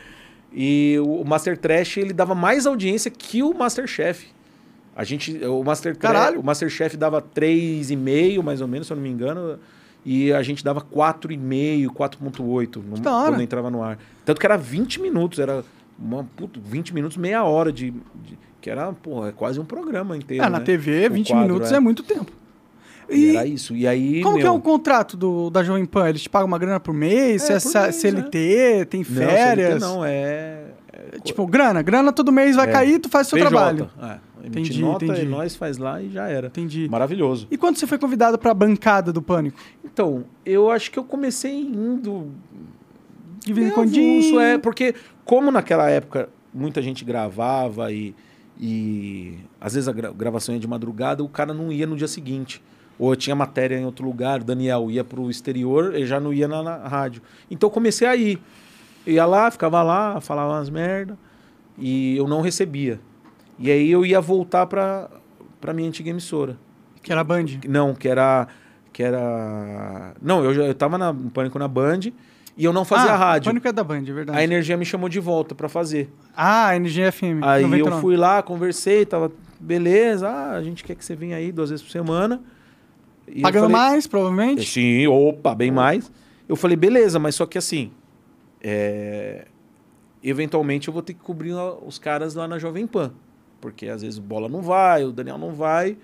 E 0.52 0.96
o 1.00 1.24
Master 1.24 1.56
Trash, 1.56 1.98
ele 1.98 2.12
dava 2.12 2.34
mais 2.34 2.66
audiência 2.66 3.10
que 3.10 3.42
o 3.42 3.52
Masterchef. 3.54 4.28
A 4.96 5.02
gente, 5.02 5.44
o 5.44 5.62
Master 5.64 5.96
Caralho. 5.96 6.40
o 6.40 6.44
Masterchef 6.44 6.96
dava 6.96 7.20
3,5 7.20 8.42
mais 8.42 8.60
ou 8.60 8.68
menos, 8.68 8.86
se 8.86 8.92
eu 8.92 8.96
não 8.96 9.02
me 9.02 9.10
engano, 9.10 9.58
e 10.04 10.32
a 10.32 10.42
gente 10.42 10.62
dava 10.64 10.80
4,5, 10.80 11.88
4.8 11.92 12.82
no- 12.82 12.98
da 12.98 13.12
hora. 13.16 13.30
quando 13.32 13.40
entrava 13.42 13.70
no 13.70 13.82
ar. 13.82 13.98
Tanto 14.24 14.40
que 14.40 14.46
era 14.46 14.56
20 14.56 15.00
minutos, 15.00 15.38
era 15.38 15.64
uma 15.98 16.24
puta, 16.36 16.60
20 16.62 16.92
minutos, 16.94 17.16
meia 17.16 17.44
hora 17.44 17.72
de, 17.72 17.90
de- 17.90 18.38
que 18.60 18.68
era, 18.70 18.92
pô, 18.92 19.26
é 19.26 19.32
quase 19.32 19.60
um 19.60 19.64
programa 19.64 20.16
inteiro, 20.16 20.44
É, 20.44 20.48
na 20.48 20.58
né? 20.58 20.64
TV, 20.64 21.06
O 21.08 21.12
20 21.12 21.28
quadro, 21.32 21.46
minutos 21.46 21.72
é. 21.72 21.76
é. 21.76 21.80
muito 21.80 22.02
tempo. 22.02 22.32
E 23.08 23.16
E 23.32 23.36
era 23.36 23.46
isso. 23.46 23.76
E 23.76 23.86
aí, 23.86 24.22
como 24.22 24.36
que 24.36 24.40
é 24.42 24.44
meu, 24.44 24.54
o 24.54 24.60
contrato 24.62 25.14
do, 25.16 25.50
da 25.50 25.62
Jovem 25.62 25.84
Pan? 25.84 26.08
Eles 26.08 26.22
te 26.22 26.30
pagam 26.30 26.46
uma 26.46 26.58
grana 26.58 26.80
por 26.80 26.94
mês? 26.94 27.48
É, 27.50 27.60
Você 27.60 27.70
por 27.70 27.78
é 27.78 27.82
mês, 27.82 27.94
CLT? 27.96 28.86
Tem 28.88 29.00
Não, 29.00 29.06
férias? 29.06 29.68
CLT 29.68 29.80
não, 29.84 30.04
é... 30.04 30.64
é 30.90 31.18
Tipo, 31.22 31.46
grana. 31.46 31.82
Grana 31.82 32.12
todo 32.12 32.32
mês 32.32 32.56
vai 32.56 32.66
É. 32.68 32.72
cair, 32.72 32.98
tu 32.98 33.10
faz 33.10 33.26
o 33.26 33.30
seu 33.30 33.38
PJ. 33.38 33.50
trabalho. 33.50 33.90
É, 34.02 34.16
emite 34.44 34.60
Entendi, 34.70 34.80
nota 34.82 35.04
entendi. 35.04 35.22
e 35.22 35.24
nós 35.26 35.56
faz 35.56 35.78
lá 35.78 36.00
e 36.02 36.10
já 36.10 36.28
era. 36.28 36.46
Entendi. 36.48 36.88
Maravilhoso. 36.88 37.46
E 37.50 37.56
quando 37.56 37.76
você 37.76 37.86
foi 37.86 37.98
convidado 37.98 38.38
pra 38.38 38.52
bancada 38.54 39.12
do 39.12 39.20
Pânico? 39.22 39.58
Então, 39.84 40.24
eu 40.44 40.70
acho 40.70 40.90
que 40.90 40.98
eu 40.98 41.04
comecei 41.04 41.52
indo 41.62 42.30
De 43.44 43.52
vez 43.52 43.68
em 43.68 43.70
quando. 43.70 44.40
é, 44.40 44.58
porque 44.58 44.94
como 45.24 45.50
naquela 45.50 45.88
época 45.88 46.28
muita 46.52 46.80
gente 46.82 47.04
gravava 47.04 47.90
e, 47.92 48.14
e 48.60 49.38
às 49.60 49.74
vezes 49.74 49.88
a 49.88 49.92
gra- 49.92 50.12
gravação 50.12 50.54
ia 50.54 50.60
de 50.60 50.68
madrugada, 50.68 51.22
o 51.22 51.28
cara 51.28 51.52
não 51.52 51.70
ia 51.72 51.86
no 51.86 51.96
dia 51.96 52.08
seguinte. 52.08 52.62
Ou 52.98 53.10
eu 53.12 53.16
tinha 53.16 53.34
matéria 53.34 53.76
em 53.76 53.84
outro 53.84 54.04
lugar, 54.06 54.40
o 54.40 54.44
Daniel 54.44 54.88
ia 54.90 55.02
pro 55.02 55.28
exterior, 55.28 55.94
ele 55.94 56.06
já 56.06 56.20
não 56.20 56.32
ia 56.32 56.46
na, 56.46 56.62
na 56.62 56.76
rádio. 56.88 57.20
Então 57.50 57.66
eu 57.68 57.72
comecei 57.72 58.06
a 58.06 58.14
ir. 58.14 58.38
Ia 59.06 59.26
lá, 59.26 59.50
ficava 59.50 59.82
lá, 59.82 60.20
falava 60.20 60.52
umas 60.54 60.70
merda, 60.70 61.18
e 61.76 62.16
eu 62.16 62.26
não 62.28 62.40
recebia. 62.40 63.00
E 63.58 63.70
aí 63.70 63.90
eu 63.90 64.04
ia 64.04 64.20
voltar 64.20 64.66
pra, 64.66 65.08
pra 65.60 65.72
minha 65.72 65.88
antiga 65.88 66.10
emissora. 66.10 66.58
Que 67.02 67.12
era 67.12 67.20
a 67.20 67.24
Band. 67.24 67.46
Não, 67.68 67.94
que 67.94 68.08
era. 68.08 68.48
Que 68.92 69.02
era. 69.02 70.14
Não, 70.20 70.44
eu, 70.44 70.54
já, 70.54 70.62
eu 70.62 70.74
tava 70.74 70.96
na, 70.96 71.12
no 71.12 71.30
Pânico 71.30 71.58
na 71.58 71.68
Band 71.68 72.00
e 72.56 72.64
eu 72.64 72.72
não 72.72 72.84
fazia 72.84 73.12
ah, 73.12 73.16
rádio. 73.16 73.50
Pânico 73.50 73.68
é 73.68 73.72
da 73.72 73.84
Band, 73.84 74.02
é 74.08 74.12
verdade. 74.12 74.38
A 74.38 74.44
energia 74.44 74.76
me 74.76 74.84
chamou 74.84 75.08
de 75.08 75.20
volta 75.20 75.54
pra 75.54 75.68
fazer. 75.68 76.10
Ah, 76.36 76.74
Energia 76.74 77.10
FM. 77.10 77.42
Aí 77.42 77.62
99. 77.62 77.90
eu 77.90 78.00
fui 78.00 78.16
lá, 78.16 78.42
conversei, 78.42 79.04
tava 79.04 79.30
beleza. 79.58 80.28
Ah, 80.28 80.52
a 80.52 80.62
gente 80.62 80.84
quer 80.84 80.94
que 80.94 81.04
você 81.04 81.16
venha 81.16 81.36
aí 81.36 81.50
duas 81.50 81.70
vezes 81.70 81.84
por 81.84 81.90
semana. 81.90 82.40
E 83.26 83.40
Pagando 83.40 83.70
falei, 83.70 83.76
mais, 83.76 84.06
provavelmente. 84.06 84.68
Sim, 84.68 85.06
opa, 85.06 85.54
bem 85.54 85.70
mais. 85.70 86.10
Eu 86.48 86.56
falei, 86.56 86.76
beleza, 86.76 87.18
mas 87.18 87.34
só 87.34 87.46
que 87.46 87.56
assim, 87.56 87.90
é, 88.62 89.46
eventualmente 90.22 90.88
eu 90.88 90.94
vou 90.94 91.02
ter 91.02 91.14
que 91.14 91.20
cobrir 91.20 91.54
os 91.84 91.98
caras 91.98 92.34
lá 92.34 92.46
na 92.46 92.58
Jovem 92.58 92.86
Pan. 92.86 93.12
Porque 93.64 93.88
às 93.88 94.02
vezes 94.02 94.18
Bola 94.18 94.46
não 94.46 94.60
vai, 94.60 95.04
o 95.04 95.10
Daniel 95.10 95.38
não 95.38 95.50
vai, 95.50 95.96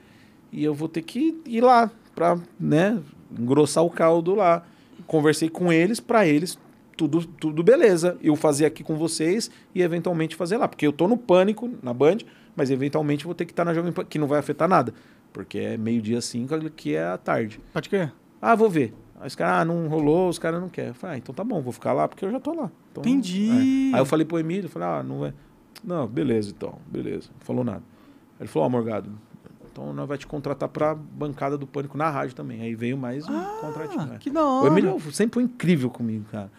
e 0.50 0.64
eu 0.64 0.72
vou 0.72 0.88
ter 0.88 1.02
que 1.02 1.38
ir 1.44 1.60
lá 1.60 1.90
pra, 2.14 2.38
né, 2.58 2.98
engrossar 3.38 3.84
o 3.84 3.90
caldo 3.90 4.34
lá. 4.34 4.64
Conversei 5.06 5.50
com 5.50 5.70
eles, 5.70 6.00
pra 6.00 6.26
eles 6.26 6.58
tudo, 6.96 7.26
tudo 7.26 7.62
beleza. 7.62 8.16
Eu 8.22 8.34
fazer 8.34 8.64
aqui 8.64 8.82
com 8.82 8.96
vocês 8.96 9.50
e 9.74 9.82
eventualmente 9.82 10.36
fazer 10.36 10.56
lá. 10.56 10.66
Porque 10.66 10.86
eu 10.86 10.92
tô 10.92 11.06
no 11.06 11.18
pânico, 11.18 11.68
na 11.82 11.92
Band, 11.92 12.16
mas 12.56 12.70
eventualmente 12.70 13.26
vou 13.26 13.34
ter 13.34 13.44
que 13.44 13.52
estar 13.52 13.66
na 13.66 13.74
Jovem 13.74 13.92
Pan, 13.92 14.06
que 14.06 14.18
não 14.18 14.26
vai 14.26 14.38
afetar 14.38 14.66
nada. 14.66 14.94
Porque 15.30 15.58
é 15.58 15.76
meio-dia 15.76 16.22
cinco, 16.22 16.58
que 16.70 16.94
é 16.94 17.04
à 17.04 17.18
tarde. 17.18 17.60
Pode 17.74 17.90
crer. 17.90 18.10
Ah, 18.40 18.54
vou 18.54 18.70
ver. 18.70 18.94
Aí 19.20 19.26
os 19.26 19.34
caras, 19.34 19.60
ah, 19.60 19.64
não 19.66 19.86
rolou, 19.86 20.30
os 20.30 20.38
caras 20.38 20.62
não 20.62 20.70
querem. 20.70 20.92
Eu 20.92 20.94
falei, 20.94 21.16
ah, 21.16 21.18
então 21.18 21.34
tá 21.34 21.44
bom, 21.44 21.60
vou 21.60 21.74
ficar 21.74 21.92
lá 21.92 22.08
porque 22.08 22.24
eu 22.24 22.30
já 22.30 22.40
tô 22.40 22.54
lá. 22.54 22.72
Então, 22.90 23.02
Entendi. 23.02 23.90
é. 23.92 23.96
Aí 23.96 24.00
eu 24.00 24.06
falei 24.06 24.24
pro 24.24 24.38
Emílio, 24.38 24.70
falei, 24.70 24.88
ah, 24.88 25.02
não 25.02 25.26
é. 25.26 25.34
Não, 25.82 26.06
beleza 26.06 26.50
então, 26.50 26.78
beleza. 26.86 27.30
Não 27.32 27.46
falou 27.46 27.64
nada. 27.64 27.82
Ele 28.38 28.48
falou, 28.48 28.66
ó, 28.66 28.70
Morgado, 28.70 29.10
então 29.70 29.92
nós 29.92 30.08
vai 30.08 30.18
te 30.18 30.26
contratar 30.26 30.68
pra 30.68 30.94
bancada 30.94 31.56
do 31.56 31.66
Pânico 31.66 31.96
na 31.96 32.10
rádio 32.10 32.34
também. 32.34 32.60
Aí 32.60 32.74
veio 32.74 32.98
mais 32.98 33.28
um 33.28 33.44
contratinho. 33.60 34.00
Ah, 34.02 34.06
né? 34.06 34.16
que 34.18 34.30
da 34.30 34.44
O. 34.44 34.66
Emílio 34.66 34.98
sempre 35.12 35.34
foi 35.34 35.42
incrível 35.44 35.90
comigo, 35.90 36.24
cara. 36.30 36.50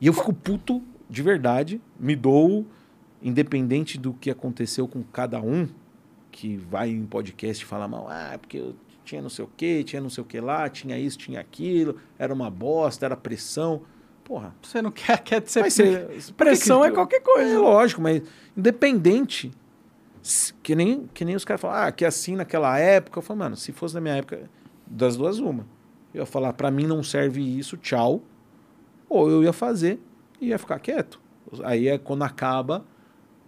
E 0.00 0.06
eu 0.06 0.12
fico 0.12 0.32
puto 0.32 0.82
de 1.08 1.22
verdade, 1.22 1.80
me 1.98 2.14
dou, 2.14 2.64
independente 3.20 3.98
do 3.98 4.12
que 4.14 4.30
aconteceu 4.30 4.86
com 4.86 5.02
cada 5.02 5.40
um, 5.40 5.68
que 6.30 6.56
vai 6.56 6.88
em 6.88 7.04
podcast 7.04 7.64
falar 7.64 7.88
mal, 7.88 8.06
ah, 8.08 8.38
porque 8.40 8.58
eu 8.58 8.76
tinha 9.04 9.20
não 9.20 9.28
sei 9.28 9.44
o 9.44 9.50
que, 9.56 9.82
tinha 9.82 10.00
não 10.00 10.08
sei 10.08 10.22
o 10.22 10.24
que 10.24 10.40
lá, 10.40 10.68
tinha 10.68 10.96
isso, 10.96 11.18
tinha 11.18 11.40
aquilo, 11.40 11.96
era 12.16 12.32
uma 12.32 12.48
bosta, 12.48 13.04
era 13.04 13.16
pressão. 13.16 13.82
Porra, 14.30 14.54
Você 14.62 14.80
não 14.80 14.92
quer, 14.92 15.18
quer 15.24 15.42
ser... 15.44 15.60
mas 16.08 16.30
por 16.30 16.36
Pressão 16.36 16.82
que 16.82 16.86
é 16.86 16.90
que- 16.90 16.94
qualquer 16.94 17.20
coisa. 17.20 17.52
É 17.52 17.58
lógico, 17.58 18.00
mas 18.00 18.22
independente, 18.56 19.50
que 20.62 20.76
nem, 20.76 21.08
que 21.12 21.24
nem 21.24 21.34
os 21.34 21.44
caras 21.44 21.60
falam, 21.60 21.76
ah, 21.88 21.90
que 21.90 22.04
assim 22.04 22.36
naquela 22.36 22.78
época, 22.78 23.18
eu 23.18 23.22
falo, 23.24 23.40
mano, 23.40 23.56
se 23.56 23.72
fosse 23.72 23.92
na 23.96 24.00
minha 24.00 24.14
época, 24.14 24.48
das 24.86 25.16
duas 25.16 25.40
uma. 25.40 25.66
Eu 26.14 26.20
ia 26.20 26.26
falar, 26.26 26.52
pra 26.52 26.70
mim 26.70 26.86
não 26.86 27.02
serve 27.02 27.40
isso, 27.42 27.76
tchau. 27.76 28.22
Ou 29.08 29.28
eu 29.28 29.42
ia 29.42 29.52
fazer 29.52 30.00
e 30.40 30.50
ia 30.50 30.58
ficar 30.60 30.78
quieto. 30.78 31.20
Aí 31.64 31.88
é 31.88 31.98
quando 31.98 32.22
acaba, 32.22 32.84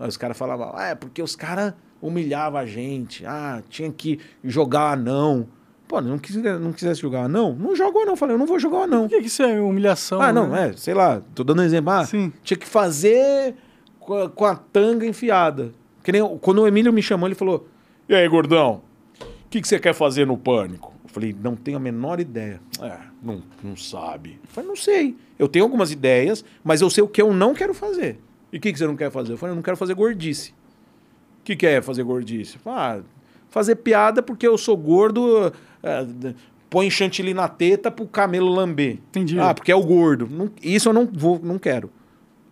os 0.00 0.16
caras 0.16 0.36
falavam, 0.36 0.72
ah, 0.74 0.86
é 0.86 0.94
porque 0.96 1.22
os 1.22 1.36
caras 1.36 1.74
humilhavam 2.00 2.58
a 2.58 2.66
gente, 2.66 3.24
ah, 3.24 3.62
tinha 3.68 3.92
que 3.92 4.18
jogar 4.42 4.94
anão. 4.94 5.46
Pô, 5.92 6.00
não, 6.00 6.18
quisesse, 6.18 6.58
não 6.58 6.72
quisesse 6.72 7.02
jogar 7.02 7.24
anão? 7.24 7.54
Não 7.54 7.76
joga 7.76 7.98
o 7.98 8.00
anão. 8.00 8.14
Eu 8.14 8.16
falei, 8.16 8.34
eu 8.34 8.38
não 8.38 8.46
vou 8.46 8.58
jogar 8.58 8.78
o 8.78 8.82
anão. 8.84 9.02
Por 9.02 9.10
que 9.10 9.20
que 9.20 9.26
isso 9.26 9.42
é 9.42 9.60
humilhação? 9.60 10.22
Ah, 10.22 10.32
não, 10.32 10.48
né? 10.48 10.70
é, 10.70 10.72
sei 10.72 10.94
lá, 10.94 11.20
tô 11.34 11.44
dando 11.44 11.60
um 11.60 11.64
exemplo. 11.64 11.92
Ah, 11.92 12.06
Sim. 12.06 12.32
tinha 12.42 12.56
que 12.56 12.66
fazer 12.66 13.54
com 14.00 14.14
a, 14.14 14.30
com 14.30 14.46
a 14.46 14.56
tanga 14.56 15.04
enfiada. 15.04 15.70
Que 16.02 16.10
nem 16.10 16.26
quando 16.38 16.62
o 16.62 16.66
Emílio 16.66 16.90
me 16.94 17.02
chamou, 17.02 17.28
ele 17.28 17.34
falou: 17.34 17.68
E 18.08 18.14
aí, 18.14 18.26
gordão, 18.26 18.80
o 19.20 19.48
que, 19.50 19.60
que 19.60 19.68
você 19.68 19.78
quer 19.78 19.92
fazer 19.92 20.26
no 20.26 20.38
pânico? 20.38 20.94
Eu 21.04 21.10
falei, 21.10 21.36
não 21.38 21.54
tenho 21.54 21.76
a 21.76 21.80
menor 21.80 22.20
ideia. 22.20 22.58
É, 22.80 22.96
não, 23.22 23.42
não 23.62 23.76
sabe. 23.76 24.40
Eu 24.42 24.48
falei, 24.48 24.68
não 24.68 24.76
sei. 24.76 25.14
Eu 25.38 25.46
tenho 25.46 25.66
algumas 25.66 25.92
ideias, 25.92 26.42
mas 26.64 26.80
eu 26.80 26.88
sei 26.88 27.04
o 27.04 27.08
que 27.08 27.20
eu 27.20 27.34
não 27.34 27.52
quero 27.52 27.74
fazer. 27.74 28.18
E 28.50 28.56
o 28.56 28.60
que, 28.60 28.72
que 28.72 28.78
você 28.78 28.86
não 28.86 28.96
quer 28.96 29.10
fazer? 29.10 29.34
Eu 29.34 29.36
falei, 29.36 29.52
eu 29.52 29.56
não 29.56 29.62
quero 29.62 29.76
fazer 29.76 29.92
gordice. 29.92 30.54
O 31.40 31.44
que, 31.44 31.54
que 31.54 31.66
é 31.66 31.82
fazer 31.82 32.02
gordice? 32.02 32.56
Ah, 32.64 33.00
fazer 33.52 33.76
piada 33.76 34.22
porque 34.22 34.46
eu 34.48 34.56
sou 34.56 34.76
gordo, 34.76 35.52
põe 36.70 36.90
chantilly 36.90 37.34
na 37.34 37.48
teta 37.48 37.90
pro 37.90 38.06
camelo 38.06 38.48
lamber. 38.52 38.94
Entendi. 39.10 39.38
Ah, 39.38 39.52
porque 39.54 39.70
é 39.70 39.76
o 39.76 39.82
gordo. 39.82 40.26
Não- 40.30 40.50
isso 40.62 40.88
eu 40.88 40.92
não 40.92 41.06
vou, 41.12 41.38
não 41.42 41.58
quero. 41.58 41.90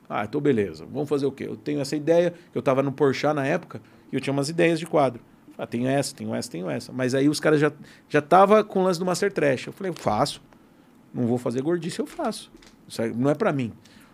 Ah, 0.09 0.25
então 0.25 0.41
beleza. 0.41 0.85
Vamos 0.93 1.09
fazer 1.09 1.27
o 1.27 1.33
quê? 1.33 1.45
Eu 1.47 1.57
tenho 1.57 1.81
essa 1.81 1.95
ideia, 1.97 2.35
eu 2.55 2.61
tava 2.61 2.83
no 2.83 2.91
Porchat 2.93 3.33
na 3.35 3.47
época, 3.47 3.81
e 4.13 4.17
eu 4.17 4.21
tinha 4.21 4.33
umas 4.33 4.49
ideias 4.49 4.79
de 4.79 4.87
quadro. 4.87 5.23
Ah, 5.57 5.67
tenho 5.67 5.87
essa, 5.87 6.15
tenho 6.15 6.35
essa, 6.35 6.51
tenho 6.51 6.69
essa. 6.69 6.93
Mas 6.93 7.15
aí 7.15 7.29
os 7.29 7.39
caras 7.39 7.61
já, 7.61 7.71
já 8.09 8.21
tava 8.21 8.65
com 8.65 8.81
o 8.81 8.83
lance 8.83 8.99
do 8.99 9.07
Master 9.07 9.33
Trash. 9.33 9.67
Eu 9.69 9.73
falei, 9.73 9.93
faço. 9.95 10.43
Não 11.15 11.27
vou 11.27 11.39
fazer 11.39 11.61
gordice, 11.63 11.99
eu 12.01 12.07
faço. 12.07 12.51
Isso 12.89 13.03
não 13.17 13.31
é 13.31 13.35
pra 13.35 13.53
mim. 13.53 13.73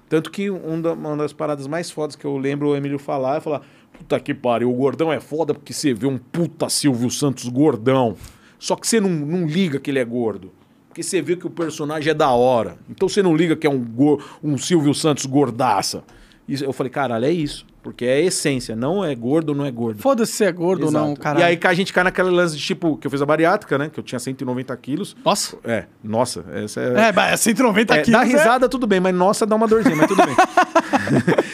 Tanto 0.08 0.30
que 0.30 0.50
um 0.50 0.80
uma 0.92 1.16
das 1.16 1.32
paradas 1.32 1.66
mais 1.66 1.90
fodas 1.90 2.14
que 2.14 2.24
eu 2.24 2.36
lembro 2.36 2.68
o 2.68 2.76
Emílio 2.76 2.98
falar 2.98 3.36
é 3.38 3.40
falar: 3.40 3.62
Puta 3.92 4.20
que 4.20 4.32
pariu, 4.34 4.70
o 4.70 4.74
gordão 4.74 5.12
é 5.12 5.18
foda 5.20 5.52
porque 5.54 5.72
você 5.72 5.92
vê 5.92 6.06
um 6.06 6.16
puta 6.18 6.68
Silvio 6.68 7.10
Santos 7.10 7.48
gordão. 7.48 8.16
Só 8.58 8.76
que 8.76 8.86
você 8.86 9.00
não, 9.00 9.10
não 9.10 9.46
liga 9.46 9.78
que 9.78 9.90
ele 9.90 9.98
é 9.98 10.04
gordo. 10.04 10.52
Porque 10.88 11.02
você 11.02 11.20
vê 11.20 11.36
que 11.36 11.46
o 11.46 11.50
personagem 11.50 12.10
é 12.10 12.14
da 12.14 12.30
hora. 12.30 12.78
Então 12.88 13.08
você 13.08 13.22
não 13.22 13.36
liga 13.36 13.54
que 13.54 13.66
é 13.66 13.70
um, 13.70 13.78
go- 13.78 14.20
um 14.42 14.56
Silvio 14.56 14.94
Santos 14.94 15.26
gordaça. 15.26 16.02
Eu 16.48 16.72
falei, 16.72 16.90
caralho, 16.90 17.24
é 17.24 17.30
isso. 17.30 17.66
Porque 17.82 18.04
é 18.04 18.20
essência, 18.24 18.74
não 18.74 19.04
é 19.04 19.14
gordo 19.14 19.50
ou 19.50 19.54
não 19.54 19.64
é 19.64 19.70
gordo. 19.70 20.00
Foda-se 20.00 20.32
se 20.32 20.44
é 20.44 20.50
gordo 20.50 20.86
ou 20.86 20.92
não, 20.92 21.06
Exato. 21.08 21.20
cara. 21.20 21.40
E 21.40 21.42
aí 21.42 21.60
a 21.62 21.74
gente 21.74 21.92
cai 21.92 22.02
naquele 22.02 22.30
lance 22.30 22.56
de 22.56 22.62
tipo, 22.62 22.96
que 22.96 23.06
eu 23.06 23.10
fiz 23.10 23.20
a 23.22 23.26
bariátrica, 23.26 23.76
né? 23.78 23.90
Que 23.92 24.00
eu 24.00 24.04
tinha 24.04 24.18
190 24.18 24.76
quilos. 24.78 25.14
Nossa. 25.24 25.56
É, 25.64 25.84
nossa, 26.02 26.44
essa 26.52 26.80
é. 26.80 27.08
É, 27.08 27.12
mas 27.12 27.40
190 27.40 27.94
É, 27.94 28.02
quilos. 28.02 28.18
dá 28.20 28.24
risada, 28.24 28.68
tudo 28.68 28.86
bem, 28.86 28.98
mas 29.00 29.14
nossa, 29.14 29.44
dá 29.46 29.54
uma 29.54 29.68
dorzinha, 29.68 29.94
mas 29.94 30.08
tudo 30.08 30.22
bem. 30.24 30.34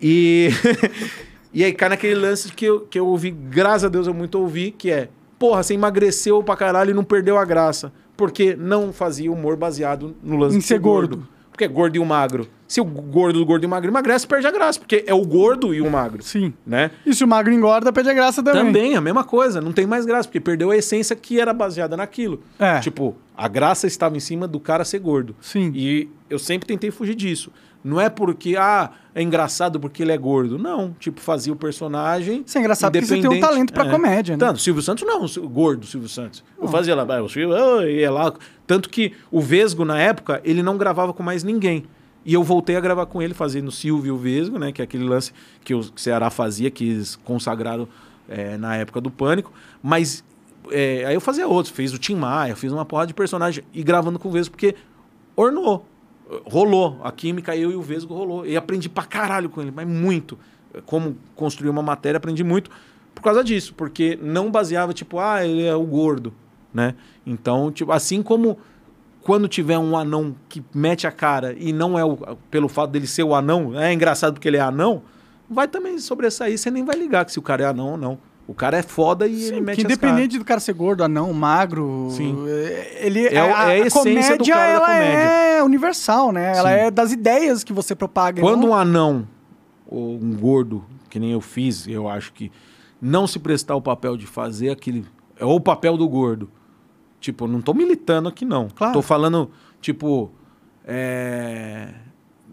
e, 0.00 0.50
e 1.52 1.64
aí 1.64 1.72
cai 1.72 1.88
naquele 1.88 2.14
lance 2.14 2.52
que 2.52 2.64
eu, 2.64 2.80
que 2.82 2.98
eu 2.98 3.06
ouvi, 3.06 3.30
graças 3.30 3.84
a 3.84 3.88
Deus 3.88 4.06
eu 4.06 4.14
muito 4.14 4.38
ouvi, 4.38 4.70
que 4.70 4.90
é, 4.90 5.08
porra, 5.40 5.62
você 5.62 5.72
emagreceu 5.72 6.42
pra 6.42 6.54
caralho 6.54 6.90
e 6.90 6.94
não 6.94 7.02
perdeu 7.02 7.38
a 7.38 7.44
graça. 7.46 7.90
Porque 8.14 8.54
não 8.54 8.92
fazia 8.92 9.32
humor 9.32 9.56
baseado 9.56 10.14
no 10.22 10.36
lance 10.36 10.58
Em 10.58 10.60
ser 10.60 10.78
gordo. 10.78 11.26
Porque 11.50 11.64
é 11.64 11.68
gordo 11.68 11.96
e 11.96 11.98
o 11.98 12.04
magro. 12.04 12.46
Se 12.68 12.80
o 12.80 12.84
gordo, 12.84 13.42
o 13.42 13.44
gordo 13.44 13.64
e 13.64 13.66
o 13.66 13.68
magro 13.68 13.90
emagrece, 13.90 14.26
perde 14.26 14.46
a 14.46 14.50
graça, 14.50 14.78
porque 14.78 15.02
é 15.06 15.12
o 15.12 15.24
gordo 15.24 15.74
e 15.74 15.80
o 15.80 15.90
magro. 15.90 16.22
Sim. 16.22 16.52
Né? 16.64 16.90
E 17.04 17.12
se 17.12 17.24
o 17.24 17.26
magro 17.26 17.52
engorda, 17.52 17.92
perde 17.92 18.10
a 18.10 18.14
graça 18.14 18.42
também. 18.42 18.64
Também, 18.64 18.96
a 18.96 19.00
mesma 19.00 19.24
coisa, 19.24 19.60
não 19.60 19.72
tem 19.72 19.86
mais 19.86 20.06
graça, 20.06 20.28
porque 20.28 20.38
perdeu 20.38 20.70
a 20.70 20.76
essência 20.76 21.16
que 21.16 21.40
era 21.40 21.52
baseada 21.52 21.96
naquilo. 21.96 22.42
É. 22.58 22.78
Tipo, 22.78 23.16
a 23.36 23.48
graça 23.48 23.86
estava 23.86 24.16
em 24.16 24.20
cima 24.20 24.46
do 24.46 24.60
cara 24.60 24.84
ser 24.84 25.00
gordo. 25.00 25.34
Sim. 25.40 25.72
E 25.74 26.08
eu 26.28 26.38
sempre 26.38 26.68
tentei 26.68 26.90
fugir 26.90 27.14
disso. 27.14 27.50
Não 27.82 28.00
é 28.00 28.10
porque, 28.10 28.56
ah, 28.56 28.90
é 29.14 29.22
engraçado 29.22 29.80
porque 29.80 30.02
ele 30.02 30.12
é 30.12 30.18
gordo. 30.18 30.58
Não, 30.58 30.94
tipo, 30.98 31.20
fazia 31.20 31.52
o 31.52 31.56
personagem. 31.56 32.42
Isso 32.46 32.58
é 32.58 32.60
engraçado 32.60 32.92
porque 32.92 33.06
você 33.06 33.20
tem 33.20 33.30
um 33.30 33.40
talento 33.40 33.72
pra 33.72 33.88
comédia, 33.90 34.36
né? 34.36 34.46
Tanto, 34.46 34.60
Silvio 34.60 34.82
Santos 34.82 35.04
não, 35.06 35.24
o 35.24 35.48
gordo 35.48 35.86
Silvio 35.86 36.08
Santos. 36.08 36.44
Eu 36.60 36.68
fazia 36.68 36.94
lá, 36.94 37.06
"Ah, 37.16 37.22
o 37.22 37.28
Silvio, 37.28 37.54
ah", 37.56 37.86
ia 37.88 38.10
lá. 38.10 38.32
Tanto 38.66 38.88
que 38.90 39.14
o 39.30 39.40
Vesgo, 39.40 39.84
na 39.84 39.98
época, 39.98 40.40
ele 40.44 40.62
não 40.62 40.76
gravava 40.76 41.12
com 41.12 41.22
mais 41.22 41.42
ninguém. 41.42 41.84
E 42.24 42.34
eu 42.34 42.42
voltei 42.42 42.76
a 42.76 42.80
gravar 42.80 43.06
com 43.06 43.22
ele, 43.22 43.32
fazendo 43.32 43.70
Silvio 43.70 44.16
Vesgo, 44.16 44.58
né? 44.58 44.72
Que 44.72 44.82
é 44.82 44.84
aquele 44.84 45.04
lance 45.04 45.32
que 45.64 45.74
o 45.74 45.82
Ceará 45.96 46.28
fazia, 46.28 46.70
que 46.70 46.86
eles 46.90 47.16
consagraram 47.16 47.88
é, 48.28 48.58
na 48.58 48.76
época 48.76 49.00
do 49.00 49.10
Pânico. 49.10 49.50
Mas 49.82 50.22
é, 50.70 51.04
aí 51.06 51.14
eu 51.14 51.20
fazia 51.20 51.48
outros, 51.48 51.74
fiz 51.74 51.94
o 51.94 51.98
Tim 51.98 52.16
Maia, 52.16 52.54
fiz 52.54 52.72
uma 52.72 52.84
porrada 52.84 53.08
de 53.08 53.14
personagem 53.14 53.64
e 53.72 53.82
gravando 53.82 54.18
com 54.18 54.28
o 54.28 54.32
Vesgo, 54.32 54.50
porque 54.52 54.74
ornou. 55.34 55.86
Rolou. 56.44 57.00
A 57.02 57.10
química, 57.12 57.56
eu 57.56 57.70
e 57.70 57.74
o 57.74 57.82
Vesgo 57.82 58.14
rolou. 58.14 58.46
E 58.46 58.56
aprendi 58.56 58.88
pra 58.88 59.04
caralho 59.04 59.48
com 59.48 59.60
ele, 59.60 59.70
mas 59.70 59.86
muito. 59.86 60.38
Como 60.86 61.16
construir 61.34 61.70
uma 61.70 61.82
matéria, 61.82 62.18
aprendi 62.18 62.44
muito 62.44 62.70
por 63.14 63.22
causa 63.22 63.42
disso. 63.42 63.74
Porque 63.74 64.18
não 64.22 64.50
baseava, 64.50 64.92
tipo, 64.92 65.18
ah, 65.18 65.44
ele 65.44 65.64
é 65.64 65.74
o 65.74 65.84
gordo, 65.84 66.32
né? 66.72 66.94
Então, 67.26 67.70
tipo, 67.72 67.92
assim 67.92 68.22
como 68.22 68.58
quando 69.22 69.48
tiver 69.48 69.78
um 69.78 69.96
anão 69.96 70.34
que 70.48 70.62
mete 70.74 71.06
a 71.06 71.12
cara 71.12 71.54
e 71.58 71.72
não 71.72 71.98
é 71.98 72.04
o, 72.04 72.16
pelo 72.50 72.68
fato 72.68 72.90
dele 72.90 73.06
ser 73.06 73.22
o 73.22 73.34
anão, 73.34 73.78
é 73.78 73.92
engraçado 73.92 74.34
porque 74.34 74.48
ele 74.48 74.56
é 74.56 74.60
anão, 74.60 75.02
vai 75.48 75.68
também 75.68 75.98
sobressair, 75.98 76.56
você 76.58 76.70
nem 76.70 76.84
vai 76.84 76.96
ligar 76.96 77.24
que 77.24 77.32
se 77.32 77.38
o 77.38 77.42
cara 77.42 77.64
é 77.64 77.66
anão 77.66 77.90
ou 77.90 77.96
não. 77.96 78.18
O 78.50 78.54
cara 78.54 78.78
é 78.78 78.82
foda 78.82 79.28
e 79.28 79.44
ele 79.44 79.54
Sim, 79.56 79.60
mete 79.60 79.76
que 79.76 79.82
independente 79.84 80.36
do 80.36 80.44
cara 80.44 80.58
ser 80.58 80.72
gordo, 80.72 81.04
anão, 81.04 81.32
magro, 81.32 82.08
Sim. 82.10 82.36
é- 82.48 83.06
ele 83.06 83.26
É 83.28 83.40
o- 83.44 83.46
é 83.46 83.52
a 83.52 83.78
essência 83.78 84.36
do 84.36 84.44
cara 84.44 84.60
da 84.60 84.66
ela 84.72 84.86
comédia. 84.86 85.18
é 85.18 85.62
universal, 85.62 86.32
né? 86.32 86.56
Ela 86.56 86.68
Sim. 86.70 86.74
é 86.74 86.90
das 86.90 87.12
ideias 87.12 87.62
que 87.62 87.72
você 87.72 87.94
propaga. 87.94 88.40
Quando 88.42 88.62
não- 88.62 88.70
um 88.70 88.74
anão 88.74 89.28
ou 89.86 90.16
um 90.16 90.34
gordo, 90.34 90.84
que 91.08 91.20
nem 91.20 91.30
eu 91.30 91.40
fiz, 91.40 91.86
eu 91.86 92.08
acho 92.08 92.32
que 92.32 92.50
não 93.00 93.24
se 93.24 93.38
prestar 93.38 93.76
o 93.76 93.80
papel 93.80 94.16
de 94.16 94.26
fazer 94.26 94.70
aquele. 94.70 95.06
É 95.38 95.44
o 95.44 95.60
papel 95.60 95.96
do 95.96 96.08
gordo. 96.08 96.50
Tipo, 97.20 97.44
eu 97.44 97.48
não 97.48 97.60
tô 97.60 97.72
militando 97.72 98.28
aqui, 98.28 98.44
não. 98.44 98.66
Claro. 98.74 98.94
Tô 98.94 99.00
falando, 99.02 99.48
tipo. 99.80 100.28
é, 100.84 101.88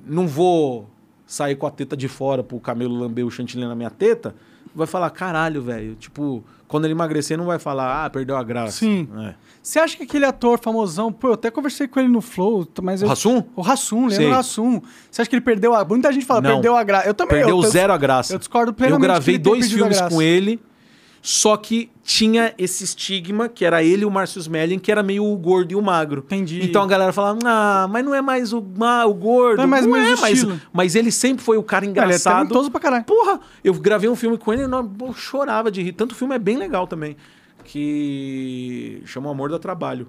Não 0.06 0.28
vou 0.28 0.88
sair 1.26 1.56
com 1.56 1.66
a 1.66 1.72
teta 1.72 1.98
de 1.98 2.08
fora 2.08 2.44
pro 2.44 2.60
camelo 2.60 2.98
lamber 2.98 3.26
o 3.26 3.32
chantilly 3.32 3.66
na 3.66 3.76
minha 3.76 3.90
teta. 3.90 4.36
Vai 4.78 4.88
falar, 4.88 5.10
caralho, 5.10 5.62
velho. 5.62 5.96
Tipo, 5.96 6.44
quando 6.68 6.86
ele 6.86 6.94
emagrecer, 6.94 7.38
não 7.38 7.46
vai 7.46 7.58
falar, 7.60 8.06
ah, 8.06 8.10
perdeu 8.10 8.38
a 8.38 8.44
graça. 8.44 8.74
Sim. 8.78 9.08
É. 9.26 9.34
Você 9.62 9.80
acha 9.80 9.98
que 9.98 10.04
aquele 10.04 10.24
ator 10.26 10.60
famosão, 10.60 11.12
pô, 11.12 11.30
eu 11.30 11.34
até 11.34 11.50
conversei 11.52 11.88
com 11.88 12.00
ele 12.00 12.08
no 12.10 12.22
Flow, 12.22 12.66
mas 12.82 13.02
eu... 13.02 13.08
O 13.08 13.12
Hassum? 13.12 13.44
O 13.56 13.62
Hassum, 13.62 14.02
lembra 14.02 14.16
Sei. 14.16 14.28
o 14.32 14.36
Hassum. 14.36 14.82
Você 15.10 15.22
acha 15.22 15.30
que 15.30 15.36
ele 15.36 15.44
perdeu 15.44 15.74
a... 15.74 15.84
Muita 15.84 16.12
gente 16.14 16.26
fala, 16.26 16.42
Não. 16.42 16.52
perdeu 16.52 16.78
a 16.78 16.84
graça. 16.84 17.08
Eu 17.08 17.14
também. 17.14 17.38
Perdeu 17.38 17.58
eu, 17.58 17.64
eu- 17.64 17.70
zero 17.70 17.92
a 17.92 17.98
graça. 17.98 18.34
Eu 18.34 18.40
discordo 18.40 18.70
Eu 18.70 18.76
plenamente. 18.76 19.02
que 19.02 19.08
gravei 19.08 19.38
dois 19.38 19.72
filmes 19.72 20.00
com 20.00 20.22
ele, 20.22 20.60
só 21.22 21.58
que 21.58 21.90
tinha 22.04 22.54
esse 22.58 22.84
estigma, 22.84 23.50
que 23.50 23.66
era 23.66 23.84
ele 23.84 24.04
e 24.04 24.06
o 24.06 24.12
Márcio 24.12 24.40
Smelling, 24.40 24.80
que 24.80 24.92
era 24.92 25.04
meio 25.04 25.26
o 25.26 25.36
gordo 25.38 25.72
e 25.72 25.76
o 25.76 25.82
magro. 25.82 26.22
Entendi. 26.26 26.64
Então 26.64 26.82
a 26.82 26.88
galera 26.88 27.12
falava, 27.12 27.40
ah, 27.46 27.88
mas 27.90 28.06
não 28.06 28.16
é 28.16 28.22
mais 28.22 28.54
o, 28.54 28.64
ah, 28.82 29.06
o 29.06 29.14
gordo. 29.14 29.58
Não 29.58 29.64
é 29.66 29.68
mais 29.68 29.86
o 29.86 29.90
mesmo 29.90 30.22
mas, 30.22 30.34
estilo. 30.38 30.62
mas 30.72 30.96
ele 30.96 31.12
sempre 31.12 31.44
foi 31.44 31.58
o 31.58 31.64
cara 31.64 31.84
Ele 31.86 31.90
é 31.90 31.92
engraçado. 31.92 32.70
pra 32.72 32.80
caralho. 32.80 33.04
Porra, 33.04 33.40
eu 33.64 33.74
gravei 33.74 34.10
um 34.10 34.16
filme 34.16 34.38
com 34.38 34.54
ele 34.54 34.64
e 34.64 34.68
não- 34.68 34.90
eu 35.02 35.14
chorava 35.14 35.70
de 35.70 35.82
rir. 35.84 35.92
Tanto 35.92 36.14
o 36.14 36.16
filme 36.16 36.34
é 36.36 36.40
bem 36.40 36.56
legal 36.58 36.88
também, 36.88 37.18
que 37.64 39.02
chama 39.06 39.30
Amor 39.32 39.50
do 39.50 39.60
Trabalho. 39.60 40.08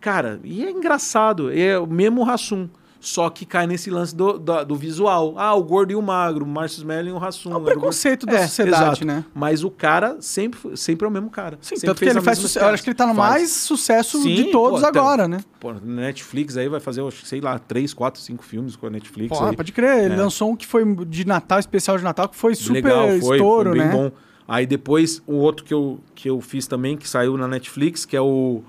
Cara, 0.00 0.40
e 0.44 0.64
é 0.64 0.70
engraçado, 0.70 1.50
é 1.52 1.78
o 1.78 1.86
mesmo 1.86 2.22
Rassum. 2.22 2.68
Só 3.02 3.30
que 3.30 3.46
cai 3.46 3.66
nesse 3.66 3.88
lance 3.90 4.14
do, 4.14 4.38
do, 4.38 4.62
do 4.62 4.76
visual. 4.76 5.32
Ah, 5.38 5.54
o 5.54 5.62
gordo 5.64 5.90
e 5.90 5.96
o 5.96 6.02
magro, 6.02 6.44
o 6.44 6.48
Márcio 6.48 6.80
Smelling 6.80 7.08
e 7.08 7.12
o 7.12 7.16
Rassum. 7.16 7.48
É 7.50 7.52
o 7.52 7.58
gordo- 7.60 7.70
preconceito 7.72 8.26
da 8.26 8.42
sociedade, 8.42 8.82
exato. 8.84 9.04
né? 9.06 9.24
Mas 9.34 9.64
o 9.64 9.70
cara 9.70 10.18
sempre, 10.20 10.76
sempre 10.76 11.06
é 11.06 11.08
o 11.08 11.10
mesmo 11.10 11.30
cara. 11.30 11.56
Sim, 11.62 11.76
Sempre 11.76 11.86
tanto 11.86 11.98
que 12.00 12.04
ele 12.10 12.20
faz 12.20 12.36
sucesso. 12.38 12.66
Eu 12.66 12.68
acho 12.74 12.82
que 12.82 12.90
ele 12.90 12.94
tá 12.94 13.06
no 13.06 13.14
Faz. 13.14 13.30
mais 13.30 13.50
sucesso 13.52 14.20
Sim, 14.20 14.34
de 14.34 14.44
todos 14.52 14.80
pô, 14.82 14.86
agora, 14.86 15.26
né? 15.26 15.40
Pô, 15.58 15.72
Netflix 15.72 16.58
aí 16.58 16.68
vai 16.68 16.78
fazer, 16.78 17.02
sei 17.24 17.40
lá, 17.40 17.58
três, 17.58 17.94
quatro, 17.94 18.20
cinco 18.20 18.44
filmes 18.44 18.76
com 18.76 18.86
a 18.86 18.90
Netflix. 18.90 19.36
Pô, 19.38 19.44
aí. 19.46 19.56
pode 19.56 19.72
crer. 19.72 20.04
Ele 20.04 20.14
É. 20.14 20.16
lançou 20.18 20.50
um 20.50 20.54
que 20.56 20.66
foi 20.66 20.84
de 21.06 21.26
Natal, 21.26 21.58
especial 21.58 21.96
de 21.96 22.04
Natal, 22.04 22.28
que 22.28 22.36
foi 22.36 22.54
super 22.54 22.84
Legal, 22.84 23.08
foi, 23.20 23.36
estouro, 23.36 23.70
foi 23.70 23.78
bem 23.78 23.88
né? 23.88 23.92
bom. 23.94 24.10
Aí 24.46 24.66
depois, 24.66 25.22
o 25.26 25.36
outro 25.36 25.64
que 25.64 25.72
eu, 25.72 26.00
que 26.14 26.28
eu 26.28 26.38
fiz 26.42 26.66
também, 26.66 26.98
que 26.98 27.08
saiu 27.08 27.36
na 27.38 27.48
Netflix, 27.48 28.04
que 28.04 28.14
é 28.16 28.20
o 28.20 28.62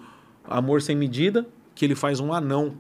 Amor 0.48 0.82
Sem 0.82 0.95
Medida, 0.95 1.45
que 1.76 1.84
ele 1.84 1.95
faz 1.95 2.20
um 2.22 2.32
anão. 2.34 2.74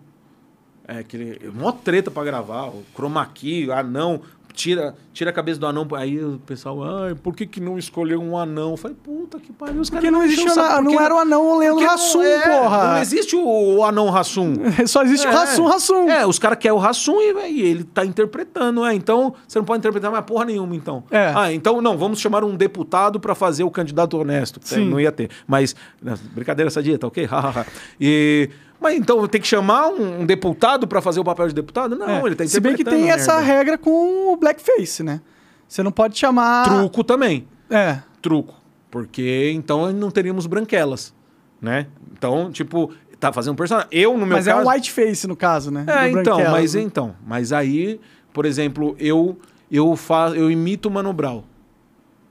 É, 0.91 1.03
que 1.03 1.15
ele... 1.15 1.51
Mó 1.53 1.71
treta 1.71 2.11
pra 2.11 2.23
gravar, 2.23 2.67
o 2.67 2.83
chroma 2.93 3.25
key, 3.25 3.71
anão, 3.71 4.21
tira, 4.51 4.93
tira 5.13 5.29
a 5.29 5.33
cabeça 5.33 5.59
do 5.59 5.65
anão. 5.65 5.87
Aí 5.95 6.23
o 6.23 6.39
pessoal, 6.45 6.83
ai, 6.83 7.15
por 7.15 7.35
que 7.35 7.45
que 7.45 7.59
não 7.59 7.77
escolheu 7.77 8.21
um 8.21 8.37
anão? 8.37 8.71
Eu 8.71 8.77
falei, 8.77 8.97
puta 9.01 9.39
que 9.39 9.51
pariu, 9.51 9.81
os 9.81 9.89
caras 9.89 10.11
não 10.11 10.19
o 10.19 10.55
na- 10.55 10.81
não 10.81 10.91
porque 10.91 11.03
era 11.03 11.15
o 11.15 11.17
anão 11.17 11.49
o 11.49 11.57
Leandro 11.59 11.85
não, 11.85 12.23
é, 12.23 12.39
porra. 12.41 12.93
Não 12.93 13.01
existe 13.01 13.35
o, 13.35 13.77
o 13.77 13.83
anão 13.85 14.15
Hassum. 14.15 14.53
Só 14.85 15.03
existe 15.03 15.27
o 15.27 15.31
É. 15.31 15.33
Hassum, 15.33 15.67
Hassum. 15.67 16.09
É, 16.09 16.25
os 16.25 16.37
caras 16.37 16.57
querem 16.57 16.77
o 16.77 16.81
Hassum 16.81 17.21
e, 17.21 17.33
véi, 17.33 17.61
ele 17.61 17.83
tá 17.83 18.05
interpretando, 18.05 18.85
é. 18.85 18.93
Então, 18.93 19.33
você 19.47 19.57
não 19.59 19.65
pode 19.65 19.79
interpretar 19.79 20.11
mais 20.11 20.25
porra 20.25 20.45
nenhuma, 20.45 20.75
então. 20.75 21.03
É. 21.09 21.31
Ah, 21.35 21.51
então 21.53 21.81
não, 21.81 21.97
vamos 21.97 22.19
chamar 22.19 22.43
um 22.43 22.55
deputado 22.55 23.19
pra 23.19 23.33
fazer 23.33 23.63
o 23.63 23.71
candidato 23.71 24.17
honesto. 24.17 24.59
Sim. 24.63 24.89
Não 24.89 24.99
ia 24.99 25.11
ter. 25.11 25.29
Mas, 25.47 25.75
não, 26.01 26.15
brincadeira 26.33 26.67
essa 26.67 26.83
dieta, 26.83 27.07
ok? 27.07 27.25
Hahaha. 27.25 27.65
e... 27.99 28.49
Mas 28.81 28.95
então 28.97 29.25
tem 29.27 29.39
que 29.39 29.47
chamar 29.47 29.89
um, 29.89 30.21
um 30.21 30.25
deputado 30.25 30.87
pra 30.87 30.99
fazer 31.01 31.19
o 31.19 31.23
papel 31.23 31.47
de 31.47 31.53
deputado? 31.53 31.95
Não, 31.95 32.09
É. 32.09 32.21
ele 32.25 32.35
tá 32.35 32.45
Se 32.47 32.59
bem 32.59 32.75
que 32.75 32.83
tem 32.83 33.11
a 33.11 33.13
essa 33.13 33.37
regra 33.39 33.77
com 33.77 34.33
o 34.33 34.35
blackface, 34.37 35.03
né? 35.03 35.21
Você 35.67 35.83
não 35.83 35.91
pode 35.91 36.17
chamar... 36.17 36.63
Truco 36.67 37.03
também. 37.03 37.47
É. 37.69 37.99
Truco. 38.21 38.55
Porque 38.89 39.51
então 39.55 39.93
não 39.93 40.09
teríamos 40.09 40.47
branquelas, 40.47 41.13
né? 41.61 41.87
Então, 42.11 42.51
tipo, 42.51 42.91
tá 43.19 43.31
fazendo 43.31 43.53
um 43.53 43.55
personagem. 43.55 43.87
Eu, 43.91 44.17
no 44.17 44.25
meu 44.25 44.35
Mas 44.35 44.45
caso... 44.47 44.59
é 44.59 44.63
um 44.63 44.67
whiteface, 44.67 45.27
no 45.27 45.35
caso, 45.35 45.71
né? 45.71 45.85
É, 45.87 46.09
Do 46.09 46.19
então, 46.19 46.37
mas 46.51 46.73
né? 46.73 46.81
então, 46.81 47.15
mas 47.25 47.53
aí, 47.53 48.01
por 48.33 48.45
exemplo, 48.45 48.95
eu 48.99 49.37
eu 49.71 49.95
faço, 49.95 50.35
eu 50.35 50.51
imito 50.51 50.89
o 50.89 50.91
Mano 50.91 51.13
Brown. 51.13 51.43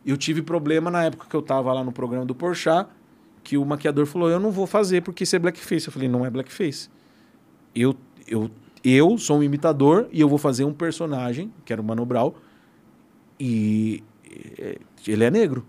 Eu 0.05 0.17
tive 0.17 0.43
problema 0.43 0.91
na 0.91 1.05
época 1.05 1.27
que 1.31 1.35
eu 1.35 1.41
tava 1.41 1.73
lá 1.73 1.83
no 1.83 1.93
programa 1.93 2.27
do 2.27 2.35
Porchat, 2.35 2.87
que 3.51 3.59
o 3.59 3.65
maquiador 3.65 4.07
falou: 4.07 4.31
"Eu 4.31 4.39
não 4.39 4.53
vou 4.53 4.65
fazer 4.67 5.03
porque 5.03 5.25
isso 5.25 5.35
é 5.35 5.39
blackface". 5.41 5.89
Eu 5.89 5.93
falei: 5.93 6.09
"Não 6.09 6.25
é 6.25 6.31
blackface. 6.31 6.89
Eu 7.75 7.97
eu 8.29 8.49
eu 8.85 9.19
sou 9.19 9.39
um 9.39 9.43
imitador 9.43 10.09
e 10.13 10.21
eu 10.21 10.29
vou 10.29 10.39
fazer 10.39 10.65
um 10.65 10.73
personagem, 10.73 11.53
que 11.65 11.73
era 11.73 11.83
o 11.83 11.85
Mano 11.85 12.07
Brown, 12.07 12.33
e 13.41 14.03
ele 15.07 15.25
é 15.25 15.31
negro. 15.31 15.67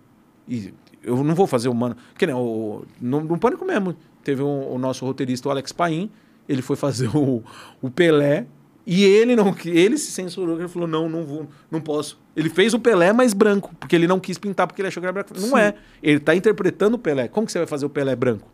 E 0.47 0.71
eu 1.03 1.23
não 1.23 1.33
vou 1.33 1.47
fazer 1.47 1.69
o 1.69 1.73
Mano, 1.73 1.95
que 2.17 2.27
nem 2.27 2.35
o 2.35 2.83
no, 3.01 3.21
no 3.21 3.39
Pânico 3.39 3.65
mesmo. 3.65 3.95
Teve 4.23 4.43
um- 4.43 4.71
o 4.75 4.77
nosso 4.77 5.03
roteirista, 5.05 5.47
o 5.49 5.51
Alex 5.51 5.71
Paim, 5.71 6.11
ele 6.47 6.61
foi 6.61 6.75
fazer 6.75 7.09
o, 7.17 7.43
o 7.81 7.89
Pelé 7.89 8.45
e 8.85 9.03
ele 9.03 9.35
não 9.35 9.55
ele 9.65 9.97
se 9.97 10.11
censurou, 10.11 10.59
ele 10.59 10.67
falou: 10.67 10.87
"Não, 10.87 11.09
não 11.09 11.23
vou, 11.23 11.47
não 11.71 11.81
posso". 11.81 12.20
Ele 12.35 12.49
fez 12.49 12.73
o 12.73 12.79
Pelé 12.79 13.11
mais 13.11 13.33
branco, 13.33 13.73
porque 13.79 13.95
ele 13.95 14.07
não 14.07 14.19
quis 14.19 14.37
pintar 14.37 14.65
porque 14.67 14.81
ele 14.81 14.87
achou 14.87 15.01
que 15.01 15.05
era 15.05 15.11
branco. 15.13 15.33
Não 15.35 15.49
Sim. 15.49 15.57
é. 15.59 15.73
Ele 16.01 16.17
está 16.17 16.33
interpretando 16.33 16.93
o 16.95 16.97
Pelé. 16.97 17.27
Como 17.27 17.45
que 17.45 17.51
você 17.51 17.57
vai 17.59 17.67
fazer 17.67 17.85
o 17.85 17.89
Pelé 17.89 18.15
branco? 18.15 18.47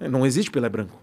Não 0.00 0.24
existe 0.24 0.50
Pelé 0.50 0.68
branco. 0.68 0.98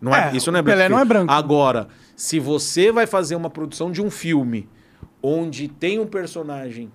Não 0.00 0.14
é, 0.14 0.30
É, 0.32 0.36
isso 0.36 0.50
não 0.52 0.58
é 0.58 0.60
o 0.60 0.64
Pelé 0.64 0.88
não 0.88 0.98
é 0.98 1.04
branco. 1.04 1.32
Agora, 1.32 1.88
se 2.14 2.38
você 2.38 2.92
vai 2.92 3.06
fazer 3.06 3.36
uma 3.36 3.48
produção 3.48 3.90
de 3.90 4.02
um 4.02 4.10
filme 4.10 4.68
onde 5.22 5.68
tem 5.68 5.98
um 5.98 6.06
personagem 6.06 6.90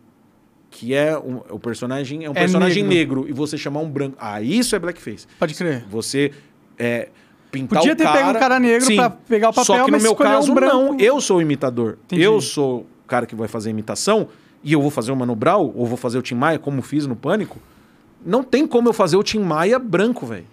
que 0.70 0.94
é 0.94 1.18
um, 1.18 1.38
o 1.49 1.58
personagem 1.58 2.26
é 2.26 2.30
um 2.30 2.34
É 2.34 2.36
personagem 2.36 2.84
negro. 2.84 3.22
negro. 3.22 3.30
e 3.30 3.34
você 3.34 3.58
chamar 3.58 3.80
um 3.80 3.90
branco, 3.90 4.18
ah, 4.20 4.41
isso 4.41 4.76
é 4.76 4.80
blackface. 4.80 5.26
Pode 5.40 5.56
crer. 5.56 5.86
Você 5.90 6.32
é, 6.78 7.08
pintar 7.49 7.80
Podia 7.80 7.94
o 7.94 7.95
ter 7.95 8.04
cara... 8.04 8.18
pego 8.18 8.30
um 8.30 8.34
cara 8.40 8.60
negro 8.60 8.95
pra 8.95 9.10
pegar 9.10 9.49
o 9.49 9.54
Só 9.54 9.64
papel, 9.66 9.86
que 9.86 9.91
no 9.91 9.95
mas 9.98 10.04
meu 10.04 10.12
um 10.12 10.16
caso 10.16 10.54
branco. 10.54 10.76
não, 10.76 10.99
eu 10.99 11.20
sou 11.22 11.38
o 11.38 11.41
imitador. 11.41 11.98
Entendi. 12.04 12.22
Eu 12.22 12.40
sou 12.41 12.86
cara 13.08 13.26
que 13.26 13.34
vai 13.34 13.48
fazer 13.48 13.70
a 13.70 13.72
imitação 13.72 14.28
e 14.64 14.74
eu 14.74 14.82
vou 14.82 14.90
fazer 14.92 15.12
o 15.12 15.16
Mano 15.16 15.36
Brown 15.36 15.72
ou 15.76 15.86
vou 15.86 15.98
fazer 15.98 16.18
o 16.18 16.22
Tim 16.22 16.36
Maia, 16.36 16.60
como 16.60 16.82
fiz 16.82 17.06
no 17.08 17.16
Pânico, 17.16 17.58
não 18.26 18.44
tem 18.44 18.66
como 18.68 18.90
eu 18.90 18.94
fazer 18.94 19.16
o 19.18 19.24
Tim 19.24 19.40
Maia 19.40 19.78
branco, 19.80 20.26
velho. 20.26 20.46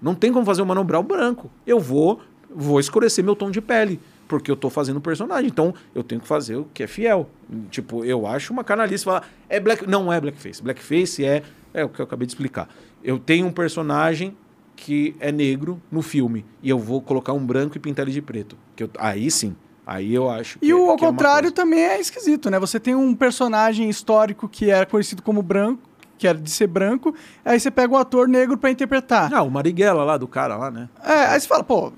Não 0.00 0.14
tem 0.14 0.32
como 0.32 0.44
fazer 0.44 0.62
o 0.62 0.66
Mano 0.66 0.82
Brown 0.82 1.02
branco. 1.04 1.50
Eu 1.66 1.78
vou, 1.78 2.20
vou 2.54 2.80
escurecer 2.80 3.24
meu 3.24 3.36
tom 3.36 3.50
de 3.50 3.60
pele, 3.60 4.00
porque 4.26 4.50
eu 4.50 4.56
tô 4.56 4.68
fazendo 4.68 4.96
o 4.96 5.00
personagem. 5.00 5.46
Então, 5.48 5.72
eu 5.94 6.02
tenho 6.02 6.20
que 6.20 6.26
fazer 6.26 6.56
o 6.56 6.66
que 6.74 6.82
é 6.82 6.86
fiel. 6.88 7.30
Tipo, 7.70 8.04
eu 8.04 8.26
acho 8.26 8.52
uma 8.52 8.64
canalice 8.64 9.04
falar, 9.04 9.28
é 9.48 9.60
black, 9.60 9.86
não 9.86 10.12
é 10.12 10.20
blackface. 10.20 10.62
Blackface 10.62 11.24
é 11.24 11.42
é 11.74 11.82
o 11.84 11.88
que 11.88 12.00
eu 12.00 12.04
acabei 12.04 12.26
de 12.26 12.32
explicar. 12.32 12.68
Eu 13.02 13.18
tenho 13.18 13.46
um 13.46 13.52
personagem 13.52 14.36
que 14.76 15.14
é 15.20 15.32
negro 15.32 15.80
no 15.90 16.02
filme 16.02 16.44
e 16.62 16.68
eu 16.68 16.78
vou 16.78 17.00
colocar 17.00 17.32
um 17.32 17.46
branco 17.46 17.76
e 17.76 17.80
pintar 17.80 18.04
ele 18.04 18.12
de 18.12 18.20
preto. 18.20 18.56
Que 18.76 18.82
eu- 18.84 18.90
aí 18.98 19.30
sim. 19.30 19.54
Aí 19.86 20.14
eu 20.14 20.30
acho 20.30 20.58
que 20.58 20.66
E 20.66 20.72
o 20.72 20.86
é- 20.86 20.90
ao 20.90 20.96
que 20.96 21.04
é 21.04 21.08
contrário 21.08 21.42
coisa. 21.50 21.54
também 21.54 21.80
é 21.80 22.00
esquisito, 22.00 22.48
né? 22.50 22.58
Você 22.60 22.78
tem 22.78 22.94
um 22.94 23.14
personagem 23.14 23.88
histórico 23.90 24.48
que 24.48 24.70
era 24.70 24.86
conhecido 24.86 25.22
como 25.22 25.42
branco, 25.42 25.82
que 26.18 26.26
era 26.28 26.38
de 26.38 26.50
ser 26.50 26.68
branco, 26.68 27.12
aí 27.44 27.58
você 27.58 27.68
pega 27.70 27.92
um 27.92 27.96
ator 27.96 28.28
negro 28.28 28.56
pra 28.56 28.70
interpretar. 28.70 29.32
Ah, 29.34 29.42
o 29.42 29.50
Marighella 29.50 30.04
lá, 30.04 30.16
do 30.16 30.28
cara 30.28 30.56
lá, 30.56 30.70
né? 30.70 30.88
É, 31.04 31.26
aí 31.26 31.40
você 31.40 31.48
fala, 31.48 31.64
pô, 31.64 31.92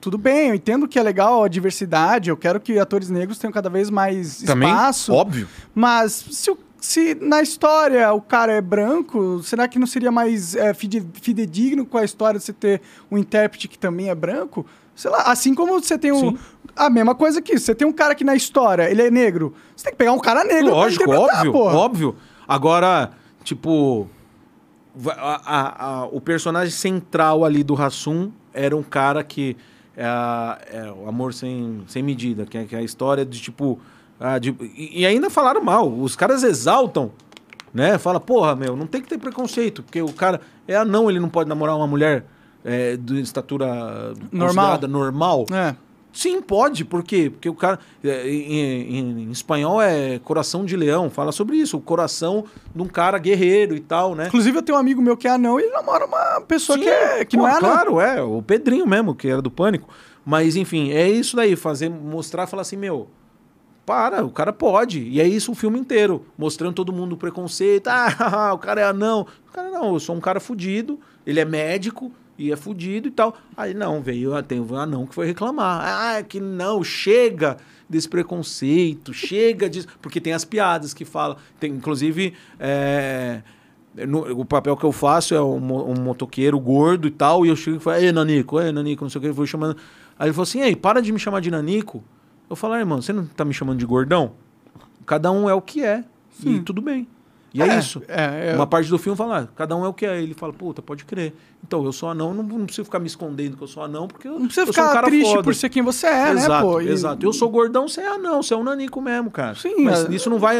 tudo 0.00 0.18
bem, 0.18 0.48
eu 0.48 0.54
entendo 0.56 0.88
que 0.88 0.98
é 0.98 1.02
legal 1.02 1.44
a 1.44 1.48
diversidade, 1.48 2.28
eu 2.28 2.36
quero 2.36 2.58
que 2.58 2.76
atores 2.78 3.08
negros 3.08 3.38
tenham 3.38 3.52
cada 3.52 3.70
vez 3.70 3.88
mais 3.88 4.42
Também, 4.42 4.68
espaço. 4.68 5.12
óbvio. 5.12 5.46
Mas 5.72 6.12
se, 6.32 6.50
o- 6.50 6.58
se 6.80 7.14
na 7.20 7.40
história 7.40 8.12
o 8.12 8.20
cara 8.20 8.52
é 8.52 8.60
branco, 8.60 9.40
será 9.44 9.68
que 9.68 9.78
não 9.78 9.86
seria 9.86 10.10
mais 10.10 10.56
é, 10.56 10.74
fide- 10.74 11.06
fidedigno 11.22 11.86
com 11.86 11.98
a 11.98 12.04
história 12.04 12.40
de 12.40 12.44
você 12.44 12.52
ter 12.52 12.80
um 13.08 13.16
intérprete 13.16 13.68
que 13.68 13.78
também 13.78 14.08
é 14.08 14.14
branco? 14.14 14.66
Sei 14.96 15.08
lá, 15.08 15.22
assim 15.22 15.54
como 15.54 15.80
você 15.80 15.96
tem 15.96 16.10
um. 16.10 16.36
A 16.86 16.90
mesma 16.90 17.14
coisa 17.14 17.42
que 17.42 17.58
você 17.58 17.74
tem 17.74 17.86
um 17.86 17.92
cara 17.92 18.14
que 18.14 18.24
na 18.24 18.34
história 18.36 18.90
ele 18.90 19.02
é 19.02 19.10
negro. 19.10 19.54
Você 19.74 19.84
tem 19.84 19.92
que 19.92 19.98
pegar 19.98 20.12
um 20.12 20.18
cara 20.18 20.44
negro 20.44 20.70
Lógico, 20.70 21.04
pra 21.04 21.20
óbvio, 21.20 21.52
porra. 21.52 21.74
óbvio. 21.76 22.16
Agora, 22.46 23.10
tipo, 23.44 24.08
a- 25.06 25.40
a- 25.44 25.84
a- 26.02 26.06
o 26.06 26.20
personagem 26.20 26.70
central 26.72 27.44
ali 27.44 27.62
do 27.62 27.74
Hassum 27.80 28.30
era 28.52 28.76
um 28.76 28.82
cara 28.82 29.22
que 29.22 29.56
é, 29.96 30.04
é 30.78 30.92
o 30.92 31.08
amor 31.08 31.34
sem, 31.34 31.82
sem 31.88 32.02
medida, 32.02 32.46
que 32.46 32.56
é, 32.56 32.64
que 32.64 32.74
é 32.76 32.78
a 32.78 32.82
história 32.82 33.24
de 33.24 33.40
tipo. 33.40 33.78
ah, 34.20 34.38
de- 34.38 34.54
e, 34.76 35.04
ainda 35.06 35.28
falaram 35.30 35.62
mal. 35.62 35.88
Os 35.92 36.16
caras 36.16 36.42
exaltam, 36.42 37.12
né? 37.74 37.98
Fala, 37.98 38.18
porra, 38.20 38.54
meu, 38.56 38.76
não 38.76 38.86
tem 38.86 39.00
que 39.02 39.08
ter 39.08 39.18
preconceito, 39.18 39.82
porque 39.82 40.00
o 40.02 40.12
cara 40.12 40.40
é 40.66 40.74
anão, 40.76 41.08
ele 41.10 41.20
não 41.20 41.28
pode 41.28 41.48
namorar 41.48 41.76
uma 41.76 41.86
mulher 41.86 42.24
é, 42.64 42.96
de 42.96 43.20
estatura 43.20 44.14
Normal. 44.32 44.80
normal. 44.88 45.46
É. 45.52 45.74
Sim, 46.12 46.40
pode. 46.42 46.84
Por 46.84 47.02
quê? 47.04 47.30
Porque 47.30 47.48
o 47.48 47.54
cara. 47.54 47.78
é, 48.02 48.28
Em, 48.28 48.98
em- 48.98 49.22
em 49.24 49.30
espanhol 49.30 49.80
é 49.80 50.18
coração 50.18 50.64
de 50.64 50.76
leão. 50.76 51.08
Fala 51.10 51.30
sobre 51.32 51.56
isso. 51.56 51.76
O 51.76 51.80
coração 51.80 52.44
de 52.74 52.82
um 52.82 52.86
cara 52.86 53.18
guerreiro 53.18 53.76
e 53.76 53.80
tal, 53.80 54.14
né? 54.14 54.26
Inclusive, 54.26 54.58
eu 54.58 54.62
tenho 54.62 54.76
um 54.76 54.80
amigo 54.80 55.00
meu 55.02 55.16
que 55.16 55.28
é 55.28 55.30
anão 55.30 55.60
e 55.60 55.64
ele 55.64 55.72
namora 55.72 56.06
uma 56.06 56.40
pessoa 56.40 56.76
Sim, 56.78 56.84
que, 56.84 56.90
é, 56.90 57.24
que 57.24 57.36
pô, 57.36 57.42
não 57.42 57.48
é 57.48 57.52
anão. 57.52 57.60
Claro, 57.70 58.00
é. 58.00 58.22
O 58.22 58.42
Pedrinho 58.42 58.86
mesmo, 58.86 59.14
que 59.14 59.28
era 59.28 59.40
do 59.42 59.50
Pânico. 59.50 59.88
Mas, 60.24 60.56
enfim, 60.56 60.90
é 60.92 61.08
isso 61.08 61.36
daí. 61.36 61.54
Fazer, 61.54 61.88
mostrar, 61.88 62.46
falar 62.46 62.62
assim, 62.62 62.76
meu. 62.76 63.08
Para, 63.86 64.22
o 64.24 64.30
cara 64.30 64.52
pode. 64.52 65.00
E 65.00 65.20
é 65.20 65.26
isso 65.26 65.52
o 65.52 65.54
filme 65.54 65.78
inteiro. 65.78 66.26
Mostrando 66.36 66.74
todo 66.74 66.92
mundo 66.92 67.12
o 67.14 67.16
preconceito. 67.16 67.88
Ah, 68.18 68.52
o 68.52 68.58
cara 68.58 68.80
é 68.80 68.84
anão. 68.84 69.26
O 69.48 69.52
cara 69.52 69.70
não, 69.70 69.94
eu 69.94 70.00
sou 70.00 70.14
um 70.16 70.20
cara 70.20 70.40
fudido. 70.40 70.98
Ele 71.26 71.40
é 71.40 71.44
médico 71.44 72.12
e 72.38 72.52
é 72.52 72.56
fudido 72.56 73.08
e 73.08 73.10
tal. 73.10 73.36
Aí 73.56 73.74
não, 73.74 74.00
veio, 74.00 74.34
ah, 74.34 74.42
tem 74.42 74.60
um 74.60 74.76
anão 74.76 75.06
que 75.06 75.14
foi 75.14 75.26
reclamar. 75.26 75.80
Ah, 76.18 76.22
que 76.22 76.38
não, 76.40 76.84
chega 76.84 77.56
desse 77.88 78.08
preconceito, 78.08 79.12
chega 79.12 79.68
disso. 79.68 79.88
Porque 80.00 80.20
tem 80.20 80.32
as 80.32 80.44
piadas 80.44 80.94
que 80.94 81.04
falam. 81.04 81.36
Tem, 81.58 81.72
inclusive, 81.72 82.34
é, 82.60 83.42
no- 84.06 84.40
o 84.40 84.44
papel 84.44 84.76
que 84.76 84.84
eu 84.84 84.92
faço 84.92 85.34
é 85.34 85.42
um, 85.42 85.90
um 85.90 86.00
motoqueiro 86.00 86.58
gordo 86.60 87.08
e 87.08 87.10
tal. 87.10 87.44
E 87.44 87.48
eu 87.48 87.56
chego 87.56 87.78
e 87.78 87.80
falo, 87.80 87.96
ei, 87.96 88.12
Nanico, 88.12 88.60
ei, 88.60 88.70
Nanico, 88.72 89.04
não 89.04 89.10
sei 89.10 89.18
o 89.18 89.22
que. 89.22 89.28
Eu 89.28 89.34
vou 89.34 89.46
chamando. 89.46 89.76
Aí 90.18 90.26
ele 90.28 90.32
falou 90.32 90.44
assim: 90.44 90.60
ei, 90.60 90.76
para 90.76 91.00
de 91.02 91.10
me 91.12 91.18
chamar 91.18 91.40
de 91.40 91.50
Nanico. 91.50 92.04
Eu 92.48 92.56
falo, 92.56 92.74
ah, 92.74 92.78
irmão, 92.78 93.02
você 93.02 93.12
não 93.12 93.26
tá 93.26 93.44
me 93.44 93.52
chamando 93.52 93.78
de 93.78 93.84
gordão? 93.86 94.32
Cada 95.04 95.30
um 95.32 95.48
é 95.50 95.54
o 95.54 95.60
que 95.60 95.82
é. 95.82 96.04
E 96.44 96.60
tudo 96.60 96.80
bem. 96.80 97.06
E 97.52 97.62
é, 97.62 97.78
isso. 97.78 98.02
É, 98.06 98.50
é, 98.50 98.54
Uma 98.54 98.66
parte 98.66 98.90
do 98.90 98.98
filme 98.98 99.16
fala, 99.16 99.40
ah, 99.40 99.48
cada 99.56 99.74
um 99.74 99.84
é 99.84 99.88
o 99.88 99.94
que 99.94 100.04
é. 100.04 100.20
Ele 100.22 100.34
fala, 100.34 100.52
puta, 100.52 100.82
pode 100.82 101.04
crer. 101.04 101.32
Então, 101.66 101.82
eu 101.84 101.92
sou 101.92 102.08
anão, 102.10 102.32
não, 102.34 102.42
não 102.42 102.66
preciso 102.66 102.84
ficar 102.84 102.98
me 102.98 103.06
escondendo 103.06 103.56
que 103.56 103.62
eu 103.62 103.66
sou 103.66 103.82
anão, 103.82 104.06
porque 104.06 104.28
eu, 104.28 104.32
não 104.38 104.46
precisa 104.46 104.66
eu 104.66 104.72
sou 104.72 104.84
um 104.84 104.86
ficar 104.86 104.94
cara 104.94 105.06
triste 105.08 105.30
foda. 105.30 105.42
por 105.42 105.54
ser 105.54 105.68
quem 105.70 105.82
você 105.82 106.06
é, 106.06 106.30
exato, 106.32 106.66
né, 106.66 106.72
pô? 106.72 106.80
E- 106.80 106.88
Exato. 106.88 107.26
Eu 107.26 107.32
sou 107.32 107.48
gordão, 107.48 107.88
você 107.88 108.00
é 108.02 108.06
anão, 108.08 108.42
você 108.42 108.54
é 108.54 108.56
um 108.56 108.62
nanico 108.62 109.00
mesmo, 109.00 109.30
cara. 109.30 109.54
Sim, 109.54 109.82
Mas 109.84 110.04
é- 110.04 110.14
isso 110.14 110.28
não 110.30 110.38
vai 110.38 110.58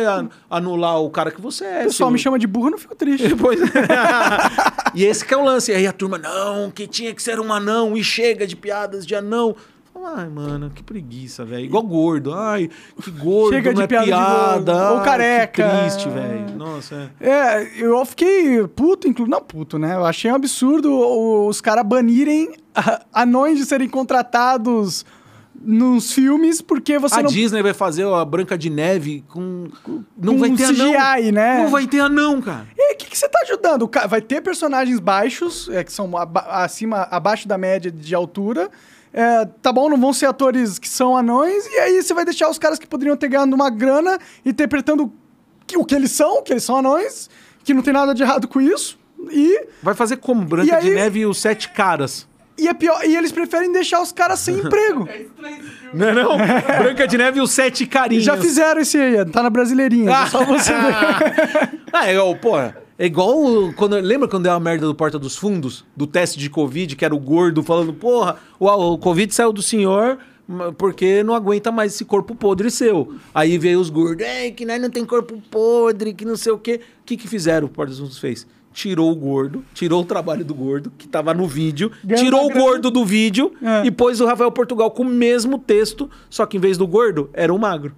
anular 0.50 1.00
o 1.00 1.10
cara 1.10 1.30
que 1.30 1.40
você 1.40 1.64
é. 1.64 1.80
O 1.82 1.84
pessoal 1.84 2.08
se- 2.08 2.12
me 2.14 2.18
chama 2.18 2.38
de 2.38 2.46
burro, 2.46 2.68
eu 2.68 2.70
não 2.72 2.78
fico 2.78 2.94
triste. 2.94 3.28
Pois 3.36 3.60
é. 3.60 3.64
e 4.94 5.04
esse 5.04 5.24
que 5.24 5.32
é 5.32 5.36
o 5.36 5.44
lance. 5.44 5.70
Aí 5.72 5.86
a 5.86 5.92
turma, 5.92 6.18
não, 6.18 6.70
que 6.70 6.86
tinha 6.86 7.14
que 7.14 7.22
ser 7.22 7.38
um 7.38 7.52
anão 7.52 7.96
e 7.96 8.02
chega 8.02 8.46
de 8.46 8.56
piadas 8.56 9.06
de 9.06 9.14
anão. 9.14 9.54
Ai, 10.04 10.28
mano, 10.28 10.70
que 10.74 10.82
preguiça, 10.82 11.44
velho. 11.44 11.64
Igual 11.64 11.82
gordo. 11.82 12.34
Ai, 12.34 12.68
que 13.02 13.10
gordo, 13.10 13.54
Chega 13.54 13.74
de 13.74 13.82
é 13.82 13.86
piada 13.86 14.04
de 14.04 14.10
piada. 14.10 14.72
gordo. 14.72 14.92
Ou 14.92 14.98
Ai, 14.98 15.04
careca. 15.04 15.68
Que 15.70 15.78
triste, 15.80 16.08
velho. 16.08 16.56
Nossa, 16.56 17.10
é. 17.20 17.28
É, 17.30 17.70
eu 17.76 18.04
fiquei 18.06 18.66
puto, 18.68 19.06
inclusive. 19.08 19.30
Não 19.30 19.42
puto, 19.42 19.78
né? 19.78 19.94
Eu 19.94 20.04
achei 20.04 20.30
um 20.30 20.34
absurdo 20.34 20.90
os 21.46 21.60
caras 21.60 21.84
banirem 21.84 22.52
anões 23.12 23.58
de 23.58 23.64
serem 23.66 23.88
contratados 23.88 25.04
nos 25.60 26.12
filmes 26.12 26.60
porque 26.62 26.98
você 27.00 27.18
a 27.18 27.22
não. 27.22 27.30
Disney 27.30 27.62
vai 27.62 27.74
fazer 27.74 28.06
a 28.06 28.24
Branca 28.24 28.56
de 28.56 28.70
Neve 28.70 29.24
com. 29.28 29.66
Não 30.16 30.34
Com 30.34 30.38
vai 30.38 30.50
ter 30.52 30.64
anão. 30.66 30.92
CGI, 30.92 31.32
né? 31.32 31.62
Não 31.64 31.68
vai 31.70 31.86
ter 31.86 31.98
anão, 32.00 32.40
cara. 32.40 32.66
E 32.76 32.94
o 32.94 32.96
que, 32.96 33.06
que 33.10 33.18
você 33.18 33.28
tá 33.28 33.40
ajudando? 33.42 33.90
Vai 34.08 34.20
ter 34.20 34.40
personagens 34.40 35.00
baixos, 35.00 35.68
é, 35.70 35.82
que 35.82 35.92
são 35.92 36.16
aba- 36.16 36.46
acima, 36.62 37.08
abaixo 37.10 37.48
da 37.48 37.58
média 37.58 37.90
de 37.90 38.14
altura. 38.14 38.70
É, 39.12 39.44
tá 39.62 39.72
bom, 39.72 39.88
não 39.88 39.98
vão 39.98 40.12
ser 40.12 40.26
atores 40.26 40.78
que 40.78 40.88
são 40.88 41.16
anões, 41.16 41.66
e 41.66 41.78
aí 41.78 42.02
você 42.02 42.12
vai 42.14 42.24
deixar 42.24 42.48
os 42.48 42.58
caras 42.58 42.78
que 42.78 42.86
poderiam 42.86 43.16
ter 43.16 43.28
ganhado 43.28 43.54
uma 43.54 43.70
grana 43.70 44.18
interpretando 44.44 45.12
que- 45.66 45.76
o 45.78 45.84
que 45.84 45.94
eles 45.94 46.10
são, 46.12 46.42
que 46.42 46.52
eles 46.52 46.62
são 46.62 46.76
anões, 46.76 47.28
que 47.64 47.72
não 47.74 47.82
tem 47.82 47.92
nada 47.92 48.14
de 48.14 48.22
errado 48.22 48.46
com 48.48 48.60
isso. 48.60 48.98
E, 49.30 49.66
Vai 49.82 49.94
fazer 49.94 50.16
como? 50.18 50.44
Branca 50.44 50.76
aí- 50.76 50.82
de 50.82 50.90
Neve 50.90 51.20
e 51.20 51.26
os 51.26 51.38
Sete 51.40 51.70
Caras. 51.70 52.26
e 52.56 52.68
é 52.68 52.74
pior, 52.74 53.04
e 53.04 53.16
eles 53.16 53.32
preferem 53.32 53.72
deixar 53.72 54.00
os 54.00 54.12
caras 54.12 54.38
sem 54.40 54.56
emprego. 54.60 55.08
É 55.10 55.22
estranho. 55.22 55.58
Não 55.92 56.08
é 56.08 56.12
não? 56.12 56.36
Branca 56.36 57.06
de 57.08 57.18
Neve 57.18 57.38
e 57.38 57.42
os 57.42 57.50
Sete 57.50 57.86
Carinhos. 57.86 58.24
Já 58.24 58.36
fizeram 58.36 58.80
esse 58.80 58.98
aí, 58.98 59.24
tá 59.26 59.42
na 59.42 59.50
brasileirinha. 59.50 60.10
é 60.10 60.26
Só 60.28 60.44
você. 60.44 60.72
Ah, 61.92 62.08
é 62.08 62.12
igual, 62.14 62.36
pô, 62.36 62.52
é 62.98 63.06
igual 63.06 63.72
quando 63.76 63.96
lembra 63.96 64.26
quando 64.28 64.42
deu 64.44 64.52
a 64.52 64.60
merda 64.60 64.86
do 64.86 64.94
Porta 64.94 65.18
dos 65.18 65.36
Fundos, 65.36 65.84
do 65.96 66.06
teste 66.06 66.38
de 66.38 66.50
Covid, 66.50 66.96
que 66.96 67.04
era 67.04 67.14
o 67.14 67.18
gordo 67.18 67.62
falando, 67.62 67.92
porra, 67.92 68.36
o, 68.58 68.66
o 68.66 68.98
Covid 68.98 69.32
saiu 69.34 69.52
do 69.52 69.62
senhor 69.62 70.18
porque 70.78 71.22
não 71.22 71.34
aguenta 71.34 71.70
mais 71.70 71.92
esse 71.94 72.04
corpo 72.04 72.34
podre 72.34 72.70
seu. 72.70 73.14
Aí 73.34 73.58
veio 73.58 73.78
os 73.80 73.90
gordos, 73.90 74.24
é 74.24 74.50
que 74.50 74.64
nós 74.64 74.80
não 74.80 74.88
tem 74.88 75.04
corpo 75.04 75.40
podre, 75.50 76.14
que 76.14 76.24
não 76.24 76.36
sei 76.36 76.52
o 76.52 76.58
quê. 76.58 76.80
O 77.02 77.04
que 77.04 77.16
que 77.18 77.28
fizeram 77.28 77.66
o 77.66 77.70
Porta 77.70 77.90
dos 77.90 78.00
Fundos 78.00 78.18
fez? 78.18 78.46
Tirou 78.72 79.10
o 79.10 79.14
gordo, 79.14 79.64
tirou 79.74 80.02
o 80.02 80.04
trabalho 80.04 80.44
do 80.44 80.54
gordo, 80.54 80.90
que 80.96 81.06
tava 81.08 81.34
no 81.34 81.46
vídeo, 81.46 81.90
Ganhou 82.04 82.24
tirou 82.24 82.46
o 82.46 82.50
gordo 82.50 82.90
do 82.90 83.04
vídeo 83.04 83.52
É. 83.62 83.86
e 83.86 83.90
pôs 83.90 84.20
o 84.20 84.26
Rafael 84.26 84.50
Portugal 84.52 84.90
com 84.90 85.02
o 85.02 85.06
mesmo 85.06 85.58
texto, 85.58 86.08
só 86.30 86.46
que 86.46 86.56
em 86.56 86.60
vez 86.60 86.78
do 86.78 86.86
gordo, 86.86 87.28
era 87.32 87.52
o 87.52 87.58
magro. 87.58 87.94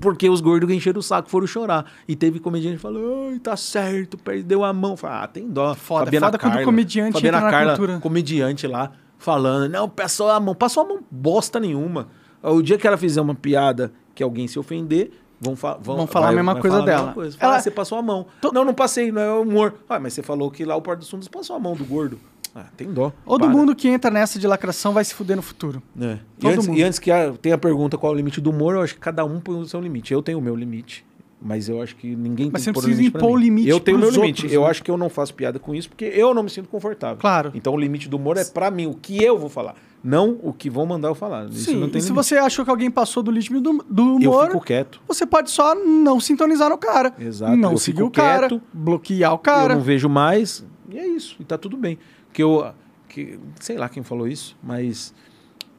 Porque 0.00 0.28
os 0.28 0.40
gordos 0.40 0.68
que 0.68 0.74
encheram 0.74 1.00
o 1.00 1.02
saco 1.02 1.30
foram 1.30 1.46
chorar. 1.46 1.86
E 2.06 2.14
teve 2.14 2.38
comediante 2.38 2.76
que 2.76 2.82
falou, 2.82 3.38
tá 3.40 3.56
certo, 3.56 4.18
perdeu 4.18 4.62
a 4.64 4.72
mão. 4.72 4.96
Falei, 4.96 5.16
ah, 5.22 5.26
tem 5.26 5.48
dó. 5.48 5.74
Foda, 5.74 6.10
foda 6.20 6.38
quando 6.38 6.60
o 6.60 6.64
comediante 6.64 7.12
Fabiana 7.14 7.38
entra 7.38 7.50
na 7.50 7.56
Carla, 7.56 7.76
cultura. 7.76 8.00
comediante 8.00 8.66
lá, 8.66 8.92
falando, 9.18 9.70
não, 9.70 9.88
passou 9.88 10.28
a 10.30 10.38
mão. 10.38 10.54
Passou 10.54 10.82
a 10.84 10.86
mão 10.86 11.00
bosta 11.10 11.58
nenhuma. 11.58 12.08
O 12.42 12.60
dia 12.62 12.76
que 12.76 12.86
ela 12.86 12.96
fizer 12.98 13.20
uma 13.20 13.34
piada 13.34 13.92
que 14.14 14.22
alguém 14.22 14.46
se 14.48 14.58
ofender, 14.58 15.12
vão, 15.40 15.56
fa 15.56 15.78
vão, 15.80 15.96
Vão 15.96 16.06
falar 16.06 16.28
a 16.28 16.32
mesma 16.32 16.54
coisa 16.56 16.76
falar 16.76 16.82
a 16.82 16.86
mesma 16.86 17.00
dela. 17.02 17.12
coisa. 17.14 17.38
Fala, 17.38 17.52
Ela- 17.52 17.58
"Ah, 17.58 17.62
você 17.62 17.70
passou 17.70 17.96
a 17.98 18.02
mão. 18.02 18.26
To- 18.42 18.52
Não, 18.52 18.64
não 18.64 18.74
passei, 18.74 19.10
não 19.10 19.22
é 19.22 19.32
humor. 19.32 19.74
Ah, 19.88 19.98
mas 19.98 20.12
você 20.12 20.22
falou 20.22 20.50
que 20.50 20.64
lá 20.64 20.76
o 20.76 20.82
Porto 20.82 21.00
dos 21.00 21.10
Fundos 21.10 21.28
passou 21.28 21.56
a 21.56 21.58
mão 21.58 21.74
do 21.74 21.84
gordo. 21.84 22.18
Ah, 22.54 22.64
tem 22.76 22.92
dó. 22.92 23.12
Todo 23.24 23.40
Para. 23.42 23.48
mundo 23.50 23.76
que 23.76 23.86
entra 23.88 24.10
nessa 24.10 24.38
de 24.38 24.46
lacração 24.46 24.92
vai 24.92 25.04
se 25.04 25.14
fuder 25.14 25.36
no 25.36 25.42
futuro. 25.42 25.80
É. 26.00 26.18
E, 26.42 26.48
antes, 26.48 26.66
e 26.66 26.82
antes 26.82 26.98
que 26.98 27.10
a, 27.10 27.32
tenha 27.32 27.54
a 27.54 27.58
pergunta 27.58 27.96
qual 27.96 28.12
é 28.12 28.14
o 28.14 28.16
limite 28.16 28.40
do 28.40 28.50
humor, 28.50 28.74
eu 28.74 28.82
acho 28.82 28.94
que 28.94 29.00
cada 29.00 29.24
um 29.24 29.38
põe 29.40 29.60
o 29.60 29.64
seu 29.66 29.80
limite. 29.80 30.12
Eu 30.12 30.20
tenho 30.20 30.38
o 30.38 30.42
meu 30.42 30.56
limite, 30.56 31.04
mas 31.40 31.68
eu 31.68 31.80
acho 31.80 31.94
que 31.94 32.14
ninguém 32.16 32.50
Mas 32.52 32.64
tem 32.64 32.72
que 32.74 32.80
pôr 32.80 32.88
limite 32.88 33.08
impor 33.16 33.30
o 33.30 33.36
limite 33.36 33.68
Eu 33.68 33.78
tenho 33.78 33.96
o 33.98 34.00
meu 34.00 34.10
limite. 34.10 34.42
outros, 34.42 34.52
eu 34.52 34.62
né? 34.62 34.66
acho 34.68 34.82
que 34.82 34.90
eu 34.90 34.96
não 34.96 35.08
faço 35.08 35.32
piada 35.32 35.58
com 35.60 35.72
isso 35.74 35.88
porque 35.88 36.04
eu 36.06 36.34
não 36.34 36.42
me 36.42 36.50
sinto 36.50 36.68
confortável. 36.68 37.18
Claro. 37.18 37.52
Então 37.54 37.72
o 37.72 37.78
limite 37.78 38.08
do 38.08 38.16
humor 38.16 38.36
é 38.36 38.44
pra 38.44 38.68
mim, 38.70 38.86
o 38.86 38.94
que 38.94 39.22
eu 39.22 39.38
vou 39.38 39.48
falar, 39.48 39.76
não 40.02 40.36
o 40.42 40.52
que 40.52 40.68
vão 40.68 40.84
mandar 40.86 41.06
eu 41.08 41.14
falar. 41.14 41.46
Isso 41.50 41.70
Sim, 41.70 41.76
não 41.76 41.88
tem 41.88 41.98
e 42.00 42.02
se 42.02 42.08
limite. 42.08 42.12
você 42.26 42.36
achou 42.36 42.64
que 42.64 42.70
alguém 42.70 42.90
passou 42.90 43.22
do 43.22 43.30
limite 43.30 43.60
do, 43.60 43.84
do 43.88 44.02
Eu 44.20 44.30
humor, 44.32 44.46
fico 44.48 44.60
quieto. 44.64 45.00
você 45.06 45.24
pode 45.24 45.52
só 45.52 45.72
não 45.76 46.18
sintonizar 46.18 46.68
no 46.68 46.76
cara. 46.78 47.14
Exato, 47.16 47.56
Não 47.56 47.72
eu 47.72 47.78
seguir 47.78 48.02
o 48.02 48.10
cara, 48.10 48.48
quieto, 48.48 48.60
bloquear 48.72 49.32
o 49.34 49.38
cara. 49.38 49.74
Eu 49.74 49.76
não 49.76 49.84
vejo 49.84 50.08
mais. 50.08 50.64
E 50.92 50.98
é 50.98 51.06
isso. 51.06 51.36
E 51.38 51.44
tá 51.44 51.56
tudo 51.56 51.76
bem. 51.76 51.96
Que 52.32 52.42
eu. 52.42 52.72
Que, 53.08 53.38
sei 53.58 53.76
lá 53.76 53.88
quem 53.88 54.02
falou 54.04 54.28
isso, 54.28 54.56
mas 54.62 55.12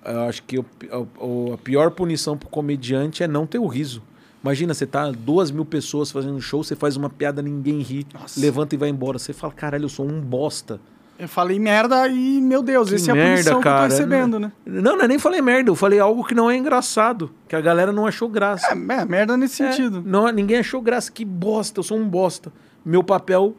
eu 0.05 0.21
acho 0.23 0.43
que 0.43 0.59
o- 0.59 0.65
a, 0.91 1.53
a 1.53 1.57
pior 1.57 1.91
punição 1.91 2.37
pro 2.37 2.49
comediante 2.49 3.23
é 3.23 3.27
não 3.27 3.45
ter 3.47 3.57
o 3.59 3.67
riso. 3.67 4.03
Imagina, 4.43 4.73
você 4.73 4.85
tá 4.85 5.09
duas 5.11 5.49
mil 5.51 5.63
pessoas 5.63 6.11
fazendo 6.11 6.33
um 6.35 6.41
show, 6.41 6.63
você 6.63 6.75
faz 6.75 6.97
uma 6.97 7.09
piada, 7.09 7.41
ninguém 7.41 7.79
ri, 7.79 8.05
levanta 8.37 8.75
e 8.75 8.77
vai 8.77 8.89
embora. 8.89 9.17
Você 9.19 9.31
fala, 9.33 9.53
caralho, 9.53 9.85
eu 9.85 9.89
sou 9.89 10.05
um 10.05 10.19
bosta. 10.19 10.79
Eu 11.19 11.27
falei 11.29 11.59
merda 11.59 12.07
e, 12.07 12.41
meu 12.41 12.63
Deus, 12.63 12.89
Que 12.89 12.95
essa 12.95 13.11
é 13.11 13.13
a 13.13 13.15
merda, 13.15 13.31
punição 13.33 13.53
que 13.53 13.57
eu 13.67 13.71
cara. 13.71 13.87
tô 13.87 13.91
recebendo, 13.93 14.39
né? 14.39 14.51
Não, 14.65 14.95
não, 14.97 15.01
eu 15.03 15.07
nem 15.07 15.19
falei 15.19 15.39
merda, 15.41 15.69
eu 15.69 15.75
falei 15.75 15.99
algo 15.99 16.23
que 16.25 16.33
não 16.33 16.49
é 16.49 16.57
engraçado, 16.57 17.31
que 17.47 17.55
a 17.55 17.61
galera 17.61 17.91
não 17.93 18.07
achou 18.07 18.27
graça. 18.27 18.65
É, 18.69 18.71
é, 18.73 19.05
merda 19.05 19.37
nesse 19.37 19.61
É, 19.61 19.71
sentido. 19.71 20.01
não, 20.03 20.27
ninguém 20.31 20.57
achou 20.57 20.81
graça. 20.81 21.11
Que 21.11 21.23
bosta, 21.23 21.79
eu 21.79 21.83
sou 21.83 21.97
um 21.97 22.09
bosta. 22.09 22.51
Meu 22.83 23.03
papel. 23.03 23.55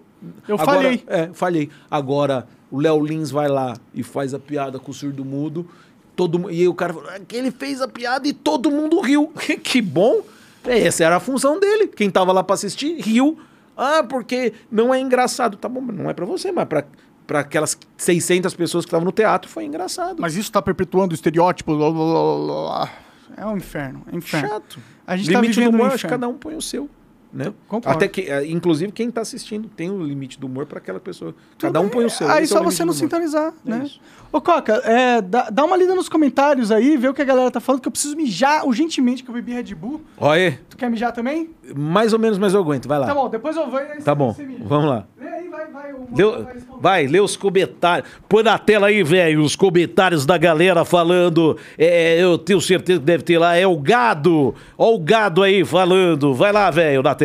Eu 0.49 0.57
agora- 0.57 0.83
falhei. 0.83 1.05
É, 1.07 1.31
falhei. 1.33 1.71
Agora, 1.89 2.49
o 2.73 2.81
Léo 2.81 3.05
Lins 3.05 3.31
vai 3.31 3.49
lá 3.49 3.77
e 3.95 4.03
faz 4.03 4.33
a 4.33 4.39
piada 4.39 4.79
com 4.79 4.91
o 4.91 4.95
surdo 4.95 5.25
mudo. 5.25 5.69
Todo, 6.17 6.51
e 6.51 6.61
aí 6.61 6.69
o 6.69 6.75
cara 6.75 6.95
falou: 6.95 7.09
"Ah, 7.11 7.21
que 7.21 7.37
ele 7.37 7.51
fez 7.51 7.83
a 7.83 7.87
piada 7.87 8.27
e 8.27 8.33
todo 8.33 8.71
mundo 8.71 8.99
riu. 9.01 9.31
que 9.63 9.83
bom. 9.83 10.23
É, 10.65 10.87
Essa 10.87 11.05
era 11.05 11.17
a 11.17 11.21
função 11.21 11.61
dele. 11.61 11.87
Quem 11.89 12.11
tava 12.11 12.33
lá 12.33 12.43
pra 12.43 12.55
assistir 12.55 12.99
riu. 13.01 13.39
Ah, 13.77 14.03
porque 14.03 14.55
não 14.71 14.93
é 14.93 14.99
engraçado. 14.99 15.57
Tá 15.57 15.69
bom, 15.69 15.81
não 15.83 16.09
é 16.09 16.15
pra 16.15 16.25
você, 16.25 16.51
mas 16.51 16.67
pra, 16.67 16.85
pra 17.27 17.41
aquelas 17.41 17.77
600 17.97 18.55
pessoas 18.55 18.85
que 18.85 18.89
estavam 18.89 19.05
no 19.05 19.13
teatro 19.13 19.51
foi 19.51 19.65
engraçado. 19.65 20.21
Mas 20.21 20.35
isso 20.35 20.51
tá 20.51 20.63
perpetuando 20.63 21.13
o 21.13 21.15
estereótipo. 21.15 21.77
blá, 21.77 21.91
blá, 21.91 22.05
blá, 22.05 22.39
blá. 22.39 22.93
É 23.37 23.47
um 23.47 23.57
inferno. 23.57 24.03
É 24.11 24.15
um 24.15 24.19
inferno. 24.19 24.49
chato. 24.49 24.81
A 25.07 25.17
gente 25.17 25.31
tá 25.31 25.41
limite 25.41 25.59
vivendo 25.59 25.73
do 25.73 25.77
humor, 25.77 25.89
no 25.89 25.95
acho 25.95 26.05
que 26.05 26.11
cada 26.11 26.29
um 26.29 26.35
põe 26.35 26.55
o 26.55 26.63
seu. 26.63 26.89
Né? 27.33 27.53
concordo. 27.67 27.97
Até 27.97 28.09
que, 28.09 28.23
eh, 28.31 28.47
inclusive, 28.51 28.93
quem 28.93 29.11
tá 29.11 29.23
assistindo 29.23 29.67
tem 29.69 29.91
o 29.91 30.03
limite 30.03 30.39
do 30.39 30.47
humor 30.47 30.67
para 30.67 30.77
aquela 30.79 31.01
pessoa. 31.01 31.35
Cada 31.59 31.81
um 31.81 31.89
põe 31.89 32.05
o 32.05 32.11
seu. 32.11 32.29
Aí 32.31 32.43
é 32.43 32.47
só 32.47 32.59
limite 32.59 32.75
você 32.77 32.85
não 32.85 32.93
sintonizar, 32.93 33.55
É 33.67 33.71
né? 33.71 33.83
isso. 33.87 33.99
Ô, 34.31 34.41
Coca, 34.41 34.75
é, 34.85 35.21
dá, 35.23 35.49
dá 35.51 35.65
uma 35.65 35.77
lida 35.77 35.95
nos 35.95 36.09
comentários 36.09 36.71
aí, 36.71 36.97
vê 36.97 37.09
o 37.09 37.15
que 37.15 37.23
a 37.23 37.25
galera 37.25 37.51
tá 37.51 37.61
falando, 37.61 37.81
que 37.81 37.89
eu 37.89 37.93
preciso 37.93 38.17
mijar 38.17 38.67
urgentemente, 38.67 39.23
que 39.23 39.31
eu 39.31 39.35
bebi 39.35 39.53
Red 39.55 39.75
Bull. 39.75 40.03
Olha 40.19 40.59
Tu 40.69 40.77
quer 40.77 40.91
mijar 40.91 41.13
também? 41.13 41.51
mais 41.75 42.13
ou 42.13 42.19
menos, 42.19 42.37
mas 42.39 42.53
eu 42.53 42.61
aguento. 42.61 42.87
Vai 42.87 42.99
lá. 42.99 43.07
Tá 43.07 43.15
bom, 43.15 43.29
depois 43.31 43.57
eu 43.57 43.71
vou 43.71 43.81
e 43.81 43.83
aí 43.93 44.03
Tá 44.03 44.15
bom, 44.15 44.35
vamos 44.65 44.91
lá. 44.91 45.07
Lê 45.19 45.29
aí, 45.29 45.49
vai, 45.49 45.67
vai. 45.71 45.93
o 45.93 46.07
Leu- 46.15 46.45
vai 46.45 46.55
vai, 46.81 47.07
lê 47.07 47.21
os 47.21 47.37
comentários. 47.37 48.11
Põe 48.29 48.43
na 48.43 48.59
tela 48.59 48.89
aí, 48.89 49.03
velho, 49.03 49.43
os 49.43 49.55
comentários 49.57 50.27
da 50.27 50.37
galera 50.37 50.85
falando. 50.85 51.57
É, 51.79 52.21
eu 52.23 52.37
tenho 52.37 52.61
certeza 52.61 52.99
que 53.01 53.07
deve 53.07 53.23
ter 53.23 53.39
lá. 53.39 53.55
É 53.57 53.67
o 53.67 53.77
gado. 53.79 54.55
Ó 54.77 54.95
o 54.95 54.99
gado 54.99 55.43
aí 55.43 55.65
falando. 55.65 56.35
Vai 56.35 56.53
lá, 56.53 56.71
velho, 56.71 57.03
na 57.03 57.15
tela. 57.15 57.22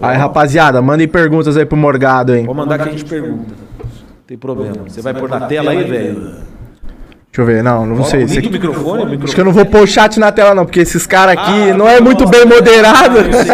Aí, 0.00 0.16
rapaziada, 0.16 0.80
mandem 0.80 1.08
perguntas 1.08 1.56
aí 1.56 1.66
pro 1.66 1.76
Morgado, 1.76 2.34
hein? 2.34 2.46
Vou 2.46 2.54
mandar 2.54 2.78
que 2.78 2.88
a 2.88 2.92
gente 2.92 3.04
pergunta. 3.04 3.54
Tem 4.26 4.36
problema. 4.38 4.74
Você 4.86 5.00
vai 5.00 5.14
pôr 5.14 5.28
na 5.28 5.40
tela 5.46 5.70
aí, 5.70 5.84
velho? 5.84 6.36
Deixa 7.30 7.42
eu 7.42 7.44
ver, 7.56 7.62
não, 7.62 7.84
não 7.86 8.02
sei. 8.04 8.22
Esse 8.22 8.36
Liga 8.40 8.46
o 8.46 8.48
aqui- 8.48 8.58
microfone, 8.58 8.88
o 8.88 8.94
Acho 9.02 9.10
microfone. 9.10 9.34
que 9.34 9.40
eu 9.40 9.44
não 9.44 9.52
vou 9.52 9.66
pôr 9.66 9.82
o 9.82 9.86
chat 9.86 10.18
na 10.18 10.32
tela, 10.32 10.54
não, 10.54 10.64
porque 10.64 10.80
esses 10.80 11.06
caras 11.06 11.34
aqui 11.36 11.70
Ah, 11.70 11.74
não 11.76 11.86
é 11.86 12.00
muito 12.00 12.26
bem 12.26 12.44
moderado. 12.46 13.18
Eu 13.18 13.32
sei. 13.32 13.48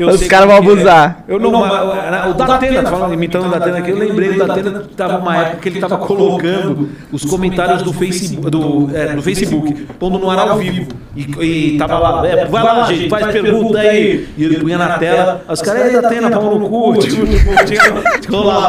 Eu 0.00 0.08
Os 0.08 0.26
caras 0.26 0.46
vão 0.48 0.56
é. 0.56 0.58
abusar. 0.58 1.22
Eu 1.28 1.38
não, 1.38 1.52
mas, 1.52 2.30
o 2.30 2.32
Datena, 2.34 2.82
falando, 2.90 3.12
imitando 3.14 3.46
o 3.46 3.50
Datena 3.50 3.78
aqui, 3.78 3.90
eu 3.90 3.98
lembrei 3.98 4.32
do 4.32 4.44
Datena, 4.46 4.82
tava 4.96 5.18
uma 5.18 5.36
época 5.36 5.56
que 5.58 5.68
ele 5.68 5.80
tava 5.80 5.98
colocando 5.98 6.88
os 7.12 7.24
comentários 7.24 7.82
do 7.82 7.92
Facebook, 7.92 8.50
do, 8.50 8.90
é, 8.92 9.12
no 9.12 9.22
Facebook, 9.22 9.72
pondo 9.98 10.18
no 10.18 10.28
ar 10.30 10.38
ao 10.38 10.56
vivo. 10.58 10.88
E, 11.14 11.74
e 11.74 11.78
tava 11.78 11.98
lá, 11.98 12.26
é, 12.26 12.46
vai 12.46 12.62
lá, 12.64 12.84
gente, 12.86 13.08
faz 13.08 13.26
pergunta 13.28 13.78
aí. 13.78 14.26
E 14.36 14.44
ele 14.44 14.56
punha 14.58 14.76
na 14.78 14.98
tela, 14.98 15.42
os 15.48 15.62
caras, 15.62 15.82
aí, 15.82 15.92
Datena, 15.92 16.30
pau 16.30 16.58
no 16.58 16.68
cu. 16.68 16.94
Tipo. 16.98 17.26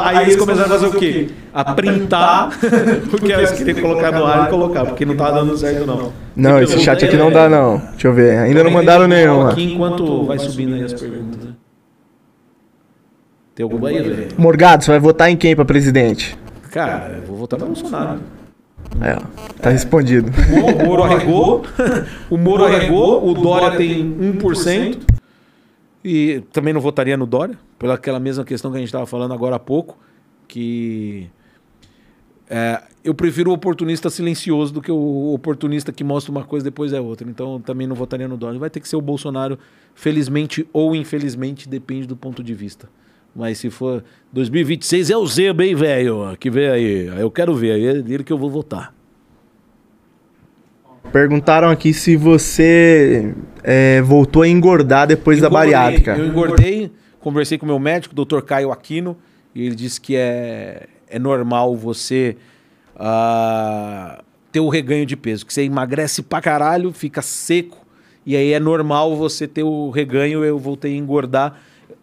Aí 0.03 0.24
eles 0.24 0.36
começaram 0.36 0.68
a 0.68 0.80
fazer 0.80 0.86
o 0.88 0.91
quê? 0.99 1.30
A 1.53 1.74
printar, 1.74 2.49
porque 3.10 3.32
eles 3.32 3.52
queriam 3.52 3.80
colocar 3.80 4.12
no 4.12 4.24
ar 4.26 4.47
e 4.47 4.49
colocar, 4.49 4.85
porque 4.85 5.06
não 5.06 5.15
tava 5.15 5.39
dando 5.39 5.57
certo, 5.57 5.85
não. 5.85 6.11
Não, 6.35 6.61
esse 6.61 6.80
chat 6.80 7.03
aqui 7.06 7.15
não 7.15 7.31
dá, 7.31 7.47
não. 7.47 7.77
Deixa 7.91 8.07
eu 8.07 8.14
ver. 8.14 8.38
Ainda 8.39 8.64
não 8.64 8.72
mandaram 8.72 9.07
nenhuma. 9.07 9.52
Aqui 9.52 9.73
enquanto 9.73 10.26
vai 10.26 10.39
subindo 10.39 10.76
aí 10.76 10.84
as 10.84 10.93
perguntas. 10.93 11.43
né? 11.43 11.53
Tem 13.53 13.64
alguma 13.64 13.88
aí, 13.89 14.02
velho? 14.02 14.27
Morgado, 14.38 14.84
você 14.84 14.91
vai 14.91 14.99
votar 14.99 15.30
em 15.30 15.38
quem 15.38 15.56
pra 15.56 15.64
presidente? 15.64 16.38
Cara, 16.72 17.19
eu 17.22 17.23
vou 17.27 17.38
votar 17.38 17.57
no 17.60 17.68
Bolsonaro. 17.68 18.19
Ó. 18.95 19.52
Tá 19.61 19.69
respondido. 19.69 20.31
O 20.81 20.85
Moro 20.85 21.03
arregou, 21.03 21.64
o 22.30 22.38
Moro 22.38 22.65
arregou, 22.65 23.26
o 23.30 23.34
Dória 23.34 23.77
tem 23.77 24.03
1%. 24.03 24.99
E 26.03 26.43
também 26.52 26.73
não 26.73 26.81
votaria 26.81 27.18
no 27.18 27.26
Dória, 27.26 27.57
pela 27.80 27.95
aquela 27.95 28.19
mesma 28.19 28.43
questão 28.43 28.69
que 28.72 28.77
a 28.77 28.80
gente 28.80 28.89
estava 28.89 29.06
falando 29.07 29.34
agora 29.34 29.56
há 29.56 29.60
pouco, 29.60 29.97
que 30.47 31.27
é, 32.50 32.82
eu 33.04 33.14
prefiro 33.14 33.52
o 33.52 33.54
oportunista 33.54 34.10
silencioso 34.10 34.74
do 34.74 34.82
que 34.82 34.92
o 34.92 35.34
oportunista 35.34 35.92
que 35.92 36.04
mostra 36.04 36.32
uma 36.32 36.44
coisa 36.44 36.66
e 36.66 36.70
depois 36.70 36.94
é 36.94 37.00
outra. 37.00 37.28
Então 37.30 37.54
eu 37.54 37.60
também 37.60 37.88
não 37.88 37.96
votaria 37.96 38.28
no 38.28 38.38
Dória. 38.38 38.60
Vai 38.60 38.70
ter 38.70 38.80
que 38.80 38.88
ser 38.88 38.96
o 38.96 39.02
Bolsonaro, 39.02 39.58
felizmente 39.94 40.68
ou 40.72 40.96
infelizmente, 40.96 41.68
depende 41.68 42.08
do 42.08 42.16
ponto 42.16 42.44
de 42.44 42.54
vista. 42.54 42.90
Mas 43.36 43.58
se 43.58 43.70
for 43.70 44.04
2026 44.32 45.10
é 45.10 45.18
o 45.18 45.28
Zeba, 45.28 45.66
hein, 45.66 45.76
velho? 45.76 46.36
Que 46.40 46.50
vem 46.50 46.70
aí. 46.70 47.08
Eu 47.20 47.30
quero 47.30 47.54
ver, 47.54 47.72
aí 47.72 47.86
é 47.86 48.02
dele 48.02 48.24
que 48.24 48.32
eu 48.32 48.38
vou 48.38 48.50
votar. 48.50 48.94
Perguntaram 51.12 51.70
aqui 51.70 51.94
se 51.94 52.16
você 52.16 53.36
é, 53.64 54.02
voltou 54.02 54.42
a 54.42 54.48
engordar 54.48 55.08
depois 55.08 55.40
da 55.40 55.48
Engordei. 55.48 55.72
bariátrica. 55.72 56.18
Eu 56.18 56.26
engordei, 56.26 56.92
conversei 57.20 57.58
com 57.58 57.66
o 57.66 57.70
meu 57.70 57.80
médico, 57.80 58.20
o 58.20 58.26
Dr. 58.26 58.42
Caio 58.42 58.72
Aquino, 58.72 59.18
e 59.54 59.66
ele 59.66 59.76
disse 59.76 60.02
que 60.02 60.16
é, 60.16 60.88
é 61.16 61.20
normal 61.20 61.76
você 61.78 62.36
ah, 62.98 64.22
ter 64.52 64.60
o 64.60 64.68
reganho 64.68 65.06
de 65.06 65.16
peso, 65.16 65.46
que 65.46 65.54
você 65.54 65.64
emagrece 65.64 66.22
pra 66.22 66.42
caralho, 66.42 66.92
fica 66.92 67.22
seco, 67.22 67.86
e 68.26 68.36
aí 68.36 68.52
é 68.52 68.60
normal 68.60 69.16
você 69.16 69.48
ter 69.48 69.64
o 69.64 69.90
reganho, 69.90 70.44
eu 70.44 70.60
voltei 70.60 70.94
a 70.94 70.98
engordar. 70.98 71.58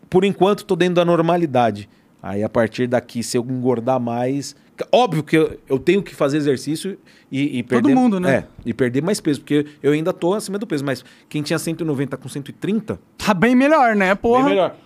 Por 0.08 0.24
enquanto, 0.24 0.64
tô 0.64 0.74
dentro 0.74 0.94
da 0.94 1.04
normalidade. 1.04 1.90
Aí, 2.22 2.42
a 2.42 2.48
partir 2.48 2.86
daqui, 2.86 3.22
se 3.22 3.36
eu 3.36 3.42
engordar 3.42 4.00
mais... 4.00 4.56
Óbvio 4.90 5.22
que 5.22 5.36
eu, 5.36 5.58
eu 5.68 5.78
tenho 5.78 6.02
que 6.02 6.14
fazer 6.14 6.38
exercício 6.38 6.98
e, 7.30 7.58
e 7.58 7.62
Todo 7.62 7.82
perder... 7.82 7.94
mundo, 7.94 8.18
né? 8.18 8.34
É, 8.34 8.44
e 8.64 8.72
perder 8.72 9.02
mais 9.02 9.20
peso, 9.20 9.40
porque 9.40 9.66
eu 9.82 9.92
ainda 9.92 10.12
tô 10.12 10.32
acima 10.32 10.58
do 10.58 10.66
peso, 10.66 10.84
mas 10.84 11.04
quem 11.28 11.42
tinha 11.42 11.58
190 11.58 12.16
com 12.16 12.28
130... 12.28 12.98
Tá 13.18 13.34
bem 13.34 13.54
melhor, 13.54 13.94
né, 13.94 14.14
porra? 14.14 14.44
Bem 14.44 14.50
melhor. 14.50 14.76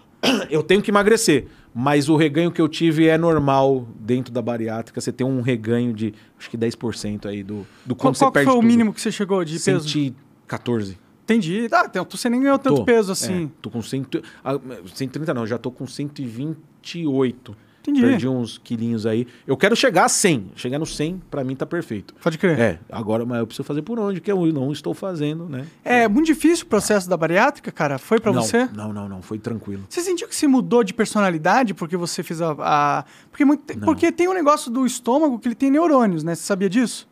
Eu 0.51 0.62
tenho 0.62 0.82
que 0.82 0.90
emagrecer, 0.90 1.47
mas 1.78 2.09
o 2.09 2.16
reganho 2.16 2.51
que 2.51 2.59
eu 2.59 2.70
tive 2.70 3.07
é 3.07 3.19
normal 3.19 3.86
dentro 4.01 4.32
da 4.32 4.40
bariátrica. 4.40 4.98
Você 4.98 5.12
tem 5.12 5.27
um 5.27 5.43
reganho 5.43 5.93
de 5.93 6.15
acho 6.39 6.48
que 6.48 6.57
10% 6.57 7.27
aí 7.27 7.43
do, 7.43 7.66
do 7.85 7.94
Qual, 7.94 7.97
quando 7.97 8.01
qual 8.01 8.15
você 8.15 8.24
que 8.24 8.32
perde 8.32 8.47
foi 8.47 8.59
o 8.59 8.61
tudo. 8.62 8.66
mínimo 8.66 8.94
que 8.94 9.01
você 9.03 9.12
chegou 9.12 9.44
de 9.44 9.61
peso? 9.61 9.86
114. 9.86 10.97
Entendi. 11.24 11.69
Ah, 11.70 11.85
então 11.85 12.07
você 12.09 12.31
nem 12.31 12.40
ganhou 12.40 12.59
tanto 12.59 12.77
Tô. 12.77 12.85
peso 12.86 13.12
assim. 13.12 13.44
É, 13.44 13.48
tô 13.61 13.69
com 13.69 13.82
100, 13.82 14.07
ah, 14.43 14.59
130 14.94 15.35
não, 15.35 15.47
já 15.47 15.59
tô 15.59 15.70
com 15.70 15.86
128. 15.86 17.55
Entendi. 17.90 18.00
Perdi 18.00 18.28
uns 18.28 18.58
quilinhos 18.58 19.06
aí. 19.06 19.26
Eu 19.46 19.56
quero 19.56 19.76
chegar 19.76 20.04
a 20.06 20.08
100. 20.08 20.50
Chegar 20.56 20.78
no 20.78 20.86
100, 20.86 21.22
pra 21.30 21.44
mim 21.44 21.54
tá 21.54 21.64
perfeito. 21.64 22.14
Pode 22.22 22.36
crer. 22.38 22.58
É, 22.58 22.78
agora 22.90 23.24
mas 23.24 23.38
eu 23.38 23.46
preciso 23.46 23.64
fazer 23.64 23.82
por 23.82 23.98
onde, 23.98 24.20
que 24.20 24.30
eu 24.30 24.44
não 24.52 24.72
estou 24.72 24.92
fazendo, 24.94 25.48
né? 25.48 25.66
É, 25.84 26.08
muito 26.08 26.26
difícil 26.26 26.66
o 26.66 26.68
processo 26.68 27.08
da 27.08 27.16
bariátrica, 27.16 27.70
cara? 27.70 27.98
Foi 27.98 28.18
pra 28.18 28.32
não, 28.32 28.42
você? 28.42 28.68
Não, 28.74 28.92
não, 28.92 29.08
não, 29.08 29.22
foi 29.22 29.38
tranquilo. 29.38 29.84
Você 29.88 30.00
sentiu 30.00 30.26
que 30.28 30.34
se 30.34 30.46
mudou 30.46 30.82
de 30.82 30.92
personalidade 30.92 31.74
porque 31.74 31.96
você 31.96 32.22
fez 32.22 32.40
a. 32.42 32.56
a- 32.58 33.04
Porque, 33.30 33.44
muito- 33.44 33.78
porque 33.80 34.10
tem 34.10 34.28
um 34.28 34.34
negócio 34.34 34.70
do 34.70 34.84
estômago 34.84 35.38
que 35.38 35.48
ele 35.48 35.54
tem 35.54 35.70
neurônios, 35.70 36.24
né? 36.24 36.34
Você 36.34 36.42
sabia 36.42 36.68
disso? 36.68 37.08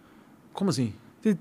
Como 0.53 0.71
assim? 0.71 0.93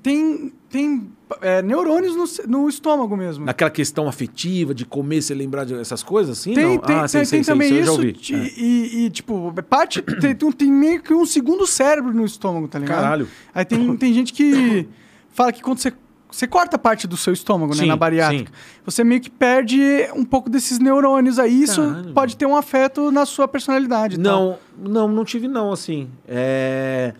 Tem, 0.02 0.52
tem, 0.70 1.12
é, 1.42 1.62
neurônios 1.62 2.16
no, 2.16 2.48
no 2.62 2.70
estômago 2.70 3.16
mesmo. 3.18 3.46
Naquela 3.46 3.70
questão 3.70 4.08
afetiva 4.08 4.74
de 4.74 4.86
comer, 4.86 5.22
você 5.22 5.34
lembrar 5.34 5.66
dessas 5.66 6.04
coisas 6.04 6.38
assim? 6.40 6.54
Tem, 6.54 6.64
não? 6.66 6.78
tem, 6.80 6.96
ah, 6.96 7.08
sei, 7.08 7.22
tem, 7.22 7.26
sei, 7.26 7.38
tem 7.40 7.44
sei, 7.44 7.54
também 7.54 7.80
isso 7.80 8.12
de- 8.14 8.34
É. 8.36 8.54
e, 8.58 9.06
e, 9.06 9.10
tipo, 9.10 9.54
parte. 9.70 10.02
tem, 10.22 10.36
tem- 10.36 10.52
tem 10.52 10.72
meio 10.72 11.02
que 11.02 11.14
um 11.14 11.26
segundo 11.26 11.66
cérebro 11.68 12.14
no 12.14 12.26
estômago, 12.26 12.68
tá 12.68 12.80
ligado? 12.80 13.02
Caralho. 13.02 13.28
Aí 13.54 13.66
tem, 13.66 13.96
tem 13.98 14.14
gente 14.14 14.34
que 14.34 14.88
fala 15.34 15.52
que 15.52 15.62
quando 15.62 15.80
você. 15.80 15.94
Você 16.32 16.48
corta 16.48 16.80
parte 16.80 17.06
do 17.06 17.16
seu 17.16 17.32
estômago, 17.32 17.76
né? 17.76 17.82
Sim, 17.82 17.86
Na 17.86 17.96
bariátrica. 17.96 18.50
sim. 18.52 18.82
Você 18.86 19.04
meio 19.04 19.22
que 19.22 19.30
perde 19.30 19.80
um 20.16 20.26
pouco 20.26 20.50
desses 20.50 20.80
neurônios 20.80 21.38
aí. 21.38 21.62
Isso 21.62 21.80
Caralho. 21.80 22.12
pode 22.12 22.36
ter 22.36 22.48
um 22.48 22.56
afeto 22.56 23.12
na 23.12 23.24
sua 23.24 23.48
personalidade. 23.48 24.16
e 24.16 24.24
tal. 24.24 24.60
Não, 24.76 24.92
não, 24.92 25.08
não 25.08 25.24
tive 25.26 25.48
não, 25.48 25.72
assim. 25.72 26.10
É, 26.28 27.14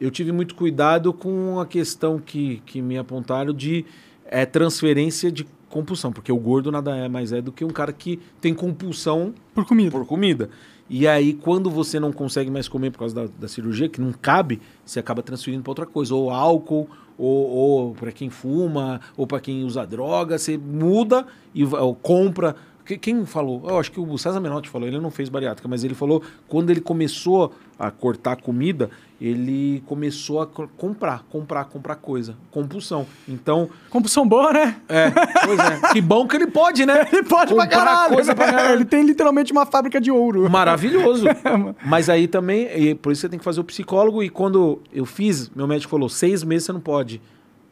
Eu 0.00 0.10
tive 0.10 0.32
muito 0.32 0.54
cuidado 0.54 1.12
com 1.12 1.58
a 1.58 1.66
questão 1.66 2.18
que, 2.18 2.62
que 2.66 2.82
me 2.82 2.98
apontaram 2.98 3.52
de 3.52 3.84
é, 4.26 4.44
transferência 4.44 5.32
de 5.32 5.46
compulsão, 5.68 6.12
porque 6.12 6.30
o 6.30 6.36
gordo 6.36 6.70
nada 6.70 6.96
é 6.96 7.08
mais 7.08 7.32
é 7.32 7.40
do 7.40 7.50
que 7.50 7.64
um 7.64 7.70
cara 7.70 7.92
que 7.92 8.18
tem 8.40 8.54
compulsão 8.54 9.34
Por 9.54 9.64
comida. 9.64 9.90
por 9.90 10.06
comida. 10.06 10.50
E 10.88 11.06
aí, 11.08 11.34
quando 11.34 11.68
você 11.68 11.98
não 11.98 12.12
consegue 12.12 12.50
mais 12.50 12.68
comer 12.68 12.92
por 12.92 13.00
causa 13.00 13.14
da, 13.14 13.26
da 13.40 13.48
cirurgia, 13.48 13.88
que 13.88 14.00
não 14.00 14.12
cabe, 14.12 14.60
você 14.84 15.00
acaba 15.00 15.20
transferindo 15.20 15.62
para 15.62 15.72
outra 15.72 15.86
coisa. 15.86 16.14
Ou 16.14 16.30
álcool, 16.30 16.88
ou, 17.18 17.48
ou 17.48 17.94
para 17.94 18.12
quem 18.12 18.30
fuma, 18.30 19.00
ou 19.16 19.26
para 19.26 19.40
quem 19.40 19.64
usa 19.64 19.84
droga. 19.84 20.38
Você 20.38 20.56
muda 20.56 21.26
e 21.52 21.64
ou 21.64 21.94
compra 21.94 22.54
Quem 22.96 23.26
falou? 23.26 23.62
Eu 23.68 23.78
acho 23.78 23.90
que 23.90 23.98
o 23.98 24.16
César 24.18 24.38
Menotti 24.40 24.68
falou, 24.68 24.86
ele 24.86 25.00
não 25.00 25.10
fez 25.10 25.28
bariátrica, 25.28 25.66
mas 25.68 25.82
ele 25.82 25.94
falou 25.94 26.22
quando 26.46 26.70
ele 26.70 26.80
começou 26.80 27.52
a 27.78 27.90
cortar 27.90 28.36
comida, 28.36 28.88
ele 29.20 29.82
começou 29.86 30.40
a 30.40 30.46
co- 30.46 30.68
comprar, 30.76 31.24
comprar, 31.30 31.64
comprar 31.64 31.96
coisa. 31.96 32.36
Compulsão. 32.50 33.06
Então, 33.28 33.68
Compulsão 33.90 34.26
boa, 34.28 34.52
né? 34.52 34.76
é, 34.88 35.10
pois 35.44 35.58
é. 35.58 35.92
Que 35.92 36.00
bom 36.00 36.26
que 36.28 36.36
ele 36.36 36.46
pode, 36.46 36.86
né? 36.86 37.06
Ele 37.12 37.22
pode 37.24 37.54
pra 37.54 37.64
Comprar 37.64 37.84
caralho. 37.84 38.14
coisa 38.14 38.34
pra 38.34 38.46
caralho. 38.52 38.74
Ele 38.76 38.84
tem 38.84 39.02
literalmente 39.04 39.52
uma 39.52 39.66
fábrica 39.66 40.00
de 40.00 40.10
ouro. 40.10 40.48
Maravilhoso. 40.48 41.24
Mas 41.84 42.08
aí 42.08 42.28
também, 42.28 42.94
por 42.96 43.12
isso 43.12 43.22
você 43.22 43.28
tem 43.28 43.38
que 43.38 43.44
fazer 43.44 43.60
o 43.60 43.64
psicólogo. 43.64 44.22
E 44.22 44.28
quando 44.30 44.80
eu 44.92 45.04
fiz, 45.06 45.50
meu 45.50 45.66
médico 45.66 45.90
falou: 45.90 46.08
seis 46.08 46.42
meses 46.44 46.64
você 46.66 46.72
não 46.72 46.80
pode 46.80 47.20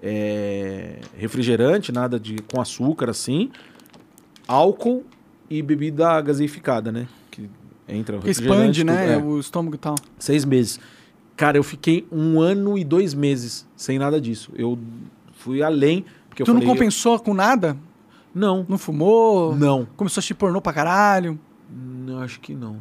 é, 0.03 0.97
refrigerante, 1.17 1.91
nada 1.93 2.19
de 2.21 2.37
com 2.53 2.61
açúcar 2.61 3.09
assim, 3.11 3.51
álcool 4.47 5.05
e 5.49 5.63
bebida 5.63 6.21
gaseificada, 6.21 6.91
né? 6.93 7.07
Que 7.31 7.49
entra 7.89 8.17
Porque 8.17 8.29
refrigerante, 8.29 8.81
expande, 8.81 8.85
né? 8.85 9.15
é. 9.15 9.17
O 9.19 9.39
estômago 9.39 9.75
e 9.75 9.79
tal. 9.79 9.95
Seis 10.19 10.45
meses. 10.45 10.79
Cara, 11.37 11.57
eu 11.57 11.63
fiquei 11.65 12.07
um 12.13 12.41
ano 12.41 12.79
e 12.79 12.85
dois 12.85 13.13
meses 13.15 13.67
sem 13.77 13.99
nada 13.99 14.21
disso. 14.21 14.53
Eu 14.55 14.79
fui 15.33 15.63
além. 15.63 16.05
Porque 16.29 16.43
eu 16.43 16.47
tu 16.47 16.55
não 16.55 16.61
falei, 16.61 16.75
compensou 16.75 17.19
com 17.19 17.35
nada? 17.35 17.77
Não, 18.35 18.67
Não 18.69 18.79
fumou? 18.79 19.55
não. 19.55 19.87
Começou 19.97 20.19
a 20.19 20.21
assistir 20.21 20.35
pornô 20.35 20.61
pra 20.61 20.73
caralho? 20.73 21.39
Não, 21.71 22.21
acho 22.21 22.41
que 22.41 22.55
não. 22.55 22.79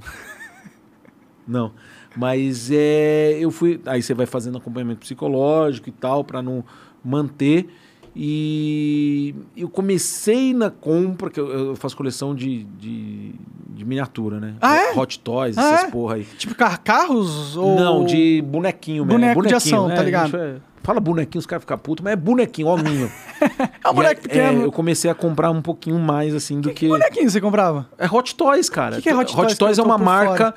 não. 1.48 1.72
Mas 2.16 2.70
é, 2.72 3.38
eu 3.40 3.52
fui. 3.52 3.80
Aí 3.86 4.02
você 4.02 4.14
vai 4.14 4.26
fazendo 4.26 4.58
acompanhamento 4.58 5.00
psicológico 5.02 5.90
e 5.90 5.92
tal, 5.92 6.24
pra 6.24 6.42
não 6.42 6.64
manter. 7.04 7.68
E 8.16 9.34
eu 9.58 9.68
comecei 9.70 10.54
na 10.54 10.70
compra, 10.70 11.30
que 11.30 11.40
eu, 11.40 11.48
eu 11.50 11.76
faço 11.76 11.96
coleção 11.98 12.36
de, 12.36 12.64
de, 12.80 13.34
de 13.70 13.84
miniatura, 13.86 14.40
né? 14.40 14.56
Ah, 14.62 14.76
é? 14.78 14.94
Hot 15.00 15.20
Toys, 15.20 15.58
Ah, 15.58 15.74
essas 15.74 15.88
é? 15.88 15.92
porra 15.92 16.16
aí. 16.16 16.24
Tipo, 16.38 16.54
car 16.56 16.80
carros? 16.82 17.58
Ou... 17.58 17.76
Não, 17.76 18.06
de 18.06 18.42
bonequinho 18.46 19.04
mesmo. 19.06 19.20
Boneco 19.20 19.42
de 19.42 19.48
Bonequinho, 19.50 19.76
ação, 19.76 19.88
né? 19.88 19.96
tá 19.96 20.04
ligado? 20.04 20.36
É- 20.38 20.56
Fala 20.84 21.00
bonequinho, 21.00 21.40
os 21.40 21.46
caras 21.46 21.64
ficam 21.64 21.78
putos, 21.78 22.04
mas 22.04 22.12
é 22.12 22.16
bonequinho, 22.18 22.68
ó, 22.68 22.76
minho. 22.76 23.10
É 23.84 23.90
um 23.90 23.94
boneco 23.94 24.20
E, 24.20 24.24
pequeno. 24.24 24.62
eu 24.64 24.72
comecei 24.72 25.10
a 25.10 25.16
comprar 25.16 25.50
um 25.50 25.62
pouquinho 25.62 25.98
mais, 25.98 26.36
assim, 26.36 26.60
do 26.60 26.70
Que 26.70 26.76
que. 26.76 26.88
bonequinho 26.90 27.30
você 27.30 27.40
comprava? 27.40 27.88
É 27.98 28.06
Hot 28.06 28.36
Toys, 28.36 28.70
cara. 28.70 28.98
Que 28.98 29.04
que 29.04 29.10
é 29.10 29.16
Hot 29.16 29.34
Toys 29.34 29.46
Hot 29.54 29.58
Toys 29.58 29.78
é 29.80 29.82
uma 29.82 29.98
marca. 29.98 30.54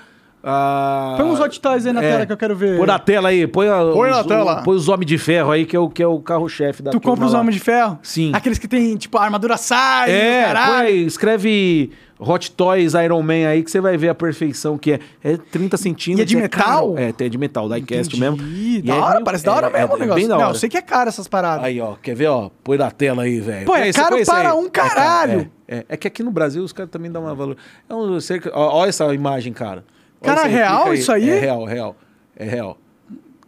Ah, 0.48 1.14
Põe 1.16 1.26
uns 1.26 1.40
hot 1.40 1.60
toys 1.60 1.84
aí 1.86 1.92
na 1.92 2.02
é. 2.02 2.10
tela 2.12 2.26
que 2.26 2.32
eu 2.32 2.36
quero 2.36 2.54
ver. 2.54 2.76
Põe 2.78 2.86
na 2.86 2.98
tela 3.00 3.28
aí, 3.30 3.46
põe, 3.48 3.68
a- 3.68 3.80
Põe 3.92 4.10
na 4.10 4.20
os, 4.20 4.26
tela. 4.26 4.60
o- 4.60 4.64
põe 4.64 4.76
os 4.76 4.88
Homens 4.88 5.06
de 5.06 5.18
Ferro 5.18 5.50
aí, 5.50 5.66
que 5.66 5.74
é 5.74 5.78
o, 5.78 5.88
que 5.90 6.02
é 6.02 6.06
o 6.06 6.20
carro-chefe 6.20 6.82
da 6.82 6.92
Tu 6.92 7.00
compra 7.00 7.26
os 7.26 7.32
lá. 7.32 7.40
Homens 7.40 7.54
de 7.56 7.60
Ferro? 7.60 7.98
Sim. 8.02 8.30
Aqueles 8.32 8.56
que 8.58 8.68
tem, 8.68 8.96
tipo, 8.96 9.18
armadura 9.18 9.56
sai, 9.56 10.10
É, 10.10 10.44
caralho. 10.44 10.86
põe, 10.86 11.00
escreve 11.04 11.90
Hot 12.18 12.50
Toys 12.52 12.94
Iron 12.94 13.20
Man 13.22 13.46
aí 13.48 13.62
que 13.62 13.70
você 13.70 13.80
vai 13.80 13.96
ver 13.98 14.08
a 14.08 14.14
perfeição 14.14 14.78
que 14.78 14.92
é. 14.92 15.00
É 15.22 15.36
30 15.36 15.76
centímetros. 15.76 16.20
E 16.20 16.22
é 16.22 16.24
de 16.24 16.36
metal? 16.42 16.94
caro. 16.94 16.98
É, 16.98 17.12
é 17.24 17.28
de 17.28 17.36
metal, 17.36 17.68
diecast 17.68 18.16
Entendi. 18.16 18.20
mesmo. 18.20 18.36
Da 18.38 18.94
E 18.94 18.96
é 18.96 19.00
hora, 19.02 19.12
meio- 19.14 19.24
parece 19.24 19.44
da 19.44 19.52
hora 19.52 19.66
é- 19.66 19.70
mesmo 19.70 19.92
é 19.92 19.96
o 19.96 19.98
negócio. 19.98 20.28
da 20.28 20.38
Não, 20.38 20.48
eu 20.48 20.54
sei 20.54 20.68
que 20.70 20.76
é 20.78 20.82
caro 20.82 21.08
essas 21.08 21.26
paradas. 21.28 21.64
Aí, 21.64 21.80
ó, 21.80 21.94
quer 22.00 22.14
ver, 22.14 22.28
ó? 22.28 22.50
Põe 22.64 22.78
na 22.78 22.90
tela 22.90 23.24
aí, 23.24 23.40
velho. 23.40 23.66
Pô, 23.66 23.74
é 23.76 23.92
caro 23.92 24.16
para 24.24 24.50
aí? 24.52 24.56
um 24.56 24.66
É 24.66 24.70
caralho. 24.70 25.50
É, 25.68 25.76
é. 25.78 25.84
É 25.90 25.96
que 25.96 26.06
aqui 26.08 26.22
no 26.22 26.30
Brasil 26.30 26.62
os 26.62 26.72
caras 26.72 26.90
também 26.90 27.10
dão 27.10 27.22
uma 27.22 27.34
valor. 27.34 27.56
É 27.88 27.94
um 27.94 28.18
cerca... 28.20 28.50
ó, 28.54 28.76
Olha 28.78 28.88
essa 28.88 29.12
imagem, 29.12 29.52
cara. 29.52 29.84
Cara, 30.26 30.46
aí, 30.46 30.52
real 30.52 30.94
isso 30.94 31.12
aí? 31.12 31.30
É 31.30 31.38
real, 31.40 31.64
real. 31.64 31.96
É 32.36 32.44
real. 32.44 32.78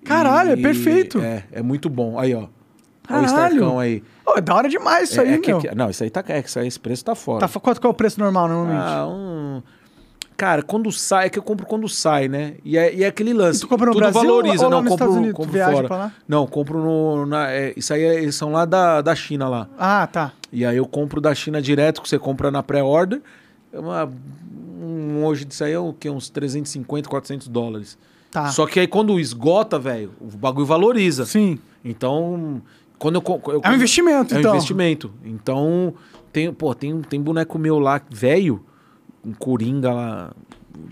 Caralho, 0.04 0.50
é 0.50 0.54
E- 0.54 0.62
perfeito. 0.62 1.20
É, 1.20 1.44
é 1.52 1.62
muito 1.62 1.88
bom. 1.90 2.18
Aí, 2.18 2.34
ó. 2.34 2.38
Olha 2.38 2.48
o 3.22 3.26
Caralho. 3.26 3.26
Starcão 3.56 3.78
aí. 3.80 4.02
Ô, 4.26 4.34
é 4.36 4.40
da 4.40 4.54
hora 4.54 4.68
demais 4.68 5.10
isso 5.10 5.20
É- 5.20 5.24
aí, 5.24 5.34
é 5.34 5.38
que- 5.38 5.50
meu. 5.50 5.60
que- 5.60 5.74
não, 5.74 5.88
isso 5.90 6.02
aí 6.04 6.10
tá. 6.10 6.22
É 6.28 6.42
que 6.42 6.48
isso 6.48 6.58
aí, 6.58 6.66
esse 6.68 6.78
preço 6.80 7.04
tá 7.04 7.14
fora. 7.14 7.46
Tá, 7.46 7.60
quanto 7.60 7.80
qual 7.80 7.90
é 7.90 7.92
o 7.92 7.94
preço 7.96 8.20
normal, 8.20 8.48
normalmente? 8.48 8.82
Ah, 8.84 9.06
um. 9.06 9.62
Cara, 10.36 10.62
quando 10.62 10.92
sai, 10.92 11.26
é 11.26 11.28
que 11.30 11.36
eu 11.38 11.42
compro 11.42 11.66
quando 11.66 11.88
sai, 11.88 12.28
né? 12.28 12.54
E 12.64 12.78
é, 12.78 12.94
e 12.94 13.02
é 13.02 13.08
aquele 13.08 13.32
lance. 13.32 13.58
E 13.58 13.60
tu 13.62 13.68
compra 13.68 13.86
no 13.86 13.92
tudo 13.92 14.02
Brasil 14.02 14.20
valoriza, 14.22 14.64
ou 14.66 14.70
não, 14.70 14.82
nos 14.82 14.90
compro, 14.90 15.04
Estados 15.06 15.16
Unidos? 15.16 15.36
Compro 15.36 15.58
fora. 15.72 15.88
pra 15.88 15.96
lá? 15.96 16.12
Não, 16.28 16.46
compro 16.46 16.78
no. 16.78 17.26
Na, 17.26 17.50
é, 17.50 17.72
isso 17.76 17.92
aí 17.92 18.02
é- 18.04 18.22
eles 18.22 18.34
são 18.36 18.52
lá 18.52 18.64
da, 18.64 19.00
da 19.02 19.14
China 19.16 19.48
lá. 19.48 19.68
Ah, 19.76 20.06
tá. 20.06 20.32
E 20.52 20.64
aí 20.64 20.76
eu 20.76 20.86
compro 20.86 21.20
da 21.20 21.34
China 21.34 21.60
direto, 21.60 22.00
que 22.00 22.08
você 22.08 22.18
compra 22.20 22.50
na 22.52 22.62
pré-order. 22.62 23.20
É 23.72 23.78
uma, 23.80 24.08
um, 24.80 25.24
hoje 25.24 25.44
disso 25.44 25.64
aí 25.64 25.72
é 25.72 25.78
o 25.78 25.92
quê? 25.92 26.08
Uns 26.08 26.30
350, 26.30 27.08
400 27.08 27.48
dólares. 27.48 27.98
Tá. 28.30 28.48
Só 28.48 28.66
que 28.66 28.80
aí 28.80 28.86
quando 28.86 29.18
esgota, 29.18 29.78
velho, 29.78 30.12
o 30.20 30.36
bagulho 30.36 30.66
valoriza. 30.66 31.24
Sim. 31.24 31.58
Então, 31.84 32.62
quando 32.98 33.16
eu, 33.16 33.42
eu 33.52 33.60
É 33.64 33.70
um 33.70 33.74
investimento, 33.74 34.34
é 34.34 34.38
então. 34.38 34.52
um 34.52 34.54
investimento. 34.54 35.12
Então, 35.24 35.94
tem, 36.32 36.52
pô, 36.52 36.74
tem, 36.74 37.00
tem 37.02 37.20
boneco 37.20 37.58
meu 37.58 37.78
lá, 37.78 38.00
velho, 38.10 38.64
um 39.24 39.32
Coringa 39.32 39.92
lá, 39.92 40.32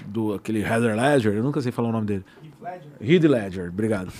do 0.07 0.35
aquele 0.35 0.61
Heather 0.61 0.97
Ledger, 0.97 1.35
eu 1.35 1.43
nunca 1.43 1.61
sei 1.61 1.71
falar 1.73 1.89
o 1.89 1.93
nome 1.93 2.07
dele. 2.07 2.25
Heath 3.01 3.25
Ledger, 3.25 3.69
obrigado. 3.69 4.13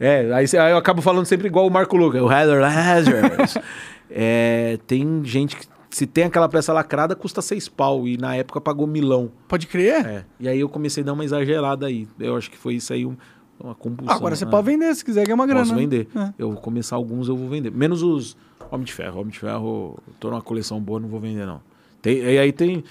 É, 0.00 0.32
aí, 0.32 0.46
aí 0.58 0.72
eu 0.72 0.76
acabo 0.76 1.00
falando 1.00 1.26
sempre 1.26 1.46
igual 1.46 1.66
o 1.66 1.70
Marco 1.70 1.96
Luca, 1.96 2.22
o 2.22 2.30
Heather 2.30 2.60
Ledger. 2.60 3.62
é, 4.10 4.78
tem 4.86 5.24
gente 5.24 5.56
que, 5.56 5.66
se 5.94 6.06
tem 6.06 6.24
aquela 6.24 6.48
peça 6.48 6.72
lacrada, 6.72 7.14
custa 7.14 7.40
seis 7.42 7.68
pau, 7.68 8.08
e 8.08 8.16
na 8.16 8.34
época 8.34 8.60
pagou 8.60 8.86
milão. 8.86 9.30
Pode 9.46 9.66
crer? 9.66 10.06
É, 10.06 10.24
e 10.40 10.48
aí 10.48 10.58
eu 10.60 10.68
comecei 10.68 11.02
a 11.02 11.06
dar 11.06 11.12
uma 11.12 11.24
exagerada 11.24 11.86
aí. 11.86 12.08
Eu 12.18 12.36
acho 12.36 12.50
que 12.50 12.56
foi 12.58 12.74
isso 12.74 12.92
aí, 12.92 13.04
um- 13.06 13.16
uma 13.60 13.74
compulsão. 13.74 14.16
Agora 14.16 14.34
você 14.34 14.44
né? 14.44 14.50
pode 14.50 14.66
vender 14.66 14.94
se 14.94 15.04
quiser 15.04 15.24
ganhar 15.24 15.34
uma 15.36 15.46
grana. 15.46 15.60
Posso 15.60 15.74
vender. 15.74 16.08
É. 16.16 16.32
Eu 16.38 16.50
vou 16.52 16.60
começar 16.60 16.96
alguns, 16.96 17.28
eu 17.28 17.36
vou 17.36 17.48
vender. 17.48 17.70
Menos 17.70 18.02
os 18.02 18.36
Homem 18.70 18.84
de 18.86 18.92
Ferro. 18.92 19.20
Homem 19.20 19.30
de 19.30 19.38
Ferro, 19.38 19.98
tô 20.18 20.30
numa 20.30 20.40
coleção 20.40 20.80
boa, 20.80 20.98
não 20.98 21.08
vou 21.08 21.20
vender, 21.20 21.44
não. 21.46 21.60
Tem, 22.00 22.18
e 22.18 22.38
aí 22.38 22.50
tem. 22.52 22.82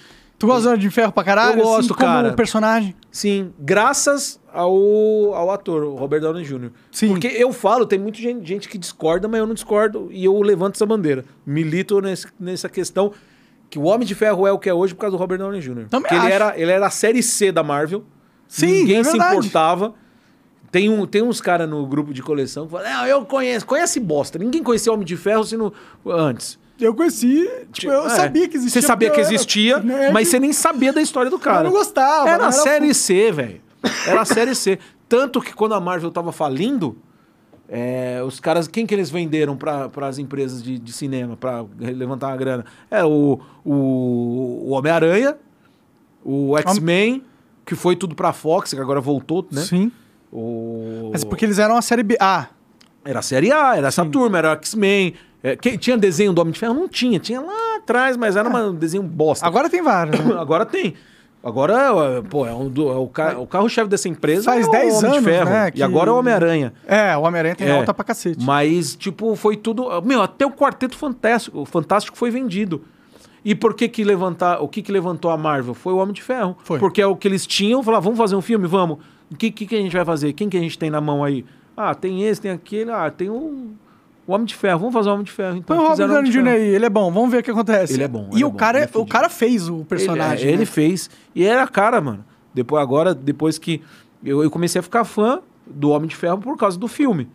Tu 0.41 0.47
gosta 0.47 0.61
de 0.63 0.68
Homem 0.69 0.80
de 0.80 0.89
ferro 0.89 1.11
pra 1.11 1.23
caralho? 1.23 1.59
Eu 1.59 1.63
gosto, 1.65 1.80
assim, 1.80 1.88
como 1.89 1.99
cara. 1.99 2.34
personagem? 2.34 2.95
Sim, 3.11 3.53
graças 3.59 4.39
ao, 4.51 4.73
ao 5.35 5.51
ator, 5.51 5.84
o 5.84 5.95
Robert 5.95 6.19
Downey 6.19 6.43
Jr. 6.43 6.72
Sim. 6.91 7.09
Porque 7.09 7.27
eu 7.27 7.53
falo, 7.53 7.85
tem 7.85 7.99
muita 7.99 8.18
gente, 8.18 8.47
gente 8.47 8.68
que 8.68 8.76
discorda, 8.76 9.27
mas 9.27 9.39
eu 9.39 9.45
não 9.45 9.53
discordo. 9.53 10.09
E 10.11 10.26
eu 10.26 10.41
levanto 10.41 10.73
essa 10.73 10.85
bandeira. 10.85 11.23
Milito 11.45 12.01
nesse, 12.01 12.26
nessa 12.39 12.68
questão 12.68 13.13
que 13.69 13.77
o 13.77 13.84
Homem 13.84 14.07
de 14.07 14.15
Ferro 14.15 14.47
é 14.47 14.51
o 14.51 14.57
que 14.57 14.68
é 14.68 14.73
hoje 14.73 14.95
por 14.95 15.01
causa 15.01 15.15
do 15.15 15.19
Robert 15.19 15.38
Downey 15.38 15.61
Jr. 15.61 15.85
Também 15.88 16.09
Porque 16.09 16.15
ele 16.15 16.26
acho. 16.26 16.34
era, 16.34 16.59
ele 16.59 16.72
era 16.72 16.88
a 16.88 16.89
série 16.89 17.22
C 17.22 17.51
da 17.51 17.61
Marvel. 17.61 18.03
Sim, 18.47 18.80
Ninguém 18.80 18.97
é 18.97 19.03
se 19.03 19.15
importava. 19.15 19.93
Tem, 20.72 20.89
um, 20.89 21.05
tem 21.05 21.22
uns 21.22 21.39
caras 21.39 21.69
no 21.69 21.85
grupo 21.85 22.15
de 22.15 22.23
coleção 22.23 22.65
que 22.65 22.72
falam, 22.72 23.05
eu 23.05 23.23
conheço. 23.26 23.63
Conhece 23.63 23.99
bosta. 23.99 24.39
Ninguém 24.39 24.63
conhecia 24.63 24.91
Homem 24.91 25.05
de 25.05 25.15
Ferro 25.15 25.43
sino, 25.43 25.72
antes. 26.03 26.57
Eu 26.81 26.93
conheci, 26.95 27.49
tipo, 27.71 27.91
eu 27.91 28.07
É. 28.07 28.09
sabia 28.09 28.47
que 28.49 28.57
existia. 28.57 28.81
Você 28.81 28.87
sabia 28.87 29.09
que 29.11 29.21
existia, 29.21 29.79
nerd, 29.79 30.11
mas 30.13 30.27
você 30.27 30.39
nem 30.39 30.51
sabia 30.51 30.91
da 30.91 31.01
história 31.01 31.29
do 31.29 31.37
cara. 31.39 31.59
Eu 31.67 31.71
não 31.71 31.71
gostava. 31.71 32.29
Era 32.29 32.47
a 32.47 32.51
série. 32.51 32.93
C, 32.93 33.31
velho. 33.31 33.61
Era 34.07 34.21
a 34.21 34.25
série 34.25 34.55
C. 34.55 34.79
Tanto 35.07 35.39
que 35.41 35.53
quando 35.53 35.73
a 35.75 35.79
Marvel 35.79 36.09
tava 36.11 36.31
falindo, 36.31 36.97
é, 37.69 38.21
os 38.25 38.39
caras. 38.39 38.67
Quem 38.67 38.85
que 38.85 38.93
eles 38.93 39.09
venderam 39.09 39.55
para 39.55 39.89
as 40.07 40.17
empresas 40.17 40.61
de, 40.63 40.77
de 40.79 40.91
cinema 40.93 41.37
para 41.37 41.65
levantar 41.79 42.31
a 42.33 42.35
grana? 42.37 42.65
É 42.89 43.03
o, 43.05 43.39
o, 43.63 44.67
o 44.67 44.69
Homem-Aranha, 44.71 45.37
o 46.23 46.57
X-Men, 46.57 47.23
que 47.65 47.75
foi 47.75 47.95
tudo 47.95 48.15
pra 48.15 48.33
Fox, 48.33 48.73
que 48.73 48.79
agora 48.79 48.99
voltou, 49.01 49.45
né? 49.51 49.61
Sim. 49.61 49.91
O... 50.31 51.09
Mas 51.11 51.23
porque 51.23 51.45
eles 51.45 51.59
eram 51.59 51.75
a 51.77 51.81
série 51.81 52.03
B. 52.03 52.15
Ah, 52.19 52.47
Era 53.03 53.19
a 53.19 53.21
série 53.23 53.51
A, 53.51 53.75
era 53.75 53.87
essa 53.87 54.05
turma, 54.05 54.37
era 54.37 54.51
X-Men. 54.53 55.13
É, 55.43 55.55
que- 55.55 55.77
tinha 55.77 55.97
desenho 55.97 56.34
do 56.34 56.39
Homem 56.41 56.51
de 56.53 56.59
Ferro? 56.59 56.73
Não 56.73 56.88
tinha. 56.88 57.19
Tinha 57.19 57.41
lá 57.41 57.77
atrás, 57.77 58.15
mas 58.15 58.35
era 58.35 58.47
uma- 58.47 58.68
um 58.68 58.76
desenho 58.76 59.03
bosta. 59.03 59.45
agora 59.45 59.69
tem 59.69 59.81
vários. 59.81 60.19
né? 60.23 60.35
Agora 60.39 60.65
tem. 60.65 60.93
Agora, 61.43 61.73
é, 61.73 62.22
pô, 62.22 62.45
é, 62.45 62.53
um 62.53 62.69
do- 62.69 62.88
é 62.91 62.95
o, 62.95 63.07
ca- 63.07 63.35
o 63.39 63.47
carro-chefe 63.47 63.89
dessa 63.89 64.07
empresa 64.07 64.43
Faz 64.43 64.63
é 64.63 64.69
o 64.69 64.72
10 64.72 64.97
Homem 64.99 65.09
de 65.09 65.18
anos, 65.18 65.23
Ferro. 65.23 65.49
né, 65.49 65.72
que- 65.72 65.80
E 65.80 65.84
agora 65.84 66.11
é 66.11 66.13
o 66.13 66.18
Homem-Aranha. 66.18 66.72
É, 66.85 67.18
o 67.18 67.22
Homem-Aranha 67.22 67.55
tem 67.55 67.68
É. 67.68 67.72
alta 67.76 67.91
pra 67.91 68.03
cacete. 68.05 68.45
Mas, 68.45 68.95
tipo, 68.95 69.35
foi 69.35 69.57
tudo... 69.57 69.88
Meu, 70.03 70.22
até 70.22 70.45
o 70.45 70.51
Quarteto 70.51 70.95
Fantástico, 70.95 71.61
o 71.61 71.65
Fantástico 71.65 72.15
foi 72.15 72.30
vendido. 72.30 72.84
E 73.43 73.55
por 73.55 73.73
que 73.73 73.88
que 73.88 74.03
levantar... 74.03 74.61
O 74.61 74.68
que 74.68 74.84
que 74.84 74.91
levantou 74.91 75.31
a 75.31 75.38
Marvel? 75.38 75.73
Foi 75.73 75.91
o 75.93 75.97
Homem 75.97 76.13
de 76.13 76.22
Ferro. 76.22 76.55
Foi. 76.63 76.77
Porque 76.77 77.01
é 77.01 77.07
o 77.07 77.15
que 77.15 77.27
eles 77.27 77.47
tinham. 77.47 77.81
Falaram, 77.81 78.03
vamos 78.03 78.19
fazer 78.19 78.35
um 78.35 78.41
filme? 78.41 78.68
Vamos. 78.68 78.99
O 79.31 79.35
que, 79.35 79.49
que 79.49 79.65
que 79.65 79.76
a 79.76 79.80
gente 79.80 79.95
vai 79.95 80.05
fazer? 80.05 80.34
Quem 80.34 80.47
que 80.47 80.57
a 80.57 80.61
gente 80.61 80.77
tem 80.77 80.91
na 80.91 81.01
mão 81.01 81.23
aí? 81.23 81.43
Ah, 81.76 81.95
tem 81.95 82.22
esse, 82.23 82.39
tem 82.39 82.51
aquele. 82.51 82.91
Ah, 82.91 83.09
tem 83.09 83.31
o... 83.31 83.72
O 84.31 84.35
Homem 84.35 84.45
de 84.45 84.55
Ferro. 84.55 84.79
Vamos 84.79 84.93
fazer 84.93 85.09
o 85.09 85.13
Homem 85.13 85.25
de 85.25 85.31
Ferro, 85.31 85.57
então. 85.57 85.75
Põe 85.77 85.85
o 85.85 85.89
Robert 85.89 86.07
Downey 86.07 86.31
Jr. 86.31 86.47
Aí, 86.47 86.61
ele 86.75 86.85
é 86.85 86.89
bom, 86.89 87.11
vamos 87.11 87.29
ver 87.31 87.39
o 87.39 87.43
que 87.43 87.51
acontece. 87.51 87.93
Ele 87.93 88.03
é 88.03 88.07
bom, 88.07 88.29
E 88.33 88.41
é 88.41 88.45
o 88.45 88.49
bom, 88.51 88.57
cara, 88.57 88.79
é 88.79 88.89
o 88.95 89.05
cara 89.05 89.29
fez 89.29 89.67
o 89.69 89.83
personagem. 89.85 90.43
Ele, 90.43 90.43
é, 90.43 90.45
né? 90.47 90.53
ele 90.53 90.65
fez. 90.65 91.09
E 91.35 91.43
era 91.43 91.63
a 91.63 91.67
cara, 91.67 91.99
mano. 92.01 92.23
Depois, 92.53 92.81
agora, 92.81 93.13
depois 93.13 93.57
que. 93.57 93.81
Eu, 94.23 94.43
eu 94.43 94.49
comecei 94.51 94.79
a 94.79 94.83
ficar 94.83 95.03
fã 95.03 95.39
do 95.65 95.89
Homem 95.89 96.07
de 96.07 96.15
Ferro 96.15 96.37
por 96.37 96.57
causa 96.57 96.77
do 96.77 96.87
filme. 96.87 97.27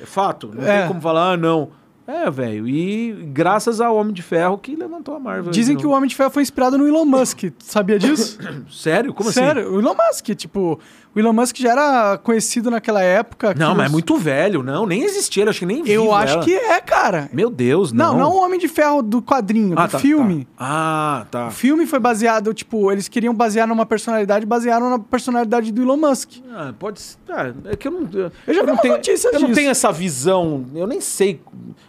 É 0.00 0.06
fato. 0.06 0.50
Não 0.54 0.62
É. 0.66 0.80
tem 0.80 0.88
como 0.88 1.00
falar, 1.00 1.32
ah, 1.32 1.36
não. 1.36 1.70
É, 2.06 2.28
velho. 2.30 2.66
E 2.66 3.12
graças 3.32 3.80
ao 3.80 3.96
Homem 3.96 4.12
de 4.12 4.22
Ferro 4.22 4.58
que 4.58 4.74
levantou 4.74 5.14
a 5.14 5.20
Marvel. 5.20 5.52
Dizem 5.52 5.76
que 5.76 5.86
o. 5.86 5.90
Homem 5.90 6.08
de 6.08 6.16
Ferro 6.16 6.30
foi 6.30 6.42
inspirado 6.42 6.76
no 6.76 6.86
Elon 6.88 7.04
Musk. 7.04 7.44
Sabia 7.60 7.98
disso? 7.98 8.38
Sério? 8.70 9.14
Como 9.14 9.30
assim? 9.30 9.40
Sério, 9.40 9.72
o 9.72 9.78
Elon 9.78 9.94
Musk, 9.94 10.30
tipo, 10.34 10.80
o 11.14 11.18
Elon 11.18 11.32
Musk 11.32 11.56
já 11.58 11.72
era 11.72 12.18
conhecido 12.18 12.70
naquela 12.70 13.02
época. 13.02 13.54
Não, 13.56 13.74
mas 13.74 13.84
é 13.84 13.86
os- 13.86 13.92
muito 13.92 14.16
velho, 14.16 14.62
não. 14.62 14.86
Nem 14.86 15.02
existia, 15.02 15.48
acho 15.48 15.58
que 15.60 15.66
nem 15.66 15.78
Eu 15.80 16.02
vivo 16.02 16.14
acho 16.14 16.34
era. 16.34 16.42
que 16.44 16.54
é, 16.54 16.80
cara. 16.80 17.28
Meu 17.32 17.50
Deus, 17.50 17.92
Não, 17.92 18.12
não. 18.12 18.20
não, 18.20 18.30
o 18.36 18.42
Homem 18.44 18.58
de 18.58 18.68
Ferro 18.68 19.02
do 19.02 19.20
quadrinho, 19.22 19.74
Ah, 19.76 19.86
do 19.86 19.92
tá, 19.92 19.98
filme. 19.98 20.44
tá. 20.44 20.50
Ah, 20.58 21.26
tá. 21.30 21.46
O 21.48 21.50
filme 21.50 21.86
foi 21.86 21.98
baseado, 21.98 22.52
tipo, 22.54 22.90
eles 22.90 23.08
queriam 23.08 23.34
basear 23.34 23.66
numa 23.66 23.84
personalidade, 23.86 24.46
basearam 24.46 24.90
na 24.90 24.98
personalidade 24.98 25.70
do 25.72 25.82
Elon 25.82 25.96
Musk. 25.96 26.30
Ah, 26.54 26.72
pode 26.78 27.00
ser. 27.00 27.16
Ah, 27.30 27.52
é 27.66 27.76
que 27.76 27.88
eu 27.88 27.92
não. 27.92 28.08
Eu, 28.12 28.30
Eu 28.46 28.54
já 28.54 28.60
vi 28.62 28.66
não 28.66 28.76
tenho, 28.76 28.94
notícia 28.94 29.28
Eu 29.28 29.32
não 29.40 29.48
disso. 29.48 29.54
tenho 29.54 29.70
essa 29.70 29.90
visão. 29.90 30.66
Eu 30.74 30.86
nem 30.86 31.00
sei. 31.00 31.40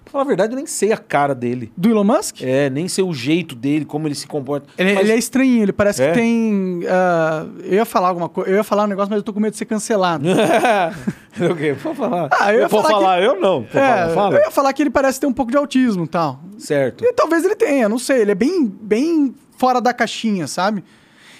Pra 0.03 0.11
falar 0.11 0.23
a 0.23 0.27
verdade, 0.27 0.53
eu 0.53 0.57
nem 0.57 0.65
sei 0.65 0.91
a 0.93 0.97
cara 0.97 1.33
dele. 1.35 1.71
Do 1.75 1.89
Elon 1.89 2.03
Musk? 2.03 2.41
É, 2.41 2.69
nem 2.69 2.87
sei 2.87 3.03
o 3.03 3.13
jeito 3.13 3.55
dele, 3.55 3.83
como 3.83 4.07
ele 4.07 4.15
se 4.15 4.25
comporta. 4.27 4.67
Ele, 4.77 4.93
Mas- 4.93 5.03
ele 5.03 5.11
é 5.11 5.17
estranho, 5.17 5.63
ele 5.63 5.73
parece 5.73 6.01
É? 6.03 6.09
que 6.09 6.13
tem. 6.13 6.81
ah, 6.89 7.45
eu 7.63 7.73
ia 7.73 7.85
falar 7.85 8.09
alguma 8.09 8.29
coisa, 8.29 8.49
eu 8.49 8.55
ia 8.55 8.63
falar 8.63 8.83
um 8.83 8.87
negócio, 8.87 9.12
mas 9.13 9.17
eu 9.19 9.23
tô 9.23 9.31
com 9.33 9.39
medo 9.39 9.51
de 9.51 9.57
ser 9.57 9.65
cancelado. 9.65 10.27
o 11.51 11.55
quê? 11.55 11.75
Pode 11.81 11.97
falar. 11.97 12.29
Ah, 12.39 12.53
eu 12.53 12.67
Vou 12.67 12.81
falar 12.81 12.93
falar, 12.95 13.21
eu 13.23 13.39
não. 13.39 13.63
Pode 13.63 13.77
é, 13.77 13.89
falar, 13.89 14.09
fala. 14.13 14.35
eu 14.35 14.41
ia 14.43 14.51
falar 14.51 14.73
que 14.73 14.83
ele 14.83 14.89
parece 14.89 15.19
ter 15.19 15.27
um 15.27 15.33
pouco 15.33 15.51
de 15.51 15.57
autismo 15.57 16.03
e 16.05 16.07
tal. 16.07 16.39
Certo. 16.57 17.03
E 17.05 17.13
talvez 17.13 17.45
ele 17.45 17.55
tenha, 17.55 17.87
não 17.87 17.99
sei. 17.99 18.21
Ele 18.21 18.31
é 18.31 18.35
bem, 18.35 18.65
bem 18.65 19.33
fora 19.57 19.79
da 19.79 19.93
caixinha, 19.93 20.47
sabe? 20.47 20.83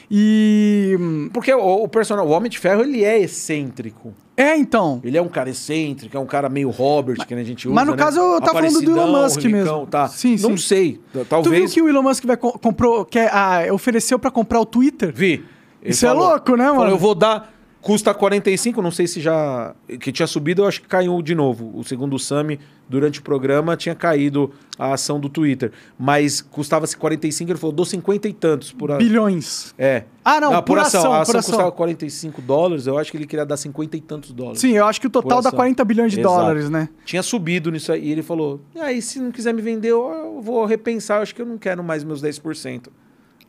E. 0.10 0.95
hum, 1.00 1.30
Porque 1.34 1.54
o, 1.54 1.84
o 1.84 1.88
personagem, 1.88 2.30
o 2.30 2.34
Homem 2.34 2.50
de 2.50 2.60
Ferro, 2.60 2.82
ele 2.82 3.04
é 3.04 3.20
excêntrico. 3.20 4.14
É, 4.36 4.56
então. 4.58 5.00
Ele 5.04 5.16
é 5.18 5.22
um 5.22 5.28
cara 5.28 5.50
excêntrico, 5.52 6.18
é 6.18 6.20
um 6.20 6.26
cara 6.26 6.50
meio 6.50 6.70
Robert, 6.72 7.18
que 7.26 7.34
a 7.34 7.44
gente 7.44 7.68
usa. 7.68 7.76
mas 7.76 7.86
no 7.86 7.91
né? 7.91 7.98
caso, 7.98 8.20
eu 8.20 8.41
tava 8.41 8.54
falando 8.60 8.82
do 8.82 8.91
Elon 8.91 9.22
Musk 9.22 9.41
rinicão, 9.41 9.76
mesmo. 9.78 9.88
Tá. 9.88 10.08
Sim, 10.08 10.38
Não 10.40 10.52
sim. 10.52 10.58
sei. 10.58 10.91
T- 10.94 11.00
Tu 11.12 11.18
viu 11.20 11.26
Talvez. 11.26 11.74
que 11.74 11.82
o 11.82 11.88
Elon 11.88 12.02
Musk 12.02 12.26
vai 12.26 12.36
co- 12.36 12.58
comprou, 12.58 13.06
quer, 13.06 13.30
ah, 13.32 13.62
ofereceu 13.72 14.18
pra 14.18 14.32
comprar 14.32 14.60
o 14.60 14.66
Twitter? 14.66 15.12
Vi. 15.14 15.45
Ele 15.82 15.91
Isso 15.91 16.06
é 16.08 16.12
louco, 16.14 16.56
né, 16.56 16.64
falou, 16.64 16.80
mano? 16.80 16.91
Eu 16.91 16.98
vou 16.98 17.14
dar. 17.14 17.53
Custa 17.84 18.14
45, 18.14 18.81
não 18.81 18.91
sei 18.91 19.07
se 19.07 19.19
já. 19.19 19.76
Que 19.99 20.10
tinha 20.10 20.26
subido, 20.26 20.61
eu 20.61 20.68
acho 20.68 20.81
que 20.81 20.88
caiu 20.88 21.22
de 21.22 21.35
novo. 21.35 21.69
O 21.77 21.84
segundo 21.84 22.18
Sami, 22.18 22.57
durante 22.88 23.19
o 23.19 23.22
programa, 23.22 23.76
tinha 23.76 23.93
caído 23.93 24.53
a 24.80 24.93
ação 24.93 25.19
do 25.19 25.27
Twitter. 25.27 25.73
Mas 25.99 26.39
custava-se 26.39 26.95
45, 26.95 27.51
ele 27.51 27.60
falou, 27.60 27.76
dou 27.76 27.85
50 27.85 28.30
e 28.30 28.34
tantos 28.34 28.72
por 28.72 28.89
a... 28.89 28.95
Bilhões. 28.95 29.76
É. 29.77 30.05
Ah, 30.23 30.39
não, 30.39 30.64
por 30.64 30.80
ação, 30.80 31.11
A 31.14 31.26
por 31.26 31.35
ação 31.35 31.39
ação. 31.39 31.51
custava 31.51 31.72
45 31.73 32.41
dólares, 32.41 32.88
eu 32.88 32.97
acho 32.97 33.11
que 33.11 33.18
ele 33.18 33.27
queria 33.27 33.45
dar 33.45 33.57
50 33.57 33.97
e 33.97 33.99
tantos 34.01 34.31
dólares. 34.31 34.61
Sim, 34.61 34.72
eu 34.77 34.85
acho 34.85 35.01
que 35.01 35.07
o 35.07 35.10
total 35.10 35.39
Por 35.39 35.43
dá 35.43 35.49
ação. 35.49 35.57
40 35.57 35.84
bilhões 35.84 36.14
de 36.14 36.22
Exato. 36.22 36.35
dólares, 36.35 36.69
né? 36.69 36.88
Tinha 37.03 37.22
subido 37.22 37.69
nisso 37.69 37.91
aí. 37.91 38.07
E 38.07 38.11
ele 38.14 38.23
falou: 38.23 38.61
"E 38.73 38.80
aí, 38.80 39.01
se 39.01 39.19
não 39.19 39.30
quiser 39.30 39.53
me 39.53 39.61
vender, 39.61 39.89
eu 39.89 40.39
vou 40.41 40.64
repensar. 40.65 41.18
Eu 41.18 41.23
acho 41.23 41.35
que 41.35 41.41
eu 41.41 41.45
não 41.45 41.57
quero 41.57 41.84
mais 41.84 42.05
meus 42.05 42.22
10%. 42.22 42.88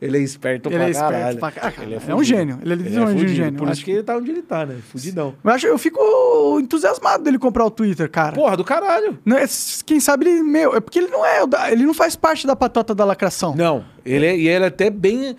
Ele 0.05 0.17
é 0.17 0.21
esperto 0.21 0.69
Ele 0.69 0.75
pra 0.75 0.87
é 0.87 0.89
esperto 0.91 1.11
caralho. 1.11 1.37
pra 1.39 1.51
caralho. 1.51 1.83
Ele 1.83 1.93
É 1.95 1.97
um 1.97 2.01
fudido. 2.01 2.23
gênio. 2.23 2.59
Ele 2.61 2.73
é 2.73 2.75
literalmente 2.75 3.15
um 3.15 3.19
fudido. 3.19 3.35
gênio. 3.35 3.53
Por 3.53 3.63
Eu 3.67 3.71
isso 3.71 3.71
acho 3.79 3.85
que 3.85 3.91
ele 3.91 4.03
tá 4.03 4.17
onde 4.17 4.31
ele 4.31 4.41
tá, 4.41 4.65
né? 4.65 4.75
Fudidão. 4.89 5.33
Eu, 5.43 5.51
acho, 5.51 5.67
eu 5.67 5.77
fico 5.77 5.99
entusiasmado 6.59 7.23
dele 7.23 7.37
comprar 7.39 7.65
o 7.65 7.71
Twitter, 7.71 8.09
cara. 8.09 8.33
Porra, 8.33 8.55
do 8.57 8.63
caralho. 8.63 9.17
Não 9.25 9.37
é- 9.37 9.45
quem 9.85 9.99
sabe 9.99 10.27
ele, 10.29 10.43
meu, 10.43 10.75
é 10.75 10.79
porque 10.79 10.99
ele 10.99 11.07
não 11.07 11.25
é, 11.25 11.41
ele 11.71 11.85
não 11.85 11.93
faz 11.93 12.15
parte 12.15 12.45
da 12.47 12.55
patota 12.55 12.93
da 12.95 13.03
lacração. 13.05 13.55
Não, 13.55 13.83
ele 14.05 14.25
é, 14.25 14.37
e 14.37 14.47
ele 14.47 14.63
é 14.63 14.67
até 14.67 14.89
bem. 14.89 15.35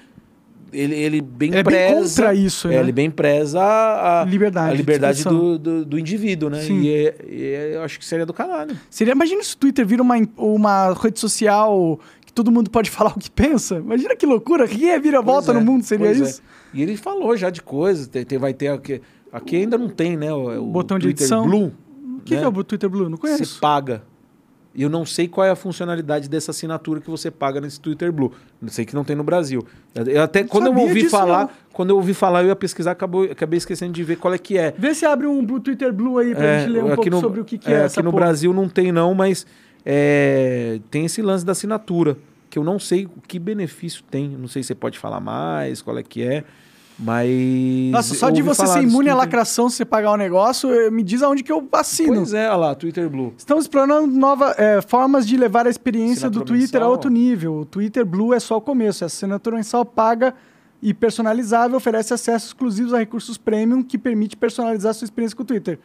Ele, 0.73 0.95
ele 0.97 1.21
bem 1.23 1.51
Ele 1.51 1.59
é 1.61 1.63
bem 1.63 1.73
preza. 1.73 2.17
contra 2.23 2.35
isso, 2.35 2.67
é, 2.69 2.73
né? 2.73 2.81
Ele 2.81 2.93
bem 2.93 3.09
preza 3.11 3.61
a, 3.63 4.25
Liberdade 4.29 4.69
a 4.69 4.73
de 4.73 4.77
liberdade 4.77 5.25
do, 5.25 5.59
do, 5.59 5.85
do 5.87 5.99
indivíduo, 5.99 6.51
né? 6.51 6.61
Sim. 6.61 6.81
E, 6.83 6.91
é- 6.93 7.15
e 7.27 7.43
é- 7.45 7.77
eu 7.77 7.83
acho 7.83 7.99
que 7.99 8.05
seria 8.05 8.27
do 8.27 8.35
caralho. 8.35 8.77
Seria, 8.91 9.13
imagina 9.13 9.43
se 9.45 9.55
o 9.55 9.57
Twitter 9.57 9.87
vira 9.87 10.03
uma, 10.03 10.17
uma 10.37 10.93
rede 10.93 11.21
social 11.21 11.99
todo 12.37 12.53
mundo 12.53 12.71
pode 12.71 12.91
falar 12.91 13.11
o 13.17 13.19
que 13.19 13.31
pensa. 13.31 13.77
Imagina 13.79 14.15
que 14.15 14.27
loucura. 14.27 14.69
Quem 14.69 14.91
é 14.91 15.01
vira 15.01 15.23
volta 15.23 15.47
Pois 15.47 15.57
é, 15.57 15.61
no 15.61 15.73
mundo 15.73 15.83
seria 15.83 16.09
é. 16.09 16.13
isso? 16.13 16.43
E 16.75 16.83
ele 16.83 16.97
falou 16.97 17.35
já 17.37 17.49
de 17.49 17.63
coisas. 17.63 18.07
Tem, 18.07 18.25
tem- 18.25 18.39
vai 18.39 18.53
ter 18.53 18.69
aqui. 18.69 19.01
Aqui 19.33 19.57
ainda 19.57 19.77
não 19.79 19.89
tem, 19.89 20.17
né? 20.17 20.33
O, 20.33 20.63
o 20.63 20.67
Botão 20.67 20.99
de 20.99 21.07
Twitter 21.07 21.23
edição. 21.25 21.47
Blue. 21.49 21.73
O 22.19 22.21
que, 22.21 22.35
né? 22.35 22.41
que 22.41 22.47
é 22.47 22.49
o 22.49 22.65
Twitter 22.65 22.89
Blue? 22.91 23.09
Não 23.09 23.17
Você 23.17 23.23
conheço. 23.37 23.59
paga. 23.61 24.03
E 24.75 24.83
eu 24.83 24.91
não 24.91 25.07
sei 25.07 25.27
qual 25.27 25.47
é 25.47 25.51
a 25.51 25.57
funcionalidade 25.57 26.29
dessa 26.29 26.51
assinatura 26.51 27.01
que 27.01 27.09
você 27.09 27.31
paga 27.31 27.59
nesse 27.63 27.81
Twitter 27.81 28.13
Blue. 28.13 28.31
Não 28.61 28.69
sei 28.69 28.85
que 28.85 28.95
não 28.95 29.05
tem 29.05 29.17
no 29.17 29.25
Brasil. 29.25 29.65
Eu 29.95 30.23
até 30.23 30.45
quando 30.45 30.67
eu 30.67 30.75
ouvi 30.77 31.01
disso, 31.01 31.11
falar, 31.13 31.45
não. 31.45 31.51
quando 31.73 31.91
eu 31.91 31.97
ouvi 31.97 32.13
falar, 32.13 32.43
eu 32.43 32.49
ia 32.49 32.57
pesquisar, 32.57 32.91
acabou, 32.91 33.25
acabei 33.25 33.57
esquecendo 33.57 33.95
de 33.95 34.05
ver 34.05 34.17
qual 34.17 34.35
é 34.35 34.39
que 34.39 34.59
é. 34.59 34.75
Vê 34.77 34.95
se 34.95 35.07
abre 35.07 35.27
um 35.27 35.43
Twitter 35.61 35.91
Blue 35.95 36.19
aí 36.19 36.35
pra 36.35 36.45
É, 36.45 36.59
gente 36.61 36.73
ler 36.73 36.85
um 36.85 36.95
pouco 36.95 37.09
no, 37.09 37.21
sobre 37.21 37.41
o 37.41 37.45
que, 37.47 37.57
que 37.57 37.73
é, 37.73 37.77
é, 37.77 37.85
Aqui 37.87 38.03
no 38.03 38.11
porra. 38.11 38.25
Brasil 38.27 38.53
não 38.53 38.69
tem 38.69 38.93
não, 38.93 39.15
mas 39.15 39.47
é, 39.89 40.81
tem 40.91 41.05
esse 41.05 41.23
lance 41.23 41.47
da 41.47 41.53
assinatura, 41.53 42.19
que 42.51 42.59
eu 42.59 42.65
não 42.65 42.77
sei 42.79 43.07
o 43.07 43.21
que 43.27 43.39
benefício 43.39 44.03
tem. 44.11 44.29
Não 44.31 44.49
sei 44.49 44.63
se 44.63 44.69
você 44.69 44.75
pode 44.75 44.99
falar 44.99 45.21
mais, 45.21 45.81
qual 45.81 45.97
é 45.97 46.03
que 46.03 46.23
é, 46.25 46.43
mas... 46.99 47.31
Nossa, 47.93 48.15
só 48.15 48.31
de 48.31 48.41
você 48.43 48.67
ser 48.67 48.79
imune 48.83 49.11
à 49.11 49.13
Twitter. 49.13 49.17
lacração 49.17 49.69
se 49.69 49.77
você 49.77 49.85
pagar 49.85 50.13
o 50.13 50.17
negócio, 50.17 50.71
eh, 50.73 50.91
me 50.91 51.03
diz 51.03 51.23
aonde 51.23 51.43
que 51.43 51.53
eu 51.53 51.67
assino. 51.73 52.15
Pois 52.17 52.33
é, 52.35 52.49
olha 52.49 52.57
lá, 52.57 52.75
Twitter 52.75 53.09
Blue. 53.09 53.35
Estamos 53.37 53.65
explorando 53.65 54.07
novas 54.07 54.57
formas 54.89 55.27
de 55.27 55.37
levar 55.37 55.67
a 55.67 55.71
experiência 55.71 56.29
do 56.31 56.39
Assinatura 56.41 56.59
Twitter 56.59 56.81
a 56.81 56.85
mensal. 56.85 56.91
outro 56.93 57.11
nível. 57.11 57.55
O 57.61 57.65
Twitter 57.67 58.05
Blue 58.05 58.33
é 58.35 58.41
só 58.41 58.57
o 58.57 58.61
começo. 58.61 59.05
A 59.05 59.07
assinatura 59.09 59.57
mensal 59.57 59.85
paga 59.85 60.35
e 60.83 60.95
personalizável 60.95 61.77
oferece 61.77 62.15
acesso 62.15 62.47
exclusivos 62.47 62.95
a 62.95 62.99
recursos 62.99 63.37
premium 63.37 63.83
que 63.83 63.99
permite 63.99 64.37
personalizar 64.37 64.91
a 64.91 64.95
sua 64.95 65.05
experiência 65.05 65.37
com 65.37 65.43
o 65.43 65.47
Twitter. 65.47 65.79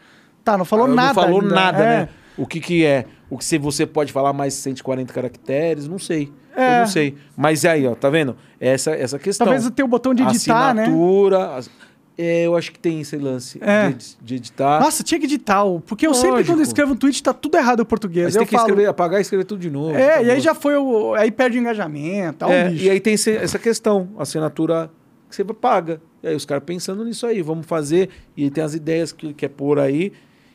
Tá, 0.46 0.58
não 0.58 0.66
falou 0.66 0.86
Ah, 0.86 0.90
nada. 0.90 1.08
Não 1.08 1.14
falou 1.24 1.42
ainda. 1.42 1.54
nada, 1.56 1.84
É. 1.84 2.00
né? 2.00 2.10
O 2.38 2.46
que 2.48 2.60
que 2.60 2.86
é? 2.86 3.06
O 3.30 3.38
que 3.38 3.46
se 3.46 3.58
você 3.58 3.86
pode 3.86 4.12
falar 4.12 4.34
mais 4.34 4.54
de 4.56 4.60
140 4.62 5.14
caracteres? 5.14 5.88
Não 5.88 6.00
sei. 6.00 6.32
É. 6.56 6.76
Eu 6.76 6.80
não 6.82 6.88
sei. 6.88 7.16
Mas 7.38 7.64
é 7.66 7.70
aí, 7.72 7.88
ó, 7.88 7.96
tá 7.96 8.10
vendo? 8.10 8.36
Essa, 8.60 8.92
essa 8.92 9.18
questão. 9.20 9.46
Talvez 9.48 9.70
tenha 9.72 9.86
o 9.86 9.90
botão 9.90 10.14
de 10.14 10.24
editar, 10.24 10.74
né? 10.74 10.84
Assinatura. 10.84 11.56
as- 11.56 11.70
É, 12.18 12.46
eu 12.46 12.56
acho 12.58 12.72
que 12.74 12.78
tem 12.78 13.00
esse 13.02 13.16
lance 13.18 13.58
É. 13.64 13.90
de, 13.90 14.18
de 14.22 14.36
editar. 14.36 14.80
Nossa, 14.82 15.02
tinha 15.02 15.18
que 15.20 15.26
editar. 15.26 15.64
o- 15.64 15.80
Porque 15.80 16.06
eu 16.06 16.14
sempre, 16.14 16.32
Lógico. 16.32 16.54
quando 16.54 16.62
escrevo 16.62 16.94
um 16.94 16.96
tweet, 16.96 17.24
tá 17.24 17.34
tudo 17.34 17.58
errado 17.58 17.82
em 17.82 17.86
português. 17.86 18.26
Mas 18.26 18.36
eu 18.36 18.42
tem 18.42 18.48
que 18.50 18.56
falo, 18.56 18.68
escrever, 18.68 18.88
apagar 18.90 19.20
e 19.20 19.22
escrever 19.22 19.46
tudo 19.46 19.60
de 19.62 19.72
novo. 19.72 19.96
É, 19.96 20.16
tá 20.16 20.22
e 20.24 20.30
aí 20.32 20.40
já 20.42 20.54
foi 20.54 20.76
o. 20.76 21.14
Aí 21.16 21.32
perde 21.32 21.58
o 21.58 21.62
engajamento. 21.62 22.40
Tá 22.40 22.48
um 22.48 22.52
É, 22.52 22.68
lixo. 22.70 22.86
e 22.86 22.90
aí 22.90 23.00
tem 23.00 23.14
esse- 23.14 23.36
essa 23.36 23.58
questão, 23.58 24.10
assinatura 24.20 24.92
que 25.30 25.36
você 25.36 25.44
paga. 25.46 26.02
E 26.22 26.28
aí 26.28 26.36
os 26.36 26.46
caras 26.46 26.64
pensando 26.66 27.04
nisso 27.06 27.26
aí, 27.26 27.42
vamos 27.42 27.66
fazer. 27.66 28.10
E 28.38 28.52
tem 28.52 28.64
as 28.64 28.76
ideias 28.76 29.12
que 29.14 29.34
quer 29.34 29.48
pôr 29.50 29.80
aí. 29.80 30.12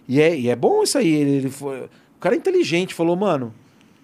E 0.09 0.21
é, 0.21 0.37
e 0.39 0.49
é 0.49 0.57
bom 0.57 0.83
isso 0.83 0.97
aí. 0.99 1.13
Ele, 1.13 1.31
ele 1.37 1.51
foi, 1.51 1.81
o 1.83 1.89
cara 2.21 2.35
é 2.35 2.39
inteligente, 2.39 2.95
falou, 2.95 3.17
mano, 3.17 3.53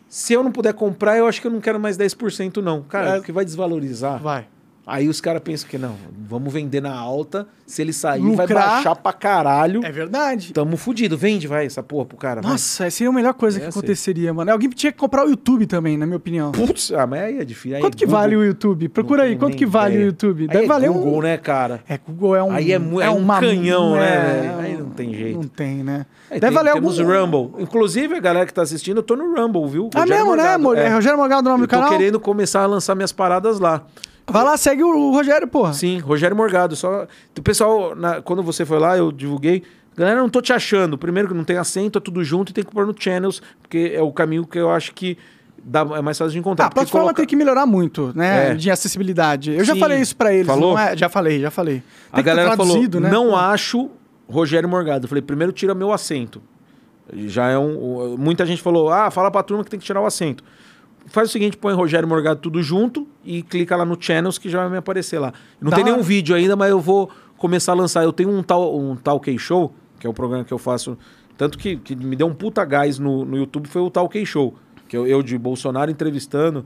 se 0.09 0.33
eu 0.33 0.43
não 0.43 0.53
puder 0.53 0.75
comprar, 0.75 1.17
eu 1.17 1.27
acho 1.27 1.41
que 1.41 1.47
eu 1.47 1.51
não 1.51 1.61
quero 1.61 1.79
mais 1.81 1.97
10% 1.97 2.57
não. 2.59 2.83
Cara, 2.83 3.11
É. 3.11 3.17
porque 3.17 3.33
vai 3.33 3.45
desvalorizar. 3.45 4.21
Vai. 4.21 4.47
Aí 4.85 5.09
os 5.09 5.21
caras 5.21 5.41
pensam 5.43 5.69
que 5.69 5.79
não, 5.79 5.95
vamos 6.29 6.53
vender 6.53 6.81
na 6.83 6.93
alta. 6.93 7.47
Se 7.65 7.81
ele 7.81 7.93
sair, 7.93 8.21
vai 8.35 8.47
Lucrar. 8.47 8.69
baixar 8.69 8.97
pra 8.97 9.13
caralho. 9.13 9.81
É 9.85 9.93
verdade. 9.93 10.53
Tamo 10.53 10.77
fudido. 10.77 11.17
Vende, 11.17 11.47
vai, 11.47 11.65
essa 11.67 11.83
porra 11.85 12.05
pro 12.05 12.17
cara. 12.17 12.43
vai. 12.43 12.51
Nossa, 12.51 12.91
seria 12.91 13.09
a 13.09 13.13
melhor 13.13 13.33
coisa 13.35 13.61
que 13.61 13.67
É, 13.67 13.71
sei. 13.71 13.79
aconteceria, 13.79 14.35
mano. 14.35 14.51
Alguém 14.51 14.69
tinha 14.71 14.91
que 14.91 14.99
comprar 14.99 15.25
o 15.25 15.31
YouTube 15.31 15.67
também, 15.67 15.97
na 15.97 16.05
minha 16.05 16.17
opinião. 16.17 16.51
Putz, 16.51 16.93
ah, 16.93 17.07
mas 17.07 17.23
aí 17.23 17.39
é 17.39 17.45
difícil. 17.45 17.77
Aí 17.77 17.81
Quanto 17.81 17.95
é 17.95 17.99
que 17.99 18.05
Google. 18.07 18.21
vale 18.21 18.37
o 18.37 18.45
YouTube? 18.45 18.89
Procura 18.89 19.23
aí, 19.23 19.37
quanto 19.37 19.57
que 19.57 19.65
vale 19.65 19.95
ideia. 19.95 20.05
o 20.05 20.11
YouTube? 20.11 20.43
Aí 20.43 20.49
Deve 20.49 20.65
é 20.65 20.69
valer 20.69 20.91
Google, 20.91 21.19
um... 21.19 21.23
né, 21.23 21.37
cara? 21.37 21.81
É, 21.89 21.97
Google 21.97 22.35
é 22.37 22.43
um... 22.43 22.51
Aí 22.51 22.73
é 22.73 22.79
mu- 22.81 23.01
é 23.01 23.09
um 23.09 23.25
canhão, 23.27 23.95
né, 23.95 24.21
velho? 24.43 24.59
Aí 24.59 24.77
não 24.77 24.91
tem 24.91 25.15
jeito. 25.15 25.37
Não 25.37 25.45
tem, 25.49 25.85
né? 25.85 26.07
Aí 26.29 26.41
Deve 26.41 26.47
tem- 26.49 26.65
valer 26.65 26.75
temos 26.75 26.99
algum... 26.99 27.13
o 27.13 27.21
Rumble. 27.25 27.63
Inclusive, 27.63 28.17
a 28.17 28.21
galera 28.21 28.45
que 28.47 28.53
tá 28.53 28.63
assistindo, 28.63 28.97
eu 28.97 29.03
tô 29.05 29.15
no 29.15 29.33
Rumble, 29.33 29.67
viu? 29.69 29.91
Ah, 29.95 30.01
Rogério 30.01 30.25
mesmo, 30.27 30.37
né? 30.37 30.43
Morgado. 30.59 30.63
Mo- 30.65 30.75
É. 30.75 30.87
É. 30.87 30.89
Rogério 30.89 31.17
Morgado 31.19 31.49
o 31.49 31.53
nome 31.53 31.63
Eu 31.63 31.67
do 31.69 31.71
tô 31.71 31.77
canal? 31.77 31.91
querendo 31.97 32.19
começar 32.19 32.63
a 32.63 32.67
lançar 32.67 32.97
minhas 32.97 33.13
paradas 33.13 33.61
lá. 33.61 33.83
Vai 34.27 34.45
lá, 34.45 34.57
segue 34.57 34.83
o 34.85 35.11
Rogério, 35.13 35.47
porra. 35.49 35.73
Sim, 35.73 35.99
Rogério 35.99 36.37
Morgado. 36.37 36.75
Só... 36.77 37.07
O 37.39 37.43
pessoal, 37.43 37.95
na- 37.97 38.23
quando 38.23 38.43
você 38.43 38.65
foi 38.65 38.79
lá, 38.79 38.97
eu 38.97 39.11
divulguei. 39.13 39.63
Galera, 39.97 40.21
não 40.21 40.29
tô 40.29 40.41
te 40.41 40.53
achando. 40.53 40.97
Primeiro 40.97 41.29
que 41.29 41.35
não 41.35 41.45
tem 41.45 41.57
acento, 41.59 41.99
é 41.99 42.01
tudo 42.01 42.23
junto 42.25 42.51
e 42.51 42.53
tem 42.55 42.65
que 42.65 42.71
pôr 42.71 42.87
no 42.87 42.95
channels, 42.99 43.43
porque 43.61 43.93
é 43.95 44.01
o 44.01 44.11
caminho 44.13 44.47
que 44.47 44.59
eu 44.59 44.71
acho 44.71 44.95
que 44.95 45.19
dá, 45.63 45.81
é 45.81 46.01
mais 46.01 46.17
fácil 46.17 46.33
de 46.33 46.39
encontrar. 46.39 46.65
Ah, 46.65 46.69
a 46.69 46.71
plataforma 46.71 47.05
coloca- 47.07 47.17
tem 47.21 47.27
que 47.27 47.37
melhorar 47.37 47.67
muito, 47.67 48.11
né? 48.15 48.53
É. 48.53 48.55
De 48.55 48.71
acessibilidade. 48.71 49.51
Eu 49.53 49.65
já 49.65 49.75
Sim. 49.75 49.81
falei 49.81 50.01
isso 50.01 50.17
pra 50.17 50.33
eles. 50.33 50.47
Falou? 50.47 50.79
é? 50.79 50.97
Já 50.97 51.09
falei, 51.11 51.41
já 51.41 51.51
falei. 51.51 51.75
Tem 51.75 51.85
A 52.13 52.23
galera 52.23 52.57
falou, 52.57 52.83
né? 53.01 53.11
não 53.11 53.37
acho 53.37 53.91
Rogério 54.29 54.69
Morgado. 54.69 55.05
Eu 55.05 55.09
falei, 55.09 55.21
primeiro 55.21 55.53
tira 55.53 55.75
meu 55.75 55.93
acento. 55.93 56.41
Já 57.27 57.49
é 57.49 57.59
um... 57.59 58.17
Muita 58.17 58.47
gente 58.47 58.63
falou, 58.63 58.89
ah, 58.91 59.11
fala 59.11 59.31
pra 59.31 59.43
turma 59.43 59.63
que 59.63 59.69
tem 59.71 59.79
que 59.79 59.85
tirar 59.85 60.01
o 60.01 60.07
acento. 60.07 60.43
Faz 61.07 61.29
o 61.29 61.33
seguinte, 61.33 61.57
põe 61.57 61.75
Rogério 61.75 62.09
Morgado 62.09 62.41
tudo 62.41 62.63
junto 62.63 63.07
e 63.25 63.43
clica 63.43 63.77
lá 63.77 63.85
no 63.85 63.97
Channels 64.01 64.39
que 64.39 64.49
já 64.49 64.61
vai 64.61 64.71
me 64.71 64.77
aparecer 64.77 65.19
lá. 65.19 65.33
Não 65.61 65.71
Da 65.71 65.77
tem 65.77 65.85
nenhum 65.85 66.03
vídeo 66.03 66.35
ainda, 66.35 66.55
mas 66.57 66.71
eu 66.71 66.81
vou 66.81 67.11
começar 67.37 67.73
a 67.73 67.75
lançar. 67.75 68.05
Eu 68.05 68.13
tenho 68.13 68.31
um 68.31 68.43
tal, 68.43 68.79
um 68.79 68.95
Talk 68.97 69.37
Show, 69.39 69.75
que 69.99 70.07
é 70.07 70.11
o 70.11 70.15
programa 70.15 70.45
que 70.45 70.53
eu 70.53 70.59
faço... 70.59 70.97
Tanto 71.37 71.59
que, 71.59 71.77
que 71.77 71.97
me 71.97 72.15
deu 72.15 72.27
um 72.27 72.35
puta 72.35 72.65
gás 72.65 72.99
no, 72.99 73.25
no 73.25 73.37
YouTube 73.37 73.67
foi 73.69 73.83
o 73.83 73.91
Talk 73.91 74.25
Show. 74.25 74.55
Que 74.89 74.97
eu, 74.97 75.07
eu 75.07 75.23
de 75.23 75.37
Bolsonaro 75.37 75.91
entrevistando... 75.91 76.65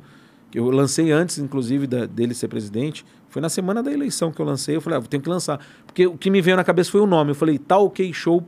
que 0.51 0.59
Eu 0.59 0.71
lancei 0.71 1.11
antes, 1.13 1.39
inclusive, 1.39 1.87
da- 1.87 2.05
dele 2.07 2.35
ser 2.35 2.49
presidente. 2.49 3.05
Foi 3.29 3.41
na 3.41 3.49
semana 3.49 3.83
da 3.83 3.93
eleição 3.93 4.31
que 4.31 4.41
eu 4.41 4.45
lancei. 4.47 4.77
Eu 4.77 4.81
falei, 4.81 4.99
ah, 4.99 5.03
tenho 5.09 5.23
que 5.23 5.29
lançar. 5.29 5.61
Porque 5.87 6.07
o 6.07 6.17
que 6.17 6.31
me 6.31 6.41
veio 6.43 6.57
na 6.57 6.65
cabeça 6.65 6.91
foi 6.91 7.01
o 7.01 7.07
nome. 7.07 7.31
Eu 7.31 7.35
falei, 7.35 7.59
Talk 7.59 8.13
Show. 8.13 8.43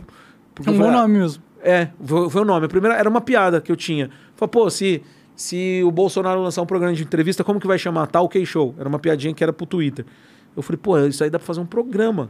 Porque 0.55 0.69
É 0.69 0.73
um 0.73 0.74
eu 0.77 0.78
bom 0.81 0.85
falei, 0.86 0.98
ah, 0.98 1.02
nome 1.02 1.19
mesmo. 1.19 1.43
É, 1.62 1.89
foi, 2.05 2.31
foi 2.31 2.43
o 2.43 2.44
nome. 2.44 2.66
A 2.66 2.69
primeira 2.69 2.97
era 2.97 3.09
uma 3.09 3.20
piada 3.20 3.60
que 3.60 3.70
eu 3.73 3.77
tinha. 3.77 4.10
Falei, 4.36 4.51
pô, 4.51 4.69
se, 4.70 5.02
se 5.39 5.82
o 5.85 5.90
Bolsonaro 5.93 6.43
lançar 6.43 6.60
um 6.62 6.66
programa 6.66 6.93
de 6.93 7.02
entrevista, 7.05 7.44
como 7.44 7.60
que 7.60 7.66
vai 7.66 7.78
chamar? 7.78 8.09
Tal 8.09 8.28
K 8.28 8.44
Show. 8.44 8.74
Era 8.77 8.89
uma 8.89 8.98
piadinha 8.98 9.32
que 9.32 9.43
era 9.43 9.52
pro 9.52 9.65
Twitter. 9.65 10.05
Eu 10.56 10.62
falei, 10.65 10.81
pô, 10.82 10.98
isso 11.06 11.23
aí 11.23 11.31
dá 11.31 11.39
pra 11.39 11.47
fazer 11.47 11.60
um 11.60 11.66
programa. 11.66 12.28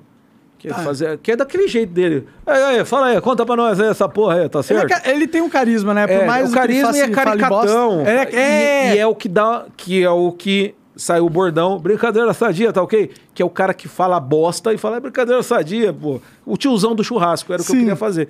Que 0.59 0.69
é, 0.69 0.75
fazer, 0.75 1.17
que 1.19 1.31
é 1.33 1.37
daquele 1.37 1.69
jeito 1.69 1.91
dele. 1.93 2.27
Aí, 2.45 2.63
aí, 2.79 2.85
fala 2.85 3.07
aí, 3.07 3.21
conta 3.21 3.47
pra 3.47 3.57
nós 3.57 3.81
aí 3.81 3.89
essa 3.89 4.07
porra 4.09 4.35
aí, 4.43 4.49
tá 4.49 4.59
Ele, 4.59 4.65
certo? 4.67 4.93
é 4.93 5.01
ca- 5.01 5.09
ele 5.11 5.27
tem 5.27 5.41
um 5.41 5.49
carisma, 5.49 5.95
né? 5.95 6.07
Por 6.07 6.13
É, 6.13 6.27
mais 6.27 6.51
o 6.51 6.53
que 6.53 6.59
ele 6.59 6.61
carisma 6.61 6.87
faça- 6.89 6.99
e 6.99 7.01
é 7.01 7.09
caricatão. 7.09 8.01
É, 8.05 8.29
é. 8.35 8.93
E, 8.93 8.97
e 8.97 8.99
é 8.99 9.07
o 9.07 9.15
que 9.15 9.29
dá, 9.29 9.67
que 9.77 10.03
é 10.03 10.11
o 10.11 10.33
que 10.33 10.75
saiu 10.97 11.25
o 11.27 11.31
bordão, 11.31 11.79
brincadeira 11.79 12.35
sadia, 12.35 12.73
tá 12.73 12.83
ok? 12.83 13.09
Que 13.33 13.41
é 13.41 13.45
o 13.47 13.49
cara 13.51 13.73
que 13.73 13.87
fala 13.89 14.19
bosta 14.19 14.75
e 14.75 14.77
fala 14.79 14.97
é 14.97 15.01
brincadeira 15.01 15.43
sadia, 15.45 15.93
pô. 15.93 16.21
O 16.45 16.57
tiozão 16.57 16.93
do 16.95 17.05
churrasco, 17.05 17.53
era 17.53 17.63
o 17.63 17.65
que 17.65 17.71
Sim. 17.71 17.77
eu 17.77 17.81
queria 17.83 17.97
fazer. 17.97 18.29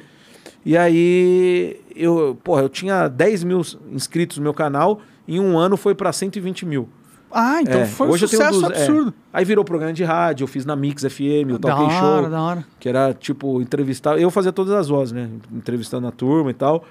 E 0.64 0.76
aí, 0.76 1.80
eu, 1.94 2.36
porra, 2.44 2.62
eu 2.62 2.68
tinha 2.68 3.08
10 3.08 3.44
mil 3.44 3.62
inscritos 3.92 4.36
no 4.38 4.42
meu 4.42 4.52
canal, 4.54 5.00
em 5.26 5.40
um 5.40 5.56
ano 5.58 5.76
foi 5.76 5.94
pra 5.94 6.12
120 6.12 6.66
mil. 6.66 6.88
Ah, 7.30 7.60
então 7.60 7.80
É, 7.80 7.84
foi 7.86 8.08
um 8.08 8.16
sucesso 8.16 8.64
é. 8.64 8.68
absurdo. 8.68 9.12
Aí 9.32 9.44
virou 9.44 9.62
programa 9.64 9.92
de 9.92 10.02
rádio, 10.02 10.44
eu 10.44 10.48
fiz 10.48 10.64
na 10.64 10.74
Mix 10.74 11.02
FM, 11.04 11.52
o 11.54 11.58
Da 11.58 11.68
Talk 11.76 11.92
Show. 11.92 12.02
hora, 12.08 12.30
da 12.30 12.40
hora. 12.40 12.64
Que 12.80 12.88
era, 12.88 13.12
tipo, 13.12 13.60
entrevistar. 13.60 14.18
Eu 14.18 14.30
fazia 14.30 14.50
todas 14.52 14.72
as 14.72 14.88
vozes, 14.88 15.12
né? 15.12 15.28
Entrevistando 15.54 16.06
a 16.06 16.10
turma 16.10 16.50
e 16.50 16.54
tal. 16.54 16.84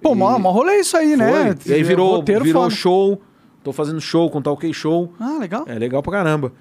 Pô, 0.00 0.12
E- 0.12 0.16
mó, 0.16 0.38
mó 0.38 0.50
rolê 0.50 0.76
isso 0.80 0.96
aí, 0.96 1.16
né? 1.16 1.54
Foi. 1.56 1.70
E 1.72 1.74
aí 1.74 1.82
virou, 1.82 2.22
virou 2.22 2.52
foda. 2.62 2.70
show. 2.70 3.20
Tô 3.62 3.72
fazendo 3.72 4.00
show 4.00 4.30
com 4.30 4.38
o 4.38 4.42
Talk 4.42 4.72
Show. 4.72 5.12
Ah, 5.20 5.36
legal. 5.38 5.64
É 5.66 5.78
legal 5.78 6.02
pra 6.02 6.12
caramba. 6.12 6.52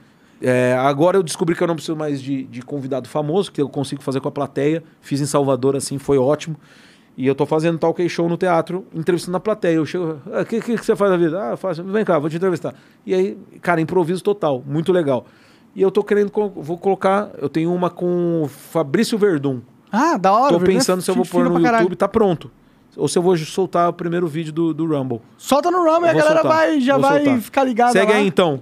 É, 0.45 0.75
agora 0.77 1.17
eu 1.17 1.23
descobri 1.23 1.55
que 1.55 1.63
eu 1.63 1.67
não 1.67 1.75
preciso 1.75 1.95
mais 1.95 2.21
de, 2.21 2.43
de 2.43 2.61
convidado 2.61 3.07
famoso, 3.07 3.49
que 3.49 3.61
eu 3.61 3.69
consigo 3.69 4.03
fazer 4.03 4.19
com 4.19 4.27
a 4.27 4.31
plateia. 4.31 4.83
Fiz 4.99 5.21
em 5.21 5.25
Salvador, 5.25 5.73
assim, 5.73 5.97
foi 5.97 6.17
ótimo. 6.17 6.57
E 7.15 7.25
eu 7.25 7.33
tô 7.33 7.45
fazendo 7.45 7.77
talk 7.77 8.09
show 8.09 8.27
no 8.27 8.35
teatro, 8.35 8.85
entrevistando 8.93 9.37
a 9.37 9.39
plateia. 9.39 9.75
Eu 9.75 9.85
chego, 9.85 10.19
o 10.25 10.35
ah, 10.35 10.43
que, 10.43 10.59
que, 10.59 10.77
que 10.77 10.85
você 10.85 10.97
faz 10.97 11.09
na 11.09 11.15
vida? 11.15 11.53
Ah, 11.53 11.55
faço, 11.55 11.81
vem 11.81 12.03
cá, 12.03 12.19
vou 12.19 12.29
te 12.29 12.35
entrevistar. 12.35 12.75
E 13.05 13.13
aí, 13.13 13.37
cara, 13.61 13.79
improviso 13.79 14.21
total, 14.21 14.61
muito 14.67 14.91
legal. 14.91 15.25
E 15.73 15.81
eu 15.81 15.89
tô 15.89 16.03
querendo, 16.03 16.29
vou 16.55 16.77
colocar, 16.77 17.29
eu 17.37 17.47
tenho 17.47 17.73
uma 17.73 17.89
com 17.89 18.43
o 18.43 18.47
Fabrício 18.49 19.17
Verdun. 19.17 19.61
Ah, 19.89 20.17
da 20.17 20.33
hora. 20.33 20.57
tô 20.57 20.61
é 20.61 20.67
pensando 20.67 21.01
se 21.01 21.09
eu 21.09 21.15
vou 21.15 21.25
pôr 21.25 21.45
no 21.45 21.51
pra 21.51 21.61
caralho. 21.61 21.83
YouTube, 21.83 21.95
tá 21.95 22.07
pronto. 22.07 22.51
Ou 22.97 23.07
se 23.07 23.17
eu 23.17 23.23
vou 23.23 23.37
soltar 23.37 23.89
o 23.89 23.93
primeiro 23.93 24.27
vídeo 24.27 24.51
do, 24.51 24.73
do 24.73 24.85
Rumble. 24.85 25.21
Solta 25.37 25.71
no 25.71 25.77
Rumble 25.77 26.07
e 26.07 26.09
a 26.09 26.13
galera 26.13 26.41
soltar, 26.41 26.51
vai, 26.51 26.81
já 26.81 26.97
vou 26.97 27.09
vai 27.09 27.23
soltar. 27.23 27.41
ficar 27.41 27.63
ligada 27.63 27.91
Segue 27.93 28.11
lá. 28.11 28.17
aí 28.17 28.27
então. 28.27 28.61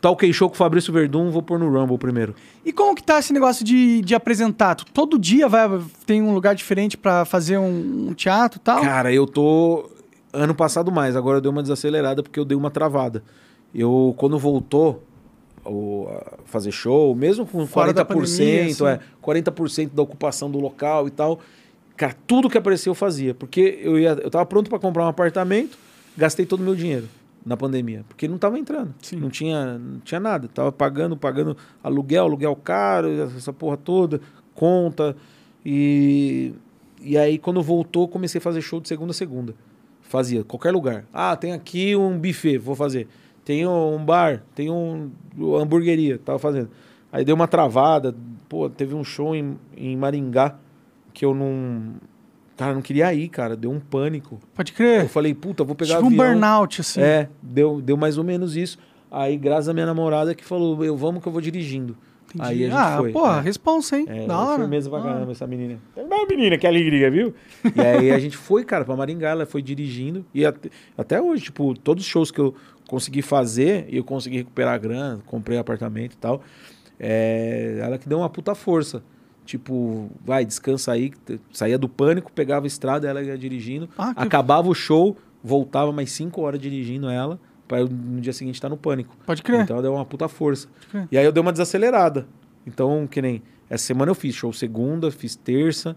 Talk 0.00 0.32
Show 0.32 0.48
com 0.48 0.54
o 0.54 0.58
Fabrício 0.58 0.92
Verdun, 0.92 1.30
vou 1.30 1.42
pôr 1.42 1.58
no 1.58 1.68
Rumble 1.70 1.98
primeiro. 1.98 2.34
E 2.64 2.72
como 2.72 2.94
que 2.94 3.02
tá 3.02 3.18
esse 3.18 3.32
negócio 3.32 3.64
de, 3.64 4.00
de 4.02 4.14
apresentar? 4.14 4.76
Todo 4.76 5.18
dia 5.18 5.48
vai 5.48 5.68
tem 6.06 6.22
um 6.22 6.32
lugar 6.34 6.54
diferente 6.54 6.96
pra 6.96 7.24
fazer 7.24 7.58
um, 7.58 8.08
um 8.08 8.14
teatro 8.14 8.58
e 8.58 8.62
tal? 8.62 8.80
Cara, 8.80 9.12
eu 9.12 9.26
tô. 9.26 9.90
Ano 10.32 10.54
passado 10.54 10.92
mais, 10.92 11.16
agora 11.16 11.38
eu 11.38 11.40
dei 11.40 11.50
uma 11.50 11.62
desacelerada 11.62 12.22
porque 12.22 12.38
eu 12.38 12.44
dei 12.44 12.56
uma 12.56 12.70
travada. 12.70 13.22
Eu, 13.74 14.14
quando 14.16 14.38
voltou 14.38 15.02
o, 15.64 16.06
a 16.10 16.38
fazer 16.44 16.70
show, 16.70 17.14
mesmo 17.14 17.46
com 17.46 17.66
Fora 17.66 17.92
da 17.92 18.04
40%, 18.04 18.08
pandemia, 18.08 18.64
assim. 18.66 18.86
é, 18.86 19.00
40% 19.22 19.90
da 19.94 20.02
ocupação 20.02 20.50
do 20.50 20.58
local 20.60 21.08
e 21.08 21.10
tal, 21.10 21.40
cara, 21.96 22.14
tudo 22.26 22.48
que 22.50 22.58
aparecia 22.58 22.90
eu 22.90 22.94
fazia. 22.94 23.34
Porque 23.34 23.78
eu, 23.82 23.98
ia, 23.98 24.10
eu 24.22 24.30
tava 24.30 24.44
pronto 24.44 24.68
para 24.68 24.78
comprar 24.78 25.04
um 25.04 25.08
apartamento, 25.08 25.78
gastei 26.16 26.44
todo 26.44 26.60
o 26.60 26.62
meu 26.62 26.74
dinheiro 26.74 27.08
na 27.44 27.56
pandemia, 27.56 28.04
porque 28.08 28.28
não 28.28 28.38
tava 28.38 28.58
entrando. 28.58 28.94
Não 29.12 29.30
tinha, 29.30 29.78
não 29.78 30.00
tinha 30.00 30.20
nada. 30.20 30.48
Tava 30.48 30.70
pagando, 30.70 31.16
pagando 31.16 31.56
aluguel, 31.82 32.24
aluguel 32.24 32.56
caro, 32.56 33.08
essa 33.22 33.52
porra 33.52 33.76
toda, 33.76 34.20
conta. 34.54 35.16
E, 35.64 36.52
e 37.00 37.16
aí, 37.16 37.38
quando 37.38 37.62
voltou, 37.62 38.08
comecei 38.08 38.38
a 38.38 38.42
fazer 38.42 38.60
show 38.60 38.80
de 38.80 38.88
segunda 38.88 39.10
a 39.12 39.14
segunda. 39.14 39.54
Fazia, 40.02 40.44
qualquer 40.44 40.72
lugar. 40.72 41.04
Ah, 41.12 41.36
tem 41.36 41.52
aqui 41.52 41.94
um 41.94 42.18
buffet, 42.18 42.58
vou 42.58 42.74
fazer. 42.74 43.08
Tem 43.44 43.66
um 43.66 44.04
bar, 44.04 44.42
tem 44.54 44.70
um 44.70 45.10
uma 45.36 45.62
hamburgueria, 45.62 46.18
tava 46.18 46.38
fazendo. 46.38 46.70
Aí 47.12 47.24
deu 47.24 47.34
uma 47.34 47.48
travada. 47.48 48.14
Pô, 48.48 48.68
teve 48.68 48.94
um 48.94 49.04
show 49.04 49.34
em, 49.34 49.58
em 49.76 49.96
Maringá 49.96 50.56
que 51.12 51.24
eu 51.24 51.34
não. 51.34 51.94
Cara, 52.58 52.74
não 52.74 52.82
queria 52.82 53.14
ir, 53.14 53.28
cara. 53.28 53.56
Deu 53.56 53.70
um 53.70 53.78
pânico. 53.78 54.40
Pode 54.52 54.72
crer. 54.72 55.02
Eu 55.02 55.08
falei, 55.08 55.32
puta, 55.32 55.62
vou 55.62 55.76
pegar 55.76 55.98
tipo 55.98 56.08
um 56.08 56.16
burnout, 56.16 56.80
assim. 56.80 57.00
É, 57.00 57.28
deu, 57.40 57.80
deu 57.80 57.96
mais 57.96 58.18
ou 58.18 58.24
menos 58.24 58.56
isso. 58.56 58.76
Aí, 59.08 59.36
graças 59.36 59.68
à 59.68 59.72
minha 59.72 59.86
namorada 59.86 60.34
que 60.34 60.44
falou, 60.44 60.84
eu 60.84 60.96
vamos 60.96 61.22
que 61.22 61.28
eu 61.28 61.32
vou 61.32 61.40
dirigindo. 61.40 61.96
Entendi. 62.34 62.42
Aí 62.42 62.64
a 62.64 62.68
gente 62.68 62.76
ah, 62.76 62.96
foi. 62.98 63.12
porra, 63.12 63.38
é. 63.38 63.40
responsa, 63.40 63.96
hein? 63.96 64.06
É, 64.08 64.26
da 64.26 64.38
hora. 64.38 64.58
firmeza 64.58 64.90
pra 64.90 64.98
da 64.98 65.04
caramba 65.04 65.22
hora. 65.22 65.32
essa 65.32 65.46
menina. 65.46 65.78
É 65.96 66.02
uma 66.02 66.26
menina, 66.26 66.58
que 66.58 66.66
alegria, 66.66 67.08
viu? 67.10 67.32
e 67.74 67.80
aí 67.80 68.10
a 68.10 68.18
gente 68.18 68.36
foi, 68.36 68.64
cara, 68.64 68.84
pra 68.84 68.96
Maringá, 68.96 69.30
ela 69.30 69.46
foi 69.46 69.62
dirigindo. 69.62 70.26
E 70.34 70.44
até, 70.44 70.68
até 70.96 71.22
hoje, 71.22 71.44
tipo, 71.44 71.74
todos 71.78 72.02
os 72.02 72.10
shows 72.10 72.32
que 72.32 72.40
eu 72.40 72.54
consegui 72.88 73.22
fazer, 73.22 73.86
e 73.88 73.96
eu 73.96 74.04
consegui 74.04 74.38
recuperar 74.38 74.74
a 74.74 74.78
grana, 74.78 75.20
comprei 75.26 75.58
apartamento 75.58 76.14
e 76.14 76.16
tal, 76.16 76.42
é, 76.98 77.78
ela 77.80 77.96
que 77.96 78.08
deu 78.08 78.18
uma 78.18 78.28
puta 78.28 78.52
força. 78.54 79.00
Tipo, 79.48 80.10
vai, 80.22 80.44
descansa 80.44 80.92
aí. 80.92 81.10
Saía 81.50 81.78
do 81.78 81.88
pânico, 81.88 82.30
pegava 82.30 82.66
a 82.66 82.68
estrada, 82.68 83.08
ela 83.08 83.22
ia 83.22 83.38
dirigindo. 83.38 83.88
Ah, 83.96 84.12
Acabava 84.14 84.68
o 84.68 84.74
show, 84.74 85.16
voltava 85.42 85.90
mais 85.90 86.12
cinco 86.12 86.42
horas 86.42 86.60
dirigindo 86.60 87.08
ela, 87.08 87.40
pra 87.66 87.80
eu, 87.80 87.88
no 87.88 88.20
dia 88.20 88.34
seguinte 88.34 88.56
estar 88.56 88.68
no 88.68 88.76
pânico. 88.76 89.16
Pode 89.24 89.42
crer. 89.42 89.62
Então 89.62 89.76
ela 89.76 89.82
deu 89.82 89.94
uma 89.94 90.04
puta 90.04 90.28
força. 90.28 90.68
E 91.10 91.16
aí 91.16 91.24
eu 91.24 91.32
dei 91.32 91.40
uma 91.40 91.50
desacelerada. 91.50 92.26
Então, 92.66 93.06
que 93.10 93.22
nem. 93.22 93.42
Essa 93.70 93.84
semana 93.86 94.10
eu 94.10 94.14
fiz 94.14 94.34
show 94.34 94.52
segunda, 94.52 95.10
fiz 95.10 95.34
terça. 95.34 95.96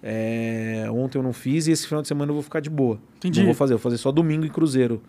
é, 0.00 0.86
ontem 0.88 1.18
eu 1.18 1.22
não 1.24 1.32
fiz 1.32 1.66
e 1.66 1.72
esse 1.72 1.88
final 1.88 2.00
de 2.00 2.06
semana 2.06 2.30
eu 2.30 2.34
vou 2.34 2.42
ficar 2.44 2.60
de 2.60 2.70
boa. 2.70 3.00
Entendi. 3.16 3.40
Não 3.40 3.46
vou 3.46 3.54
fazer, 3.56 3.74
vou 3.74 3.80
fazer 3.80 3.98
só 3.98 4.12
domingo 4.12 4.44
e 4.44 4.50
cruzeiro. 4.50 5.02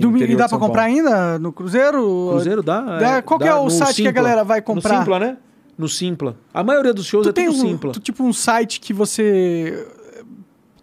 Domingo, 0.00 0.24
e 0.24 0.36
dá 0.36 0.48
pra 0.48 0.58
comprar 0.58 0.82
ainda 0.84 1.38
no 1.38 1.52
Cruzeiro? 1.52 2.28
Cruzeiro 2.30 2.62
dá? 2.62 2.98
Dá- 2.98 3.22
qual 3.22 3.38
que 3.38 3.46
é 3.46 3.54
o 3.54 3.68
site 3.70 4.02
que 4.02 4.08
a 4.08 4.10
galera 4.12 4.42
vai 4.42 4.60
comprar? 4.62 4.94
No 4.94 4.98
Simpla, 5.00 5.18
né? 5.20 5.36
No 5.80 5.88
Simpla. 5.88 6.36
A 6.52 6.62
maioria 6.62 6.92
dos 6.92 7.06
shows 7.06 7.24
Tu 7.26 7.30
é 7.30 7.32
tem 7.32 7.46
tudo 7.46 7.56
um, 7.58 7.60
Simpla. 7.68 7.92
tu, 7.92 8.00
tipo 8.00 8.22
um 8.22 8.32
site 8.32 8.78
que 8.80 8.92
você... 8.92 9.86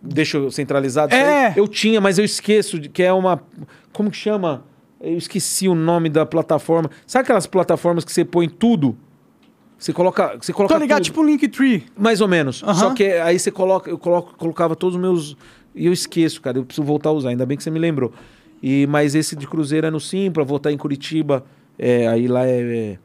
Deixa 0.01 0.37
eu 0.37 0.49
centralizado. 0.51 1.13
É. 1.13 1.53
Eu 1.55 1.67
tinha, 1.67 1.99
mas 1.99 2.17
eu 2.17 2.25
esqueço 2.25 2.79
de- 2.79 2.87
que 2.89 3.03
é 3.03 3.11
uma. 3.11 3.41
Como 3.91 4.09
que 4.11 4.15
chama? 4.17 4.63
Eu 5.01 5.17
esqueci 5.17 5.67
o 5.67 5.75
nome 5.75 6.07
da 6.09 6.25
plataforma. 6.25 6.89
Sabe 7.05 7.23
aquelas 7.23 7.45
plataformas 7.47 8.05
que 8.05 8.11
você 8.13 8.23
põe 8.23 8.47
tudo? 8.47 8.95
Você 9.77 9.91
coloca. 9.91 10.37
Você 10.39 10.53
coloca 10.53 10.73
Tô 10.75 10.79
ligado, 10.79 10.99
tudo. 10.99 11.05
tipo 11.05 11.23
Linktree. 11.23 11.85
Mais 11.97 12.21
ou 12.21 12.27
menos. 12.27 12.57
Só 12.75 12.93
que 12.93 13.03
aí 13.05 13.37
você 13.37 13.51
coloca, 13.51 13.89
eu 13.89 13.97
coloco, 13.97 14.35
colocava 14.37 14.75
todos 14.75 14.95
os 14.95 15.01
meus. 15.01 15.35
E 15.75 15.87
eu 15.87 15.93
esqueço, 15.93 16.41
cara. 16.41 16.57
Eu 16.57 16.63
preciso 16.65 16.85
voltar 16.85 17.09
a 17.09 17.13
usar. 17.13 17.29
Ainda 17.29 17.45
bem 17.45 17.57
que 17.57 17.63
você 17.63 17.71
me 17.71 17.79
lembrou. 17.79 18.13
E, 18.61 18.87
mas 18.87 19.13
esse 19.13 19.35
de 19.35 19.45
Cruzeiro 19.47 19.87
é 19.87 19.91
no 19.91 19.99
Simpla, 19.99 20.43
vou 20.43 20.57
estar 20.57 20.71
em 20.71 20.77
Curitiba. 20.77 21.43
É, 21.77 22.07
aí 22.07 22.27
lá 22.27 22.45
é, 22.45 22.59
é, 22.61 22.99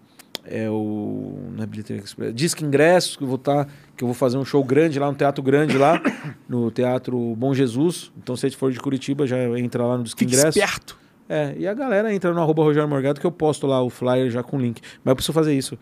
é 0.44 0.68
o. 0.68 1.38
Não 1.56 1.62
é 1.62 1.66
Bilheteria 1.66 2.02
Express. 2.02 2.34
Disque 2.34 2.64
Ingressos, 2.64 3.16
que 3.16 3.22
eu 3.22 3.28
vou 3.28 3.36
estar. 3.36 3.66
Que 3.96 4.04
eu 4.04 4.08
vou 4.08 4.14
fazer 4.14 4.38
um 4.38 4.44
show 4.44 4.62
grande 4.64 4.98
lá, 4.98 5.08
um 5.08 5.14
teatro 5.14 5.42
grande 5.42 5.76
lá, 5.78 6.00
no 6.48 6.70
Teatro 6.70 7.34
Bom 7.36 7.54
Jesus. 7.54 8.12
Então, 8.22 8.36
se 8.36 8.50
você 8.50 8.56
for 8.56 8.72
de 8.72 8.80
Curitiba, 8.80 9.26
já 9.26 9.38
entra 9.58 9.86
lá 9.86 9.96
no 9.96 10.04
Disque 10.04 10.20
Fique 10.20 10.34
Ingressos. 10.34 10.56
esperto. 10.56 10.98
É, 11.28 11.54
e 11.56 11.66
a 11.66 11.72
galera 11.72 12.12
entra 12.12 12.34
no 12.34 12.40
arroba 12.40 12.62
Rogério 12.62 12.88
Morgado 12.88 13.20
que 13.20 13.26
eu 13.26 13.32
posto 13.32 13.66
lá 13.66 13.82
o 13.82 13.88
flyer 13.88 14.30
já 14.30 14.42
com 14.42 14.58
link. 14.58 14.82
Mas 15.02 15.12
eu 15.12 15.16
preciso 15.16 15.32
fazer 15.32 15.54
isso. 15.54 15.78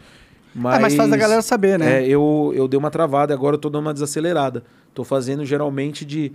Mas, 0.54 0.76
É 0.76 0.80
mais 0.80 0.94
fácil 0.94 1.10
da 1.10 1.16
galera 1.16 1.42
saber, 1.42 1.78
né? 1.78 2.02
É, 2.02 2.08
eu, 2.08 2.52
eu 2.54 2.68
dei 2.68 2.78
uma 2.78 2.90
travada, 2.90 3.32
agora 3.32 3.54
eu 3.54 3.58
tô 3.58 3.70
dando 3.70 3.82
uma 3.86 3.92
desacelerada. 3.92 4.62
Tô 4.92 5.04
fazendo 5.04 5.44
geralmente 5.44 6.04
de 6.04 6.32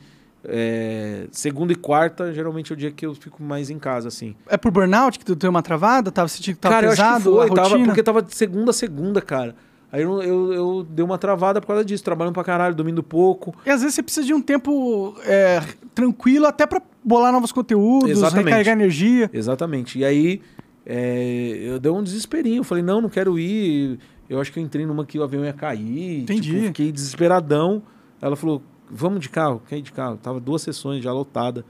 é, 0.48 1.28
segunda 1.32 1.74
e 1.74 1.76
quarta, 1.76 2.34
geralmente 2.34 2.72
é 2.72 2.76
o 2.76 2.78
dia 2.78 2.92
que 2.92 3.06
eu 3.06 3.14
fico 3.16 3.42
mais 3.42 3.70
em 3.70 3.80
casa, 3.80 4.08
assim. 4.08 4.36
É 4.48 4.58
por 4.58 4.72
burnout 4.72 5.18
que 5.18 5.26
tu 5.26 5.36
deu 5.36 5.50
uma 5.50 5.62
travada? 5.62 6.12
Tava 6.12 6.28
sentindo 6.28 6.56
que 6.56 6.62
tava 6.62 6.76
cara, 6.76 6.90
pesado 6.90 7.30
eu 7.30 7.42
acho 7.42 7.48
que 7.48 7.54
foi, 7.54 7.60
a 7.60 7.64
tava, 7.64 7.86
porque 7.86 8.04
tava 8.04 8.22
de 8.22 8.36
segunda 8.36 8.72
a 8.72 8.74
segunda, 8.74 9.22
cara. 9.22 9.56
Aí 9.92 10.02
eu, 10.02 10.22
eu, 10.22 10.54
eu 10.54 10.88
dei 10.90 11.06
uma 11.06 11.18
travada 11.18 11.62
por 11.62 11.68
causa 11.68 11.86
disso, 11.86 12.04
trabalhando 12.04 12.34
pra 12.34 12.44
caralho, 12.44 12.76
dormindo 12.76 13.02
pouco. 13.02 13.56
E 13.66 13.70
às 13.70 13.82
vezes 13.82 13.96
você 13.96 14.04
precisa 14.04 14.26
de 14.26 14.34
um 14.34 14.42
tempo 14.42 15.16
é, 15.24 15.62
tranquilo 15.94 16.46
até 16.48 16.66
pra 16.66 16.82
bolar 17.04 17.32
novos 17.32 17.52
conteúdos, 17.52 18.10
Exatamente. 18.10 18.46
recarregar 18.46 18.74
energia. 18.74 19.30
Exatamente. 19.32 20.00
E 20.00 20.04
aí 20.04 20.42
é, 20.86 21.60
eu 21.62 21.80
dei 21.80 21.92
um 21.92 22.04
desesperinho. 22.04 22.60
Eu 22.60 22.64
falei, 22.64 22.84
não, 22.84 23.00
não 23.00 23.10
quero 23.10 23.40
ir. 23.40 23.98
Eu 24.30 24.42
acho 24.42 24.52
que 24.52 24.60
eu 24.60 24.64
entrei 24.64 24.86
numa 24.86 25.06
que 25.06 25.18
o 25.18 25.24
avião 25.24 25.46
ia 25.46 25.54
cair. 25.54 26.24
Entendi. 26.24 26.52
Tipo, 26.52 26.66
fiquei 26.68 26.92
desesperadão. 26.92 27.82
Ela 28.22 28.36
falou, 28.36 28.62
vamos 28.96 29.20
de 29.20 29.30
carro? 29.30 29.62
Quer 29.68 29.78
ir 29.78 29.82
de 29.82 29.92
carro? 29.92 30.18
Tava 30.18 30.40
duas 30.40 30.62
sessões 30.62 31.04
já 31.04 31.12
lotada. 31.12 31.64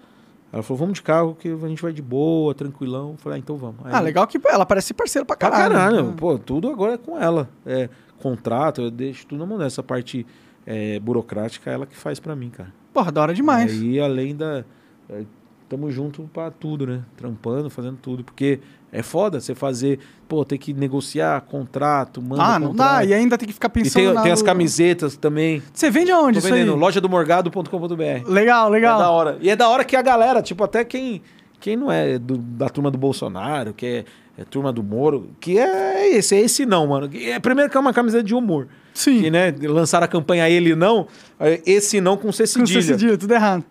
Ela 0.54 0.64
falou, 0.64 0.80
vamos 0.80 0.94
de 0.96 1.02
carro 1.02 1.36
que 1.36 1.50
a 1.50 1.68
gente 1.68 1.82
vai 1.82 1.92
de 1.92 2.02
boa, 2.02 2.54
tranquilão. 2.56 3.12
Eu 3.12 3.18
falei, 3.18 3.38
ah, 3.38 3.40
então 3.40 3.58
vamos. 3.58 3.78
Aí, 3.86 3.92
Ah, 3.94 4.00
legal 4.00 4.26
que 4.26 4.40
ela 4.48 4.66
parece 4.66 4.94
parceiro 4.94 5.26
pra 5.26 5.36
Pra 5.36 5.50
caralho. 5.50 5.74
caralho. 5.74 6.04
né? 6.08 6.14
Pô, 6.16 6.38
tudo 6.40 6.70
agora 6.70 6.94
é 6.94 6.98
com 6.98 7.20
ela. 7.20 7.50
É, 7.66 7.90
contrato, 8.20 8.82
eu 8.82 8.90
deixo 8.92 9.26
tudo 9.28 9.40
na 9.40 9.46
mão 9.46 9.58
dela. 9.58 9.68
Essa 9.68 9.84
parte 9.84 10.26
é, 10.66 10.98
burocrática, 11.00 11.70
é 11.70 11.74
ela 11.74 11.86
que 11.86 11.96
faz 11.98 12.20
pra 12.20 12.36
mim, 12.36 12.50
cara. 12.50 12.72
Porra, 12.94 13.12
da 13.12 13.22
hora 13.22 13.34
demais. 13.34 13.72
Aí, 13.74 14.00
além 14.00 14.34
da. 14.36 14.64
Estamos 15.10 15.28
tamo 15.68 15.92
junto 15.92 16.22
pra 16.32 16.50
tudo, 16.52 16.88
né? 16.88 17.04
Trampando, 17.18 17.70
fazendo 17.70 17.98
tudo. 18.02 18.24
Porque 18.24 18.60
é 18.92 19.02
foda 19.04 19.40
você 19.42 19.54
fazer, 19.54 20.00
pô, 20.28 20.46
ter 20.46 20.58
que 20.58 20.74
negociar 20.74 21.42
contrato, 21.42 22.22
manda 22.22 22.42
Ah, 22.44 22.60
não 22.60 22.70
contrato. 22.70 22.98
dá. 23.00 23.06
E 23.06 23.14
ainda 23.14 23.38
tem 23.38 23.48
que 23.48 23.54
ficar 23.54 23.68
E 23.68 23.72
pensando 23.84 23.94
tem, 24.06 24.14
na- 24.14 24.22
tem 24.22 24.32
as 24.32 24.42
camisetas 24.42 25.18
também. 25.18 25.62
Você 25.74 25.90
vende 25.92 26.12
aonde 26.12 26.40
Tô 26.40 26.46
isso 26.46 26.54
aí? 26.54 26.62
vendendo, 26.62 26.76
lojadomorgado.com.br. 26.78 28.28
Legal, 28.30 28.68
É 28.68 28.72
legal. 28.72 29.00
da 29.00 29.10
hora. 29.10 29.38
E 29.42 29.50
é 29.50 29.56
da 29.56 29.68
hora 29.70 29.84
que 29.84 29.96
a 29.96 30.02
galera, 30.02 30.42
tipo, 30.42 30.64
até 30.64 30.84
quem, 30.84 31.22
quem 31.60 31.76
não 31.76 31.92
é 31.92 32.18
do- 32.18 32.38
da 32.38 32.70
turma 32.70 32.90
do 32.90 32.98
Bolsonaro, 32.98 33.74
que 33.74 33.86
é, 33.86 34.06
é 34.38 34.44
turma 34.44 34.72
do 34.72 34.84
Moro, 34.84 35.30
que 35.40 35.58
é 35.58 36.16
esse, 36.16 36.36
é 36.36 36.42
esse 36.42 36.66
não, 36.66 36.88
mano. 36.88 37.10
É, 37.14 37.40
primeiro 37.40 37.70
que 37.70 37.78
é 37.78 37.80
uma 37.80 37.94
camiseta 37.94 38.24
de 38.24 38.34
humor. 38.36 38.68
Sim. 38.94 39.24
Que, 39.24 39.30
né, 39.32 39.54
lançaram 39.64 40.06
a 40.06 40.08
campanha 40.08 40.50
Ele 40.50 40.74
Não, 40.74 41.08
é 41.40 41.62
esse 41.66 42.00
não 42.00 42.16
com 42.16 42.32
C 42.32 42.44
Com 42.44 42.48
cedilha. 42.66 42.82
cedilha, 42.82 43.18
tudo 43.18 43.34
errado. 43.34 43.64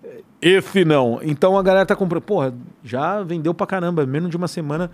Esse 0.46 0.84
não. 0.84 1.20
Então 1.22 1.56
a 1.56 1.62
galera 1.62 1.86
tá 1.86 1.96
comprando. 1.96 2.22
Porra, 2.22 2.54
já 2.84 3.22
vendeu 3.22 3.54
pra 3.54 3.66
caramba. 3.66 4.04
Menos 4.04 4.30
de 4.30 4.36
uma 4.36 4.48
semana. 4.48 4.90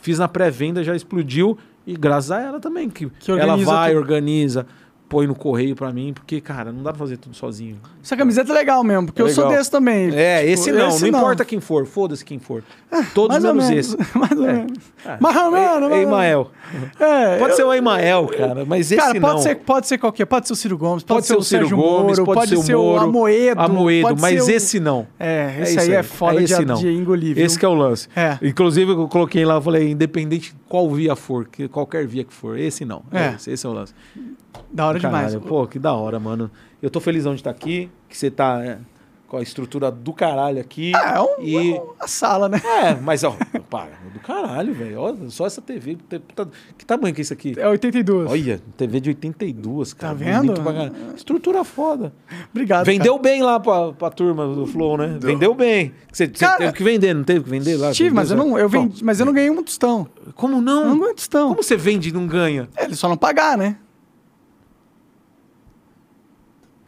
Fiz 0.00 0.18
na 0.18 0.28
pré-venda, 0.28 0.82
já 0.82 0.94
explodiu. 0.96 1.58
E 1.86 1.94
graças 1.94 2.30
a 2.30 2.40
ela 2.40 2.58
também. 2.60 2.88
Que, 2.88 3.08
Que 3.10 3.30
ela 3.32 3.56
vai, 3.56 3.90
tudo. 3.90 4.00
organiza, 4.00 4.66
põe 5.08 5.26
no 5.26 5.34
correio 5.34 5.74
pra 5.76 5.92
mim. 5.92 6.12
Porque, 6.12 6.40
cara, 6.40 6.72
não 6.72 6.82
dá 6.82 6.90
pra 6.92 6.98
fazer 6.98 7.16
tudo 7.16 7.34
sozinho. 7.36 7.78
Essa 8.02 8.16
camiseta 8.16 8.52
é 8.52 8.54
legal 8.54 8.82
mesmo, 8.84 9.06
porque 9.06 9.22
eu 9.22 9.28
sou 9.28 9.44
Legal. 9.44 9.58
desse 9.58 9.70
também. 9.70 10.10
É, 10.14 10.40
Tipo, 10.40 10.52
esse 10.52 10.72
não. 10.72 10.98
não 10.98 11.06
importa 11.08 11.44
quem 11.44 11.60
for. 11.60 11.86
Foda-se 11.86 12.24
quem 12.24 12.38
for. 12.38 12.62
Todos 13.14 13.30
Mais 13.36 13.44
ou 13.44 13.54
menos 13.54 13.70
menos. 13.70 13.86
esse. 13.94 13.96
Mais 14.18 14.32
ou 14.32 14.46
menos. 14.46 14.78
É. 15.04 15.16
Mais 15.20 15.36
ou 15.36 15.50
menos. 15.50 15.64
É, 15.66 15.70
mais 15.70 15.82
ou 15.82 15.88
menos. 15.90 16.02
Emael. 16.06 16.50
É, 17.00 17.38
Pode 17.38 17.50
eu- 17.52 17.56
ser 17.56 17.64
o 17.64 17.72
Emael, 17.72 18.26
cara. 18.28 18.64
Mas 18.64 18.90
esse 18.92 18.96
Cara, 18.96 19.20
pode 19.20 19.34
não. 19.34 19.42
ser, 19.42 19.54
pode 19.56 19.86
ser 19.86 19.98
qualquer. 19.98 20.24
Pode 20.26 20.46
ser 20.46 20.52
o 20.52 20.56
Ciro 20.56 20.78
Gomes, 20.78 21.02
pode, 21.02 21.16
Pode 21.18 21.26
ser 21.26 21.36
o 21.36 21.42
Ciro 21.42 21.62
Sérgio 21.62 21.76
Gomes, 21.76 22.18
Moro, 22.18 22.32
pode, 22.34 22.56
ser 22.62 22.74
o 22.74 22.78
Moro, 22.82 23.04
Amoedo. 23.04 23.60
Amoedo, 23.60 24.08
pode 24.08 24.20
mas 24.20 24.44
ser 24.44 24.52
o- 24.52 24.56
esse 24.56 24.80
não. 24.80 25.06
É, 25.18 25.58
esse 25.62 25.78
aí 25.80 25.92
é 25.92 26.02
foda 26.02 26.36
é 26.36 26.44
de, 26.44 26.52
esse 26.52 26.64
não. 26.64 26.74
de 26.76 26.88
engolir. 26.92 27.38
Esse 27.38 27.58
que 27.58 27.64
é 27.64 27.68
o 27.68 27.74
lance. 27.74 28.08
É. 28.14 28.38
Inclusive, 28.42 28.92
eu 28.92 29.08
coloquei 29.08 29.44
lá, 29.44 29.54
eu 29.56 29.62
falei, 29.62 29.90
independente 29.90 30.50
de 30.52 30.56
qual 30.68 30.88
via 30.90 31.14
for, 31.16 31.46
que, 31.46 31.68
qualquer 31.68 32.06
via 32.06 32.24
que 32.24 32.32
for, 32.32 32.58
esse 32.58 32.84
não. 32.84 33.02
É. 33.12 33.34
Esse, 33.34 33.50
esse 33.50 33.66
é 33.66 33.68
o 33.68 33.72
lance. 33.72 33.92
Da 34.74 34.86
hora 34.86 34.98
Caralho, 34.98 35.28
demais. 35.28 35.44
Pô, 35.48 35.66
que 35.68 35.78
da 35.78 35.92
hora, 35.94 36.18
mano. 36.18 36.50
Eu 36.82 36.90
tô 36.90 36.98
felizão 37.00 37.32
de 37.32 37.40
estar 37.40 37.50
aqui, 37.50 37.88
que 38.08 38.18
você 38.18 38.28
tá 38.28 38.60
é, 38.64 38.78
com 39.28 39.36
a 39.36 39.42
estrutura 39.42 39.88
do 39.88 40.12
caralho 40.12 40.60
aqui. 40.60 40.92
É, 40.96 41.14
é 41.16 41.20
um, 41.20 41.40
e... 41.40 41.74
é 41.76 41.80
uma 41.80 42.08
sala, 42.08 42.48
né? 42.48 42.60
É, 42.82 42.94
mas, 42.94 43.22
ó, 43.22 43.36
pá, 43.70 43.86
do 44.12 44.18
caralho, 44.18 44.74
velho. 44.74 45.30
Só 45.30 45.46
essa 45.46 45.62
TV. 45.62 45.96
puta- 45.96 46.48
Que 46.76 46.84
tamanho 46.84 47.14
que 47.14 47.20
é 47.20 47.22
isso 47.22 47.32
aqui? 47.32 47.54
É 47.56 47.68
82. 47.68 48.28
Olha, 48.30 48.60
TV 48.76 48.98
de 49.00 49.10
82, 49.10 49.94
cara. 49.94 50.12
Tá 50.12 50.18
vendo? 50.18 50.54
Estrutura 51.16 51.62
foda. 51.62 52.12
Obrigado. 52.50 52.84
Vendeu 52.84 53.16
bem 53.16 53.42
lá 53.44 53.60
pra, 53.60 53.92
pra 53.92 54.10
turma 54.10 54.46
do 54.48 54.66
Flow, 54.66 54.98
né? 54.98 55.18
Vendeu 55.20 55.54
bem. 55.54 55.94
Você, 56.12 56.26
você 56.26 56.44
Cara, 56.44 56.58
teve 56.58 56.72
que 56.72 56.82
vender, 56.82 57.14
não 57.14 57.22
teve 57.24 57.44
que 57.44 57.50
vender 57.50 57.76
lá? 57.76 57.82
cara. 57.82 57.94
Tive, 57.94 58.10
mas 58.14 58.30
eu 58.32 58.36
não, 58.36 58.58
eu 58.58 58.68
vendi, 58.68 59.04
mas 59.04 59.20
eu 59.20 59.26
não 59.26 59.32
ganhei 59.32 59.50
um 59.50 59.62
tostão. 59.62 60.06
Como 60.34 60.56
Eu 60.56 60.60
não 60.60 60.84
não? 60.84 60.98
ganhei 60.98 61.12
um 61.12 61.14
tostão. 61.14 61.48
Como 61.50 61.62
você 61.62 61.76
vende 61.76 62.08
e 62.08 62.12
não 62.12 62.26
ganha? 62.26 62.68
É, 62.76 62.84
Eles 62.84 62.98
só 62.98 63.08
não 63.08 63.16
pagar, 63.16 63.56
né? 63.56 63.76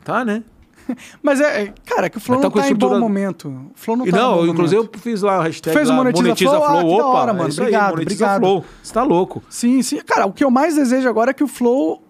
Tá, 0.06 0.24
né? 0.24 0.44
Mas 1.20 1.40
é, 1.40 1.64
é, 1.64 1.74
cara, 1.84 2.08
que 2.08 2.16
o 2.16 2.20
Flow 2.20 2.38
tá 2.38 2.44
não 2.44 2.50
tá, 2.52 2.60
estrutura- 2.60 2.94
em 2.94 3.00
bom 3.00 3.00
momento. 3.00 3.48
O 3.48 3.72
Flow 3.74 3.96
não 3.96 4.06
tá 4.06 4.16
não, 4.16 4.44
eu, 4.44 4.46
inclusive 4.52 4.76
momento. 4.76 4.94
eu 4.94 5.00
fiz 5.00 5.20
lá 5.20 5.38
a 5.38 5.42
hashtag 5.42 5.76
fez 5.76 5.88
o 5.88 5.92
lá, 5.92 5.96
Monetiza 5.96 6.48
Flow? 6.48 6.62
Ah, 6.64 6.68
que 6.68 6.76
da 6.76 6.84
Opa, 6.84 7.04
hora, 7.06 7.30
é 7.32 7.34
mano. 7.34 7.48
isso 7.48 7.60
Obrigado, 7.60 7.84
aí, 7.84 7.90
Monetiza 7.90 8.24
obrigado. 8.24 8.40
Flow. 8.40 8.64
Você 8.80 8.94
tá 8.94 9.02
louco. 9.02 9.42
Sim, 9.50 9.82
sim. 9.82 10.00
Cara, 10.06 10.26
o 10.26 10.32
que 10.32 10.44
eu 10.44 10.50
mais 10.50 10.76
desejo 10.76 11.08
agora 11.08 11.32
é 11.32 11.34
que 11.34 11.42
o 11.42 11.48
Flow 11.48 12.04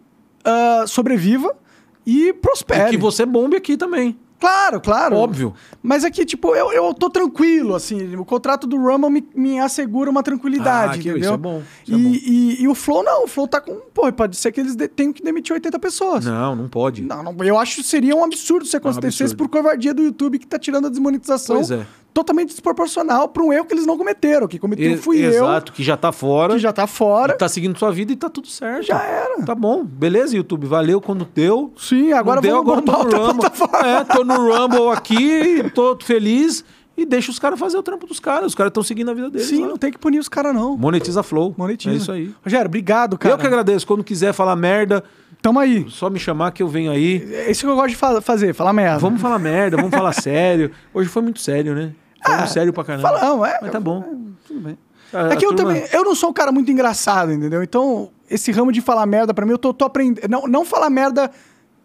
ah, 0.45 0.85
sobreviva 0.87 1.57
e 2.05 2.35
prospere. 2.35 2.89
E 2.89 2.91
que 2.91 2.97
você 2.99 3.25
bombe 3.25 3.57
aqui 3.57 3.79
também. 3.79 4.19
Claro, 4.47 4.81
claro. 4.81 5.17
Óbvio. 5.17 5.55
Mas 5.83 6.05
aqui, 6.05 6.25
tipo, 6.25 6.55
eu, 6.55 6.71
eu 6.73 6.95
tô 6.95 7.11
tranquilo, 7.11 7.75
assim. 7.75 8.15
O 8.15 8.25
contrato 8.25 8.65
do 8.67 8.77
Rumble 8.77 9.11
me, 9.11 9.29
me 9.35 9.59
assegura 9.59 10.09
uma 10.09 10.23
tranquilidade, 10.23 10.91
Ah, 11.01 11.03
que- 11.03 11.09
entendeu? 11.11 11.19
isso 11.21 11.33
é 11.33 11.37
bom, 11.37 11.63
isso 11.85 11.95
é 11.95 11.99
e, 11.99 12.03
bom. 12.03 12.11
E, 12.11 12.63
e 12.63 12.69
o 12.69 12.75
Flow 12.75 13.03
não, 13.03 13.25
o 13.25 13.27
Flow 13.27 13.49
tá 13.49 13.61
com. 13.61 13.75
Pô, 13.93 14.11
pode 14.13 14.37
ser 14.37 14.53
que 14.53 14.61
eles 14.61 14.77
de- 14.77 14.87
tenham 14.89 15.13
que 15.13 15.21
demitir 15.23 15.53
80 15.53 15.79
pessoas. 15.81 16.25
Não, 16.25 16.55
não 16.55 16.69
pode. 16.69 17.03
Não, 17.03 17.23
não, 17.25 17.35
eu 17.45 17.59
acho 17.59 17.77
que 17.77 17.83
seria 17.83 18.15
um 18.15 18.23
absurdo 18.25 18.65
se 18.67 18.77
acontecesse 18.77 19.23
absurdo. 19.25 19.37
por 19.37 19.49
covardia 19.49 19.93
do 19.93 20.03
YouTube 20.03 20.39
que 20.39 20.47
tá 20.47 20.59
tirando 20.59 20.87
a 20.87 20.91
desmonetização 20.91 21.57
Pois 21.57 21.71
é. 21.73 21.85
Totalmente 22.17 22.49
desproporcional 22.49 23.29
pra 23.29 23.43
um 23.43 23.53
erro 23.53 23.67
que 23.67 23.75
eles 23.75 23.85
não 23.85 23.99
cometeram. 23.99 24.49
Que 24.49 24.59
cometeu 24.59 24.93
E- 24.93 24.97
fui 24.97 25.23
Exato, 25.23 25.71
que 25.71 25.83
já 25.83 25.99
tá 25.99 26.09
eu, 26.09 26.13
fora. 26.13 26.55
que 26.55 26.59
já 26.59 26.73
tá 26.73 26.87
fora. 26.87 27.37
Tá 27.37 27.47
seguindo 27.47 27.79
sua 27.79 27.93
vida 27.93 28.11
e 28.11 28.17
tá 28.17 28.31
tudo 28.31 28.49
certo. 28.49 28.87
Já 28.87 29.03
era. 29.03 29.43
Tá 29.45 29.55
bom. 29.55 29.85
Beleza, 29.85 30.35
YouTube. 30.35 30.67
Valeu 30.67 30.99
quando 30.99 31.29
deu. 31.35 31.75
Sim, 31.77 32.13
agora 32.15 32.41
deu, 32.41 32.57
agora 32.59 32.81
tô 32.81 32.93
no 33.05 33.27
Rumble. 33.27 33.47
É, 33.85 34.05
tô 34.05 34.25
no 34.25 34.35
Rumble 34.51 34.89
aqui, 34.97 35.71
tô 35.75 35.99
feliz. 36.03 36.65
E 36.97 37.05
deixa 37.05 37.31
os 37.31 37.39
caras 37.39 37.59
fazer 37.61 37.77
o 37.77 37.83
trampo 37.83 38.07
dos 38.07 38.19
caras. 38.19 38.47
Os 38.47 38.55
caras 38.55 38.71
estão 38.71 38.83
seguindo 38.83 39.11
a 39.11 39.15
vida 39.15 39.29
deles. 39.29 39.47
Sim, 39.49 39.61
lá. 39.63 39.69
não 39.69 39.77
tem 39.77 39.93
que 39.93 39.99
punir 39.99 40.19
os 40.19 40.31
caras, 40.31 40.55
não. 40.55 40.79
Monetiza 40.79 41.23
Flow. 41.23 41.55
Monetiza. 41.55 41.95
É 41.95 41.99
isso 41.99 42.11
aí. 42.11 42.35
Rogério, 42.43 42.67
obrigado, 42.67 43.19
cara. 43.19 43.35
Eu 43.35 43.39
que 43.39 43.47
agradeço. 43.47 43.87
Quando 43.87 44.03
quiser 44.03 44.33
falar 44.33 44.57
merda, 44.57 45.05
Tamo 45.43 45.59
aí. 45.61 45.85
só 45.91 46.09
me 46.09 46.19
chamar 46.19 46.53
que 46.53 46.63
eu 46.63 46.69
venho 46.69 46.91
aí. 46.91 47.23
É 47.35 47.51
isso 47.51 47.61
que 47.61 47.67
eu 47.71 47.75
gosto 47.77 47.91
de 47.91 47.97
fa- 47.97 48.23
fazer, 48.23 48.55
falar 48.55 48.73
merda. 48.73 48.99
Vamos 48.99 49.21
falar 49.21 49.39
merda, 49.39 49.77
vamos 49.77 49.91
falar 49.91 50.15
sério. 50.19 50.71
Hoje 50.95 51.11
foi 51.11 51.21
muito 51.21 51.39
sério, 51.39 51.75
né? 51.75 51.93
Ah, 52.27 52.47
sério 52.47 52.73
pra 52.73 52.85
caramba. 52.85 53.09
Falamos, 53.09 53.49
é. 53.49 53.59
Mas 53.63 53.71
tá 53.71 53.81
bom. 53.81 54.03
Tudo 54.47 54.61
bem. 54.61 54.79
A- 55.13 55.33
É 55.33 55.37
que 55.37 55.47
eu 55.47 55.55
turma- 55.55 55.73
também, 55.75 55.89
eu 55.93 56.05
não 56.05 56.15
sou 56.15 56.31
um 56.31 56.33
cara 56.33 56.51
muito 56.53 56.71
engraçado, 56.71 57.33
entendeu? 57.33 57.63
Então, 57.63 58.11
esse 58.29 58.51
ramo 58.53 58.73
de 58.73 58.81
falar 58.81 59.07
merda 59.07 59.33
pra 59.33 59.47
mim, 59.47 59.53
eu 59.53 59.59
tô, 59.59 59.73
tô 59.73 59.85
aprendendo. 59.85 60.29
Não, 60.29 60.43
não 60.47 60.65
falar 60.65 60.91
merda 60.91 61.31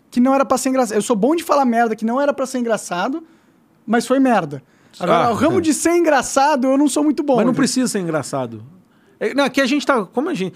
que 0.09 0.19
não 0.19 0.33
era 0.33 0.43
pra 0.43 0.57
ser 0.57 0.69
engraçado. 0.69 0.97
Eu 0.97 1.01
sou 1.01 1.15
bom 1.15 1.35
de 1.35 1.43
falar 1.43 1.63
merda 1.65 1.95
que 1.95 2.03
não 2.03 2.19
era 2.19 2.33
pra 2.33 2.45
ser 2.45 2.57
engraçado, 2.57 3.23
mas 3.85 4.05
foi 4.07 4.19
merda. 4.19 4.61
Agora, 4.99 5.25
Ah, 5.27 5.31
o 5.31 5.35
ramo 5.35 5.59
é. 5.59 5.61
de 5.61 5.73
ser 5.73 5.95
engraçado, 5.95 6.67
eu 6.67 6.77
não 6.77 6.89
sou 6.89 7.03
muito 7.03 7.23
bom. 7.23 7.37
Mas 7.37 7.45
não 7.45 7.53
precisa 7.53 7.87
ser 7.87 7.99
engraçado. 7.99 8.63
É, 9.19 9.33
não, 9.33 9.45
aqui 9.45 9.61
a 9.61 9.65
gente 9.65 9.85
tá. 9.85 10.03
Como 10.05 10.27
a 10.29 10.33
gente. 10.33 10.55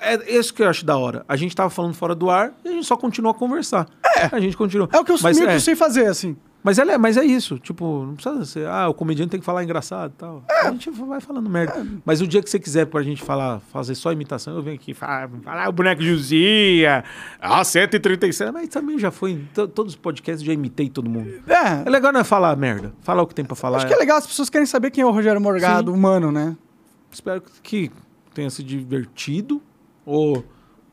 É 0.00 0.36
isso 0.38 0.52
que 0.54 0.62
eu 0.62 0.68
acho 0.68 0.84
da 0.84 0.96
hora. 0.96 1.24
A 1.28 1.34
gente 1.36 1.54
tava 1.54 1.68
falando 1.70 1.94
fora 1.94 2.14
do 2.14 2.30
ar 2.30 2.52
e 2.64 2.68
a 2.68 2.72
gente 2.72 2.86
só 2.86 2.96
continua 2.96 3.32
a 3.32 3.34
conversar. 3.34 3.86
É. 4.16 4.28
A 4.32 4.38
gente 4.40 4.56
continua. 4.56 4.88
É 4.92 4.98
o 4.98 5.04
que 5.04 5.10
eu, 5.12 5.16
mas, 5.22 5.36
meio 5.36 5.48
que 5.48 5.52
é, 5.54 5.56
eu 5.56 5.60
sei 5.60 5.74
fazer, 5.74 6.06
assim. 6.06 6.36
Mas, 6.64 6.78
é, 6.78 6.98
mas 6.98 7.16
é 7.16 7.24
isso. 7.24 7.58
Tipo, 7.60 8.04
não 8.06 8.14
precisa 8.14 8.44
ser. 8.44 8.66
Ah, 8.66 8.88
o 8.88 8.94
comediante 8.94 9.30
tem 9.30 9.38
que 9.38 9.46
falar 9.46 9.62
engraçado 9.62 10.10
e 10.12 10.16
tal. 10.18 10.42
A 10.48 10.70
gente 10.72 10.90
vai 10.90 11.20
falando 11.20 11.48
merda. 11.48 11.86
Mas 12.04 12.20
o 12.20 12.26
dia 12.26 12.42
que 12.42 12.50
você 12.50 12.58
quiser 12.58 12.86
pra 12.86 13.02
gente 13.02 13.22
falar, 13.22 13.60
fazer 13.72 13.94
só 13.94 14.10
imitação, 14.10 14.56
eu 14.56 14.62
venho 14.62 14.74
aqui 14.76 14.94
falar, 14.94 15.28
falar 15.42 15.68
o 15.68 15.72
boneco 15.72 16.02
de 16.02 16.10
Uzia, 16.10 17.04
a 17.40 17.62
137. 17.62 18.50
Mas 18.50 18.68
também 18.70 18.98
já 18.98 19.10
foi. 19.10 19.32
Em 19.32 19.48
to- 19.54 19.68
todos 19.68 19.92
os 19.92 19.96
podcasts 19.96 20.42
já 20.42 20.52
imitei 20.52 20.88
todo 20.88 21.08
mundo. 21.08 21.30
É 21.46 21.86
É. 21.86 21.90
legal 21.90 22.12
não 22.12 22.20
é 22.20 22.24
falar 22.24 22.56
merda. 22.56 22.92
Falar 23.02 23.22
o 23.22 23.26
que 23.26 23.34
tem 23.34 23.44
pra 23.44 23.54
falar. 23.54 23.76
Acho 23.76 23.86
que 23.86 23.92
é 23.92 23.96
legal, 23.96 24.16
as 24.16 24.26
pessoas 24.26 24.48
querem 24.50 24.66
saber 24.66 24.90
quem 24.90 25.02
é 25.02 25.06
o 25.06 25.10
Rogério 25.10 25.40
Morgado, 25.40 25.92
humano, 25.92 26.32
né? 26.32 26.56
Espero 27.12 27.42
que 27.62 27.90
tenha 28.32 28.48
se 28.50 28.62
divertido 28.62 29.62
ou 30.04 30.44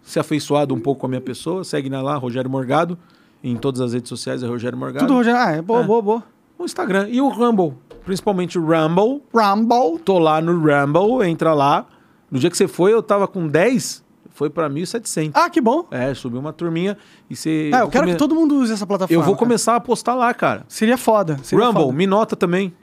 se 0.03 0.19
afeiçoado 0.19 0.73
um 0.75 0.79
pouco 0.79 1.01
com 1.01 1.07
a 1.07 1.09
minha 1.09 1.21
pessoa. 1.21 1.63
Segue 1.63 1.89
na 1.89 2.01
lá, 2.01 2.15
Rogério 2.17 2.49
Morgado. 2.49 2.97
Em 3.43 3.55
todas 3.55 3.81
as 3.81 3.93
redes 3.93 4.09
sociais 4.09 4.43
é 4.43 4.47
Rogério 4.47 4.77
Morgado. 4.77 5.05
Tudo 5.05 5.17
Rogério. 5.17 5.39
Ah, 5.39 5.51
é 5.51 5.61
boa, 5.61 5.81
É. 5.81 5.83
boa, 5.83 6.01
boa. 6.01 6.23
O 6.57 6.65
Instagram 6.65 7.07
e 7.09 7.19
o 7.21 7.27
Rumble. 7.29 7.73
Principalmente 8.05 8.57
o 8.59 8.61
Rumble. 8.61 9.21
Rumble. 9.33 9.99
Tô 10.03 10.19
lá 10.19 10.39
no 10.41 10.53
Rumble, 10.53 11.27
entra 11.27 11.53
lá. 11.53 11.85
No 12.29 12.39
dia 12.39 12.49
que 12.49 12.57
você 12.57 12.67
foi, 12.67 12.93
eu 12.93 13.01
tava 13.03 13.27
com 13.27 13.47
10, 13.47 14.03
foi 14.29 14.49
pra 14.49 14.69
1.700. 14.69 15.31
Ah, 15.33 15.49
que 15.49 15.59
bom. 15.59 15.85
É, 15.91 16.13
subiu 16.13 16.39
uma 16.39 16.53
turminha 16.53 16.97
e 17.29 17.35
você... 17.35 17.71
Ah, 17.73 17.79
eu 17.79 17.89
quero 17.89 18.03
come- 18.05 18.13
que 18.13 18.17
todo 18.19 18.33
mundo 18.35 18.55
use 18.55 18.71
essa 18.73 18.85
plataforma. 18.87 19.19
Eu 19.19 19.23
vou 19.25 19.33
cara. 19.35 19.45
começar 19.45 19.75
a 19.75 19.79
postar 19.79 20.13
lá, 20.15 20.33
cara. 20.33 20.63
Seria 20.67 20.97
foda. 20.97 21.37
Seria 21.43 21.65
Rumble, 21.65 21.83
foda. 21.83 21.93
me 21.93 22.07
nota 22.07 22.35
também. 22.35 22.73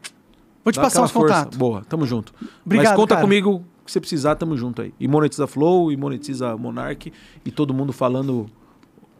Vou 0.64 0.72
te 0.72 0.76
Dá 0.76 0.82
passar 0.82 1.02
os 1.04 1.10
força. 1.10 1.34
contatos. 1.34 1.56
Boa, 1.58 1.82
tamo 1.88 2.04
junto. 2.04 2.34
Obrigado, 2.66 2.88
Mas 2.92 2.96
conta 2.96 3.14
cara. 3.14 3.24
comigo 3.26 3.64
que 3.86 3.90
você 3.92 4.00
precisar, 4.00 4.34
tamo 4.34 4.56
junto 4.56 4.82
aí. 4.82 4.92
E 5.00 5.08
monetiza 5.08 5.46
Flow, 5.46 5.90
e 5.90 5.96
monetiza 5.96 6.54
Monark, 6.56 7.10
e 7.44 7.50
todo 7.50 7.72
mundo 7.72 7.92
falando 7.92 8.46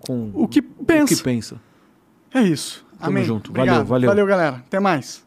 com 0.01 0.31
O 0.35 0.49
que 0.49 0.63
pensa. 0.63 1.15
O 1.15 1.17
que 1.17 1.23
pensa. 1.23 1.61
É 2.35 2.43
isso. 2.43 2.87
Tamo 2.99 3.11
Amém. 3.11 3.25
junto. 3.25 3.51
Obrigado. 3.51 3.77
Valeu, 3.77 3.87
valeu. 3.87 4.09
Valeu, 4.09 4.27
galera. 4.27 4.57
Até 4.57 4.81
mais. 4.81 5.25